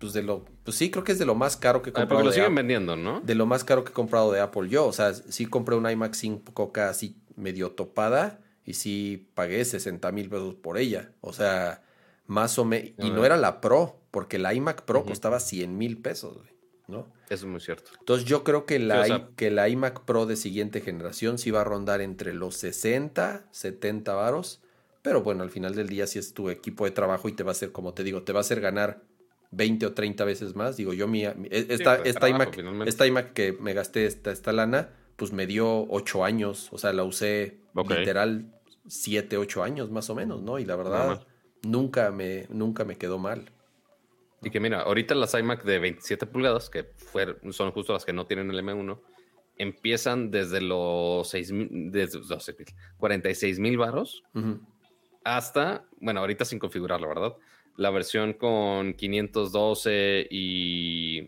pues 0.00 0.12
de 0.12 0.22
lo... 0.22 0.44
Pues 0.64 0.76
sí, 0.76 0.90
creo 0.90 1.04
que 1.04 1.12
es 1.12 1.18
de 1.20 1.26
lo 1.26 1.34
más 1.36 1.56
caro 1.56 1.80
que 1.82 1.90
he 1.90 1.92
Ah, 1.92 2.02
comprado 2.02 2.08
porque 2.08 2.24
lo 2.24 2.30
de 2.30 2.34
siguen 2.34 2.46
Apple 2.52 2.56
vendiendo, 2.62 2.96
¿no? 2.96 3.20
de 3.20 3.34
lo 3.36 3.46
más 3.46 3.62
caro 3.62 3.84
que 3.84 3.90
he 3.90 3.94
comprado 3.94 4.32
de 4.32 4.40
Apple 4.40 4.68
yo. 4.68 4.86
O 4.86 4.92
sea, 4.92 5.14
sí 5.14 5.46
compré 5.46 5.76
un 5.76 5.88
iMac 5.88 6.14
5K 6.14 6.88
así 6.88 7.16
medio 7.36 7.70
topada 7.72 8.40
y 8.64 8.74
sí 8.74 9.28
pagué 9.34 9.64
60 9.64 10.10
mil 10.10 10.28
pesos 10.28 10.54
por 10.56 10.78
ella. 10.78 11.12
O 11.20 11.32
sea, 11.32 11.82
más 12.26 12.58
o 12.58 12.64
menos. 12.64 12.90
Y 12.98 13.10
no 13.10 13.24
era 13.24 13.36
la 13.36 13.60
Pro, 13.60 14.00
porque 14.10 14.38
la 14.38 14.52
iMac 14.54 14.82
Pro 14.82 15.04
costaba 15.04 15.38
100 15.40 15.76
mil 15.76 15.98
pesos, 15.98 16.34
güey, 16.38 16.48
¿no? 16.88 17.06
Eso 17.28 17.46
es 17.46 17.50
muy 17.50 17.60
cierto. 17.60 17.90
Entonces 17.98 18.26
yo 18.26 18.44
creo 18.44 18.64
que 18.66 18.78
la, 18.78 19.04
Sí, 19.04 19.12
o 19.12 19.16
i- 19.16 19.18
sea- 19.20 19.28
que 19.36 19.50
la 19.50 19.68
iMac 19.68 20.00
Pro 20.04 20.24
de 20.26 20.36
siguiente 20.36 20.80
generación 20.80 21.38
sí 21.38 21.50
va 21.50 21.60
a 21.62 21.64
rondar 21.64 22.00
entre 22.00 22.32
los 22.34 22.56
60, 22.56 23.44
70 23.50 24.14
varos. 24.14 24.60
Pero 25.04 25.22
bueno, 25.22 25.42
al 25.42 25.50
final 25.50 25.74
del 25.74 25.86
día 25.90 26.06
si 26.06 26.18
es 26.18 26.32
tu 26.32 26.48
equipo 26.48 26.86
de 26.86 26.90
trabajo 26.90 27.28
y 27.28 27.32
te 27.32 27.42
va 27.42 27.50
a 27.50 27.52
hacer, 27.52 27.72
como 27.72 27.92
te 27.92 28.02
digo, 28.02 28.22
te 28.22 28.32
va 28.32 28.38
a 28.38 28.40
hacer 28.40 28.62
ganar 28.62 29.02
20 29.50 29.84
o 29.84 29.92
30 29.92 30.24
veces 30.24 30.56
más. 30.56 30.78
Digo, 30.78 30.94
yo 30.94 31.06
mi, 31.06 31.26
mi- 31.36 31.48
e, 31.50 31.66
esta, 31.68 31.98
pues, 31.98 32.08
esta, 32.08 32.20
trabajo, 32.20 32.42
iMac, 32.44 32.54
finalmente. 32.56 32.88
esta 32.88 33.06
iMac 33.06 33.32
que 33.34 33.52
me 33.52 33.74
gasté 33.74 34.06
esta, 34.06 34.32
esta 34.32 34.54
lana, 34.54 34.88
pues 35.16 35.30
me 35.30 35.46
dio 35.46 35.86
8 35.90 36.24
años. 36.24 36.70
O 36.72 36.78
sea, 36.78 36.94
la 36.94 37.04
usé 37.04 37.58
literal 37.98 38.50
7, 38.86 39.36
8 39.36 39.62
años 39.62 39.90
más 39.90 40.08
o 40.08 40.14
menos, 40.14 40.40
¿no? 40.40 40.58
Y 40.58 40.64
la 40.64 40.74
verdad, 40.74 41.20
nunca 41.62 42.10
me, 42.10 42.46
nunca 42.48 42.86
me 42.86 42.96
quedó 42.96 43.18
mal. 43.18 43.52
Y 44.42 44.48
que 44.48 44.58
mira, 44.58 44.80
ahorita 44.80 45.14
las 45.14 45.34
iMac 45.34 45.64
de 45.64 45.80
27 45.80 46.24
pulgadas, 46.24 46.70
que 46.70 46.84
fueron, 46.84 47.52
son 47.52 47.72
justo 47.72 47.92
las 47.92 48.06
que 48.06 48.14
no 48.14 48.26
tienen 48.26 48.50
el 48.50 48.58
M1, 48.58 48.98
empiezan 49.58 50.30
desde 50.30 50.62
los 50.62 51.28
6 51.28 51.52
mil, 51.52 51.90
desde 51.92 52.20
los 52.20 52.42
6,000, 52.42 52.68
46 52.96 53.58
mil 53.58 53.76
baros 53.76 54.22
Ujú. 54.34 54.60
Hasta, 55.24 55.84
bueno, 56.00 56.20
ahorita 56.20 56.44
sin 56.44 56.58
configurarlo, 56.58 57.08
¿verdad? 57.08 57.34
La 57.76 57.90
versión 57.90 58.34
con 58.34 58.94
512 58.94 60.28
y, 60.30 61.22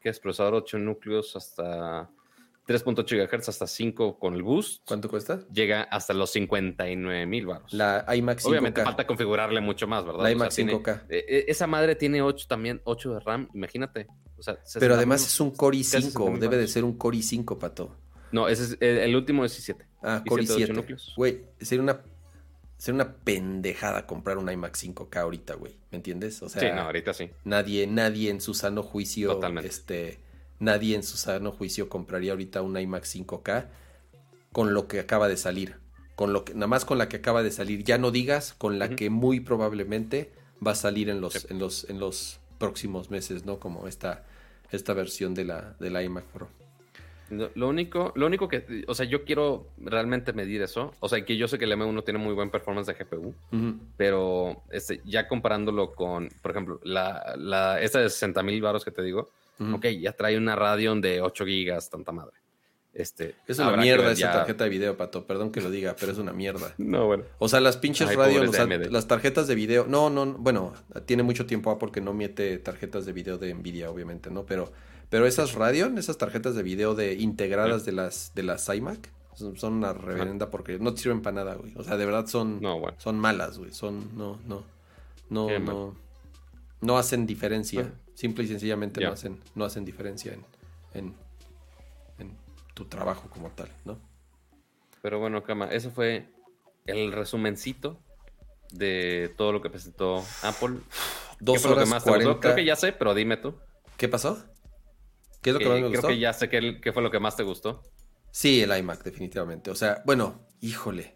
¿qué 0.00 0.08
es? 0.08 0.18
Procesador 0.20 0.54
8 0.54 0.78
núcleos 0.78 1.36
hasta 1.36 2.10
3.8 2.66 3.28
GHz, 3.30 3.48
hasta 3.50 3.66
5 3.66 4.18
con 4.18 4.34
el 4.34 4.42
boost. 4.42 4.82
¿Cuánto 4.86 5.08
cuesta? 5.08 5.40
Llega 5.52 5.82
hasta 5.82 6.14
los 6.14 6.30
59 6.30 7.26
mil 7.26 7.46
baros. 7.46 7.72
La 7.72 8.04
iMac 8.16 8.38
5K. 8.40 8.48
Obviamente 8.48 8.82
falta 8.82 9.06
configurarle 9.06 9.60
mucho 9.60 9.86
más, 9.86 10.04
¿verdad? 10.04 10.20
La 10.20 10.24
O 10.24 10.26
sea, 10.26 10.32
iMac 10.32 10.54
tiene- 10.54 10.72
5K. 10.72 11.02
eh, 11.10 11.24
eh, 11.28 11.44
esa 11.48 11.66
madre 11.66 11.94
tiene 11.94 12.22
8 12.22 12.46
también, 12.48 12.80
8 12.84 13.14
de 13.14 13.20
RAM, 13.20 13.48
imagínate. 13.54 14.06
O 14.38 14.42
sea, 14.42 14.54
60 14.64 14.80
Pero 14.80 14.94
además 14.94 15.24
es 15.26 15.38
un 15.40 15.50
Core 15.52 15.78
casi 15.78 15.98
i5, 15.98 16.00
60,000 16.00 16.40
debe 16.40 16.56
de 16.56 16.66
ser 16.66 16.82
un 16.84 16.96
Core 16.98 17.18
i5, 17.18 17.58
pato. 17.58 17.96
No, 18.32 18.48
ese 18.48 18.64
es, 18.64 18.76
el, 18.80 18.98
el 18.98 19.14
último 19.16 19.44
es 19.44 19.56
i7. 19.60 19.76
Ah, 20.02 20.24
Core 20.26 20.44
108 20.44 20.72
i7. 20.72 20.74
núcleos. 20.74 21.12
Güey, 21.16 21.44
sería 21.60 21.82
una, 21.82 22.00
sería 22.78 23.02
una 23.02 23.14
pendejada 23.16 24.06
comprar 24.06 24.38
un 24.38 24.50
iMac 24.50 24.74
5K 24.76 25.16
ahorita, 25.16 25.54
güey. 25.54 25.76
¿Me 25.90 25.96
entiendes? 25.96 26.42
O 26.42 26.48
sea, 26.48 26.60
sí, 26.60 26.68
no, 26.74 26.82
ahorita 26.82 27.14
sí. 27.14 27.30
nadie, 27.44 27.86
nadie 27.86 28.30
en 28.30 28.40
su 28.40 28.54
sano 28.54 28.82
juicio, 28.82 29.32
Totalmente. 29.34 29.68
este, 29.68 30.18
nadie 30.58 30.94
en 30.96 31.02
su 31.02 31.16
sano 31.16 31.52
juicio 31.52 31.88
compraría 31.88 32.32
ahorita 32.32 32.62
un 32.62 32.78
iMac 32.78 33.04
5K 33.04 33.66
con 34.52 34.74
lo 34.74 34.86
que 34.88 35.00
acaba 35.00 35.28
de 35.28 35.36
salir. 35.36 35.76
Con 36.16 36.32
lo 36.32 36.44
que, 36.44 36.54
nada 36.54 36.68
más 36.68 36.84
con 36.84 36.98
la 36.98 37.08
que 37.08 37.16
acaba 37.16 37.42
de 37.42 37.50
salir. 37.50 37.82
Ya 37.84 37.98
no 37.98 38.10
digas 38.12 38.54
con 38.56 38.78
la 38.78 38.90
que 38.90 39.10
muy 39.10 39.40
probablemente 39.40 40.30
va 40.64 40.72
a 40.72 40.76
salir 40.76 41.08
en 41.10 41.20
los, 41.20 41.32
Sí. 41.34 41.46
en 41.50 41.58
los, 41.58 41.88
en 41.90 41.98
los 41.98 42.38
próximos 42.58 43.10
meses, 43.10 43.44
¿no? 43.44 43.58
Como 43.58 43.88
esta, 43.88 44.24
esta 44.70 44.92
versión 44.94 45.34
de 45.34 45.44
la, 45.44 45.74
de 45.80 45.90
la 45.90 46.02
iMac 46.04 46.24
Pro. 46.26 46.48
Lo, 47.30 47.68
único, 47.68 48.12
lo 48.16 48.26
único 48.26 48.48
que, 48.48 48.84
o 48.86 48.94
sea, 48.94 49.06
yo 49.06 49.24
quiero 49.24 49.68
realmente 49.78 50.32
medir 50.32 50.60
eso. 50.62 50.92
O 51.00 51.08
sea, 51.08 51.24
que 51.24 51.36
yo 51.36 51.48
sé 51.48 51.58
que 51.58 51.64
el 51.64 51.72
M1 51.72 52.04
tiene 52.04 52.18
muy 52.18 52.34
buen 52.34 52.50
performance 52.50 52.86
de 52.86 52.94
GPU, 52.94 53.34
pero 53.96 54.62
este, 54.70 55.00
ya 55.04 55.26
comparándolo 55.28 55.92
con, 55.92 56.28
por 56.42 56.50
ejemplo, 56.50 56.80
la, 56.84 57.34
la, 57.36 57.80
esta 57.80 58.00
de 58.00 58.10
60 58.10 58.42
mil 58.42 58.60
baros 58.60 58.84
que 58.84 58.90
te 58.90 59.02
digo, 59.02 59.30
Ujú. 59.58 59.76
ok, 59.76 59.86
ya 60.00 60.12
trae 60.12 60.36
una 60.36 60.56
Radeon 60.56 61.00
de 61.00 61.20
8 61.22 61.46
gigas, 61.46 61.88
tanta 61.90 62.12
madre. 62.12 62.34
Este, 62.92 63.34
Es 63.48 63.58
una 63.58 63.76
mierda 63.76 64.12
esa 64.12 64.20
ya- 64.20 64.32
tarjeta 64.32 64.62
de 64.64 64.70
video, 64.70 64.96
Pato. 64.96 65.26
Perdón 65.26 65.50
que 65.50 65.60
lo 65.60 65.68
diga, 65.68 65.96
pero 65.98 66.12
es 66.12 66.18
una 66.18 66.32
mierda. 66.32 66.74
No, 66.78 67.06
bueno. 67.06 67.24
O 67.40 67.48
sea, 67.48 67.58
las 67.60 67.76
pinches 67.76 68.08
Ay, 68.08 68.14
Radeon, 68.16 68.46
pobres 68.46 68.50
o 68.60 68.66
sea, 68.68 68.78
las 68.90 69.08
tarjetas 69.08 69.48
de 69.48 69.56
video. 69.56 69.86
No, 69.88 70.10
no, 70.10 70.24
no, 70.26 70.34
bueno, 70.34 70.72
tiene 71.04 71.24
mucho 71.24 71.44
tiempo 71.44 71.72
Apple 71.72 71.90
que 71.90 72.00
no 72.00 72.12
mete 72.12 72.56
tarjetas 72.58 73.04
de 73.04 73.12
video 73.12 73.36
de 73.36 73.52
Nvidia, 73.52 73.90
obviamente, 73.90 74.30
¿no? 74.30 74.44
Pero, 74.46 74.70
pero 75.10 75.26
esas 75.26 75.54
Radeon, 75.54 75.98
esas 75.98 76.18
tarjetas 76.18 76.54
de 76.54 76.62
video 76.62 76.94
de 76.94 77.14
integradas 77.14 77.84
de 77.84 77.92
las 77.92 78.32
de 78.34 78.42
las 78.42 78.68
iMac, 78.68 79.10
son, 79.34 79.56
son 79.56 79.74
una 79.74 79.92
reverenda 79.92 80.50
porque 80.50 80.78
no 80.78 80.94
te 80.94 81.02
sirven 81.02 81.22
para 81.22 81.36
nada, 81.36 81.54
güey. 81.54 81.72
O 81.76 81.82
sea, 81.84 81.96
de 81.96 82.06
verdad 82.06 82.26
son, 82.26 82.60
No, 82.60 82.78
bueno. 82.78 82.96
son 83.00 83.18
malas, 83.18 83.58
güey. 83.58 83.72
Son, 83.72 84.16
no, 84.16 84.38
no, 84.46 84.64
no, 85.28 85.46
Qué 85.48 85.58
mal. 85.58 85.74
no, 85.74 85.96
no 86.80 86.98
hacen 86.98 87.26
diferencia. 87.26 87.82
Bueno. 87.82 87.96
Simple 88.14 88.44
y 88.44 88.46
sencillamente 88.46 89.00
no 89.00 89.10
hacen, 89.10 89.40
no 89.56 89.64
hacen 89.64 89.84
diferencia 89.84 90.32
en, 90.34 90.44
en, 90.94 91.14
en 92.18 92.36
tu 92.74 92.84
trabajo 92.84 93.28
como 93.28 93.50
tal, 93.50 93.68
¿no? 93.84 93.98
Pero 95.02 95.18
bueno, 95.18 95.42
Cama, 95.42 95.66
eso 95.66 95.90
fue 95.90 96.28
el 96.86 97.10
resumencito 97.12 97.98
de 98.70 99.34
todo 99.36 99.50
lo 99.52 99.60
que 99.60 99.68
presentó 99.68 100.24
Apple. 100.42 100.76
Dos 101.40 101.56
¿Qué 101.56 101.60
fue 101.60 101.70
lo 101.70 101.76
que 101.76 101.80
horas 101.80 101.88
más 101.88 102.04
te 102.04 102.10
gustó? 102.10 102.22
40. 102.24 102.40
Creo 102.40 102.54
que 102.54 102.64
ya 102.64 102.76
sé, 102.76 102.92
pero 102.92 103.14
dime 103.14 103.36
tú. 103.36 103.54
¿Qué 103.96 104.08
pasó? 104.08 104.38
¿Qué 105.44 105.50
es 105.50 105.54
lo 105.54 105.58
que 105.60 105.66
Eh, 105.66 105.68
más 105.68 105.74
me 105.76 105.80
creo 105.82 105.90
gustó? 106.00 106.08
que 106.08 106.18
ya 106.18 106.32
sé 106.32 106.48
qué, 106.48 106.80
qué 106.82 106.92
fue 106.92 107.02
lo 107.02 107.10
que 107.12 107.20
más 107.20 107.36
te 107.36 107.42
gustó. 107.44 107.82
Sí, 108.32 108.60
el 108.62 108.76
iMac, 108.76 109.04
definitivamente. 109.04 109.70
O 109.70 109.76
sea, 109.76 110.02
bueno, 110.06 110.40
híjole. 110.60 111.14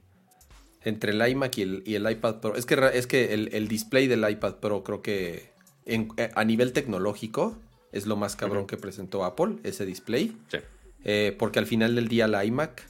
Entre 0.85 1.11
el 1.13 1.29
iMac 1.29 1.59
y 1.59 1.63
el, 1.63 1.83
y 1.85 1.95
el 1.97 2.09
iPad 2.09 2.37
Pro. 2.37 2.55
Es 2.55 2.65
que, 2.65 2.79
es 2.95 3.07
que 3.09 3.35
el, 3.35 3.49
el 3.53 3.67
display 3.67 4.07
del 4.07 4.29
iPad 4.31 4.57
Pro 4.57 4.85
creo 4.85 5.03
que 5.03 5.51
en- 5.87 6.13
eh, 6.19 6.31
a 6.37 6.45
nivel 6.45 6.73
tecnológico 6.73 7.57
es 7.91 8.07
lo 8.07 8.17
más 8.17 8.37
cabrón 8.37 8.67
que 8.67 8.77
presentó 8.77 9.25
Apple, 9.25 9.57
ese 9.65 9.85
display. 9.87 10.37
Sí. 10.53 10.59
Eh, 11.05 11.35
porque 11.39 11.59
al 11.59 11.67
final 11.67 11.95
del 11.97 12.07
día 12.09 12.29
la 12.29 12.45
iMac 12.45 12.87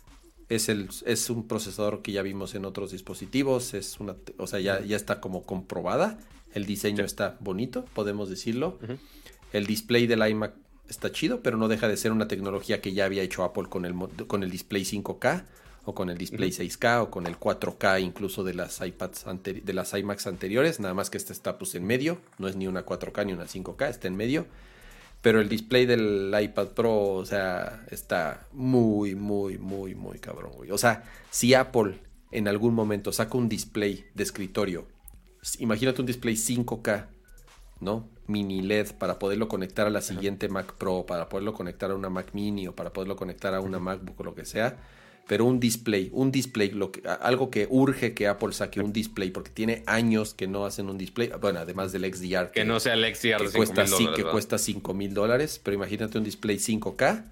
es, 0.49 0.68
el, 0.68 0.89
es 1.07 1.31
un 1.31 1.47
procesador 1.49 2.02
que 2.02 2.12
ya 2.12 2.23
vimos 2.23 2.55
en 2.55 2.65
otros 2.65 2.91
dispositivos. 2.91 3.73
Es 3.75 4.00
una, 4.00 4.17
o 4.36 4.47
sea, 4.47 4.60
ya, 4.60 4.81
ya 4.81 4.97
está 4.97 5.20
como 5.20 5.44
comprobada. 5.44 6.18
El 6.52 6.67
diseño 6.67 6.99
Sí. 6.99 7.05
está 7.05 7.36
bonito, 7.41 7.84
podemos 7.94 8.28
decirlo. 8.28 8.78
El 9.52 9.67
display 9.67 10.07
del 10.07 10.28
iMac 10.28 10.52
está 10.89 11.12
chido, 11.12 11.42
pero 11.42 11.57
no 11.57 11.68
deja 11.68 11.89
de 11.89 11.97
ser 11.97 12.12
una 12.12 12.28
tecnología 12.28 12.81
que 12.81 12.92
ya 12.92 13.05
había 13.05 13.23
hecho 13.23 13.44
Apple 13.44 13.68
con 13.68 13.84
el, 13.84 13.94
con 14.26 14.42
el 14.42 14.50
display 14.50 14.83
5K 14.83 15.44
o 15.84 15.94
con 15.94 16.10
el 16.10 16.18
display 16.18 16.50
Ujú. 16.50 16.62
6K 16.62 17.02
o 17.02 17.10
con 17.10 17.26
el 17.26 17.39
4K 17.39 18.02
incluso 18.02 18.44
de 18.44 18.55
las 18.55 18.81
iPads 18.81 19.25
de 19.42 19.73
las 19.73 19.94
iMacs 19.94 20.26
anteriores, 20.26 20.81
nada 20.81 20.94
más 20.94 21.08
que 21.08 21.17
este 21.17 21.33
está 21.33 21.58
pues 21.58 21.75
en 21.75 21.86
medio, 21.86 22.18
no 22.39 22.49
es 22.49 22.57
ni 22.57 22.67
una 22.67 22.84
4K 22.84 23.26
ni 23.26 23.33
una 23.33 23.47
5K, 23.47 23.89
está 23.89 24.08
en 24.08 24.17
medio. 24.17 24.47
Pero 25.20 25.41
el 25.41 25.49
display 25.49 25.84
del 25.84 26.33
iPad 26.41 26.68
Pro, 26.68 27.15
o 27.15 27.25
sea, 27.25 27.84
está 27.91 28.47
muy, 28.52 29.17
muy, 29.17 29.58
muy, 29.58 29.97
muy 29.97 30.18
cabrón, 30.20 30.52
güey. 30.55 30.70
O 30.70 30.78
sea, 30.78 31.05
si 31.31 31.55
Apple 31.55 31.99
en 32.31 32.47
algún 32.47 32.73
momento 32.73 33.10
saca 33.12 33.36
un 33.36 33.49
display 33.49 34.05
de 34.15 34.23
escritorio, 34.23 34.86
imagínate 35.58 36.02
un 36.02 36.07
display 36.07 36.34
5K, 36.34 37.07
¿no? 37.81 38.08
Mini 38.26 38.60
LED 38.62 38.92
para 38.98 39.18
poderlo 39.18 39.48
conectar 39.48 39.86
a 39.86 39.90
la 39.90 40.00
siguiente 40.02 40.48
Mac 40.48 40.74
Pro, 40.74 41.07
para 41.07 41.28
poderlo 41.28 41.52
conectar 41.55 41.90
a 41.90 41.94
una 41.94 42.10
Mac 42.10 42.31
Mini 42.34 42.68
o 42.68 42.74
para 42.74 42.92
poderlo 42.92 43.16
conectar 43.16 43.55
a 43.55 43.60
una 43.60 43.78
MacBook 43.78 44.20
o 44.20 44.24
lo 44.24 44.34
que 44.34 44.44
sea. 44.44 44.76
Pero 45.26 45.44
un 45.44 45.60
display, 45.60 46.08
un 46.15 46.31
display, 46.32 46.70
lo 46.70 46.90
que, 46.90 47.02
algo 47.07 47.50
que 47.50 47.66
urge 47.70 48.15
que 48.15 48.26
Apple 48.28 48.52
saque 48.52 48.81
un 48.81 48.94
display, 48.94 49.31
porque 49.31 49.50
tiene 49.50 49.82
años 49.86 50.32
que 50.32 50.47
no 50.47 50.65
hacen 50.65 50.89
un 50.89 50.97
display. 50.97 51.31
Bueno, 51.40 51.58
además 51.60 51.92
del 51.92 52.05
XDR. 52.12 52.50
Que 52.50 52.65
no 52.65 52.81
sea 52.81 52.94
el 52.94 53.05
XDR 53.15 53.36
que 53.36 53.44
de 53.44 53.50
5 53.50 53.57
cuesta, 53.58 53.86
sí, 53.86 54.07
que 54.07 54.10
¿verdad? 54.23 54.32
cuesta 54.32 54.57
5 54.58 54.94
mil 54.94 55.12
dólares. 55.12 55.60
Pero 55.62 55.74
imagínate 55.74 56.16
un 56.16 56.24
display 56.24 56.57
5K 56.58 57.24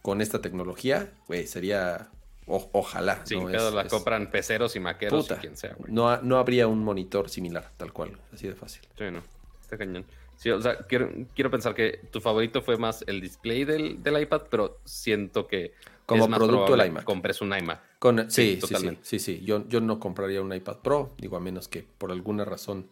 con 0.00 0.20
esta 0.20 0.40
tecnología, 0.40 1.12
güey, 1.26 1.46
sería. 1.48 2.08
o- 2.46 2.68
ojalá. 2.72 3.22
Sí, 3.24 3.36
¿no? 3.36 3.46
pero 3.46 3.68
Es- 3.68 3.74
la 3.74 3.82
es- 3.82 3.88
compran 3.90 4.30
peceros 4.30 4.76
y 4.76 4.80
maqueros 4.80 5.22
puta. 5.24 5.36
y 5.36 5.40
quien 5.40 5.56
sea, 5.56 5.74
güey. 5.78 5.90
no, 5.92 6.20
no 6.22 6.36
habría 6.38 6.68
un 6.68 6.84
monitor 6.84 7.30
similar, 7.30 7.70
tal 7.78 7.92
cual, 7.92 8.18
así 8.32 8.46
de 8.46 8.54
fácil. 8.54 8.82
Sí, 8.98 9.04
no. 9.10 9.22
Está 9.64 9.78
cañón. 9.78 10.04
Sí, 10.36 10.50
o 10.50 10.60
sea, 10.60 10.76
quiero, 10.86 11.10
quiero 11.34 11.50
pensar 11.50 11.74
que 11.74 12.00
tu 12.10 12.20
favorito 12.20 12.60
fue 12.60 12.76
más 12.76 13.02
el 13.06 13.20
display 13.20 13.64
del, 13.64 14.02
del 14.02 14.20
iPad, 14.22 14.42
pero 14.50 14.78
siento 14.84 15.46
que 15.46 15.72
Como 16.06 16.24
es 16.24 16.30
más 16.30 16.38
producto 16.38 16.64
probable 16.66 16.84
el 16.84 16.90
iMac. 16.90 17.04
compres 17.04 17.40
un 17.40 17.56
iMac. 17.56 17.80
Con, 17.98 18.18
Sí, 18.18 18.26
sí, 18.28 18.46
sí, 18.46 18.54
sí, 18.54 18.60
totalmente. 18.60 19.00
sí, 19.04 19.18
sí. 19.18 19.40
Yo, 19.44 19.66
yo 19.68 19.80
no 19.80 19.98
compraría 19.98 20.42
un 20.42 20.52
iPad 20.52 20.78
Pro, 20.82 21.14
digo, 21.18 21.36
a 21.36 21.40
menos 21.40 21.68
que 21.68 21.86
por 21.98 22.12
alguna 22.12 22.44
razón 22.44 22.88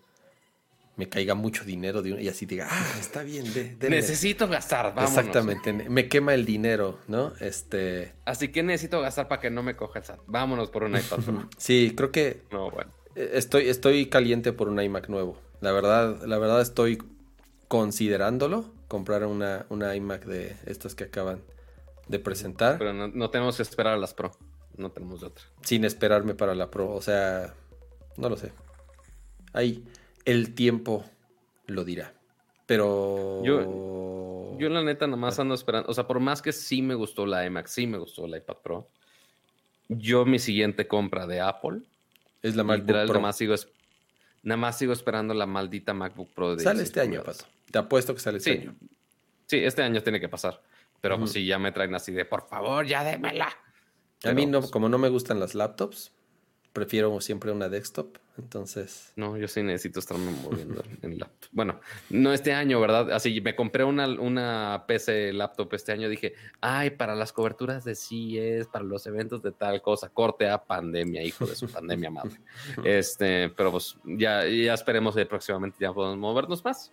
me 0.97 1.09
caiga 1.09 1.35
mucho 1.35 1.65
dinero 1.65 2.01
de 2.03 2.13
un- 2.15 2.21
y 2.21 2.29
así 2.29 2.47
diga, 2.47 2.69
ah, 2.71 2.97
está 3.01 3.23
bien, 3.23 3.53
de, 3.53 3.75
denme". 3.77 3.97
Necesito 3.97 4.47
gastar, 4.49 4.95
vámonos. 4.95 5.19
Exactamente, 5.19 5.73
me 5.91 6.09
quema 6.09 6.33
el 6.35 6.45
dinero, 6.47 7.01
¿no? 7.09 7.33
Este, 7.41 8.13
Así 8.25 8.49
que 8.49 8.63
necesito 8.63 9.01
gastar 9.01 9.27
para 9.29 9.41
que 9.41 9.51
no 9.51 9.63
me 9.63 9.75
coja 9.77 9.99
el 9.99 10.05
SAT. 10.05 10.21
Vámonos 10.27 10.71
por 10.71 10.85
un 10.85 10.97
iPad. 10.97 11.19
Pro. 11.25 11.49
sí, 11.59 11.93
creo 11.97 12.13
que 12.13 12.43
no, 12.51 12.71
bueno. 12.71 12.91
estoy, 13.17 13.69
estoy 13.69 14.07
caliente 14.07 14.53
por 14.53 14.69
un 14.69 14.81
iMac 14.81 15.09
nuevo. 15.09 15.39
La 15.63 15.73
verdad, 15.73 16.23
la 16.27 16.39
verdad 16.39 16.61
estoy 16.61 16.99
considerándolo, 17.69 18.67
comprar 18.89 19.25
una, 19.25 19.65
una 19.71 19.95
iMac 19.97 20.25
de 20.27 20.57
estas 20.67 20.95
que 20.95 21.05
acaban 21.05 21.41
de 22.09 22.19
presentar, 22.19 22.77
Pero 22.79 22.93
no, 22.93 23.09
no 23.09 23.31
tenemos 23.31 23.57
que 23.57 23.63
esperar 23.63 23.95
a 23.95 23.97
las 23.97 24.13
Pro. 24.13 24.33
No 24.77 24.91
tenemos 24.91 25.21
de 25.21 25.29
otra. 25.29 25.45
sin 25.63 25.85
esperarme 25.85 26.35
para 26.35 26.55
la 26.55 26.71
Pro. 26.71 26.93
O 26.93 27.01
sea, 27.01 27.55
no 28.17 28.29
lo 28.29 28.37
sé. 28.37 28.53
Ahí, 29.53 29.85
el 30.25 30.55
tiempo 30.55 31.05
lo 31.67 31.85
dirá. 31.85 32.13
Pero... 32.67 33.43
Yo- 33.45 34.57
Yo 34.59 34.69
la 34.69 34.83
neta 34.83 35.07
nomás 35.07 35.39
ando 35.39 35.55
esperando. 35.55 35.91
O 35.91 35.95
sea, 35.95 36.07
por 36.07 36.21
más 36.21 36.43
que 36.43 36.53
sí 36.53 36.83
me 36.83 36.95
gustó 36.95 37.25
la 37.27 37.45
iMac, 37.47 37.67
sí 37.67 37.87
me 37.87 37.99
gustó 37.99 38.27
la 38.27 38.39
iPad 38.39 38.57
Pro. 38.63 38.89
Yo 39.89 40.25
mi 40.25 40.39
siguiente 40.39 40.87
compra 40.89 41.27
de 41.27 41.41
Apple, 41.41 41.81
es 42.43 42.57
la 42.57 42.65
MacBook 42.65 42.87
literal, 42.89 43.07
Pro. 43.07 43.15
nada 43.15 43.29
más 43.29 43.37
sigo 43.37 43.55
nada 44.43 44.57
más 44.57 44.79
sigo 44.79 44.93
esperando 44.93 45.35
la 45.35 45.47
maldita 45.47 45.95
MacBook 45.95 46.33
Pro 46.35 46.57
de 46.57 46.63
Sale 46.63 46.81
16 46.81 46.89
este 46.89 47.01
año. 47.01 47.23
Pato. 47.25 47.45
Te 47.71 47.79
apuesto 47.79 48.15
que 48.15 48.21
sale 48.21 48.39
este 48.39 48.53
Sí. 48.55 48.59
año. 48.63 48.77
Sí, 49.47 49.59
este 49.65 49.83
año 49.83 50.03
tiene 50.03 50.21
que 50.21 50.29
pasar. 50.29 50.63
Pero 51.01 51.19
pues 51.19 51.33
sí, 51.33 51.45
ya 51.45 51.59
me 51.59 51.73
traen 51.73 51.95
así 51.95 52.13
de, 52.13 52.25
por 52.25 52.47
favor, 52.49 52.87
ya 52.87 53.03
démela. 53.03 53.49
A 54.25 54.33
mí, 54.33 54.47
no, 54.47 54.61
pues, 54.61 54.71
como 54.71 54.89
no 54.89 54.99
me 54.99 55.09
gustan 55.09 55.41
las 55.41 55.55
laptops, 55.57 56.13
prefiero 56.73 57.21
siempre 57.21 57.53
una 57.53 57.69
desktop. 57.69 58.17
Entonces, 58.39 59.13
No, 59.15 59.37
yo 59.37 59.47
sí 59.47 59.63
necesito 59.63 59.99
estarme 60.01 60.31
moviendo 60.43 60.83
en 61.03 61.19
laptop. 61.19 61.51
Bueno, 61.53 61.81
no 62.09 62.33
este 62.33 62.55
año, 62.55 62.81
¿verdad? 62.81 63.13
Así 63.13 63.41
me 63.43 63.55
compré 63.55 63.85
una, 63.85 64.07
una 64.09 64.85
PC 64.89 65.35
laptop 65.35 65.75
este 65.75 65.93
año. 65.93 66.09
Dije, 66.09 66.33
ay, 66.63 66.91
para 66.91 67.15
las 67.15 67.33
coberturas 67.33 67.85
de 67.85 67.95
CES, 67.95 68.69
para 68.69 68.85
los 68.85 69.07
eventos 69.07 69.43
de 69.43 69.53
tal 69.53 69.83
cosa, 69.83 70.09
corte 70.09 70.49
a 70.49 70.65
pandemia, 70.65 71.23
hijo 71.23 71.45
de 71.47 71.55
su 71.55 71.69
pandemia 71.69 72.11
madre. 72.11 72.41
Este, 72.85 73.51
pero 73.51 73.71
pues 73.71 73.97
ya, 74.05 74.47
ya 74.47 74.73
esperemos 74.75 75.15
que 75.15 75.27
próximamente 75.27 75.77
ya 75.81 75.93
podamos 75.93 76.17
movernos 76.19 76.65
más. 76.65 76.91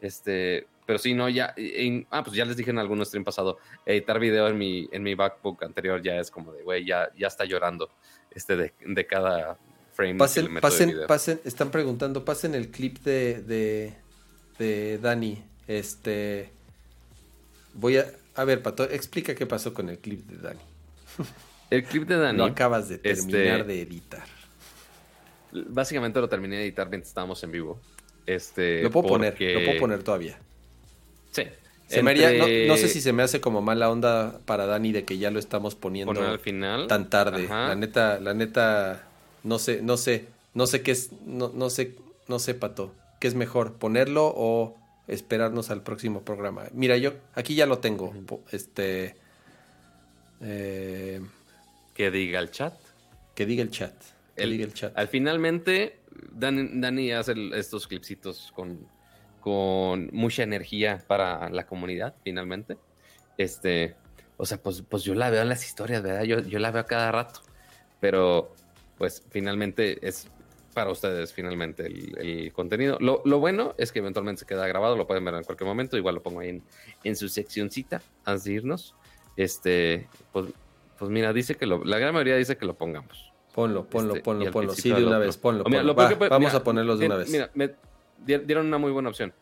Este, 0.00 0.66
pero 0.86 0.98
sí, 0.98 1.14
no, 1.14 1.28
ya, 1.28 1.52
en- 1.56 2.06
ah, 2.10 2.24
pues 2.24 2.34
ya 2.34 2.44
les 2.44 2.56
dije 2.56 2.70
en 2.70 2.78
algún 2.78 3.04
stream 3.04 3.22
pasado, 3.22 3.58
editar 3.86 4.18
video 4.18 4.48
en 4.48 4.58
mi, 4.58 4.88
en 4.90 5.02
mi 5.02 5.14
MacBook 5.14 5.62
anterior 5.62 6.02
ya 6.02 6.16
es 6.16 6.30
como 6.30 6.52
de, 6.52 6.62
güey, 6.62 6.84
ya, 6.86 7.10
ya 7.16 7.28
está 7.28 7.44
llorando 7.44 7.90
este 8.30 8.56
de, 8.56 8.72
de 8.86 9.06
cada 9.06 9.58
frame. 9.92 10.12
que 10.12 10.14
le 10.14 10.18
pasen, 10.18 10.44
meto 10.52 10.54
de 10.54 10.60
pasen, 10.60 10.88
video. 10.90 11.06
pasen, 11.06 11.40
están 11.44 11.70
preguntando, 11.70 12.24
pasen 12.24 12.54
el 12.54 12.70
clip 12.70 12.98
de, 13.00 13.42
de, 13.42 13.94
de 14.58 14.98
Dani. 14.98 15.42
Este, 15.66 16.50
voy 17.74 17.96
a, 17.98 18.06
a 18.34 18.44
ver, 18.44 18.62
Pato, 18.62 18.84
explica 18.84 19.34
qué 19.34 19.46
pasó 19.46 19.72
con 19.74 19.88
el 19.88 19.98
clip 19.98 20.26
de 20.26 20.36
Dani. 20.38 20.60
El 21.70 21.84
clip 21.84 22.08
de 22.08 22.16
Dani. 22.16 22.36
Lo 22.36 22.46
acabas 22.46 22.88
de 22.88 22.96
este- 22.96 23.14
terminar 23.14 23.64
de 23.64 23.80
editar. 23.82 24.24
Básicamente 25.52 26.20
lo 26.20 26.28
terminé 26.28 26.56
de 26.56 26.62
editar 26.64 26.88
mientras 26.88 27.10
estábamos 27.10 27.40
en 27.44 27.52
vivo. 27.52 27.80
Este, 28.26 28.82
Lo 28.82 28.90
puedo 28.90 29.06
poner, 29.08 29.40
lo 29.40 29.64
puedo 29.64 29.78
poner 29.78 30.02
todavía. 30.02 30.36
Sí. 31.30 31.44
Se 31.90 32.02
me 32.02 32.10
haría- 32.12 32.30
Entre- 32.32 32.66
no, 32.66 32.74
no 32.74 32.78
sé 32.78 32.88
si 32.88 33.00
se 33.00 33.12
me 33.12 33.22
hace 33.22 33.40
como 33.40 33.60
mala 33.62 33.90
onda 33.90 34.38
para 34.44 34.66
Dani 34.66 34.92
de 34.92 35.04
que 35.04 35.18
ya 35.18 35.30
lo 35.30 35.38
estamos 35.38 35.74
poniendo 35.74 36.12
poner 36.14 36.28
al 36.30 36.38
final. 36.38 36.86
tan 36.86 37.10
tarde. 37.10 37.44
Ajá. 37.46 37.68
La 37.68 37.74
neta, 37.74 38.20
la 38.20 38.32
neta, 38.34 39.02
no 39.42 39.58
sé, 39.58 39.82
no 39.82 39.96
sé, 39.96 40.26
no 40.54 40.66
sé 40.66 40.82
qué 40.82 40.92
es, 40.92 41.10
no, 41.26 41.50
no 41.54 41.68
sé, 41.70 41.96
no 42.28 42.38
sé, 42.38 42.54
Pato, 42.54 42.94
qué 43.18 43.26
es 43.28 43.34
mejor, 43.34 43.74
ponerlo 43.74 44.32
o 44.36 44.76
esperarnos 45.08 45.70
al 45.70 45.82
próximo 45.82 46.22
programa. 46.22 46.64
Mira, 46.72 46.96
yo 46.96 47.14
aquí 47.34 47.54
ya 47.56 47.66
lo 47.66 47.78
tengo, 47.78 48.14
este, 48.52 49.16
eh, 50.40 51.20
Que 51.94 52.10
diga 52.10 52.38
el 52.40 52.50
chat. 52.50 52.74
que 53.34 53.46
diga 53.46 53.62
el 53.62 53.70
chat, 53.70 53.94
que 54.36 54.42
El- 54.44 54.50
diga 54.52 54.64
el 54.64 54.74
chat. 54.74 54.96
Al 54.96 55.08
finalmente, 55.08 55.98
Dani, 56.32 56.68
Dani 56.80 57.12
hace 57.12 57.32
el- 57.32 57.52
estos 57.54 57.86
clipsitos 57.86 58.52
con, 58.54 58.86
con 59.40 60.08
mucha 60.12 60.42
energía 60.42 61.02
para 61.06 61.48
la 61.50 61.66
comunidad, 61.66 62.14
finalmente. 62.22 62.76
Este, 63.38 63.96
o 64.36 64.44
sea, 64.46 64.58
pues, 64.58 64.82
pues 64.88 65.02
yo 65.02 65.14
la 65.14 65.30
veo 65.30 65.42
en 65.42 65.48
las 65.48 65.64
historias, 65.66 66.02
¿verdad? 66.02 66.24
Yo, 66.24 66.40
yo 66.40 66.58
la 66.58 66.70
veo 66.70 66.82
a 66.82 66.86
cada 66.86 67.10
rato. 67.10 67.40
Pero, 68.00 68.54
pues 68.98 69.22
finalmente 69.30 69.98
es 70.06 70.28
para 70.74 70.90
ustedes, 70.90 71.32
finalmente, 71.32 71.86
el, 71.86 72.16
el 72.18 72.52
contenido. 72.52 72.96
Lo, 73.00 73.22
lo 73.24 73.38
bueno 73.40 73.74
es 73.76 73.90
que 73.92 73.98
eventualmente 73.98 74.40
se 74.40 74.46
queda 74.46 74.66
grabado, 74.68 74.96
lo 74.96 75.06
pueden 75.06 75.24
ver 75.24 75.34
en 75.34 75.42
cualquier 75.44 75.66
momento. 75.66 75.96
Igual 75.96 76.14
lo 76.16 76.22
pongo 76.22 76.40
ahí 76.40 76.50
en, 76.50 76.62
en 77.02 77.16
su 77.16 77.28
seccioncita 77.28 78.00
antes 78.24 78.44
de 78.44 78.52
irnos. 78.52 78.94
Este, 79.36 80.06
pues, 80.32 80.46
pues 80.98 81.10
mira, 81.10 81.32
dice 81.32 81.56
que 81.56 81.66
lo, 81.66 81.82
la 81.84 81.98
gran 81.98 82.12
mayoría 82.14 82.36
dice 82.36 82.56
que 82.56 82.66
lo 82.66 82.74
pongamos. 82.74 83.32
Ponlo, 83.52 83.84
ponlo, 83.86 84.12
Este, 84.14 84.22
ponlo, 84.22 84.50
ponlo, 84.52 84.74
sí, 84.74 84.88
de 84.90 84.94
una 84.94 85.16
otro. 85.16 85.18
vez, 85.18 85.36
ponlo, 85.36 85.64
mira, 85.64 85.78
ponlo. 85.78 85.92
lo 85.92 85.96
peor 85.96 86.12
Va, 86.12 86.18
que 86.18 86.28
vamos 86.28 86.50
mira, 86.50 86.58
a 86.58 86.62
ponerlos 86.64 86.98
de 86.98 87.04
di- 87.04 87.06
una 87.06 87.16
vez. 87.16 87.30
Mira, 87.30 87.50
me 87.54 87.74
dieron 88.24 88.66
una 88.66 88.78
muy 88.78 88.90
buena 88.92 89.08
opción. 89.08 89.32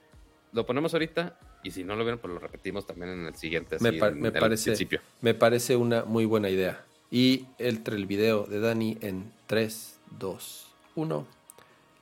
Lo 0.53 0.65
ponemos 0.67 0.93
ahorita 0.95 1.39
y 1.63 1.71
si 1.71 1.85
no 1.85 1.95
lo 1.97 2.05
vieron, 2.05 2.19
pues 2.21 2.33
lo 2.33 2.41
repetimos 2.41 2.87
también 2.87 3.11
en 3.13 3.27
el 3.27 3.35
siguiente. 3.35 3.77
Me, 3.81 3.91
así, 3.91 3.99
pa- 3.99 4.09
en- 4.09 4.21
me 4.21 4.33
parece, 4.33 4.71
principio. 4.71 5.01
me 5.21 5.35
parece 5.35 5.77
una 5.77 6.05
muy 6.05 6.25
buena 6.25 6.49
idea. 6.49 6.85
Y 7.11 7.47
entre 7.59 7.97
el 7.97 8.07
video 8.07 8.45
de 8.45 8.61
Dani 8.61 8.99
en 9.01 9.33
3, 9.47 9.99
2, 10.19 10.67
1, 10.95 11.27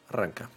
arranca. 0.08 0.50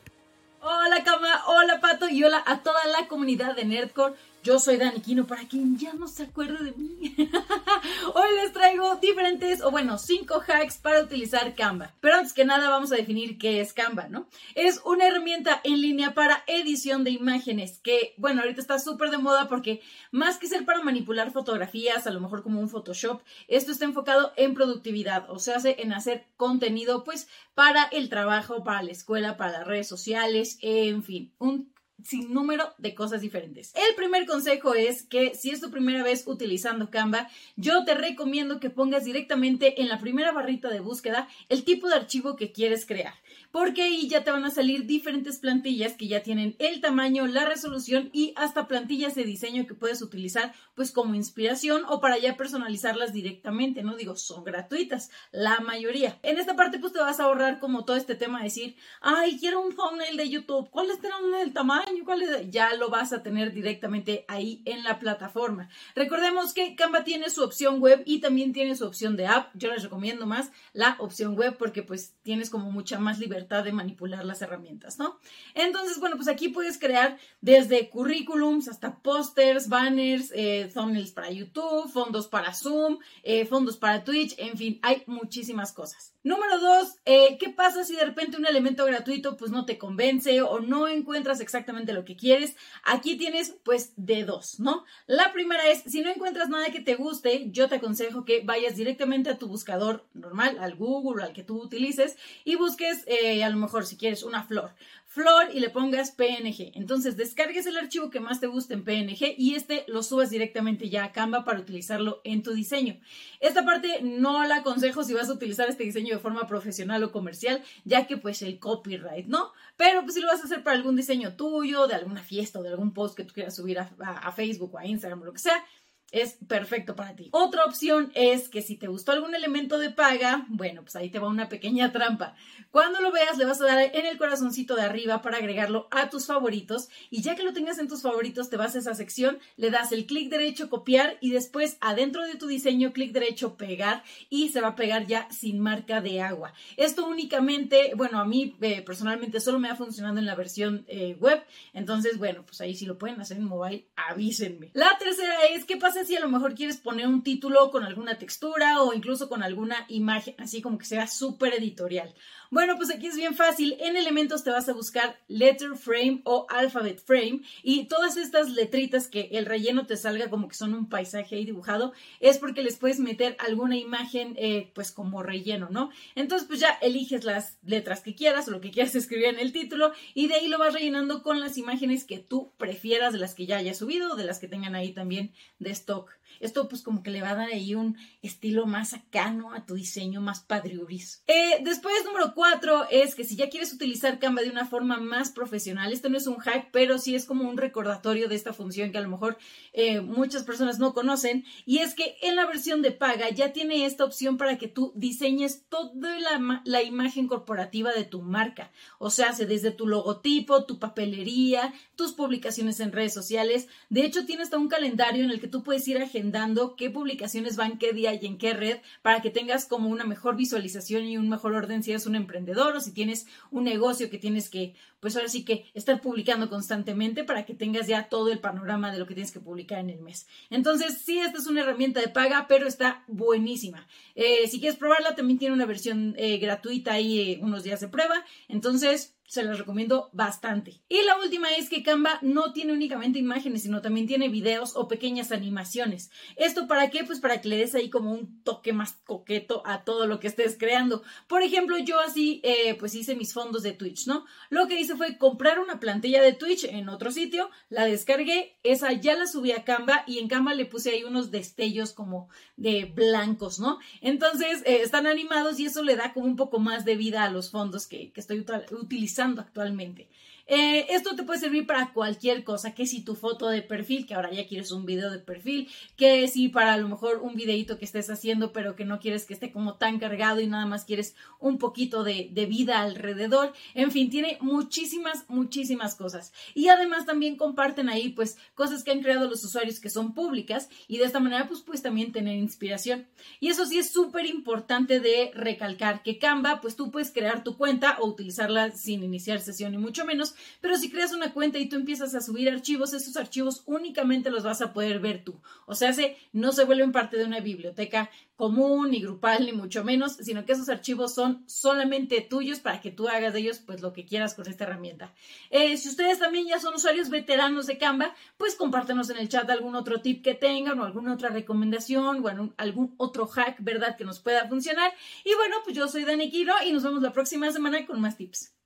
Hola 0.62 1.04
Cama, 1.04 1.42
hola 1.48 1.80
Pato 1.80 2.10
y 2.10 2.24
hola 2.24 2.44
a 2.46 2.62
toda 2.62 2.86
la 2.88 3.08
comunidad 3.08 3.56
de 3.56 3.64
Nerdcore. 3.66 4.14
Yo 4.42 4.58
soy 4.58 4.78
Dani 4.78 5.02
Quino, 5.02 5.28
para 5.28 5.48
quien 5.50 5.78
ya 5.78 5.92
no 5.94 6.08
se 6.08 6.24
acuerde 6.24 6.64
de 6.64 6.72
mí. 6.72 7.14
Hoy 8.16 8.36
les 8.42 8.54
traigo 8.54 8.96
diferentes, 8.96 9.62
o 9.62 9.70
bueno, 9.70 9.98
cinco 9.98 10.42
hacks 10.48 10.78
para 10.78 11.02
utilizar 11.02 11.56
Canva. 11.56 11.94
Pero 12.00 12.16
antes 12.16 12.32
que 12.32 12.46
nada 12.46 12.70
vamos 12.70 12.92
a 12.94 12.96
definir 12.96 13.38
qué 13.38 13.60
es 13.60 13.74
Canva, 13.74 14.08
¿no? 14.08 14.28
Es 14.56 14.82
una 14.86 15.08
herramienta 15.08 15.60
en 15.66 15.82
línea 15.82 16.14
para 16.14 16.44
edición 16.48 17.04
de 17.04 17.12
imágenes 17.12 17.80
que, 17.80 18.14
bueno, 18.18 18.42
ahorita 18.42 18.62
está 18.62 18.80
súper 18.80 19.10
de 19.10 19.18
moda 19.18 19.50
porque 19.50 19.82
más 20.12 20.38
que 20.38 20.48
ser 20.48 20.64
para 20.64 20.84
manipular 20.84 21.32
fotografías, 21.32 22.08
a 22.08 22.12
lo 22.12 22.22
mejor 22.22 22.42
como 22.42 22.62
un 22.62 22.70
Photoshop, 22.70 23.22
esto 23.50 23.74
está 23.74 23.84
enfocado 23.84 24.32
en 24.38 24.54
productividad, 24.54 25.30
o 25.30 25.40
sea, 25.40 25.58
en 25.66 25.92
hacer 25.92 26.28
contenido 26.38 27.04
pues 27.04 27.28
para 27.56 27.84
el 27.86 28.08
trabajo, 28.08 28.64
para 28.64 28.84
la 28.84 28.92
escuela, 28.92 29.36
para 29.36 29.52
las 29.52 29.68
redes 29.68 29.88
sociales, 29.90 30.58
en 30.62 31.04
fin, 31.04 31.34
un 31.40 31.74
sin 32.04 32.34
número 32.34 32.74
de 32.78 32.96
cosas 32.96 33.22
diferentes. 33.22 33.74
El 33.76 33.96
primer 33.96 34.26
consejo 34.26 34.74
es 34.74 35.04
que 35.04 35.36
si 35.36 35.52
es 35.52 35.62
tu 35.62 35.72
primera 35.72 36.04
vez 36.04 36.24
utilizando 36.28 36.90
Canva, 36.90 37.30
yo 37.56 37.84
te 37.86 37.96
recomiendo 37.96 38.60
que 38.60 38.70
pongas 38.70 39.06
directamente 39.06 39.82
en 39.82 39.90
la 39.90 40.00
primera 40.00 40.32
barrita 40.32 40.70
de 40.70 40.80
búsqueda 40.80 41.28
el 41.50 41.64
tipo 41.64 41.88
de 41.88 41.96
archivo 41.96 42.36
que 42.36 42.52
quieres 42.52 42.86
crear 42.86 43.14
porque 43.52 43.82
ahí 43.82 44.08
ya 44.08 44.24
te 44.24 44.32
van 44.32 44.46
a 44.46 44.52
salir 44.52 44.86
diferentes 44.86 45.40
plantillas 45.40 45.94
que 45.94 46.08
ya 46.08 46.22
tienen 46.22 46.56
el 46.60 46.82
tamaño, 46.82 47.26
la 47.26 47.46
resolución 47.46 48.10
y 48.14 48.34
hasta 48.36 48.68
plantillas 48.68 49.16
de 49.16 49.24
diseño 49.24 49.66
que 49.66 49.74
puedes 49.74 50.02
utilizar 50.02 50.54
pues 50.76 50.92
como 50.92 51.16
inspiración 51.16 51.84
o 51.88 52.00
para 52.00 52.18
ya 52.18 52.38
personalizarlas 52.38 53.12
directamente, 53.12 53.84
no 53.84 53.96
digo, 53.96 54.16
son 54.16 54.44
gratuitas, 54.44 55.10
la 55.32 55.60
mayoría. 55.62 56.20
En 56.22 56.38
esta 56.38 56.56
parte 56.56 56.80
pues 56.80 56.94
te 56.94 57.00
vas 57.00 57.20
a 57.20 57.24
ahorrar 57.24 57.60
como 57.60 57.86
todo 57.86 57.98
este 57.98 58.16
tema 58.16 58.40
de 58.40 58.46
decir, 58.46 58.76
ay, 59.02 59.38
quiero 59.40 59.62
un 59.62 59.76
thumbnail 59.76 60.16
de 60.16 60.30
YouTube, 60.30 60.70
¿cuál 60.70 60.90
es 60.92 61.00
el 61.42 61.54
tamaño? 61.54 62.06
¿Cuál 62.06 62.22
es? 62.22 62.52
Ya 62.52 62.74
lo 62.76 62.90
vas 62.90 63.14
a 63.14 63.24
tener 63.24 63.54
directamente 63.54 64.26
ahí 64.28 64.62
en 64.66 64.84
la 64.84 65.00
plataforma. 65.00 65.70
Recordemos 65.96 66.54
que 66.54 66.76
Canva 66.76 67.04
tiene 67.04 67.30
su 67.30 67.44
opción 67.44 67.80
web 67.80 68.04
y 68.06 68.20
también 68.20 68.54
tiene 68.54 68.76
su 68.76 68.86
opción 68.86 69.16
de 69.16 69.28
app. 69.28 69.52
Yo 69.56 69.74
les 69.74 69.84
recomiendo 69.84 70.26
más 70.26 70.52
la 70.74 70.96
opción 71.00 71.36
web 71.36 71.58
porque 71.58 71.82
pues 71.84 72.14
tienes 72.22 72.50
como 72.50 72.72
mucha 72.72 73.00
más 73.00 73.20
libertad 73.20 73.39
de 73.48 73.72
manipular 73.72 74.26
las 74.26 74.42
herramientas, 74.42 75.00
¿no? 75.00 75.20
Entonces, 75.54 76.00
bueno, 76.00 76.16
pues 76.16 76.28
aquí 76.28 76.50
puedes 76.50 76.78
crear 76.78 77.18
desde 77.42 77.90
currículums 77.90 78.68
hasta 78.68 79.00
pósters, 79.00 79.70
banners, 79.70 80.32
eh, 80.36 80.70
thumbnails 80.74 81.12
para 81.12 81.32
YouTube, 81.32 81.90
fondos 81.92 82.28
para 82.28 82.54
Zoom, 82.54 83.00
eh, 83.24 83.46
fondos 83.46 83.78
para 83.78 84.04
Twitch, 84.04 84.36
en 84.38 84.58
fin, 84.58 84.80
hay 84.82 85.04
muchísimas 85.08 85.72
cosas. 85.72 86.14
Número 86.22 86.60
dos, 86.60 86.96
eh, 87.06 87.38
¿qué 87.40 87.50
pasa 87.50 87.86
si 87.86 87.96
de 87.96 88.04
repente 88.04 88.36
un 88.36 88.46
elemento 88.46 88.86
gratuito 88.86 89.38
pues 89.38 89.52
no 89.52 89.66
te 89.66 89.78
convence 89.78 90.42
o 90.42 90.60
no 90.60 90.90
encuentras 90.90 91.40
exactamente 91.40 91.94
lo 91.94 92.04
que 92.04 92.18
quieres? 92.18 92.56
Aquí 92.84 93.18
tienes 93.18 93.56
pues 93.64 93.94
de 93.96 94.26
dos, 94.26 94.60
¿no? 94.60 94.84
La 95.08 95.32
primera 95.32 95.66
es, 95.70 95.82
si 95.84 96.02
no 96.02 96.10
encuentras 96.10 96.50
nada 96.50 96.72
que 96.72 96.82
te 96.82 96.96
guste, 96.96 97.50
yo 97.52 97.70
te 97.70 97.76
aconsejo 97.76 98.26
que 98.26 98.42
vayas 98.44 98.76
directamente 98.76 99.30
a 99.30 99.38
tu 99.38 99.48
buscador 99.48 100.06
normal, 100.14 100.58
al 100.60 100.76
Google, 100.76 101.24
al 101.24 101.32
que 101.32 101.44
tú 101.44 101.62
utilices, 101.62 102.18
y 102.44 102.56
busques 102.56 103.06
a 103.44 103.50
lo 103.50 103.58
mejor 103.58 103.86
si 103.86 103.98
quieres 103.98 104.24
una 104.24 104.44
flor 104.44 104.72
flor 105.10 105.48
y 105.52 105.60
le 105.60 105.72
pongas 105.72 106.12
PNG. 106.12 106.72
Entonces 106.76 107.18
descargues 107.18 107.66
el 107.66 107.78
archivo 107.78 108.12
que 108.12 108.20
más 108.20 108.40
te 108.40 108.46
guste 108.46 108.76
en 108.76 108.84
PNG 108.84 109.34
y 109.40 109.56
este 109.56 109.84
lo 109.88 110.04
subas 110.04 110.30
directamente 110.30 110.88
ya 110.88 111.04
a 111.04 111.12
Canva 111.12 111.44
para 111.44 111.60
utilizarlo 111.60 112.22
en 112.24 112.44
tu 112.44 112.54
diseño. 112.54 113.00
Esta 113.40 113.66
parte 113.66 114.02
no 114.04 114.46
la 114.46 114.58
aconsejo 114.58 115.04
si 115.04 115.16
vas 115.16 115.28
a 115.30 115.34
utilizar 115.34 115.68
este 115.68 115.84
diseño 115.84 116.14
de 116.14 116.22
forma 116.22 116.48
profesional 116.48 117.04
o 117.04 117.12
comercial, 117.12 117.64
ya 117.86 118.06
que 118.06 118.18
pues 118.18 118.44
el 118.44 118.60
copyright, 118.60 119.26
¿no? 119.26 119.52
Pero 119.78 120.04
pues 120.04 120.14
si 120.14 120.22
lo 120.22 120.28
vas 120.28 120.42
a 120.42 120.44
hacer 120.44 120.64
para 120.64 120.78
algún 120.78 120.96
diseño 120.96 121.36
tuyo, 121.36 121.88
de 121.88 121.96
alguna 121.96 122.22
fiesta 122.22 122.60
o 122.60 122.64
de 122.64 122.70
algún 122.70 122.94
post 122.94 123.18
que 123.18 123.24
tú 123.24 123.34
quieras 123.34 123.56
subir 123.56 123.80
a, 123.80 123.90
a 124.00 124.32
Facebook 124.32 124.76
o 124.76 124.78
a 124.78 124.86
Instagram 124.86 125.24
o 125.24 125.26
lo 125.26 125.34
que 125.34 125.40
sea, 125.40 125.66
es 126.12 126.38
perfecto 126.48 126.96
para 126.96 127.16
ti. 127.16 127.30
Otra 127.32 127.66
opción 127.66 128.12
es 128.16 128.50
que 128.50 128.62
si 128.62 128.76
te 128.76 128.88
gustó 128.88 129.12
algún 129.12 129.36
elemento 129.36 129.78
de 129.80 129.90
paga, 129.90 130.46
bueno, 130.50 130.82
pues 130.82 130.96
ahí 130.96 131.10
te 131.10 131.20
va 131.20 131.28
una 131.28 131.50
pequeña 131.50 131.92
trampa. 131.92 132.36
Cuando 132.72 133.02
lo 133.02 133.12
veas, 133.12 133.38
le 133.38 133.46
vas 133.46 133.62
a 133.62 133.66
dar 133.66 133.80
en 133.80 134.06
el 134.06 134.18
corazoncito 134.18 134.76
de 134.76 134.84
arriba 134.84 135.22
para 135.22 135.38
agregarlo 135.38 135.88
a 135.92 136.10
tus 136.10 136.28
favoritos 136.28 136.90
y 137.10 137.22
ya 137.22 137.36
que 137.36 137.44
lo 137.44 137.54
tengas 137.54 137.80
en 137.80 137.88
tus 137.88 138.02
favoritos, 138.02 138.50
te 138.50 138.58
vas 138.58 138.76
a 138.76 138.80
esa 138.80 138.94
sección, 138.94 139.40
le 139.58 139.72
das 139.72 139.92
el 139.92 140.06
clic 140.06 140.30
derecho 140.30 140.70
copiar 140.70 141.18
y 141.22 141.32
después 141.32 141.78
adentro 141.82 142.26
de 142.26 142.36
tu 142.36 142.48
diseño 142.48 142.94
clic 142.94 143.12
derecho 143.12 143.58
pegar 143.58 144.04
y 144.30 144.50
se 144.50 144.62
va 144.62 144.70
a 144.70 144.76
pegar 144.76 145.08
ya 145.08 145.30
sin 145.32 145.60
marca 145.60 146.02
de 146.02 146.22
agua. 146.22 146.54
Esto 146.78 147.08
únicamente, 147.08 147.94
bueno, 147.96 148.20
a 148.20 148.26
mí 148.26 148.56
eh, 148.62 148.82
personalmente 148.82 149.40
solo 149.40 149.60
me 149.60 149.70
ha 149.70 149.76
funcionado 149.76 150.20
en 150.20 150.26
la 150.26 150.36
versión 150.36 150.86
eh, 150.88 151.16
web, 151.20 151.44
entonces 151.74 152.18
bueno, 152.18 152.46
pues 152.46 152.62
ahí 152.62 152.76
si 152.76 152.86
lo 152.86 152.98
pueden 152.98 153.20
hacer 153.20 153.38
en 153.38 153.46
mobile, 153.46 153.88
avísenme. 153.96 154.72
La 154.74 154.98
tercera 154.98 155.46
es, 155.54 155.66
¿qué 155.66 155.78
pasa 155.78 155.99
si 156.06 156.16
a 156.16 156.20
lo 156.20 156.30
mejor 156.30 156.56
quieres 156.56 156.78
poner 156.78 157.08
un 157.08 157.24
título 157.24 157.72
con 157.72 157.84
alguna 157.84 158.18
textura 158.18 158.82
o 158.82 158.94
incluso 158.94 159.30
con 159.30 159.44
alguna 159.44 159.86
imagen, 159.88 160.36
así 160.38 160.62
como 160.62 160.78
que 160.78 160.86
sea 160.86 161.08
súper 161.08 161.54
editorial. 161.54 162.14
Bueno, 162.52 162.78
pues 162.78 162.90
aquí 162.90 163.06
es 163.06 163.16
bien 163.16 163.36
fácil. 163.36 163.78
En 163.80 163.96
elementos 163.96 164.44
te 164.44 164.50
vas 164.50 164.68
a 164.70 164.74
buscar 164.74 165.20
letter 165.28 165.76
frame 165.76 166.22
o 166.24 166.48
alphabet 166.50 167.00
frame 167.00 167.42
y 167.62 167.86
todas 167.86 168.18
estas 168.18 168.50
letritas 168.50 169.08
que 169.08 169.30
el 169.34 169.46
relleno 169.46 169.86
te 169.86 169.96
salga 169.98 170.32
como 170.32 170.48
que 170.48 170.56
son 170.56 170.74
un 170.74 170.90
paisaje 170.90 171.36
ahí 171.36 171.46
dibujado 171.46 171.94
es 172.20 172.40
porque 172.40 172.64
les 172.64 172.78
puedes 172.78 173.00
meter 173.00 173.36
alguna 173.38 173.78
imagen 173.78 174.34
eh, 174.38 174.72
pues 174.74 174.92
como 174.92 175.22
relleno, 175.22 175.70
¿no? 175.70 175.92
Entonces 176.16 176.48
pues 176.48 176.60
ya 176.60 176.72
eliges 176.82 177.24
las 177.24 177.60
letras 177.64 178.02
que 178.02 178.16
quieras 178.16 178.48
o 178.48 178.52
lo 178.52 178.62
que 178.62 178.72
quieras 178.72 178.96
escribir 178.96 179.28
en 179.28 179.40
el 179.40 179.52
título 179.52 179.94
y 180.16 180.28
de 180.28 180.34
ahí 180.34 180.48
lo 180.48 180.58
vas 180.58 180.74
rellenando 180.74 181.22
con 181.22 181.40
las 181.40 181.56
imágenes 181.60 182.04
que 182.04 182.18
tú 182.18 182.52
prefieras 182.58 183.14
de 183.14 183.20
las 183.20 183.36
que 183.36 183.46
ya 183.46 183.58
hayas 183.58 183.78
subido 183.78 184.14
o 184.14 184.16
de 184.16 184.26
las 184.26 184.40
que 184.40 184.48
tengan 184.48 184.74
ahí 184.74 184.92
también 184.92 185.34
de 185.60 185.70
stock. 185.70 186.19
Esto 186.40 186.68
pues 186.68 186.82
como 186.82 187.04
que 187.04 187.12
le 187.12 187.22
va 187.22 187.32
a 187.32 187.36
dar 187.36 187.50
ahí 187.50 187.76
un 187.76 187.98
estilo 188.22 188.66
más 188.66 188.94
acano 188.94 189.54
a 189.54 189.66
tu 189.66 189.76
diseño, 189.76 190.22
más 190.22 190.42
padriuris. 190.42 191.24
Eh, 191.28 191.60
después, 191.64 191.94
número 192.06 192.34
cuatro, 192.34 192.88
es 192.90 193.16
que 193.16 193.24
si 193.24 193.36
ya 193.36 193.50
quieres 193.50 193.74
utilizar 193.74 194.20
Canva 194.20 194.42
de 194.42 194.50
una 194.50 194.66
forma 194.66 194.98
más 194.98 195.32
profesional, 195.32 195.92
este 195.94 196.10
no 196.10 196.18
es 196.18 196.28
un 196.28 196.38
hack, 196.38 196.70
pero 196.72 196.98
sí 196.98 197.16
es 197.16 197.26
como 197.26 197.50
un 197.50 197.58
recordatorio 197.58 198.28
de 198.28 198.36
esta 198.36 198.54
función 198.54 198.92
que 198.92 198.98
a 198.98 199.02
lo 199.02 199.10
mejor 199.10 199.38
eh, 199.74 200.02
muchas 200.02 200.44
personas 200.44 200.80
no 200.80 200.94
conocen, 200.94 201.46
y 201.66 201.80
es 201.80 201.94
que 201.94 202.16
en 202.22 202.36
la 202.36 202.46
versión 202.46 202.82
de 202.82 202.92
paga 202.92 203.30
ya 203.30 203.54
tiene 203.54 203.86
esta 203.86 204.06
opción 204.06 204.38
para 204.38 204.58
que 204.58 204.68
tú 204.68 204.92
diseñes 204.96 205.66
toda 205.70 206.18
la, 206.20 206.82
imagen 206.82 207.28
corporativa 207.28 207.92
de 207.92 208.06
tu 208.06 208.22
marca. 208.22 208.72
O 208.98 209.10
sea, 209.10 209.34
desde 209.34 209.72
tu 209.72 209.88
logotipo, 209.88 210.66
tu 210.66 210.80
papelería, 210.80 211.74
tus 211.96 212.14
publicaciones 212.14 212.80
en 212.80 212.92
redes 212.92 213.14
sociales. 213.14 213.68
De 213.90 214.06
hecho, 214.06 214.26
tiene 214.26 214.44
hasta 214.44 214.58
un 214.58 214.70
calendario 214.70 215.24
en 215.24 215.32
el 215.32 215.40
que 215.40 215.48
tú 215.48 215.64
puedes 215.64 215.88
ir 215.88 215.98
a 215.98 216.08
dando 216.32 216.76
qué 216.76 216.90
publicaciones 216.90 217.56
van 217.56 217.78
qué 217.78 217.94
día 217.94 218.14
y 218.14 218.26
en 218.26 218.38
qué 218.38 218.54
red 218.54 218.80
para 219.02 219.22
que 219.22 219.30
tengas 219.30 219.66
como 219.66 219.90
una 219.90 220.06
mejor 220.06 220.36
visualización 220.36 221.06
y 221.06 221.18
un 221.18 221.30
mejor 221.30 221.54
orden 221.54 221.84
si 221.84 221.92
eres 221.92 222.06
un 222.06 222.16
emprendedor 222.16 222.76
o 222.76 222.82
si 222.82 222.92
tienes 222.92 223.28
un 223.52 223.64
negocio 223.64 224.10
que 224.10 224.18
tienes 224.18 224.50
que, 224.50 224.76
pues 225.00 225.16
ahora 225.16 225.30
sí 225.30 225.46
que 225.46 225.66
estar 225.74 226.02
publicando 226.02 226.50
constantemente 226.50 227.24
para 227.24 227.46
que 227.46 227.54
tengas 227.54 227.88
ya 227.88 228.10
todo 228.10 228.32
el 228.32 228.40
panorama 228.40 228.92
de 228.92 229.00
lo 229.00 229.08
que 229.08 229.14
tienes 229.14 229.32
que 229.32 229.40
publicar 229.40 229.80
en 229.80 229.90
el 229.90 230.00
mes. 230.00 230.28
Entonces, 230.50 231.00
sí, 231.04 231.20
esta 231.20 231.38
es 231.38 231.48
una 231.48 231.62
herramienta 231.62 232.00
de 232.00 232.10
paga, 232.10 232.46
pero 232.48 232.68
está 232.68 233.04
buenísima. 233.08 233.88
Eh, 234.16 234.48
si 234.48 234.60
quieres 234.60 234.78
probarla, 234.78 235.16
también 235.16 235.40
tiene 235.40 235.54
una 235.54 235.66
versión 235.66 236.16
eh, 236.18 236.38
gratuita 236.38 237.00
y 237.00 237.20
eh, 237.20 237.40
unos 237.42 237.64
días 237.64 237.80
de 237.80 237.88
prueba. 237.88 238.24
Entonces, 238.48 239.16
se 239.30 239.44
las 239.44 239.60
recomiendo 239.60 240.10
bastante. 240.12 240.82
Y 240.90 241.04
la 241.04 241.20
última 241.20 241.52
es 241.52 241.70
que 241.70 241.84
Canva 241.84 242.18
no 242.24 242.52
tiene 242.52 242.74
únicamente 242.74 243.20
imágenes, 243.20 243.62
sino 243.62 243.80
también 243.80 244.08
tiene 244.08 244.28
videos 244.28 244.76
o 244.76 244.88
pequeñas 244.88 245.32
animaciones. 245.32 246.10
¿Esto 246.36 246.68
para 246.68 246.90
qué? 246.90 247.04
Pues 247.04 247.20
para 247.20 247.40
que 247.40 247.48
le 247.48 247.58
des 247.58 247.76
ahí 247.76 247.92
como 247.92 248.12
un 248.12 248.42
toque 248.44 248.74
más 248.74 248.94
coqueto 249.06 249.62
a 249.68 249.84
todo 249.84 250.08
lo 250.08 250.20
que 250.20 250.28
estés 250.28 250.58
creando. 250.58 251.04
Por 251.28 251.44
ejemplo, 251.44 251.78
yo 251.78 252.00
así 252.00 252.42
eh, 252.44 252.74
pues 252.80 252.96
hice 252.96 253.16
mis 253.16 253.32
fondos 253.32 253.62
de 253.62 253.72
Twitch, 253.72 254.08
¿no? 254.08 254.26
Lo 254.50 254.68
que 254.68 254.80
hice 254.80 254.96
fue 254.96 255.20
comprar 255.20 255.60
una 255.60 255.80
plantilla 255.80 256.24
de 256.24 256.34
Twitch 256.34 256.64
en 256.64 256.90
otro 256.90 257.12
sitio, 257.12 257.52
la 257.70 257.86
descargué, 257.86 258.58
esa 258.64 258.92
ya 258.94 259.16
la 259.16 259.28
subí 259.28 259.52
a 259.52 259.64
Canva 259.64 260.06
y 260.08 260.18
en 260.18 260.28
Canva 260.28 260.56
le 260.56 260.66
puse 260.66 260.90
ahí 260.90 261.04
unos 261.04 261.30
destellos 261.30 261.94
como 261.94 262.30
de 262.58 262.86
blancos, 262.86 263.60
¿no? 263.60 263.78
Entonces 264.02 264.64
eh, 264.66 264.82
están 264.82 265.06
animados 265.06 265.60
y 265.60 265.68
eso 265.68 265.84
le 265.84 265.96
da 265.96 266.14
como 266.14 266.26
un 266.26 266.36
poco 266.36 266.58
más 266.58 266.84
de 266.84 266.96
vida 266.96 267.24
a 267.24 267.30
los 267.30 267.52
fondos 267.52 267.86
que, 267.86 268.12
que 268.12 268.22
estoy 268.22 268.44
utilizando 268.72 269.19
actualmente. 269.42 270.08
Eh, 270.52 270.88
esto 270.90 271.16
te 271.16 271.22
puede 271.22 271.40
servir 271.40 271.68
para 271.68 271.94
cualquier 271.94 272.44
cosa, 272.44 272.74
que 272.74 272.88
si 272.88 273.04
tu 273.04 273.14
foto 273.14 273.50
de 273.50 273.62
perfil, 273.62 274.08
que 274.08 274.16
ahora 274.16 274.32
ya 274.32 274.48
quieres 274.48 274.72
un 274.72 274.84
video 274.84 275.12
de 275.12 275.20
perfil, 275.20 275.70
que 275.96 276.28
si 276.28 276.50
para 276.50 276.74
a 276.74 276.78
lo 276.78 276.90
mejor 276.90 277.20
un 277.22 277.36
videito 277.36 277.78
que 277.78 277.86
estés 277.86 278.10
haciendo, 278.10 278.52
pero 278.52 278.76
que 278.76 278.84
no 278.84 279.00
quieres 279.00 279.26
que 279.26 279.36
esté 279.36 279.52
como 279.52 279.76
tan 279.76 280.00
cargado 280.00 280.42
y 280.42 280.48
nada 280.48 280.66
más 280.66 280.86
quieres 280.86 281.14
un 281.40 281.60
poquito 281.60 282.04
de, 282.04 282.32
vida 282.50 282.82
alrededor. 282.82 283.54
En 283.76 283.92
fin, 283.92 284.10
tiene 284.10 284.40
muchísimas, 284.42 285.26
muchísimas 285.30 285.94
cosas. 285.94 286.34
Y 286.56 286.70
además 286.70 287.06
también 287.06 287.36
comparten 287.36 287.88
ahí 287.88 288.10
pues 288.10 288.38
cosas 288.56 288.84
que 288.84 288.90
han 288.90 289.02
creado 289.02 289.30
los 289.30 289.44
usuarios 289.44 289.80
que 289.80 289.92
son 289.92 290.16
públicas 290.16 290.68
y 290.88 290.98
de 290.98 291.04
esta 291.04 291.20
manera 291.20 291.48
pues 291.48 291.62
puedes 291.62 291.84
también 291.84 292.12
tener 292.12 292.36
inspiración. 292.38 293.08
Y 293.40 293.50
eso 293.50 293.68
sí 293.68 293.78
es 293.78 293.92
súper 293.92 294.26
importante 294.26 295.00
de 295.00 295.30
recalcar 295.36 296.02
que 296.02 296.18
Canva 296.18 296.60
pues 296.60 296.76
tú 296.76 296.90
puedes 296.90 297.12
crear 297.12 297.44
tu 297.44 297.56
cuenta 297.56 297.98
o 298.00 298.08
utilizarla 298.08 298.72
sin 298.72 299.04
iniciar 299.04 299.42
sesión 299.42 299.76
y 299.76 299.78
mucho 299.78 300.06
menos, 300.06 300.34
Pero 300.62 300.78
si 300.78 300.90
creas 300.90 301.14
una 301.14 301.34
cuenta 301.34 301.60
y 301.60 301.70
tú 301.70 301.76
empiezas 301.76 302.16
a 302.16 302.22
subir 302.22 302.50
archivos, 302.50 302.94
esos 302.94 303.18
archivos 303.18 303.64
únicamente 303.66 304.30
los 304.30 304.44
vas 304.44 304.62
a 304.62 304.74
poder 304.74 305.00
ver 305.00 305.24
tú. 305.24 305.40
O 305.66 305.76
sea, 305.76 305.94
se, 305.94 306.18
no 306.34 306.52
se 306.52 306.66
vuelven 306.66 306.92
parte 306.92 307.18
de 307.18 307.26
una 307.26 307.40
biblioteca 307.40 308.10
común, 308.40 308.92
ni 308.92 309.02
grupal, 309.02 309.46
ni 309.46 309.52
mucho 309.52 309.84
menos, 309.84 310.14
sino 310.14 310.46
que 310.46 310.54
esos 310.54 310.70
archivos 310.70 311.14
son 311.14 311.44
solamente 311.46 312.22
tuyos 312.22 312.60
para 312.60 312.80
que 312.80 312.90
tú 312.90 313.10
hagas 313.10 313.34
de 313.34 313.40
ellos 313.40 313.60
pues 313.60 313.82
lo 313.82 313.92
que 313.92 314.06
quieras 314.06 314.34
con 314.34 314.48
esta 314.48 314.64
herramienta. 314.64 315.14
Eh, 315.50 315.76
si 315.76 315.90
ustedes 315.90 316.20
también 316.20 316.48
ya 316.48 316.58
son 316.58 316.74
usuarios 316.74 317.10
veteranos 317.10 317.68
de 317.68 317.78
Canva, 317.78 318.16
pues 318.38 318.56
compártenos 318.56 319.10
en 319.10 319.18
el 319.18 319.28
chat 319.28 319.50
algún 319.50 319.76
otro 319.76 320.00
tip 320.00 320.24
que 320.24 320.36
tengan 320.36 320.80
o 320.80 320.86
alguna 320.86 321.14
otra 321.14 321.28
recomendación 321.30 322.26
o 322.26 322.54
algún 322.56 322.94
otro 322.96 323.28
hack, 323.28 323.58
¿verdad? 323.60 323.98
Que 323.98 324.06
nos 324.06 324.22
pueda 324.22 324.48
funcionar. 324.48 324.94
Y 325.26 325.36
bueno, 325.36 325.58
pues 325.66 325.76
yo 325.76 325.90
soy 325.90 326.06
Dani 326.06 326.32
Quiro 326.32 326.54
y 326.66 326.72
nos 326.72 326.84
vemos 326.84 327.02
la 327.02 327.12
próxima 327.12 327.52
semana 327.52 327.86
con 327.86 328.00
más 328.00 328.16
tips. 328.16 328.59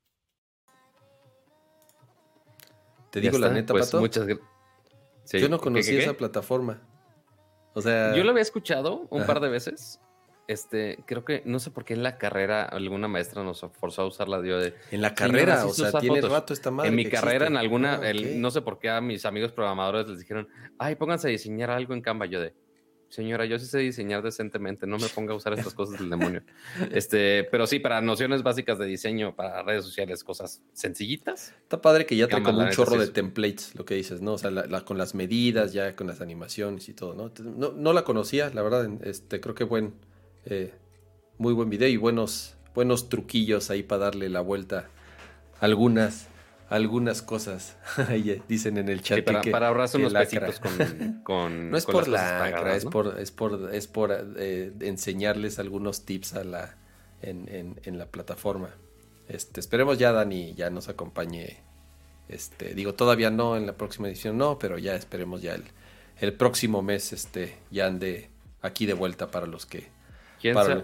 Te 3.13 3.21
digo 3.21 3.37
la 3.37 3.49
neta, 3.49 3.73
pues 3.73 3.85
Pato. 3.85 3.99
Muchas 3.99 4.27
Yo 5.33 5.47
no 5.47 5.59
conocía 5.59 5.99
esa 5.99 6.13
plataforma. 6.15 6.81
O 7.75 7.81
sea. 7.81 8.15
Yo 8.15 8.23
lo 8.23 8.31
había 8.31 8.41
escuchado 8.41 9.05
un 9.11 9.23
par 9.27 9.39
de 9.39 9.49
veces. 9.49 9.99
Este, 10.47 10.97
creo 11.05 11.23
que, 11.23 11.43
no 11.45 11.59
sé 11.59 11.69
por 11.69 11.85
qué 11.85 11.93
en 11.93 12.01
la 12.01 12.17
carrera 12.17 12.63
alguna 12.65 13.07
maestra 13.07 13.43
nos 13.43 13.61
forzó 13.79 14.01
a 14.01 14.07
usarla. 14.07 14.41
de, 14.41 14.73
en 14.89 15.01
la 15.01 15.13
carrera, 15.13 15.63
o 15.63 15.69
sea, 15.69 15.91
tiene 15.99 16.21
rato 16.21 16.53
esta 16.53 16.71
madre. 16.71 16.89
En 16.89 16.95
mi 16.95 17.05
carrera, 17.05 17.45
en 17.45 17.55
alguna, 17.55 18.01
ah, 18.03 18.13
no 18.35 18.49
sé 18.49 18.61
por 18.61 18.79
qué 18.79 18.89
a 18.89 18.99
mis 18.99 19.25
amigos 19.25 19.51
programadores 19.51 20.09
les 20.09 20.19
dijeron, 20.19 20.49
ay, 20.79 20.95
pónganse 20.95 21.27
a 21.27 21.31
diseñar 21.31 21.69
algo 21.69 21.93
en 21.93 22.01
Canva. 22.01 22.25
Yo 22.25 22.41
de, 22.41 22.55
señora, 23.13 23.45
yo 23.45 23.59
sí 23.59 23.67
sé 23.67 23.77
diseñar 23.77 24.23
decentemente, 24.23 24.87
no 24.87 24.97
me 24.97 25.07
ponga 25.07 25.33
a 25.33 25.35
usar 25.35 25.53
estas 25.53 25.73
cosas 25.75 25.99
del 25.99 26.09
demonio. 26.09 26.41
Este, 26.91 27.43
pero 27.43 27.67
sí, 27.67 27.77
para 27.77 28.01
nociones 28.01 28.41
básicas 28.41 28.79
de 28.79 28.87
diseño, 28.87 29.35
para 29.35 29.61
redes 29.61 29.85
sociales, 29.85 30.23
cosas 30.23 30.63
sencillitas. 30.73 31.53
Está 31.61 31.79
padre 31.79 32.07
que 32.07 32.15
ya 32.15 32.27
trae 32.27 32.41
como 32.41 32.61
un 32.61 32.71
chorro 32.71 32.97
de 32.97 33.07
templates, 33.07 33.75
lo 33.75 33.85
que 33.85 33.93
dices, 33.93 34.21
¿no? 34.21 34.33
O 34.33 34.37
sea, 34.39 34.51
con 34.83 34.97
las 34.97 35.13
medidas, 35.13 35.73
ya 35.73 35.95
con 35.95 36.07
las 36.07 36.21
animaciones 36.21 36.89
y 36.89 36.93
todo, 36.93 37.13
¿no? 37.13 37.31
No, 37.43 37.71
no 37.71 37.93
la 37.93 38.03
conocía, 38.03 38.49
la 38.49 38.63
verdad, 38.63 38.89
este, 39.03 39.39
creo 39.39 39.53
que 39.53 39.63
buen, 39.63 39.93
eh, 40.45 40.73
muy 41.37 41.53
buen 41.53 41.69
video 41.69 41.89
y 41.89 41.97
buenos, 41.97 42.55
buenos 42.73 43.09
truquillos 43.09 43.69
ahí 43.69 43.83
para 43.83 44.05
darle 44.05 44.27
la 44.29 44.41
vuelta 44.41 44.89
a 45.59 45.65
algunas 45.65 46.29
algunas 46.69 47.21
cosas. 47.21 47.75
Dicen 48.47 48.77
en 48.77 48.89
el 48.89 49.01
chat. 49.01 49.23
para, 49.23 49.41
que, 49.41 49.51
para 49.51 49.67
ahorrarse 49.67 49.97
unos 49.97 50.13
pesitos 50.13 50.59
con, 50.59 51.21
con, 51.23 51.71
No 51.71 51.77
es 51.77 51.85
por 51.85 52.07
la 52.07 52.75
es 52.75 52.85
por, 52.85 53.19
es 53.19 53.31
por, 53.31 53.69
es 53.73 53.87
por 53.87 54.11
eh, 54.37 54.73
enseñarles 54.81 55.59
algunos 55.59 56.05
tips 56.05 56.33
a 56.33 56.43
la, 56.43 56.75
en, 57.21 57.79
en, 57.83 57.97
la 57.97 58.07
plataforma. 58.07 58.69
Este, 59.27 59.59
esperemos 59.59 59.97
ya 59.97 60.11
Dani 60.11 60.53
ya 60.53 60.69
nos 60.69 60.89
acompañe. 60.89 61.57
Este, 62.29 62.73
digo, 62.73 62.93
todavía 62.93 63.29
no, 63.29 63.57
en 63.57 63.65
la 63.65 63.73
próxima 63.73 64.07
edición 64.07 64.37
no, 64.37 64.57
pero 64.57 64.77
ya 64.77 64.95
esperemos 64.95 65.41
ya 65.41 65.55
el, 65.55 65.63
el 66.19 66.33
próximo 66.33 66.81
mes 66.81 67.13
este, 67.13 67.57
ya 67.69 67.85
ande 67.85 68.29
aquí 68.61 68.85
de 68.85 68.93
vuelta 68.93 69.29
para 69.29 69.45
los 69.45 69.65
que 69.65 69.92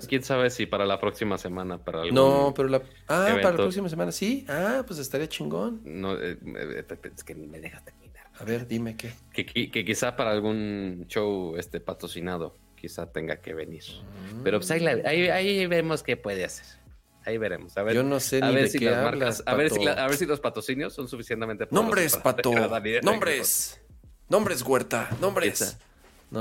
¿Quién, 0.07 0.23
sabe, 0.23 0.49
si 0.49 0.65
para 0.65 0.85
la 0.85 1.01
próxima 1.01 1.37
semana? 1.37 1.83
Para 1.83 2.05
no, 2.05 2.53
pero 2.55 2.69
la. 2.69 2.77
Ah, 3.09 3.37
para 3.41 3.51
la 3.51 3.57
próxima 3.57 3.89
semana, 3.89 4.13
sí. 4.13 4.45
Ah, 4.47 4.83
pues 4.87 4.99
estaría 4.99 5.27
chingón. 5.27 5.81
No, 5.83 6.13
eh, 6.15 6.37
eh, 6.41 6.85
es 7.15 7.23
que 7.25 7.35
ni 7.35 7.45
me 7.45 7.59
dejas 7.59 7.83
terminar. 7.83 8.25
A 8.39 8.45
ver, 8.45 8.67
dime 8.67 8.95
qué. 8.95 9.11
Que, 9.33 9.45
que, 9.45 9.83
quizá 9.83 10.15
para 10.15 10.31
algún 10.31 11.05
show 11.09 11.57
este 11.57 11.81
patrocinado, 11.81 12.55
quizá 12.75 13.11
tenga 13.11 13.41
que 13.41 13.53
venir. 13.53 13.83
Pero 14.45 14.59
pues 14.59 14.71
ahí, 14.71 14.85
ahí, 14.85 15.67
vemos 15.67 16.03
qué 16.03 16.15
puede 16.15 16.45
hacer. 16.45 16.65
Ahí 17.25 17.37
veremos. 17.37 17.77
A 17.77 17.83
ver, 17.83 17.95
Yo 17.95 18.03
no 18.03 18.21
sé 18.21 18.39
a 18.41 18.47
ni 18.47 18.55
ver 18.55 18.63
de 18.63 18.69
si 18.69 18.79
qué 18.79 18.91
las 18.91 19.03
marcas, 19.03 19.43
a 19.45 19.55
ver, 19.55 19.69
si 19.71 19.85
a 19.85 20.07
ver 20.07 20.15
si 20.15 20.25
los 20.25 20.39
patrocinios 20.39 20.93
son 20.93 21.09
suficientemente 21.09 21.67
Nombres, 21.69 22.15
Pato. 22.15 22.53
Nombres. 23.03 23.81
Nombres, 24.29 24.61
Huerta. 24.61 25.09
Nombres. 25.19 25.77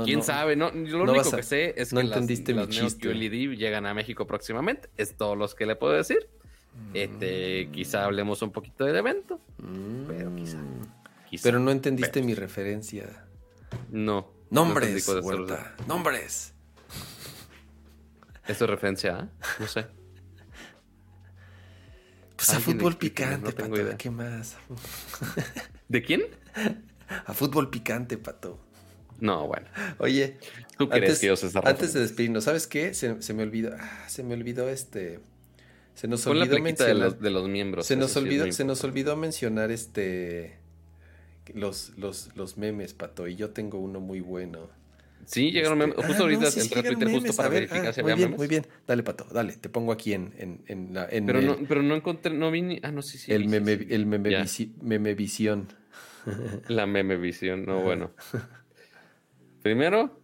¿Quién 0.03 0.23
sabe? 0.23 0.55
No, 0.55 0.71
lo 0.71 1.03
único 1.03 1.31
que 1.31 1.43
sé 1.43 1.73
es 1.75 1.91
que 1.91 1.99
entendiste 1.99 2.53
las, 2.53 2.67
mi 2.67 2.91
QLED 2.91 3.57
llegan 3.57 3.85
a 3.85 3.93
México 3.93 4.27
próximamente. 4.27 4.89
Es 4.97 5.15
todo 5.17 5.35
lo 5.35 5.47
que 5.47 5.65
le 5.65 5.75
puedo 5.75 5.93
decir. 5.93 6.29
Este, 6.93 7.67
mm. 7.67 7.71
quizá 7.71 8.05
hablemos 8.05 8.41
un 8.41 8.51
poquito 8.51 8.85
del 8.85 8.95
evento. 8.95 9.39
Pero 10.07 10.35
quizá, 10.35 10.57
mm. 10.57 11.37
Pero 11.41 11.59
no 11.59 11.71
entendiste 11.71 12.21
mi 12.21 12.35
referencia. 12.35 13.25
No. 13.89 14.31
Nombres, 14.49 15.07
Nombres. 15.87 16.53
¿Esto 18.47 18.65
es 18.65 18.69
referencia 18.69 19.17
a? 19.19 19.29
No 19.59 19.67
sé. 19.67 19.85
Pues 22.35 22.49
a 22.51 22.59
fútbol 22.59 22.97
picante, 22.97 23.51
Pato. 23.51 23.97
¿Qué 23.97 24.09
más? 24.09 24.57
¿De 25.87 26.01
quién? 26.01 26.23
A 27.25 27.33
fútbol 27.33 27.69
picante, 27.69 28.17
Pato. 28.17 28.59
No, 29.21 29.47
bueno. 29.47 29.67
Oye, 29.97 30.37
¿tú 30.77 30.89
antes, 30.91 31.23
Antes 31.63 31.93
de 31.93 31.99
despedirnos, 31.99 32.43
¿sabes 32.43 32.67
qué? 32.67 32.93
Se, 32.93 33.33
me 33.33 33.43
olvidó, 33.43 33.75
ah, 33.79 34.05
se 34.07 34.23
me 34.23 34.33
olvidó 34.33 34.69
este... 34.69 35.19
Se 35.95 36.07
nos 36.07 36.25
olvidó 36.27 36.59
mencionar... 36.59 37.17
De 37.17 37.29
los, 37.29 37.49
miembros. 37.49 37.85
Se 37.85 37.97
nos, 37.97 38.15
olvidó, 38.15 38.49
se 38.51 38.63
nos 38.63 38.83
olvidó 38.83 39.15
mencionar 39.17 39.71
este... 39.71 40.57
Los, 41.53 41.93
los, 41.97 42.29
los 42.35 42.57
memes, 42.57 42.93
Pato, 42.93 43.27
y 43.27 43.35
yo 43.35 43.49
tengo 43.49 43.79
uno 43.79 43.99
muy 43.99 44.19
bueno. 44.19 44.69
Sí, 45.25 45.51
llegaron 45.51 45.79
memes. 45.79 45.95
Justo 45.95 46.13
ah, 46.13 46.21
ahorita 46.21 46.47
entré 46.47 46.79
a 46.79 46.83
Twitter 46.83 47.11
justo 47.11 47.33
para 47.33 47.49
verificar 47.49 47.87
ah, 47.87 47.93
si 47.93 48.01
había 48.01 48.15
bien, 48.15 48.35
Muy 48.37 48.47
bien, 48.47 48.65
dale, 48.87 49.03
Pato, 49.03 49.25
dale, 49.31 49.53
te 49.53 49.67
pongo 49.67 49.91
aquí 49.91 50.13
en, 50.13 50.33
en, 50.37 50.63
en 50.67 50.93
la... 50.93 51.07
En 51.09 51.25
pero, 51.25 51.41
no, 51.41 51.57
pero 51.67 51.81
no 51.81 51.95
encontré, 51.95 52.33
no 52.33 52.51
vi 52.51 52.61
ni... 52.61 52.79
Ah, 52.83 52.91
no, 52.91 53.01
sí, 53.01 53.17
sí. 53.17 53.33
El, 53.33 53.49
meme, 53.49 53.73
el 53.89 54.05
meme, 54.05 54.45
memevisión. 54.81 55.67
La 56.67 56.85
memevisión, 56.85 57.65
no, 57.65 57.81
bueno. 57.81 58.11
Primero, 59.61 60.21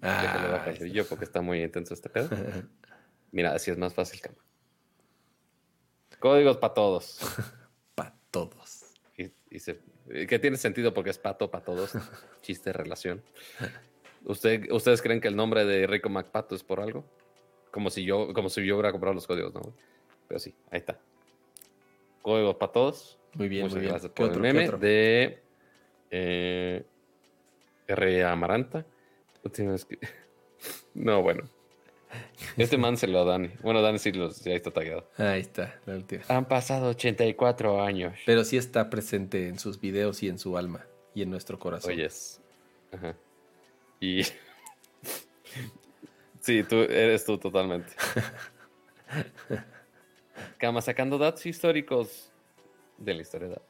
ah, 0.00 0.72
yo 0.90 1.06
porque 1.06 1.24
está 1.24 1.42
muy 1.42 1.62
intenso 1.62 1.94
este 1.94 2.08
pedo. 2.08 2.28
Mira, 3.32 3.54
así 3.54 3.70
es 3.70 3.78
más 3.78 3.94
fácil, 3.94 4.20
cama. 4.20 4.38
Códigos 6.18 6.56
para 6.56 6.74
todos. 6.74 7.18
para 7.94 8.14
todos. 8.30 8.84
Y, 9.16 10.26
que 10.26 10.38
tiene 10.38 10.56
sentido 10.56 10.94
porque 10.94 11.10
es 11.10 11.18
pato 11.18 11.50
para 11.50 11.64
todos. 11.64 11.92
Chiste, 12.42 12.72
relación. 12.72 13.22
¿Usted, 14.24 14.70
¿Ustedes 14.70 15.02
creen 15.02 15.20
que 15.20 15.28
el 15.28 15.36
nombre 15.36 15.64
de 15.64 15.86
Rico 15.86 16.08
MacPato 16.08 16.54
es 16.54 16.62
por 16.62 16.80
algo? 16.80 17.04
Como 17.70 17.90
si 17.90 18.04
yo, 18.04 18.32
como 18.32 18.48
si 18.48 18.64
yo 18.64 18.76
hubiera 18.76 18.92
comprado 18.92 19.14
los 19.14 19.26
códigos, 19.26 19.52
¿no? 19.52 19.62
Pero 20.28 20.38
sí, 20.38 20.54
ahí 20.70 20.78
está. 20.78 20.98
Códigos 22.22 22.56
para 22.56 22.72
todos. 22.72 23.18
Muy 23.34 23.48
bien, 23.48 23.68
muy 23.68 23.80
bien. 23.80 23.94
por 24.14 24.30
el 24.30 24.40
meme 24.40 24.68
de 24.70 25.42
eh, 26.10 26.84
R. 27.92 28.24
Amaranta. 28.24 28.84
No, 30.94 31.22
bueno. 31.22 31.44
Este 32.56 32.76
man 32.76 32.96
se 32.96 33.06
lo 33.06 33.24
Dani. 33.24 33.50
Bueno, 33.62 33.82
Dani 33.82 33.98
sí 33.98 34.12
los, 34.12 34.42
ya 34.44 34.52
está 34.52 34.70
tagueado. 34.70 35.08
Ahí 35.16 35.40
está, 35.40 35.80
la 35.86 35.96
última. 35.96 36.22
Han 36.28 36.46
pasado 36.46 36.90
84 36.90 37.82
años. 37.82 38.14
Pero 38.26 38.44
sí 38.44 38.56
está 38.56 38.90
presente 38.90 39.48
en 39.48 39.58
sus 39.58 39.80
videos 39.80 40.22
y 40.22 40.28
en 40.28 40.38
su 40.38 40.56
alma 40.56 40.86
y 41.14 41.22
en 41.22 41.30
nuestro 41.30 41.58
corazón. 41.58 41.92
Oyes. 41.92 42.40
Ajá. 42.92 43.16
Y. 44.00 44.22
sí, 46.40 46.62
tú 46.64 46.82
eres 46.82 47.24
tú 47.24 47.38
totalmente. 47.38 47.92
Cama 50.58 50.82
sacando 50.82 51.18
datos 51.18 51.46
históricos 51.46 52.30
de 52.98 53.14
la 53.14 53.22
historia. 53.22 53.60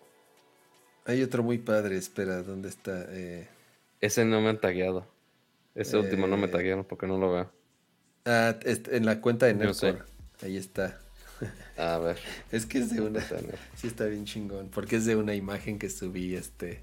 Hay 1.04 1.22
otro 1.22 1.42
muy 1.42 1.58
padre, 1.58 1.96
espera, 1.96 2.42
¿dónde 2.42 2.68
está? 2.68 3.06
Eh... 3.10 3.48
Ese 4.02 4.24
no 4.24 4.40
me 4.40 4.48
han 4.50 4.60
tagueado. 4.60 5.06
Ese 5.74 5.96
último 5.96 6.26
no 6.26 6.36
me 6.36 6.46
eh, 6.46 6.50
taguearon 6.50 6.84
porque 6.84 7.06
no 7.06 7.16
lo 7.16 7.32
veo. 7.32 7.52
Ah, 8.26 8.58
en 8.64 9.06
la 9.06 9.20
cuenta 9.20 9.46
de 9.46 9.54
Nerdcore. 9.54 10.00
Ahí 10.42 10.56
está. 10.56 11.00
A 11.78 11.98
ver. 11.98 12.18
es 12.52 12.66
que 12.66 12.78
es 12.78 12.90
de 12.90 13.00
una. 13.00 13.20
sí, 13.76 13.86
está 13.86 14.06
bien 14.06 14.24
chingón. 14.24 14.68
Porque 14.68 14.96
es 14.96 15.06
de 15.06 15.16
una 15.16 15.34
imagen 15.34 15.78
que 15.78 15.88
subí, 15.88 16.34
este. 16.34 16.80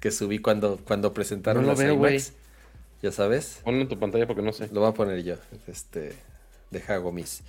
Que 0.00 0.10
subí 0.10 0.38
cuando, 0.38 0.78
cuando 0.78 1.12
presentaron 1.12 1.64
no 1.64 1.72
lo 1.72 1.76
veo, 1.76 1.96
güey. 1.96 2.20
Ya 3.02 3.12
sabes. 3.12 3.60
Ponlo 3.62 3.82
en 3.82 3.88
tu 3.88 3.98
pantalla 3.98 4.26
porque 4.26 4.42
no 4.42 4.52
sé. 4.52 4.68
Lo 4.72 4.80
voy 4.80 4.88
a 4.88 4.94
poner 4.94 5.22
yo. 5.22 5.36
Este. 5.66 6.14
Deja 6.70 6.94
hago 6.94 7.12
mis, 7.12 7.42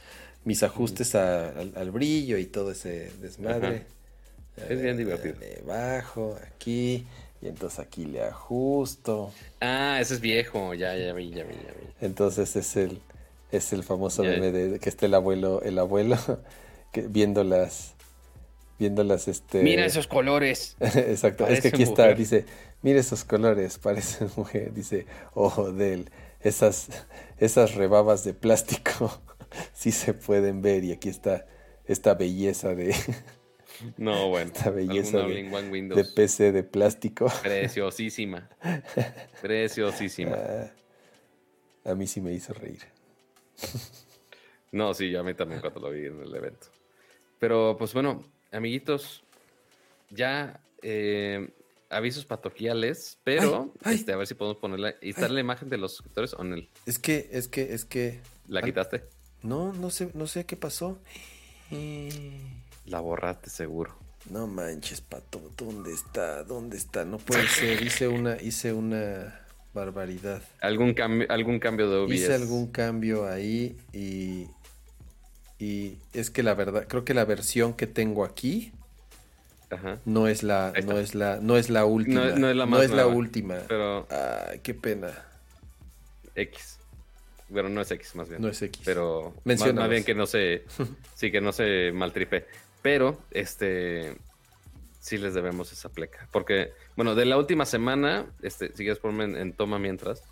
mis 0.43 0.61
ajustes 0.61 1.15
al, 1.15 1.91
brillo 1.91 2.37
y 2.37 2.45
todo 2.45 2.71
ese 2.71 3.11
desmadre. 3.21 3.85
Es 4.69 4.81
bien 4.81 4.97
divertido. 4.97 5.35
Bajo, 5.65 6.37
aquí. 6.45 7.07
Y 7.43 7.49
entonces 7.49 7.79
aquí 7.79 8.05
le 8.05 8.23
ajusto. 8.23 9.33
Ah, 9.59 9.97
ese 9.99 10.13
es 10.13 10.21
viejo, 10.21 10.73
ya, 10.73 10.95
ya 10.95 11.11
vi, 11.11 11.29
ya 11.31 11.43
vi, 11.43 11.55
ya 11.55 11.73
vi. 11.73 11.87
Entonces 11.99 12.55
es 12.55 12.77
el, 12.77 13.01
es 13.51 13.73
el 13.73 13.83
famoso 13.83 14.23
meme 14.23 14.53
de 14.53 14.79
que 14.79 14.87
está 14.87 15.07
el 15.07 15.13
abuelo, 15.13 15.61
el 15.61 15.77
abuelo 15.77 16.17
que, 16.93 17.01
viendo 17.01 17.43
las, 17.43 17.95
viendo 18.79 19.03
las, 19.03 19.27
este... 19.27 19.61
Mira 19.61 19.85
esos 19.85 20.07
colores. 20.07 20.77
Exacto, 20.79 21.45
es 21.45 21.59
que 21.59 21.67
aquí 21.67 21.83
está, 21.83 22.13
dice, 22.13 22.45
mira 22.81 23.01
esos 23.01 23.25
colores, 23.25 23.77
parece 23.83 24.25
mujer, 24.37 24.73
dice, 24.73 25.05
ojo 25.33 25.73
de 25.73 25.95
él, 25.95 26.11
esas, 26.39 26.87
esas 27.39 27.75
rebabas 27.75 28.23
de 28.23 28.33
plástico 28.33 29.21
sí 29.73 29.91
se 29.91 30.13
pueden 30.13 30.61
ver 30.61 30.85
y 30.85 30.93
aquí 30.93 31.09
está 31.09 31.45
esta 31.85 32.13
belleza 32.13 32.73
de, 32.73 32.95
No, 33.97 34.29
bueno. 34.29 34.51
Esta 34.53 34.69
belleza 34.69 35.19
de. 35.19 36.05
PC 36.15 36.51
de 36.51 36.63
plástico. 36.63 37.31
Preciosísima. 37.41 38.49
Preciosísima. 39.41 40.35
Ah, 40.35 40.71
a 41.85 41.95
mí 41.95 42.07
sí 42.07 42.21
me 42.21 42.33
hizo 42.33 42.53
reír. 42.53 42.81
No, 44.71 44.93
sí, 44.93 45.09
yo 45.11 45.19
a 45.19 45.23
mí 45.23 45.33
también 45.33 45.61
cuando 45.61 45.81
lo 45.81 45.91
vi 45.91 46.05
en 46.05 46.21
el 46.21 46.33
evento. 46.33 46.67
Pero 47.39 47.75
pues 47.77 47.93
bueno, 47.93 48.23
amiguitos, 48.51 49.23
ya 50.09 50.61
eh, 50.81 51.49
avisos 51.89 52.25
patoquiales, 52.25 53.19
pero 53.23 53.73
Ay, 53.83 53.91
ay. 53.91 53.95
Este, 53.95 54.13
a 54.13 54.17
ver 54.17 54.27
si 54.27 54.33
podemos 54.33 54.57
ponerla 54.57 54.95
y 55.01 55.11
estar 55.11 55.29
la 55.29 55.39
imagen 55.39 55.69
de 55.69 55.77
los 55.77 55.93
suscriptores 55.93 56.33
o 56.33 56.41
en 56.41 56.53
el. 56.53 56.69
Es 56.85 56.99
que, 56.99 57.29
es 57.31 57.47
que, 57.47 57.73
es 57.73 57.85
que. 57.85 58.21
¿La 58.47 58.61
quitaste? 58.61 59.03
No, 59.41 59.73
no 59.73 59.89
sé, 59.89 60.09
no 60.13 60.25
sé 60.27 60.45
qué 60.45 60.55
pasó. 60.55 60.99
Eh, 61.71 62.62
La 62.85 62.99
borraste 62.99 63.49
seguro. 63.49 63.95
No 64.29 64.47
manches, 64.47 65.01
pato. 65.01 65.51
¿Dónde 65.57 65.93
está? 65.93 66.43
¿Dónde 66.43 66.77
está? 66.77 67.03
No 67.05 67.17
puede 67.17 67.47
ser. 67.47 67.81
Hice 67.81 68.07
una, 68.07 68.41
hice 68.41 68.71
una 68.71 69.39
barbaridad. 69.73 70.41
¿Algún 70.61 70.93
cambio, 70.93 71.27
algún 71.29 71.59
cambio 71.59 71.89
de 71.89 71.97
OBS? 71.97 72.13
Hice 72.13 72.33
algún 72.33 72.67
cambio 72.67 73.27
ahí 73.27 73.77
y. 73.91 74.47
Y 75.59 75.97
es 76.13 76.29
que 76.29 76.43
la 76.43 76.55
verdad, 76.55 76.87
creo 76.87 77.05
que 77.05 77.13
la 77.13 77.23
versión 77.25 77.73
que 77.73 77.87
tengo 77.87 78.25
aquí 78.25 78.73
Ajá. 79.69 79.99
no 80.03 80.27
es 80.27 80.43
la, 80.43 80.73
no 80.85 80.97
es 80.97 81.15
la, 81.15 81.39
no 81.41 81.55
es 81.55 81.69
la 81.69 81.85
última. 81.85 82.31
no 82.31 82.49
es 82.49 82.55
la 82.55 82.65
más 82.65 82.89
la 82.89 83.03
nueva, 83.03 83.07
última. 83.07 83.55
Pero 83.67 84.07
Ay, 84.09 84.59
qué 84.61 84.73
pena. 84.73 85.11
X. 86.35 86.79
Bueno, 87.49 87.69
no 87.69 87.81
es 87.81 87.91
X 87.91 88.15
más 88.15 88.27
bien. 88.27 88.41
No 88.41 88.47
es 88.47 88.61
X. 88.61 88.81
Pero 88.83 89.35
más 89.45 89.89
bien 89.89 90.03
que 90.03 90.15
no 90.15 90.25
se. 90.25 90.63
sí, 91.15 91.31
que 91.31 91.39
no 91.39 91.51
se 91.51 91.91
maltripe. 91.93 92.45
Pero, 92.83 93.17
este. 93.31 94.15
Sí 94.99 95.17
les 95.17 95.33
debemos 95.33 95.71
esa 95.71 95.89
pleca. 95.89 96.29
Porque, 96.31 96.71
bueno, 96.95 97.15
de 97.15 97.25
la 97.25 97.37
última 97.37 97.65
semana, 97.65 98.27
este, 98.41 98.69
si 98.69 98.83
quieres 98.83 98.99
ponerme 98.99 99.41
en, 99.41 99.53
toma 99.53 99.79
mientras. 99.79 100.23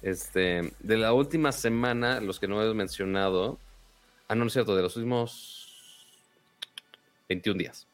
Este, 0.00 0.72
de 0.80 0.96
la 0.96 1.12
última 1.12 1.52
semana, 1.52 2.20
los 2.20 2.40
que 2.40 2.48
no 2.48 2.62
he 2.62 2.74
mencionado. 2.74 3.58
Ah, 4.28 4.34
no, 4.34 4.40
no 4.40 4.46
es 4.46 4.54
cierto, 4.54 4.74
de 4.74 4.82
los 4.82 4.96
últimos 4.96 5.68
21 7.28 7.58
días. 7.58 7.86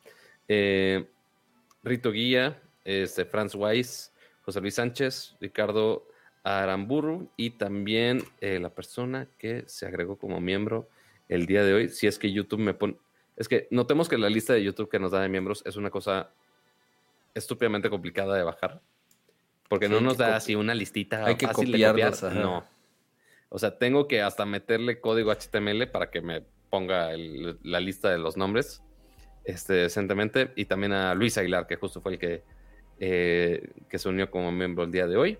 Eh, 0.48 1.06
Rito 1.82 2.12
Guía, 2.12 2.62
este, 2.84 3.24
Franz 3.24 3.54
Weiss, 3.54 4.12
José 4.44 4.60
Luis 4.60 4.74
Sánchez, 4.74 5.36
Ricardo 5.40 6.06
Aramburu 6.42 7.30
y 7.36 7.50
también 7.50 8.22
eh, 8.40 8.58
la 8.60 8.70
persona 8.70 9.28
que 9.38 9.64
se 9.66 9.86
agregó 9.86 10.16
como 10.18 10.40
miembro 10.40 10.88
el 11.28 11.46
día 11.46 11.64
de 11.64 11.74
hoy. 11.74 11.88
Si 11.88 12.06
es 12.06 12.18
que 12.18 12.32
YouTube 12.32 12.60
me 12.60 12.74
pone. 12.74 12.96
Es 13.36 13.48
que 13.48 13.66
notemos 13.70 14.08
que 14.08 14.16
la 14.18 14.28
lista 14.30 14.52
de 14.52 14.62
YouTube 14.62 14.88
que 14.90 14.98
nos 14.98 15.10
da 15.12 15.20
de 15.20 15.28
miembros 15.28 15.62
es 15.66 15.76
una 15.76 15.90
cosa 15.90 16.30
estúpidamente 17.34 17.90
complicada 17.90 18.36
de 18.36 18.42
bajar. 18.42 18.80
Porque 19.68 19.86
Sí, 19.86 19.92
no 19.92 20.00
nos 20.00 20.16
que 20.16 20.22
da 20.22 20.36
así 20.36 20.54
una 20.54 20.74
listita 20.74 21.24
hay 21.24 21.36
que 21.36 21.46
fácil 21.46 21.72
de 21.72 21.78
copiarlos, 21.86 22.20
copiar. 22.20 22.42
No. 22.44 22.64
O 23.48 23.58
sea, 23.58 23.78
tengo 23.78 24.06
que 24.08 24.22
hasta 24.22 24.44
meterle 24.46 25.00
código 25.00 25.30
HTML 25.32 25.86
para 25.90 26.10
que 26.10 26.20
me 26.20 26.42
ponga 26.70 27.12
el- 27.12 27.58
la 27.62 27.80
lista 27.80 28.10
de 28.10 28.18
los 28.18 28.36
nombres 28.36 28.82
este, 29.44 29.74
decentemente. 29.74 30.52
Y 30.56 30.64
también 30.66 30.92
a 30.92 31.14
Luis 31.14 31.36
Aguilar, 31.38 31.66
que 31.66 31.76
justo 31.76 32.00
fue 32.00 32.12
el 32.14 32.18
que, 32.18 32.42
eh, 32.98 33.68
que 33.88 33.98
se 33.98 34.08
unió 34.08 34.30
como 34.30 34.50
miembro 34.52 34.84
el 34.84 34.90
día 34.90 35.06
de 35.06 35.16
hoy. 35.16 35.38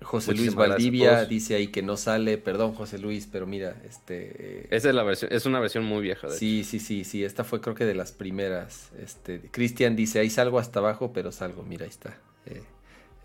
José 0.00 0.32
Luis 0.32 0.54
Muchísimas 0.54 0.68
Valdivia 0.70 1.24
dice 1.24 1.54
ahí 1.56 1.68
que 1.68 1.82
no 1.82 1.96
sale. 1.96 2.38
Perdón, 2.38 2.74
José 2.74 2.98
Luis, 2.98 3.28
pero 3.30 3.46
mira, 3.46 3.76
este. 3.88 4.62
eh, 4.62 4.66
Esa 4.70 4.88
es 4.90 4.94
la 4.94 5.02
versión, 5.02 5.32
es 5.32 5.44
una 5.46 5.60
versión 5.60 5.84
muy 5.84 6.02
vieja. 6.02 6.28
De 6.28 6.38
hecho. 6.38 6.38
Sí, 6.38 6.64
sí, 6.64 6.78
sí, 6.78 7.04
sí. 7.04 7.24
Esta 7.24 7.44
fue 7.44 7.60
creo 7.60 7.74
que 7.74 7.84
de 7.84 7.94
las 7.94 8.12
primeras. 8.12 8.90
Este, 9.02 9.40
Cristian 9.50 9.96
dice, 9.96 10.20
ahí 10.20 10.30
salgo 10.30 10.58
hasta 10.58 10.78
abajo, 10.78 11.12
pero 11.12 11.32
salgo. 11.32 11.62
Mira, 11.64 11.84
ahí 11.84 11.90
está. 11.90 12.16
Eh, 12.46 12.62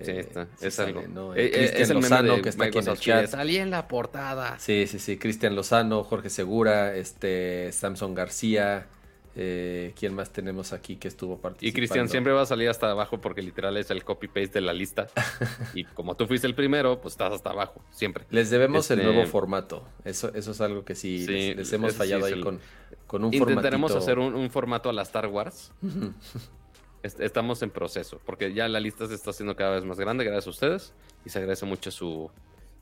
Sí, 0.01 0.11
eh, 0.11 0.19
está, 0.21 0.47
sí 0.57 0.65
es 0.67 0.73
sale, 0.73 0.89
algo. 0.89 1.07
¿no? 1.07 1.35
Es 1.35 1.89
el 1.89 1.95
Lozano, 1.97 2.35
de 2.35 2.41
que 2.41 2.49
está 2.49 2.65
aquí 2.65 2.79
en 2.79 2.87
el 2.87 2.97
chat. 2.97 3.27
Salí 3.27 3.57
en 3.57 3.69
la 3.69 3.87
portada. 3.87 4.57
Sí, 4.59 4.85
sí, 4.87 4.99
sí. 4.99 5.17
Cristian 5.17 5.55
Lozano, 5.55 6.03
Jorge 6.03 6.29
Segura, 6.29 6.95
este, 6.95 7.71
Samson 7.71 8.13
García. 8.13 8.87
Eh, 9.35 9.93
¿Quién 9.97 10.13
más 10.13 10.31
tenemos 10.31 10.73
aquí 10.73 10.95
que 10.97 11.07
estuvo 11.07 11.37
participando? 11.39 11.67
Y 11.69 11.73
Cristian 11.73 12.07
siempre 12.09 12.33
va 12.33 12.41
a 12.43 12.45
salir 12.45 12.69
hasta 12.69 12.91
abajo 12.91 13.19
porque 13.19 13.41
literal 13.41 13.75
es 13.77 13.89
el 13.89 14.03
copy-paste 14.03 14.53
de 14.59 14.61
la 14.61 14.73
lista. 14.73 15.07
y 15.73 15.83
como 15.85 16.15
tú 16.15 16.27
fuiste 16.27 16.45
el 16.47 16.53
primero, 16.55 17.01
pues 17.01 17.13
estás 17.13 17.33
hasta 17.33 17.49
abajo, 17.49 17.81
siempre. 17.91 18.25
Les 18.29 18.49
debemos 18.49 18.89
el 18.91 18.99
Este- 18.99 19.11
nuevo 19.11 19.27
formato. 19.29 19.87
Eso, 20.05 20.31
eso 20.35 20.51
es 20.51 20.61
algo 20.61 20.85
que 20.85 20.93
sí, 20.95 21.25
Sí, 21.25 21.31
les, 21.31 21.57
les 21.57 21.73
hemos 21.73 21.93
sí 21.93 21.97
fallado 21.97 22.25
ahí 22.25 22.33
el- 22.33 22.43
con, 22.43 22.59
con 23.07 23.23
un 23.25 23.33
Intentaremos 23.33 23.91
formatito. 23.91 23.97
hacer 24.11 24.19
un, 24.19 24.35
un 24.35 24.49
formato 24.51 24.89
a 24.89 24.93
la 24.93 25.01
Star 25.01 25.27
Wars. 25.27 25.71
Est- 27.03 27.19
Estamos 27.19 27.61
en 27.63 27.69
proceso, 27.69 28.21
porque 28.25 28.53
ya 28.53 28.67
la 28.67 28.79
lista 28.79 29.07
se 29.07 29.15
está 29.15 29.31
haciendo 29.31 29.55
cada 29.55 29.71
vez 29.75 29.83
más 29.83 29.99
grande, 29.99 30.23
gracias 30.23 30.47
a 30.47 30.49
ustedes, 30.51 30.93
y 31.25 31.29
se 31.29 31.39
agradece 31.39 31.65
mucho 31.65 31.91
su, 31.91 32.31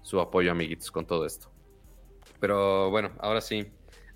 su 0.03 0.19
apoyo, 0.19 0.51
amiguitos, 0.51 0.91
con 0.91 1.05
todo 1.05 1.25
esto. 1.25 1.49
Pero 2.39 2.89
bueno, 2.91 3.11
ahora 3.19 3.41
sí, 3.41 3.67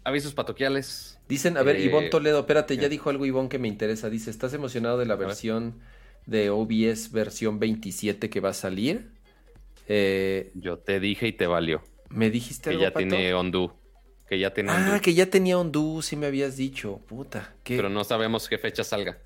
avisos 0.05 0.33
patoquiales. 0.33 1.19
Dicen, 1.27 1.57
a 1.57 1.63
ver, 1.63 1.75
Eh, 1.77 1.83
Ivonne 1.85 2.09
Toledo, 2.09 2.39
espérate, 2.39 2.77
ya 2.77 2.87
dijo 2.89 3.09
algo 3.09 3.25
Ivonne 3.25 3.49
que 3.49 3.59
me 3.59 3.67
interesa. 3.67 4.09
Dice, 4.09 4.29
¿estás 4.31 4.53
emocionado 4.53 4.97
de 4.97 5.05
la 5.05 5.15
ver. 5.15 5.27
versión 5.27 5.81
de 6.25 6.49
OBS 6.49 7.11
versión 7.11 7.59
27 7.59 8.29
que 8.29 8.39
va 8.39 8.49
a 8.49 8.53
salir? 8.53 9.11
Eh, 9.87 10.51
Yo 10.55 10.77
te 10.79 10.99
dije 10.99 11.27
y 11.27 11.33
te 11.33 11.47
valió, 11.47 11.83
¿Me 12.09 12.29
dijiste 12.29 12.69
que 12.69 12.77
algo, 12.77 12.83
ya 12.83 12.93
Pato? 12.93 13.07
tiene 13.07 13.33
Ondu, 13.33 13.71
que 14.27 14.39
ya 14.39 14.53
tiene 14.53 14.71
Ah, 14.71 14.75
Ondu, 14.93 15.01
que 15.01 15.13
ya 15.13 15.29
tenía 15.29 15.57
Ondú, 15.59 16.01
sí 16.01 16.15
me 16.15 16.27
habías 16.27 16.55
dicho. 16.57 16.99
Puta, 17.07 17.53
qué... 17.63 17.75
pero 17.75 17.89
no 17.89 18.03
sabemos 18.03 18.47
qué 18.49 18.57
fecha 18.57 18.83
salga. 18.83 19.17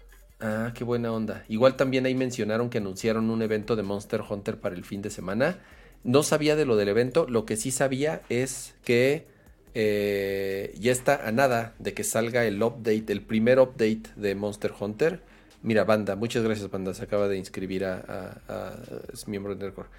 Ah, 0.42 0.72
qué 0.74 0.84
buena 0.86 1.12
onda. 1.12 1.44
Igual 1.50 1.76
también 1.76 2.06
ahí 2.06 2.16
mencionaron 2.16 2.70
que 2.70 2.78
anunciaron 2.78 3.30
un 3.30 3.42
evento 3.42 3.76
de 3.76 3.84
Monster 3.84 4.22
Hunter 4.28 4.60
para 4.60 4.76
el 4.76 4.86
fin 4.86 5.02
de 5.02 5.10
semana. 5.10 5.60
No 6.04 6.24
sabía 6.24 6.56
de 6.56 6.66
lo 6.66 6.78
del 6.78 6.88
evento, 6.88 7.26
lo 7.28 7.46
que 7.46 7.58
sí 7.58 7.72
sabía 7.72 8.22
es 8.30 8.74
que 8.86 9.28
eh, 9.74 10.74
ya 10.80 10.92
está 10.92 11.28
a 11.28 11.32
nada 11.32 11.74
de 11.80 11.94
que 11.94 12.04
salga 12.04 12.46
el 12.46 12.62
update, 12.62 13.06
el 13.12 13.22
primer 13.22 13.60
update 13.60 14.04
de 14.16 14.36
Monster 14.36 14.74
Hunter. 14.80 15.22
Mira, 15.62 15.84
Banda, 15.84 16.16
muchas 16.16 16.44
gracias, 16.44 16.70
Banda, 16.72 16.94
se 16.94 17.04
acaba 17.04 17.28
de 17.28 17.38
inscribir 17.38 17.86
a, 17.86 17.96
a- 17.98 18.54
a- 18.54 18.74
es 19.14 19.28
miembro 19.28 19.56
de 19.56 19.64
Nerdcore. 19.66 19.90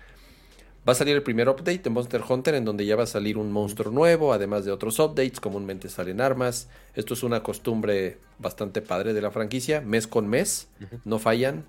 Va 0.89 0.93
a 0.93 0.95
salir 0.95 1.15
el 1.15 1.23
primer 1.23 1.47
update 1.49 1.81
de 1.81 1.91
Monster 1.91 2.23
Hunter 2.27 2.55
en 2.55 2.65
donde 2.65 2.87
ya 2.87 2.97
va 2.97 3.03
a 3.03 3.07
salir 3.07 3.37
un 3.37 3.53
monstruo 3.53 3.93
nuevo, 3.93 4.33
además 4.33 4.65
de 4.65 4.73
otros 4.73 4.99
updates, 4.99 5.39
comúnmente 5.39 5.91
salen 5.91 6.23
armas. 6.23 6.69
Esto 6.95 7.13
es 7.13 7.23
una 7.23 7.43
costumbre 7.43 8.17
bastante 8.39 8.81
padre 8.81 9.13
de 9.13 9.21
la 9.21 9.31
franquicia, 9.31 9.83
mes 9.83 10.07
con 10.07 10.27
mes, 10.29 10.69
no 11.05 11.19
fallan 11.19 11.65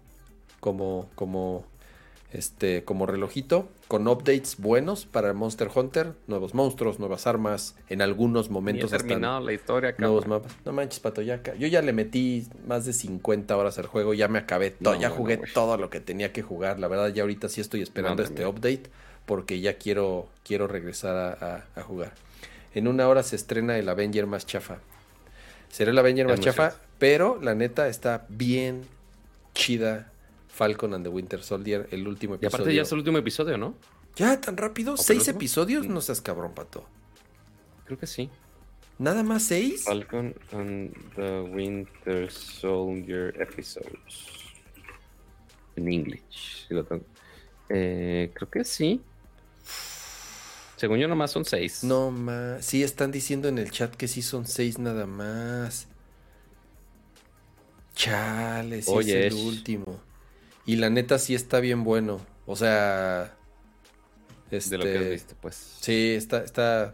como 0.62 1.10
como 1.16 1.66
este 2.34 2.84
como 2.86 3.06
relojito 3.06 3.68
con 3.88 4.08
updates 4.08 4.56
buenos 4.58 5.06
para 5.06 5.34
Monster 5.34 5.70
Hunter, 5.74 6.14
nuevos 6.28 6.54
monstruos, 6.54 6.98
nuevas 7.00 7.28
armas, 7.28 7.76
en 7.90 8.02
algunos 8.02 8.48
he 8.48 8.50
momentos 8.52 8.94
hasta 8.94 9.06
terminado 9.08 9.42
la 9.42 9.52
historia, 9.54 9.94
nuevos 9.98 10.24
cabrón. 10.24 10.42
mapas. 10.44 10.58
No 10.66 10.72
manches, 10.72 11.00
pato, 11.02 11.22
ya 11.22 11.42
yo 11.58 11.68
ya 11.68 11.82
le 11.82 11.92
metí 11.94 12.48
más 12.66 12.86
de 12.86 12.94
50 12.94 13.56
horas 13.58 13.78
al 13.80 13.88
juego, 13.88 14.14
ya 14.14 14.28
me 14.30 14.40
acabé 14.40 14.72
todo, 14.72 14.94
No, 14.96 15.00
ya 15.02 15.10
bueno, 15.10 15.22
jugué 15.24 15.38
todo 15.54 15.76
lo 15.78 15.90
que 15.90 16.00
tenía 16.00 16.32
que 16.32 16.42
jugar. 16.42 16.80
La 16.80 16.88
verdad, 16.88 17.10
ya 17.14 17.24
ahorita 17.24 17.50
sí 17.50 17.60
estoy 17.60 17.82
esperando 17.82 18.24
Madre 18.24 18.26
este 18.30 18.40
mía. 18.44 18.50
update 18.50 18.84
porque 19.26 19.60
ya 19.60 19.78
quiero 19.78 20.30
quiero 20.44 20.68
regresar 20.68 21.16
a, 21.18 21.32
a- 21.76 21.80
a 21.80 21.84
jugar. 21.84 22.14
En 22.74 22.88
una 22.88 23.08
hora 23.10 23.24
se 23.24 23.36
estrena 23.36 23.78
el 23.78 23.90
Avenger 23.90 24.26
más 24.28 24.46
chafa. 24.46 24.78
Será 25.70 25.92
el 25.92 25.98
Avenger 26.00 26.28
más 26.28 26.40
chafa, 26.40 26.76
pero 26.98 27.40
la 27.42 27.56
neta 27.56 27.88
está 27.90 28.26
bien 28.30 28.84
chida. 29.54 30.08
Falcon 30.54 30.94
and 30.94 31.04
the 31.06 31.10
Winter 31.10 31.42
Soldier, 31.42 31.88
el 31.92 32.08
último 32.08 32.36
Y 32.36 32.38
episodio. 32.38 32.56
aparte 32.56 32.76
ya 32.76 32.82
es 32.82 32.92
el 32.92 32.98
último 33.00 33.18
episodio, 33.18 33.58
¿no? 33.58 33.76
¿Ya 34.16 34.40
tan 34.42 34.58
rápido? 34.58 34.98
¿Seis 34.98 35.28
episodios? 35.28 35.88
Mm. 35.88 35.94
No 35.94 36.02
seas 36.02 36.22
cabrón, 36.22 36.54
pato. 36.54 36.86
Creo 37.86 37.98
que 37.98 38.08
sí. 38.08 38.30
¿Nada 39.00 39.24
más 39.24 39.44
seis? 39.44 39.84
Falcon 39.86 40.36
and 40.52 40.94
the 41.16 41.42
Winter 41.42 42.30
Soldier 42.32 43.34
episodes. 43.42 43.96
En 45.76 45.88
English. 45.92 46.68
sí 46.68 46.74
lo 46.74 46.84
tengo. 46.84 47.06
Eh, 47.70 48.30
creo 48.34 48.50
que 48.50 48.64
sí. 48.66 49.02
Según 50.76 51.00
yo, 51.00 51.08
nomás 51.08 51.32
son 51.32 51.46
seis. 51.46 51.84
No 51.84 52.12
más. 52.12 52.66
Sí, 52.66 52.84
están 52.84 53.12
diciendo 53.12 53.48
en 53.48 53.58
el 53.58 53.72
chat 53.72 53.96
que 53.96 54.08
sí 54.08 54.22
son 54.22 54.46
seis 54.46 54.78
nada 54.78 55.06
más. 55.06 55.88
Chale, 57.96 58.82
sí 58.82 58.92
Oye, 58.94 59.28
es 59.28 59.34
el 59.34 59.40
último. 59.40 60.00
Y 60.72 60.78
la 60.78 60.90
neta 60.90 61.20
sí 61.20 61.36
está 61.36 61.60
bien 61.60 61.84
bueno. 61.84 62.22
O 62.46 62.56
sea. 62.56 63.36
Este, 64.50 64.72
De 64.72 64.78
lo 64.78 64.84
que 64.86 64.98
has 64.98 65.10
visto, 65.10 65.36
pues. 65.42 65.56
Sí, 65.82 66.12
está, 66.16 66.44
está, 66.44 66.94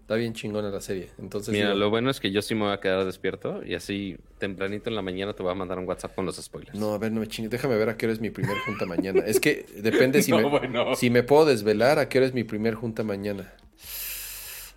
está 0.00 0.14
bien 0.14 0.32
chingona 0.32 0.70
la 0.70 0.80
serie. 0.80 1.10
Entonces, 1.18 1.52
Mira, 1.52 1.66
digo, 1.68 1.78
lo 1.78 1.90
bueno 1.90 2.10
es 2.10 2.18
que 2.20 2.30
yo 2.30 2.40
sí 2.42 2.54
me 2.54 2.62
voy 2.62 2.72
a 2.72 2.80
quedar 2.80 3.04
despierto 3.04 3.62
y 3.64 3.74
así 3.74 4.16
tempranito 4.38 4.88
en 4.90 4.96
la 4.96 5.02
mañana 5.02 5.34
te 5.34 5.42
voy 5.42 5.52
a 5.52 5.54
mandar 5.54 5.78
un 5.78 5.86
WhatsApp 5.86 6.14
con 6.14 6.24
los 6.26 6.36
spoilers. 6.36 6.78
no, 6.78 6.94
a 6.94 6.98
ver, 6.98 7.12
no 7.12 7.20
me 7.20 7.26
chingues. 7.26 7.50
Déjame 7.50 7.76
ver 7.76 7.90
a 7.90 7.96
qué 7.98 8.06
hora 8.06 8.12
es 8.14 8.20
mi 8.20 8.30
primer 8.30 8.56
junta 8.58 8.86
mañana. 8.86 9.20
Es 9.26 9.38
que 9.40 9.66
depende 9.76 10.22
si, 10.22 10.30
No, 10.32 10.38
me, 10.38 10.48
bueno. 10.48 10.94
si 10.94 11.10
me 11.10 11.22
puedo 11.22 11.44
desvelar 11.44 11.98
a 11.98 12.08
qué 12.08 12.18
hora 12.18 12.26
es 12.26 12.32
mi 12.34 12.44
primer 12.44 12.74
junta 12.74 13.02
mañana. 13.02 13.52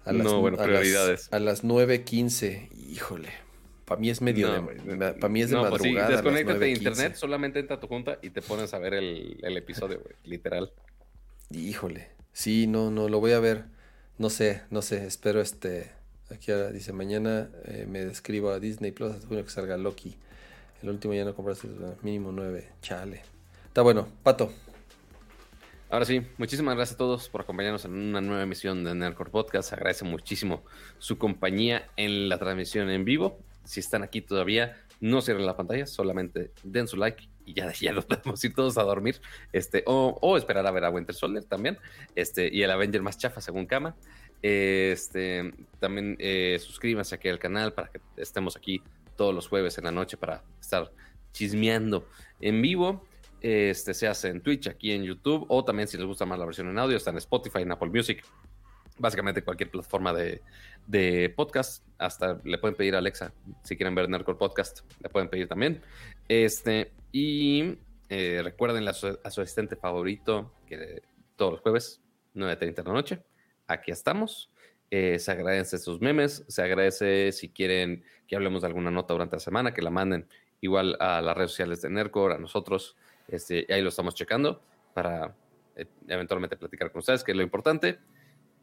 No, 0.05 0.41
bueno, 0.41 0.59
a 0.61 0.67
las- 0.67 1.31
a 1.31 1.39
las 1.39 1.63
9.15. 1.63 2.69
Híjole. 2.89 3.29
Para 3.93 4.01
mí 4.01 4.09
es 4.09 4.21
medio 4.21 4.47
No, 4.47 4.67
de, 4.67 5.13
para 5.13 5.29
mí 5.29 5.41
es 5.41 5.49
de 5.49 5.55
No, 5.55 5.69
pues 5.69 5.81
sí, 5.81 5.89
madrugada. 5.93 6.07
a 6.07 6.11
las 6.11 6.23
desconéctate 6.23 6.59
de 6.59 6.65
9:15. 6.73 6.77
internet, 6.77 7.15
solamente 7.15 7.59
entra 7.59 7.75
a 7.77 7.79
tu 7.79 7.87
junta 7.87 8.17
y 8.21 8.29
te 8.31 8.41
pones 8.41 8.73
a 8.73 8.79
ver 8.79 8.93
el, 8.93 9.39
el 9.43 9.57
episodio, 9.57 9.99
güey, 10.01 10.15
literal. 10.23 10.71
Híjole. 11.51 12.09
Sí, 12.31 12.67
no, 12.67 12.89
no, 12.91 13.09
lo 13.09 13.19
voy 13.19 13.31
a 13.33 13.39
ver. 13.39 13.65
No 14.17 14.29
sé, 14.29 14.61
no 14.69 14.81
sé, 14.81 15.05
espero 15.05 15.41
este. 15.41 15.91
Aquí 16.31 16.51
ahora 16.51 16.71
dice, 16.71 16.93
mañana 16.93 17.49
eh, 17.65 17.85
me 17.87 18.03
describo 18.05 18.49
a 18.51 18.59
Disney 18.59 18.91
Plus 18.91 19.11
hasta 19.13 19.27
junio 19.27 19.43
que 19.43 19.51
salga 19.51 19.77
Loki. 19.77 20.15
El 20.81 20.89
último 20.89 21.13
ya 21.13 21.25
no 21.25 21.35
compraste, 21.35 21.67
mínimo 22.01 22.31
nueve. 22.31 22.69
Chale. 22.81 23.21
Está 23.67 23.81
bueno, 23.81 24.07
Pato. 24.23 24.51
Ahora 25.89 26.05
sí, 26.05 26.21
muchísimas 26.37 26.75
gracias 26.75 26.95
a 26.95 26.97
todos 26.97 27.29
por 27.29 27.41
acompañarnos 27.41 27.85
en 27.85 27.93
una 27.93 28.19
nueva 28.19 28.41
emisión 28.41 28.83
de 28.83 28.95
Nerdcore 28.95 29.29
Podcast. 29.29 29.73
Agradece 29.73 30.05
muchísimo 30.05 30.63
su 30.97 31.19
compañía 31.19 31.87
en 31.97 32.29
la 32.29 32.39
transmisión 32.39 32.89
en 32.89 33.05
vivo. 33.05 33.37
Si 33.63 33.79
están 33.79 34.03
aquí 34.03 34.21
todavía, 34.21 34.77
no 34.99 35.21
cierren 35.21 35.45
la 35.45 35.57
pantalla, 35.57 35.85
solamente 35.85 36.51
den 36.63 36.87
su 36.87 36.97
like 36.97 37.27
y 37.45 37.53
ya, 37.53 37.71
ya 37.73 37.91
nos 37.91 38.05
podemos 38.05 38.43
ir 38.43 38.53
todos 38.53 38.77
a 38.77 38.83
dormir. 38.83 39.21
Este, 39.51 39.83
o, 39.85 40.37
esperar 40.37 40.65
a 40.65 40.71
ver 40.71 40.85
a 40.85 40.89
Winter 40.89 41.15
Soldier 41.15 41.43
también. 41.43 41.77
Este, 42.15 42.49
y 42.53 42.63
el 42.63 42.71
Avenger 42.71 43.01
más 43.01 43.17
chafa 43.17 43.41
según 43.41 43.65
Kama. 43.65 43.95
Este, 44.41 45.53
también 45.79 46.17
eh, 46.19 46.57
suscríbanse 46.59 47.15
aquí 47.15 47.29
al 47.29 47.39
canal 47.39 47.73
para 47.73 47.89
que 47.89 48.01
estemos 48.17 48.57
aquí 48.57 48.81
todos 49.15 49.33
los 49.33 49.47
jueves 49.47 49.77
en 49.77 49.85
la 49.85 49.91
noche 49.91 50.17
para 50.17 50.43
estar 50.59 50.91
chismeando 51.31 52.07
en 52.39 52.61
vivo. 52.61 53.05
Este 53.41 53.93
se 53.93 54.07
hace 54.07 54.29
en 54.29 54.41
Twitch, 54.41 54.67
aquí 54.69 54.93
en 54.93 55.03
YouTube, 55.03 55.45
o 55.49 55.65
también 55.65 55.89
si 55.89 55.97
les 55.97 56.05
gusta 56.05 56.25
más 56.25 56.39
la 56.39 56.45
versión 56.45 56.69
en 56.69 56.79
audio, 56.79 56.95
está 56.95 57.09
en 57.09 57.17
Spotify, 57.17 57.63
en 57.63 57.73
Apple 57.73 57.89
Music, 57.89 58.23
básicamente 58.97 59.43
cualquier 59.43 59.71
plataforma 59.71 60.13
de, 60.13 60.41
de 60.87 61.33
podcast. 61.35 61.85
Hasta 61.97 62.39
le 62.43 62.57
pueden 62.57 62.75
pedir 62.75 62.95
a 62.95 62.99
Alexa 62.99 63.33
si 63.63 63.75
quieren 63.75 63.95
ver 63.95 64.09
Nerdcore 64.09 64.37
Podcast, 64.37 64.81
le 65.01 65.09
pueden 65.09 65.29
pedir 65.29 65.47
también. 65.47 65.81
Este, 66.27 66.91
y 67.11 67.77
eh, 68.09 68.41
recuerden 68.43 68.87
a 68.87 68.93
su, 68.93 69.19
a 69.23 69.29
su 69.31 69.41
asistente 69.41 69.75
favorito 69.75 70.53
que 70.67 71.01
todos 71.35 71.53
los 71.53 71.61
jueves, 71.61 72.01
9.30 72.35 72.75
de 72.75 72.83
la 72.83 72.93
noche, 72.93 73.23
aquí 73.67 73.91
estamos. 73.91 74.49
Eh, 74.91 75.17
se 75.17 75.31
agradecen 75.31 75.79
sus 75.79 76.01
memes, 76.01 76.45
se 76.47 76.61
agradece 76.61 77.31
si 77.31 77.49
quieren 77.49 78.03
que 78.27 78.35
hablemos 78.35 78.61
de 78.61 78.67
alguna 78.67 78.91
nota 78.91 79.13
durante 79.13 79.37
la 79.37 79.39
semana, 79.39 79.73
que 79.73 79.81
la 79.81 79.89
manden 79.89 80.27
igual 80.61 80.95
a 80.99 81.21
las 81.21 81.35
redes 81.35 81.51
sociales 81.51 81.81
de 81.81 81.89
Nerdcore, 81.89 82.35
a 82.35 82.37
nosotros. 82.37 82.95
Este, 83.27 83.65
ahí 83.69 83.81
lo 83.81 83.89
estamos 83.89 84.13
checando 84.13 84.61
para 84.93 85.35
eh, 85.75 85.87
eventualmente 86.07 86.57
platicar 86.57 86.91
con 86.91 86.99
ustedes, 86.99 87.23
que 87.23 87.31
es 87.31 87.37
lo 87.37 87.43
importante. 87.43 87.99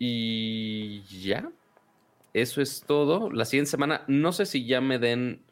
Y 0.02 1.02
ya, 1.02 1.52
eso 2.32 2.62
es 2.62 2.82
todo. 2.86 3.30
La 3.30 3.44
siguiente 3.44 3.70
semana, 3.70 4.02
no 4.08 4.32
sé 4.32 4.46
si 4.46 4.64
ya 4.64 4.80
me 4.80 4.98
den, 4.98 5.42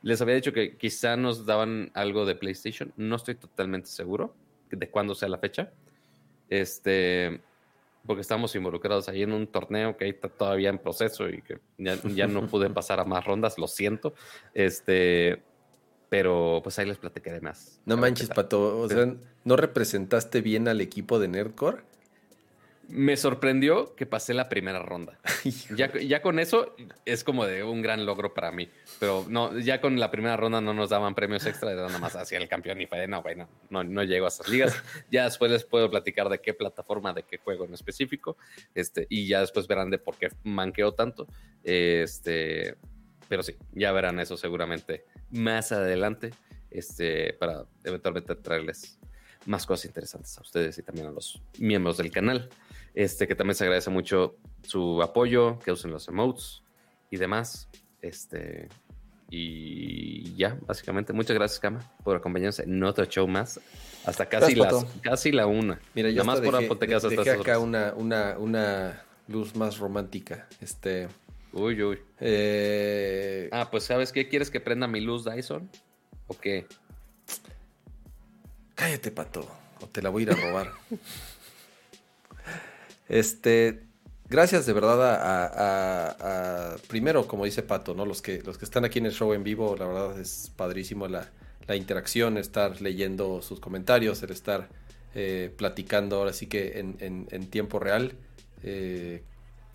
les 0.00 0.22
había 0.22 0.34
dicho 0.34 0.54
que 0.54 0.78
quizá 0.78 1.18
nos 1.18 1.44
daban 1.44 1.90
algo 1.92 2.24
de 2.24 2.34
PlayStation, 2.34 2.90
no 2.96 3.16
estoy 3.16 3.34
totalmente 3.34 3.90
seguro 3.90 4.34
de 4.70 4.88
cuándo 4.88 5.14
sea 5.14 5.28
la 5.28 5.36
fecha. 5.36 5.70
Este, 6.48 7.42
porque 8.06 8.22
estamos 8.22 8.54
involucrados 8.54 9.10
ahí 9.10 9.22
en 9.22 9.32
un 9.34 9.46
torneo 9.46 9.98
que 9.98 10.08
está 10.08 10.30
todavía 10.30 10.70
en 10.70 10.78
proceso 10.78 11.28
y 11.28 11.42
que 11.42 11.58
ya, 11.76 11.96
ya 12.04 12.26
no 12.26 12.46
pude 12.46 12.70
pasar 12.70 13.00
a 13.00 13.04
más 13.04 13.26
rondas, 13.26 13.58
lo 13.58 13.68
siento. 13.68 14.14
Este, 14.54 15.42
pero 16.08 16.60
pues 16.62 16.78
ahí 16.78 16.86
les 16.86 16.96
platicaré 16.96 17.42
más. 17.42 17.82
No 17.84 17.98
manches. 17.98 18.30
Pato. 18.30 18.80
O 18.80 18.88
sea, 18.88 19.14
¿no 19.44 19.56
representaste 19.56 20.40
bien 20.40 20.66
al 20.66 20.80
equipo 20.80 21.18
de 21.18 21.28
Nerdcore? 21.28 21.82
Me 22.88 23.18
sorprendió 23.18 23.94
que 23.94 24.06
pasé 24.06 24.32
la 24.32 24.48
primera 24.48 24.80
ronda. 24.80 25.18
Ya, 25.76 25.92
ya 25.92 26.22
con 26.22 26.38
eso 26.38 26.74
es 27.04 27.22
como 27.22 27.44
de 27.44 27.62
un 27.62 27.82
gran 27.82 28.06
logro 28.06 28.32
para 28.32 28.50
mí. 28.50 28.68
Pero 28.98 29.26
no, 29.28 29.56
ya 29.58 29.80
con 29.80 30.00
la 30.00 30.10
primera 30.10 30.36
ronda 30.36 30.60
no 30.60 30.72
nos 30.72 30.90
daban 30.90 31.14
premios 31.14 31.44
extra, 31.46 31.72
era 31.72 31.86
nada 31.86 31.98
más 31.98 32.16
hacia 32.16 32.38
el 32.38 32.48
campeón 32.48 32.80
y 32.80 32.86
fue 32.86 32.98
de 32.98 33.08
no, 33.08 33.22
güey, 33.22 33.36
no, 33.36 33.84
no, 33.84 34.02
llego 34.02 34.24
a 34.24 34.28
esas 34.28 34.48
ligas. 34.48 34.82
Ya 35.10 35.24
después 35.24 35.50
les 35.50 35.64
puedo 35.64 35.90
platicar 35.90 36.28
de 36.28 36.40
qué 36.40 36.54
plataforma, 36.54 37.12
de 37.12 37.22
qué 37.22 37.38
juego 37.38 37.66
en 37.66 37.74
específico. 37.74 38.36
Este, 38.74 39.06
y 39.10 39.26
ya 39.26 39.40
después 39.40 39.66
verán 39.66 39.90
de 39.90 39.98
por 39.98 40.16
qué 40.16 40.28
manqueo 40.44 40.92
tanto. 40.92 41.26
Este, 41.62 42.76
pero 43.28 43.42
sí, 43.42 43.54
ya 43.72 43.92
verán 43.92 44.18
eso 44.20 44.36
seguramente 44.36 45.04
más 45.30 45.72
adelante. 45.72 46.30
Este, 46.70 47.32
para 47.34 47.64
eventualmente 47.84 48.34
traerles 48.34 48.98
más 49.46 49.64
cosas 49.64 49.86
interesantes 49.86 50.36
a 50.36 50.42
ustedes 50.42 50.76
y 50.78 50.82
también 50.82 51.06
a 51.06 51.10
los 51.10 51.40
miembros 51.58 51.96
del 51.96 52.10
canal. 52.10 52.48
Este, 52.94 53.28
que 53.28 53.34
también 53.34 53.54
se 53.54 53.64
agradece 53.64 53.90
mucho 53.90 54.36
su 54.62 55.02
apoyo, 55.02 55.58
que 55.60 55.72
usen 55.72 55.90
los 55.90 56.08
emotes 56.08 56.62
y 57.10 57.16
demás. 57.16 57.68
Este, 58.02 58.68
y 59.30 60.34
ya, 60.36 60.58
básicamente, 60.66 61.12
muchas 61.12 61.34
gracias, 61.36 61.60
Kama, 61.60 61.80
por 62.02 62.16
acompañarnos 62.16 62.60
en 62.60 62.82
otro 62.82 63.04
show 63.04 63.28
más. 63.28 63.60
Hasta 64.04 64.26
casi, 64.26 64.54
las, 64.54 64.86
casi 65.02 65.32
la 65.32 65.46
una. 65.46 65.80
Mira, 65.94 66.08
yo 66.10 66.16
Nada 66.24 66.24
más 66.24 66.40
por 66.40 66.54
dejé, 66.54 66.64
apotecas 66.66 67.04
hasta 67.04 67.22
dejé 67.22 67.30
acá 67.32 67.58
una, 67.58 67.92
una, 67.94 68.38
una 68.38 69.02
luz 69.26 69.54
más 69.54 69.78
romántica. 69.78 70.48
Este. 70.60 71.08
Uy, 71.52 71.82
uy. 71.82 71.98
eh, 72.20 73.48
Ah, 73.52 73.68
pues, 73.70 73.84
¿sabes 73.84 74.12
qué? 74.12 74.28
¿Quieres 74.28 74.50
que 74.50 74.60
prenda 74.60 74.86
mi 74.86 75.00
luz 75.00 75.24
Dyson? 75.24 75.70
¿O 76.26 76.38
qué? 76.38 76.66
Cállate, 78.74 79.10
pato, 79.10 79.46
o 79.80 79.86
te 79.88 80.00
la 80.02 80.08
voy 80.10 80.22
a 80.22 80.26
ir 80.26 80.30
a 80.32 80.36
robar. 80.36 80.72
este, 83.08 83.84
gracias 84.28 84.66
de 84.66 84.72
verdad 84.72 84.98
a, 86.20 86.76
primero, 86.88 87.26
como 87.26 87.44
dice 87.44 87.62
Pato, 87.62 87.94
¿no? 87.94 88.06
Los 88.06 88.22
que, 88.22 88.42
los 88.42 88.58
que 88.58 88.64
están 88.64 88.84
aquí 88.84 88.98
en 88.98 89.06
el 89.06 89.12
show 89.12 89.32
en 89.32 89.44
vivo, 89.44 89.76
la 89.76 89.86
verdad 89.86 90.20
es 90.20 90.52
padrísimo 90.56 91.08
la, 91.08 91.30
la 91.66 91.76
interacción, 91.76 92.38
estar 92.38 92.80
leyendo 92.80 93.42
sus 93.42 93.60
comentarios, 93.60 94.22
el 94.22 94.30
estar 94.30 94.68
eh, 95.14 95.52
platicando 95.56 96.16
ahora 96.16 96.32
sí 96.32 96.46
que 96.46 96.78
en, 96.78 97.46
tiempo 97.50 97.78
real. 97.78 98.12
Eh, 98.62 99.22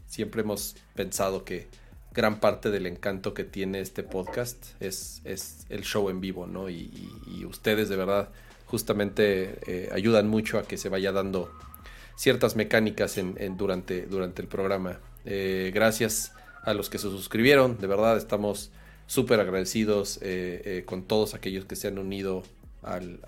siempre 0.07 0.41
hemos 0.41 0.75
pensado 0.95 1.45
que 1.45 1.67
gran 2.13 2.39
parte 2.39 2.69
del 2.69 2.85
encanto 2.85 3.33
que 3.33 3.43
tiene 3.43 3.79
este 3.79 4.03
podcast 4.03 4.79
es, 4.81 5.21
es 5.23 5.65
el 5.69 5.83
show 5.83 6.09
en 6.09 6.21
vivo, 6.21 6.45
¿no? 6.45 6.69
Y 6.69 7.45
ustedes 7.47 7.89
de 7.89 7.95
verdad 7.95 8.29
justamente 8.73 9.59
eh, 9.67 9.89
ayudan 9.91 10.27
mucho 10.27 10.57
a 10.57 10.63
que 10.63 10.77
se 10.77 10.89
vaya 10.89 11.11
dando 11.11 11.51
ciertas 12.15 12.55
mecánicas 12.55 13.19
durante, 13.57 14.05
el 14.41 14.47
programa. 14.47 14.99
Eh, 15.25 15.71
gracias 15.73 16.33
a 16.63 16.73
los 16.73 16.89
que 16.89 16.97
se 16.97 17.09
suscribieron, 17.09 17.77
de 17.77 17.87
verdad 17.87 18.17
estamos 18.17 18.71
súper 19.05 19.39
agradecidos 19.39 20.17
eh, 20.21 20.61
eh, 20.65 20.83
con 20.85 21.03
todos 21.03 21.33
aquellos 21.33 21.65
que 21.65 21.75
se 21.75 21.87
han 21.87 21.97
unido 21.97 22.43
al 22.81 23.19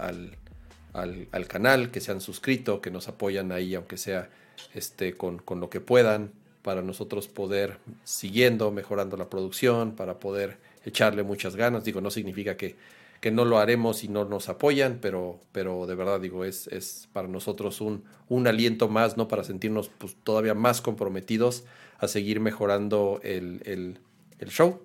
canal, 1.47 1.91
que 1.91 1.99
se 1.99 2.11
han 2.11 2.21
suscrito, 2.21 2.81
que 2.81 2.91
nos 2.91 3.07
apoyan 3.07 3.51
ahí, 3.51 3.75
aunque 3.75 3.97
sea 3.97 4.29
este, 4.73 5.15
con, 5.15 5.39
con 5.39 5.59
lo 5.59 5.69
que 5.69 5.81
puedan, 5.81 6.31
para 6.61 6.81
nosotros 6.81 7.27
poder 7.27 7.77
siguiendo, 8.03 8.71
mejorando 8.71 9.17
la 9.17 9.29
producción, 9.29 9.95
para 9.95 10.17
poder 10.19 10.57
echarle 10.83 11.21
muchas 11.21 11.55
ganas. 11.55 11.83
Digo, 11.83 12.01
no 12.01 12.09
significa 12.09 12.57
que, 12.57 12.75
que 13.21 13.31
no 13.31 13.45
lo 13.45 13.57
haremos 13.57 13.97
si 13.97 14.07
no 14.07 14.25
nos 14.25 14.49
apoyan, 14.49 14.99
pero, 15.01 15.39
pero 15.51 15.85
de 15.87 15.95
verdad 15.95 16.19
digo, 16.19 16.45
es, 16.45 16.67
es 16.67 17.07
para 17.13 17.27
nosotros 17.27 17.81
un, 17.81 18.03
un 18.29 18.47
aliento 18.47 18.87
más, 18.89 19.17
¿no? 19.17 19.27
Para 19.27 19.43
sentirnos 19.43 19.89
pues, 19.97 20.15
todavía 20.23 20.53
más 20.53 20.81
comprometidos 20.81 21.63
a 21.97 22.07
seguir 22.07 22.39
mejorando 22.39 23.19
el, 23.23 23.61
el- 23.65 23.99
el 24.39 24.49
show. 24.49 24.81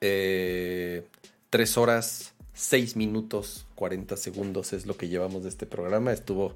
Eh, 0.00 1.04
tres 1.50 1.76
horas, 1.78 2.32
seis 2.54 2.96
minutos, 2.96 3.66
40 3.74 4.16
segundos 4.16 4.72
es 4.72 4.86
lo 4.86 4.96
que 4.96 5.08
llevamos 5.08 5.42
de 5.42 5.48
este 5.48 5.66
programa. 5.66 6.12
Estuvo, 6.12 6.54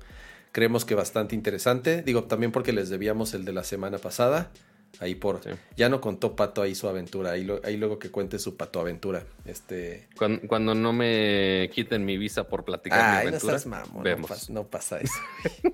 creemos 0.52 0.84
que 0.84 0.94
bastante 0.94 1.34
interesante. 1.34 2.02
Digo, 2.02 2.25
también 2.25 2.52
porque 2.52 2.73
les 2.73 2.89
debíamos 2.89 3.34
el 3.34 3.44
de 3.44 3.52
la 3.52 3.65
semana 3.65 3.99
pasada. 3.99 4.50
Ahí 4.99 5.15
por. 5.15 5.43
Sí. 5.43 5.51
Ya 5.77 5.89
no 5.89 6.01
contó 6.01 6.36
Pato 6.36 6.60
ahí 6.60 6.75
su 6.75 6.89
aventura. 6.89 7.31
Ahí, 7.33 7.44
lo- 7.44 7.60
ahí 7.65 7.77
luego 7.78 7.99
que 7.99 8.10
cuente 8.10 8.39
su 8.39 8.57
Pato 8.57 8.81
aventura. 8.81 9.25
Este. 9.47 10.09
Cuando, 10.17 10.47
cuando 10.47 10.75
no 10.75 10.93
me 10.93 11.70
quiten 11.73 12.05
mi 12.05 12.19
visa 12.19 12.49
por 12.49 12.65
platicar 12.65 12.99
mi 12.99 13.05
Ay, 13.07 13.25
no 13.25 13.28
aventura, 13.31 13.52
seas 13.52 13.67
mamón. 13.67 13.97
No, 13.99 14.02
vemos. 14.02 14.51
no 14.51 14.65
pasa 14.65 14.99
eso. 15.01 15.15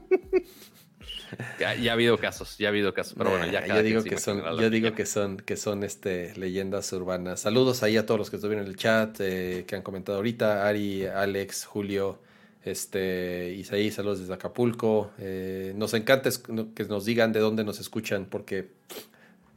Ya, 1.59 1.75
ya 1.75 1.91
ha 1.91 1.95
habido 1.95 2.17
casos, 2.19 2.57
ya 2.57 2.69
ha 2.69 2.71
habido 2.71 2.95
casos. 2.95 3.15
Pero 3.19 3.31
bueno, 3.31 3.47
ya 3.51 3.61
cada 3.67 3.81
yo 3.81 3.83
digo 3.83 4.05
que 4.05 4.17
son, 4.19 4.43
yo 4.61 4.71
digo 4.71 4.95
que 4.95 5.07
son, 5.07 5.39
que 5.39 5.57
son 5.57 5.83
este 5.83 6.33
leyendas 6.37 6.93
urbanas. 6.93 7.41
Saludos 7.41 7.83
ahí 7.83 7.97
a 7.97 8.07
todos 8.07 8.19
los 8.19 8.31
que 8.31 8.37
estuvieron 8.37 8.65
en 8.65 8.71
el 8.71 8.77
chat, 8.77 9.17
eh, 9.21 9.65
que 9.67 9.75
han 9.75 9.83
comentado 9.83 10.19
ahorita, 10.19 10.67
Ari, 10.69 11.05
Alex, 11.07 11.65
Julio, 11.65 12.21
este, 12.65 13.53
Isaí, 13.55 13.91
saludos 13.91 14.21
desde 14.21 14.35
Acapulco. 14.35 15.11
Eh, 15.19 15.73
nos 15.75 15.95
encanta 15.95 16.31
que 16.75 16.85
nos 16.85 17.05
digan 17.05 17.33
de 17.33 17.41
dónde 17.41 17.65
nos 17.65 17.81
escuchan, 17.81 18.27
porque 18.27 18.69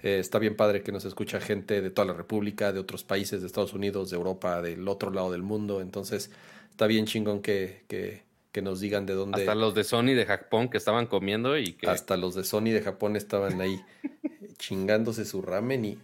eh, 0.02 0.19
está 0.19 0.40
bien 0.40 0.56
padre 0.56 0.82
que 0.82 0.92
nos 0.92 1.06
escucha 1.06 1.40
gente 1.40 1.82
de 1.82 1.90
toda 1.90 2.06
la 2.06 2.14
República, 2.14 2.72
de 2.72 2.80
otros 2.80 3.03
países, 3.03 3.42
de 3.42 3.48
Estados 3.48 3.74
Unidos, 3.74 4.10
de 4.10 4.18
Europa, 4.18 4.61
del 4.61 4.88
otro 4.88 5.11
lado 5.11 5.32
del 5.32 5.44
mundo. 5.44 5.82
Entonces, 5.82 6.32
está 6.69 6.88
bien 6.88 7.06
chingón 7.06 7.42
que, 7.42 7.84
que, 7.88 8.24
que 8.52 8.61
nos 8.61 8.80
digan 8.80 9.06
de 9.06 9.14
dónde. 9.14 9.42
Hasta 9.42 9.56
los 9.56 9.76
de 9.76 9.84
Sony 9.84 10.14
de 10.16 10.26
Japón 10.26 10.69
que 10.69 10.78
estaban 10.78 11.08
comiendo 11.08 11.58
y 11.58 11.74
que 11.74 11.90
Hasta 11.90 12.18
los 12.18 12.36
de 12.36 12.44
Sony 12.44 12.72
de 12.72 12.82
Japón 12.82 13.16
estaban 13.16 13.61
ahí 13.61 13.82
chingándose 14.58 15.26
su 15.26 15.42
ramen 15.42 15.86
y 15.86 15.98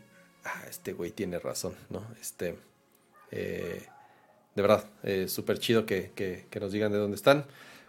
ah, 0.43 0.65
este 0.69 0.93
güey 0.93 1.11
tiene 1.11 1.39
razón, 1.39 1.75
¿no? 1.89 2.05
Este, 2.19 2.57
eh, 3.31 3.85
de 4.55 4.61
verdad, 4.61 4.89
eh, 5.03 5.27
súper 5.27 5.59
chido 5.59 5.85
que, 5.85 6.11
que, 6.15 6.45
que, 6.49 6.59
nos 6.59 6.71
digan 6.71 6.91
de 6.91 6.97
dónde 6.97 7.15
están. 7.15 7.45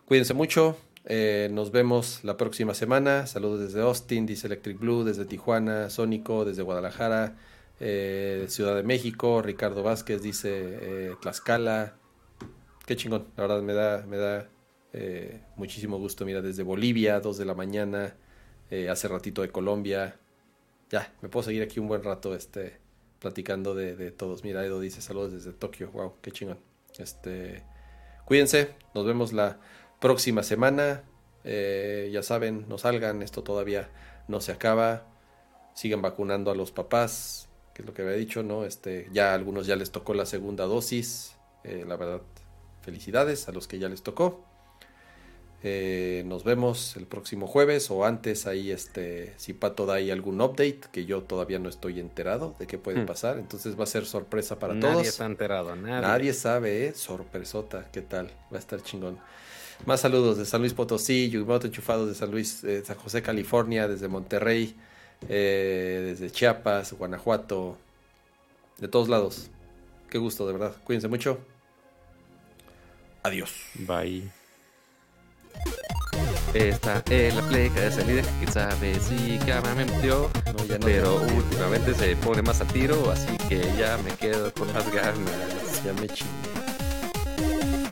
Cuídense 0.07 0.35
mucho, 0.35 0.77
eh, 1.09 1.49
nos 1.53 1.71
vemos 1.71 2.25
la 2.25 2.37
próxima 2.37 2.75
semana. 2.75 3.27
Saludos 3.29 3.61
desde 3.61 3.81
Austin, 3.81 4.27
dice 4.27 4.49
Electric 4.49 4.79
Blue, 4.79 5.05
desde 5.05 5.25
Tijuana, 5.25 5.89
Sónico, 5.89 6.45
desde 6.45 6.63
Guadalajara, 6.63 7.37
eh, 7.79 8.47
Ciudad 8.49 8.75
de 8.75 8.83
México, 8.83 9.41
Ricardo 9.41 9.85
Vázquez 9.85 10.21
dice 10.21 10.51
eh, 10.53 11.15
Tlaxcala. 11.23 11.95
Qué 12.87 12.97
chingón, 12.97 13.29
la 13.37 13.47
verdad 13.47 13.63
me 13.63 13.73
da, 13.73 14.05
me 14.07 14.17
da 14.17 14.49
muchísimo 15.57 15.99
gusto. 15.99 16.25
Mira, 16.25 16.41
desde 16.41 16.63
Bolivia, 16.63 17.21
2 17.21 17.37
de 17.39 17.45
la 17.45 17.55
mañana, 17.55 18.17
hace 18.91 19.09
ratito 19.09 19.43
de 19.43 19.51
Colombia. 19.51 20.19
Ya, 20.91 21.15
me 21.21 21.29
puedo 21.29 21.45
seguir 21.45 21.63
aquí 21.63 21.81
un 21.81 21.89
buen 21.89 22.03
rato 22.03 22.35
este, 22.35 22.79
platicando 23.19 23.75
de, 23.75 23.95
de 23.95 24.11
todos. 24.11 24.43
Mira, 24.43 24.65
Edo 24.65 24.81
dice 24.81 25.03
saludos 25.03 25.33
desde 25.33 25.53
Tokio. 25.53 25.91
Wow, 25.91 26.15
qué 26.23 26.33
chingón. 26.33 26.59
Este, 26.99 27.63
cuídense, 28.25 28.71
nos 28.95 29.05
vemos 29.05 29.33
la 29.33 29.61
próxima 30.07 30.43
semana. 30.43 31.03
Eh, 31.45 32.11
ya 32.13 32.23
saben, 32.23 32.67
no 32.69 32.79
salgan, 32.79 33.23
esto 33.23 33.43
todavía 33.43 33.89
no 34.29 34.41
se 34.41 34.53
acaba. 34.53 35.05
Sigan 35.75 36.01
vacunando 36.03 36.51
a 36.51 36.55
los 36.55 36.71
papás, 36.73 37.49
que 37.75 37.83
es 37.83 37.87
lo 37.87 37.93
que 37.93 38.03
había 38.03 38.15
dicho, 38.15 38.43
¿no? 38.43 38.65
Este, 38.65 39.09
ya 39.13 39.33
a 39.33 39.35
algunos 39.35 39.67
ya 39.67 39.77
les 39.77 39.91
tocó 39.91 40.15
la 40.15 40.27
segunda 40.27 40.65
dosis. 40.65 41.37
Eh, 41.65 41.85
la 41.87 41.97
verdad, 41.97 42.23
felicidades 42.83 43.49
a 43.49 43.53
los 43.53 43.67
que 43.69 43.79
ya 43.79 43.89
les 43.89 44.03
tocó. 44.03 44.45
Eh, 45.63 46.23
nos 46.27 46.45
vemos 46.45 46.97
el 46.97 47.07
próximo 47.07 47.47
jueves 47.47 47.91
o 47.91 48.05
antes 48.05 48.47
ahí 48.47 48.71
este 48.71 49.33
si 49.39 49.55
Pato 49.55 49.87
da 49.87 49.95
ahí 49.95 50.11
algún 50.11 50.41
update 50.41 50.81
que 50.93 51.07
yo 51.07 51.23
todavía 51.23 51.59
no 51.59 51.71
estoy 51.71 51.99
enterado 51.99 52.55
de 52.59 52.67
qué 52.67 52.77
puede 52.77 53.01
Hmm. 53.01 53.07
pasar 53.07 53.39
entonces 53.39 53.77
va 53.77 53.85
a 53.85 53.87
ser 53.87 54.05
sorpresa 54.05 54.59
para 54.59 54.75
nadie 54.75 54.93
todos 54.93 55.07
está 55.09 55.25
enterado, 55.25 55.75
nadie. 55.75 56.07
Nadie 56.07 56.33
sabe, 56.35 56.87
¿eh? 56.87 56.95
Sorpresota, 56.95 57.89
¿qué 57.91 58.03
tal? 58.03 58.27
Va 58.53 58.59
a 58.59 58.61
estar 58.61 58.83
chingón. 58.83 59.19
Más 59.85 60.01
saludos 60.01 60.39
de 60.39 60.47
San 60.47 60.61
Luis 60.61 60.75
Potosí, 60.75 61.29
Yumoto 61.31 61.67
Enchufados 61.67 62.09
de 62.09 62.15
San 62.15 62.31
Luis, 62.31 62.65
eh, 62.65 62.83
San 62.85 62.97
José, 62.97 63.23
California, 63.23 63.87
desde 63.87 64.09
Monterrey, 64.09 64.75
eh, 65.29 66.03
desde 66.07 66.31
Chiapas, 66.31 66.93
Guanajuato, 66.95 67.77
de 68.79 68.89
todos 68.89 69.09
lados. 69.09 69.51
Qué 70.11 70.19
gusto, 70.19 70.47
de 70.47 70.53
verdad. 70.55 70.77
Cuídense 70.85 71.09
mucho. 71.09 71.39
Adiós. 73.23 73.51
Bye. 73.75 74.31
Esta 76.55 77.03
es 77.11 77.35
la 77.35 77.43
pleca 77.43 77.81
de 77.81 77.93
salida. 77.93 78.23
Quién 78.39 78.53
sabe 78.53 78.99
si 79.01 79.39
Kama 79.47 79.75
me 79.75 79.85
metió. 79.85 80.31
No, 80.57 80.65
ya 80.65 80.79
no, 80.79 80.87
Pero 80.87 81.27
ya, 81.27 81.35
últimamente 81.35 81.95
se 81.95 82.17
pone 82.17 82.43
más 82.43 82.61
a 82.61 82.65
tiro, 82.67 83.11
así 83.11 83.37
que 83.49 83.61
ya 83.77 83.99
me 83.99 84.13
quedo 84.17 84.53
con 84.55 84.73
las 84.73 84.91
ganas. 84.93 85.85
ya 85.85 85.93
me 85.95 86.09
chingué. 86.09 86.33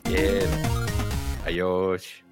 Bien. 0.05 0.74
Adiós. 1.45 2.24